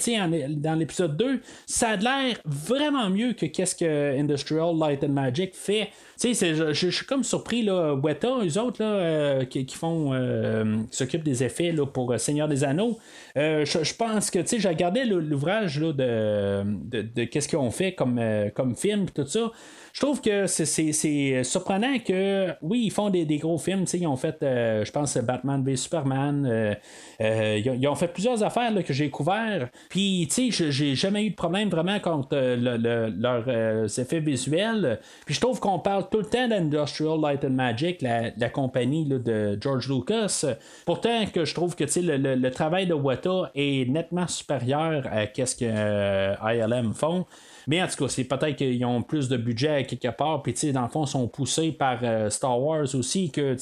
dans 0.48 0.74
l'épisode 0.74 1.16
2, 1.16 1.40
ça 1.66 1.90
a 1.90 1.96
l'air 1.96 2.38
vraiment 2.44 3.10
mieux 3.10 3.32
que 3.34 3.46
qu'est-ce 3.46 3.74
que 3.74 4.18
Industrial 4.18 4.76
Light 4.76 5.04
and 5.04 5.08
Magic 5.08 5.54
fait. 5.54 5.90
Je, 6.22 6.72
je, 6.72 6.88
suis 6.88 7.06
comme 7.06 7.24
surpris, 7.24 7.62
là, 7.62 7.94
Weta, 7.94 8.38
eux 8.44 8.58
autres, 8.58 8.82
là, 8.82 8.90
euh, 8.90 9.44
qui, 9.44 9.66
font, 9.74 10.12
euh, 10.12 10.76
s'occupent 10.90 11.24
des 11.24 11.42
effets 11.42 11.72
là, 11.72 11.84
pour 11.84 12.12
euh, 12.12 12.18
Seigneur 12.18 12.48
des 12.48 12.62
Anneaux. 12.62 12.98
je, 13.34 13.94
pense 13.96 14.30
que, 14.30 14.38
tu 14.38 14.46
sais, 14.46 14.60
j'ai 14.60 14.68
regardé 14.68 15.04
l'ouvrage 15.04 15.78
de, 15.78 15.92
de, 15.92 17.02
de, 17.02 17.24
qu'est-ce 17.24 17.48
qu'ils 17.48 17.58
ont 17.58 17.72
fait 17.72 17.94
comme, 17.94 18.20
comme 18.54 18.76
film, 18.76 19.06
tout 19.10 19.26
ça 19.26 19.50
je 19.92 20.00
trouve 20.00 20.22
que 20.22 20.46
c'est 20.46 21.44
surprenant 21.44 21.98
que, 21.98 22.48
oui, 22.62 22.84
ils 22.84 22.90
font 22.90 23.10
des, 23.10 23.26
gros 23.36 23.58
films. 23.58 23.84
Ils 23.92 24.06
ont 24.06 24.16
fait, 24.16 24.42
euh, 24.42 24.84
je 24.86 24.90
pense, 24.90 25.18
Batman 25.18 25.62
v 25.62 25.76
Superman. 25.76 26.46
Euh, 26.46 26.74
euh, 27.20 27.60
ils, 27.62 27.86
ont, 27.86 27.94
fait 27.94 28.08
plusieurs 28.08 28.42
affaires 28.42 28.72
que 28.84 28.92
j'ai 28.94 29.10
couvert. 29.10 29.68
Puis, 29.90 30.26
tu 30.30 30.50
sais, 30.50 30.70
j'ai 30.70 30.94
jamais 30.94 31.26
eu 31.26 31.30
de 31.30 31.34
problème 31.34 31.68
vraiment 31.68 32.00
contre 32.00 32.36
leurs 32.36 33.98
effets 33.98 34.20
visuels. 34.20 34.98
Puis, 35.26 35.34
je 35.34 35.40
trouve 35.40 35.60
qu'on 35.60 35.78
parle 35.78 36.08
tout 36.08 36.18
le 36.18 36.26
temps 36.26 36.48
d'Industrial 36.48 37.20
Light 37.20 37.44
and 37.44 37.50
Magic, 37.50 38.00
la, 38.00 38.48
compagnie 38.48 39.04
de 39.04 39.58
George 39.60 39.90
Lucas. 39.90 40.46
Pourtant, 40.86 41.26
que 41.26 41.44
je 41.44 41.54
trouve 41.54 41.76
que 41.76 41.84
le, 42.00 42.34
le, 42.34 42.50
travail 42.50 42.86
de 42.86 42.94
Weta 42.94 43.50
est 43.54 43.88
nettement 43.90 44.26
supérieur 44.26 45.06
à 45.10 45.26
ce 45.26 45.54
que 45.54 46.54
ILM 46.54 46.94
font. 46.94 47.26
Mais 47.66 47.82
en 47.82 47.86
tout 47.86 48.04
cas, 48.04 48.08
c'est 48.08 48.24
peut-être 48.24 48.56
qu'ils 48.56 48.84
ont 48.84 49.02
plus 49.02 49.28
de 49.28 49.36
budget 49.36 49.84
quelque 49.84 50.08
part, 50.08 50.42
puis 50.42 50.54
dans 50.72 50.82
le 50.82 50.88
fond, 50.88 51.04
ils 51.04 51.08
sont 51.10 51.28
poussés 51.28 51.72
par 51.72 51.98
euh, 52.02 52.30
Star 52.30 52.60
Wars 52.60 52.94
aussi, 52.94 53.30
que 53.30 53.56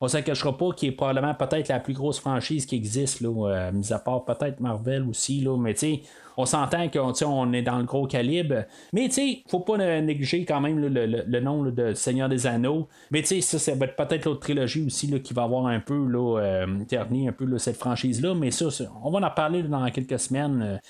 on 0.00 0.06
ne 0.06 0.20
cachera 0.20 0.56
pas 0.56 0.72
qu'il 0.72 0.90
est 0.90 0.92
probablement 0.92 1.34
peut-être 1.34 1.68
la 1.68 1.80
plus 1.80 1.94
grosse 1.94 2.20
franchise 2.20 2.66
qui 2.66 2.76
existe, 2.76 3.20
là, 3.20 3.48
euh, 3.48 3.72
mis 3.72 3.92
à 3.92 3.98
part 3.98 4.24
peut-être 4.24 4.60
Marvel 4.60 5.08
aussi, 5.08 5.40
là, 5.40 5.56
mais 5.56 5.74
tu 5.74 5.80
sais 5.80 6.02
on 6.36 6.46
s'entend 6.46 6.88
qu'on 6.88 7.12
on 7.24 7.52
est 7.52 7.62
dans 7.62 7.78
le 7.78 7.84
gros 7.84 8.06
calibre. 8.06 8.64
Mais 8.92 9.08
tu 9.08 9.14
sais, 9.14 9.42
faut 9.48 9.60
pas 9.60 9.78
négliger 9.78 10.44
quand 10.44 10.60
même 10.60 10.78
le, 10.78 11.40
nom 11.40 11.62
de 11.64 11.94
Seigneur 11.94 12.28
des 12.28 12.46
Anneaux. 12.46 12.88
Mais 13.10 13.22
tu 13.22 13.28
sais, 13.28 13.40
ça, 13.40 13.58
ça 13.58 13.74
va 13.74 13.86
être 13.86 13.96
peut-être 13.96 14.26
l'autre 14.26 14.40
trilogie 14.40 14.84
aussi 14.84 15.20
qui 15.22 15.34
va 15.34 15.44
avoir 15.44 15.66
un 15.66 15.80
peu 15.80 16.06
là, 16.06 16.40
euh, 16.40 16.84
terni 16.88 17.28
un 17.28 17.32
peu 17.32 17.46
cette 17.58 17.76
franchise-là. 17.76 18.34
Mais 18.34 18.50
ça, 18.50 18.66
on 19.02 19.10
va 19.10 19.26
en 19.26 19.30
parler 19.30 19.62
dans 19.62 19.88
quelques 19.90 20.18
semaines. 20.18 20.80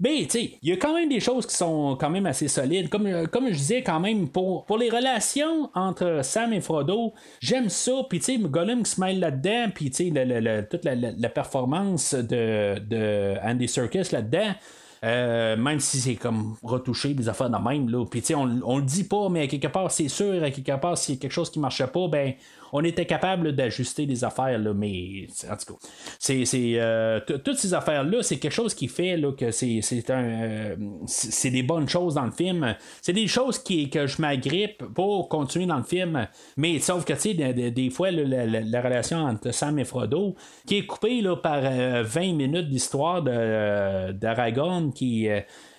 Mais 0.00 0.22
tu 0.22 0.30
sais, 0.30 0.58
il 0.62 0.68
y 0.68 0.72
a 0.72 0.76
quand 0.76 0.94
même 0.94 1.08
des 1.08 1.20
choses 1.20 1.46
qui 1.46 1.54
sont 1.54 1.96
quand 1.98 2.10
même 2.10 2.26
assez 2.26 2.48
solides. 2.48 2.88
Comme, 2.88 3.06
euh, 3.06 3.26
comme 3.26 3.48
je 3.48 3.56
disais, 3.56 3.82
quand 3.82 4.00
même, 4.00 4.28
pour, 4.28 4.64
pour 4.64 4.78
les 4.78 4.90
relations 4.90 5.70
entre 5.74 6.20
Sam 6.22 6.52
et 6.52 6.60
Frodo, 6.60 7.12
j'aime 7.40 7.68
ça. 7.68 7.92
Puis 8.08 8.18
tu 8.18 8.24
sais, 8.24 8.38
Gollum 8.38 8.82
qui 8.82 8.90
se 8.90 9.00
mêle 9.00 9.20
là-dedans. 9.20 9.70
Puis 9.74 9.90
tu 9.90 10.12
sais, 10.12 10.66
toute 10.70 10.84
la, 10.84 11.28
performance 11.28 12.14
de, 12.14 12.78
de 12.78 13.34
Andy 13.42 13.68
Serkis 13.68 14.12
là-dedans. 14.12 14.54
Euh, 15.04 15.54
même 15.56 15.80
si 15.80 15.98
c'est 15.98 16.14
comme 16.14 16.56
retouché, 16.62 17.12
des 17.12 17.28
affaires 17.28 17.50
de 17.50 17.58
même. 17.58 17.90
Là. 17.90 18.06
Puis, 18.06 18.22
on, 18.34 18.60
on 18.64 18.78
le 18.78 18.84
dit 18.84 19.04
pas, 19.04 19.28
mais 19.28 19.42
à 19.42 19.46
quelque 19.46 19.68
part, 19.68 19.90
c'est 19.90 20.08
sûr, 20.08 20.42
à 20.42 20.50
quelque 20.50 20.80
part, 20.80 20.96
s'il 20.96 21.16
y 21.16 21.18
a 21.18 21.20
quelque 21.20 21.32
chose 21.32 21.50
qui 21.50 21.58
marchait 21.58 21.86
pas, 21.86 22.08
ben, 22.08 22.32
on 22.76 22.82
était 22.82 23.06
capable 23.06 23.52
d'ajuster 23.52 24.04
les 24.04 24.24
affaires, 24.24 24.58
là, 24.58 24.74
mais 24.74 25.28
en 25.48 25.56
tout 25.56 25.74
cas, 25.74 25.88
c'est, 26.18 26.44
euh, 26.56 27.20
toutes 27.20 27.56
ces 27.56 27.72
affaires-là, 27.72 28.24
c'est 28.24 28.38
quelque 28.38 28.52
chose 28.52 28.74
qui 28.74 28.88
fait 28.88 29.16
que 29.38 29.52
c'est, 29.52 30.10
un, 30.10 30.24
euh, 30.24 30.76
des 31.44 31.62
bonnes 31.62 31.88
choses 31.88 32.14
dans 32.14 32.24
le 32.24 32.32
film. 32.32 32.74
C'est 33.00 33.12
des 33.12 33.28
choses 33.28 33.60
qui, 33.60 33.90
que 33.90 34.08
je 34.08 34.20
m'agrippe 34.20 34.82
pour 34.92 35.28
continuer 35.28 35.66
dans 35.66 35.76
le 35.76 35.84
film, 35.84 36.26
mais 36.56 36.80
sauf 36.80 37.04
que, 37.04 37.12
tu 37.12 37.20
sais, 37.20 37.34
des, 37.34 37.90
fois, 37.90 38.10
la, 38.10 38.82
relation 38.82 39.18
entre 39.18 39.52
Sam 39.52 39.78
et 39.78 39.84
Frodo, 39.84 40.34
qui 40.66 40.78
est 40.78 40.86
coupée 40.86 41.20
là, 41.20 41.36
par 41.36 41.60
20 41.62 41.70
euh, 41.70 42.04
minutes 42.32 42.68
d'histoire 42.68 43.22
de, 43.22 44.10
d'Aragorn 44.10 44.92
qui 44.92 45.28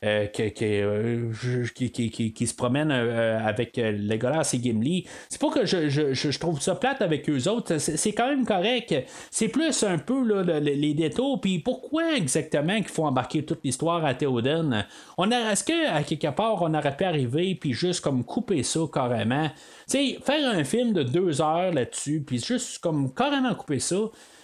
euh, 0.05 0.27
euh, 0.61 1.31
qui, 1.73 2.31
qui, 2.31 2.47
se 2.47 2.53
promènent 2.53 2.91
euh, 2.91 3.39
avec 3.43 3.77
Legolas 3.77 4.51
et 4.53 4.61
Gimli. 4.61 5.07
C'est 5.29 5.41
pas 5.41 5.49
que 5.49 5.65
je, 5.65 6.37
trouve 6.37 6.61
ça 6.61 6.75
plate 6.75 7.01
avec 7.01 7.27
eux 7.29 7.49
autres, 7.49 7.77
c'est 7.79 8.13
quand 8.13 8.29
même 8.29 8.45
correct. 8.45 8.93
C'est 9.31 9.47
plus 9.47 9.83
un 9.83 9.97
peu 9.97 10.43
les 10.59 10.93
détours, 10.93 11.41
puis 11.41 11.59
pourquoi 11.59 12.15
exactement 12.15 12.75
qu'il 12.77 12.89
faut 12.89 13.05
embarquer 13.05 13.43
toute 13.43 13.61
l'histoire 13.63 14.05
à 14.05 14.13
Théoden? 14.13 14.85
Est-ce 15.17 15.63
qu'à 15.63 16.03
quelque 16.03 16.35
part, 16.35 16.61
on 16.61 16.73
aurait 16.73 16.95
pu 16.95 17.03
arriver, 17.03 17.55
puis 17.55 17.73
juste 17.73 18.01
comme 18.01 18.23
couper 18.23 18.61
ça 18.61 18.81
carrément? 18.91 19.49
Sais, 19.87 20.19
faire 20.23 20.49
un 20.49 20.63
film 20.63 20.93
de 20.93 21.03
deux 21.03 21.41
heures 21.41 21.73
là-dessus, 21.73 22.23
puis 22.25 22.39
juste 22.39 22.79
comme 22.79 23.11
carrément 23.13 23.55
couper 23.55 23.79
ça. 23.79 23.97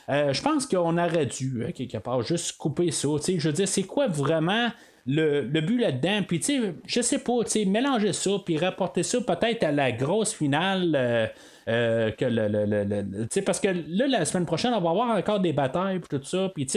Je 0.10 0.42
pense 0.42 0.66
qu'on 0.66 0.98
aurait 0.98 1.28
dû, 1.28 1.64
hein, 1.66 1.72
quelque 1.72 1.98
part, 1.98 2.24
juste 2.24 2.58
couper 2.58 2.92
ça. 2.92 3.10
Je 3.28 3.48
veux 3.48 3.54
dire, 3.54 3.68
c'est 3.68 3.84
quoi 3.84 4.08
vraiment 4.08 4.70
le, 5.06 5.42
le 5.42 5.62
but 5.62 5.78
là-dedans. 5.80 6.24
Puis, 6.28 6.40
tu 6.40 6.62
sais, 6.62 6.74
je 6.86 7.02
sais 7.02 7.20
pas, 7.20 7.44
tu 7.44 7.52
sais, 7.52 7.66
mélanger 7.66 8.14
ça, 8.14 8.32
puis 8.46 8.58
rapporter 8.58 9.04
ça 9.04 9.20
peut-être 9.22 9.64
à 9.64 9.72
la 9.72 9.92
grosse 9.92 10.34
finale. 10.34 11.32
Euh, 11.68 12.12
que 12.12 12.26
le, 12.26 12.48
le- 12.48 12.66
le- 12.66 12.84
le- 12.84 13.42
parce 13.44 13.60
que 13.60 13.68
là, 13.68 14.08
la 14.08 14.26
semaine 14.26 14.46
prochaine, 14.46 14.74
on 14.74 14.82
va 14.82 14.90
avoir 14.90 15.16
encore 15.18 15.40
des 15.40 15.54
batailles 15.54 16.00
puis 16.00 16.18
tout 16.20 16.26
ça. 16.26 16.50
Puis, 16.54 16.68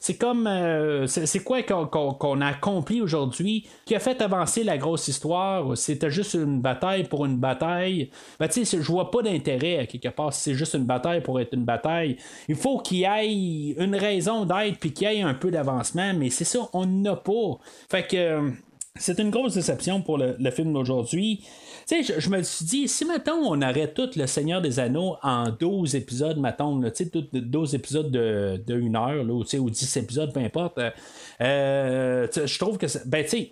c'est 0.00 0.16
comme. 0.16 0.46
euh, 0.46 1.06
c'est 1.06 1.42
quoi 1.44 1.62
qu'on 1.62 2.40
a 2.40 2.46
accompli 2.46 3.00
aujourd'hui? 3.00 3.66
Qui 3.86 3.94
a 3.94 4.00
fait 4.00 4.20
avancer 4.22 4.64
la 4.64 4.76
grosse 4.78 5.08
histoire? 5.08 5.76
C'était 5.76 6.10
juste 6.10 6.34
une 6.34 6.60
bataille 6.60 7.04
pour 7.04 7.24
une 7.24 7.38
bataille. 7.38 8.10
Ben, 8.40 8.48
tu 8.48 8.64
je 8.64 8.76
vois 8.80 9.10
pas 9.10 9.22
d'intérêt 9.22 9.78
à 9.78 9.86
quelque 9.86 10.08
part 10.08 10.32
c'est 10.32 10.54
juste 10.54 10.74
une 10.74 10.84
bataille 10.84 11.22
pour 11.22 11.40
être 11.40 11.54
une 11.54 11.64
bataille. 11.64 12.16
Il 12.48 12.56
faut 12.56 12.78
qu'il 12.78 12.98
y 12.98 13.04
ait 13.04 13.74
une 13.78 13.94
raison 13.94 14.44
d'être 14.44 14.78
puis 14.78 14.92
qu'il 14.92 15.08
y 15.10 15.16
ait 15.16 15.22
un 15.22 15.34
peu 15.34 15.50
d'avancement, 15.50 16.12
mais 16.14 16.30
c'est 16.30 16.44
ça, 16.44 16.60
on 16.72 16.86
n'a 16.86 17.16
pas. 17.16 17.58
Fait 17.90 18.06
que. 18.06 18.16
euh, 18.16 18.50
c'est 18.96 19.18
une 19.18 19.30
grosse 19.30 19.54
déception 19.54 20.02
pour 20.02 20.18
le, 20.18 20.36
le 20.38 20.50
film 20.52 20.72
d'aujourd'hui. 20.72 21.44
Sais, 21.86 22.02
je, 22.02 22.30
me 22.30 22.42
suis 22.42 22.64
dit, 22.64 22.88
si 22.88 23.04
maintenant 23.04 23.36
on 23.36 23.60
arrête 23.60 23.92
tout 23.94 24.08
Le 24.16 24.26
Seigneur 24.26 24.62
des 24.62 24.80
Anneaux 24.80 25.16
en 25.22 25.50
12 25.50 25.94
épisodes, 25.96 26.38
mettons, 26.38 26.80
tu 26.82 26.90
sais, 26.94 27.10
tout- 27.10 27.26
12 27.32 27.74
épisodes 27.74 28.10
de, 28.10 28.58
de 28.66 28.74
1 28.80 28.94
heure, 28.94 29.22
là, 29.24 29.32
ou, 29.34 29.44
tu 29.44 29.50
sais, 29.50 29.58
ou 29.58 29.68
10 29.68 29.96
épisodes, 29.98 30.32
peu 30.32 30.40
importe, 30.40 30.78
euh, 30.78 30.90
euh, 31.42 32.26
je 32.32 32.58
trouve 32.58 32.78
que, 32.78 32.86
ben, 33.06 33.24
tu 33.26 33.48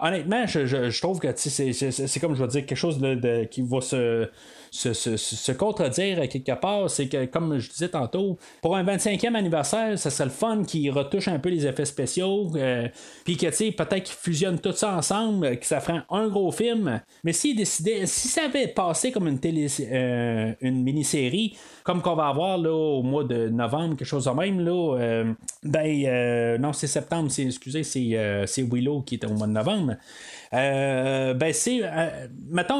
honnêtement, 0.00 0.46
je, 0.46 1.00
trouve 1.00 1.18
que, 1.18 1.28
c'est- 1.34 2.20
comme 2.20 2.36
je 2.36 2.42
veux 2.42 2.48
dire, 2.48 2.66
quelque 2.66 2.78
chose 2.78 2.98
de, 3.00 3.14
de- 3.14 3.44
qui 3.44 3.62
va 3.62 3.80
se 3.80 4.28
se, 4.72 5.52
contredire 5.52 6.26
quelque 6.28 6.58
part, 6.58 6.88
c'est 6.88 7.06
que, 7.06 7.26
comme 7.26 7.58
je 7.58 7.68
disais 7.70 7.90
tantôt, 7.90 8.38
pour 8.62 8.74
un 8.74 8.82
25e 8.82 9.34
anniversaire, 9.34 9.98
ça 9.98 10.08
serait 10.08 10.24
le 10.24 10.30
fun 10.30 10.64
qui 10.64 10.88
retouche 10.88 11.28
un 11.28 11.38
peu 11.38 11.50
les 11.50 11.66
effets 11.66 11.84
spéciaux, 11.84 12.50
euh, 12.56 12.88
puis 13.24 13.36
que, 13.36 13.46
tu 13.46 13.52
sais, 13.52 13.72
peut-être 13.72 14.04
qu'ils 14.04 14.16
fusionnent 14.16 14.58
tout 14.58 14.72
ça 14.72 14.96
ensemble, 14.96 15.58
que 15.58 15.66
ça 15.66 15.80
ferait 15.80 16.00
un 16.08 16.28
gros 16.28 16.50
film. 16.52 17.02
Mais 17.22 17.34
s'ils 17.34 17.54
décidaient, 17.54 18.06
si 18.06 18.28
ça 18.28 18.44
avait 18.44 18.68
passé 18.68 19.12
comme 19.12 19.28
une 19.28 19.38
télé, 19.38 19.66
euh, 19.80 20.52
une 20.62 20.82
mini-série, 20.82 21.54
comme 21.84 22.00
qu'on 22.00 22.14
va 22.14 22.28
avoir 22.28 22.56
là, 22.56 22.72
au 22.72 23.02
mois 23.02 23.24
de 23.24 23.48
novembre, 23.48 23.96
quelque 23.96 24.08
chose 24.08 24.24
de 24.24 24.30
même, 24.30 24.60
là, 24.60 24.96
euh, 24.98 25.34
ben, 25.62 26.58
non, 26.58 26.72
c'est 26.72 26.86
septembre, 26.86 27.30
c'est, 27.30 27.44
excusez, 27.44 27.82
c'est, 27.82 28.44
c'est 28.46 28.62
Willow 28.62 29.02
qui 29.02 29.16
est 29.16 29.24
au 29.26 29.34
mois 29.34 29.46
de 29.46 29.52
novembre. 29.52 29.96
Euh, 30.54 31.32
ben 31.32 31.52
c'est 31.54 31.80
euh, 31.82 32.26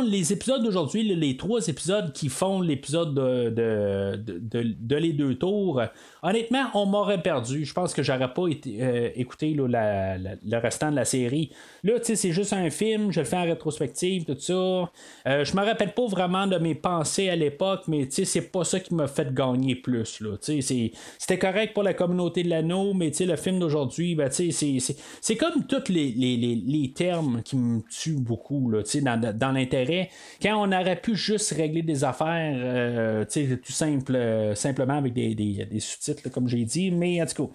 les 0.02 0.32
épisodes 0.34 0.62
d'aujourd'hui 0.62 1.04
les, 1.04 1.36
trois 1.38 1.66
épisodes 1.68 2.12
qui 2.12 2.28
font 2.28 2.60
l'épisode 2.60 3.14
de, 3.14 3.48
de, 3.48 4.74
de, 4.78 4.96
les 4.96 5.14
deux 5.14 5.36
tours 5.36 5.80
honnêtement 6.22 6.64
on 6.74 6.86
m'aurait 6.86 7.22
perdu. 7.22 7.64
Je 7.64 7.72
pense 7.72 7.94
que 7.94 8.02
j'aurais 8.02 8.32
pas 8.32 8.42
euh, 8.42 9.10
écouté 9.14 9.54
le 9.54 10.56
restant 10.58 10.90
de 10.90 10.96
la 10.96 11.04
série. 11.04 11.50
Là 11.84 11.98
tu 11.98 12.06
sais 12.06 12.16
c'est 12.16 12.32
juste 12.32 12.52
un 12.52 12.70
film 12.70 13.12
je 13.12 13.20
le 13.20 13.26
fais 13.26 13.36
en 13.36 13.44
rétrospective 13.44 14.24
tout 14.24 14.38
ça. 14.38 14.52
Euh, 14.52 15.44
je 15.44 15.56
me 15.56 15.64
rappelle 15.64 15.94
pas 15.94 16.06
vraiment 16.06 16.46
de 16.46 16.58
mes 16.58 16.74
pensées 16.74 17.28
à 17.28 17.36
l'époque 17.36 17.82
mais 17.88 18.06
tu 18.06 18.12
sais 18.12 18.24
c'est 18.24 18.50
pas 18.50 18.64
ça 18.64 18.80
qui 18.80 18.94
m'a 18.94 19.06
fait 19.06 19.32
gagner 19.34 19.74
plus 19.74 20.20
là. 20.20 20.36
C'était 20.40 21.38
correct 21.38 21.74
pour 21.74 21.82
la 21.82 21.94
communauté 21.94 22.42
de 22.42 22.48
l'anneau 22.48 22.94
mais 22.94 23.10
tu 23.10 23.18
sais 23.18 23.26
le 23.26 23.36
film 23.36 23.58
d'aujourd'hui 23.58 24.14
ben 24.14 24.28
tu 24.28 24.50
sais 24.52 24.96
c'est 25.20 25.36
comme 25.36 25.66
tous 25.66 25.90
les, 25.92 26.10
les, 26.12 26.36
les, 26.36 26.54
les 26.54 26.92
termes 26.92 27.42
qui 27.42 27.56
me 27.56 27.80
tuent 27.88 28.20
beaucoup 28.20 28.70
là, 28.70 28.82
tu 28.82 28.90
sais, 28.90 29.00
dans, 29.00 29.18
dans 29.18 29.52
l'intérêt. 29.52 30.10
Quand 30.42 30.56
on 30.56 30.72
aurait 30.72 31.00
pu 31.00 31.16
juste 31.16 31.52
régler 31.52 31.82
des 31.82 32.04
affaires, 32.04 32.54
euh, 32.56 33.24
tu 33.24 33.48
sais, 33.48 33.56
tout 33.56 33.72
simple, 33.72 34.14
euh, 34.14 34.54
simplement 34.54 34.94
avec 34.94 35.12
des, 35.12 35.34
des, 35.34 35.64
des 35.64 35.80
sous-titres, 35.80 36.11
comme 36.32 36.48
j'ai 36.48 36.64
dit. 36.64 36.90
Mais 36.90 37.22
en 37.22 37.26
tout 37.26 37.46
cas, 37.46 37.52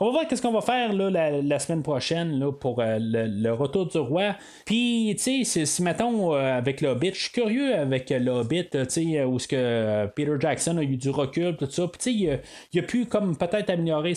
on 0.00 0.06
va 0.06 0.10
voir 0.12 0.28
qu'est-ce 0.28 0.42
qu'on 0.42 0.52
va 0.52 0.60
faire 0.60 0.92
la, 0.92 1.58
semaine 1.58 1.82
prochaine 1.82 2.50
pour 2.60 2.80
euh, 2.80 2.98
le, 3.00 3.50
retour 3.52 3.86
du 3.86 3.98
roi. 3.98 4.36
Puis, 4.64 5.14
tu 5.18 5.44
sais, 5.44 5.64
si, 5.64 5.82
mettons, 5.82 6.34
euh, 6.34 6.58
avec 6.58 6.80
le 6.80 6.88
Hobbit, 6.88 7.12
je 7.14 7.20
suis 7.22 7.32
curieux 7.32 7.74
avec 7.74 8.10
le 8.10 8.30
Hobbit, 8.30 8.68
tu 8.70 8.78
sais, 8.88 9.24
où 9.24 9.38
ce 9.38 9.48
que 9.48 9.56
euh, 9.56 10.06
Peter 10.06 10.34
Jackson 10.38 10.76
a 10.78 10.82
eu 10.82 10.96
du 10.96 11.10
recul, 11.10 11.56
tout 11.56 11.70
ça. 11.70 11.88
Puis, 11.88 11.98
tu 11.98 12.04
sais, 12.04 12.14
il, 12.72 12.78
a- 12.78 12.82
a 12.82 12.86
pu 12.86 13.06
comme 13.06 13.36
peut-être 13.36 13.70
améliorer 13.70 14.14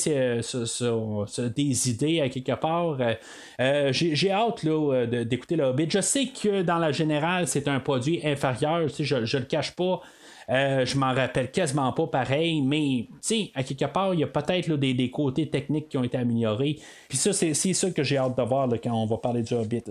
des 1.56 1.90
idées 1.90 2.22
à 2.22 2.30
quelque 2.30 2.56
part. 2.60 2.98
Euh, 3.00 3.14
euh, 3.60 3.90
j'ai 3.92 4.32
hâte 4.32 4.66
euh, 4.66 5.24
d'écouter 5.26 5.56
le 5.56 5.66
Hobbit. 5.66 5.90
Je 5.90 6.02
sais 6.02 6.28
que 6.28 6.62
dans 6.62 6.78
la 6.78 6.92
générale, 6.92 7.48
c'est 7.48 7.68
un 7.68 7.80
produit 7.80 8.22
inférieur, 8.26 8.88
je, 8.88 9.26
je 9.26 9.38
le 9.38 9.46
cache 9.46 9.76
pas. 9.76 10.02
Euh, 10.50 10.84
je 10.84 10.98
m'en 10.98 11.14
rappelle 11.14 11.52
quasiment 11.52 11.92
pas 11.94 12.08
pareil, 12.08 12.62
mais 12.62 13.08
tu 13.22 13.50
à 13.54 13.64
quelque 13.64 13.86
part, 13.86 14.14
il 14.16 14.22
y 14.22 14.24
a 14.24 14.28
peut-être 14.28 14.76
des, 14.76 15.12
côtés 15.12 15.48
techniques 15.48 15.90
qui 15.90 15.98
ont 15.98 16.04
été 16.04 16.18
améliorés. 16.18 16.80
Puis 17.08 17.18
ça, 17.18 17.34
c'est 17.34 17.54
ça 17.54 17.92
que 17.92 18.04
j'ai 18.04 18.18
hâte 18.18 18.36
de 18.36 18.42
voir 18.44 18.68
quand 18.84 18.92
on 18.92 19.06
va 19.06 19.18
parler 19.18 19.44
du 19.44 19.54
Hobbit. 19.54 19.84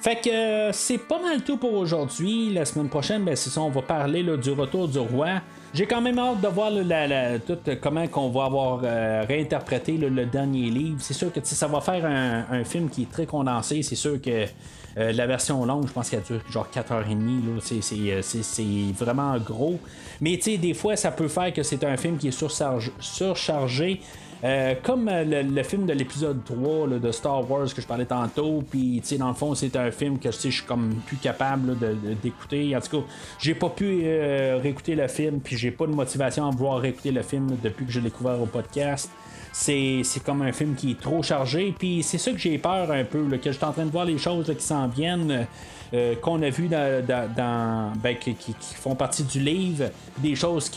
Fait 0.00 0.16
que 0.16 0.30
euh, 0.30 0.72
c'est 0.72 0.98
pas 0.98 1.20
mal 1.20 1.42
tout 1.42 1.58
pour 1.58 1.74
aujourd'hui. 1.74 2.52
La 2.52 2.64
semaine 2.64 2.88
prochaine, 2.88 3.24
ben, 3.24 3.36
c'est 3.36 3.50
ça, 3.50 3.60
on 3.60 3.70
va 3.70 3.82
parler 3.82 4.22
du 4.22 4.50
retour 4.50 4.88
du 4.88 4.98
roi. 4.98 5.42
J'ai 5.74 5.86
quand 5.86 6.00
même 6.00 6.18
hâte 6.18 6.40
de 6.40 6.48
voir 6.48 6.70
tout, 7.46 7.58
euh, 7.68 7.76
comment 7.80 8.06
qu'on 8.06 8.30
va 8.30 8.44
avoir 8.44 8.80
réinterprété 9.26 9.98
le 9.98 10.24
dernier 10.24 10.70
livre. 10.70 10.96
C'est 11.00 11.14
sûr 11.14 11.30
que 11.30 11.40
ça 11.42 11.66
va 11.66 11.82
faire 11.82 12.06
un 12.06 12.64
film 12.64 12.88
qui 12.88 13.02
est 13.02 13.10
très 13.10 13.26
condensé. 13.26 13.82
C'est 13.82 13.94
sûr 13.94 14.20
que 14.22 14.46
euh, 14.98 15.12
la 15.12 15.26
version 15.26 15.64
longue, 15.64 15.86
je 15.88 15.92
pense 15.92 16.08
qu'elle 16.10 16.22
dure 16.22 16.40
genre 16.50 16.66
4h30. 16.74 17.08
Là. 17.46 17.60
C'est, 17.60 17.82
c'est, 17.82 17.96
euh, 18.12 18.22
c'est- 18.22 18.92
vraiment 18.98 19.36
gros. 19.38 19.78
Mais 20.20 20.36
tu 20.36 20.42
sais, 20.52 20.56
des 20.58 20.74
fois, 20.74 20.96
ça 20.96 21.10
peut 21.10 21.28
faire 21.28 21.52
que 21.52 21.62
c'est 21.62 21.84
un 21.84 21.96
film 21.96 22.16
qui 22.16 22.28
est 22.28 22.38
surchargé. 23.00 24.00
Euh, 24.44 24.74
comme 24.82 25.08
euh, 25.08 25.24
le, 25.24 25.62
film 25.62 25.86
de 25.86 25.94
l'épisode 25.94 26.44
3 26.44 26.88
là, 26.88 26.98
de 26.98 27.10
Star 27.10 27.50
Wars 27.50 27.72
que 27.74 27.80
je 27.80 27.86
parlais 27.86 28.04
tantôt, 28.04 28.62
puis 28.70 29.02
dans 29.18 29.28
le 29.28 29.34
fond, 29.34 29.54
c'est 29.54 29.74
un 29.76 29.90
film 29.90 30.18
que 30.18 30.30
je 30.30 30.36
suis 30.36 30.62
comme 30.66 30.94
plus 31.06 31.16
capable 31.16 31.76
d'écouter. 32.22 32.76
En 32.76 32.80
tout 32.80 33.00
cas, 33.00 33.06
j'ai 33.38 33.54
pas 33.54 33.70
pu 33.70 34.02
euh, 34.04 34.58
réécouter 34.62 34.94
le 34.94 35.08
film, 35.08 35.40
puis 35.40 35.56
j'ai 35.56 35.70
pas 35.70 35.86
de 35.86 35.92
motivation 35.92 36.46
à 36.46 36.50
vouloir 36.50 36.80
réécouter 36.80 37.12
le 37.12 37.22
film 37.22 37.56
depuis 37.62 37.86
que 37.86 37.92
j'ai 37.92 38.02
découvert 38.02 38.40
au 38.40 38.46
podcast. 38.46 39.10
C'est, 39.52 40.02
comme 40.22 40.42
un 40.42 40.52
film 40.52 40.74
qui 40.74 40.90
est 40.90 41.00
trop 41.00 41.22
chargé, 41.22 41.74
puis 41.78 42.02
c'est 42.02 42.18
ça 42.18 42.30
que 42.30 42.36
j'ai 42.36 42.58
peur 42.58 42.90
un 42.90 43.04
peu, 43.04 43.26
que 43.38 43.50
je 43.50 43.56
suis 43.56 43.64
en 43.64 43.72
train 43.72 43.86
de 43.86 43.90
voir 43.90 44.04
les 44.04 44.18
choses 44.18 44.52
qui 44.54 44.62
s'en 44.64 44.86
viennent. 44.86 45.46
qu'on 46.20 46.42
a 46.42 46.50
vu 46.50 46.68
dans, 46.68 47.02
dans- 47.06 47.92
ben, 47.96 48.16
qui, 48.18 48.36
font 48.74 48.94
partie 48.94 49.22
du 49.22 49.40
livre, 49.40 49.84
des 50.18 50.34
choses 50.34 50.70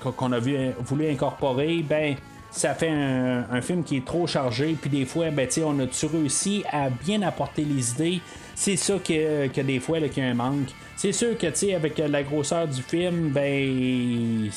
qu'on 0.00 0.32
a 0.32 0.38
voulu 0.38 1.08
incorporer, 1.08 1.82
ben 1.82 2.16
ça 2.56 2.74
fait 2.74 2.88
un, 2.90 3.60
film 3.60 3.84
qui 3.84 3.98
est 3.98 4.04
trop 4.04 4.26
chargé, 4.26 4.76
puis 4.80 4.88
des 4.88 5.04
fois, 5.04 5.30
ben, 5.30 5.48
on 5.64 5.78
a-tu 5.80 6.06
réussi 6.06 6.64
à 6.72 6.88
bien 6.88 7.22
apporter 7.22 7.64
les 7.64 7.90
idées? 7.92 8.20
C'est 8.54 8.76
ça 8.76 8.94
que, 8.94 9.48
que 9.48 9.60
des 9.60 9.78
fois, 9.78 10.00
qu'il 10.00 10.22
y 10.22 10.26
a 10.26 10.30
un 10.30 10.34
manque. 10.34 10.68
C'est 10.96 11.12
sûr 11.12 11.36
que, 11.36 11.46
tu 11.48 11.56
sais, 11.56 11.74
avec 11.74 11.98
la 11.98 12.22
grosseur 12.22 12.66
du 12.66 12.82
film, 12.82 13.28
ben, 13.28 14.50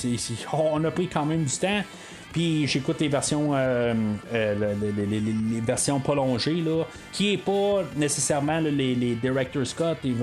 on 0.54 0.84
a 0.86 0.92
pris 0.92 1.08
quand 1.08 1.26
même 1.26 1.44
du 1.44 1.58
temps. 1.58 1.84
Puis 2.32 2.68
j'écoute 2.68 3.02
les 3.02 3.08
versions 3.08 3.56
euh, 3.56 3.94
euh, 4.34 4.76
le- 4.80 4.92
le- 4.92 5.06
les, 5.06 5.62
versions 5.62 6.00
prolongées 6.00 6.62
là, 6.62 6.84
qui 7.12 7.34
est 7.34 7.38
pas 7.38 7.84
nécessairement 7.96 8.60
les, 8.60 9.16
director 9.16 9.66
Scott. 9.66 9.98
Il 10.04 10.16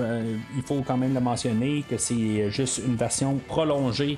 faut 0.65 0.81
quand 0.87 0.97
même 0.97 1.13
le 1.13 1.19
mentionner 1.19 1.83
que 1.87 1.97
c'est 1.97 2.49
juste 2.49 2.81
une 2.87 2.95
version 2.95 3.39
prolongée. 3.47 4.17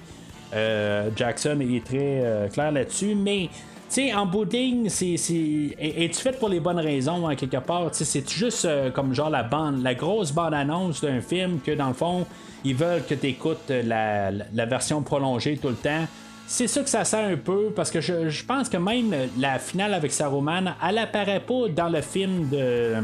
Euh, 0.54 1.10
Jackson 1.16 1.60
est 1.62 1.84
très 1.86 2.22
euh, 2.24 2.48
clair 2.48 2.72
là-dessus, 2.72 3.16
mais 3.16 3.50
tu 3.88 3.96
sais, 4.08 4.14
en 4.14 4.26
bout 4.26 4.48
c'est, 4.88 5.18
c'est... 5.18 5.34
es- 5.34 6.06
es-tu 6.06 6.22
fait 6.22 6.40
pour 6.40 6.50
les 6.50 6.60
bonnes 6.60 6.80
raisons, 6.80 7.28
hein, 7.28 7.36
quelque 7.36 7.58
part? 7.58 7.90
C'est 7.92 8.30
juste 8.30 8.66
euh, 8.66 8.92
comme 8.92 9.14
genre 9.14 9.30
la 9.30 9.44
bande, 9.44 9.84
la 9.84 9.94
grosse 9.96 10.32
bande-annonce 10.32 11.02
d'un 11.02 11.22
film 11.22 11.60
que, 11.60 11.72
dans 11.72 11.88
le 11.88 11.94
fond, 11.94 12.26
ils 12.64 12.76
veulent 12.76 13.04
que 13.06 13.16
tu 13.16 13.28
écoutes 13.28 13.70
la 13.70 14.66
version 14.66 15.02
prolongée 15.02 15.58
tout 15.58 15.70
le 15.70 15.76
temps. 15.76 16.06
C'est 16.46 16.68
ça 16.68 16.82
que 16.82 16.90
ça 16.90 17.06
sert 17.06 17.26
un 17.26 17.38
peu, 17.38 17.72
parce 17.76 17.92
que 17.92 18.02
je, 18.02 18.28
je 18.30 18.44
pense 18.44 18.70
que 18.70 18.78
même 18.78 19.14
la 19.38 19.60
finale 19.60 19.94
avec 19.94 20.12
Saruman, 20.12 20.74
elle 20.88 20.98
apparaît 20.98 21.42
pas 21.42 21.68
dans 21.76 21.90
le 21.90 22.02
film 22.02 22.50
de... 22.50 22.96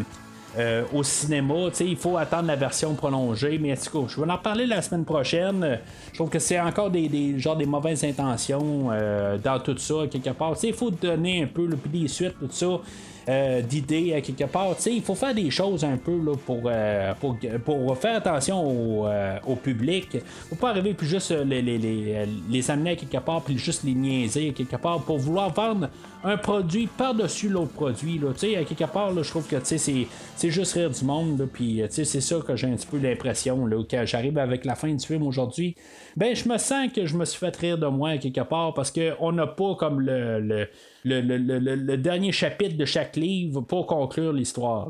euh, 0.57 0.83
au 0.93 1.03
cinéma, 1.03 1.55
tu 1.69 1.75
sais, 1.75 1.85
il 1.85 1.97
faut 1.97 2.17
attendre 2.17 2.47
la 2.47 2.55
version 2.55 2.93
prolongée, 2.93 3.57
mais 3.61 3.75
je 3.75 4.21
vais 4.21 4.31
en 4.31 4.35
reparler 4.35 4.65
la 4.65 4.81
semaine 4.81 5.05
prochaine. 5.05 5.63
Euh, 5.63 5.75
Je 6.11 6.15
trouve 6.15 6.29
que 6.29 6.39
c'est 6.39 6.59
encore 6.59 6.89
des, 6.89 7.09
des 7.09 7.37
genre 7.39 7.57
des 7.57 7.65
mauvaises 7.65 8.03
intentions 8.03 8.89
euh, 8.91 9.37
dans 9.37 9.59
tout 9.59 9.77
ça, 9.77 9.95
quelque 10.09 10.29
part. 10.31 10.55
Il 10.63 10.73
faut 10.73 10.91
donner 10.91 11.43
un 11.43 11.47
peu, 11.47 11.67
puis 11.67 12.01
des 12.01 12.07
suites, 12.07 12.35
tout 12.39 12.47
ça. 12.51 12.79
d'idées 13.61 14.13
à 14.13 14.21
quelque 14.21 14.43
part. 14.43 14.75
Il 14.85 15.01
faut 15.01 15.15
faire 15.15 15.33
des 15.33 15.49
choses 15.49 15.83
un 15.83 15.97
peu 15.97 16.15
là, 16.23 16.33
pour, 16.45 16.61
euh, 16.65 17.11
pour, 17.19 17.35
pour 17.65 17.97
faire 17.97 18.17
attention 18.17 18.63
au, 18.63 19.07
euh, 19.07 19.37
au 19.47 19.55
public. 19.55 20.17
faut 20.49 20.55
pas 20.55 20.69
arriver 20.69 20.93
puis 20.93 21.07
juste 21.07 21.31
les, 21.31 21.61
les 22.49 22.71
amener 22.71 22.91
à 22.91 22.95
quelque 22.95 23.17
part 23.17 23.41
puis 23.41 23.57
juste 23.57 23.83
les 23.83 23.95
niaiser 23.95 24.49
à 24.49 24.53
quelque 24.53 24.75
part 24.75 25.01
pour 25.01 25.17
vouloir 25.17 25.51
vendre 25.51 25.89
un 26.25 26.37
produit 26.37 26.87
par-dessus 26.87 27.49
l'autre 27.49 27.71
produit. 27.71 28.17
Là. 28.19 28.29
À 28.31 28.63
quelque 28.65 28.91
part, 28.91 29.13
je 29.23 29.29
trouve 29.29 29.47
que 29.47 29.55
c'est, 29.63 29.77
c'est 29.77 30.49
juste 30.49 30.73
rire 30.73 30.89
du 30.89 31.05
monde, 31.05 31.47
puis 31.53 31.81
euh, 31.81 31.87
c'est 31.89 32.03
ça 32.05 32.37
que 32.45 32.55
j'ai 32.55 32.67
un 32.67 32.75
petit 32.75 32.87
peu 32.87 32.97
l'impression, 32.97 33.65
là, 33.67 33.81
quand 33.89 34.03
j'arrive 34.05 34.37
avec 34.37 34.65
la 34.65 34.75
fin 34.75 34.91
du 34.93 35.05
film 35.05 35.23
aujourd'hui, 35.23 35.75
ben 36.17 36.35
je 36.35 36.49
me 36.49 36.57
sens 36.57 36.91
que 36.91 37.05
je 37.05 37.15
me 37.15 37.25
suis 37.25 37.37
fait 37.39 37.55
rire 37.55 37.77
de 37.77 37.87
moi 37.87 38.17
quelque 38.17 38.41
part, 38.41 38.73
parce 38.73 38.91
qu'on 38.91 39.31
n'a 39.31 39.47
pas 39.47 39.75
comme 39.75 40.01
le, 40.01 40.39
le- 40.39 40.67
le- 41.03 41.75
le 41.75 41.97
dernier 41.97 42.31
chapitre 42.31 42.75
de 42.75 42.85
chaque 42.85 43.15
livre 43.15 43.61
pour 43.61 43.85
conclure 43.85 44.33
l'histoire. 44.33 44.89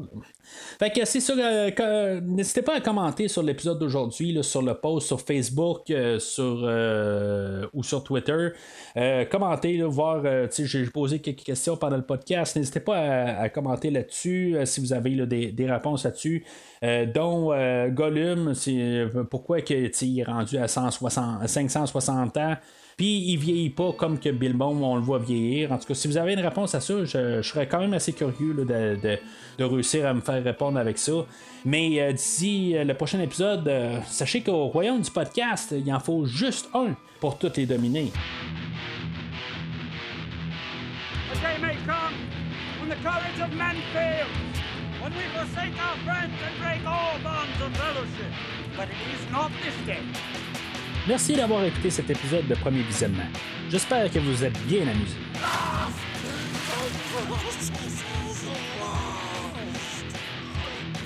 Fait 0.80 0.90
que 0.92 1.06
c'est 1.06 1.20
ça. 1.20 1.34
euh, 1.34 2.22
N'hésitez 2.22 2.62
pas 2.62 2.76
à 2.76 2.82
commenter 2.82 3.28
sur 3.28 3.44
l'épisode 3.44 3.80
d'aujourd'hui, 3.80 4.38
sur 4.44 4.62
le 4.62 4.74
post 4.74 5.08
sur 5.08 5.22
Facebook, 5.22 5.90
euh, 5.90 6.20
sur 6.20 6.62
euh, 6.64 7.66
ou 7.74 7.84
sur 7.84 8.04
Twitter. 8.04 8.50
Commentez, 9.32 9.82
voir. 9.84 10.24
j'ai 10.52 10.86
posé 10.86 11.20
quelques 11.20 11.44
questions 11.44 11.78
pendant 11.78 11.98
le 11.98 12.06
podcast. 12.06 12.56
N'hésitez 12.56 12.80
pas 12.80 12.98
à, 12.98 13.50
commenter 13.50 13.92
là-dessus 13.92 14.58
si 14.66 14.80
vous 14.80 14.94
avez 14.94 15.26
des, 15.26 15.52
des 15.52 15.72
réponses 15.72 16.06
là-dessus. 16.06 16.46
Dont 17.14 17.52
Gollum, 17.90 18.54
pourquoi 19.30 19.62
que, 19.62 20.06
il 20.06 20.20
est 20.20 20.24
rendu 20.24 20.58
à 20.58 20.68
160, 20.68 21.48
560 21.48 22.38
ans? 22.38 22.56
Puis 22.98 23.32
il 23.32 23.38
vieillit 23.38 23.72
pas 23.72 23.92
comme 23.92 24.20
que 24.20 24.30
Bilbon, 24.30 24.82
on 24.82 24.96
le 24.96 25.02
voit 25.02 25.20
vieillir. 25.20 25.74
En 25.74 25.78
tout 25.78 25.86
cas, 25.86 25.94
si 25.94 26.08
vous 26.08 26.16
avez 26.16 26.32
une 26.32 26.40
réponse 26.40 26.76
à 26.76 26.80
ça, 26.80 27.04
je, 27.04 27.42
serais 27.42 27.68
quand 27.68 27.80
même 27.80 27.94
assez 27.94 28.14
curieux 28.14 28.54
de, 28.54 29.20
réussir 29.60 30.08
à 30.08 30.14
me 30.14 30.22
faire 30.22 30.42
répondre 30.42 30.80
avec 30.80 30.98
ça. 30.98 31.26
Mais 31.66 32.00
euh, 32.00 32.14
d'ici 32.14 32.76
euh, 32.76 32.86
le 32.86 32.94
prochain 32.94 33.20
épisode, 33.20 33.68
euh, 33.68 34.00
sachez 34.08 34.42
qu'au 34.42 34.68
royaume 34.68 35.02
du 35.02 35.12
podcast, 35.12 35.76
il 35.78 35.94
en 35.94 36.00
faut 36.00 36.26
juste 36.26 36.70
un 36.74 36.96
pour 37.20 37.38
toutes 37.38 37.58
les 37.58 37.66
dominer. 37.66 38.12
When 45.06 45.14
we 45.14 45.24
forsake 45.36 45.78
our 45.78 45.98
friends 46.04 46.34
and 46.42 46.58
break 46.64 46.82
all 46.88 47.20
bonds 47.22 47.62
of 47.62 47.78
fellowship. 47.78 48.32
But 48.76 48.88
it 48.90 48.98
is 49.14 49.32
not 49.32 49.52
this 49.62 49.76
day. 49.86 50.02
Merci 51.08 51.34
d'avoir 51.34 51.64
écouté 51.64 51.92
cet 51.92 52.10
épisode 52.10 52.48
de 52.48 52.56
premier 52.56 52.82
visionnement. 52.82 53.28
J'espère 53.70 54.10
que 54.12 54.18
vous 54.18 54.44
êtes 54.44 54.58
bien 54.66 54.82
amusés. 54.88 55.20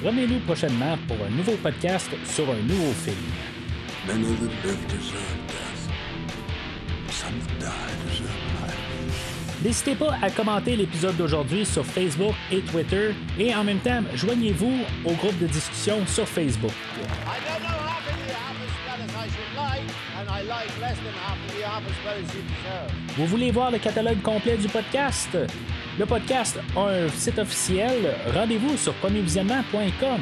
Revenez-nous 0.03 0.39
prochainement 0.39 0.97
pour 1.05 1.17
un 1.25 1.29
nouveau 1.29 1.57
podcast 1.61 2.09
sur 2.25 2.49
un 2.49 2.61
nouveau 2.61 2.93
film. 2.93 3.17
Many 4.07 4.23
that 4.23 4.67
live 4.67 4.87
deserve 4.87 5.37
death. 5.47 5.91
Some 7.11 7.33
that 7.39 7.59
die 7.59 8.09
deserve 8.09 8.29
life. 8.61 8.89
N'hésitez 9.61 9.95
pas 9.95 10.15
à 10.21 10.29
commenter 10.29 10.77
l'épisode 10.77 11.17
d'aujourd'hui 11.17 11.65
sur 11.65 11.85
Facebook 11.85 12.33
et 12.49 12.61
Twitter 12.61 13.09
et 13.37 13.53
en 13.53 13.65
même 13.65 13.79
temps, 13.79 14.01
joignez-vous 14.15 14.85
au 15.03 15.11
groupe 15.11 15.37
de 15.39 15.47
discussion 15.47 15.97
sur 16.07 16.25
Facebook. 16.25 16.71
Vous 23.17 23.25
voulez 23.25 23.51
voir 23.51 23.71
le 23.71 23.79
catalogue 23.79 24.21
complet 24.21 24.57
du 24.57 24.67
podcast? 24.67 25.37
Le 25.97 26.05
podcast 26.05 26.59
a 26.75 26.79
un 26.79 27.09
site 27.09 27.39
officiel. 27.39 28.15
Rendez-vous 28.33 28.77
sur 28.77 28.93
premiervisionnement.com. 28.95 30.21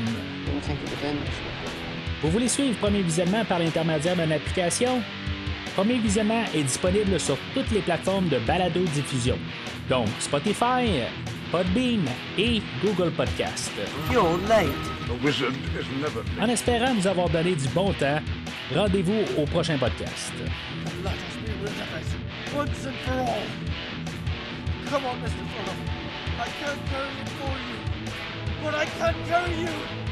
Vous 2.22 2.30
voulez 2.32 2.48
suivre 2.48 2.78
Premier 2.80 3.02
Visionnement 3.02 3.46
par 3.46 3.60
l'intermédiaire 3.60 4.16
d'une 4.16 4.32
application? 4.32 5.02
Premier 5.76 6.00
Visionnement 6.00 6.44
est 6.56 6.64
disponible 6.64 7.20
sur 7.20 7.38
toutes 7.54 7.70
les 7.72 7.82
plateformes 7.82 8.30
de 8.30 8.40
balado-diffusion, 8.40 9.38
donc 9.88 10.08
Spotify, 10.20 11.04
Podbean 11.52 12.02
et 12.38 12.62
Google 12.82 13.12
Podcast. 13.12 13.72
You're 14.12 14.38
late. 14.50 14.68
A 15.10 15.24
wizard 15.24 15.54
is 15.80 15.86
never 16.02 16.20
late. 16.24 16.42
En 16.42 16.50
espérant 16.50 16.94
vous 16.94 17.08
avoir 17.08 17.30
donné 17.30 17.56
du 17.56 17.68
bon 17.70 17.94
temps, 17.94 18.20
rendez-vous 18.76 19.24
au 19.38 19.46
prochain 19.46 19.78
podcast. 19.78 20.34
Once 22.56 22.86
and 22.86 22.94
for 23.06 23.14
all. 23.14 23.44
Come 24.90 25.06
on, 25.06 25.16
Mr. 25.22 25.44
Fuller. 25.54 25.78
I 26.40 26.48
can't 26.60 26.86
carry 26.90 27.14
it 27.22 27.30
for 27.40 27.54
you, 27.68 27.78
but 28.64 28.74
I 28.76 28.86
can 28.86 29.16
carry 29.28 29.62
you. 29.62 30.07